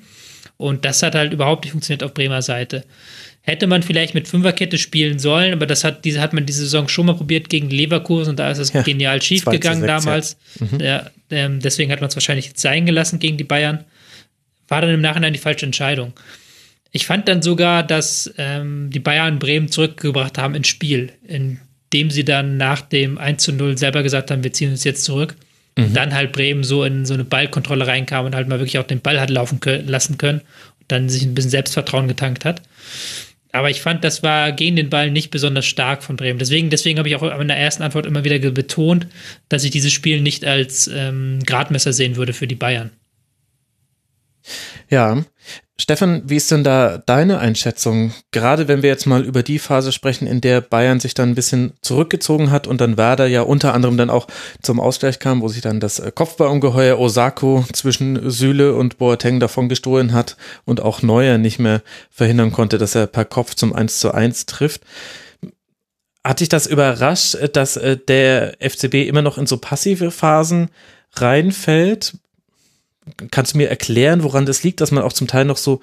Und 0.56 0.86
das 0.86 1.04
hat 1.04 1.16
halt 1.16 1.34
überhaupt 1.34 1.66
nicht 1.66 1.72
funktioniert 1.72 2.04
auf 2.04 2.14
Bremer 2.14 2.42
Seite. 2.42 2.86
Hätte 3.44 3.66
man 3.66 3.82
vielleicht 3.82 4.14
mit 4.14 4.28
Fünferkette 4.28 4.78
spielen 4.78 5.18
sollen, 5.18 5.54
aber 5.54 5.66
das 5.66 5.84
hat, 5.84 6.06
diese, 6.06 6.22
hat 6.22 6.32
man 6.32 6.46
diese 6.46 6.62
Saison 6.62 6.88
schon 6.88 7.08
mal 7.08 7.16
probiert 7.16 7.50
gegen 7.50 7.72
Leverkusen 7.72 8.32
und 8.32 8.40
da 8.40 8.52
ist 8.52 8.60
es 8.60 8.72
ja, 8.72 8.84
genial 8.84 9.20
schief 9.22 9.46
gegangen 9.46 9.88
damals. 9.88 10.38
Ja. 10.60 10.66
Mhm. 10.66 10.80
Ja, 10.80 11.10
ähm, 11.32 11.60
deswegen 11.60 11.92
hat 11.92 12.02
man 12.02 12.10
es 12.10 12.16
wahrscheinlich 12.16 12.48
jetzt 12.48 12.62
sein 12.62 12.86
gelassen 12.86 13.18
gegen 13.18 13.38
die 13.38 13.44
Bayern. 13.44 13.84
War 14.68 14.82
dann 14.82 14.92
im 14.92 15.02
Nachhinein 15.02 15.34
die 15.34 15.40
falsche 15.40 15.66
Entscheidung. 15.66 16.14
Ich 16.92 17.08
fand 17.08 17.28
dann 17.28 17.42
sogar, 17.42 17.84
dass 17.84 18.32
ähm, 18.38 18.90
die 18.92 19.00
Bayern 19.00 19.40
Bremen 19.40 19.70
zurückgebracht 19.70 20.38
haben 20.38 20.54
ins 20.54 20.68
Spiel, 20.68 21.12
indem 21.28 22.12
sie 22.12 22.24
dann 22.24 22.58
nach 22.58 22.82
dem 22.82 23.18
1 23.18 23.42
zu 23.42 23.54
0 23.54 23.78
selber 23.78 24.04
gesagt 24.04 24.30
haben, 24.30 24.44
wir 24.44 24.54
ziehen 24.54 24.70
uns 24.70 24.84
jetzt 24.84 25.04
zurück. 25.04 25.36
Mhm. 25.78 25.86
Und 25.86 25.94
dann 25.96 26.14
halt 26.14 26.32
Bremen 26.32 26.64
so 26.64 26.84
in 26.84 27.06
so 27.06 27.14
eine 27.16 27.24
Ballkontrolle 27.24 27.88
reinkam 27.88 28.26
und 28.26 28.36
halt 28.36 28.48
mal 28.48 28.60
wirklich 28.60 28.78
auch 28.78 28.88
den 28.88 29.02
Ball 29.02 29.20
hat 29.20 29.30
laufen 29.30 29.62
können, 29.62 29.88
lassen 29.88 30.18
können 30.18 30.40
und 30.40 30.92
dann 30.92 31.10
sich 31.10 31.24
ein 31.24 31.34
bisschen 31.34 31.52
Selbstvertrauen 31.52 32.08
getankt 32.08 32.46
hat. 32.46 32.62
Aber 33.52 33.70
ich 33.70 33.82
fand, 33.82 34.04
das 34.04 34.24
war 34.24 34.52
gegen 34.52 34.76
den 34.76 34.90
Ball 34.90 35.12
nicht 35.12 35.30
besonders 35.30 35.66
stark 35.66 36.04
von 36.04 36.16
Bremen. 36.16 36.40
Deswegen, 36.40 36.70
deswegen 36.70 37.00
habe 37.00 37.10
ich 37.10 37.16
auch 37.16 37.40
in 37.40 37.48
der 37.48 37.58
ersten 37.58 37.84
Antwort 37.84 38.06
immer 38.06 38.24
wieder 38.24 38.40
betont, 38.52 39.08
dass 39.50 39.64
ich 39.64 39.72
dieses 39.72 39.92
Spiel 39.92 40.22
nicht 40.22 40.46
als 40.46 40.88
ähm, 40.88 41.40
Gradmesser 41.46 41.92
sehen 41.92 42.16
würde 42.16 42.34
für 42.34 42.48
die 42.48 42.56
Bayern. 42.56 42.92
Ja, 44.90 45.24
Stefan, 45.82 46.22
wie 46.28 46.36
ist 46.36 46.52
denn 46.52 46.64
da 46.64 47.00
deine 47.00 47.40
Einschätzung? 47.40 48.14
Gerade 48.30 48.68
wenn 48.68 48.84
wir 48.84 48.90
jetzt 48.92 49.08
mal 49.08 49.26
über 49.26 49.42
die 49.42 49.58
Phase 49.58 49.92
sprechen, 49.92 50.28
in 50.28 50.40
der 50.40 50.62
Bayern 50.62 51.00
sich 51.00 51.16
dann 51.16 51.30
ein 51.30 51.36
bisschen 51.36 51.74
zurückgezogen 51.82 52.52
hat 52.52 52.68
und 52.68 52.80
dann 52.82 52.98
Werder 52.98 53.26
ja 53.26 53.42
unter 53.42 53.74
anderem 53.74 53.98
dann 53.98 54.12
auch 54.12 54.28
zum 54.62 54.80
Ausgleich 54.80 55.18
kam, 55.18 55.42
wo 55.42 55.48
sich 55.48 55.62
dann 55.62 55.80
das 55.80 55.98
äh, 55.98 56.12
Kopfballungeheuer 56.14 57.00
Osako 57.00 57.66
zwischen 57.74 58.30
Süle 58.30 58.76
und 58.76 59.00
Boateng 59.00 59.40
davon 59.40 59.70
gestohlen 59.70 60.14
hat 60.14 60.38
und 60.66 60.82
auch 60.82 61.02
Neuer 61.02 61.40
nicht 61.40 61.58
mehr 61.58 61.82
verhindern 62.12 62.52
konnte, 62.52 62.78
dass 62.78 62.94
er 62.94 63.08
per 63.08 63.26
Kopf 63.26 63.56
zum 63.56 63.74
1 63.74 64.00
zu 64.00 64.14
1 64.14 64.46
trifft. 64.46 64.82
Hat 66.24 66.42
dich 66.42 66.50
das 66.50 66.68
überrascht, 66.68 67.36
dass 67.54 67.76
äh, 67.78 67.98
der 67.98 68.54
FCB 68.60 69.08
immer 69.08 69.24
noch 69.24 69.40
in 69.40 69.48
so 69.48 69.58
passive 69.58 70.12
Phasen 70.12 70.70
reinfällt? 71.14 72.14
Kannst 73.32 73.54
du 73.54 73.58
mir 73.58 73.70
erklären, 73.70 74.24
woran 74.24 74.46
das 74.46 74.64
liegt, 74.64 74.82
dass 74.82 74.92
man 74.92 75.04
auch 75.04 75.14
zum 75.14 75.28
Teil 75.28 75.46
noch 75.46 75.58
so 75.58 75.82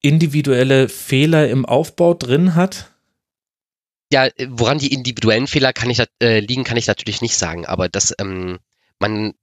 individuelle 0.00 0.88
Fehler 0.88 1.48
im 1.48 1.66
Aufbau 1.66 2.14
drin 2.14 2.54
hat? 2.54 2.90
Ja, 4.12 4.28
woran 4.48 4.78
die 4.78 4.92
individuellen 4.92 5.46
Fehler 5.46 5.72
kann 5.72 5.90
ich, 5.90 6.02
äh, 6.22 6.40
liegen, 6.40 6.64
kann 6.64 6.76
ich 6.76 6.86
natürlich 6.86 7.22
nicht 7.22 7.36
sagen, 7.36 7.66
aber 7.66 7.88
dass 7.88 8.14
ähm, 8.18 8.58
man 8.98 9.34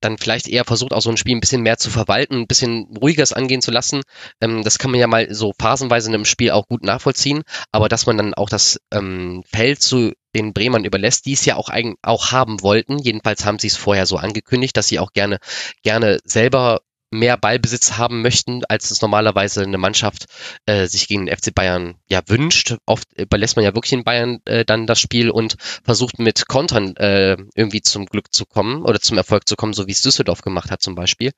dann 0.00 0.18
vielleicht 0.18 0.48
eher 0.48 0.64
versucht, 0.64 0.92
auch 0.92 1.02
so 1.02 1.10
ein 1.10 1.16
Spiel 1.16 1.36
ein 1.36 1.40
bisschen 1.40 1.62
mehr 1.62 1.78
zu 1.78 1.90
verwalten, 1.90 2.40
ein 2.40 2.46
bisschen 2.46 2.96
ruhiges 3.00 3.32
angehen 3.32 3.62
zu 3.62 3.70
lassen. 3.70 4.02
Ähm, 4.40 4.62
das 4.62 4.78
kann 4.78 4.90
man 4.90 5.00
ja 5.00 5.06
mal 5.06 5.32
so 5.32 5.52
phasenweise 5.58 6.08
in 6.08 6.14
einem 6.14 6.24
Spiel 6.24 6.50
auch 6.50 6.66
gut 6.66 6.84
nachvollziehen, 6.84 7.42
aber 7.72 7.88
dass 7.88 8.06
man 8.06 8.16
dann 8.16 8.34
auch 8.34 8.48
das 8.48 8.80
ähm, 8.92 9.42
Feld 9.46 9.82
zu 9.82 10.12
den 10.34 10.52
Bremern 10.52 10.84
überlässt, 10.84 11.26
die 11.26 11.32
es 11.32 11.44
ja 11.44 11.56
auch, 11.56 11.70
auch 12.02 12.32
haben 12.32 12.62
wollten. 12.62 12.98
Jedenfalls 12.98 13.44
haben 13.44 13.58
sie 13.58 13.66
es 13.66 13.76
vorher 13.76 14.06
so 14.06 14.16
angekündigt, 14.16 14.76
dass 14.76 14.86
sie 14.86 14.98
auch 14.98 15.12
gerne, 15.12 15.38
gerne 15.82 16.20
selber 16.24 16.80
mehr 17.10 17.36
Ballbesitz 17.36 17.98
haben 17.98 18.22
möchten, 18.22 18.62
als 18.68 18.90
es 18.90 19.02
normalerweise 19.02 19.62
eine 19.62 19.78
Mannschaft 19.78 20.26
äh, 20.66 20.86
sich 20.86 21.08
gegen 21.08 21.26
den 21.26 21.36
FC 21.36 21.54
Bayern 21.54 21.96
ja 22.08 22.20
wünscht. 22.26 22.76
Oft 22.86 23.12
überlässt 23.14 23.56
man 23.56 23.64
ja 23.64 23.74
wirklich 23.74 23.92
in 23.92 24.04
Bayern 24.04 24.38
äh, 24.44 24.64
dann 24.64 24.86
das 24.86 25.00
Spiel 25.00 25.30
und 25.30 25.56
versucht 25.84 26.18
mit 26.18 26.46
Kontern 26.48 26.96
äh, 26.96 27.36
irgendwie 27.54 27.82
zum 27.82 28.06
Glück 28.06 28.32
zu 28.32 28.46
kommen 28.46 28.82
oder 28.82 29.00
zum 29.00 29.16
Erfolg 29.16 29.48
zu 29.48 29.56
kommen, 29.56 29.72
so 29.72 29.86
wie 29.86 29.92
es 29.92 30.02
Düsseldorf 30.02 30.42
gemacht 30.42 30.70
hat 30.70 30.82
zum 30.82 30.94
Beispiel. 30.94 31.32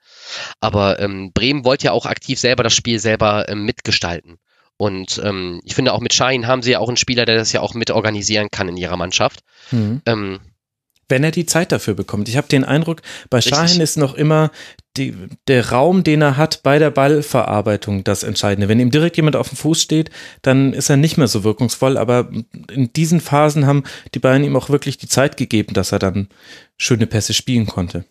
Aber 0.61 1.01
ähm, 1.01 1.33
Bremen 1.33 1.65
wollte 1.65 1.87
ja 1.87 1.93
auch 1.93 2.07
aktiv 2.07 2.39
selber 2.39 2.63
das 2.63 2.75
Spiel 2.75 2.99
selber 2.99 3.49
äh, 3.49 3.55
mitgestalten. 3.55 4.39
Und 4.77 5.21
ähm, 5.25 5.61
ich 5.65 5.75
finde 5.75 5.93
auch 5.93 6.01
mit 6.01 6.13
Schein 6.13 6.47
haben 6.47 6.63
sie 6.63 6.73
ja 6.73 6.81
auch 6.81 6.89
einen 6.89 6.97
Spieler, 6.97 7.25
der 7.25 7.37
das 7.37 7.53
ja 7.53 7.61
auch 7.61 7.75
mit 7.75 7.91
organisieren 7.91 8.49
kann 8.51 8.69
in 8.69 8.77
ihrer 8.77 8.97
Mannschaft. 8.97 9.41
Mhm. 9.71 10.03
Ähm, 10.07 10.41
wenn 11.09 11.25
er 11.25 11.31
die 11.31 11.47
Zeit 11.47 11.73
dafür 11.73 11.95
bekommt. 11.95 12.29
Ich 12.29 12.37
habe 12.37 12.49
den 12.49 12.65
Eindruck, 12.65 13.03
bei 13.31 13.41
Schahin 13.41 13.81
ist 13.81 13.97
noch 13.97 14.15
immer 14.15 14.51
die, 14.97 15.15
der 15.49 15.71
Raum, 15.71 16.05
den 16.05 16.23
er 16.23 16.37
hat 16.37 16.63
bei 16.63 16.79
der 16.79 16.91
Ballverarbeitung 16.91 18.05
das 18.05 18.23
Entscheidende. 18.23 18.69
Wenn 18.69 18.81
ihm 18.81 18.91
direkt 18.91 19.17
jemand 19.17 19.37
auf 19.37 19.49
dem 19.49 19.57
Fuß 19.57 19.81
steht, 19.81 20.11
dann 20.43 20.73
ist 20.73 20.91
er 20.91 20.97
nicht 20.97 21.17
mehr 21.17 21.29
so 21.29 21.45
wirkungsvoll. 21.45 21.97
Aber 21.97 22.31
in 22.71 22.93
diesen 22.93 23.21
Phasen 23.21 23.67
haben 23.67 23.85
die 24.15 24.19
Bayern 24.19 24.45
ihm 24.45 24.57
auch 24.57 24.69
wirklich 24.69 24.99
die 24.99 25.09
Zeit 25.09 25.37
gegeben, 25.37 25.75
dass 25.75 25.93
er 25.93 25.99
dann 25.99 26.29
schöne 26.77 27.07
Pässe 27.07 27.35
spielen 27.35 27.67
konnte. 27.67 28.05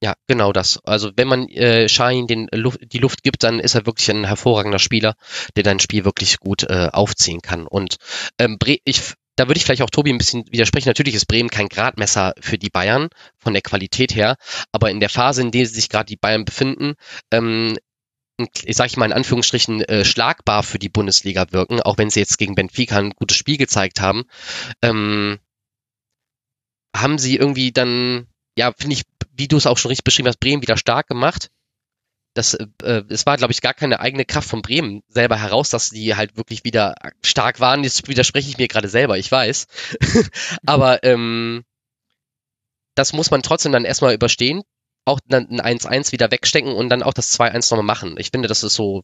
Ja, 0.00 0.14
genau 0.28 0.52
das. 0.52 0.78
Also 0.84 1.10
wenn 1.16 1.26
man 1.26 1.48
äh, 1.48 1.88
Shahin 1.88 2.28
den 2.28 2.48
Luft, 2.52 2.78
die 2.92 2.98
Luft 2.98 3.24
gibt, 3.24 3.42
dann 3.42 3.58
ist 3.58 3.74
er 3.74 3.84
wirklich 3.84 4.08
ein 4.10 4.24
hervorragender 4.24 4.78
Spieler, 4.78 5.14
der 5.56 5.64
dein 5.64 5.80
Spiel 5.80 6.04
wirklich 6.04 6.38
gut 6.38 6.62
äh, 6.62 6.88
aufziehen 6.92 7.42
kann. 7.42 7.66
Und 7.66 7.96
ähm, 8.38 8.58
ich 8.84 9.14
da 9.38 9.46
würde 9.46 9.58
ich 9.58 9.64
vielleicht 9.64 9.82
auch 9.82 9.90
Tobi 9.90 10.12
ein 10.12 10.18
bisschen 10.18 10.50
widersprechen. 10.50 10.88
Natürlich 10.88 11.14
ist 11.14 11.26
Bremen 11.26 11.48
kein 11.48 11.68
Gradmesser 11.68 12.34
für 12.40 12.58
die 12.58 12.70
Bayern 12.70 13.08
von 13.36 13.52
der 13.52 13.62
Qualität 13.62 14.14
her, 14.14 14.36
aber 14.72 14.90
in 14.90 14.98
der 14.98 15.08
Phase, 15.08 15.42
in 15.42 15.52
der 15.52 15.64
sich 15.66 15.88
gerade 15.88 16.06
die 16.06 16.16
Bayern 16.16 16.44
befinden, 16.44 16.94
ähm, 17.30 17.78
ich 18.64 18.76
sage 18.76 18.98
mal 18.98 19.06
in 19.06 19.12
Anführungsstrichen, 19.12 19.82
äh, 19.82 20.04
schlagbar 20.04 20.62
für 20.64 20.78
die 20.78 20.88
Bundesliga 20.88 21.46
wirken, 21.52 21.80
auch 21.80 21.98
wenn 21.98 22.10
sie 22.10 22.20
jetzt 22.20 22.38
gegen 22.38 22.56
Benfica 22.56 22.98
ein 22.98 23.10
gutes 23.10 23.36
Spiel 23.36 23.58
gezeigt 23.58 24.00
haben, 24.00 24.24
ähm, 24.82 25.38
haben 26.96 27.18
sie 27.18 27.36
irgendwie 27.36 27.70
dann, 27.72 28.26
ja, 28.56 28.72
finde 28.76 28.94
ich, 28.94 29.02
wie 29.32 29.48
du 29.48 29.56
es 29.56 29.66
auch 29.66 29.78
schon 29.78 29.90
richtig 29.90 30.04
beschrieben 30.04 30.28
hast, 30.28 30.40
Bremen 30.40 30.62
wieder 30.62 30.76
stark 30.76 31.06
gemacht 31.06 31.48
das, 32.38 32.54
äh, 32.54 33.02
es 33.08 33.26
war, 33.26 33.36
glaube 33.36 33.52
ich, 33.52 33.60
gar 33.60 33.74
keine 33.74 33.98
eigene 33.98 34.24
Kraft 34.24 34.48
von 34.48 34.62
Bremen 34.62 35.02
selber 35.08 35.36
heraus, 35.36 35.70
dass 35.70 35.90
die 35.90 36.14
halt 36.14 36.36
wirklich 36.36 36.62
wieder 36.62 36.94
stark 37.20 37.58
waren. 37.58 37.82
Jetzt 37.82 38.06
widerspreche 38.06 38.48
ich 38.48 38.58
mir 38.58 38.68
gerade 38.68 38.88
selber, 38.88 39.18
ich 39.18 39.30
weiß. 39.30 39.66
Aber 40.66 41.02
ähm, 41.02 41.64
das 42.94 43.12
muss 43.12 43.32
man 43.32 43.42
trotzdem 43.42 43.72
dann 43.72 43.84
erstmal 43.84 44.14
überstehen, 44.14 44.62
auch 45.04 45.18
dann 45.26 45.48
ein 45.60 45.78
1-1 45.80 46.12
wieder 46.12 46.30
wegstecken 46.30 46.72
und 46.72 46.90
dann 46.90 47.02
auch 47.02 47.12
das 47.12 47.36
2-1 47.38 47.70
nochmal 47.72 47.96
machen. 47.96 48.14
Ich 48.18 48.30
finde, 48.30 48.46
das 48.46 48.62
ist 48.62 48.74
so 48.74 49.02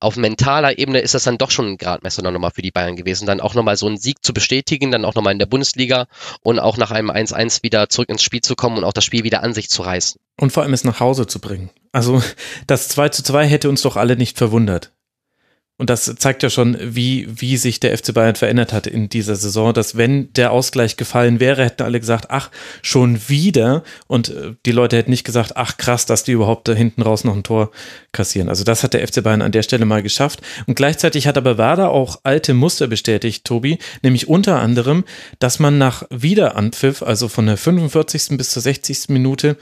auf 0.00 0.16
mentaler 0.16 0.78
Ebene 0.78 1.00
ist 1.00 1.14
das 1.14 1.24
dann 1.24 1.38
doch 1.38 1.50
schon 1.50 1.68
ein 1.68 1.78
Gradmesser 1.78 2.22
nochmal 2.22 2.50
für 2.50 2.62
die 2.62 2.70
Bayern 2.70 2.96
gewesen, 2.96 3.26
dann 3.26 3.40
auch 3.40 3.54
nochmal 3.54 3.76
so 3.76 3.86
einen 3.86 3.96
Sieg 3.96 4.22
zu 4.22 4.34
bestätigen, 4.34 4.90
dann 4.90 5.04
auch 5.04 5.14
nochmal 5.14 5.32
in 5.32 5.38
der 5.38 5.46
Bundesliga 5.46 6.06
und 6.42 6.58
auch 6.58 6.76
nach 6.76 6.90
einem 6.90 7.10
1-1 7.10 7.62
wieder 7.62 7.88
zurück 7.88 8.08
ins 8.08 8.22
Spiel 8.22 8.40
zu 8.40 8.56
kommen 8.56 8.78
und 8.78 8.84
auch 8.84 8.92
das 8.92 9.04
Spiel 9.04 9.24
wieder 9.24 9.42
an 9.42 9.54
sich 9.54 9.68
zu 9.68 9.82
reißen. 9.82 10.20
Und 10.38 10.52
vor 10.52 10.62
allem 10.62 10.74
es 10.74 10.84
nach 10.84 11.00
Hause 11.00 11.26
zu 11.26 11.40
bringen. 11.40 11.70
Also 11.92 12.22
das 12.66 12.88
2 12.88 13.08
zu 13.08 13.22
2 13.22 13.46
hätte 13.46 13.68
uns 13.68 13.82
doch 13.82 13.96
alle 13.96 14.16
nicht 14.16 14.36
verwundert. 14.36 14.92
Und 15.78 15.90
das 15.90 16.14
zeigt 16.16 16.42
ja 16.42 16.48
schon, 16.48 16.78
wie, 16.80 17.28
wie 17.28 17.58
sich 17.58 17.80
der 17.80 17.96
FC 17.96 18.14
Bayern 18.14 18.34
verändert 18.34 18.72
hat 18.72 18.86
in 18.86 19.10
dieser 19.10 19.36
Saison, 19.36 19.74
dass 19.74 19.94
wenn 19.94 20.32
der 20.32 20.50
Ausgleich 20.50 20.96
gefallen 20.96 21.38
wäre, 21.38 21.64
hätten 21.64 21.82
alle 21.82 22.00
gesagt, 22.00 22.26
ach, 22.30 22.50
schon 22.80 23.28
wieder. 23.28 23.84
Und 24.06 24.30
äh, 24.30 24.54
die 24.64 24.72
Leute 24.72 24.96
hätten 24.96 25.10
nicht 25.10 25.24
gesagt, 25.24 25.52
ach 25.56 25.76
krass, 25.76 26.06
dass 26.06 26.24
die 26.24 26.32
überhaupt 26.32 26.66
da 26.68 26.72
hinten 26.72 27.02
raus 27.02 27.24
noch 27.24 27.36
ein 27.36 27.42
Tor 27.42 27.72
kassieren. 28.12 28.48
Also 28.48 28.64
das 28.64 28.82
hat 28.82 28.94
der 28.94 29.06
FC 29.06 29.22
Bayern 29.22 29.42
an 29.42 29.52
der 29.52 29.62
Stelle 29.62 29.84
mal 29.84 30.02
geschafft. 30.02 30.40
Und 30.66 30.76
gleichzeitig 30.76 31.26
hat 31.26 31.36
aber 31.36 31.58
Werder 31.58 31.90
auch 31.90 32.20
alte 32.22 32.54
Muster 32.54 32.86
bestätigt, 32.86 33.44
Tobi, 33.44 33.78
nämlich 34.02 34.28
unter 34.28 34.58
anderem, 34.60 35.04
dass 35.40 35.58
man 35.58 35.76
nach 35.76 36.04
Wiederanpfiff, 36.08 37.02
also 37.02 37.28
von 37.28 37.46
der 37.46 37.58
45. 37.58 38.38
bis 38.38 38.50
zur 38.50 38.62
60. 38.62 39.10
Minute, 39.10 39.58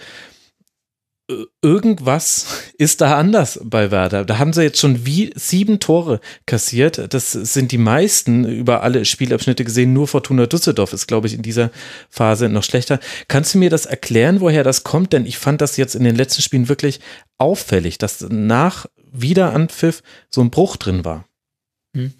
irgendwas 1.62 2.72
ist 2.76 3.00
da 3.00 3.16
anders 3.16 3.58
bei 3.62 3.90
Werder. 3.90 4.24
Da 4.24 4.38
haben 4.38 4.52
sie 4.52 4.62
jetzt 4.62 4.78
schon 4.78 5.06
wie 5.06 5.32
sieben 5.34 5.80
Tore 5.80 6.20
kassiert. 6.44 7.14
Das 7.14 7.32
sind 7.32 7.72
die 7.72 7.78
meisten 7.78 8.44
über 8.44 8.82
alle 8.82 9.04
Spielabschnitte 9.04 9.64
gesehen. 9.64 9.94
Nur 9.94 10.06
Fortuna 10.06 10.46
Düsseldorf 10.46 10.92
ist, 10.92 11.06
glaube 11.06 11.26
ich, 11.26 11.34
in 11.34 11.42
dieser 11.42 11.70
Phase 12.10 12.48
noch 12.48 12.62
schlechter. 12.62 13.00
Kannst 13.28 13.54
du 13.54 13.58
mir 13.58 13.70
das 13.70 13.86
erklären, 13.86 14.40
woher 14.40 14.64
das 14.64 14.84
kommt? 14.84 15.12
Denn 15.14 15.24
ich 15.24 15.38
fand 15.38 15.60
das 15.62 15.78
jetzt 15.78 15.94
in 15.94 16.04
den 16.04 16.16
letzten 16.16 16.42
Spielen 16.42 16.68
wirklich 16.68 17.00
auffällig, 17.38 17.96
dass 17.96 18.20
nach 18.28 18.86
Wiederanpfiff 19.10 20.02
so 20.28 20.42
ein 20.42 20.50
Bruch 20.50 20.76
drin 20.76 21.04
war. 21.04 21.26
Hm. 21.96 22.12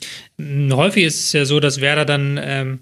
Häufig 0.73 1.05
ist 1.05 1.21
es 1.21 1.33
ja 1.33 1.45
so, 1.45 1.61
dass 1.61 1.81
Werder 1.81 2.07
dann 2.07 2.41
ähm, 2.43 2.81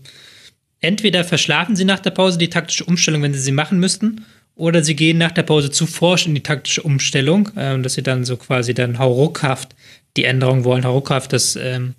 entweder 0.80 1.24
verschlafen 1.24 1.74
sie 1.74 1.84
nach 1.84 2.00
der 2.00 2.10
Pause 2.10 2.38
die 2.38 2.50
taktische 2.50 2.84
Umstellung, 2.84 3.22
wenn 3.22 3.34
sie 3.34 3.40
sie 3.40 3.52
machen 3.52 3.80
müssten, 3.80 4.24
oder 4.54 4.82
sie 4.82 4.96
gehen 4.96 5.18
nach 5.18 5.32
der 5.32 5.42
Pause 5.42 5.70
zu 5.70 5.86
forsch 5.86 6.26
in 6.26 6.34
die 6.34 6.42
taktische 6.42 6.82
Umstellung, 6.82 7.50
ähm, 7.56 7.82
dass 7.82 7.94
sie 7.94 8.02
dann 8.02 8.24
so 8.24 8.36
quasi 8.36 8.74
dann 8.74 8.98
hauruckhaft 8.98 9.74
die 10.16 10.24
Änderung 10.24 10.64
wollen, 10.64 10.84
hauruckhaft 10.84 11.32
das, 11.32 11.56
ähm, 11.56 11.94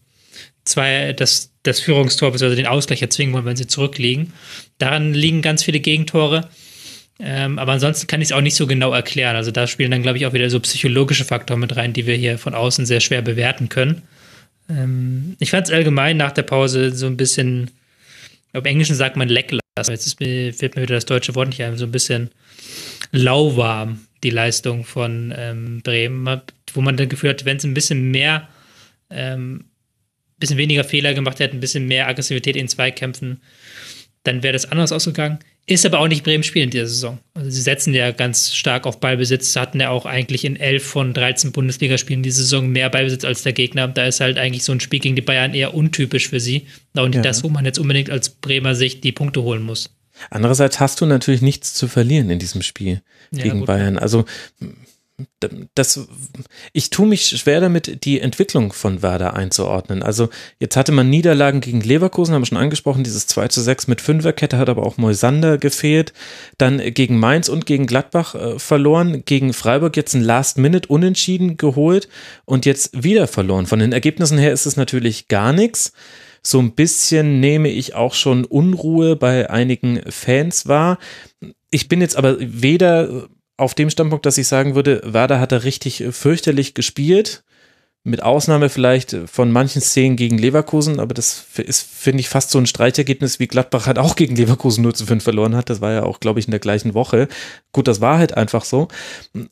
zwei, 0.66 1.14
das, 1.14 1.52
das 1.64 1.80
Führungstor 1.80 2.32
bzw. 2.32 2.56
den 2.56 2.68
Ausgleich 2.68 3.02
erzwingen 3.02 3.34
wollen, 3.34 3.46
wenn 3.46 3.56
sie 3.56 3.68
zurückliegen. 3.68 4.34
Daran 4.78 5.14
liegen 5.14 5.42
ganz 5.42 5.64
viele 5.64 5.80
Gegentore. 5.80 6.50
Ähm, 7.20 7.60
aber 7.60 7.74
ansonsten 7.74 8.08
kann 8.08 8.22
ich 8.22 8.30
es 8.30 8.32
auch 8.32 8.42
nicht 8.42 8.56
so 8.56 8.68
genau 8.68 8.92
erklären. 8.92 9.36
Also 9.36 9.52
da 9.52 9.68
spielen 9.68 9.92
dann, 9.92 10.02
glaube 10.02 10.18
ich, 10.18 10.26
auch 10.26 10.34
wieder 10.34 10.50
so 10.50 10.60
psychologische 10.60 11.26
Faktoren 11.26 11.60
mit 11.60 11.76
rein, 11.76 11.94
die 11.94 12.08
wir 12.08 12.16
hier 12.16 12.38
von 12.38 12.54
außen 12.54 12.86
sehr 12.86 13.00
schwer 13.00 13.22
bewerten 13.22 13.70
können. 13.70 14.02
Ähm, 14.70 15.36
ich 15.40 15.52
fand 15.52 15.68
es 15.68 15.74
allgemein 15.74 16.18
nach 16.18 16.32
der 16.32 16.44
Pause 16.44 16.92
so 16.92 17.06
ein 17.06 17.18
bisschen, 17.18 17.72
im 18.52 18.66
Englischen 18.66 18.96
sagt 18.96 19.16
man 19.16 19.30
lackluster. 19.30 19.62
Jetzt 19.78 20.08
ist 20.08 20.20
mir, 20.20 20.54
fällt 20.54 20.76
mir 20.76 20.82
wieder 20.82 20.96
das 20.96 21.06
deutsche 21.06 21.36
Wort 21.36 21.50
nicht 21.50 21.62
ein, 21.64 21.78
so 21.78 21.86
ein 21.86 21.92
bisschen 21.92 22.30
lauwarm, 23.12 24.08
die 24.24 24.30
Leistung 24.30 24.84
von 24.84 25.34
ähm, 25.36 25.82
Bremen, 25.84 26.42
wo 26.74 26.82
man 26.82 26.98
dann 26.98 27.10
Gefühl 27.10 27.32
hat, 27.32 27.46
wenn 27.46 27.58
es 27.58 27.64
ein 27.64 27.74
bisschen 27.74 28.12
mehr, 28.12 28.48
ähm, 29.10 29.66
bisschen 30.40 30.58
weniger 30.58 30.84
Fehler 30.84 31.14
gemacht 31.14 31.40
hätte, 31.40 31.56
ein 31.56 31.60
bisschen 31.60 31.88
mehr 31.88 32.08
Aggressivität 32.08 32.56
in 32.56 32.68
Zweikämpfen, 32.68 33.42
dann 34.24 34.42
wäre 34.42 34.54
das 34.54 34.72
anders 34.72 34.92
ausgegangen. 34.92 35.40
Ist 35.66 35.86
aber 35.86 36.00
auch 36.00 36.10
nicht 36.10 36.26
Bremen 36.26 36.44
Spiel 36.44 36.64
in 36.64 36.72
dieser 36.72 36.88
Saison. 36.88 37.20
Also 37.34 37.50
sie 37.50 37.62
setzen 37.62 37.94
ja 37.94 38.12
ganz 38.12 38.54
stark 38.54 38.86
auf 38.86 39.00
Ballbesitz, 39.00 39.56
hatten 39.56 39.80
ja 39.80 39.90
auch 39.90 40.06
eigentlich 40.06 40.44
in 40.44 40.58
11 40.58 40.84
von 40.86 41.14
13 41.14 41.54
Bundesligaspielen 41.54 42.22
diese 42.22 42.42
Saison 42.42 42.68
mehr 42.68 42.90
Ballbesitz 42.90 43.24
als 43.24 43.44
der 43.44 43.54
Gegner. 43.54 43.88
Da 43.88 44.06
ist 44.06 44.20
halt 44.20 44.38
eigentlich 44.38 44.66
so 44.66 44.74
ein 44.74 44.82
Spiel 44.82 45.00
gegen 45.00 45.16
die 45.16 45.22
Bayern 45.22 45.54
eher 45.54 45.74
untypisch 45.74 46.28
für 46.28 46.42
sie. 46.42 46.68
Nicht 46.94 47.16
ja. 47.16 47.22
das, 47.22 47.46
wo 47.46 47.50
man 47.50 47.64
jetzt 47.64 47.80
unbedingt 47.80 48.10
als 48.10 48.30
Bremer 48.30 48.76
Sicht 48.76 49.06
die 49.06 49.14
Punkte 49.14 49.44
holen 49.44 49.64
muss. 49.64 49.90
Andererseits 50.30 50.80
hast 50.80 51.02
du 51.02 51.06
natürlich 51.06 51.42
nichts 51.42 51.74
zu 51.74 51.88
verlieren 51.88 52.30
in 52.30 52.40
diesem 52.40 52.62
Spiel 52.62 53.02
ja, 53.32 53.44
gegen 53.44 53.60
gut. 53.60 53.68
Bayern. 53.68 53.98
Also 53.98 54.26
das, 55.76 56.08
ich 56.72 56.90
tue 56.90 57.08
mich 57.08 57.28
schwer 57.28 57.60
damit, 57.60 58.04
die 58.04 58.20
Entwicklung 58.20 58.74
von 58.74 59.02
Werder 59.02 59.36
einzuordnen. 59.36 60.02
Also 60.02 60.30
jetzt 60.60 60.76
hatte 60.76 60.92
man 60.92 61.10
Niederlagen 61.10 61.62
gegen 61.62 61.82
Leverkusen, 61.82 62.34
haben 62.34 62.42
wir 62.42 62.48
schon 62.48 62.58
angesprochen, 62.58 63.04
dieses 63.04 63.28
2 63.28 63.50
zu 63.50 63.62
6 63.62 63.88
mit 63.88 64.02
Fünferkette 64.02 64.58
hat 64.58 64.70
aber 64.70 64.84
auch 64.84 64.98
Moisander 64.98 65.58
gefehlt. 65.58 66.14
Dann 66.58 66.80
gegen 66.94 67.20
Mainz 67.20 67.48
und 67.50 67.66
gegen 67.66 67.86
Gladbach 67.86 68.36
äh, 68.36 68.60
verloren, 68.60 69.24
gegen 69.26 69.54
Freiburg 69.54 69.96
jetzt 69.98 70.16
ein 70.16 70.24
Last-Minute 70.24 70.88
unentschieden 70.88 71.58
geholt 71.58 72.08
und 72.46 72.66
jetzt 72.66 73.04
wieder 73.04 73.28
verloren. 73.28 73.68
Von 73.68 73.80
den 73.80 73.92
Ergebnissen 73.92 74.38
her 74.38 74.52
ist 74.52 74.66
es 74.66 74.78
natürlich 74.78 75.28
gar 75.28 75.54
nichts. 75.54 75.94
So 76.46 76.60
ein 76.60 76.74
bisschen 76.74 77.40
nehme 77.40 77.70
ich 77.70 77.96
auch 77.96 78.14
schon 78.14 78.44
Unruhe 78.44 79.16
bei 79.16 79.50
einigen 79.50 80.02
Fans 80.12 80.68
wahr. 80.68 81.00
Ich 81.70 81.88
bin 81.88 82.02
jetzt 82.02 82.18
aber 82.18 82.36
weder 82.40 83.30
auf 83.58 83.74
dem 83.74 83.90
Standpunkt, 83.90 84.26
dass 84.26 84.38
ich 84.38 84.48
sagen 84.48 84.76
würde, 84.76 85.02
Werder 85.06 85.40
hat 85.40 85.52
da 85.52 85.58
richtig 85.58 86.04
fürchterlich 86.12 86.74
gespielt. 86.74 87.44
Mit 88.06 88.22
Ausnahme 88.22 88.68
vielleicht 88.68 89.16
von 89.28 89.50
manchen 89.50 89.82
Szenen 89.82 90.18
gegen 90.18 90.38
Leverkusen, 90.38 91.00
aber 91.00 91.14
das 91.14 91.46
ist, 91.56 91.82
finde 91.82 92.20
ich, 92.20 92.28
fast 92.28 92.50
so 92.50 92.58
ein 92.58 92.66
Streichergebnis, 92.66 93.40
wie 93.40 93.48
Gladbach 93.48 93.88
halt 93.88 93.98
auch 93.98 94.18
gegen 94.18 94.36
Leverkusen 94.36 94.82
0 94.84 94.94
zu 94.94 95.06
5 95.06 95.24
verloren 95.24 95.56
hat. 95.56 95.70
Das 95.70 95.80
war 95.80 95.94
ja 95.94 96.04
auch, 96.04 96.20
glaube 96.20 96.42
ich, 96.42 96.48
in 96.48 96.52
der 96.52 96.60
gleichen 96.60 96.96
Woche. 96.96 97.30
Gut, 97.72 97.88
das 97.88 98.02
war 98.02 98.18
halt 98.18 98.36
einfach 98.36 98.66
so. 98.66 98.90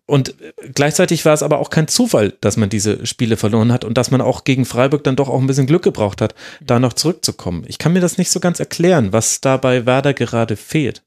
Und 0.05 0.35
gleichzeitig 0.73 1.23
war 1.23 1.33
es 1.33 1.43
aber 1.43 1.59
auch 1.59 1.69
kein 1.69 1.87
Zufall, 1.87 2.33
dass 2.41 2.57
man 2.57 2.67
diese 2.67 3.05
Spiele 3.05 3.37
verloren 3.37 3.71
hat 3.71 3.85
und 3.85 3.97
dass 3.97 4.11
man 4.11 4.19
auch 4.19 4.43
gegen 4.43 4.65
Freiburg 4.65 5.05
dann 5.05 5.15
doch 5.15 5.29
auch 5.29 5.39
ein 5.39 5.47
bisschen 5.47 5.67
Glück 5.67 5.83
gebraucht 5.83 6.19
hat, 6.19 6.35
da 6.59 6.77
noch 6.77 6.91
zurückzukommen. 6.91 7.63
Ich 7.67 7.77
kann 7.77 7.93
mir 7.93 8.01
das 8.01 8.17
nicht 8.17 8.31
so 8.31 8.41
ganz 8.41 8.59
erklären, 8.59 9.13
was 9.13 9.39
da 9.39 9.55
bei 9.55 9.85
Werder 9.85 10.13
gerade 10.13 10.57
fehlt. 10.57 11.03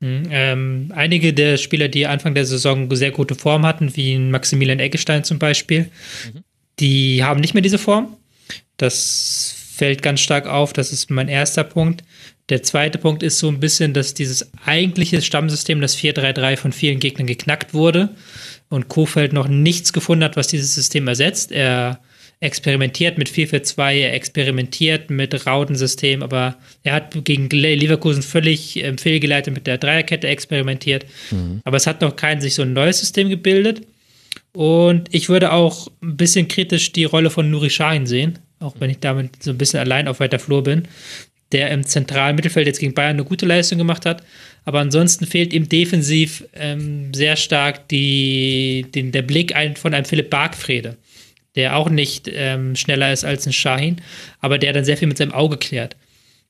Hm, 0.00 0.28
ähm, 0.30 0.92
einige 0.94 1.32
der 1.34 1.56
Spieler, 1.56 1.88
die 1.88 2.06
Anfang 2.06 2.34
der 2.34 2.46
Saison 2.46 2.88
sehr 2.94 3.10
gute 3.10 3.34
Form 3.34 3.66
hatten, 3.66 3.96
wie 3.96 4.16
Maximilian 4.16 4.78
Eggestein 4.78 5.24
zum 5.24 5.40
Beispiel, 5.40 5.90
mhm. 6.32 6.44
Die 6.80 7.24
haben 7.24 7.40
nicht 7.40 7.54
mehr 7.54 7.62
diese 7.62 7.78
Form. 7.78 8.16
Das 8.76 9.54
fällt 9.74 10.02
ganz 10.02 10.20
stark 10.20 10.46
auf. 10.46 10.72
Das 10.72 10.92
ist 10.92 11.10
mein 11.10 11.28
erster 11.28 11.64
Punkt. 11.64 12.02
Der 12.48 12.62
zweite 12.62 12.98
Punkt 12.98 13.22
ist 13.22 13.38
so 13.38 13.48
ein 13.48 13.60
bisschen, 13.60 13.92
dass 13.92 14.14
dieses 14.14 14.50
eigentliche 14.64 15.20
Stammsystem, 15.20 15.80
das 15.80 15.96
4-3-3 15.98 16.56
von 16.56 16.72
vielen 16.72 16.98
Gegnern 16.98 17.26
geknackt 17.26 17.74
wurde 17.74 18.10
und 18.70 18.88
Kofeld 18.88 19.32
noch 19.32 19.48
nichts 19.48 19.92
gefunden 19.92 20.24
hat, 20.24 20.36
was 20.36 20.48
dieses 20.48 20.74
System 20.74 21.06
ersetzt. 21.08 21.52
Er 21.52 22.00
experimentiert 22.40 23.18
mit 23.18 23.28
4-4-2, 23.28 23.92
er 23.94 24.14
experimentiert 24.14 25.10
mit 25.10 25.46
Rautensystem, 25.46 26.22
aber 26.22 26.56
er 26.84 26.94
hat 26.94 27.24
gegen 27.24 27.50
Leverkusen 27.50 28.22
völlig 28.22 28.82
ähm, 28.82 28.96
fehlgeleitet 28.96 29.52
mit 29.52 29.66
der 29.66 29.76
Dreierkette 29.76 30.28
experimentiert. 30.28 31.04
Mhm. 31.30 31.60
Aber 31.64 31.76
es 31.76 31.86
hat 31.86 32.00
noch 32.00 32.16
kein 32.16 32.40
sich 32.40 32.54
so 32.54 32.62
ein 32.62 32.72
neues 32.72 33.00
System 33.00 33.28
gebildet. 33.28 33.82
Und 34.52 35.08
ich 35.14 35.28
würde 35.28 35.52
auch 35.52 35.88
ein 36.02 36.16
bisschen 36.16 36.48
kritisch 36.48 36.92
die 36.92 37.04
Rolle 37.04 37.30
von 37.30 37.50
Nuri 37.50 37.70
Sahin 37.70 38.06
sehen, 38.06 38.38
auch 38.60 38.74
wenn 38.78 38.90
ich 38.90 38.98
damit 38.98 39.42
so 39.42 39.50
ein 39.50 39.58
bisschen 39.58 39.80
allein 39.80 40.08
auf 40.08 40.20
weiter 40.20 40.38
Flur 40.38 40.62
bin, 40.62 40.88
der 41.52 41.70
im 41.70 41.84
zentralen 41.84 42.36
Mittelfeld 42.36 42.66
jetzt 42.66 42.80
gegen 42.80 42.94
Bayern 42.94 43.16
eine 43.16 43.24
gute 43.24 43.46
Leistung 43.46 43.78
gemacht 43.78 44.04
hat. 44.04 44.22
Aber 44.64 44.80
ansonsten 44.80 45.26
fehlt 45.26 45.52
ihm 45.52 45.68
defensiv 45.68 46.44
ähm, 46.54 47.14
sehr 47.14 47.36
stark 47.36 47.88
die, 47.88 48.86
den, 48.94 49.12
der 49.12 49.22
Blick 49.22 49.54
ein, 49.54 49.76
von 49.76 49.94
einem 49.94 50.04
Philipp 50.04 50.30
Bargfrede 50.30 50.96
der 51.58 51.76
auch 51.76 51.90
nicht 51.90 52.30
ähm, 52.32 52.76
schneller 52.76 53.12
ist 53.12 53.24
als 53.24 53.44
ein 53.44 53.52
Shahin, 53.52 53.96
aber 54.38 54.58
der 54.58 54.72
dann 54.72 54.84
sehr 54.84 54.96
viel 54.96 55.08
mit 55.08 55.18
seinem 55.18 55.32
Auge 55.32 55.56
klärt. 55.56 55.96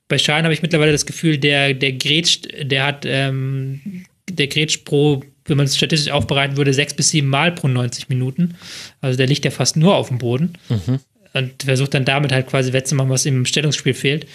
Bei 0.07 0.19
Shahin 0.19 0.43
habe 0.43 0.53
ich 0.53 0.61
mittlerweile 0.61 0.91
das 0.91 1.07
Gefühl, 1.07 1.39
der, 1.39 1.73
der 1.73 1.93
grätscht, 1.93 2.47
der 2.61 2.85
hat, 2.85 3.05
ähm, 3.07 4.05
der 4.29 4.45
grätscht 4.45 4.85
pro, 4.85 5.23
wenn 5.49 5.57
man 5.57 5.65
es 5.65 5.75
statistisch 5.75 6.11
aufbereiten 6.11 6.57
würde, 6.57 6.73
sechs 6.73 6.93
bis 6.93 7.09
sieben 7.09 7.27
Mal 7.27 7.51
pro 7.51 7.67
90 7.67 8.09
Minuten. 8.09 8.55
Also 9.01 9.17
der 9.17 9.27
liegt 9.27 9.45
ja 9.45 9.51
fast 9.51 9.77
nur 9.77 9.95
auf 9.95 10.09
dem 10.09 10.17
Boden 10.17 10.53
mhm. 10.69 10.99
und 11.33 11.63
versucht 11.63 11.93
dann 11.93 12.05
damit 12.05 12.31
halt 12.31 12.47
quasi 12.47 12.73
wettzumachen, 12.73 13.09
was 13.09 13.25
im 13.25 13.45
Stellungsspiel 13.45 13.93
fehlt. 13.93 14.27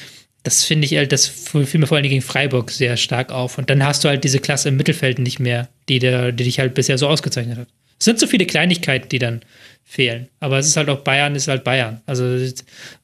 Das 0.42 0.64
finde 0.64 0.84
ich 0.84 0.96
halt, 0.96 1.10
das 1.12 1.26
fiel 1.26 1.80
mir 1.80 1.86
vor 1.86 1.96
allem 1.96 2.08
gegen 2.08 2.20
Freiburg 2.20 2.70
sehr 2.70 2.96
stark 2.98 3.32
auf. 3.32 3.56
Und 3.56 3.70
dann 3.70 3.84
hast 3.84 4.04
du 4.04 4.08
halt 4.08 4.24
diese 4.24 4.40
Klasse 4.40 4.68
im 4.68 4.76
Mittelfeld 4.76 5.18
nicht 5.18 5.40
mehr, 5.40 5.68
die, 5.88 5.98
der, 5.98 6.32
die 6.32 6.44
dich 6.44 6.58
halt 6.58 6.74
bisher 6.74 6.98
so 6.98 7.08
ausgezeichnet 7.08 7.56
hat. 7.56 7.68
Es 7.98 8.04
sind 8.04 8.18
so 8.18 8.26
viele 8.26 8.44
Kleinigkeiten, 8.44 9.08
die 9.08 9.18
dann 9.18 9.40
fehlen. 9.84 10.28
Aber 10.40 10.58
es 10.58 10.66
ist 10.66 10.76
halt 10.76 10.88
auch 10.88 11.00
Bayern, 11.00 11.34
ist 11.34 11.48
halt 11.48 11.64
Bayern. 11.64 12.00
Also 12.06 12.24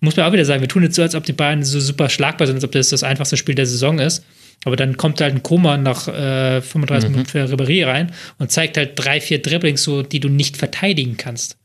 muss 0.00 0.16
man 0.16 0.26
auch 0.26 0.32
wieder 0.32 0.44
sagen, 0.44 0.60
wir 0.60 0.68
tun 0.68 0.82
jetzt 0.82 0.96
so, 0.96 1.02
als 1.02 1.14
ob 1.14 1.24
die 1.24 1.32
Bayern 1.32 1.62
so 1.62 1.80
super 1.80 2.08
schlagbar 2.08 2.46
sind, 2.46 2.56
als 2.56 2.64
ob 2.64 2.72
das 2.72 2.88
das 2.88 3.02
einfachste 3.02 3.36
Spiel 3.36 3.54
der 3.54 3.66
Saison 3.66 3.98
ist. 3.98 4.24
Aber 4.64 4.76
dann 4.76 4.96
kommt 4.96 5.20
halt 5.20 5.34
ein 5.34 5.42
Koma 5.42 5.76
nach 5.76 6.06
äh, 6.08 6.60
35 6.60 7.08
mhm. 7.08 7.12
Minuten 7.12 7.30
für 7.30 7.44
Ribéry 7.44 7.86
rein 7.86 8.12
und 8.38 8.52
zeigt 8.52 8.76
halt 8.76 8.92
drei, 8.94 9.20
vier 9.20 9.40
Dribblings, 9.40 9.82
so, 9.82 10.02
die 10.02 10.20
du 10.20 10.28
nicht 10.28 10.56
verteidigen 10.56 11.16
kannst. 11.16 11.56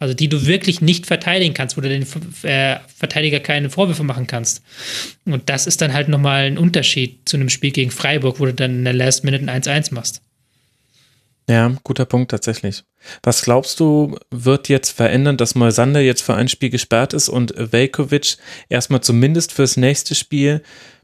Also 0.00 0.14
die 0.14 0.28
du 0.28 0.46
wirklich 0.46 0.80
nicht 0.80 1.06
verteidigen 1.06 1.54
kannst, 1.54 1.76
wo 1.76 1.80
du 1.80 1.88
den 1.88 2.06
äh, 2.44 2.76
Verteidiger 2.96 3.40
keine 3.40 3.68
Vorwürfe 3.68 4.04
machen 4.04 4.28
kannst. 4.28 4.62
Und 5.24 5.48
das 5.50 5.66
ist 5.66 5.80
dann 5.80 5.92
halt 5.92 6.08
nochmal 6.08 6.44
ein 6.44 6.58
Unterschied 6.58 7.28
zu 7.28 7.36
einem 7.36 7.48
Spiel 7.48 7.72
gegen 7.72 7.90
Freiburg, 7.90 8.38
wo 8.38 8.46
du 8.46 8.54
dann 8.54 8.76
in 8.76 8.84
der 8.84 8.92
Last 8.92 9.24
Minute 9.24 9.50
ein 9.50 9.62
1-1 9.62 9.92
machst. 9.92 10.22
Ja, 11.48 11.74
guter 11.82 12.04
Punkt 12.04 12.30
tatsächlich. 12.30 12.84
Was 13.22 13.42
glaubst 13.42 13.80
du, 13.80 14.18
wird 14.30 14.68
jetzt 14.68 14.90
verändern, 14.90 15.38
dass 15.38 15.54
Moisander 15.54 16.00
jetzt 16.00 16.20
für 16.20 16.34
ein 16.34 16.48
Spiel 16.48 16.68
gesperrt 16.68 17.14
ist 17.14 17.30
und 17.30 17.54
Velkovic 17.56 18.36
erstmal 18.68 19.00
zumindest 19.00 19.52
fürs 19.52 19.78
nächste 19.78 20.14
Spiel 20.14 20.62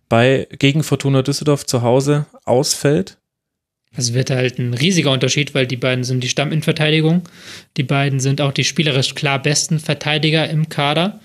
bei 0.09 0.49
gegen 0.59 0.83
Fortuna 0.83 1.23
Düsseldorf 1.23 1.67
zu 1.67 1.83
Hause 1.83 2.27
ausfällt? 2.45 3.19
Es 3.97 4.13
wird 4.13 4.31
halt 4.31 4.59
ein 4.59 4.75
riesiger 4.75 5.13
Unterschied, 5.13 5.55
weil 5.55 5.67
die 5.67 5.77
beiden 5.77 6.05
sind 6.05 6.23
die 6.23 6.29
Stamminverteidigung. 6.29 7.23
Die 7.77 7.85
beiden 7.85 8.19
sind 8.19 8.41
auch 8.41 8.53
die 8.53 8.65
spielerisch 8.65 9.15
klar 9.15 9.41
besten 9.41 9.79
Verteidiger 9.79 10.49
im 10.51 10.69
Kader. 10.69 11.21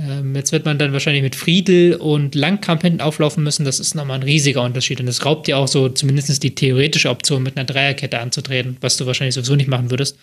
Ähm, 0.00 0.34
jetzt 0.36 0.52
wird 0.52 0.64
man 0.64 0.78
dann 0.78 0.92
wahrscheinlich 0.92 1.22
mit 1.22 1.34
Friedel 1.34 1.94
und 1.94 2.34
Langkamp 2.34 2.82
hinten 2.82 3.00
auflaufen 3.00 3.42
müssen. 3.42 3.64
Das 3.64 3.80
ist 3.80 3.94
nochmal 3.94 4.18
ein 4.18 4.24
riesiger 4.24 4.62
Unterschied. 4.62 5.00
Und 5.00 5.06
das 5.06 5.24
raubt 5.24 5.46
dir 5.46 5.58
auch 5.58 5.68
so 5.68 5.88
zumindest 5.88 6.42
die 6.42 6.54
theoretische 6.54 7.10
Option, 7.10 7.42
mit 7.42 7.56
einer 7.56 7.66
Dreierkette 7.66 8.18
anzutreten, 8.18 8.76
was 8.80 8.96
du 8.96 9.06
wahrscheinlich 9.06 9.34
sowieso 9.34 9.56
nicht 9.56 9.68
machen 9.68 9.90
würdest. 9.90 10.16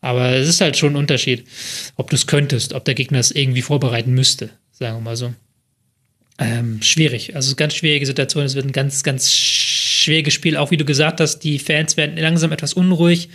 Aber 0.00 0.30
es 0.30 0.48
ist 0.48 0.60
halt 0.60 0.76
schon 0.76 0.94
ein 0.94 0.96
Unterschied, 0.96 1.44
ob 1.96 2.10
du 2.10 2.16
es 2.16 2.26
könntest, 2.26 2.72
ob 2.72 2.84
der 2.84 2.94
Gegner 2.94 3.18
es 3.18 3.30
irgendwie 3.30 3.62
vorbereiten 3.62 4.12
müsste, 4.12 4.50
sagen 4.72 4.98
wir 4.98 5.02
mal 5.02 5.16
so. 5.16 5.32
Ähm, 6.42 6.82
schwierig. 6.82 7.36
Also 7.36 7.54
ganz 7.54 7.74
schwierige 7.74 8.06
Situation. 8.06 8.44
Es 8.44 8.54
wird 8.54 8.66
ein 8.66 8.72
ganz, 8.72 9.02
ganz 9.02 9.32
schwieriges 9.32 10.34
Spiel. 10.34 10.56
Auch 10.56 10.70
wie 10.70 10.76
du 10.76 10.84
gesagt 10.84 11.20
hast, 11.20 11.40
die 11.40 11.58
Fans 11.58 11.96
werden 11.96 12.16
langsam 12.16 12.52
etwas 12.52 12.74
unruhig. 12.74 13.28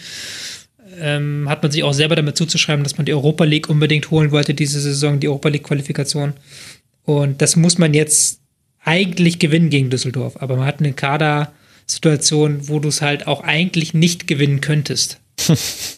Ähm, 1.00 1.48
hat 1.48 1.62
man 1.64 1.72
sich 1.72 1.84
auch 1.84 1.94
selber 1.94 2.16
damit 2.16 2.38
zuzuschreiben, 2.38 2.84
dass 2.84 2.98
man 2.98 3.06
die 3.06 3.14
Europa 3.14 3.44
League 3.44 3.70
unbedingt 3.70 4.10
holen 4.10 4.32
wollte, 4.32 4.54
diese 4.54 4.80
Saison, 4.82 5.20
die 5.20 5.28
Europa 5.28 5.50
League-Qualifikation. 5.50 6.34
Und 7.04 7.42
das 7.42 7.56
muss 7.56 7.78
man 7.78 7.94
jetzt 7.94 8.42
eigentlich 8.84 9.40
gewinnen 9.40 9.70
gegen 9.70 9.90
Düsseldorf. 9.90 10.38
Aber 10.42 10.58
man 10.58 10.66
hat 10.66 10.80
eine 10.80 10.94
Kader-Situation, 10.94 12.68
wo 12.68 12.80
du 12.80 12.90
es 12.90 13.02
halt 13.02 13.28
auch 13.28 13.42
eigentlich 13.42 13.94
nicht 13.94 14.28
gewinnen 14.28 14.62
könntest. 14.62 15.20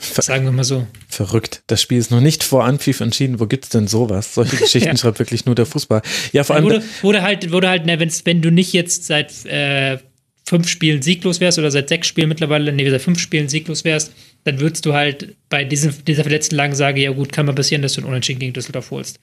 Sagen 0.00 0.44
wir 0.44 0.52
mal 0.52 0.64
so. 0.64 0.86
Verrückt. 1.08 1.62
Das 1.66 1.82
Spiel 1.82 1.98
ist 1.98 2.10
noch 2.10 2.20
nicht 2.20 2.44
vor 2.44 2.64
Anpfiff 2.64 3.00
entschieden. 3.00 3.40
Wo 3.40 3.46
gibt 3.46 3.64
es 3.64 3.70
denn 3.70 3.86
sowas? 3.86 4.34
Solche 4.34 4.56
Geschichten 4.58 4.88
ja. 4.88 4.96
schreibt 4.96 5.18
wirklich 5.18 5.46
nur 5.46 5.54
der 5.54 5.66
Fußball. 5.66 6.02
Ja, 6.32 6.44
vor 6.44 6.56
allem. 6.56 6.64
Wurde, 6.64 6.82
wurde 7.02 7.22
halt, 7.22 7.52
wurde 7.52 7.68
halt, 7.68 7.86
ne, 7.86 7.98
wenn 8.00 8.42
du 8.42 8.50
nicht 8.50 8.72
jetzt 8.72 9.04
seit 9.04 9.44
äh, 9.46 9.98
fünf 10.44 10.68
Spielen 10.68 11.02
sieglos 11.02 11.40
wärst 11.40 11.58
oder 11.58 11.70
seit 11.70 11.88
sechs 11.88 12.06
Spielen 12.06 12.28
mittlerweile, 12.28 12.72
nee, 12.72 12.88
seit 12.88 13.02
fünf 13.02 13.18
Spielen 13.18 13.48
sieglos 13.48 13.84
wärst, 13.84 14.12
dann 14.44 14.60
würdest 14.60 14.86
du 14.86 14.94
halt 14.94 15.36
bei 15.48 15.64
diesem, 15.64 15.92
dieser 16.04 16.22
verletzten 16.22 16.56
Lage 16.56 16.76
sagen, 16.76 16.98
ja 16.98 17.10
gut, 17.10 17.32
kann 17.32 17.46
mal 17.46 17.54
passieren, 17.54 17.82
dass 17.82 17.94
du 17.94 18.00
einen 18.00 18.08
Unentschieden 18.08 18.38
gegen 18.38 18.52
Düsseldorf 18.52 18.90
holst. 18.92 19.18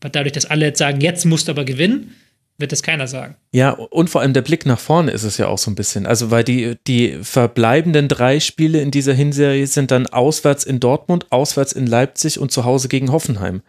Aber 0.00 0.10
dadurch, 0.10 0.32
dass 0.32 0.46
alle 0.46 0.66
jetzt 0.66 0.78
sagen, 0.78 1.00
jetzt 1.00 1.24
musst 1.24 1.48
du 1.48 1.52
aber 1.52 1.64
gewinnen, 1.64 2.14
wird 2.58 2.72
das 2.72 2.82
keiner 2.82 3.06
sagen. 3.06 3.36
Ja, 3.50 3.70
und 3.70 4.10
vor 4.10 4.20
allem 4.20 4.34
der 4.34 4.42
Blick 4.42 4.66
nach 4.66 4.78
vorne 4.78 5.10
ist 5.10 5.24
es 5.24 5.36
ja 5.38 5.48
auch 5.48 5.58
so 5.58 5.70
ein 5.70 5.74
bisschen. 5.74 6.06
Also, 6.06 6.30
weil 6.30 6.44
die, 6.44 6.76
die 6.86 7.18
verbleibenden 7.22 8.08
drei 8.08 8.40
Spiele 8.40 8.80
in 8.80 8.90
dieser 8.90 9.14
Hinserie 9.14 9.66
sind 9.66 9.90
dann 9.90 10.06
auswärts 10.06 10.64
in 10.64 10.80
Dortmund, 10.80 11.26
auswärts 11.30 11.72
in 11.72 11.86
Leipzig 11.86 12.38
und 12.38 12.52
zu 12.52 12.64
Hause 12.64 12.88
gegen 12.88 13.10
Hoffenheim. 13.10 13.62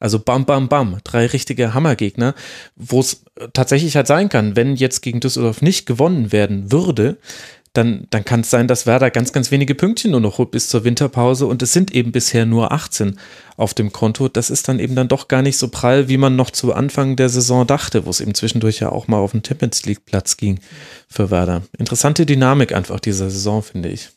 Also 0.00 0.20
bam, 0.20 0.44
bam, 0.44 0.68
bam. 0.68 0.98
Drei 1.02 1.26
richtige 1.26 1.74
Hammergegner, 1.74 2.34
wo 2.76 3.00
es 3.00 3.24
tatsächlich 3.52 3.96
halt 3.96 4.06
sein 4.06 4.28
kann, 4.28 4.54
wenn 4.54 4.76
jetzt 4.76 5.00
gegen 5.02 5.20
Düsseldorf 5.20 5.60
nicht 5.60 5.86
gewonnen 5.86 6.30
werden 6.30 6.70
würde, 6.70 7.18
dann, 7.72 8.06
dann 8.10 8.24
kann 8.24 8.40
es 8.40 8.50
sein, 8.50 8.68
dass 8.68 8.86
Werder 8.86 9.10
ganz, 9.10 9.32
ganz 9.32 9.50
wenige 9.50 9.74
Pünktchen 9.74 10.12
nur 10.12 10.20
noch 10.20 10.38
holt 10.38 10.50
bis 10.50 10.68
zur 10.68 10.84
Winterpause 10.84 11.46
und 11.46 11.62
es 11.62 11.72
sind 11.72 11.94
eben 11.94 12.12
bisher 12.12 12.46
nur 12.46 12.72
18 12.72 13.18
auf 13.56 13.74
dem 13.74 13.92
Konto. 13.92 14.28
Das 14.28 14.50
ist 14.50 14.68
dann 14.68 14.78
eben 14.78 14.94
dann 14.94 15.08
doch 15.08 15.28
gar 15.28 15.42
nicht 15.42 15.58
so 15.58 15.68
prall, 15.68 16.08
wie 16.08 16.16
man 16.16 16.36
noch 16.36 16.50
zu 16.50 16.72
Anfang 16.72 17.16
der 17.16 17.28
Saison 17.28 17.66
dachte, 17.66 18.06
wo 18.06 18.10
es 18.10 18.20
eben 18.20 18.34
zwischendurch 18.34 18.80
ja 18.80 18.90
auch 18.90 19.08
mal 19.08 19.18
auf 19.18 19.32
den 19.32 19.44
Champions 19.44 19.84
League 19.84 20.04
Platz 20.06 20.36
ging 20.36 20.60
für 21.08 21.30
Werder. 21.30 21.62
Interessante 21.78 22.26
Dynamik 22.26 22.74
einfach 22.74 23.00
dieser 23.00 23.30
Saison, 23.30 23.62
finde 23.62 23.90
ich. 23.90 24.10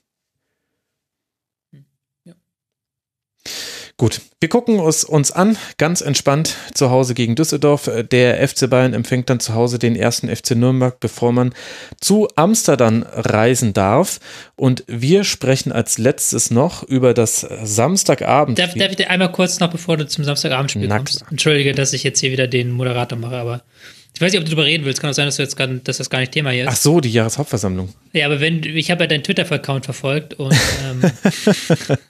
Gut, 4.01 4.19
wir 4.39 4.49
gucken 4.49 4.79
es 4.79 5.03
uns 5.03 5.31
an, 5.31 5.59
ganz 5.77 6.01
entspannt 6.01 6.55
zu 6.73 6.89
Hause 6.89 7.13
gegen 7.13 7.35
Düsseldorf. 7.35 7.87
Der 8.09 8.47
FC 8.47 8.67
Bayern 8.67 8.95
empfängt 8.95 9.29
dann 9.29 9.39
zu 9.39 9.53
Hause 9.53 9.77
den 9.77 9.95
ersten 9.95 10.35
FC 10.35 10.55
Nürnberg, 10.55 10.99
bevor 10.99 11.31
man 11.31 11.53
zu 11.99 12.27
Amsterdam 12.35 13.05
reisen 13.07 13.73
darf. 13.73 14.19
Und 14.55 14.83
wir 14.87 15.23
sprechen 15.23 15.71
als 15.71 15.99
letztes 15.99 16.49
noch 16.49 16.81
über 16.81 17.13
das 17.13 17.47
Samstagabend. 17.61 18.57
Darf, 18.57 18.73
darf 18.73 18.89
ich 18.89 18.95
dir 18.95 19.11
einmal 19.11 19.31
kurz 19.31 19.59
noch, 19.59 19.69
bevor 19.69 19.97
du 19.97 20.07
zum 20.07 20.23
Samstagabendspiel 20.23 20.87
kommst? 20.87 21.23
Entschuldige, 21.29 21.73
dass 21.73 21.93
ich 21.93 22.01
jetzt 22.01 22.19
hier 22.21 22.31
wieder 22.31 22.47
den 22.47 22.71
Moderator 22.71 23.19
mache, 23.19 23.35
aber 23.35 23.61
ich 24.13 24.21
weiß 24.21 24.31
nicht, 24.33 24.39
ob 24.39 24.45
du 24.45 24.51
darüber 24.51 24.65
reden 24.65 24.85
willst. 24.85 24.99
Kann 24.99 25.09
auch 25.09 25.13
sein, 25.13 25.25
dass, 25.25 25.37
du 25.37 25.43
jetzt 25.43 25.55
grad, 25.55 25.87
dass 25.87 25.97
das 25.97 26.09
gar 26.09 26.19
nicht 26.19 26.31
Thema 26.31 26.51
hier 26.51 26.63
ist. 26.63 26.69
Ach 26.69 26.75
so, 26.75 26.99
die 26.99 27.11
Jahreshauptversammlung. 27.11 27.89
Ja, 28.13 28.25
aber 28.25 28.39
wenn 28.39 28.63
ich 28.63 28.91
habe 28.91 29.03
ja 29.03 29.07
deinen 29.07 29.23
Twitter-Account 29.23 29.85
verfolgt 29.85 30.33
und 30.35 30.55
ähm, 30.85 31.01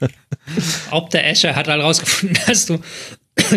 ob 0.92 1.10
der 1.12 1.28
Escher 1.30 1.56
hat 1.56 1.68
halt 1.68 1.82
rausgefunden, 1.82 2.38
dass 2.48 2.66
du, 2.66 2.80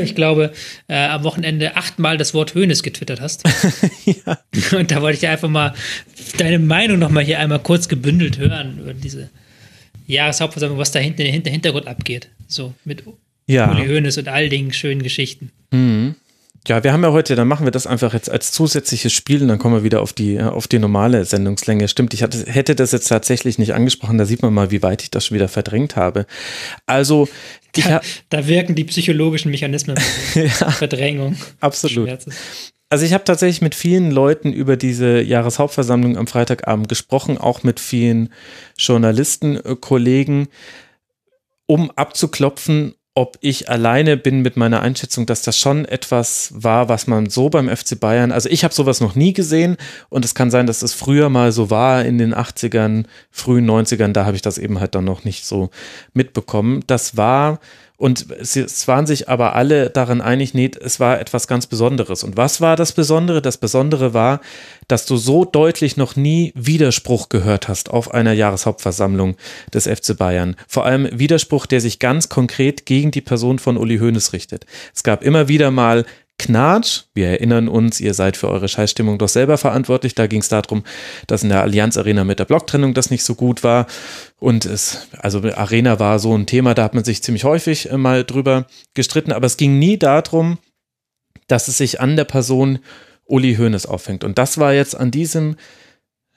ich 0.00 0.14
glaube, 0.14 0.52
äh, 0.88 0.94
am 0.94 1.24
Wochenende 1.24 1.76
achtmal 1.76 2.18
das 2.18 2.34
Wort 2.34 2.54
Hönes 2.54 2.82
getwittert 2.82 3.20
hast. 3.20 3.44
ja. 4.04 4.38
Und 4.78 4.90
da 4.90 5.00
wollte 5.00 5.18
ich 5.18 5.26
einfach 5.26 5.48
mal 5.48 5.74
deine 6.36 6.58
Meinung 6.58 6.98
nochmal 6.98 7.24
hier 7.24 7.38
einmal 7.38 7.60
kurz 7.60 7.88
gebündelt 7.88 8.38
hören 8.38 8.78
über 8.78 8.94
diese 8.94 9.30
Jahreshauptversammlung, 10.06 10.78
was 10.78 10.92
da 10.92 10.98
hinten 10.98 11.22
im 11.22 11.44
Hintergrund 11.44 11.86
abgeht. 11.86 12.28
So 12.46 12.74
mit 12.84 13.02
ja. 13.46 13.70
Uli 13.70 13.86
Hoeneß 13.86 14.18
und 14.18 14.28
all 14.28 14.48
den 14.48 14.72
schönen 14.72 15.02
Geschichten. 15.02 15.50
Mhm. 15.70 16.14
Ja, 16.66 16.82
wir 16.82 16.94
haben 16.94 17.02
ja 17.02 17.12
heute, 17.12 17.36
dann 17.36 17.46
machen 17.46 17.66
wir 17.66 17.70
das 17.70 17.86
einfach 17.86 18.14
jetzt 18.14 18.30
als 18.30 18.50
zusätzliches 18.50 19.12
Spiel 19.12 19.42
und 19.42 19.48
dann 19.48 19.58
kommen 19.58 19.74
wir 19.74 19.84
wieder 19.84 20.00
auf 20.00 20.14
die, 20.14 20.40
auf 20.40 20.66
die 20.66 20.78
normale 20.78 21.24
Sendungslänge. 21.26 21.88
Stimmt, 21.88 22.14
ich 22.14 22.22
hatte, 22.22 22.50
hätte 22.50 22.74
das 22.74 22.92
jetzt 22.92 23.08
tatsächlich 23.08 23.58
nicht 23.58 23.74
angesprochen, 23.74 24.16
da 24.16 24.24
sieht 24.24 24.40
man 24.40 24.54
mal, 24.54 24.70
wie 24.70 24.82
weit 24.82 25.02
ich 25.02 25.10
das 25.10 25.26
schon 25.26 25.34
wieder 25.34 25.48
verdrängt 25.48 25.96
habe. 25.96 26.24
Also, 26.86 27.28
da, 27.72 28.00
da 28.30 28.46
wirken 28.46 28.74
die 28.74 28.84
psychologischen 28.84 29.50
Mechanismen 29.50 29.96
ja, 30.34 30.70
Verdrängung. 30.70 31.36
Absolut. 31.60 32.08
Also 32.88 33.04
ich 33.04 33.12
habe 33.12 33.24
tatsächlich 33.24 33.60
mit 33.60 33.74
vielen 33.74 34.10
Leuten 34.10 34.52
über 34.52 34.76
diese 34.76 35.20
Jahreshauptversammlung 35.20 36.16
am 36.16 36.26
Freitagabend 36.26 36.88
gesprochen, 36.88 37.38
auch 37.38 37.62
mit 37.62 37.80
vielen 37.80 38.32
Journalisten, 38.78 39.56
äh, 39.56 39.76
Kollegen, 39.78 40.48
um 41.66 41.90
abzuklopfen, 41.90 42.94
ob 43.16 43.38
ich 43.40 43.70
alleine 43.70 44.16
bin 44.16 44.40
mit 44.40 44.56
meiner 44.56 44.82
Einschätzung, 44.82 45.24
dass 45.24 45.42
das 45.42 45.56
schon 45.56 45.84
etwas 45.84 46.52
war, 46.56 46.88
was 46.88 47.06
man 47.06 47.30
so 47.30 47.48
beim 47.48 47.74
FC 47.74 47.98
Bayern, 47.98 48.32
also 48.32 48.48
ich 48.48 48.64
habe 48.64 48.74
sowas 48.74 49.00
noch 49.00 49.14
nie 49.14 49.32
gesehen 49.32 49.76
und 50.08 50.24
es 50.24 50.34
kann 50.34 50.50
sein, 50.50 50.66
dass 50.66 50.82
es 50.82 50.94
früher 50.94 51.28
mal 51.28 51.52
so 51.52 51.70
war 51.70 52.04
in 52.04 52.18
den 52.18 52.34
80ern, 52.34 53.04
frühen 53.30 53.70
90ern, 53.70 54.12
da 54.12 54.24
habe 54.26 54.34
ich 54.34 54.42
das 54.42 54.58
eben 54.58 54.80
halt 54.80 54.96
dann 54.96 55.04
noch 55.04 55.22
nicht 55.22 55.46
so 55.46 55.70
mitbekommen. 56.12 56.82
Das 56.88 57.16
war 57.16 57.60
und 58.04 58.30
es 58.30 58.86
waren 58.86 59.06
sich 59.06 59.30
aber 59.30 59.56
alle 59.56 59.88
darin 59.88 60.20
einig, 60.20 60.52
nee, 60.52 60.70
es 60.78 61.00
war 61.00 61.18
etwas 61.18 61.48
ganz 61.48 61.66
Besonderes. 61.66 62.22
Und 62.22 62.36
was 62.36 62.60
war 62.60 62.76
das 62.76 62.92
Besondere? 62.92 63.40
Das 63.40 63.56
Besondere 63.56 64.12
war, 64.12 64.42
dass 64.88 65.06
du 65.06 65.16
so 65.16 65.46
deutlich 65.46 65.96
noch 65.96 66.14
nie 66.14 66.52
Widerspruch 66.54 67.30
gehört 67.30 67.66
hast 67.66 67.88
auf 67.88 68.12
einer 68.12 68.34
Jahreshauptversammlung 68.34 69.36
des 69.72 69.86
FC 69.86 70.18
Bayern. 70.18 70.54
Vor 70.68 70.84
allem 70.84 71.08
Widerspruch, 71.18 71.64
der 71.64 71.80
sich 71.80 71.98
ganz 71.98 72.28
konkret 72.28 72.84
gegen 72.84 73.10
die 73.10 73.22
Person 73.22 73.58
von 73.58 73.78
Uli 73.78 73.96
Hoeneß 73.96 74.34
richtet. 74.34 74.66
Es 74.94 75.02
gab 75.02 75.24
immer 75.24 75.48
wieder 75.48 75.70
mal 75.70 76.04
Knatsch. 76.38 77.02
Wir 77.14 77.28
erinnern 77.28 77.68
uns, 77.68 78.00
ihr 78.00 78.12
seid 78.12 78.36
für 78.36 78.48
eure 78.48 78.68
Scheißstimmung 78.68 79.18
doch 79.18 79.28
selber 79.28 79.56
verantwortlich. 79.56 80.14
Da 80.14 80.26
ging 80.26 80.40
es 80.40 80.48
darum, 80.48 80.82
dass 81.26 81.42
in 81.42 81.48
der 81.48 81.62
Allianz 81.62 81.96
Arena 81.96 82.24
mit 82.24 82.38
der 82.38 82.44
Blocktrennung 82.44 82.92
das 82.92 83.10
nicht 83.10 83.24
so 83.24 83.34
gut 83.34 83.62
war. 83.62 83.86
Und 84.40 84.64
es, 84.64 85.08
also 85.18 85.42
Arena 85.42 86.00
war 86.00 86.18
so 86.18 86.36
ein 86.36 86.46
Thema, 86.46 86.74
da 86.74 86.84
hat 86.84 86.94
man 86.94 87.04
sich 87.04 87.22
ziemlich 87.22 87.44
häufig 87.44 87.90
äh, 87.90 87.96
mal 87.96 88.24
drüber 88.24 88.66
gestritten, 88.94 89.32
aber 89.32 89.46
es 89.46 89.56
ging 89.56 89.78
nie 89.78 89.96
darum, 89.96 90.58
dass 91.46 91.68
es 91.68 91.78
sich 91.78 92.00
an 92.00 92.16
der 92.16 92.24
Person 92.24 92.80
Uli 93.26 93.54
Hoeneß 93.56 93.86
aufhängt. 93.86 94.24
Und 94.24 94.38
das 94.38 94.58
war 94.58 94.72
jetzt 94.72 94.96
an 94.96 95.10
diesem, 95.10 95.56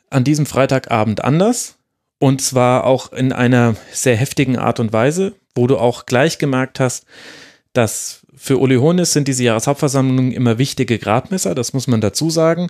an 0.10 0.24
diesem 0.24 0.46
Freitagabend 0.46 1.24
anders. 1.24 1.76
Und 2.20 2.42
zwar 2.42 2.86
auch 2.86 3.14
in 3.14 3.32
einer 3.32 3.76
sehr 3.92 4.16
heftigen 4.16 4.58
Art 4.58 4.80
und 4.80 4.94
Weise, 4.94 5.36
wo 5.56 5.68
du 5.68 5.78
auch 5.78 6.06
gleich 6.06 6.40
gemerkt 6.40 6.80
hast, 6.80 7.06
dass 7.74 8.26
für 8.38 8.60
Uli 8.60 8.76
Hoeneß 8.76 9.12
sind 9.12 9.28
diese 9.28 9.44
Jahreshauptversammlungen 9.44 10.32
immer 10.32 10.58
wichtige 10.58 11.00
Gradmesser, 11.00 11.56
das 11.56 11.74
muss 11.74 11.88
man 11.88 12.02
dazu 12.02 12.30
sagen. 12.30 12.68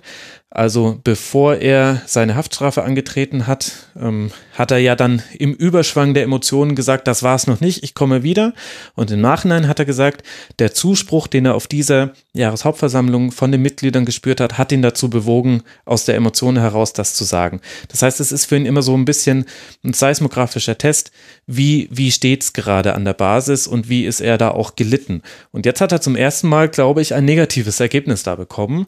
Also 0.50 0.98
bevor 1.04 1.56
er 1.56 2.00
seine 2.06 2.34
Haftstrafe 2.34 2.82
angetreten 2.82 3.46
hat, 3.46 3.90
ähm, 4.00 4.30
hat 4.54 4.70
er 4.70 4.78
ja 4.78 4.96
dann 4.96 5.22
im 5.38 5.52
Überschwang 5.52 6.14
der 6.14 6.22
Emotionen 6.22 6.74
gesagt, 6.74 7.06
das 7.06 7.22
war 7.22 7.34
es 7.34 7.46
noch 7.46 7.60
nicht, 7.60 7.84
ich 7.84 7.92
komme 7.92 8.22
wieder. 8.22 8.54
Und 8.94 9.10
im 9.10 9.20
Nachhinein 9.20 9.68
hat 9.68 9.78
er 9.78 9.84
gesagt, 9.84 10.22
der 10.58 10.72
Zuspruch, 10.72 11.26
den 11.26 11.44
er 11.44 11.54
auf 11.54 11.66
dieser 11.66 12.14
Jahreshauptversammlung 12.32 13.30
von 13.30 13.52
den 13.52 13.60
Mitgliedern 13.60 14.06
gespürt 14.06 14.40
hat, 14.40 14.56
hat 14.56 14.72
ihn 14.72 14.80
dazu 14.80 15.10
bewogen, 15.10 15.64
aus 15.84 16.06
der 16.06 16.16
Emotion 16.16 16.58
heraus 16.58 16.94
das 16.94 17.12
zu 17.12 17.24
sagen. 17.24 17.60
Das 17.88 18.00
heißt, 18.00 18.18
es 18.18 18.32
ist 18.32 18.46
für 18.46 18.56
ihn 18.56 18.64
immer 18.64 18.82
so 18.82 18.96
ein 18.96 19.04
bisschen 19.04 19.44
ein 19.84 19.92
seismografischer 19.92 20.78
Test, 20.78 21.12
wie, 21.46 21.88
wie 21.90 22.10
steht 22.10 22.42
es 22.42 22.52
gerade 22.54 22.94
an 22.94 23.04
der 23.04 23.12
Basis 23.12 23.66
und 23.66 23.90
wie 23.90 24.06
ist 24.06 24.20
er 24.20 24.38
da 24.38 24.52
auch 24.52 24.76
gelitten. 24.76 25.22
Und 25.52 25.66
jetzt 25.66 25.82
hat 25.82 25.92
er 25.92 26.00
zum 26.00 26.16
ersten 26.16 26.48
Mal, 26.48 26.70
glaube 26.70 27.02
ich, 27.02 27.12
ein 27.12 27.26
negatives 27.26 27.80
Ergebnis 27.80 28.22
da 28.22 28.34
bekommen. 28.34 28.86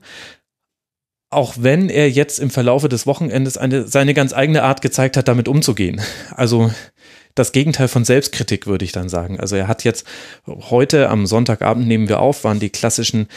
Auch 1.31 1.55
wenn 1.59 1.89
er 1.89 2.11
jetzt 2.11 2.39
im 2.39 2.51
Verlaufe 2.51 2.89
des 2.89 3.07
Wochenendes 3.07 3.57
eine, 3.57 3.87
seine 3.87 4.15
ganz 4.15 4.33
eigene 4.33 4.65
Art 4.65 4.83
gezeigt 4.83 5.17
hat, 5.17 5.29
damit 5.29 5.47
umzugehen. 5.49 6.01
Also 6.35 6.71
das 7.37 7.53
Gegenteil 7.53 7.87
von 7.87 8.05
Selbstkritik, 8.05 8.67
würde 8.67 8.85
ich 8.85 8.91
dann 8.91 9.09
sagen. 9.09 9.39
Also 9.39 9.55
er 9.55 9.69
hat 9.69 9.85
jetzt 9.85 10.05
heute 10.47 11.09
am 11.09 11.27
Sonntagabend 11.27 11.87
nehmen 11.87 12.09
wir 12.09 12.19
auf, 12.19 12.43
waren 12.43 12.59
die 12.59 12.71
klassischen 12.71 13.29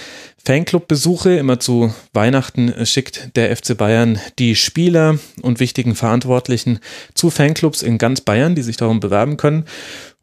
Fanclub-Besuche. 0.44 1.38
Immer 1.38 1.60
zu 1.60 1.94
Weihnachten 2.12 2.74
schickt 2.86 3.36
der 3.36 3.56
FC 3.56 3.78
Bayern 3.78 4.20
die 4.40 4.56
Spieler 4.56 5.20
und 5.44 5.60
wichtigen 5.60 5.94
Verantwortlichen 5.94 6.80
zu 7.14 7.30
Fanclubs 7.30 7.84
in 7.84 8.00
ganz 8.00 8.22
Bayern, 8.22 8.56
die 8.56 8.64
sich 8.64 8.78
darum 8.78 9.00
bewerben 9.00 9.38
können. 9.38 9.66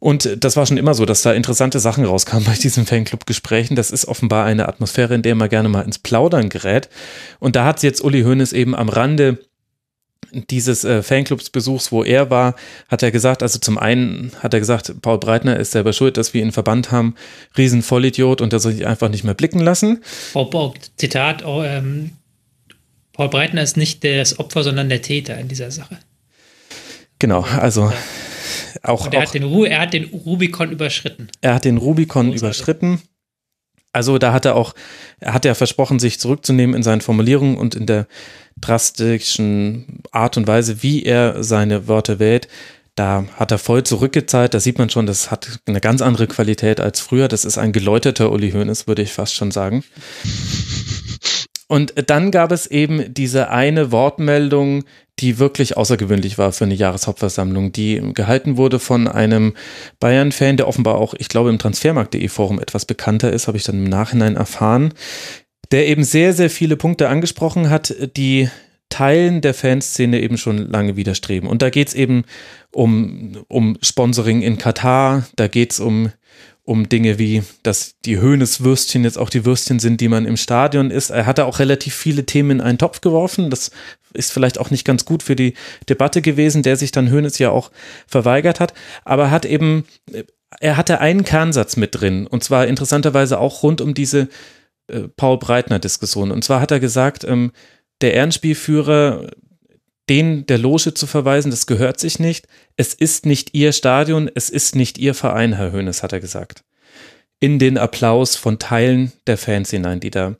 Und 0.00 0.42
das 0.42 0.56
war 0.56 0.66
schon 0.66 0.78
immer 0.78 0.94
so, 0.94 1.04
dass 1.04 1.22
da 1.22 1.32
interessante 1.32 1.78
Sachen 1.78 2.04
rauskamen 2.06 2.44
bei 2.44 2.54
diesen 2.54 2.86
Fanclub-Gesprächen. 2.86 3.76
Das 3.76 3.90
ist 3.90 4.08
offenbar 4.08 4.46
eine 4.46 4.66
Atmosphäre, 4.66 5.14
in 5.14 5.22
der 5.22 5.34
man 5.34 5.50
gerne 5.50 5.68
mal 5.68 5.82
ins 5.82 5.98
Plaudern 5.98 6.48
gerät. 6.48 6.88
Und 7.38 7.54
da 7.54 7.66
hat 7.66 7.82
jetzt 7.82 8.02
Uli 8.02 8.22
Hoeneß 8.22 8.54
eben 8.54 8.74
am 8.74 8.88
Rande 8.88 9.38
dieses 10.32 10.84
äh, 10.84 11.02
Fanclubs-Besuchs, 11.02 11.92
wo 11.92 12.02
er 12.02 12.30
war, 12.30 12.54
hat 12.88 13.02
er 13.02 13.10
gesagt, 13.10 13.42
also 13.42 13.58
zum 13.58 13.78
einen 13.78 14.32
hat 14.38 14.54
er 14.54 14.60
gesagt, 14.60 15.02
Paul 15.02 15.18
Breitner 15.18 15.58
ist 15.58 15.72
selber 15.72 15.92
schuld, 15.92 16.16
dass 16.16 16.34
wir 16.34 16.42
ihn 16.42 16.52
verbannt 16.52 16.90
haben, 16.92 17.14
Riesenvollidiot 17.58 18.40
und 18.40 18.52
er 18.52 18.60
soll 18.60 18.72
sich 18.72 18.86
einfach 18.86 19.08
nicht 19.08 19.24
mehr 19.24 19.34
blicken 19.34 19.60
lassen. 19.60 20.02
Oh, 20.34 20.48
oh, 20.52 20.74
Zitat, 20.96 21.44
oh, 21.44 21.62
ähm, 21.64 22.12
Paul 23.12 23.28
Breitner 23.28 23.62
ist 23.62 23.76
nicht 23.76 24.04
das 24.04 24.38
Opfer, 24.38 24.62
sondern 24.62 24.88
der 24.88 25.02
Täter 25.02 25.36
in 25.36 25.48
dieser 25.48 25.70
Sache. 25.70 25.98
Genau, 27.18 27.42
also 27.42 27.92
auch. 28.82 29.06
Und 29.06 29.14
er, 29.14 29.20
auch, 29.20 29.26
hat 29.26 29.34
den, 29.34 29.44
Ru 29.44 29.64
er 29.64 29.80
hat 29.80 29.92
den 29.92 30.04
Rubikon 30.04 30.70
überschritten. 30.70 31.28
Er 31.40 31.54
hat 31.54 31.64
den 31.64 31.76
Rubikon 31.76 32.30
Großartig. 32.30 32.42
überschritten. 32.42 33.02
Also 33.92 34.18
da 34.18 34.32
hat 34.32 34.44
er 34.44 34.54
auch, 34.54 34.74
er 35.18 35.34
hat 35.34 35.44
ja 35.44 35.54
versprochen, 35.54 35.98
sich 35.98 36.20
zurückzunehmen 36.20 36.76
in 36.76 36.82
seinen 36.82 37.00
Formulierungen 37.00 37.56
und 37.56 37.74
in 37.74 37.86
der 37.86 38.06
drastischen 38.60 40.02
Art 40.12 40.36
und 40.36 40.46
Weise, 40.46 40.82
wie 40.82 41.02
er 41.02 41.42
seine 41.42 41.88
Wörter 41.88 42.18
wählt. 42.18 42.46
Da 42.94 43.24
hat 43.36 43.50
er 43.50 43.58
voll 43.58 43.82
zurückgezahlt. 43.82 44.54
Da 44.54 44.60
sieht 44.60 44.78
man 44.78 44.90
schon, 44.90 45.06
das 45.06 45.30
hat 45.30 45.60
eine 45.66 45.80
ganz 45.80 46.02
andere 46.02 46.26
Qualität 46.26 46.80
als 46.80 47.00
früher. 47.00 47.28
Das 47.28 47.44
ist 47.44 47.58
ein 47.58 47.72
geläuterter 47.72 48.30
Uli 48.30 48.52
Hoeneß, 48.52 48.86
würde 48.86 49.02
ich 49.02 49.12
fast 49.12 49.34
schon 49.34 49.50
sagen. 49.50 49.84
Und 51.66 51.94
dann 52.10 52.32
gab 52.32 52.50
es 52.50 52.66
eben 52.66 53.14
diese 53.14 53.48
eine 53.50 53.92
Wortmeldung, 53.92 54.84
die 55.20 55.38
wirklich 55.38 55.76
außergewöhnlich 55.76 56.38
war 56.38 56.52
für 56.52 56.64
eine 56.64 56.74
Jahreshauptversammlung, 56.74 57.72
die 57.72 58.00
gehalten 58.14 58.56
wurde 58.56 58.78
von 58.78 59.08
einem 59.08 59.54
Bayern-Fan, 59.98 60.56
der 60.56 60.68
offenbar 60.68 60.96
auch, 60.96 61.14
ich 61.18 61.28
glaube, 61.28 61.50
im 61.50 61.58
Transfermarkt.de 61.58 62.28
Forum 62.28 62.60
etwas 62.60 62.86
bekannter 62.86 63.32
ist, 63.32 63.46
habe 63.46 63.58
ich 63.58 63.64
dann 63.64 63.84
im 63.84 63.90
Nachhinein 63.90 64.36
erfahren, 64.36 64.94
der 65.70 65.86
eben 65.88 66.04
sehr, 66.04 66.32
sehr 66.32 66.50
viele 66.50 66.76
Punkte 66.76 67.08
angesprochen 67.08 67.70
hat, 67.70 67.94
die 68.16 68.48
Teilen 68.88 69.40
der 69.40 69.54
Fanszene 69.54 70.20
eben 70.20 70.36
schon 70.36 70.58
lange 70.58 70.96
widerstreben. 70.96 71.48
Und 71.48 71.62
da 71.62 71.70
geht 71.70 71.88
es 71.88 71.94
eben 71.94 72.24
um, 72.72 73.44
um 73.48 73.78
Sponsoring 73.80 74.42
in 74.42 74.58
Katar, 74.58 75.26
da 75.36 75.46
geht 75.46 75.72
es 75.72 75.80
um 75.80 76.10
um 76.64 76.88
Dinge 76.88 77.18
wie, 77.18 77.42
dass 77.62 77.98
die 78.04 78.18
Höhneswürstchen 78.18 79.04
jetzt 79.04 79.18
auch 79.18 79.30
die 79.30 79.44
Würstchen 79.44 79.78
sind, 79.78 80.00
die 80.00 80.08
man 80.08 80.26
im 80.26 80.36
Stadion 80.36 80.90
isst. 80.90 81.10
Er 81.10 81.26
hat 81.26 81.38
da 81.38 81.44
auch 81.44 81.58
relativ 81.58 81.94
viele 81.94 82.26
Themen 82.26 82.50
in 82.52 82.60
einen 82.60 82.78
Topf 82.78 83.00
geworfen. 83.00 83.50
Das 83.50 83.70
ist 84.12 84.32
vielleicht 84.32 84.58
auch 84.58 84.70
nicht 84.70 84.84
ganz 84.84 85.04
gut 85.04 85.22
für 85.22 85.36
die 85.36 85.54
Debatte 85.88 86.22
gewesen, 86.22 86.62
der 86.62 86.76
sich 86.76 86.92
dann 86.92 87.08
Höhnes 87.08 87.38
ja 87.38 87.50
auch 87.50 87.70
verweigert 88.06 88.60
hat. 88.60 88.74
Aber 89.04 89.30
hat 89.30 89.44
eben, 89.44 89.84
er 90.60 90.76
hatte 90.76 91.00
einen 91.00 91.24
Kernsatz 91.24 91.76
mit 91.76 92.00
drin. 92.00 92.26
Und 92.26 92.44
zwar 92.44 92.66
interessanterweise 92.66 93.38
auch 93.38 93.62
rund 93.62 93.80
um 93.80 93.94
diese 93.94 94.28
äh, 94.88 95.08
Paul 95.16 95.38
Breitner-Diskussion. 95.38 96.30
Und 96.30 96.44
zwar 96.44 96.60
hat 96.60 96.70
er 96.70 96.80
gesagt, 96.80 97.24
ähm, 97.24 97.52
der 98.00 98.14
Ehrenspielführer 98.14 99.30
den 100.10 100.44
der 100.46 100.58
Loge 100.58 100.92
zu 100.92 101.06
verweisen, 101.06 101.50
das 101.50 101.66
gehört 101.66 102.00
sich 102.00 102.18
nicht. 102.18 102.48
Es 102.76 102.92
ist 102.92 103.24
nicht 103.24 103.54
Ihr 103.54 103.72
Stadion, 103.72 104.28
es 104.34 104.50
ist 104.50 104.74
nicht 104.74 104.98
Ihr 104.98 105.14
Verein, 105.14 105.54
Herr 105.54 105.70
Höhnes, 105.70 106.02
hat 106.02 106.12
er 106.12 106.20
gesagt. 106.20 106.64
In 107.38 107.58
den 107.58 107.78
Applaus 107.78 108.34
von 108.36 108.58
Teilen 108.58 109.12
der 109.28 109.38
Fans 109.38 109.70
hinein, 109.70 110.00
die 110.00 110.10
da 110.10 110.36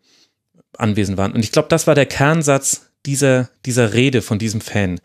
anwesend 0.77 1.17
waren. 1.17 1.33
Und 1.33 1.45
ich 1.45 1.53
glaube, 1.53 1.69
das 1.69 1.87
war 1.87 1.95
der 1.95 2.07
Kernsatz 2.07 2.91
dieser, 3.07 3.49
dieser 3.65 3.95
Rede 3.95 4.23
von 4.23 4.39
diesem 4.39 4.61
Fan. 4.61 5.01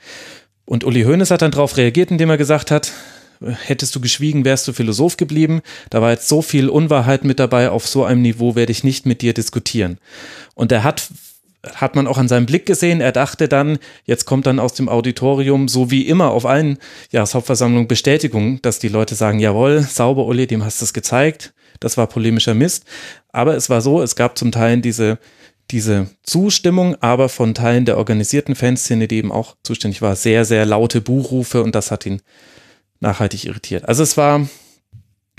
Und 0.65 0.83
Uli 0.83 1.03
Hoeneß 1.03 1.29
hat 1.29 1.43
dann 1.43 1.51
darauf 1.51 1.77
reagiert, 1.77 2.09
indem 2.09 2.31
er 2.31 2.37
gesagt 2.37 2.71
hat, 2.71 2.91
hättest 3.39 3.95
du 3.95 3.99
geschwiegen, 3.99 4.45
wärst 4.45 4.67
du 4.67 4.73
Philosoph 4.73 5.17
geblieben. 5.17 5.61
Da 5.91 6.01
war 6.01 6.11
jetzt 6.11 6.27
so 6.27 6.41
viel 6.41 6.69
Unwahrheit 6.69 7.23
mit 7.23 7.39
dabei, 7.39 7.69
auf 7.69 7.87
so 7.87 8.03
einem 8.03 8.23
Niveau 8.23 8.55
werde 8.55 8.71
ich 8.71 8.83
nicht 8.83 9.05
mit 9.05 9.21
dir 9.21 9.33
diskutieren. 9.33 9.99
Und 10.55 10.71
er 10.71 10.83
hat 10.83 11.07
hat 11.73 11.95
man 11.95 12.07
auch 12.07 12.17
an 12.17 12.27
seinem 12.27 12.45
Blick 12.45 12.65
gesehen. 12.65 13.01
Er 13.01 13.11
dachte 13.11 13.47
dann, 13.47 13.79
jetzt 14.05 14.25
kommt 14.25 14.45
dann 14.45 14.59
aus 14.59 14.73
dem 14.73 14.89
Auditorium, 14.89 15.67
so 15.67 15.91
wie 15.91 16.07
immer 16.07 16.31
auf 16.31 16.45
allen 16.45 16.77
Jahreshauptversammlungen, 17.11 17.87
Bestätigung, 17.87 18.61
dass 18.61 18.79
die 18.79 18.87
Leute 18.87 19.15
sagen, 19.15 19.39
jawohl, 19.39 19.81
sauber, 19.81 20.25
Uli, 20.25 20.47
dem 20.47 20.63
hast 20.63 20.81
du 20.81 20.85
es 20.85 20.93
gezeigt. 20.93 21.53
Das 21.79 21.97
war 21.97 22.07
polemischer 22.07 22.53
Mist. 22.53 22.85
Aber 23.31 23.55
es 23.55 23.69
war 23.69 23.81
so, 23.81 24.01
es 24.01 24.15
gab 24.15 24.37
zum 24.37 24.51
Teil 24.51 24.79
diese, 24.81 25.19
diese 25.71 26.07
Zustimmung, 26.23 26.95
aber 27.01 27.29
von 27.29 27.53
Teilen 27.53 27.85
der 27.85 27.97
organisierten 27.97 28.55
Fanszene, 28.55 29.07
die 29.07 29.17
eben 29.17 29.31
auch 29.31 29.55
zuständig 29.63 30.01
war, 30.01 30.15
sehr, 30.15 30.45
sehr 30.45 30.65
laute 30.65 31.01
Buhrufe 31.01 31.63
und 31.63 31.75
das 31.75 31.91
hat 31.91 32.05
ihn 32.05 32.21
nachhaltig 32.99 33.45
irritiert. 33.45 33.87
Also 33.87 34.03
es 34.03 34.15
war, 34.15 34.47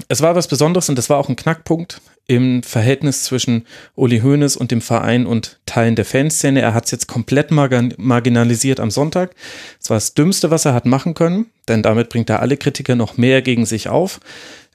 es 0.09 0.21
war 0.21 0.35
was 0.35 0.49
Besonderes 0.49 0.89
und 0.89 0.97
das 0.97 1.09
war 1.09 1.19
auch 1.19 1.29
ein 1.29 1.37
Knackpunkt 1.37 2.01
im 2.29 2.63
Verhältnis 2.63 3.23
zwischen 3.25 3.67
Uli 3.95 4.21
Hoeneß 4.21 4.57
und 4.57 4.71
dem 4.71 4.81
Verein 4.81 5.27
und 5.27 5.61
Teilen 5.67 5.95
der 5.95 6.05
Fanszene. 6.05 6.61
Er 6.61 6.75
hat 6.75 6.87
es 6.87 6.91
jetzt 6.91 7.07
komplett 7.07 7.51
marginalisiert 7.51 8.81
am 8.81 8.91
Sonntag. 8.91 9.35
Das 9.79 9.91
war 9.91 9.97
das 9.97 10.15
Dümmste, 10.15 10.51
was 10.51 10.65
er 10.65 10.75
hat 10.75 10.87
machen 10.87 11.15
können, 11.15 11.47
denn 11.69 11.83
damit 11.83 12.09
bringt 12.09 12.31
er 12.31 12.41
alle 12.41 12.57
Kritiker 12.57 12.97
noch 12.97 13.17
mehr 13.17 13.43
gegen 13.43 13.65
sich 13.65 13.89
auf. 13.89 14.21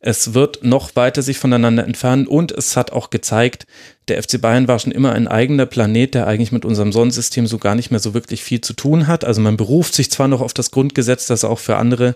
Es 0.03 0.34
wird 0.34 0.64
noch 0.64 0.95
weiter 0.95 1.22
sich 1.22 1.38
voneinander 1.38 1.84
entfernen 1.84 2.26
und 2.26 2.52
es 2.52 2.76
hat 2.76 2.91
auch 2.91 3.11
gezeigt, 3.11 3.68
der 4.07 4.22
FC 4.23 4.41
Bayern 4.41 4.68
war 4.68 4.80
schon 4.80 4.91
immer 4.91 5.11
ein 5.11 5.28
eigener 5.28 5.68
Planet, 5.68 6.15
der 6.15 6.26
eigentlich 6.26 6.52
mit 6.52 6.65
unserem 6.65 6.91
Sonnensystem 6.91 7.45
so 7.45 7.60
gar 7.60 7.76
nicht 7.76 7.91
mehr 7.91 7.99
so 7.99 8.15
wirklich 8.15 8.44
viel 8.44 8.61
zu 8.61 8.73
tun 8.73 9.06
hat. 9.06 9.23
Also 9.23 9.41
man 9.41 9.57
beruft 9.57 9.94
sich 9.94 10.10
zwar 10.10 10.28
noch 10.28 10.41
auf 10.41 10.56
das 10.56 10.72
Grundgesetz, 10.72 11.28
das 11.28 11.44
auch 11.44 11.60
für 11.60 11.76
andere 11.76 12.15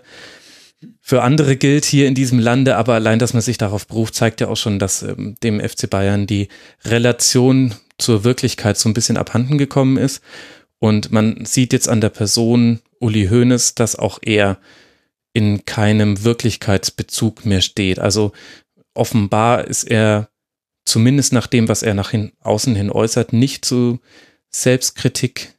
für 1.00 1.22
andere 1.22 1.56
gilt 1.56 1.84
hier 1.84 2.06
in 2.06 2.14
diesem 2.14 2.38
Lande, 2.38 2.76
aber 2.76 2.94
allein, 2.94 3.18
dass 3.18 3.32
man 3.32 3.42
sich 3.42 3.58
darauf 3.58 3.86
beruft, 3.86 4.14
zeigt 4.14 4.40
ja 4.40 4.48
auch 4.48 4.56
schon, 4.56 4.78
dass 4.78 5.02
ähm, 5.02 5.36
dem 5.42 5.60
FC 5.60 5.88
Bayern 5.88 6.26
die 6.26 6.48
Relation 6.84 7.74
zur 7.98 8.24
Wirklichkeit 8.24 8.76
so 8.76 8.88
ein 8.88 8.94
bisschen 8.94 9.16
abhanden 9.16 9.58
gekommen 9.58 9.96
ist. 9.96 10.22
Und 10.78 11.10
man 11.10 11.44
sieht 11.46 11.72
jetzt 11.72 11.88
an 11.88 12.00
der 12.00 12.10
Person 12.10 12.80
Uli 13.00 13.28
Hoeneß, 13.28 13.74
dass 13.74 13.96
auch 13.96 14.18
er 14.22 14.58
in 15.32 15.64
keinem 15.64 16.24
Wirklichkeitsbezug 16.24 17.46
mehr 17.46 17.62
steht. 17.62 17.98
Also 17.98 18.32
offenbar 18.94 19.66
ist 19.66 19.84
er 19.84 20.28
zumindest 20.84 21.32
nach 21.32 21.46
dem, 21.46 21.68
was 21.68 21.82
er 21.82 21.94
nach 21.94 22.10
hin, 22.10 22.32
außen 22.40 22.74
hin 22.74 22.90
äußert, 22.90 23.32
nicht 23.32 23.64
zu 23.64 24.00
Selbstkritik 24.50 25.55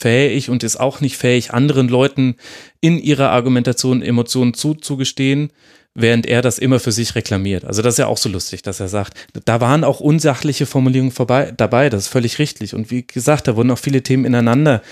fähig 0.00 0.48
und 0.50 0.64
ist 0.64 0.78
auch 0.78 1.00
nicht 1.00 1.16
fähig, 1.16 1.52
anderen 1.52 1.88
Leuten 1.88 2.36
in 2.80 2.98
ihrer 2.98 3.30
Argumentation 3.30 4.02
Emotionen 4.02 4.54
zuzugestehen, 4.54 5.52
während 5.94 6.26
er 6.26 6.40
das 6.40 6.58
immer 6.58 6.80
für 6.80 6.92
sich 6.92 7.14
reklamiert. 7.14 7.64
Also 7.64 7.82
das 7.82 7.94
ist 7.94 7.98
ja 7.98 8.06
auch 8.06 8.16
so 8.16 8.28
lustig, 8.28 8.62
dass 8.62 8.80
er 8.80 8.88
sagt, 8.88 9.14
da 9.44 9.60
waren 9.60 9.84
auch 9.84 10.00
unsachliche 10.00 10.66
Formulierungen 10.66 11.12
vorbei, 11.12 11.52
dabei, 11.56 11.90
das 11.90 12.04
ist 12.04 12.08
völlig 12.08 12.38
richtig. 12.38 12.74
Und 12.74 12.90
wie 12.90 13.06
gesagt, 13.06 13.48
da 13.48 13.56
wurden 13.56 13.70
auch 13.70 13.78
viele 13.78 14.02
Themen 14.02 14.24
ineinander 14.24 14.82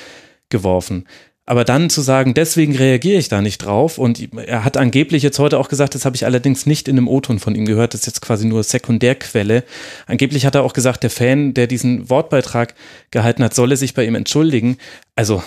geworfen. 0.51 1.06
Aber 1.48 1.64
dann 1.64 1.88
zu 1.88 2.02
sagen, 2.02 2.34
deswegen 2.34 2.76
reagiere 2.76 3.18
ich 3.18 3.30
da 3.30 3.40
nicht 3.40 3.64
drauf. 3.64 3.96
Und 3.96 4.34
er 4.36 4.64
hat 4.64 4.76
angeblich 4.76 5.22
jetzt 5.22 5.38
heute 5.38 5.56
auch 5.58 5.70
gesagt, 5.70 5.94
das 5.94 6.04
habe 6.04 6.14
ich 6.14 6.26
allerdings 6.26 6.66
nicht 6.66 6.88
in 6.88 6.98
einem 6.98 7.08
O-Ton 7.08 7.38
von 7.38 7.54
ihm 7.54 7.64
gehört, 7.64 7.94
das 7.94 8.02
ist 8.02 8.06
jetzt 8.06 8.20
quasi 8.20 8.46
nur 8.46 8.62
Sekundärquelle. 8.62 9.64
Angeblich 10.06 10.44
hat 10.44 10.56
er 10.56 10.62
auch 10.62 10.74
gesagt, 10.74 11.04
der 11.04 11.08
Fan, 11.08 11.54
der 11.54 11.66
diesen 11.66 12.10
Wortbeitrag 12.10 12.74
gehalten 13.10 13.42
hat, 13.42 13.54
solle 13.54 13.78
sich 13.78 13.94
bei 13.94 14.04
ihm 14.04 14.14
entschuldigen. 14.14 14.76
Also, 15.16 15.42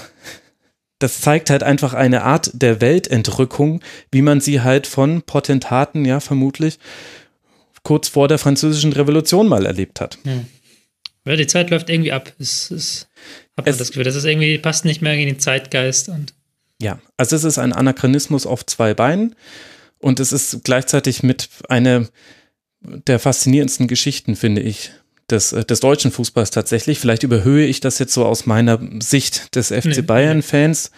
das 0.97 1.21
zeigt 1.21 1.51
halt 1.51 1.61
einfach 1.61 1.93
eine 1.93 2.23
Art 2.23 2.49
der 2.55 2.81
Weltentrückung, 2.81 3.81
wie 4.11 4.23
man 4.23 4.41
sie 4.41 4.61
halt 4.61 4.87
von 4.87 5.21
Potentaten, 5.21 6.03
ja, 6.03 6.19
vermutlich, 6.19 6.79
kurz 7.83 8.07
vor 8.07 8.27
der 8.27 8.39
Französischen 8.39 8.93
Revolution 8.93 9.47
mal 9.47 9.67
erlebt 9.67 10.01
hat. 10.01 10.17
Ja, 11.25 11.35
die 11.35 11.45
Zeit 11.45 11.69
läuft 11.69 11.91
irgendwie 11.91 12.11
ab. 12.11 12.33
Es 12.39 12.71
ist 12.71 13.07
hat 13.57 13.65
man 13.65 13.77
das 13.77 13.89
Gefühl, 13.89 14.03
das 14.03 14.15
ist 14.15 14.25
irgendwie, 14.25 14.57
passt 14.57 14.85
nicht 14.85 15.01
mehr 15.01 15.13
in 15.13 15.27
den 15.27 15.39
Zeitgeist 15.39 16.09
und. 16.09 16.33
Ja, 16.81 16.99
also 17.15 17.35
es 17.35 17.43
ist 17.43 17.59
ein 17.59 17.73
Anachronismus 17.73 18.47
auf 18.47 18.65
zwei 18.65 18.95
Beinen 18.95 19.35
und 19.99 20.19
es 20.19 20.31
ist 20.31 20.63
gleichzeitig 20.63 21.21
mit 21.21 21.47
einer 21.69 22.07
der 22.81 23.19
faszinierendsten 23.19 23.87
Geschichten, 23.87 24.35
finde 24.35 24.61
ich, 24.61 24.91
des, 25.29 25.51
des 25.51 25.79
deutschen 25.79 26.11
Fußballs 26.11 26.51
tatsächlich. 26.51 26.99
Vielleicht 26.99 27.23
überhöhe 27.23 27.65
ich 27.65 27.79
das 27.79 27.99
jetzt 27.99 28.13
so 28.13 28.25
aus 28.25 28.47
meiner 28.47 28.79
Sicht 28.99 29.55
des 29.55 29.67
FC 29.67 29.85
nee, 29.85 30.01
Bayern-Fans. 30.01 30.91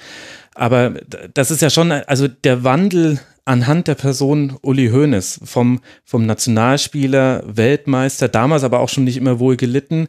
Aber 0.55 0.91
das 1.33 1.51
ist 1.51 1.61
ja 1.61 1.69
schon, 1.69 1.91
also 1.91 2.27
der 2.27 2.63
Wandel 2.63 3.19
anhand 3.45 3.87
der 3.87 3.95
Person 3.95 4.57
Uli 4.61 4.89
Hoeneß, 4.89 5.41
vom, 5.43 5.81
vom 6.05 6.25
Nationalspieler, 6.25 7.43
Weltmeister, 7.45 8.27
damals 8.27 8.63
aber 8.63 8.79
auch 8.79 8.89
schon 8.89 9.03
nicht 9.03 9.17
immer 9.17 9.39
wohl 9.39 9.57
gelitten, 9.57 10.07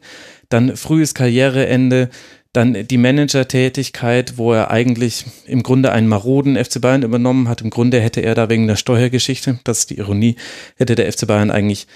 dann 0.49 0.75
frühes 0.77 1.13
Karriereende, 1.13 2.09
dann 2.53 2.87
die 2.87 2.97
Managertätigkeit, 2.97 4.37
wo 4.37 4.53
er 4.53 4.71
eigentlich 4.71 5.25
im 5.45 5.61
Grunde 5.61 5.91
einen 5.91 6.07
maroden 6.07 6.55
FC 6.55 6.79
Bayern 6.79 7.03
übernommen 7.03 7.49
hat. 7.49 7.61
Im 7.61 7.69
Grunde 7.69 7.99
hätte 7.99 8.21
er 8.21 8.33
da 8.33 8.49
wegen 8.49 8.67
der 8.67 8.77
Steuergeschichte, 8.77 9.59
das 9.65 9.79
ist 9.79 9.89
die 9.89 9.97
Ironie, 9.97 10.37
hätte 10.77 10.95
der 10.95 11.11
FC 11.11 11.27
Bayern 11.27 11.51
eigentlich 11.51 11.87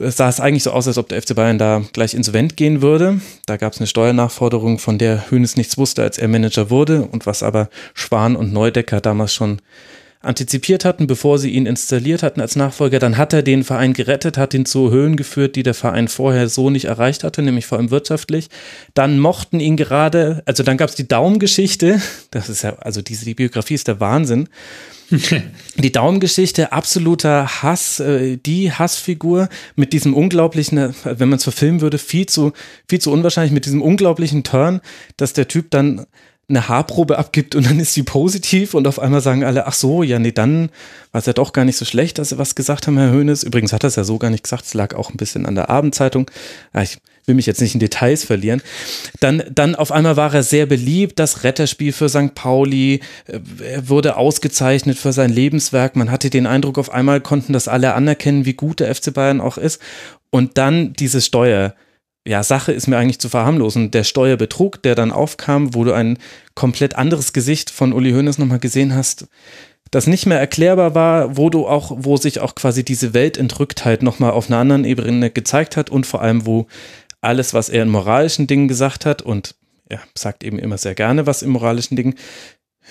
sah 0.00 0.28
es 0.28 0.38
eigentlich 0.38 0.62
so 0.62 0.70
aus, 0.70 0.86
als 0.86 0.98
ob 0.98 1.08
der 1.08 1.20
FC 1.20 1.34
Bayern 1.34 1.58
da 1.58 1.82
gleich 1.92 2.14
insolvent 2.14 2.56
gehen 2.56 2.82
würde. 2.82 3.20
Da 3.46 3.56
gab 3.56 3.72
es 3.72 3.80
eine 3.80 3.88
Steuernachforderung, 3.88 4.78
von 4.78 4.96
der 4.96 5.30
Hönes 5.30 5.56
nichts 5.56 5.76
wusste, 5.76 6.02
als 6.02 6.18
er 6.18 6.28
Manager 6.28 6.70
wurde 6.70 7.02
und 7.02 7.26
was 7.26 7.42
aber 7.42 7.68
Schwan 7.94 8.36
und 8.36 8.52
Neudecker 8.52 9.00
damals 9.00 9.34
schon 9.34 9.60
antizipiert 10.20 10.84
hatten, 10.84 11.06
bevor 11.06 11.38
sie 11.38 11.50
ihn 11.50 11.66
installiert 11.66 12.22
hatten 12.22 12.40
als 12.40 12.56
Nachfolger. 12.56 12.98
Dann 12.98 13.16
hat 13.16 13.32
er 13.32 13.42
den 13.42 13.62
Verein 13.62 13.92
gerettet, 13.92 14.36
hat 14.36 14.52
ihn 14.52 14.66
zu 14.66 14.90
Höhen 14.90 15.16
geführt, 15.16 15.54
die 15.54 15.62
der 15.62 15.74
Verein 15.74 16.08
vorher 16.08 16.48
so 16.48 16.70
nicht 16.70 16.86
erreicht 16.86 17.22
hatte, 17.22 17.42
nämlich 17.42 17.66
vor 17.66 17.78
allem 17.78 17.90
wirtschaftlich. 17.90 18.48
Dann 18.94 19.20
mochten 19.20 19.60
ihn 19.60 19.76
gerade, 19.76 20.42
also 20.44 20.62
dann 20.62 20.76
gab 20.76 20.88
es 20.88 20.96
die 20.96 21.08
Daumengeschichte. 21.08 22.00
Das 22.30 22.50
ist 22.50 22.62
ja, 22.62 22.76
also 22.80 23.00
diese 23.00 23.24
die 23.24 23.34
Biografie 23.34 23.74
ist 23.74 23.88
der 23.88 24.00
Wahnsinn. 24.00 24.48
die 25.76 25.92
Daumengeschichte, 25.92 26.72
absoluter 26.72 27.62
Hass, 27.62 28.00
äh, 28.00 28.36
die 28.36 28.70
Hassfigur 28.70 29.48
mit 29.76 29.94
diesem 29.94 30.12
unglaublichen, 30.12 30.76
äh, 30.76 30.92
wenn 31.04 31.30
man 31.30 31.38
es 31.38 31.44
verfilmen 31.44 31.80
würde, 31.80 31.96
viel 31.96 32.26
zu, 32.26 32.52
viel 32.86 33.00
zu 33.00 33.10
unwahrscheinlich, 33.10 33.52
mit 33.52 33.64
diesem 33.64 33.80
unglaublichen 33.80 34.44
Turn, 34.44 34.80
dass 35.16 35.32
der 35.32 35.48
Typ 35.48 35.70
dann 35.70 36.06
eine 36.48 36.68
Haarprobe 36.68 37.18
abgibt 37.18 37.54
und 37.54 37.66
dann 37.66 37.78
ist 37.78 37.92
sie 37.92 38.02
positiv 38.02 38.72
und 38.72 38.86
auf 38.86 38.98
einmal 38.98 39.20
sagen 39.20 39.44
alle, 39.44 39.66
ach 39.66 39.74
so, 39.74 40.02
ja, 40.02 40.18
nee, 40.18 40.32
dann 40.32 40.70
war 41.12 41.18
es 41.18 41.26
ja 41.26 41.34
doch 41.34 41.52
gar 41.52 41.66
nicht 41.66 41.76
so 41.76 41.84
schlecht, 41.84 42.18
dass 42.18 42.30
sie 42.30 42.38
was 42.38 42.54
gesagt 42.54 42.86
haben, 42.86 42.96
Herr 42.96 43.10
Höhnes. 43.10 43.42
Übrigens 43.42 43.72
hat 43.72 43.84
er 43.84 43.88
es 43.88 43.96
ja 43.96 44.04
so 44.04 44.18
gar 44.18 44.30
nicht 44.30 44.44
gesagt, 44.44 44.64
es 44.64 44.72
lag 44.72 44.94
auch 44.94 45.10
ein 45.10 45.18
bisschen 45.18 45.44
an 45.44 45.54
der 45.54 45.68
Abendzeitung. 45.68 46.30
Ja, 46.72 46.82
ich 46.82 46.98
will 47.26 47.34
mich 47.34 47.44
jetzt 47.44 47.60
nicht 47.60 47.74
in 47.74 47.80
Details 47.80 48.24
verlieren. 48.24 48.62
Dann, 49.20 49.42
dann 49.52 49.74
auf 49.74 49.92
einmal 49.92 50.16
war 50.16 50.34
er 50.34 50.42
sehr 50.42 50.64
beliebt, 50.64 51.18
das 51.18 51.44
Retterspiel 51.44 51.92
für 51.92 52.08
St. 52.08 52.34
Pauli, 52.34 53.00
äh, 53.26 53.40
er 53.62 53.88
wurde 53.90 54.16
ausgezeichnet 54.16 54.96
für 54.96 55.12
sein 55.12 55.30
Lebenswerk. 55.30 55.96
Man 55.96 56.10
hatte 56.10 56.30
den 56.30 56.46
Eindruck, 56.46 56.78
auf 56.78 56.90
einmal 56.90 57.20
konnten 57.20 57.52
das 57.52 57.68
alle 57.68 57.92
anerkennen, 57.92 58.46
wie 58.46 58.54
gut 58.54 58.80
der 58.80 58.94
FC 58.94 59.12
Bayern 59.12 59.42
auch 59.42 59.58
ist. 59.58 59.82
Und 60.30 60.56
dann 60.56 60.94
diese 60.94 61.20
Steuer 61.20 61.74
ja, 62.28 62.42
Sache 62.42 62.72
ist 62.72 62.86
mir 62.88 62.98
eigentlich 62.98 63.18
zu 63.18 63.30
verharmlosen. 63.30 63.90
Der 63.90 64.04
Steuerbetrug, 64.04 64.82
der 64.82 64.94
dann 64.94 65.12
aufkam, 65.12 65.74
wo 65.74 65.84
du 65.84 65.94
ein 65.94 66.18
komplett 66.54 66.94
anderes 66.94 67.32
Gesicht 67.32 67.70
von 67.70 67.94
Uli 67.94 68.12
Hoeneß 68.12 68.36
nochmal 68.36 68.58
gesehen 68.58 68.94
hast, 68.94 69.28
das 69.90 70.06
nicht 70.06 70.26
mehr 70.26 70.38
erklärbar 70.38 70.94
war, 70.94 71.38
wo 71.38 71.48
du 71.48 71.66
auch, 71.66 71.90
wo 71.96 72.18
sich 72.18 72.40
auch 72.40 72.54
quasi 72.54 72.84
diese 72.84 73.14
Weltentrücktheit 73.14 74.02
nochmal 74.02 74.32
auf 74.32 74.50
einer 74.50 74.58
anderen 74.58 74.84
Ebene 74.84 75.30
gezeigt 75.30 75.78
hat 75.78 75.88
und 75.88 76.06
vor 76.06 76.20
allem, 76.20 76.44
wo 76.44 76.66
alles, 77.22 77.54
was 77.54 77.70
er 77.70 77.84
in 77.84 77.88
moralischen 77.88 78.46
Dingen 78.46 78.68
gesagt 78.68 79.06
hat 79.06 79.22
und 79.22 79.54
er 79.88 80.00
sagt 80.14 80.44
eben 80.44 80.58
immer 80.58 80.76
sehr 80.76 80.94
gerne 80.94 81.26
was 81.26 81.40
in 81.40 81.48
moralischen 81.48 81.96
Dingen, 81.96 82.14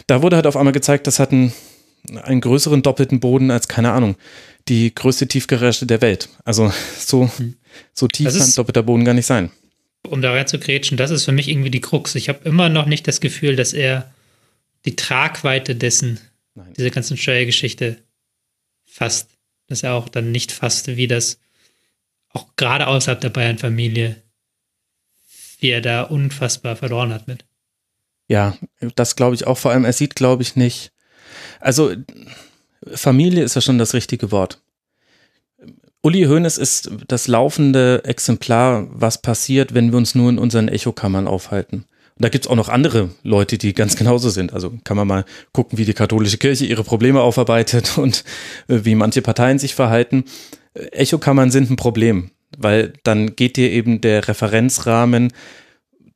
da 0.08 0.24
wurde 0.24 0.36
halt 0.36 0.48
auf 0.48 0.58
einmal 0.58 0.74
gezeigt, 0.74 1.06
das 1.06 1.20
hat 1.20 1.32
einen, 1.32 1.54
einen 2.24 2.42
größeren 2.42 2.82
doppelten 2.82 3.20
Boden 3.20 3.52
als, 3.52 3.68
keine 3.68 3.92
Ahnung, 3.92 4.16
die 4.68 4.96
größte 4.96 5.28
Tiefgarage 5.28 5.86
der 5.86 6.02
Welt. 6.02 6.30
Also 6.44 6.72
so, 6.98 7.30
hm. 7.38 7.56
So 7.94 8.08
tief 8.08 8.36
kann 8.38 8.54
doppelter 8.56 8.84
Boden 8.84 9.06
gar 9.06 9.14
nicht 9.14 9.26
sein. 9.26 9.52
Um 10.04 10.22
da 10.22 10.32
rein 10.32 10.48
zu 10.48 10.60
grätschen, 10.60 10.98
das 10.98 11.12
ist 11.12 11.26
für 11.26 11.32
mich 11.32 11.50
irgendwie 11.50 11.72
die 11.72 11.82
Krux. 11.82 12.16
Ich 12.16 12.30
habe 12.30 12.48
immer 12.48 12.70
noch 12.70 12.86
nicht 12.86 13.08
das 13.08 13.20
Gefühl, 13.20 13.56
dass 13.56 13.74
er 13.74 14.14
die 14.86 14.96
Tragweite 14.96 15.76
dessen, 15.76 16.20
Nein. 16.56 16.74
diese 16.78 16.92
ganzen 16.92 17.18
Steuergeschichte 17.18 17.98
fasst. 18.86 19.30
Dass 19.68 19.84
er 19.84 19.94
auch 19.94 20.08
dann 20.08 20.32
nicht 20.32 20.54
fasst, 20.54 20.88
wie 20.88 21.08
das 21.08 21.40
auch 22.30 22.56
gerade 22.56 22.88
außerhalb 22.88 23.20
der 23.20 23.30
Bayern-Familie, 23.30 24.22
wie 25.60 25.70
er 25.70 25.82
da 25.82 26.04
unfassbar 26.04 26.76
verloren 26.76 27.14
hat 27.14 27.28
mit. 27.28 27.44
Ja, 28.28 28.58
das 28.96 29.16
glaube 29.16 29.36
ich 29.36 29.48
auch. 29.48 29.58
Vor 29.58 29.72
allem, 29.72 29.86
er 29.86 29.94
sieht, 29.94 30.16
glaube 30.16 30.44
ich, 30.44 30.56
nicht. 30.56 30.92
Also, 31.60 31.94
Familie 32.94 33.44
ist 33.44 33.56
ja 33.56 33.62
schon 33.62 33.78
das 33.78 33.94
richtige 33.94 34.32
Wort. 34.32 34.62
Uli 36.04 36.24
Hoeneß 36.24 36.58
ist 36.58 36.92
das 37.08 37.28
laufende 37.28 38.04
Exemplar, 38.06 38.88
was 38.92 39.22
passiert, 39.22 39.74
wenn 39.74 39.92
wir 39.92 39.98
uns 39.98 40.16
nur 40.16 40.30
in 40.30 40.38
unseren 40.38 40.68
Echokammern 40.68 41.28
aufhalten. 41.28 41.86
Und 42.18 42.24
da 42.24 42.30
gibt's 42.30 42.48
auch 42.48 42.56
noch 42.56 42.70
andere 42.70 43.10
Leute, 43.24 43.58
die 43.58 43.74
ganz 43.74 43.96
genauso 43.96 44.30
sind. 44.30 44.54
Also 44.54 44.74
kann 44.84 44.98
man 44.98 45.08
mal 45.08 45.26
gucken, 45.54 45.78
wie 45.78 45.86
die 45.86 45.94
katholische 45.94 46.38
Kirche 46.38 46.66
ihre 46.66 46.84
Probleme 46.84 47.22
aufarbeitet 47.22 47.98
und 47.98 48.24
äh, 48.68 48.80
wie 48.84 48.96
manche 48.96 49.22
Parteien 49.22 49.60
sich 49.60 49.76
verhalten. 49.76 50.24
Echokammern 50.74 51.52
sind 51.52 51.70
ein 51.70 51.76
Problem, 51.76 52.32
weil 52.58 52.94
dann 53.04 53.36
geht 53.36 53.58
dir 53.58 53.72
eben 53.72 54.02
der 54.02 54.28
Referenzrahmen 54.28 55.34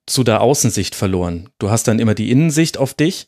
zu 0.05 0.23
der 0.23 0.41
Außensicht 0.41 0.95
verloren. 0.95 1.49
Du 1.59 1.69
hast 1.69 1.87
dann 1.87 1.99
immer 1.99 2.15
die 2.15 2.31
Innensicht 2.31 2.77
auf 2.77 2.93
dich 2.93 3.27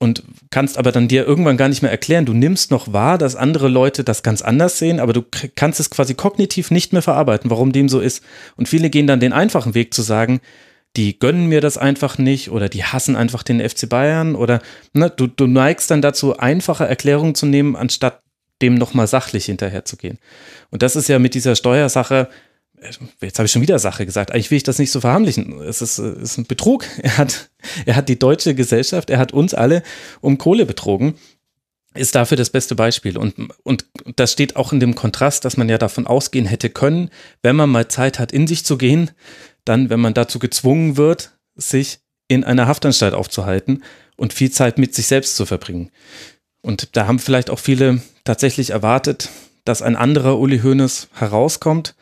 und 0.00 0.24
kannst 0.50 0.78
aber 0.78 0.92
dann 0.92 1.08
dir 1.08 1.26
irgendwann 1.26 1.58
gar 1.58 1.68
nicht 1.68 1.82
mehr 1.82 1.90
erklären. 1.90 2.24
Du 2.24 2.32
nimmst 2.32 2.70
noch 2.70 2.92
wahr, 2.92 3.18
dass 3.18 3.36
andere 3.36 3.68
Leute 3.68 4.02
das 4.02 4.22
ganz 4.22 4.40
anders 4.40 4.78
sehen, 4.78 4.98
aber 4.98 5.12
du 5.12 5.22
kannst 5.54 5.78
es 5.78 5.90
quasi 5.90 6.14
kognitiv 6.14 6.70
nicht 6.70 6.92
mehr 6.94 7.02
verarbeiten, 7.02 7.50
warum 7.50 7.70
dem 7.70 7.88
so 7.88 8.00
ist. 8.00 8.24
Und 8.56 8.68
viele 8.68 8.88
gehen 8.88 9.06
dann 9.06 9.20
den 9.20 9.34
einfachen 9.34 9.74
Weg 9.74 9.92
zu 9.92 10.00
sagen, 10.00 10.40
die 10.96 11.18
gönnen 11.18 11.46
mir 11.46 11.60
das 11.60 11.76
einfach 11.76 12.16
nicht 12.16 12.50
oder 12.50 12.70
die 12.70 12.82
hassen 12.82 13.14
einfach 13.14 13.42
den 13.42 13.60
FC 13.60 13.88
Bayern 13.88 14.34
oder 14.34 14.60
ne, 14.94 15.10
du, 15.10 15.26
du 15.26 15.46
neigst 15.46 15.90
dann 15.90 16.02
dazu, 16.02 16.36
einfache 16.36 16.88
Erklärungen 16.88 17.34
zu 17.34 17.44
nehmen, 17.44 17.76
anstatt 17.76 18.20
dem 18.62 18.74
nochmal 18.74 19.06
sachlich 19.06 19.44
hinterherzugehen. 19.44 20.18
Und 20.70 20.82
das 20.82 20.96
ist 20.96 21.08
ja 21.08 21.18
mit 21.18 21.34
dieser 21.34 21.56
Steuersache 21.56 22.28
jetzt 23.20 23.38
habe 23.38 23.46
ich 23.46 23.52
schon 23.52 23.62
wieder 23.62 23.78
Sache 23.78 24.06
gesagt, 24.06 24.32
eigentlich 24.32 24.50
will 24.50 24.56
ich 24.56 24.62
das 24.62 24.78
nicht 24.78 24.90
so 24.90 25.00
verharmlichen. 25.00 25.60
Es 25.60 25.82
ist, 25.82 25.98
es 25.98 26.18
ist 26.18 26.38
ein 26.38 26.46
Betrug. 26.46 26.84
Er 27.02 27.18
hat, 27.18 27.50
er 27.86 27.96
hat 27.96 28.08
die 28.08 28.18
deutsche 28.18 28.54
Gesellschaft, 28.54 29.10
er 29.10 29.18
hat 29.18 29.32
uns 29.32 29.54
alle 29.54 29.82
um 30.20 30.38
Kohle 30.38 30.66
betrogen. 30.66 31.14
Ist 31.94 32.14
dafür 32.14 32.36
das 32.36 32.50
beste 32.50 32.74
Beispiel. 32.74 33.18
Und, 33.18 33.34
und 33.64 33.84
das 34.16 34.32
steht 34.32 34.56
auch 34.56 34.72
in 34.72 34.80
dem 34.80 34.94
Kontrast, 34.94 35.44
dass 35.44 35.56
man 35.56 35.68
ja 35.68 35.76
davon 35.76 36.06
ausgehen 36.06 36.46
hätte 36.46 36.70
können, 36.70 37.10
wenn 37.42 37.56
man 37.56 37.68
mal 37.68 37.88
Zeit 37.88 38.18
hat, 38.18 38.32
in 38.32 38.46
sich 38.46 38.64
zu 38.64 38.78
gehen, 38.78 39.10
dann, 39.64 39.90
wenn 39.90 40.00
man 40.00 40.14
dazu 40.14 40.38
gezwungen 40.38 40.96
wird, 40.96 41.32
sich 41.56 41.98
in 42.28 42.44
einer 42.44 42.68
Haftanstalt 42.68 43.14
aufzuhalten 43.14 43.82
und 44.16 44.32
viel 44.32 44.52
Zeit 44.52 44.78
mit 44.78 44.94
sich 44.94 45.08
selbst 45.08 45.34
zu 45.34 45.46
verbringen. 45.46 45.90
Und 46.62 46.96
da 46.96 47.06
haben 47.06 47.18
vielleicht 47.18 47.50
auch 47.50 47.58
viele 47.58 48.02
tatsächlich 48.24 48.70
erwartet, 48.70 49.28
dass 49.64 49.82
ein 49.82 49.96
anderer 49.96 50.38
Uli 50.38 50.60
Hoeneß 50.60 51.08
herauskommt, 51.14 51.94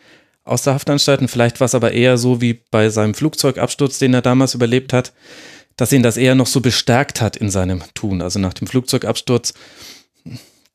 aus 0.49 0.63
der 0.63 0.75
Haftanstalt. 0.75 1.21
Und 1.21 1.29
vielleicht 1.29 1.61
war 1.61 1.67
es 1.67 1.75
aber 1.75 1.93
eher 1.93 2.19
so 2.19 2.41
wie 2.41 2.61
bei 2.71 2.89
seinem 2.91 3.15
Flugzeugabsturz, 3.15 3.99
den 3.99 4.15
er 4.15 4.23
damals 4.23 4.55
überlebt 4.55 4.93
hat, 4.93 5.13
dass 5.77 5.93
ihn 5.93 6.03
das 6.03 6.17
eher 6.17 6.35
noch 6.35 6.47
so 6.47 6.61
bestärkt 6.61 7.21
hat 7.21 7.37
in 7.37 7.51
seinem 7.51 7.83
Tun. 7.95 8.23
Also 8.23 8.39
nach 8.39 8.55
dem 8.55 8.67
Flugzeugabsturz 8.67 9.55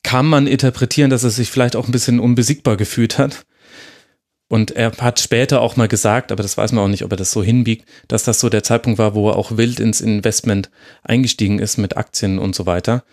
kann 0.02 0.26
man 0.26 0.46
interpretieren, 0.46 1.10
dass 1.10 1.24
er 1.24 1.30
sich 1.30 1.50
vielleicht 1.50 1.76
auch 1.76 1.86
ein 1.86 1.92
bisschen 1.92 2.20
unbesiegbar 2.20 2.76
gefühlt 2.76 3.18
hat. 3.18 3.44
Und 4.48 4.70
er 4.70 4.92
hat 4.98 5.20
später 5.20 5.60
auch 5.60 5.76
mal 5.76 5.88
gesagt, 5.88 6.30
aber 6.30 6.42
das 6.42 6.56
weiß 6.56 6.72
man 6.72 6.84
auch 6.84 6.88
nicht, 6.88 7.02
ob 7.04 7.10
er 7.10 7.16
das 7.16 7.32
so 7.32 7.42
hinbiegt, 7.42 7.88
dass 8.08 8.24
das 8.24 8.40
so 8.40 8.48
der 8.48 8.62
Zeitpunkt 8.62 8.98
war, 8.98 9.14
wo 9.14 9.30
er 9.30 9.36
auch 9.36 9.56
wild 9.56 9.80
ins 9.80 10.00
Investment 10.00 10.70
eingestiegen 11.02 11.58
ist 11.58 11.78
mit 11.78 11.96
Aktien 11.96 12.38
und 12.38 12.54
so 12.54 12.66
weiter. 12.66 13.04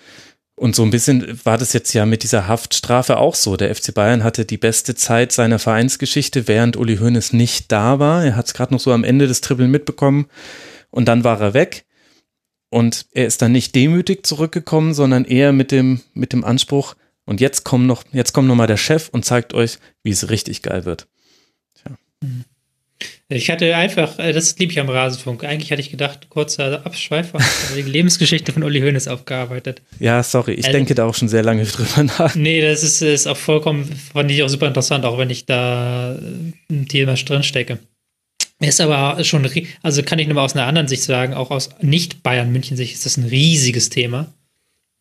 Und 0.61 0.75
so 0.75 0.83
ein 0.83 0.91
bisschen 0.91 1.43
war 1.43 1.57
das 1.57 1.73
jetzt 1.73 1.91
ja 1.93 2.06
mit 2.06 2.22
dieser 2.22 2.48
Haftstrafe 2.48 3.17
auch 3.17 3.33
so. 3.33 3.57
Der 3.57 3.73
FC 3.73 3.95
Bayern 3.95 4.23
hatte 4.23 4.45
die 4.45 4.59
beste 4.59 4.93
Zeit 4.93 5.31
seiner 5.31 5.57
Vereinsgeschichte, 5.57 6.48
während 6.48 6.77
Uli 6.77 6.98
Hoeneß 6.98 7.33
nicht 7.33 7.72
da 7.72 7.98
war. 7.98 8.23
Er 8.23 8.35
hat 8.35 8.45
es 8.45 8.53
gerade 8.53 8.72
noch 8.72 8.80
so 8.80 8.91
am 8.91 9.03
Ende 9.03 9.25
des 9.25 9.41
Trippeln 9.41 9.72
mitbekommen 9.72 10.27
und 10.91 11.06
dann 11.06 11.23
war 11.23 11.41
er 11.41 11.56
weg. 11.56 11.85
Und 12.69 13.07
er 13.11 13.25
ist 13.25 13.41
dann 13.41 13.53
nicht 13.53 13.73
demütig 13.73 14.23
zurückgekommen, 14.23 14.93
sondern 14.93 15.25
eher 15.25 15.51
mit 15.51 15.72
dem, 15.72 16.01
mit 16.14 16.31
dem 16.31 16.43
Anspruch, 16.43 16.95
und 17.25 17.41
jetzt 17.41 17.64
kommt 17.64 17.88
noch, 17.88 18.03
jetzt 18.11 18.33
kommt 18.33 18.48
noch 18.48 18.56
mal 18.56 18.67
der 18.67 18.77
Chef 18.77 19.09
und 19.09 19.25
zeigt 19.25 19.56
euch, 19.56 19.80
wie 20.03 20.11
es 20.11 20.30
richtig 20.30 20.61
geil 20.61 20.85
wird. 20.85 21.07
Tja. 21.73 21.98
Mhm. 22.22 22.45
Ich 23.33 23.49
hatte 23.49 23.73
einfach, 23.77 24.19
äh, 24.19 24.33
das 24.33 24.57
liebe 24.57 24.73
ich 24.73 24.79
am 24.79 24.89
Rasenfunk. 24.89 25.45
Eigentlich 25.45 25.71
hatte 25.71 25.81
ich 25.81 25.89
gedacht, 25.89 26.27
kurzer 26.29 26.85
Abschweifer, 26.85 27.39
die 27.75 27.81
Lebensgeschichte 27.81 28.51
von 28.51 28.61
Uli 28.61 28.81
Hoeneß 28.81 29.07
aufgearbeitet. 29.07 29.81
Ja, 29.99 30.21
sorry, 30.21 30.53
ich 30.53 30.65
also, 30.65 30.77
denke 30.77 30.95
da 30.95 31.05
auch 31.05 31.15
schon 31.15 31.29
sehr 31.29 31.41
lange 31.41 31.63
drüber 31.65 32.03
nach. 32.03 32.35
Nee, 32.35 32.61
das 32.61 32.83
ist, 32.83 33.01
ist 33.01 33.27
auch 33.27 33.37
vollkommen, 33.37 33.85
fand 33.85 34.29
ich 34.31 34.43
auch 34.43 34.49
super 34.49 34.67
interessant, 34.67 35.05
auch 35.05 35.17
wenn 35.17 35.29
ich 35.29 35.45
da 35.45 36.19
ein 36.69 36.87
Thema 36.89 37.13
drin 37.13 37.43
stecke. 37.43 37.79
Ist 38.59 38.81
aber 38.81 39.23
schon, 39.23 39.49
also 39.81 40.03
kann 40.03 40.19
ich 40.19 40.27
nur 40.27 40.35
mal 40.35 40.43
aus 40.43 40.55
einer 40.55 40.67
anderen 40.67 40.89
Sicht 40.89 41.03
sagen, 41.03 41.33
auch 41.33 41.51
aus 41.51 41.69
Nicht-Bayern-München-Sicht 41.81 42.93
ist 42.93 43.05
das 43.05 43.17
ein 43.17 43.25
riesiges 43.25 43.89
Thema. 43.89 44.33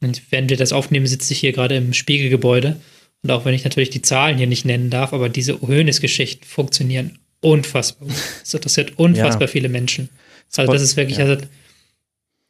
Und 0.02 0.22
wenn 0.30 0.48
wir 0.48 0.56
das 0.56 0.72
aufnehmen, 0.72 1.06
sitze 1.06 1.34
ich 1.34 1.40
hier 1.40 1.52
gerade 1.52 1.76
im 1.76 1.92
Spiegelgebäude. 1.92 2.80
Und 3.22 3.30
auch 3.30 3.44
wenn 3.44 3.54
ich 3.54 3.64
natürlich 3.64 3.90
die 3.90 4.00
Zahlen 4.00 4.38
hier 4.38 4.46
nicht 4.46 4.64
nennen 4.64 4.88
darf, 4.88 5.12
aber 5.12 5.28
diese 5.28 5.60
Hoeneß-Geschichten 5.60 6.44
funktionieren 6.44 7.18
unfassbar. 7.40 8.08
Es 8.42 8.54
interessiert 8.54 8.98
unfassbar 8.98 9.42
ja. 9.42 9.46
viele 9.46 9.68
Menschen. 9.68 10.08
Also 10.56 10.72
das 10.72 10.82
ist 10.82 10.96
wirklich, 10.96 11.18
ja. 11.18 11.26
also, 11.26 11.42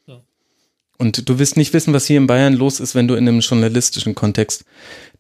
so. 0.07 0.23
Und 0.99 1.29
du 1.29 1.39
wirst 1.39 1.57
nicht 1.57 1.73
wissen, 1.73 1.93
was 1.93 2.07
hier 2.07 2.17
in 2.17 2.27
Bayern 2.27 2.55
los 2.55 2.81
ist, 2.81 2.95
wenn 2.95 3.09
du 3.09 3.15
in 3.15 3.29
einem 3.29 3.41
journalistischen 3.41 4.15
Kontext 4.15 4.65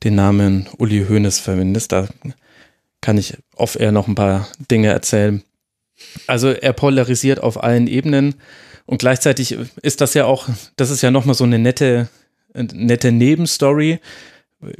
den 0.02 0.15
Namen 0.15 0.68
Uli 0.78 1.05
Hoeneß 1.08 1.39
verwendest. 1.39 1.92
Da 1.92 2.08
kann 3.00 3.18
ich 3.18 3.36
off-air 3.57 3.92
noch 3.92 4.08
ein 4.08 4.15
paar 4.15 4.49
Dinge 4.70 4.89
erzählen. 4.89 5.42
Also 6.26 6.49
er 6.49 6.73
polarisiert 6.73 7.42
auf 7.42 7.62
allen 7.62 7.86
Ebenen 7.86 8.34
und 8.86 8.99
gleichzeitig 8.99 9.57
ist 9.82 10.00
das 10.00 10.15
ja 10.15 10.24
auch, 10.24 10.49
das 10.76 10.90
ist 10.90 11.02
ja 11.02 11.10
nochmal 11.10 11.34
so 11.34 11.44
eine 11.44 11.60
nette, 11.60 12.08
nette 12.55 13.12
Nebenstory. 13.12 14.00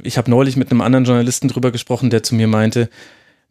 Ich 0.03 0.17
habe 0.17 0.29
neulich 0.29 0.57
mit 0.57 0.69
einem 0.69 0.81
anderen 0.81 1.05
Journalisten 1.05 1.47
drüber 1.47 1.71
gesprochen, 1.71 2.09
der 2.09 2.21
zu 2.21 2.35
mir 2.35 2.47
meinte, 2.47 2.89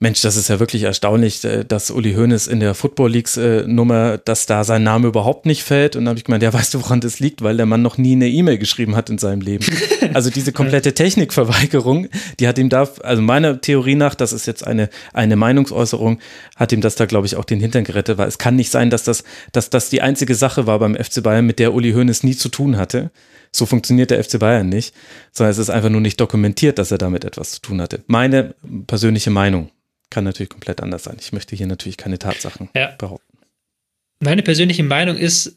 Mensch, 0.03 0.23
das 0.23 0.37
ist 0.37 0.49
ja 0.49 0.59
wirklich 0.59 0.85
erstaunlich, 0.85 1.45
äh, 1.45 1.63
dass 1.63 1.91
Uli 1.91 2.15
Hoeneß 2.15 2.47
in 2.47 2.59
der 2.59 2.75
Football 2.75 3.11
Leagues 3.11 3.37
äh, 3.37 3.65
Nummer, 3.67 4.17
dass 4.17 4.47
da 4.47 4.65
sein 4.65 4.83
Name 4.83 5.09
überhaupt 5.09 5.45
nicht 5.45 5.63
fällt. 5.63 5.95
Und 5.95 6.07
dann 6.07 6.13
habe 6.13 6.19
ich 6.19 6.25
gemeint, 6.25 6.43
ja, 6.43 6.51
weißt 6.55 6.73
du, 6.73 6.83
woran 6.83 7.03
das 7.03 7.21
liegt? 7.21 7.43
Weil 7.43 7.59
der 7.59 7.67
Mann 7.67 7.83
noch 7.83 7.99
nie 7.99 8.13
eine 8.13 8.27
E-Mail 8.31 8.57
geschrieben 8.57 8.97
hat 8.97 9.11
in 9.11 9.19
seinem 9.19 9.43
Leben. 9.43 9.65
Also 10.13 10.29
diese 10.29 10.51
komplette 10.51 10.93
Technikverweigerung, 10.93 12.09
die 12.41 12.49
hat 12.49 12.59
ihm 12.59 12.69
da, 12.69 12.89
also 13.05 13.23
meiner 13.23 13.61
Theorie 13.61 13.95
nach, 13.95 14.17
das 14.17 14.33
ist 14.33 14.45
jetzt 14.45 14.67
eine, 14.67 14.89
eine 15.13 15.37
Meinungsäußerung, 15.37 16.19
hat 16.57 16.73
ihm 16.73 16.81
das 16.81 16.97
da, 16.97 17.07
glaube 17.07 17.29
ich, 17.29 17.37
auch 17.37 17.45
den 17.45 17.61
Hintern 17.61 17.85
gerettet, 17.85 18.19
weil 18.19 18.27
es 18.27 18.39
kann 18.39 18.57
nicht 18.57 18.71
sein, 18.71 18.91
dass 18.91 19.05
das, 19.05 19.23
dass 19.53 19.71
das 19.71 19.89
die 19.89 20.03
einzige 20.03 20.35
Sache 20.35 20.67
war 20.67 20.81
beim 20.81 20.97
FC 20.97 21.23
Bayern, 21.23 21.47
mit 21.47 21.61
der 21.61 21.75
Uli 21.75 21.93
Hoeneß 21.93 22.25
nie 22.25 22.35
zu 22.35 22.49
tun 22.49 22.77
hatte. 22.77 23.13
So 23.53 23.67
funktioniert 23.67 24.11
der 24.11 24.25
FC 24.25 24.41
Bayern 24.41 24.69
nicht, 24.69 24.95
sondern 25.31 25.53
es 25.53 25.59
ist 25.59 25.71
einfach 25.71 25.91
nur 25.91 26.01
nicht 26.01 26.21
dokumentiert, 26.21 26.81
dass 26.81 26.91
er 26.91 26.99
damit 26.99 27.25
etwas 27.25 27.53
zu 27.53 27.61
tun 27.61 27.81
hatte. 27.81 28.03
Meine 28.09 28.57
persönliche 28.89 29.31
Meinung 29.31 29.71
kann 30.11 30.25
natürlich 30.25 30.51
komplett 30.51 30.83
anders 30.83 31.05
sein. 31.05 31.17
Ich 31.21 31.33
möchte 31.33 31.57
hier 31.57 31.67
natürlich 31.67 31.97
keine 31.97 32.19
Tatsachen 32.19 32.69
ja. 32.75 32.95
behaupten. 32.99 33.39
Meine 34.23 34.43
persönliche 34.43 34.83
Meinung 34.83 35.17
ist, 35.17 35.57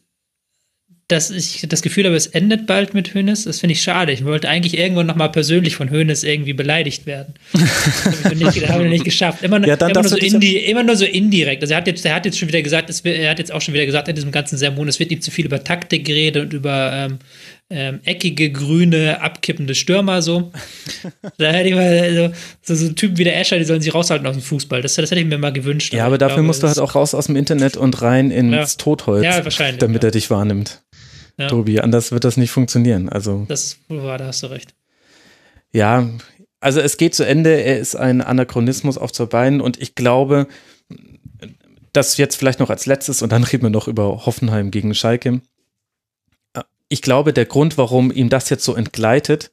dass 1.10 1.32
ich 1.32 1.66
das 1.68 1.82
Gefühl 1.82 2.06
habe, 2.06 2.16
es 2.16 2.28
endet 2.28 2.66
bald 2.66 2.94
mit 2.94 3.14
Hönes. 3.14 3.44
Das 3.44 3.60
finde 3.60 3.74
ich 3.74 3.82
schade. 3.82 4.14
Ich 4.14 4.24
wollte 4.24 4.48
eigentlich 4.48 4.78
irgendwann 4.78 5.06
nochmal 5.06 5.32
persönlich 5.32 5.76
von 5.76 5.90
Hönes 5.90 6.24
irgendwie 6.24 6.54
beleidigt 6.54 7.06
werden. 7.06 7.34
Das 8.04 8.24
habe 8.26 8.36
ich, 8.36 8.40
nicht, 8.40 8.70
hab 8.70 8.78
ich 8.78 8.84
noch 8.84 8.92
nicht 8.92 9.06
geschafft. 9.06 9.44
Immer, 9.44 9.66
ja, 9.66 9.76
immer, 9.76 9.94
nur 9.94 10.04
so 10.04 10.18
indi, 10.18 10.58
immer 10.58 10.84
nur 10.84 10.96
so 10.96 11.06
indirekt. 11.06 11.62
Also 11.62 11.74
er 11.74 11.78
hat 11.78 11.88
jetzt, 11.88 12.06
er 12.06 12.16
hat 12.16 12.26
jetzt 12.26 12.38
schon 12.40 12.48
wieder 12.48 12.62
gesagt, 12.62 12.90
es, 12.90 13.02
er 13.02 13.30
hat 13.30 13.40
jetzt 13.40 13.52
auch 13.52 13.62
schon 13.62 13.74
wieder 13.74 13.86
gesagt 13.86 14.08
in 14.08 14.16
diesem 14.16 14.32
ganzen 14.32 14.58
Sermon, 14.58 14.88
es 14.88 15.00
wird 15.00 15.12
ihm 15.12 15.22
zu 15.22 15.32
viel 15.32 15.46
über 15.46 15.64
Taktik 15.64 16.06
geredet 16.06 16.44
und 16.44 16.54
über 16.54 16.92
ähm, 16.94 17.20
ähm, 17.70 18.02
eckige, 18.04 18.52
grüne, 18.52 19.22
abkippende 19.22 19.74
Stürmer 19.76 20.22
so. 20.22 20.52
da 21.38 21.52
hätte 21.52 21.70
ich 21.70 21.76
mal 21.76 22.34
so, 22.62 22.76
so, 22.76 22.88
so 22.88 22.94
Typen 22.94 23.18
wie 23.18 23.24
der 23.24 23.40
Escher, 23.40 23.58
die 23.58 23.66
sollen 23.66 23.82
sich 23.82 23.94
raushalten 23.94 24.28
aus 24.28 24.36
dem 24.36 24.42
Fußball. 24.42 24.82
Das, 24.82 24.96
das 24.96 25.10
hätte 25.10 25.22
ich 25.22 25.28
mir 25.28 25.38
mal 25.38 25.54
gewünscht. 25.54 25.94
Ja, 25.94 26.06
aber 26.06 26.18
dafür 26.18 26.36
glaube, 26.36 26.48
musst 26.48 26.64
du 26.64 26.68
halt 26.68 26.80
auch 26.80 26.96
raus 26.96 27.16
aus 27.16 27.28
dem 27.28 27.36
Internet 27.36 27.78
und 27.78 28.02
rein 28.02 28.32
ins 28.32 28.74
ja. 28.74 28.78
Totholz, 28.78 29.24
ja, 29.24 29.44
wahrscheinlich, 29.44 29.80
damit 29.80 30.04
ja. 30.04 30.10
er 30.10 30.12
dich 30.12 30.30
wahrnimmt. 30.30 30.84
Ja. 31.38 31.48
Tobi, 31.48 31.80
anders 31.80 32.12
wird 32.12 32.26
das 32.26 32.38
nicht 32.38 32.52
funktionieren. 32.52 33.10
Also, 33.10 33.46
das 33.48 33.78
war, 33.88 34.18
da 34.18 34.28
hast 34.28 34.44
du 34.44 34.48
recht. 34.48 34.76
Ja, 35.72 36.08
also 36.60 36.80
es 36.80 36.98
geht 36.98 37.16
zu 37.16 37.26
Ende, 37.26 37.50
er 37.50 37.80
ist 37.80 37.96
ein 37.96 38.22
Anachronismus 38.22 38.98
auf 38.98 39.12
zwei 39.12 39.26
Beinen 39.26 39.60
und 39.60 39.82
ich 39.82 39.96
glaube, 39.96 40.48
das 41.92 42.18
jetzt 42.18 42.36
vielleicht 42.36 42.60
noch 42.60 42.70
als 42.70 42.86
letztes 42.86 43.22
und 43.22 43.32
dann 43.32 43.44
reden 43.44 43.64
wir 43.64 43.70
noch 43.70 43.88
über 43.88 44.26
Hoffenheim 44.26 44.72
gegen 44.72 44.94
Schalke 44.94 45.42
ich 46.94 47.02
glaube, 47.02 47.34
der 47.34 47.46
Grund, 47.46 47.80
warum 47.80 48.12
ihm 48.12 48.30
das 48.30 48.52
jetzt 48.52 48.64
so 48.64 48.76
entgleitet, 48.76 49.52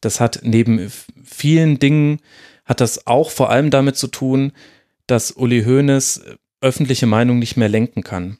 das 0.00 0.18
hat 0.18 0.40
neben 0.42 0.90
vielen 1.24 1.78
Dingen, 1.78 2.18
hat 2.64 2.80
das 2.80 3.06
auch 3.06 3.30
vor 3.30 3.48
allem 3.48 3.70
damit 3.70 3.96
zu 3.96 4.08
tun, 4.08 4.50
dass 5.06 5.30
Uli 5.30 5.62
Hoeneß 5.62 6.22
öffentliche 6.60 7.06
Meinung 7.06 7.38
nicht 7.38 7.56
mehr 7.56 7.68
lenken 7.68 8.02
kann. 8.02 8.38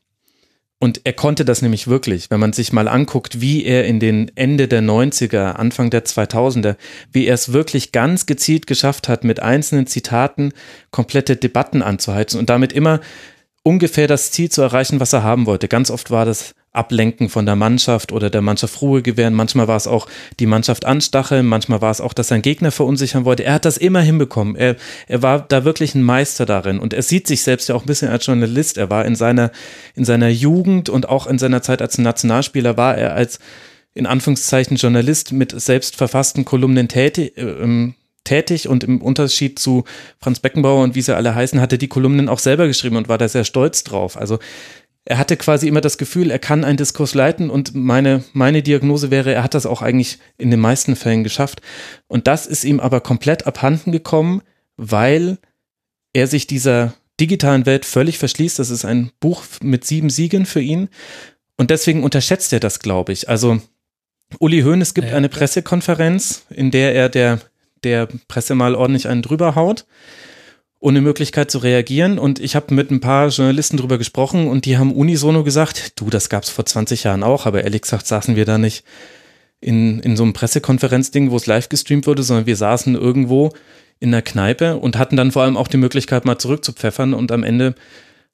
Und 0.80 1.02
er 1.04 1.12
konnte 1.12 1.44
das 1.44 1.62
nämlich 1.62 1.86
wirklich, 1.86 2.28
wenn 2.32 2.40
man 2.40 2.52
sich 2.52 2.72
mal 2.72 2.88
anguckt, 2.88 3.40
wie 3.40 3.64
er 3.64 3.84
in 3.84 4.00
den 4.00 4.32
Ende 4.34 4.66
der 4.66 4.82
90er, 4.82 5.52
Anfang 5.52 5.90
der 5.90 6.04
2000er, 6.04 6.74
wie 7.12 7.26
er 7.26 7.34
es 7.34 7.52
wirklich 7.52 7.92
ganz 7.92 8.26
gezielt 8.26 8.66
geschafft 8.66 9.08
hat, 9.08 9.22
mit 9.22 9.40
einzelnen 9.40 9.86
Zitaten 9.86 10.52
komplette 10.90 11.36
Debatten 11.36 11.82
anzuheizen 11.82 12.40
und 12.40 12.50
damit 12.50 12.72
immer 12.72 13.00
ungefähr 13.62 14.08
das 14.08 14.32
Ziel 14.32 14.50
zu 14.50 14.60
erreichen, 14.60 14.98
was 14.98 15.12
er 15.12 15.22
haben 15.22 15.46
wollte. 15.46 15.68
Ganz 15.68 15.92
oft 15.92 16.10
war 16.10 16.24
das 16.26 16.56
Ablenken 16.74 17.28
von 17.28 17.46
der 17.46 17.56
Mannschaft 17.56 18.12
oder 18.12 18.30
der 18.30 18.42
Mannschaft 18.42 18.82
Ruhe 18.82 19.00
gewähren. 19.00 19.32
Manchmal 19.32 19.68
war 19.68 19.76
es 19.76 19.86
auch 19.86 20.08
die 20.40 20.46
Mannschaft 20.46 20.84
anstacheln, 20.84 21.46
manchmal 21.46 21.80
war 21.80 21.90
es 21.90 22.00
auch, 22.00 22.12
dass 22.12 22.28
sein 22.28 22.42
Gegner 22.42 22.72
verunsichern 22.72 23.24
wollte. 23.24 23.44
Er 23.44 23.54
hat 23.54 23.64
das 23.64 23.76
immer 23.76 24.00
hinbekommen. 24.00 24.56
Er, 24.56 24.76
er 25.06 25.22
war 25.22 25.40
da 25.40 25.64
wirklich 25.64 25.94
ein 25.94 26.02
Meister 26.02 26.46
darin 26.46 26.80
und 26.80 26.92
er 26.92 27.02
sieht 27.02 27.28
sich 27.28 27.42
selbst 27.42 27.68
ja 27.68 27.76
auch 27.76 27.84
ein 27.84 27.86
bisschen 27.86 28.10
als 28.10 28.26
Journalist. 28.26 28.76
Er 28.76 28.90
war 28.90 29.04
in 29.04 29.14
seiner, 29.14 29.52
in 29.94 30.04
seiner 30.04 30.28
Jugend 30.28 30.88
und 30.88 31.08
auch 31.08 31.26
in 31.28 31.38
seiner 31.38 31.62
Zeit 31.62 31.80
als 31.80 31.96
Nationalspieler 31.96 32.76
war 32.76 32.96
er 32.98 33.14
als 33.14 33.38
in 33.94 34.06
Anführungszeichen 34.06 34.76
Journalist 34.76 35.32
mit 35.32 35.58
selbst 35.58 35.94
verfassten 35.94 36.44
Kolumnen 36.44 36.88
tätig, 36.88 37.38
äh, 37.38 37.92
tätig 38.24 38.68
und 38.68 38.82
im 38.82 39.00
Unterschied 39.00 39.58
zu 39.58 39.84
Franz 40.18 40.40
Beckenbauer 40.40 40.82
und 40.82 40.94
wie 40.94 41.02
sie 41.02 41.14
alle 41.14 41.34
heißen, 41.34 41.60
hatte 41.60 41.78
die 41.78 41.88
Kolumnen 41.88 42.28
auch 42.28 42.38
selber 42.38 42.66
geschrieben 42.66 42.96
und 42.96 43.08
war 43.08 43.18
da 43.18 43.28
sehr 43.28 43.44
stolz 43.44 43.84
drauf. 43.84 44.16
Also 44.16 44.38
er 45.06 45.18
hatte 45.18 45.36
quasi 45.36 45.68
immer 45.68 45.82
das 45.82 45.98
Gefühl, 45.98 46.30
er 46.30 46.38
kann 46.38 46.64
einen 46.64 46.78
Diskurs 46.78 47.14
leiten 47.14 47.50
und 47.50 47.74
meine, 47.74 48.24
meine 48.32 48.62
Diagnose 48.62 49.10
wäre, 49.10 49.34
er 49.34 49.42
hat 49.42 49.54
das 49.54 49.66
auch 49.66 49.82
eigentlich 49.82 50.18
in 50.38 50.50
den 50.50 50.60
meisten 50.60 50.96
Fällen 50.96 51.24
geschafft. 51.24 51.60
Und 52.06 52.26
das 52.26 52.46
ist 52.46 52.64
ihm 52.64 52.80
aber 52.80 53.00
komplett 53.00 53.46
abhanden 53.46 53.92
gekommen, 53.92 54.42
weil 54.76 55.38
er 56.14 56.26
sich 56.26 56.46
dieser 56.46 56.94
digitalen 57.20 57.66
Welt 57.66 57.84
völlig 57.84 58.18
verschließt. 58.18 58.58
Das 58.58 58.70
ist 58.70 58.86
ein 58.86 59.10
Buch 59.20 59.44
mit 59.62 59.84
sieben 59.84 60.08
Siegen 60.08 60.46
für 60.46 60.60
ihn. 60.60 60.88
Und 61.58 61.70
deswegen 61.70 62.02
unterschätzt 62.02 62.52
er 62.52 62.60
das, 62.60 62.80
glaube 62.80 63.12
ich. 63.12 63.28
Also 63.28 63.60
Uli 64.38 64.62
Hoeneß 64.62 64.94
gibt 64.94 65.10
ja. 65.10 65.16
eine 65.16 65.28
Pressekonferenz, 65.28 66.46
in 66.48 66.70
der 66.70 66.94
er 66.94 67.10
der, 67.10 67.40
der 67.84 68.08
Presse 68.26 68.54
mal 68.54 68.74
ordentlich 68.74 69.06
einen 69.06 69.22
drüber 69.22 69.54
haut 69.54 69.84
ohne 70.84 71.00
Möglichkeit 71.00 71.50
zu 71.50 71.58
reagieren. 71.58 72.18
Und 72.18 72.38
ich 72.38 72.54
habe 72.54 72.74
mit 72.74 72.90
ein 72.90 73.00
paar 73.00 73.28
Journalisten 73.28 73.78
drüber 73.78 73.96
gesprochen 73.96 74.48
und 74.48 74.66
die 74.66 74.76
haben 74.76 74.92
unisono 74.92 75.42
gesagt, 75.42 75.98
du, 75.98 76.10
das 76.10 76.28
gab's 76.28 76.50
vor 76.50 76.66
20 76.66 77.04
Jahren 77.04 77.22
auch, 77.22 77.46
aber 77.46 77.64
ehrlich 77.64 77.80
gesagt 77.80 78.06
saßen 78.06 78.36
wir 78.36 78.44
da 78.44 78.58
nicht 78.58 78.84
in, 79.60 80.00
in 80.00 80.14
so 80.14 80.24
einem 80.24 80.34
Pressekonferenzding, 80.34 81.30
wo 81.30 81.36
es 81.36 81.46
live 81.46 81.70
gestreamt 81.70 82.06
wurde, 82.06 82.22
sondern 82.22 82.44
wir 82.44 82.56
saßen 82.56 82.96
irgendwo 82.96 83.54
in 83.98 84.10
der 84.10 84.20
Kneipe 84.20 84.76
und 84.76 84.98
hatten 84.98 85.16
dann 85.16 85.32
vor 85.32 85.44
allem 85.44 85.56
auch 85.56 85.68
die 85.68 85.78
Möglichkeit, 85.78 86.26
mal 86.26 86.36
zurückzupfeffern. 86.36 87.14
Und 87.14 87.32
am 87.32 87.44
Ende 87.44 87.74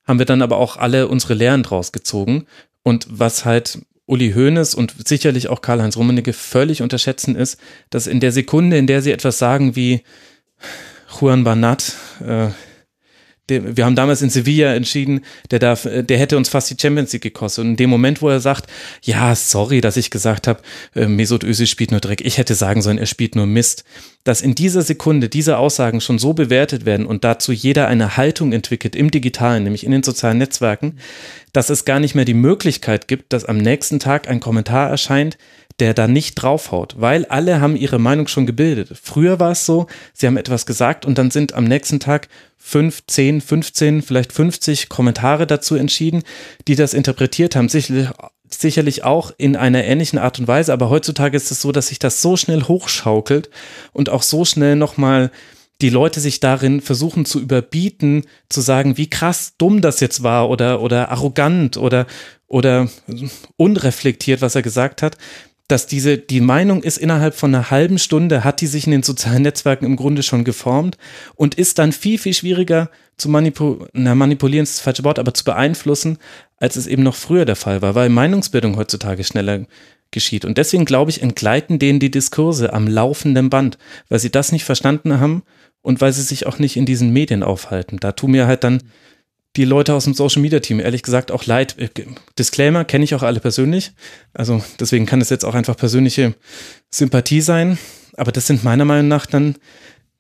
haben 0.05 0.19
wir 0.19 0.27
dann 0.27 0.43
aber 0.43 0.57
auch 0.57 0.77
alle 0.77 1.07
unsere 1.07 1.35
Lehren 1.35 1.63
draus 1.63 1.93
gezogen. 1.93 2.47
Und 2.83 3.07
was 3.09 3.45
halt 3.45 3.79
Uli 4.07 4.33
Hoeneß 4.33 4.75
und 4.75 5.07
sicherlich 5.07 5.47
auch 5.47 5.63
Karl-Heinz 5.63 5.97
Rummenigge 5.97 6.33
völlig 6.33 6.83
unterschätzen 6.83 7.37
ist, 7.37 7.61
dass 7.91 8.09
in 8.09 8.19
der 8.19 8.33
Sekunde, 8.33 8.77
in 8.77 8.89
der 8.89 9.03
sie 9.03 9.13
etwas 9.13 9.39
sagen 9.39 9.77
wie 9.77 10.03
Juan 11.19 11.45
Banat, 11.45 11.95
äh, 12.27 12.49
wir 13.51 13.85
haben 13.85 13.97
damals 13.97 14.23
in 14.23 14.31
Sevilla 14.31 14.75
entschieden, 14.75 15.23
der 15.51 15.59
darf, 15.59 15.83
der 15.85 16.19
hätte 16.19 16.37
uns 16.37 16.49
fast 16.49 16.71
die 16.71 16.77
Champions 16.81 17.13
League 17.13 17.23
gekostet. 17.23 17.65
Und 17.65 17.71
in 17.73 17.77
dem 17.77 17.91
Moment, 17.91 18.23
wo 18.23 18.29
er 18.29 18.41
sagt, 18.41 18.71
ja, 19.03 19.35
sorry, 19.35 19.81
dass 19.81 19.97
ich 19.97 20.11
gesagt 20.11 20.47
habe, 20.47 20.61
äh, 20.95 21.07
Mesut 21.07 21.45
Özil 21.45 21.67
spielt 21.67 21.91
nur 21.91 22.01
Dreck, 22.01 22.21
ich 22.21 22.39
hätte 22.39 22.55
sagen 22.55 22.83
sollen, 22.83 22.99
er 22.99 23.07
spielt 23.07 23.35
nur 23.35 23.47
Mist, 23.47 23.85
dass 24.25 24.41
in 24.41 24.55
dieser 24.55 24.83
Sekunde 24.83 25.29
diese 25.29 25.59
Aussagen 25.59 26.01
schon 26.01 26.19
so 26.19 26.33
bewertet 26.33 26.85
werden 26.85 27.07
und 27.07 27.25
dazu 27.25 27.53
jeder 27.53 27.89
eine 27.89 28.17
Haltung 28.17 28.53
entwickelt 28.53 28.95
im 28.95 29.11
Digitalen, 29.11 29.65
nämlich 29.65 29.85
in 29.85 29.93
den 29.93 30.03
sozialen 30.03 30.39
Netzwerken, 30.39 30.99
dass 31.53 31.71
es 31.71 31.85
gar 31.85 32.01
nicht 32.01 32.15
mehr 32.15 32.25
die 32.25 32.35
Möglichkeit 32.35 33.09
gibt, 33.09 33.33
dass 33.33 33.45
am 33.45 33.59
nächsten 33.59 33.99
Tag 33.99 34.29
ein 34.29 34.41
Kommentar 34.41 34.89
erscheint, 34.89 35.39
der 35.81 35.95
da 35.95 36.07
nicht 36.07 36.35
draufhaut, 36.35 36.97
weil 36.99 37.25
alle 37.27 37.61
haben 37.61 37.77
ihre 37.77 37.99
Meinung 37.99 38.29
schon 38.29 38.47
gebildet. 38.47 38.91
Früher 39.03 39.41
war 39.41 39.53
es 39.53 39.65
so, 39.65 39.87
sie 40.13 40.27
haben 40.27 40.37
etwas 40.37 40.67
gesagt 40.67 41.05
und 41.07 41.19
dann 41.19 41.31
sind 41.31 41.55
am 41.55 41.65
nächsten 41.65 42.01
Tag 42.01 42.29
fünf, 42.59 43.03
zehn, 43.07 43.41
15, 43.41 44.03
vielleicht 44.03 44.33
50 44.33 44.89
Kommentare 44.89 45.47
dazu 45.47 45.75
entschieden, 45.75 46.23
die 46.69 46.77
das 46.77 46.95
interpretiert 46.95 47.57
haben. 47.57 47.69
Sicherlich, 47.69 48.09
sicherlich 48.51 49.05
auch 49.05 49.33
in 49.39 49.57
einer 49.57 49.85
ähnlichen 49.85 50.19
Art 50.19 50.39
und 50.39 50.47
Weise, 50.47 50.73
aber 50.73 50.91
heutzutage 50.91 51.37
ist 51.37 51.51
es 51.51 51.63
so, 51.63 51.73
dass 51.73 51.89
sich 51.89 51.99
das 51.99 52.21
so 52.21 52.37
schnell 52.37 52.65
hochschaukelt 52.65 53.51
und 53.93 54.11
auch 54.11 54.23
so 54.23 54.45
schnell 54.45 54.77
nochmal 54.77 55.31
die 55.81 55.91
Leute 55.91 56.21
sich 56.21 56.41
darin 56.41 56.81
versuchen 56.81 57.25
zu 57.25 57.41
überbieten, 57.41 58.25
zu 58.49 58.61
sagen, 58.61 58.99
wie 58.99 59.09
krass 59.09 59.55
dumm 59.57 59.81
das 59.81 60.01
jetzt 60.01 60.23
war 60.23 60.51
oder, 60.51 60.83
oder 60.83 61.11
arrogant 61.11 61.79
oder, 61.79 62.07
oder 62.47 62.89
unreflektiert, 63.57 64.43
was 64.43 64.55
er 64.55 64.63
gesagt 64.63 65.01
hat, 65.01 65.17
dass 65.71 65.87
diese, 65.87 66.19
die 66.19 66.41
Meinung 66.41 66.83
ist 66.83 66.99
innerhalb 66.99 67.35
von 67.35 67.55
einer 67.55 67.71
halben 67.71 67.99
Stunde, 67.99 68.45
hat 68.45 68.61
die 68.61 68.67
sich 68.67 68.87
in 68.87 68.93
den 68.93 69.03
sozialen 69.03 69.43
Netzwerken 69.43 69.85
im 69.87 69.97
Grunde 69.97 70.23
schon 70.23 70.45
geformt 70.45 70.99
und 71.35 71.55
ist 71.55 71.79
dann 71.79 71.93
viel, 71.93 72.19
viel 72.19 72.35
schwieriger 72.35 72.91
zu 73.17 73.29
manipulieren, 73.29 73.89
na, 73.93 74.15
manipulieren 74.15 74.65
ist 74.65 74.79
das 74.79 74.85
falsche 74.85 75.05
Wort, 75.05 75.19
aber 75.19 75.35
zu 75.35 75.45
beeinflussen, 75.45 76.19
als 76.57 76.77
es 76.77 76.87
eben 76.87 77.03
noch 77.03 77.15
früher 77.15 77.45
der 77.45 77.57
Fall 77.57 77.83
war, 77.83 77.95
weil 77.95 78.09
Meinungsbildung 78.09 78.77
heutzutage 78.77 79.25
schneller 79.25 79.67
geschieht. 80.11 80.45
Und 80.45 80.59
deswegen 80.59 80.85
glaube 80.85 81.11
ich, 81.11 81.23
entgleiten 81.23 81.79
denen 81.79 82.01
die 82.01 82.11
Diskurse 82.11 82.73
am 82.73 82.89
laufenden 82.89 83.51
Band, 83.51 83.79
weil 84.09 84.19
sie 84.19 84.31
das 84.31 84.53
nicht 84.53 84.65
verstanden 84.65 85.21
haben 85.21 85.43
und 85.83 86.01
weil 86.01 86.13
sie 86.13 86.23
sich 86.23 86.47
auch 86.47 86.59
nicht 86.59 86.77
in 86.77 86.87
diesen 86.87 87.13
Medien 87.13 87.43
aufhalten. 87.43 87.99
Da 88.01 88.13
tun 88.13 88.33
mir 88.33 88.47
halt 88.47 88.65
dann 88.65 88.83
die 89.57 89.65
Leute 89.65 89.95
aus 89.95 90.05
dem 90.05 90.15
Social 90.15 90.43
Media 90.43 90.61
Team, 90.61 90.81
ehrlich 90.81 91.03
gesagt 91.03 91.33
auch 91.33 91.47
leid. 91.47 91.77
Äh, 91.79 91.89
Disclaimer, 92.39 92.85
kenne 92.85 93.05
ich 93.05 93.15
auch 93.15 93.23
alle 93.23 93.41
persönlich. 93.41 93.93
Also 94.33 94.63
deswegen 94.79 95.07
kann 95.07 95.21
es 95.21 95.31
jetzt 95.31 95.45
auch 95.45 95.55
einfach 95.55 95.77
persönliche 95.77 96.35
Sympathie 96.91 97.41
sein. 97.41 97.79
Aber 98.17 98.33
das 98.33 98.47
sind 98.47 98.65
meiner 98.65 98.85
Meinung 98.85 99.09
nach 99.09 99.27
dann 99.27 99.57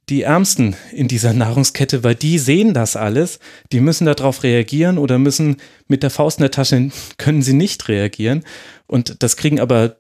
die 0.08 0.22
Ärmsten 0.22 0.74
in 0.92 1.06
dieser 1.06 1.32
Nahrungskette, 1.34 2.02
weil 2.02 2.16
die 2.16 2.38
sehen 2.38 2.74
das 2.74 2.96
alles, 2.96 3.38
die 3.72 3.80
müssen 3.80 4.06
darauf 4.06 4.42
reagieren 4.42 4.98
oder 4.98 5.18
müssen 5.18 5.58
mit 5.86 6.02
der 6.02 6.10
Faust 6.10 6.38
in 6.38 6.42
der 6.42 6.50
Tasche, 6.50 6.90
können 7.18 7.42
sie 7.42 7.54
nicht 7.54 7.88
reagieren. 7.88 8.44
Und 8.86 9.22
das 9.22 9.36
kriegen 9.36 9.60
aber 9.60 9.96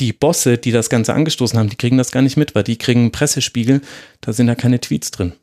die 0.00 0.12
Bosse, 0.12 0.58
die 0.58 0.72
das 0.72 0.90
Ganze 0.90 1.14
angestoßen 1.14 1.56
haben, 1.56 1.68
die 1.68 1.76
kriegen 1.76 1.98
das 1.98 2.10
gar 2.10 2.22
nicht 2.22 2.36
mit, 2.36 2.54
weil 2.56 2.64
die 2.64 2.78
kriegen 2.78 3.00
einen 3.00 3.12
Pressespiegel, 3.12 3.82
da 4.20 4.32
sind 4.32 4.48
ja 4.48 4.56
keine 4.56 4.80
Tweets 4.80 5.12
drin. 5.12 5.34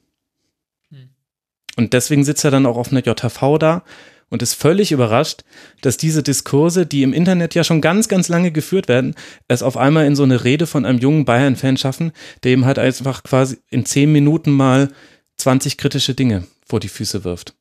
Hm. 1.80 1.84
Und 1.84 1.94
deswegen 1.94 2.24
sitzt 2.24 2.44
er 2.44 2.52
dann 2.52 2.66
auch 2.66 2.78
auf 2.78 2.92
einer 2.92 3.06
JHV 3.06 3.58
da 3.60 3.84
und 4.30 4.42
ist 4.42 4.54
völlig 4.54 4.92
überrascht, 4.92 5.44
dass 5.82 5.98
diese 5.98 6.24
Diskurse, 6.24 6.86
die 6.86 7.04
im 7.04 7.14
Internet 7.14 7.56
ja 7.56 7.64
schon 7.64 7.82
ganz, 7.82 8.08
ganz 8.08 8.28
lange 8.28 8.52
geführt 8.52 8.88
werden, 8.88 9.16
es 9.48 9.64
auf 9.64 9.78
einmal 9.78 10.06
in 10.06 10.16
so 10.16 10.24
eine 10.24 10.44
Rede 10.44 10.68
von 10.68 10.86
einem 10.86 11.00
jungen 11.00 11.26
Bayern-Fan 11.26 11.78
schaffen, 11.78 12.12
der 12.44 12.54
ihm 12.54 12.66
halt 12.66 12.80
einfach 12.80 13.24
quasi 13.24 13.58
in 13.70 13.86
zehn 13.86 14.12
Minuten 14.12 14.52
mal 14.52 14.92
20 15.38 15.78
kritische 15.78 16.14
Dinge 16.14 16.46
vor 16.66 16.80
die 16.80 16.90
Füße 16.90 17.24
wirft. 17.24 17.56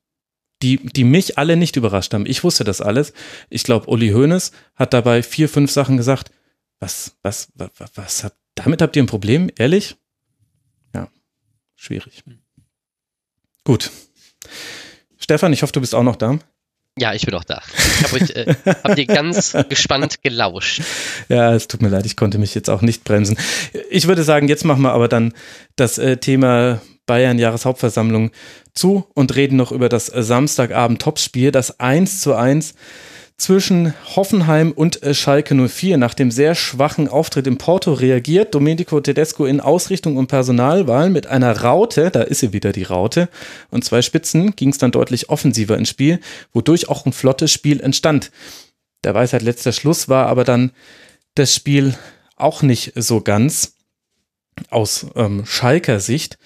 Die, 0.61 0.77
die 0.77 1.05
mich 1.05 1.37
alle 1.37 1.55
nicht 1.55 1.77
überrascht 1.77 2.13
haben. 2.13 2.25
Ich 2.25 2.43
wusste 2.43 2.65
das 2.65 2.81
alles. 2.81 3.13
Ich 3.49 3.63
glaube, 3.63 3.89
Uli 3.89 4.09
Hoeneß 4.09 4.51
hat 4.75 4.93
dabei 4.93 5.23
vier, 5.23 5.47
fünf 5.47 5.71
Sachen 5.71 5.95
gesagt. 5.95 6.31
Was, 6.81 7.15
was, 7.23 7.49
was, 7.55 7.69
was 7.95 8.23
habt, 8.25 8.37
damit 8.55 8.81
habt 8.81 8.95
ihr 8.97 9.03
ein 9.03 9.07
Problem? 9.07 9.49
Ehrlich? 9.57 9.95
Ja, 10.93 11.09
schwierig. 11.75 12.23
Gut. 13.63 13.91
Stefan, 15.17 15.53
ich 15.53 15.61
hoffe, 15.63 15.73
du 15.73 15.81
bist 15.81 15.95
auch 15.95 16.03
noch 16.03 16.15
da. 16.15 16.39
Ja, 16.97 17.13
ich 17.13 17.25
bin 17.25 17.33
auch 17.35 17.43
da. 17.43 17.61
Ich 17.77 18.03
habe 18.03 18.15
euch, 18.15 18.29
äh, 18.31 18.55
hab 18.83 18.95
dir 18.95 19.05
ganz 19.05 19.55
gespannt 19.69 20.21
gelauscht. 20.21 20.81
Ja, 21.29 21.53
es 21.53 21.67
tut 21.67 21.83
mir 21.83 21.89
leid, 21.89 22.07
ich 22.07 22.17
konnte 22.17 22.39
mich 22.39 22.55
jetzt 22.55 22.69
auch 22.69 22.81
nicht 22.81 23.03
bremsen. 23.03 23.37
Ich 23.91 24.07
würde 24.07 24.23
sagen, 24.23 24.47
jetzt 24.47 24.65
machen 24.65 24.81
wir 24.81 24.93
aber 24.93 25.07
dann 25.07 25.33
das 25.75 25.99
äh, 25.99 26.17
Thema 26.17 26.81
Bayern 27.05 27.37
Jahreshauptversammlung 27.37 28.31
zu 28.73 29.05
und 29.13 29.35
reden 29.35 29.57
noch 29.57 29.71
über 29.71 29.89
das 29.89 30.07
Samstagabend 30.07 31.01
Topspiel, 31.01 31.51
das 31.51 31.79
1 31.79 32.21
zu 32.21 32.33
1 32.35 32.73
zwischen 33.39 33.93
Hoffenheim 34.15 34.71
und 34.71 35.01
äh, 35.01 35.13
Schalke 35.13 35.55
04. 35.55 35.97
Nach 35.97 36.13
dem 36.13 36.29
sehr 36.29 36.55
schwachen 36.55 37.07
Auftritt 37.07 37.47
in 37.47 37.57
Porto 37.57 37.93
reagiert 37.93 38.53
Domenico 38.53 38.99
Tedesco 38.99 39.45
in 39.45 39.61
Ausrichtung 39.61 40.17
und 40.17 40.27
Personalwahl 40.27 41.09
mit 41.09 41.25
einer 41.27 41.61
Raute, 41.61 42.11
da 42.11 42.21
ist 42.21 42.39
sie 42.39 42.53
wieder 42.53 42.71
die 42.71 42.83
Raute, 42.83 43.29
und 43.71 43.83
zwei 43.83 44.01
Spitzen 44.01 44.55
ging 44.55 44.69
es 44.69 44.77
dann 44.77 44.91
deutlich 44.91 45.29
offensiver 45.29 45.77
ins 45.77 45.89
Spiel, 45.89 46.19
wodurch 46.53 46.89
auch 46.89 47.05
ein 47.05 47.13
flottes 47.13 47.51
Spiel 47.51 47.79
entstand. 47.79 48.31
Der 49.03 49.15
Weisheit 49.15 49.41
letzter 49.41 49.71
Schluss 49.71 50.09
war 50.09 50.27
aber 50.27 50.43
dann 50.43 50.71
das 51.35 51.55
Spiel 51.55 51.95
auch 52.35 52.61
nicht 52.61 52.91
so 52.95 53.21
ganz 53.21 53.75
aus 54.69 55.07
ähm, 55.15 55.45
Schalker 55.45 56.01
Sicht. 56.01 56.37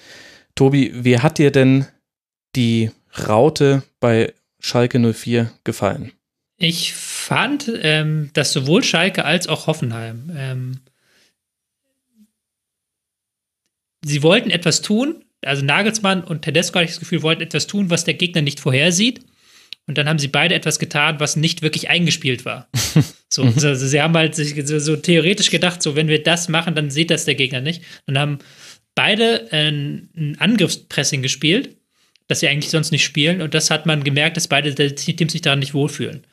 Tobi, 0.55 0.91
wie 0.93 1.19
hat 1.19 1.39
dir 1.39 1.51
denn 1.51 1.87
die 2.55 2.91
Raute 3.27 3.81
bei 3.99 4.33
Schalke 4.59 4.99
04 4.99 5.51
gefallen? 5.63 6.11
Ich 6.63 6.93
fand, 6.93 7.69
ähm, 7.81 8.29
dass 8.31 8.53
sowohl 8.53 8.85
Schalke 8.85 9.25
als 9.25 9.49
auch 9.49 9.67
Hoffenheim, 9.67 10.31
ähm, 10.33 10.79
sie 14.01 14.23
wollten 14.23 14.49
etwas 14.49 14.81
tun, 14.81 15.25
also 15.41 15.65
Nagelsmann 15.65 16.23
und 16.23 16.43
Tedesco 16.43 16.79
hatte 16.79 16.85
ich 16.85 16.91
das 16.91 17.01
Gefühl, 17.01 17.21
wollten 17.21 17.41
etwas 17.41 17.67
tun, 17.67 17.89
was 17.89 18.05
der 18.05 18.13
Gegner 18.13 18.41
nicht 18.41 18.61
vorhersieht. 18.61 19.25
Und 19.87 19.97
dann 19.97 20.07
haben 20.07 20.19
sie 20.19 20.29
beide 20.29 20.55
etwas 20.55 20.79
getan, 20.79 21.19
was 21.19 21.35
nicht 21.35 21.63
wirklich 21.63 21.89
eingespielt 21.89 22.45
war. 22.45 22.69
so, 23.29 23.43
also 23.43 23.75
sie 23.75 24.01
haben 24.01 24.15
halt 24.15 24.33
sich 24.33 24.55
so, 24.65 24.79
so, 24.79 24.95
theoretisch 24.95 25.49
gedacht, 25.49 25.83
so 25.83 25.97
wenn 25.97 26.07
wir 26.07 26.23
das 26.23 26.47
machen, 26.47 26.75
dann 26.75 26.89
sieht 26.89 27.09
das 27.11 27.25
der 27.25 27.35
Gegner 27.35 27.59
nicht. 27.59 27.83
Und 28.05 28.17
haben 28.17 28.39
beide 28.95 29.51
ein, 29.51 30.07
ein 30.15 30.37
Angriffspressing 30.39 31.21
gespielt, 31.21 31.75
das 32.29 32.39
sie 32.39 32.47
eigentlich 32.47 32.69
sonst 32.71 32.91
nicht 32.91 33.03
spielen. 33.03 33.41
Und 33.41 33.53
das 33.53 33.69
hat 33.69 33.85
man 33.85 34.05
gemerkt, 34.05 34.37
dass 34.37 34.47
beide 34.47 34.73
Teams 34.95 35.33
sich 35.33 35.41
daran 35.41 35.59
nicht 35.59 35.73
wohlfühlen. 35.73 36.25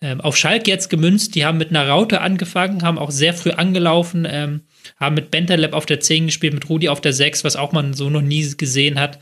Ähm, 0.00 0.20
auf 0.20 0.36
Schalke 0.36 0.70
jetzt 0.70 0.88
gemünzt, 0.88 1.34
die 1.34 1.44
haben 1.44 1.58
mit 1.58 1.70
einer 1.70 1.88
Raute 1.88 2.20
angefangen, 2.20 2.82
haben 2.82 2.98
auch 2.98 3.10
sehr 3.10 3.34
früh 3.34 3.50
angelaufen, 3.50 4.26
ähm, 4.30 4.62
haben 4.98 5.14
mit 5.14 5.30
Bentaleb 5.30 5.72
auf 5.72 5.86
der 5.86 6.00
10 6.00 6.26
gespielt, 6.26 6.54
mit 6.54 6.68
Rudi 6.68 6.88
auf 6.88 7.00
der 7.00 7.12
6, 7.12 7.44
was 7.44 7.56
auch 7.56 7.72
man 7.72 7.94
so 7.94 8.10
noch 8.10 8.22
nie 8.22 8.48
gesehen 8.56 8.98
hat. 8.98 9.18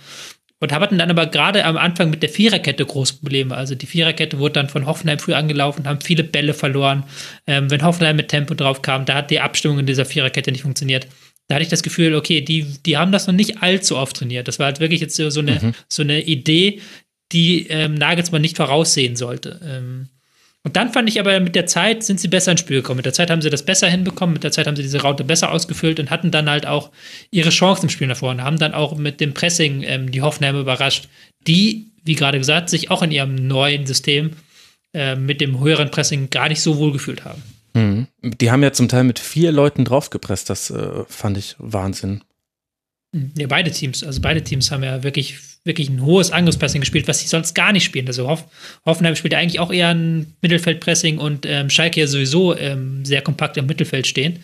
Und 0.58 0.72
hatten 0.72 0.96
dann 0.96 1.10
aber 1.10 1.26
gerade 1.26 1.66
am 1.66 1.76
Anfang 1.76 2.08
mit 2.08 2.22
der 2.22 2.30
Viererkette 2.30 2.86
große 2.86 3.14
Probleme. 3.14 3.54
Also 3.54 3.74
die 3.74 3.86
Viererkette 3.86 4.38
wurde 4.38 4.54
dann 4.54 4.70
von 4.70 4.86
Hoffenheim 4.86 5.18
früh 5.18 5.34
angelaufen, 5.34 5.86
haben 5.86 6.00
viele 6.00 6.24
Bälle 6.24 6.54
verloren. 6.54 7.04
Ähm, 7.46 7.70
wenn 7.70 7.82
Hoffenheim 7.82 8.16
mit 8.16 8.28
Tempo 8.28 8.54
drauf 8.54 8.80
kam, 8.80 9.04
da 9.04 9.16
hat 9.16 9.30
die 9.30 9.40
Abstimmung 9.40 9.80
in 9.80 9.86
dieser 9.86 10.06
Viererkette 10.06 10.50
nicht 10.50 10.62
funktioniert. 10.62 11.08
Da 11.48 11.56
hatte 11.56 11.62
ich 11.62 11.68
das 11.68 11.82
Gefühl, 11.82 12.14
okay, 12.14 12.40
die, 12.40 12.64
die 12.84 12.96
haben 12.96 13.12
das 13.12 13.26
noch 13.26 13.34
nicht 13.34 13.62
allzu 13.62 13.96
oft 13.96 14.16
trainiert. 14.16 14.48
Das 14.48 14.58
war 14.58 14.66
halt 14.66 14.80
wirklich 14.80 15.00
jetzt 15.02 15.16
so 15.16 15.40
eine, 15.40 15.60
mhm. 15.60 15.74
so 15.88 16.02
eine 16.02 16.22
Idee, 16.22 16.80
die 17.32 17.66
ähm, 17.68 17.94
Nagelsmann 17.94 18.40
nicht 18.40 18.56
voraussehen 18.56 19.14
sollte. 19.14 19.60
Ähm, 19.62 20.08
und 20.66 20.74
dann 20.74 20.92
fand 20.92 21.08
ich 21.08 21.20
aber, 21.20 21.38
mit 21.38 21.54
der 21.54 21.66
Zeit 21.66 22.02
sind 22.02 22.18
sie 22.18 22.26
besser 22.26 22.50
ins 22.50 22.58
Spiel 22.58 22.78
gekommen. 22.78 22.96
Mit 22.96 23.06
der 23.06 23.12
Zeit 23.12 23.30
haben 23.30 23.40
sie 23.40 23.50
das 23.50 23.64
besser 23.64 23.86
hinbekommen, 23.86 24.32
mit 24.32 24.42
der 24.42 24.50
Zeit 24.50 24.66
haben 24.66 24.74
sie 24.74 24.82
diese 24.82 25.00
Raute 25.00 25.22
besser 25.22 25.52
ausgefüllt 25.52 26.00
und 26.00 26.10
hatten 26.10 26.32
dann 26.32 26.50
halt 26.50 26.66
auch 26.66 26.90
ihre 27.30 27.50
Chancen 27.50 27.84
im 27.84 27.88
Spiel 27.88 28.08
nach 28.08 28.16
vorne, 28.16 28.42
haben 28.42 28.58
dann 28.58 28.74
auch 28.74 28.96
mit 28.96 29.20
dem 29.20 29.32
Pressing 29.32 29.84
ähm, 29.84 30.10
die 30.10 30.22
Hoffenheimer 30.22 30.58
überrascht, 30.58 31.08
die, 31.46 31.92
wie 32.02 32.16
gerade 32.16 32.38
gesagt, 32.38 32.68
sich 32.68 32.90
auch 32.90 33.04
in 33.04 33.12
ihrem 33.12 33.36
neuen 33.36 33.86
System 33.86 34.32
äh, 34.92 35.14
mit 35.14 35.40
dem 35.40 35.60
höheren 35.60 35.92
Pressing 35.92 36.30
gar 36.30 36.48
nicht 36.48 36.60
so 36.60 36.78
wohl 36.78 36.90
gefühlt 36.90 37.24
haben. 37.24 37.44
Mhm. 37.74 38.08
Die 38.24 38.50
haben 38.50 38.64
ja 38.64 38.72
zum 38.72 38.88
Teil 38.88 39.04
mit 39.04 39.20
vier 39.20 39.52
Leuten 39.52 39.84
draufgepresst, 39.84 40.50
das 40.50 40.70
äh, 40.70 41.04
fand 41.06 41.38
ich 41.38 41.54
Wahnsinn. 41.58 42.24
Ja, 43.36 43.46
beide 43.46 43.70
Teams. 43.70 44.02
Also 44.02 44.20
beide 44.20 44.42
Teams 44.42 44.70
haben 44.70 44.82
ja 44.82 45.02
wirklich, 45.02 45.36
wirklich 45.64 45.88
ein 45.88 46.02
hohes 46.02 46.30
Angriffspressing 46.30 46.80
gespielt, 46.80 47.08
was 47.08 47.20
sie 47.20 47.28
sonst 47.28 47.54
gar 47.54 47.72
nicht 47.72 47.84
spielen. 47.84 48.06
Also 48.06 48.28
Hoff 48.28 48.44
Hoffenheim 48.84 49.16
spielt 49.16 49.32
ja 49.32 49.38
eigentlich 49.38 49.60
auch 49.60 49.72
eher 49.72 49.88
ein 49.88 50.34
Mittelfeldpressing 50.42 51.18
und 51.18 51.46
ähm, 51.46 51.70
Schalke 51.70 52.00
ja 52.00 52.06
sowieso 52.06 52.56
ähm, 52.56 53.04
sehr 53.04 53.22
kompakt 53.22 53.56
im 53.56 53.66
Mittelfeld 53.66 54.06
stehen. 54.06 54.40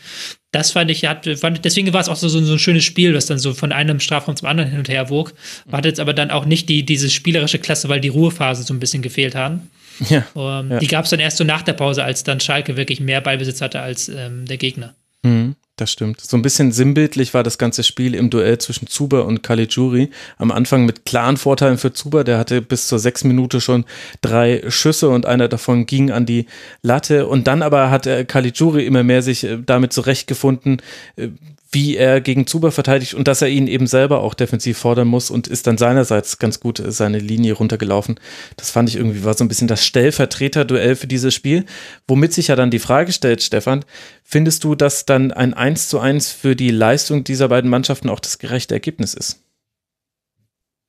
Das 0.50 0.70
fand 0.70 0.90
ich, 0.90 1.06
hat, 1.06 1.26
fand, 1.38 1.64
deswegen 1.64 1.92
war 1.92 2.00
es 2.00 2.08
auch 2.08 2.16
so, 2.16 2.28
so, 2.28 2.38
ein 2.38 2.58
schönes 2.58 2.84
Spiel, 2.84 3.14
was 3.14 3.26
dann 3.26 3.38
so 3.38 3.54
von 3.54 3.72
einem 3.72 4.00
Strafraum 4.00 4.36
zum 4.36 4.48
anderen 4.48 4.70
hin 4.70 4.78
und 4.78 4.88
her 4.88 5.08
wog. 5.08 5.32
War 5.66 5.84
jetzt 5.84 6.00
aber 6.00 6.12
dann 6.12 6.30
auch 6.30 6.44
nicht 6.44 6.68
die, 6.68 6.84
diese 6.84 7.08
spielerische 7.08 7.58
Klasse, 7.58 7.88
weil 7.88 8.00
die 8.00 8.08
Ruhephase 8.08 8.62
so 8.62 8.74
ein 8.74 8.80
bisschen 8.80 9.02
gefehlt 9.02 9.34
haben. 9.34 9.70
Ja, 10.08 10.26
um, 10.34 10.66
ähm, 10.66 10.70
ja. 10.72 10.78
Die 10.78 10.86
gab 10.86 11.04
es 11.04 11.10
dann 11.10 11.20
erst 11.20 11.36
so 11.36 11.44
nach 11.44 11.62
der 11.62 11.74
Pause, 11.74 12.04
als 12.04 12.24
dann 12.24 12.40
Schalke 12.40 12.76
wirklich 12.76 13.00
mehr 13.00 13.20
Ballbesitz 13.20 13.60
hatte 13.60 13.80
als 13.80 14.08
ähm, 14.08 14.46
der 14.46 14.56
Gegner. 14.56 14.94
Mhm. 15.22 15.54
Das 15.82 15.90
stimmt. 15.90 16.20
So 16.20 16.36
ein 16.36 16.42
bisschen 16.42 16.70
sinnbildlich 16.70 17.34
war 17.34 17.42
das 17.42 17.58
ganze 17.58 17.82
Spiel 17.82 18.14
im 18.14 18.30
Duell 18.30 18.56
zwischen 18.58 18.86
Zuba 18.86 19.22
und 19.22 19.42
Caligiuri. 19.42 20.10
Am 20.38 20.52
Anfang 20.52 20.86
mit 20.86 21.04
klaren 21.04 21.36
Vorteilen 21.36 21.76
für 21.76 21.92
Zuba. 21.92 22.22
Der 22.22 22.38
hatte 22.38 22.62
bis 22.62 22.86
zur 22.86 23.00
sechs 23.00 23.24
Minute 23.24 23.60
schon 23.60 23.84
drei 24.20 24.62
Schüsse 24.68 25.08
und 25.08 25.26
einer 25.26 25.48
davon 25.48 25.84
ging 25.86 26.12
an 26.12 26.24
die 26.24 26.46
Latte. 26.82 27.26
Und 27.26 27.48
dann 27.48 27.62
aber 27.62 27.90
hat 27.90 28.06
Caligiuri 28.28 28.86
immer 28.86 29.02
mehr 29.02 29.22
sich 29.22 29.42
äh, 29.42 29.58
damit 29.66 29.92
zurechtgefunden, 29.92 30.80
äh, 31.16 31.30
wie 31.72 31.96
er 31.96 32.20
gegen 32.20 32.46
Zuber 32.46 32.70
verteidigt 32.70 33.14
und 33.14 33.26
dass 33.26 33.40
er 33.40 33.48
ihn 33.48 33.66
eben 33.66 33.86
selber 33.86 34.20
auch 34.20 34.34
defensiv 34.34 34.78
fordern 34.78 35.08
muss 35.08 35.30
und 35.30 35.48
ist 35.48 35.66
dann 35.66 35.78
seinerseits 35.78 36.38
ganz 36.38 36.60
gut 36.60 36.82
seine 36.84 37.18
Linie 37.18 37.54
runtergelaufen. 37.54 38.20
Das 38.56 38.70
fand 38.70 38.90
ich 38.90 38.96
irgendwie 38.96 39.24
war 39.24 39.34
so 39.34 39.42
ein 39.42 39.48
bisschen 39.48 39.68
das 39.68 39.84
Stellvertreter-Duell 39.84 40.96
für 40.96 41.06
dieses 41.06 41.34
Spiel, 41.34 41.64
womit 42.06 42.34
sich 42.34 42.48
ja 42.48 42.56
dann 42.56 42.70
die 42.70 42.78
Frage 42.78 43.12
stellt, 43.12 43.42
Stefan, 43.42 43.84
findest 44.22 44.64
du, 44.64 44.74
dass 44.74 45.06
dann 45.06 45.32
ein 45.32 45.54
1 45.54 45.88
zu 45.88 45.98
1 45.98 46.30
für 46.30 46.54
die 46.54 46.70
Leistung 46.70 47.24
dieser 47.24 47.48
beiden 47.48 47.70
Mannschaften 47.70 48.10
auch 48.10 48.20
das 48.20 48.38
gerechte 48.38 48.74
Ergebnis 48.74 49.14
ist? 49.14 49.42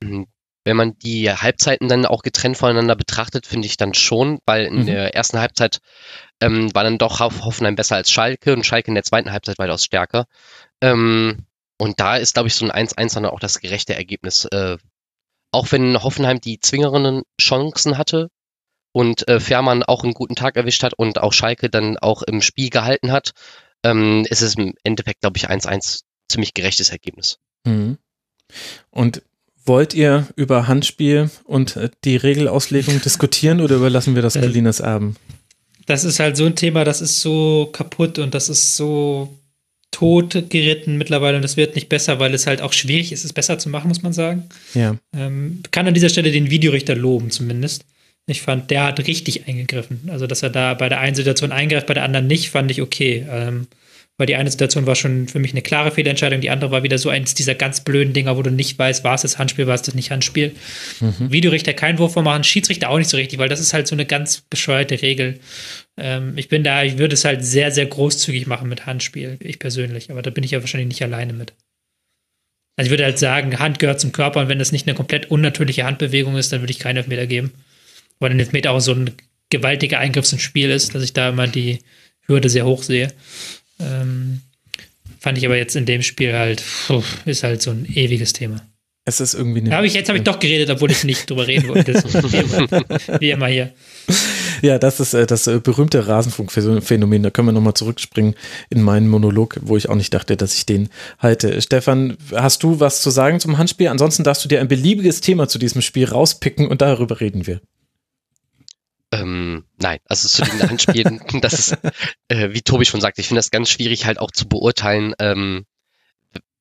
Mhm. 0.02 0.28
Wenn 0.66 0.78
man 0.78 0.98
die 1.00 1.30
Halbzeiten 1.30 1.90
dann 1.90 2.06
auch 2.06 2.24
getrennt 2.24 2.58
voneinander 2.58 2.96
betrachtet, 2.96 3.46
finde 3.46 3.66
ich 3.66 3.76
dann 3.76 3.94
schon, 3.94 4.40
weil 4.46 4.66
in 4.66 4.82
mhm. 4.82 4.86
der 4.86 5.14
ersten 5.14 5.40
Halbzeit 5.40 5.80
ähm, 6.40 6.74
war 6.74 6.84
dann 6.84 6.98
doch 6.98 7.20
Hoffenheim 7.20 7.76
besser 7.76 7.98
als 7.98 8.12
Schalke 8.12 8.54
und 8.54 8.66
Schalke 8.66 8.88
in 8.88 8.96
der 8.96 9.04
zweiten 9.04 9.32
Halbzeit 9.32 9.60
weitaus 9.60 9.84
stärker. 9.84 10.26
Ähm, 10.82 11.46
und 11.78 12.00
da 12.00 12.18
ist, 12.18 12.34
glaube 12.34 12.48
ich, 12.48 12.56
so 12.56 12.70
ein 12.70 12.88
1-1 12.88 13.16
dann 13.16 13.26
auch 13.26 13.40
das 13.40 13.60
gerechte 13.60 13.96
Ergebnis. 13.96 14.46
Äh, 14.46 14.78
auch 15.52 15.72
wenn 15.72 16.02
Hoffenheim 16.02 16.42
die 16.42 16.60
zwingeren 16.60 17.24
Chancen 17.40 17.98
hatte 17.98 18.30
und 18.92 19.28
äh, 19.28 19.40
Fährmann 19.40 19.84
auch 19.84 20.04
einen 20.04 20.14
guten 20.14 20.36
Tag 20.36 20.56
erwischt 20.56 20.84
hat 20.84 20.94
und 20.94 21.20
auch 21.20 21.34
Schalke 21.34 21.70
dann 21.70 21.98
auch 21.98 22.24
im 22.24 22.42
Spiel 22.42 22.70
gehalten 22.70 23.12
hat, 23.12 23.34
ähm, 23.84 24.26
ist 24.30 24.42
es 24.42 24.56
im 24.56 24.74
Endeffekt, 24.84 25.22
glaube 25.22 25.38
ich, 25.38 25.50
1-1 25.50 26.02
ziemlich 26.30 26.54
gerechtes 26.54 26.90
Ergebnis. 26.90 27.40
Mhm. 27.66 27.98
Und 28.90 29.22
wollt 29.66 29.94
ihr 29.94 30.28
über 30.36 30.68
Handspiel 30.68 31.30
und 31.46 31.76
äh, 31.76 31.90
die 32.04 32.18
Regelauslegung 32.18 33.02
diskutieren 33.06 33.62
oder 33.62 33.76
überlassen 33.76 34.16
wir 34.16 34.22
das 34.22 34.34
Berliners 34.34 34.80
Erben? 34.80 35.16
Das 35.86 36.04
ist 36.04 36.20
halt 36.20 36.38
so 36.38 36.46
ein 36.46 36.56
Thema, 36.56 36.84
das 36.86 37.02
ist 37.02 37.22
so 37.22 37.70
kaputt 37.72 38.20
und 38.20 38.34
das 38.34 38.50
ist 38.50 38.76
so 38.78 39.38
tot 39.94 40.50
geritten 40.50 40.98
mittlerweile 40.98 41.38
und 41.38 41.44
das 41.44 41.56
wird 41.56 41.76
nicht 41.76 41.88
besser, 41.88 42.20
weil 42.20 42.34
es 42.34 42.48
halt 42.48 42.62
auch 42.62 42.74
schwierig 42.74 43.14
ist, 43.14 43.24
es 43.24 43.32
besser 43.32 43.60
zu 43.60 43.70
machen, 43.70 43.88
muss 43.88 44.04
man 44.04 44.12
sagen. 44.12 44.44
Ja. 44.74 44.98
Ähm, 45.16 45.62
kann 45.72 45.88
an 45.88 45.94
dieser 45.94 46.10
Stelle 46.10 46.32
den 46.32 46.50
Videorichter 46.50 46.96
loben, 46.96 47.32
zumindest. 47.32 47.86
Ich 48.26 48.42
fand, 48.42 48.72
der 48.72 48.86
hat 48.86 49.06
richtig 49.06 49.48
eingegriffen. 49.48 50.10
Also, 50.10 50.28
dass 50.28 50.44
er 50.44 50.50
da 50.50 50.74
bei 50.74 50.90
der 50.90 51.00
einen 51.00 51.16
Situation 51.16 51.52
eingreift, 51.52 51.88
bei 51.88 51.94
der 51.94 52.04
anderen 52.04 52.28
nicht, 52.28 52.50
fand 52.50 52.72
ich 52.72 52.82
okay. 52.82 53.26
Ähm, 53.30 53.68
weil 54.18 54.28
die 54.28 54.36
eine 54.36 54.52
Situation 54.52 54.86
war 54.86 54.96
schon 54.96 55.28
für 55.28 55.40
mich 55.40 55.52
eine 55.52 55.64
klare 55.64 55.92
Fehlentscheidung, 55.92 56.40
die 56.40 56.52
andere 56.52 56.70
war 56.72 56.84
wieder 56.84 57.00
so 57.00 57.10
eins 57.10 57.34
dieser 57.34 57.56
ganz 57.56 57.82
blöden 57.84 58.14
Dinger, 58.14 58.38
wo 58.38 58.44
du 58.44 58.52
nicht 58.52 58.78
weißt, 58.78 59.04
war 59.04 59.16
es 59.16 59.24
das 59.24 59.40
Handspiel, 59.40 59.66
war 59.66 59.76
es 59.76 59.82
das 59.82 59.96
nicht 59.96 60.12
Handspiel. 60.12 60.54
Mhm. 61.00 61.32
Videorichter 61.32 61.74
keinen 61.74 61.98
Wurf 61.98 62.14
vormachen, 62.14 62.44
Schiedsrichter 62.44 62.90
auch 62.90 63.00
nicht 63.00 63.10
so 63.10 63.18
richtig, 63.18 63.40
weil 63.40 63.50
das 63.50 63.60
ist 63.60 63.74
halt 63.74 63.88
so 63.88 63.96
eine 63.96 64.06
ganz 64.06 64.42
bescheuerte 64.42 65.02
Regel. 65.02 65.40
Ähm, 65.98 66.34
ich 66.38 66.48
bin 66.48 66.64
da, 66.64 66.84
ich 66.84 67.00
würde 67.00 67.16
es 67.16 67.26
halt 67.26 67.44
sehr, 67.44 67.72
sehr 67.72 67.88
großzügig 67.88 68.46
machen 68.46 68.70
mit 68.70 68.86
Handspiel, 68.86 69.38
ich 69.40 69.58
persönlich, 69.58 70.12
aber 70.12 70.22
da 70.22 70.30
bin 70.30 70.44
ich 70.44 70.52
ja 70.52 70.62
wahrscheinlich 70.62 70.90
nicht 70.90 71.04
alleine 71.04 71.34
mit. 71.34 71.54
Also 72.76 72.88
ich 72.88 72.92
würde 72.92 73.06
halt 73.06 73.20
sagen, 73.20 73.60
Hand 73.60 73.80
gehört 73.80 74.00
zum 74.00 74.12
Körper 74.12 74.42
und 74.42 74.48
wenn 74.48 74.60
das 74.60 74.72
nicht 74.72 74.88
eine 74.88 74.96
komplett 74.96 75.30
unnatürliche 75.30 75.86
Handbewegung 75.86 76.38
ist, 76.38 76.52
dann 76.52 76.62
würde 76.62 76.72
ich 76.72 76.80
keinen 76.80 76.98
Elfmeter 76.98 77.28
geben. 77.28 77.52
Weil 78.20 78.32
ein 78.32 78.40
Elfmeter 78.40 78.72
auch 78.72 78.80
so 78.80 78.94
ein 78.94 79.12
gewaltiger 79.50 80.00
Eingriff 80.00 80.32
ins 80.32 80.42
Spiel 80.42 80.72
ist, 80.72 80.96
dass 80.96 81.04
ich 81.04 81.14
da 81.14 81.30
immer 81.30 81.48
die 81.48 81.80
Hürde 82.26 82.50
sehr 82.50 82.66
hoch 82.66 82.82
sehe. 82.82 83.10
Ähm, 83.80 84.42
fand 85.20 85.38
ich 85.38 85.46
aber 85.46 85.58
jetzt 85.58 85.76
in 85.76 85.86
dem 85.86 86.02
Spiel 86.02 86.34
halt, 86.34 86.64
ist 87.26 87.44
halt 87.44 87.62
so 87.62 87.72
ein 87.72 87.86
ewiges 87.86 88.34
Thema. 88.34 88.62
Es 89.06 89.20
ist 89.20 89.34
irgendwie 89.34 89.60
eine. 89.60 89.76
Hab 89.76 89.84
ich, 89.84 89.94
jetzt 89.94 90.08
habe 90.08 90.18
ich 90.18 90.24
doch 90.24 90.40
geredet, 90.40 90.70
obwohl 90.70 90.90
ich 90.90 91.04
nicht 91.04 91.30
drüber 91.30 91.46
reden 91.46 91.68
wollte. 91.68 91.94
wie, 91.94 92.38
immer, 92.38 92.68
wie 93.20 93.32
immer 93.32 93.48
hier. 93.48 93.74
Ja, 94.62 94.80
das 94.80 95.02
ist 95.02 95.14
äh, 95.14 95.26
das 95.26 95.46
äh, 95.48 95.60
berühmte 95.60 96.08
Rasenfunkphänomen. 96.08 97.22
Da 97.22 97.30
können 97.30 97.50
wir 97.50 97.52
nochmal 97.52 97.74
zurückspringen 97.74 98.36
in 98.70 98.82
meinen 98.82 99.10
Monolog, 99.10 99.60
wo 99.62 99.76
ich 99.76 99.90
auch 99.90 99.96
nicht 99.96 100.14
dachte, 100.14 100.38
dass 100.38 100.56
ich 100.56 100.66
den 100.66 100.88
halte. 101.20 101.62
Stefan, 101.62 102.16
hast 102.34 102.64
du 102.64 102.80
was 102.80 103.02
zu 103.02 103.10
sagen 103.10 103.42
zum 103.42 103.58
Handspiel? 103.58 103.90
Ansonsten 103.90 104.24
darfst 104.24 104.46
du 104.46 104.48
dir 104.48 104.62
ein 104.62 104.70
beliebiges 104.70 105.20
Thema 105.20 105.50
zu 105.50 105.60
diesem 105.60 105.82
Spiel 105.82 106.06
rauspicken 106.06 106.68
und 106.68 106.82
darüber 106.82 107.20
reden 107.20 107.46
wir. 107.46 107.60
Ähm, 109.14 109.66
nein, 109.78 110.00
also 110.06 110.28
zu 110.28 110.44
den 110.44 110.70
Handspielen, 110.70 111.22
das 111.42 111.54
ist, 111.54 111.78
äh, 112.30 112.50
wie 112.52 112.62
Tobi 112.62 112.86
schon 112.86 113.02
sagt, 113.02 113.20
ich 113.20 113.28
finde 113.28 113.40
das 113.40 113.52
ganz 113.52 113.70
schwierig 113.70 114.06
halt 114.06 114.20
auch 114.20 114.32
zu 114.32 114.48
beurteilen. 114.48 115.14
Ähm, 115.20 115.66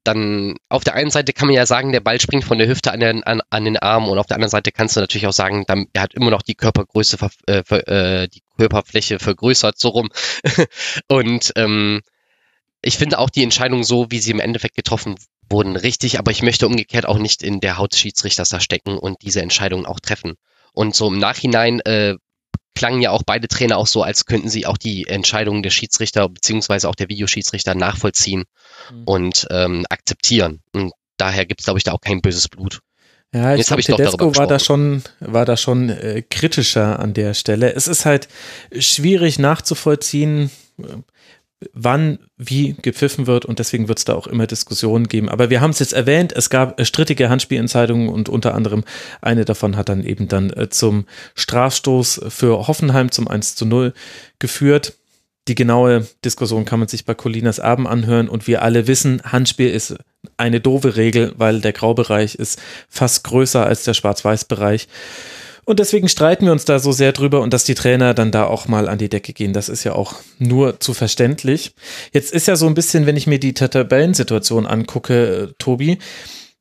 dann 0.04 0.56
auf 0.68 0.82
der 0.82 0.94
einen 0.94 1.10
Seite 1.10 1.32
kann 1.32 1.46
man 1.46 1.54
ja 1.54 1.64
sagen, 1.64 1.92
der 1.92 2.00
Ball 2.00 2.20
springt 2.20 2.44
von 2.44 2.58
der 2.58 2.68
Hüfte 2.68 2.92
an 2.92 3.00
den, 3.00 3.22
an, 3.22 3.40
an 3.50 3.64
den 3.64 3.76
Arm 3.76 4.08
und 4.08 4.18
auf 4.18 4.26
der 4.26 4.36
anderen 4.36 4.50
Seite 4.50 4.72
kannst 4.72 4.96
du 4.96 5.00
natürlich 5.00 5.28
auch 5.28 5.32
sagen, 5.32 5.64
dann, 5.66 5.86
er 5.92 6.02
hat 6.02 6.14
immer 6.14 6.30
noch 6.30 6.42
die 6.42 6.56
Körpergröße, 6.56 7.18
äh, 7.46 7.58
äh, 7.60 8.28
die 8.28 8.42
Körperfläche 8.56 9.18
vergrößert, 9.18 9.78
so 9.78 9.90
rum. 9.90 10.10
und 11.08 11.52
ähm, 11.56 12.02
ich 12.82 12.98
finde 12.98 13.18
auch 13.18 13.30
die 13.30 13.44
Entscheidung 13.44 13.84
so, 13.84 14.10
wie 14.10 14.18
sie 14.18 14.32
im 14.32 14.40
Endeffekt 14.40 14.74
getroffen 14.74 15.14
wurden, 15.48 15.76
richtig, 15.76 16.18
aber 16.18 16.32
ich 16.32 16.42
möchte 16.42 16.66
umgekehrt 16.66 17.06
auch 17.06 17.18
nicht 17.18 17.42
in 17.44 17.60
der 17.60 17.78
Haut 17.78 17.94
Schiedsrichters 17.94 18.48
da 18.48 18.58
stecken 18.58 18.98
und 18.98 19.22
diese 19.22 19.40
Entscheidungen 19.40 19.86
auch 19.86 20.00
treffen. 20.00 20.34
Und 20.72 20.96
so 20.96 21.08
im 21.08 21.18
Nachhinein 21.18 21.80
äh, 21.80 22.16
klangen 22.74 23.02
ja 23.02 23.10
auch 23.10 23.22
beide 23.24 23.48
Trainer 23.48 23.76
auch 23.78 23.86
so, 23.86 24.02
als 24.02 24.26
könnten 24.26 24.48
sie 24.48 24.66
auch 24.66 24.78
die 24.78 25.06
Entscheidungen 25.06 25.62
der 25.62 25.70
Schiedsrichter 25.70 26.28
beziehungsweise 26.28 26.88
auch 26.88 26.94
der 26.94 27.08
Videoschiedsrichter 27.08 27.74
nachvollziehen 27.74 28.44
mhm. 28.90 29.02
und 29.04 29.46
ähm, 29.50 29.84
akzeptieren. 29.88 30.60
Und 30.72 30.92
daher 31.16 31.46
gibt 31.46 31.60
es, 31.60 31.64
glaube 31.64 31.78
ich, 31.78 31.84
da 31.84 31.92
auch 31.92 32.00
kein 32.00 32.20
böses 32.20 32.48
Blut. 32.48 32.80
Ja, 33.34 33.54
ich 33.54 33.66
glaube, 33.66 33.82
Tedesco 33.82 34.36
war 34.36 34.46
da 34.46 34.58
schon, 34.58 35.02
war 35.20 35.46
da 35.46 35.56
schon 35.56 35.88
äh, 35.88 36.22
kritischer 36.28 36.98
an 36.98 37.14
der 37.14 37.32
Stelle. 37.32 37.74
Es 37.74 37.88
ist 37.88 38.04
halt 38.04 38.28
schwierig 38.78 39.38
nachzuvollziehen, 39.38 40.50
wann 41.72 42.18
wie 42.36 42.74
gepfiffen 42.80 43.26
wird 43.26 43.44
und 43.44 43.58
deswegen 43.58 43.88
wird 43.88 43.98
es 43.98 44.04
da 44.04 44.14
auch 44.14 44.26
immer 44.26 44.46
Diskussionen 44.46 45.08
geben. 45.08 45.28
Aber 45.28 45.50
wir 45.50 45.60
haben 45.60 45.70
es 45.70 45.78
jetzt 45.78 45.92
erwähnt, 45.92 46.32
es 46.32 46.50
gab 46.50 46.78
äh, 46.78 46.84
strittige 46.84 47.28
Handspielentscheidungen 47.28 48.08
und 48.08 48.28
unter 48.28 48.54
anderem 48.54 48.84
eine 49.20 49.44
davon 49.44 49.76
hat 49.76 49.88
dann 49.88 50.04
eben 50.04 50.28
dann 50.28 50.50
äh, 50.50 50.68
zum 50.68 51.06
Strafstoß 51.34 52.22
für 52.28 52.66
Hoffenheim 52.66 53.10
zum 53.10 53.28
1 53.28 53.54
zu 53.54 53.66
0 53.66 53.92
geführt. 54.38 54.94
Die 55.48 55.54
genaue 55.56 56.06
Diskussion 56.24 56.64
kann 56.64 56.78
man 56.78 56.88
sich 56.88 57.04
bei 57.04 57.14
Colinas 57.14 57.58
Abend 57.58 57.88
anhören 57.88 58.28
und 58.28 58.46
wir 58.46 58.62
alle 58.62 58.86
wissen, 58.86 59.22
Handspiel 59.24 59.70
ist 59.70 59.96
eine 60.36 60.60
doofe 60.60 60.96
Regel, 60.96 61.34
weil 61.36 61.60
der 61.60 61.72
Graubereich 61.72 62.36
ist 62.36 62.60
fast 62.88 63.24
größer 63.24 63.66
als 63.66 63.82
der 63.82 63.94
Schwarz-Weiß-Bereich. 63.94 64.86
Und 65.64 65.78
deswegen 65.78 66.08
streiten 66.08 66.46
wir 66.46 66.52
uns 66.52 66.64
da 66.64 66.80
so 66.80 66.90
sehr 66.90 67.12
drüber 67.12 67.40
und 67.40 67.52
dass 67.52 67.62
die 67.64 67.76
Trainer 67.76 68.14
dann 68.14 68.32
da 68.32 68.46
auch 68.46 68.66
mal 68.66 68.88
an 68.88 68.98
die 68.98 69.08
Decke 69.08 69.32
gehen, 69.32 69.52
das 69.52 69.68
ist 69.68 69.84
ja 69.84 69.94
auch 69.94 70.14
nur 70.38 70.80
zu 70.80 70.92
verständlich. 70.92 71.74
Jetzt 72.12 72.32
ist 72.32 72.48
ja 72.48 72.56
so 72.56 72.66
ein 72.66 72.74
bisschen, 72.74 73.06
wenn 73.06 73.16
ich 73.16 73.28
mir 73.28 73.38
die 73.38 73.54
Tabellensituation 73.54 74.66
angucke, 74.66 75.50
äh, 75.50 75.54
Tobi, 75.58 75.98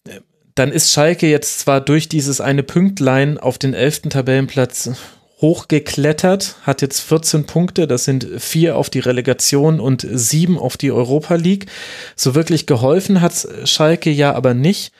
äh, 0.07 0.19
dann 0.53 0.71
ist 0.71 0.91
Schalke 0.91 1.27
jetzt 1.27 1.59
zwar 1.59 1.81
durch 1.81 2.09
dieses 2.09 2.41
eine 2.41 2.61
Pünktlein 2.61 3.39
auf 3.39 3.57
den 3.57 3.73
elften 3.73 4.11
Tabellenplatz 4.11 4.91
hochgeklettert, 5.41 6.57
hat 6.61 6.83
jetzt 6.83 6.99
14 6.99 7.47
Punkte, 7.47 7.87
das 7.87 8.05
sind 8.05 8.27
vier 8.37 8.77
auf 8.77 8.91
die 8.91 8.99
Relegation 8.99 9.79
und 9.79 10.05
sieben 10.11 10.59
auf 10.59 10.77
die 10.77 10.91
Europa 10.91 11.33
League. 11.33 11.65
So 12.15 12.35
wirklich 12.35 12.67
geholfen 12.67 13.21
hat 13.21 13.47
Schalke 13.65 14.11
ja 14.11 14.35
aber 14.35 14.53
nicht. 14.53 14.93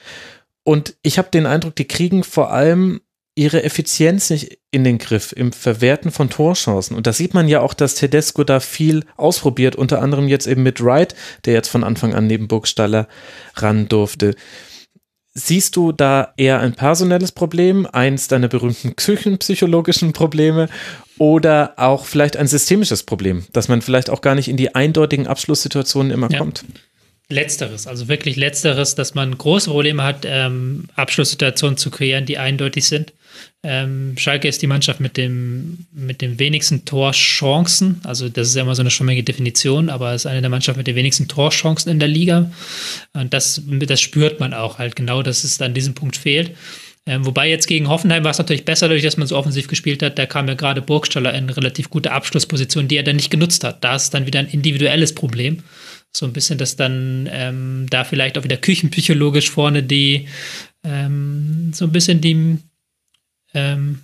Und 0.63 0.95
ich 1.03 1.19
habe 1.19 1.29
den 1.31 1.45
Eindruck, 1.45 1.75
die 1.75 1.87
kriegen 1.87 2.23
vor 2.23 2.51
allem 2.51 3.01
ihre 3.35 3.63
Effizienz 3.63 4.29
nicht 4.29 4.59
in 4.71 4.83
den 4.83 4.97
Griff 4.97 5.33
im 5.35 5.53
Verwerten 5.53 6.11
von 6.11 6.29
Torchancen. 6.29 6.95
Und 6.95 7.07
da 7.07 7.13
sieht 7.13 7.33
man 7.33 7.47
ja 7.47 7.61
auch, 7.61 7.73
dass 7.73 7.95
Tedesco 7.95 8.43
da 8.43 8.59
viel 8.59 9.05
ausprobiert, 9.15 9.75
unter 9.75 10.01
anderem 10.01 10.27
jetzt 10.27 10.47
eben 10.47 10.63
mit 10.63 10.83
Wright, 10.83 11.15
der 11.45 11.53
jetzt 11.53 11.69
von 11.69 11.83
Anfang 11.83 12.13
an 12.13 12.27
neben 12.27 12.47
Burgstaller 12.47 13.07
ran 13.55 13.87
durfte. 13.87 14.35
Siehst 15.33 15.77
du 15.77 15.93
da 15.93 16.33
eher 16.35 16.59
ein 16.59 16.73
personelles 16.73 17.31
Problem, 17.31 17.87
eins 17.89 18.27
deiner 18.27 18.49
berühmten 18.49 18.97
küchenpsychologischen 18.97 20.11
Probleme 20.11 20.67
oder 21.17 21.73
auch 21.77 22.05
vielleicht 22.05 22.35
ein 22.35 22.47
systemisches 22.47 23.03
Problem, 23.03 23.45
dass 23.53 23.69
man 23.69 23.81
vielleicht 23.81 24.09
auch 24.09 24.19
gar 24.19 24.35
nicht 24.35 24.49
in 24.49 24.57
die 24.57 24.75
eindeutigen 24.75 25.27
Abschlusssituationen 25.27 26.11
immer 26.11 26.29
ja. 26.29 26.39
kommt? 26.39 26.65
Letzteres, 27.29 27.87
also 27.87 28.07
wirklich 28.09 28.35
Letzteres, 28.35 28.95
dass 28.95 29.15
man 29.15 29.37
große 29.37 29.69
Probleme 29.69 30.03
hat, 30.03 30.25
ähm, 30.25 30.89
Abschlusssituationen 30.95 31.77
zu 31.77 31.91
kreieren, 31.91 32.25
die 32.25 32.37
eindeutig 32.37 32.85
sind. 32.85 33.13
Ähm, 33.63 34.15
Schalke 34.17 34.47
ist 34.47 34.61
die 34.61 34.67
Mannschaft 34.67 34.99
mit 34.99 35.17
dem, 35.17 35.85
mit 35.91 36.21
den 36.21 36.39
wenigsten 36.39 36.85
Torchancen. 36.85 38.01
Also, 38.03 38.27
das 38.27 38.49
ist 38.49 38.55
ja 38.55 38.63
immer 38.63 38.75
so 38.75 38.81
eine 38.81 38.91
schwammige 38.91 39.23
Definition, 39.23 39.89
aber 39.89 40.13
es 40.13 40.23
ist 40.23 40.31
eine 40.31 40.41
der 40.41 40.49
Mannschaften 40.49 40.79
mit 40.79 40.87
den 40.87 40.95
wenigsten 40.95 41.27
Torchancen 41.27 41.91
in 41.91 41.99
der 41.99 42.07
Liga. 42.07 42.51
Und 43.13 43.33
das, 43.33 43.61
das 43.65 44.01
spürt 44.01 44.39
man 44.39 44.53
auch 44.53 44.79
halt 44.79 44.95
genau, 44.95 45.21
dass 45.21 45.43
es 45.43 45.61
an 45.61 45.73
diesem 45.73 45.93
Punkt 45.93 46.17
fehlt. 46.17 46.55
Ähm, 47.07 47.25
wobei 47.25 47.49
jetzt 47.49 47.67
gegen 47.67 47.89
Hoffenheim 47.89 48.23
war 48.23 48.31
es 48.31 48.37
natürlich 48.37 48.65
besser, 48.65 48.87
dadurch, 48.87 49.03
dass 49.03 49.17
man 49.17 49.27
so 49.27 49.35
offensiv 49.35 49.67
gespielt 49.67 50.03
hat. 50.03 50.19
Da 50.19 50.27
kam 50.27 50.47
ja 50.47 50.53
gerade 50.53 50.81
Burgstaller 50.81 51.33
in 51.33 51.49
relativ 51.49 51.89
gute 51.89 52.11
Abschlussposition, 52.11 52.87
die 52.87 52.97
er 52.97 53.03
dann 53.03 53.15
nicht 53.15 53.31
genutzt 53.31 53.63
hat. 53.63 53.83
Da 53.83 53.95
ist 53.95 54.13
dann 54.13 54.27
wieder 54.27 54.39
ein 54.39 54.47
individuelles 54.47 55.15
Problem. 55.15 55.63
So 56.13 56.25
ein 56.25 56.33
bisschen, 56.33 56.57
dass 56.57 56.75
dann 56.75 57.27
ähm, 57.31 57.87
da 57.89 58.03
vielleicht 58.03 58.37
auch 58.37 58.43
wieder 58.43 58.57
küchenpsychologisch 58.57 59.49
vorne 59.49 59.81
die 59.81 60.27
ähm, 60.83 61.71
so 61.73 61.85
ein 61.85 61.91
bisschen 61.91 62.21
die 62.21 62.57
ähm, 63.53 64.01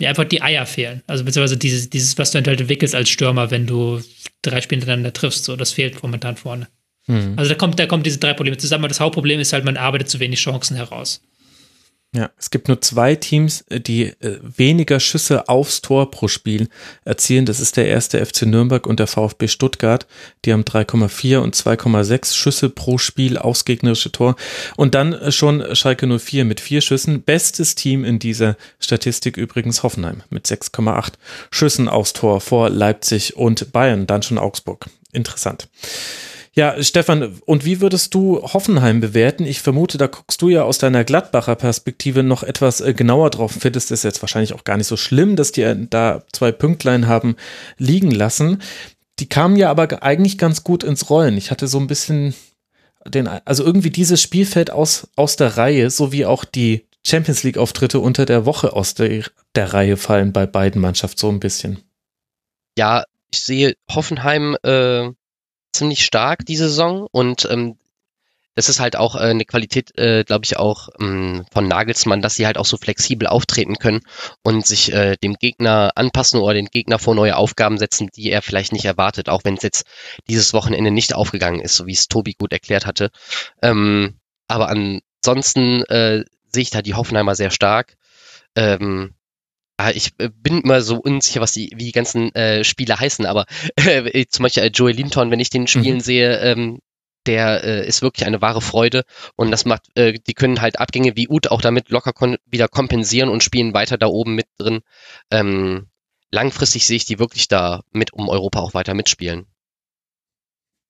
ja, 0.00 0.08
einfach 0.08 0.24
die 0.24 0.42
Eier 0.42 0.66
fehlen. 0.66 1.02
Also 1.06 1.24
beziehungsweise 1.24 1.56
dieses, 1.56 1.90
dieses, 1.90 2.18
was 2.18 2.30
du 2.30 2.36
halt 2.36 2.60
entwickelst 2.60 2.94
als 2.94 3.08
Stürmer, 3.08 3.50
wenn 3.50 3.66
du 3.66 4.02
drei 4.42 4.60
Spiele 4.60 4.80
hintereinander 4.80 5.12
triffst, 5.12 5.44
so, 5.44 5.56
das 5.56 5.72
fehlt 5.72 6.02
momentan 6.02 6.36
vorne. 6.36 6.68
Mhm. 7.06 7.34
Also 7.36 7.50
da 7.50 7.54
kommt, 7.54 7.78
da 7.78 7.86
kommen 7.86 8.02
diese 8.02 8.18
drei 8.18 8.34
Probleme 8.34 8.56
zusammen. 8.56 8.84
Aber 8.84 8.88
das 8.88 9.00
Hauptproblem 9.00 9.40
ist 9.40 9.52
halt, 9.52 9.64
man 9.64 9.76
arbeitet 9.76 10.08
zu 10.08 10.20
wenig 10.20 10.40
Chancen 10.40 10.76
heraus. 10.76 11.22
Ja, 12.14 12.30
es 12.38 12.50
gibt 12.50 12.68
nur 12.68 12.80
zwei 12.80 13.16
Teams, 13.16 13.64
äh, 13.70 13.80
die 13.80 14.04
äh, 14.04 14.38
weniger 14.40 15.00
Schüsse 15.00 15.48
aufs 15.48 15.82
Tor 15.82 16.12
pro 16.12 16.28
Spiel 16.28 16.68
erzielen. 17.04 17.44
Das 17.44 17.58
ist 17.58 17.76
der 17.76 17.88
erste 17.88 18.24
FC 18.24 18.42
Nürnberg 18.42 18.86
und 18.86 19.00
der 19.00 19.08
VfB 19.08 19.48
Stuttgart. 19.48 20.06
Die 20.44 20.52
haben 20.52 20.62
3,4 20.62 21.38
und 21.38 21.56
2,6 21.56 22.36
Schüsse 22.36 22.70
pro 22.70 22.98
Spiel 22.98 23.36
aufs 23.36 23.64
gegnerische 23.64 24.12
Tor. 24.12 24.36
Und 24.76 24.94
dann 24.94 25.12
äh, 25.12 25.32
schon 25.32 25.74
Schalke 25.74 26.06
04 26.06 26.44
mit 26.44 26.60
vier 26.60 26.80
Schüssen. 26.82 27.22
Bestes 27.22 27.74
Team 27.74 28.04
in 28.04 28.20
dieser 28.20 28.56
Statistik 28.78 29.36
übrigens 29.36 29.82
Hoffenheim 29.82 30.22
mit 30.30 30.46
6,8 30.46 31.14
Schüssen 31.50 31.88
aufs 31.88 32.12
Tor 32.12 32.40
vor 32.40 32.70
Leipzig 32.70 33.36
und 33.36 33.72
Bayern. 33.72 34.06
Dann 34.06 34.22
schon 34.22 34.38
Augsburg. 34.38 34.86
Interessant. 35.12 35.68
Ja, 36.56 36.80
Stefan, 36.82 37.40
und 37.46 37.64
wie 37.64 37.80
würdest 37.80 38.14
du 38.14 38.40
Hoffenheim 38.40 39.00
bewerten? 39.00 39.44
Ich 39.44 39.60
vermute, 39.60 39.98
da 39.98 40.06
guckst 40.06 40.40
du 40.40 40.48
ja 40.48 40.62
aus 40.62 40.78
deiner 40.78 41.02
Gladbacher 41.02 41.56
Perspektive 41.56 42.22
noch 42.22 42.44
etwas 42.44 42.80
äh, 42.80 42.94
genauer 42.94 43.30
drauf. 43.30 43.56
Findest 43.58 43.90
es 43.90 44.04
jetzt 44.04 44.22
wahrscheinlich 44.22 44.52
auch 44.52 44.62
gar 44.62 44.76
nicht 44.76 44.86
so 44.86 44.96
schlimm, 44.96 45.34
dass 45.34 45.50
die 45.50 45.62
äh, 45.62 45.76
da 45.90 46.22
zwei 46.32 46.52
Pünktlein 46.52 47.08
haben 47.08 47.34
liegen 47.76 48.12
lassen. 48.12 48.62
Die 49.18 49.28
kamen 49.28 49.56
ja 49.56 49.68
aber 49.68 50.04
eigentlich 50.04 50.38
ganz 50.38 50.62
gut 50.62 50.84
ins 50.84 51.10
Rollen. 51.10 51.36
Ich 51.36 51.50
hatte 51.50 51.66
so 51.66 51.78
ein 51.78 51.88
bisschen 51.88 52.34
den, 53.04 53.26
also 53.26 53.64
irgendwie 53.64 53.90
dieses 53.90 54.22
Spielfeld 54.22 54.70
aus, 54.70 55.08
aus 55.16 55.34
der 55.34 55.56
Reihe, 55.56 55.90
so 55.90 56.12
wie 56.12 56.24
auch 56.24 56.44
die 56.44 56.86
Champions 57.04 57.42
League 57.42 57.58
Auftritte 57.58 57.98
unter 57.98 58.26
der 58.26 58.46
Woche 58.46 58.72
aus 58.72 58.94
der, 58.94 59.24
der 59.56 59.74
Reihe 59.74 59.96
fallen 59.96 60.32
bei 60.32 60.46
beiden 60.46 60.80
Mannschaften 60.80 61.18
so 61.18 61.28
ein 61.30 61.40
bisschen. 61.40 61.80
Ja, 62.78 63.04
ich 63.32 63.40
sehe 63.40 63.74
Hoffenheim 63.90 64.56
äh, 64.62 65.10
ziemlich 65.74 66.04
stark 66.04 66.46
diese 66.46 66.68
Saison 66.68 67.06
und 67.10 67.46
ähm, 67.50 67.76
das 68.54 68.68
ist 68.68 68.80
halt 68.80 68.96
auch 68.96 69.16
äh, 69.16 69.20
eine 69.20 69.44
Qualität, 69.44 69.98
äh, 69.98 70.24
glaube 70.24 70.44
ich, 70.44 70.56
auch 70.56 70.88
ähm, 71.00 71.44
von 71.52 71.66
Nagelsmann, 71.66 72.22
dass 72.22 72.36
sie 72.36 72.46
halt 72.46 72.56
auch 72.56 72.64
so 72.64 72.76
flexibel 72.76 73.26
auftreten 73.26 73.76
können 73.76 74.00
und 74.42 74.66
sich 74.66 74.92
äh, 74.92 75.16
dem 75.16 75.34
Gegner 75.34 75.92
anpassen 75.96 76.40
oder 76.40 76.54
den 76.54 76.66
Gegner 76.66 76.98
vor 76.98 77.14
neue 77.14 77.36
Aufgaben 77.36 77.78
setzen, 77.78 78.10
die 78.14 78.30
er 78.30 78.42
vielleicht 78.42 78.72
nicht 78.72 78.84
erwartet, 78.84 79.28
auch 79.28 79.44
wenn 79.44 79.54
es 79.54 79.62
jetzt 79.62 79.86
dieses 80.28 80.52
Wochenende 80.52 80.90
nicht 80.90 81.14
aufgegangen 81.14 81.60
ist, 81.60 81.76
so 81.76 81.86
wie 81.86 81.92
es 81.92 82.06
Tobi 82.06 82.34
gut 82.34 82.52
erklärt 82.52 82.86
hatte. 82.86 83.10
Ähm, 83.60 84.18
aber 84.46 84.68
ansonsten 84.68 85.82
äh, 85.84 86.24
sehe 86.52 86.62
ich 86.62 86.70
da 86.70 86.82
die 86.82 86.94
Hoffenheimer 86.94 87.34
sehr 87.34 87.50
stark. 87.50 87.96
Ähm, 88.54 89.14
ich 89.94 90.12
äh, 90.18 90.28
bin 90.28 90.60
immer 90.60 90.80
so 90.82 90.96
unsicher, 90.96 91.40
was 91.40 91.52
die, 91.52 91.70
wie 91.74 91.86
die 91.86 91.92
ganzen 91.92 92.34
äh, 92.34 92.64
Spieler 92.64 92.98
heißen, 92.98 93.26
aber 93.26 93.46
äh, 93.76 94.26
zum 94.26 94.44
Beispiel 94.44 94.62
äh, 94.62 94.68
Joey 94.68 94.92
Linton, 94.92 95.30
wenn 95.30 95.40
ich 95.40 95.50
den 95.50 95.66
spielen 95.66 95.96
mhm. 95.96 96.00
sehe, 96.00 96.38
ähm, 96.40 96.80
der 97.26 97.64
äh, 97.64 97.86
ist 97.86 98.02
wirklich 98.02 98.26
eine 98.26 98.42
wahre 98.42 98.60
Freude 98.60 99.04
und 99.36 99.50
das 99.50 99.64
macht, 99.64 99.86
äh, 99.96 100.12
die 100.12 100.34
können 100.34 100.60
halt 100.60 100.78
Abgänge 100.78 101.16
wie 101.16 101.28
Ut 101.28 101.48
auch 101.48 101.62
damit 101.62 101.88
locker 101.88 102.12
kon 102.12 102.36
wieder 102.44 102.68
kompensieren 102.68 103.30
und 103.30 103.42
spielen 103.42 103.74
weiter 103.74 103.96
da 103.96 104.06
oben 104.06 104.34
mit 104.34 104.46
drin. 104.58 104.80
Ähm, 105.30 105.88
langfristig 106.30 106.86
sehe 106.86 106.96
ich 106.96 107.06
die 107.06 107.18
wirklich 107.18 107.48
da 107.48 107.82
mit 107.92 108.12
um 108.12 108.28
Europa 108.28 108.60
auch 108.60 108.74
weiter 108.74 108.94
mitspielen. 108.94 109.46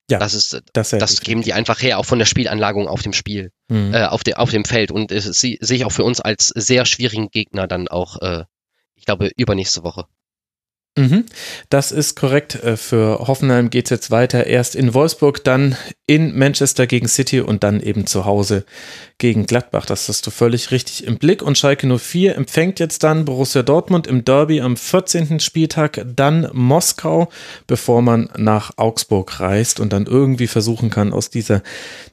Ja, 0.09 0.19
das 0.19 0.35
ist, 0.35 0.61
das, 0.73 0.91
das 0.91 1.21
geben 1.21 1.41
die 1.41 1.53
einfach 1.53 1.81
her, 1.81 1.97
auch 1.97 2.05
von 2.05 2.19
der 2.19 2.27
Spielanlagung 2.27 2.87
auf 2.87 3.01
dem 3.01 3.13
Spiel, 3.13 3.51
mhm. 3.69 3.93
äh, 3.93 4.05
auf, 4.05 4.23
de, 4.23 4.35
auf 4.35 4.51
dem 4.51 4.63
Feld. 4.63 4.91
Und 4.91 5.11
sehe 5.11 5.57
ich 5.59 5.85
auch 5.85 5.91
für 5.91 6.03
uns 6.03 6.21
als 6.21 6.49
sehr 6.49 6.85
schwierigen 6.85 7.29
Gegner 7.31 7.67
dann 7.67 7.87
auch, 7.87 8.21
äh, 8.21 8.43
ich 8.95 9.05
glaube, 9.05 9.31
übernächste 9.37 9.83
Woche. 9.83 10.07
Mhm. 10.97 11.25
Das 11.69 11.91
ist 11.91 12.15
korrekt. 12.15 12.55
Äh, 12.63 12.77
für 12.77 13.27
Hoffenheim 13.27 13.69
geht 13.69 13.85
es 13.85 13.89
jetzt 13.89 14.11
weiter. 14.11 14.47
Erst 14.47 14.75
in 14.75 14.93
Wolfsburg, 14.93 15.43
dann 15.43 15.75
in 16.07 16.37
Manchester 16.37 16.87
gegen 16.87 17.09
City 17.09 17.41
und 17.41 17.65
dann 17.65 17.81
eben 17.81 18.07
zu 18.07 18.23
Hause 18.23 18.63
gegen 19.17 19.45
Gladbach. 19.45 19.85
Das 19.85 20.07
hast 20.07 20.25
du 20.25 20.31
völlig 20.31 20.71
richtig 20.71 21.05
im 21.05 21.17
Blick. 21.17 21.41
Und 21.41 21.57
Schalke 21.57 21.85
04 21.85 22.35
empfängt 22.37 22.79
jetzt 22.79 23.03
dann 23.03 23.25
Borussia 23.25 23.61
Dortmund 23.61 24.07
im 24.07 24.23
Derby 24.23 24.61
am 24.61 24.77
14. 24.77 25.41
Spieltag, 25.41 26.05
dann 26.15 26.49
Moskau, 26.53 27.27
bevor 27.67 28.01
man 28.01 28.29
nach 28.37 28.71
Augsburg 28.77 29.41
reist 29.41 29.81
und 29.81 29.91
dann 29.91 30.05
irgendwie 30.05 30.47
versuchen 30.47 30.91
kann, 30.91 31.11
aus 31.11 31.29
dieser 31.29 31.61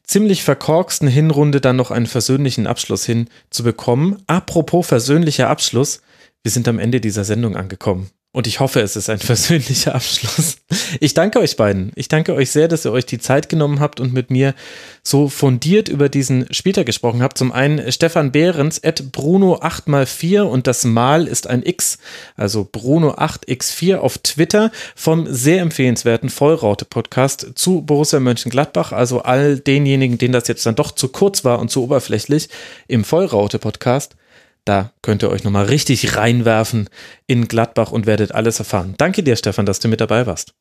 ziemlich 0.02 0.42
verkorksten 0.42 1.06
Hinrunde 1.06 1.60
dann 1.60 1.76
noch 1.76 1.92
einen 1.92 2.06
versöhnlichen 2.06 2.66
Abschluss 2.66 3.06
hinzubekommen. 3.06 4.24
Apropos 4.26 4.88
versöhnlicher 4.88 5.48
Abschluss. 5.48 6.00
Wir 6.42 6.50
sind 6.50 6.66
am 6.66 6.78
Ende 6.78 7.00
dieser 7.00 7.24
Sendung 7.24 7.56
angekommen. 7.56 8.10
Und 8.34 8.46
ich 8.46 8.60
hoffe, 8.60 8.80
es 8.80 8.96
ist 8.96 9.10
ein 9.10 9.18
versöhnlicher 9.20 9.94
Abschluss. 9.94 10.56
Ich 11.00 11.12
danke 11.12 11.38
euch 11.38 11.56
beiden. 11.56 11.92
Ich 11.96 12.08
danke 12.08 12.34
euch 12.34 12.50
sehr, 12.50 12.66
dass 12.66 12.86
ihr 12.86 12.92
euch 12.92 13.04
die 13.04 13.18
Zeit 13.18 13.50
genommen 13.50 13.78
habt 13.78 14.00
und 14.00 14.14
mit 14.14 14.30
mir 14.30 14.54
so 15.02 15.28
fundiert 15.28 15.88
über 15.88 16.08
diesen 16.08 16.52
Spieltag 16.52 16.86
gesprochen 16.86 17.22
habt. 17.22 17.36
Zum 17.36 17.52
einen 17.52 17.92
Stefan 17.92 18.32
Behrens, 18.32 18.82
at 18.82 19.12
Bruno 19.12 19.56
8x4 19.56 20.40
und 20.42 20.66
das 20.66 20.84
Mal 20.84 21.28
ist 21.28 21.46
ein 21.46 21.62
X, 21.62 21.98
also 22.34 22.66
Bruno 22.70 23.12
8x4 23.12 23.98
auf 23.98 24.16
Twitter 24.18 24.72
vom 24.96 25.26
sehr 25.28 25.60
empfehlenswerten 25.60 26.30
Vollraute-Podcast 26.30 27.52
zu 27.54 27.82
Borussia 27.82 28.18
Mönchengladbach. 28.18 28.92
Also 28.92 29.20
all 29.20 29.58
denjenigen, 29.58 30.16
denen 30.16 30.32
das 30.32 30.48
jetzt 30.48 30.64
dann 30.64 30.74
doch 30.74 30.92
zu 30.92 31.08
kurz 31.08 31.44
war 31.44 31.58
und 31.58 31.70
zu 31.70 31.82
oberflächlich 31.84 32.48
im 32.88 33.04
Vollraute-Podcast 33.04 34.16
da 34.64 34.92
könnt 35.02 35.22
ihr 35.22 35.30
euch 35.30 35.44
nochmal 35.44 35.66
richtig 35.66 36.16
reinwerfen 36.16 36.88
in 37.26 37.48
Gladbach 37.48 37.92
und 37.92 38.06
werdet 38.06 38.32
alles 38.32 38.58
erfahren. 38.58 38.94
Danke 38.98 39.22
dir, 39.22 39.36
Stefan, 39.36 39.66
dass 39.66 39.80
du 39.80 39.88
mit 39.88 40.00
dabei 40.00 40.26
warst. 40.26 40.54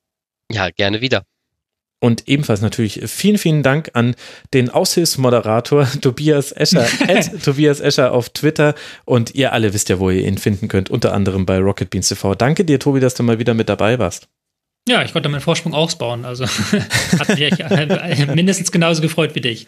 Ja, 0.52 0.70
gerne 0.70 1.02
wieder. 1.02 1.24
Und 2.04 2.28
ebenfalls 2.28 2.62
natürlich 2.62 3.00
vielen, 3.06 3.38
vielen 3.38 3.62
Dank 3.62 3.92
an 3.94 4.16
den 4.56 4.72
Aushilfsmoderator 4.72 5.88
Tobias 6.02 6.52
Escher, 6.52 6.88
Tobias 7.46 7.80
Escher 7.80 8.12
auf 8.12 8.30
Twitter. 8.30 8.74
Und 9.06 9.36
ihr 9.36 9.54
alle 9.54 9.74
wisst 9.74 9.90
ja, 9.90 10.00
wo 10.00 10.10
ihr 10.10 10.28
ihn 10.28 10.40
finden 10.40 10.68
könnt, 10.68 10.90
unter 10.90 11.14
anderem 11.14 11.46
bei 11.46 11.60
Rocket 11.60 11.92
Beans 11.92 12.08
TV. 12.08 12.34
Danke 12.34 12.66
dir, 12.66 12.80
Tobi, 12.80 13.00
dass 13.00 13.14
du 13.14 13.22
mal 13.22 13.38
wieder 13.38 13.54
mit 13.54 13.70
dabei 13.70 14.00
warst. 14.00 14.28
Ja, 14.88 15.04
ich 15.04 15.14
konnte 15.14 15.30
meinen 15.30 15.42
Vorsprung 15.42 15.76
ausbauen. 15.76 16.26
Also 16.26 16.48
hat 17.20 17.38
mich 17.38 18.28
mindestens 18.34 18.72
genauso 18.72 19.04
gefreut 19.04 19.36
wie 19.36 19.42
dich. 19.42 19.68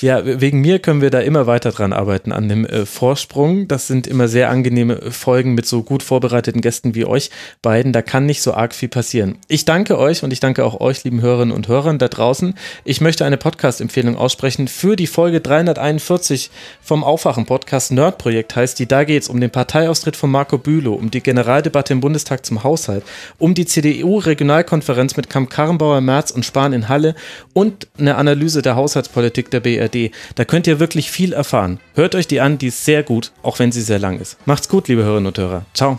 Ja, 0.00 0.22
wegen 0.24 0.60
mir 0.60 0.78
können 0.78 1.02
wir 1.02 1.10
da 1.10 1.20
immer 1.20 1.46
weiter 1.46 1.72
dran 1.72 1.92
arbeiten 1.92 2.32
an 2.32 2.48
dem 2.48 2.64
äh, 2.64 2.86
Vorsprung. 2.86 3.68
Das 3.68 3.86
sind 3.86 4.06
immer 4.06 4.28
sehr 4.28 4.48
angenehme 4.48 5.10
Folgen 5.10 5.52
mit 5.52 5.66
so 5.66 5.82
gut 5.82 6.02
vorbereiteten 6.02 6.62
Gästen 6.62 6.94
wie 6.94 7.04
euch 7.04 7.28
beiden. 7.60 7.92
Da 7.92 8.00
kann 8.00 8.24
nicht 8.24 8.40
so 8.40 8.54
arg 8.54 8.74
viel 8.74 8.88
passieren. 8.88 9.36
Ich 9.48 9.66
danke 9.66 9.98
euch 9.98 10.22
und 10.22 10.32
ich 10.32 10.40
danke 10.40 10.64
auch 10.64 10.80
euch, 10.80 11.04
lieben 11.04 11.20
Hörerinnen 11.20 11.54
und 11.54 11.68
Hörern 11.68 11.98
da 11.98 12.08
draußen. 12.08 12.54
Ich 12.84 13.02
möchte 13.02 13.26
eine 13.26 13.36
Podcast-Empfehlung 13.36 14.16
aussprechen 14.16 14.68
für 14.68 14.96
die 14.96 15.06
Folge 15.06 15.42
341 15.42 16.50
vom 16.80 17.04
Aufwachen-Podcast 17.04 17.92
Nerd-Projekt 17.92 18.56
heißt 18.56 18.78
die. 18.78 18.86
Da 18.86 19.04
geht 19.04 19.24
es 19.24 19.28
um 19.28 19.38
den 19.38 19.50
Parteiaustritt 19.50 20.16
von 20.16 20.30
Marco 20.30 20.56
Bülow, 20.56 20.94
um 20.94 21.10
die 21.10 21.22
Generaldebatte 21.22 21.92
im 21.92 22.00
Bundestag 22.00 22.46
zum 22.46 22.64
Haushalt, 22.64 23.04
um 23.38 23.52
die 23.52 23.66
CDU-Regionalkonferenz 23.66 25.18
mit 25.18 25.28
Kamp-Karrenbauer, 25.28 26.00
Merz 26.00 26.30
und 26.30 26.46
Spahn 26.46 26.72
in 26.72 26.88
Halle 26.88 27.14
und 27.52 27.86
eine 27.98 28.16
Analyse 28.16 28.62
der 28.62 28.76
Haushaltspolitik 28.76 29.50
der 29.50 29.60
BRD. 29.60 29.89
ARD. 29.90 30.10
Da 30.34 30.44
könnt 30.44 30.66
ihr 30.66 30.80
wirklich 30.80 31.10
viel 31.10 31.32
erfahren. 31.32 31.80
Hört 31.94 32.14
euch 32.14 32.26
die 32.26 32.40
an, 32.40 32.58
die 32.58 32.68
ist 32.68 32.84
sehr 32.84 33.02
gut, 33.02 33.32
auch 33.42 33.58
wenn 33.58 33.72
sie 33.72 33.82
sehr 33.82 33.98
lang 33.98 34.18
ist. 34.18 34.36
Macht's 34.46 34.68
gut, 34.68 34.88
liebe 34.88 35.02
Hörerinnen 35.02 35.26
und 35.26 35.38
Hörer. 35.38 35.64
Ciao. 35.74 35.98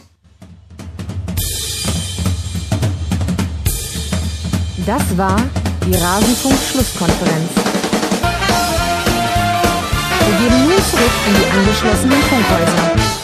Das 4.86 5.18
war 5.18 5.40
die 5.86 5.96
Rasenfunk-Schlusskonferenz. 5.96 7.52
Wir 10.26 10.50
gehen 10.50 10.64
nun 10.64 10.72
zurück 10.72 11.12
in 11.28 11.34
die 11.36 11.60
angeschlossenen 11.60 12.22
Funkhäuser. 12.24 13.21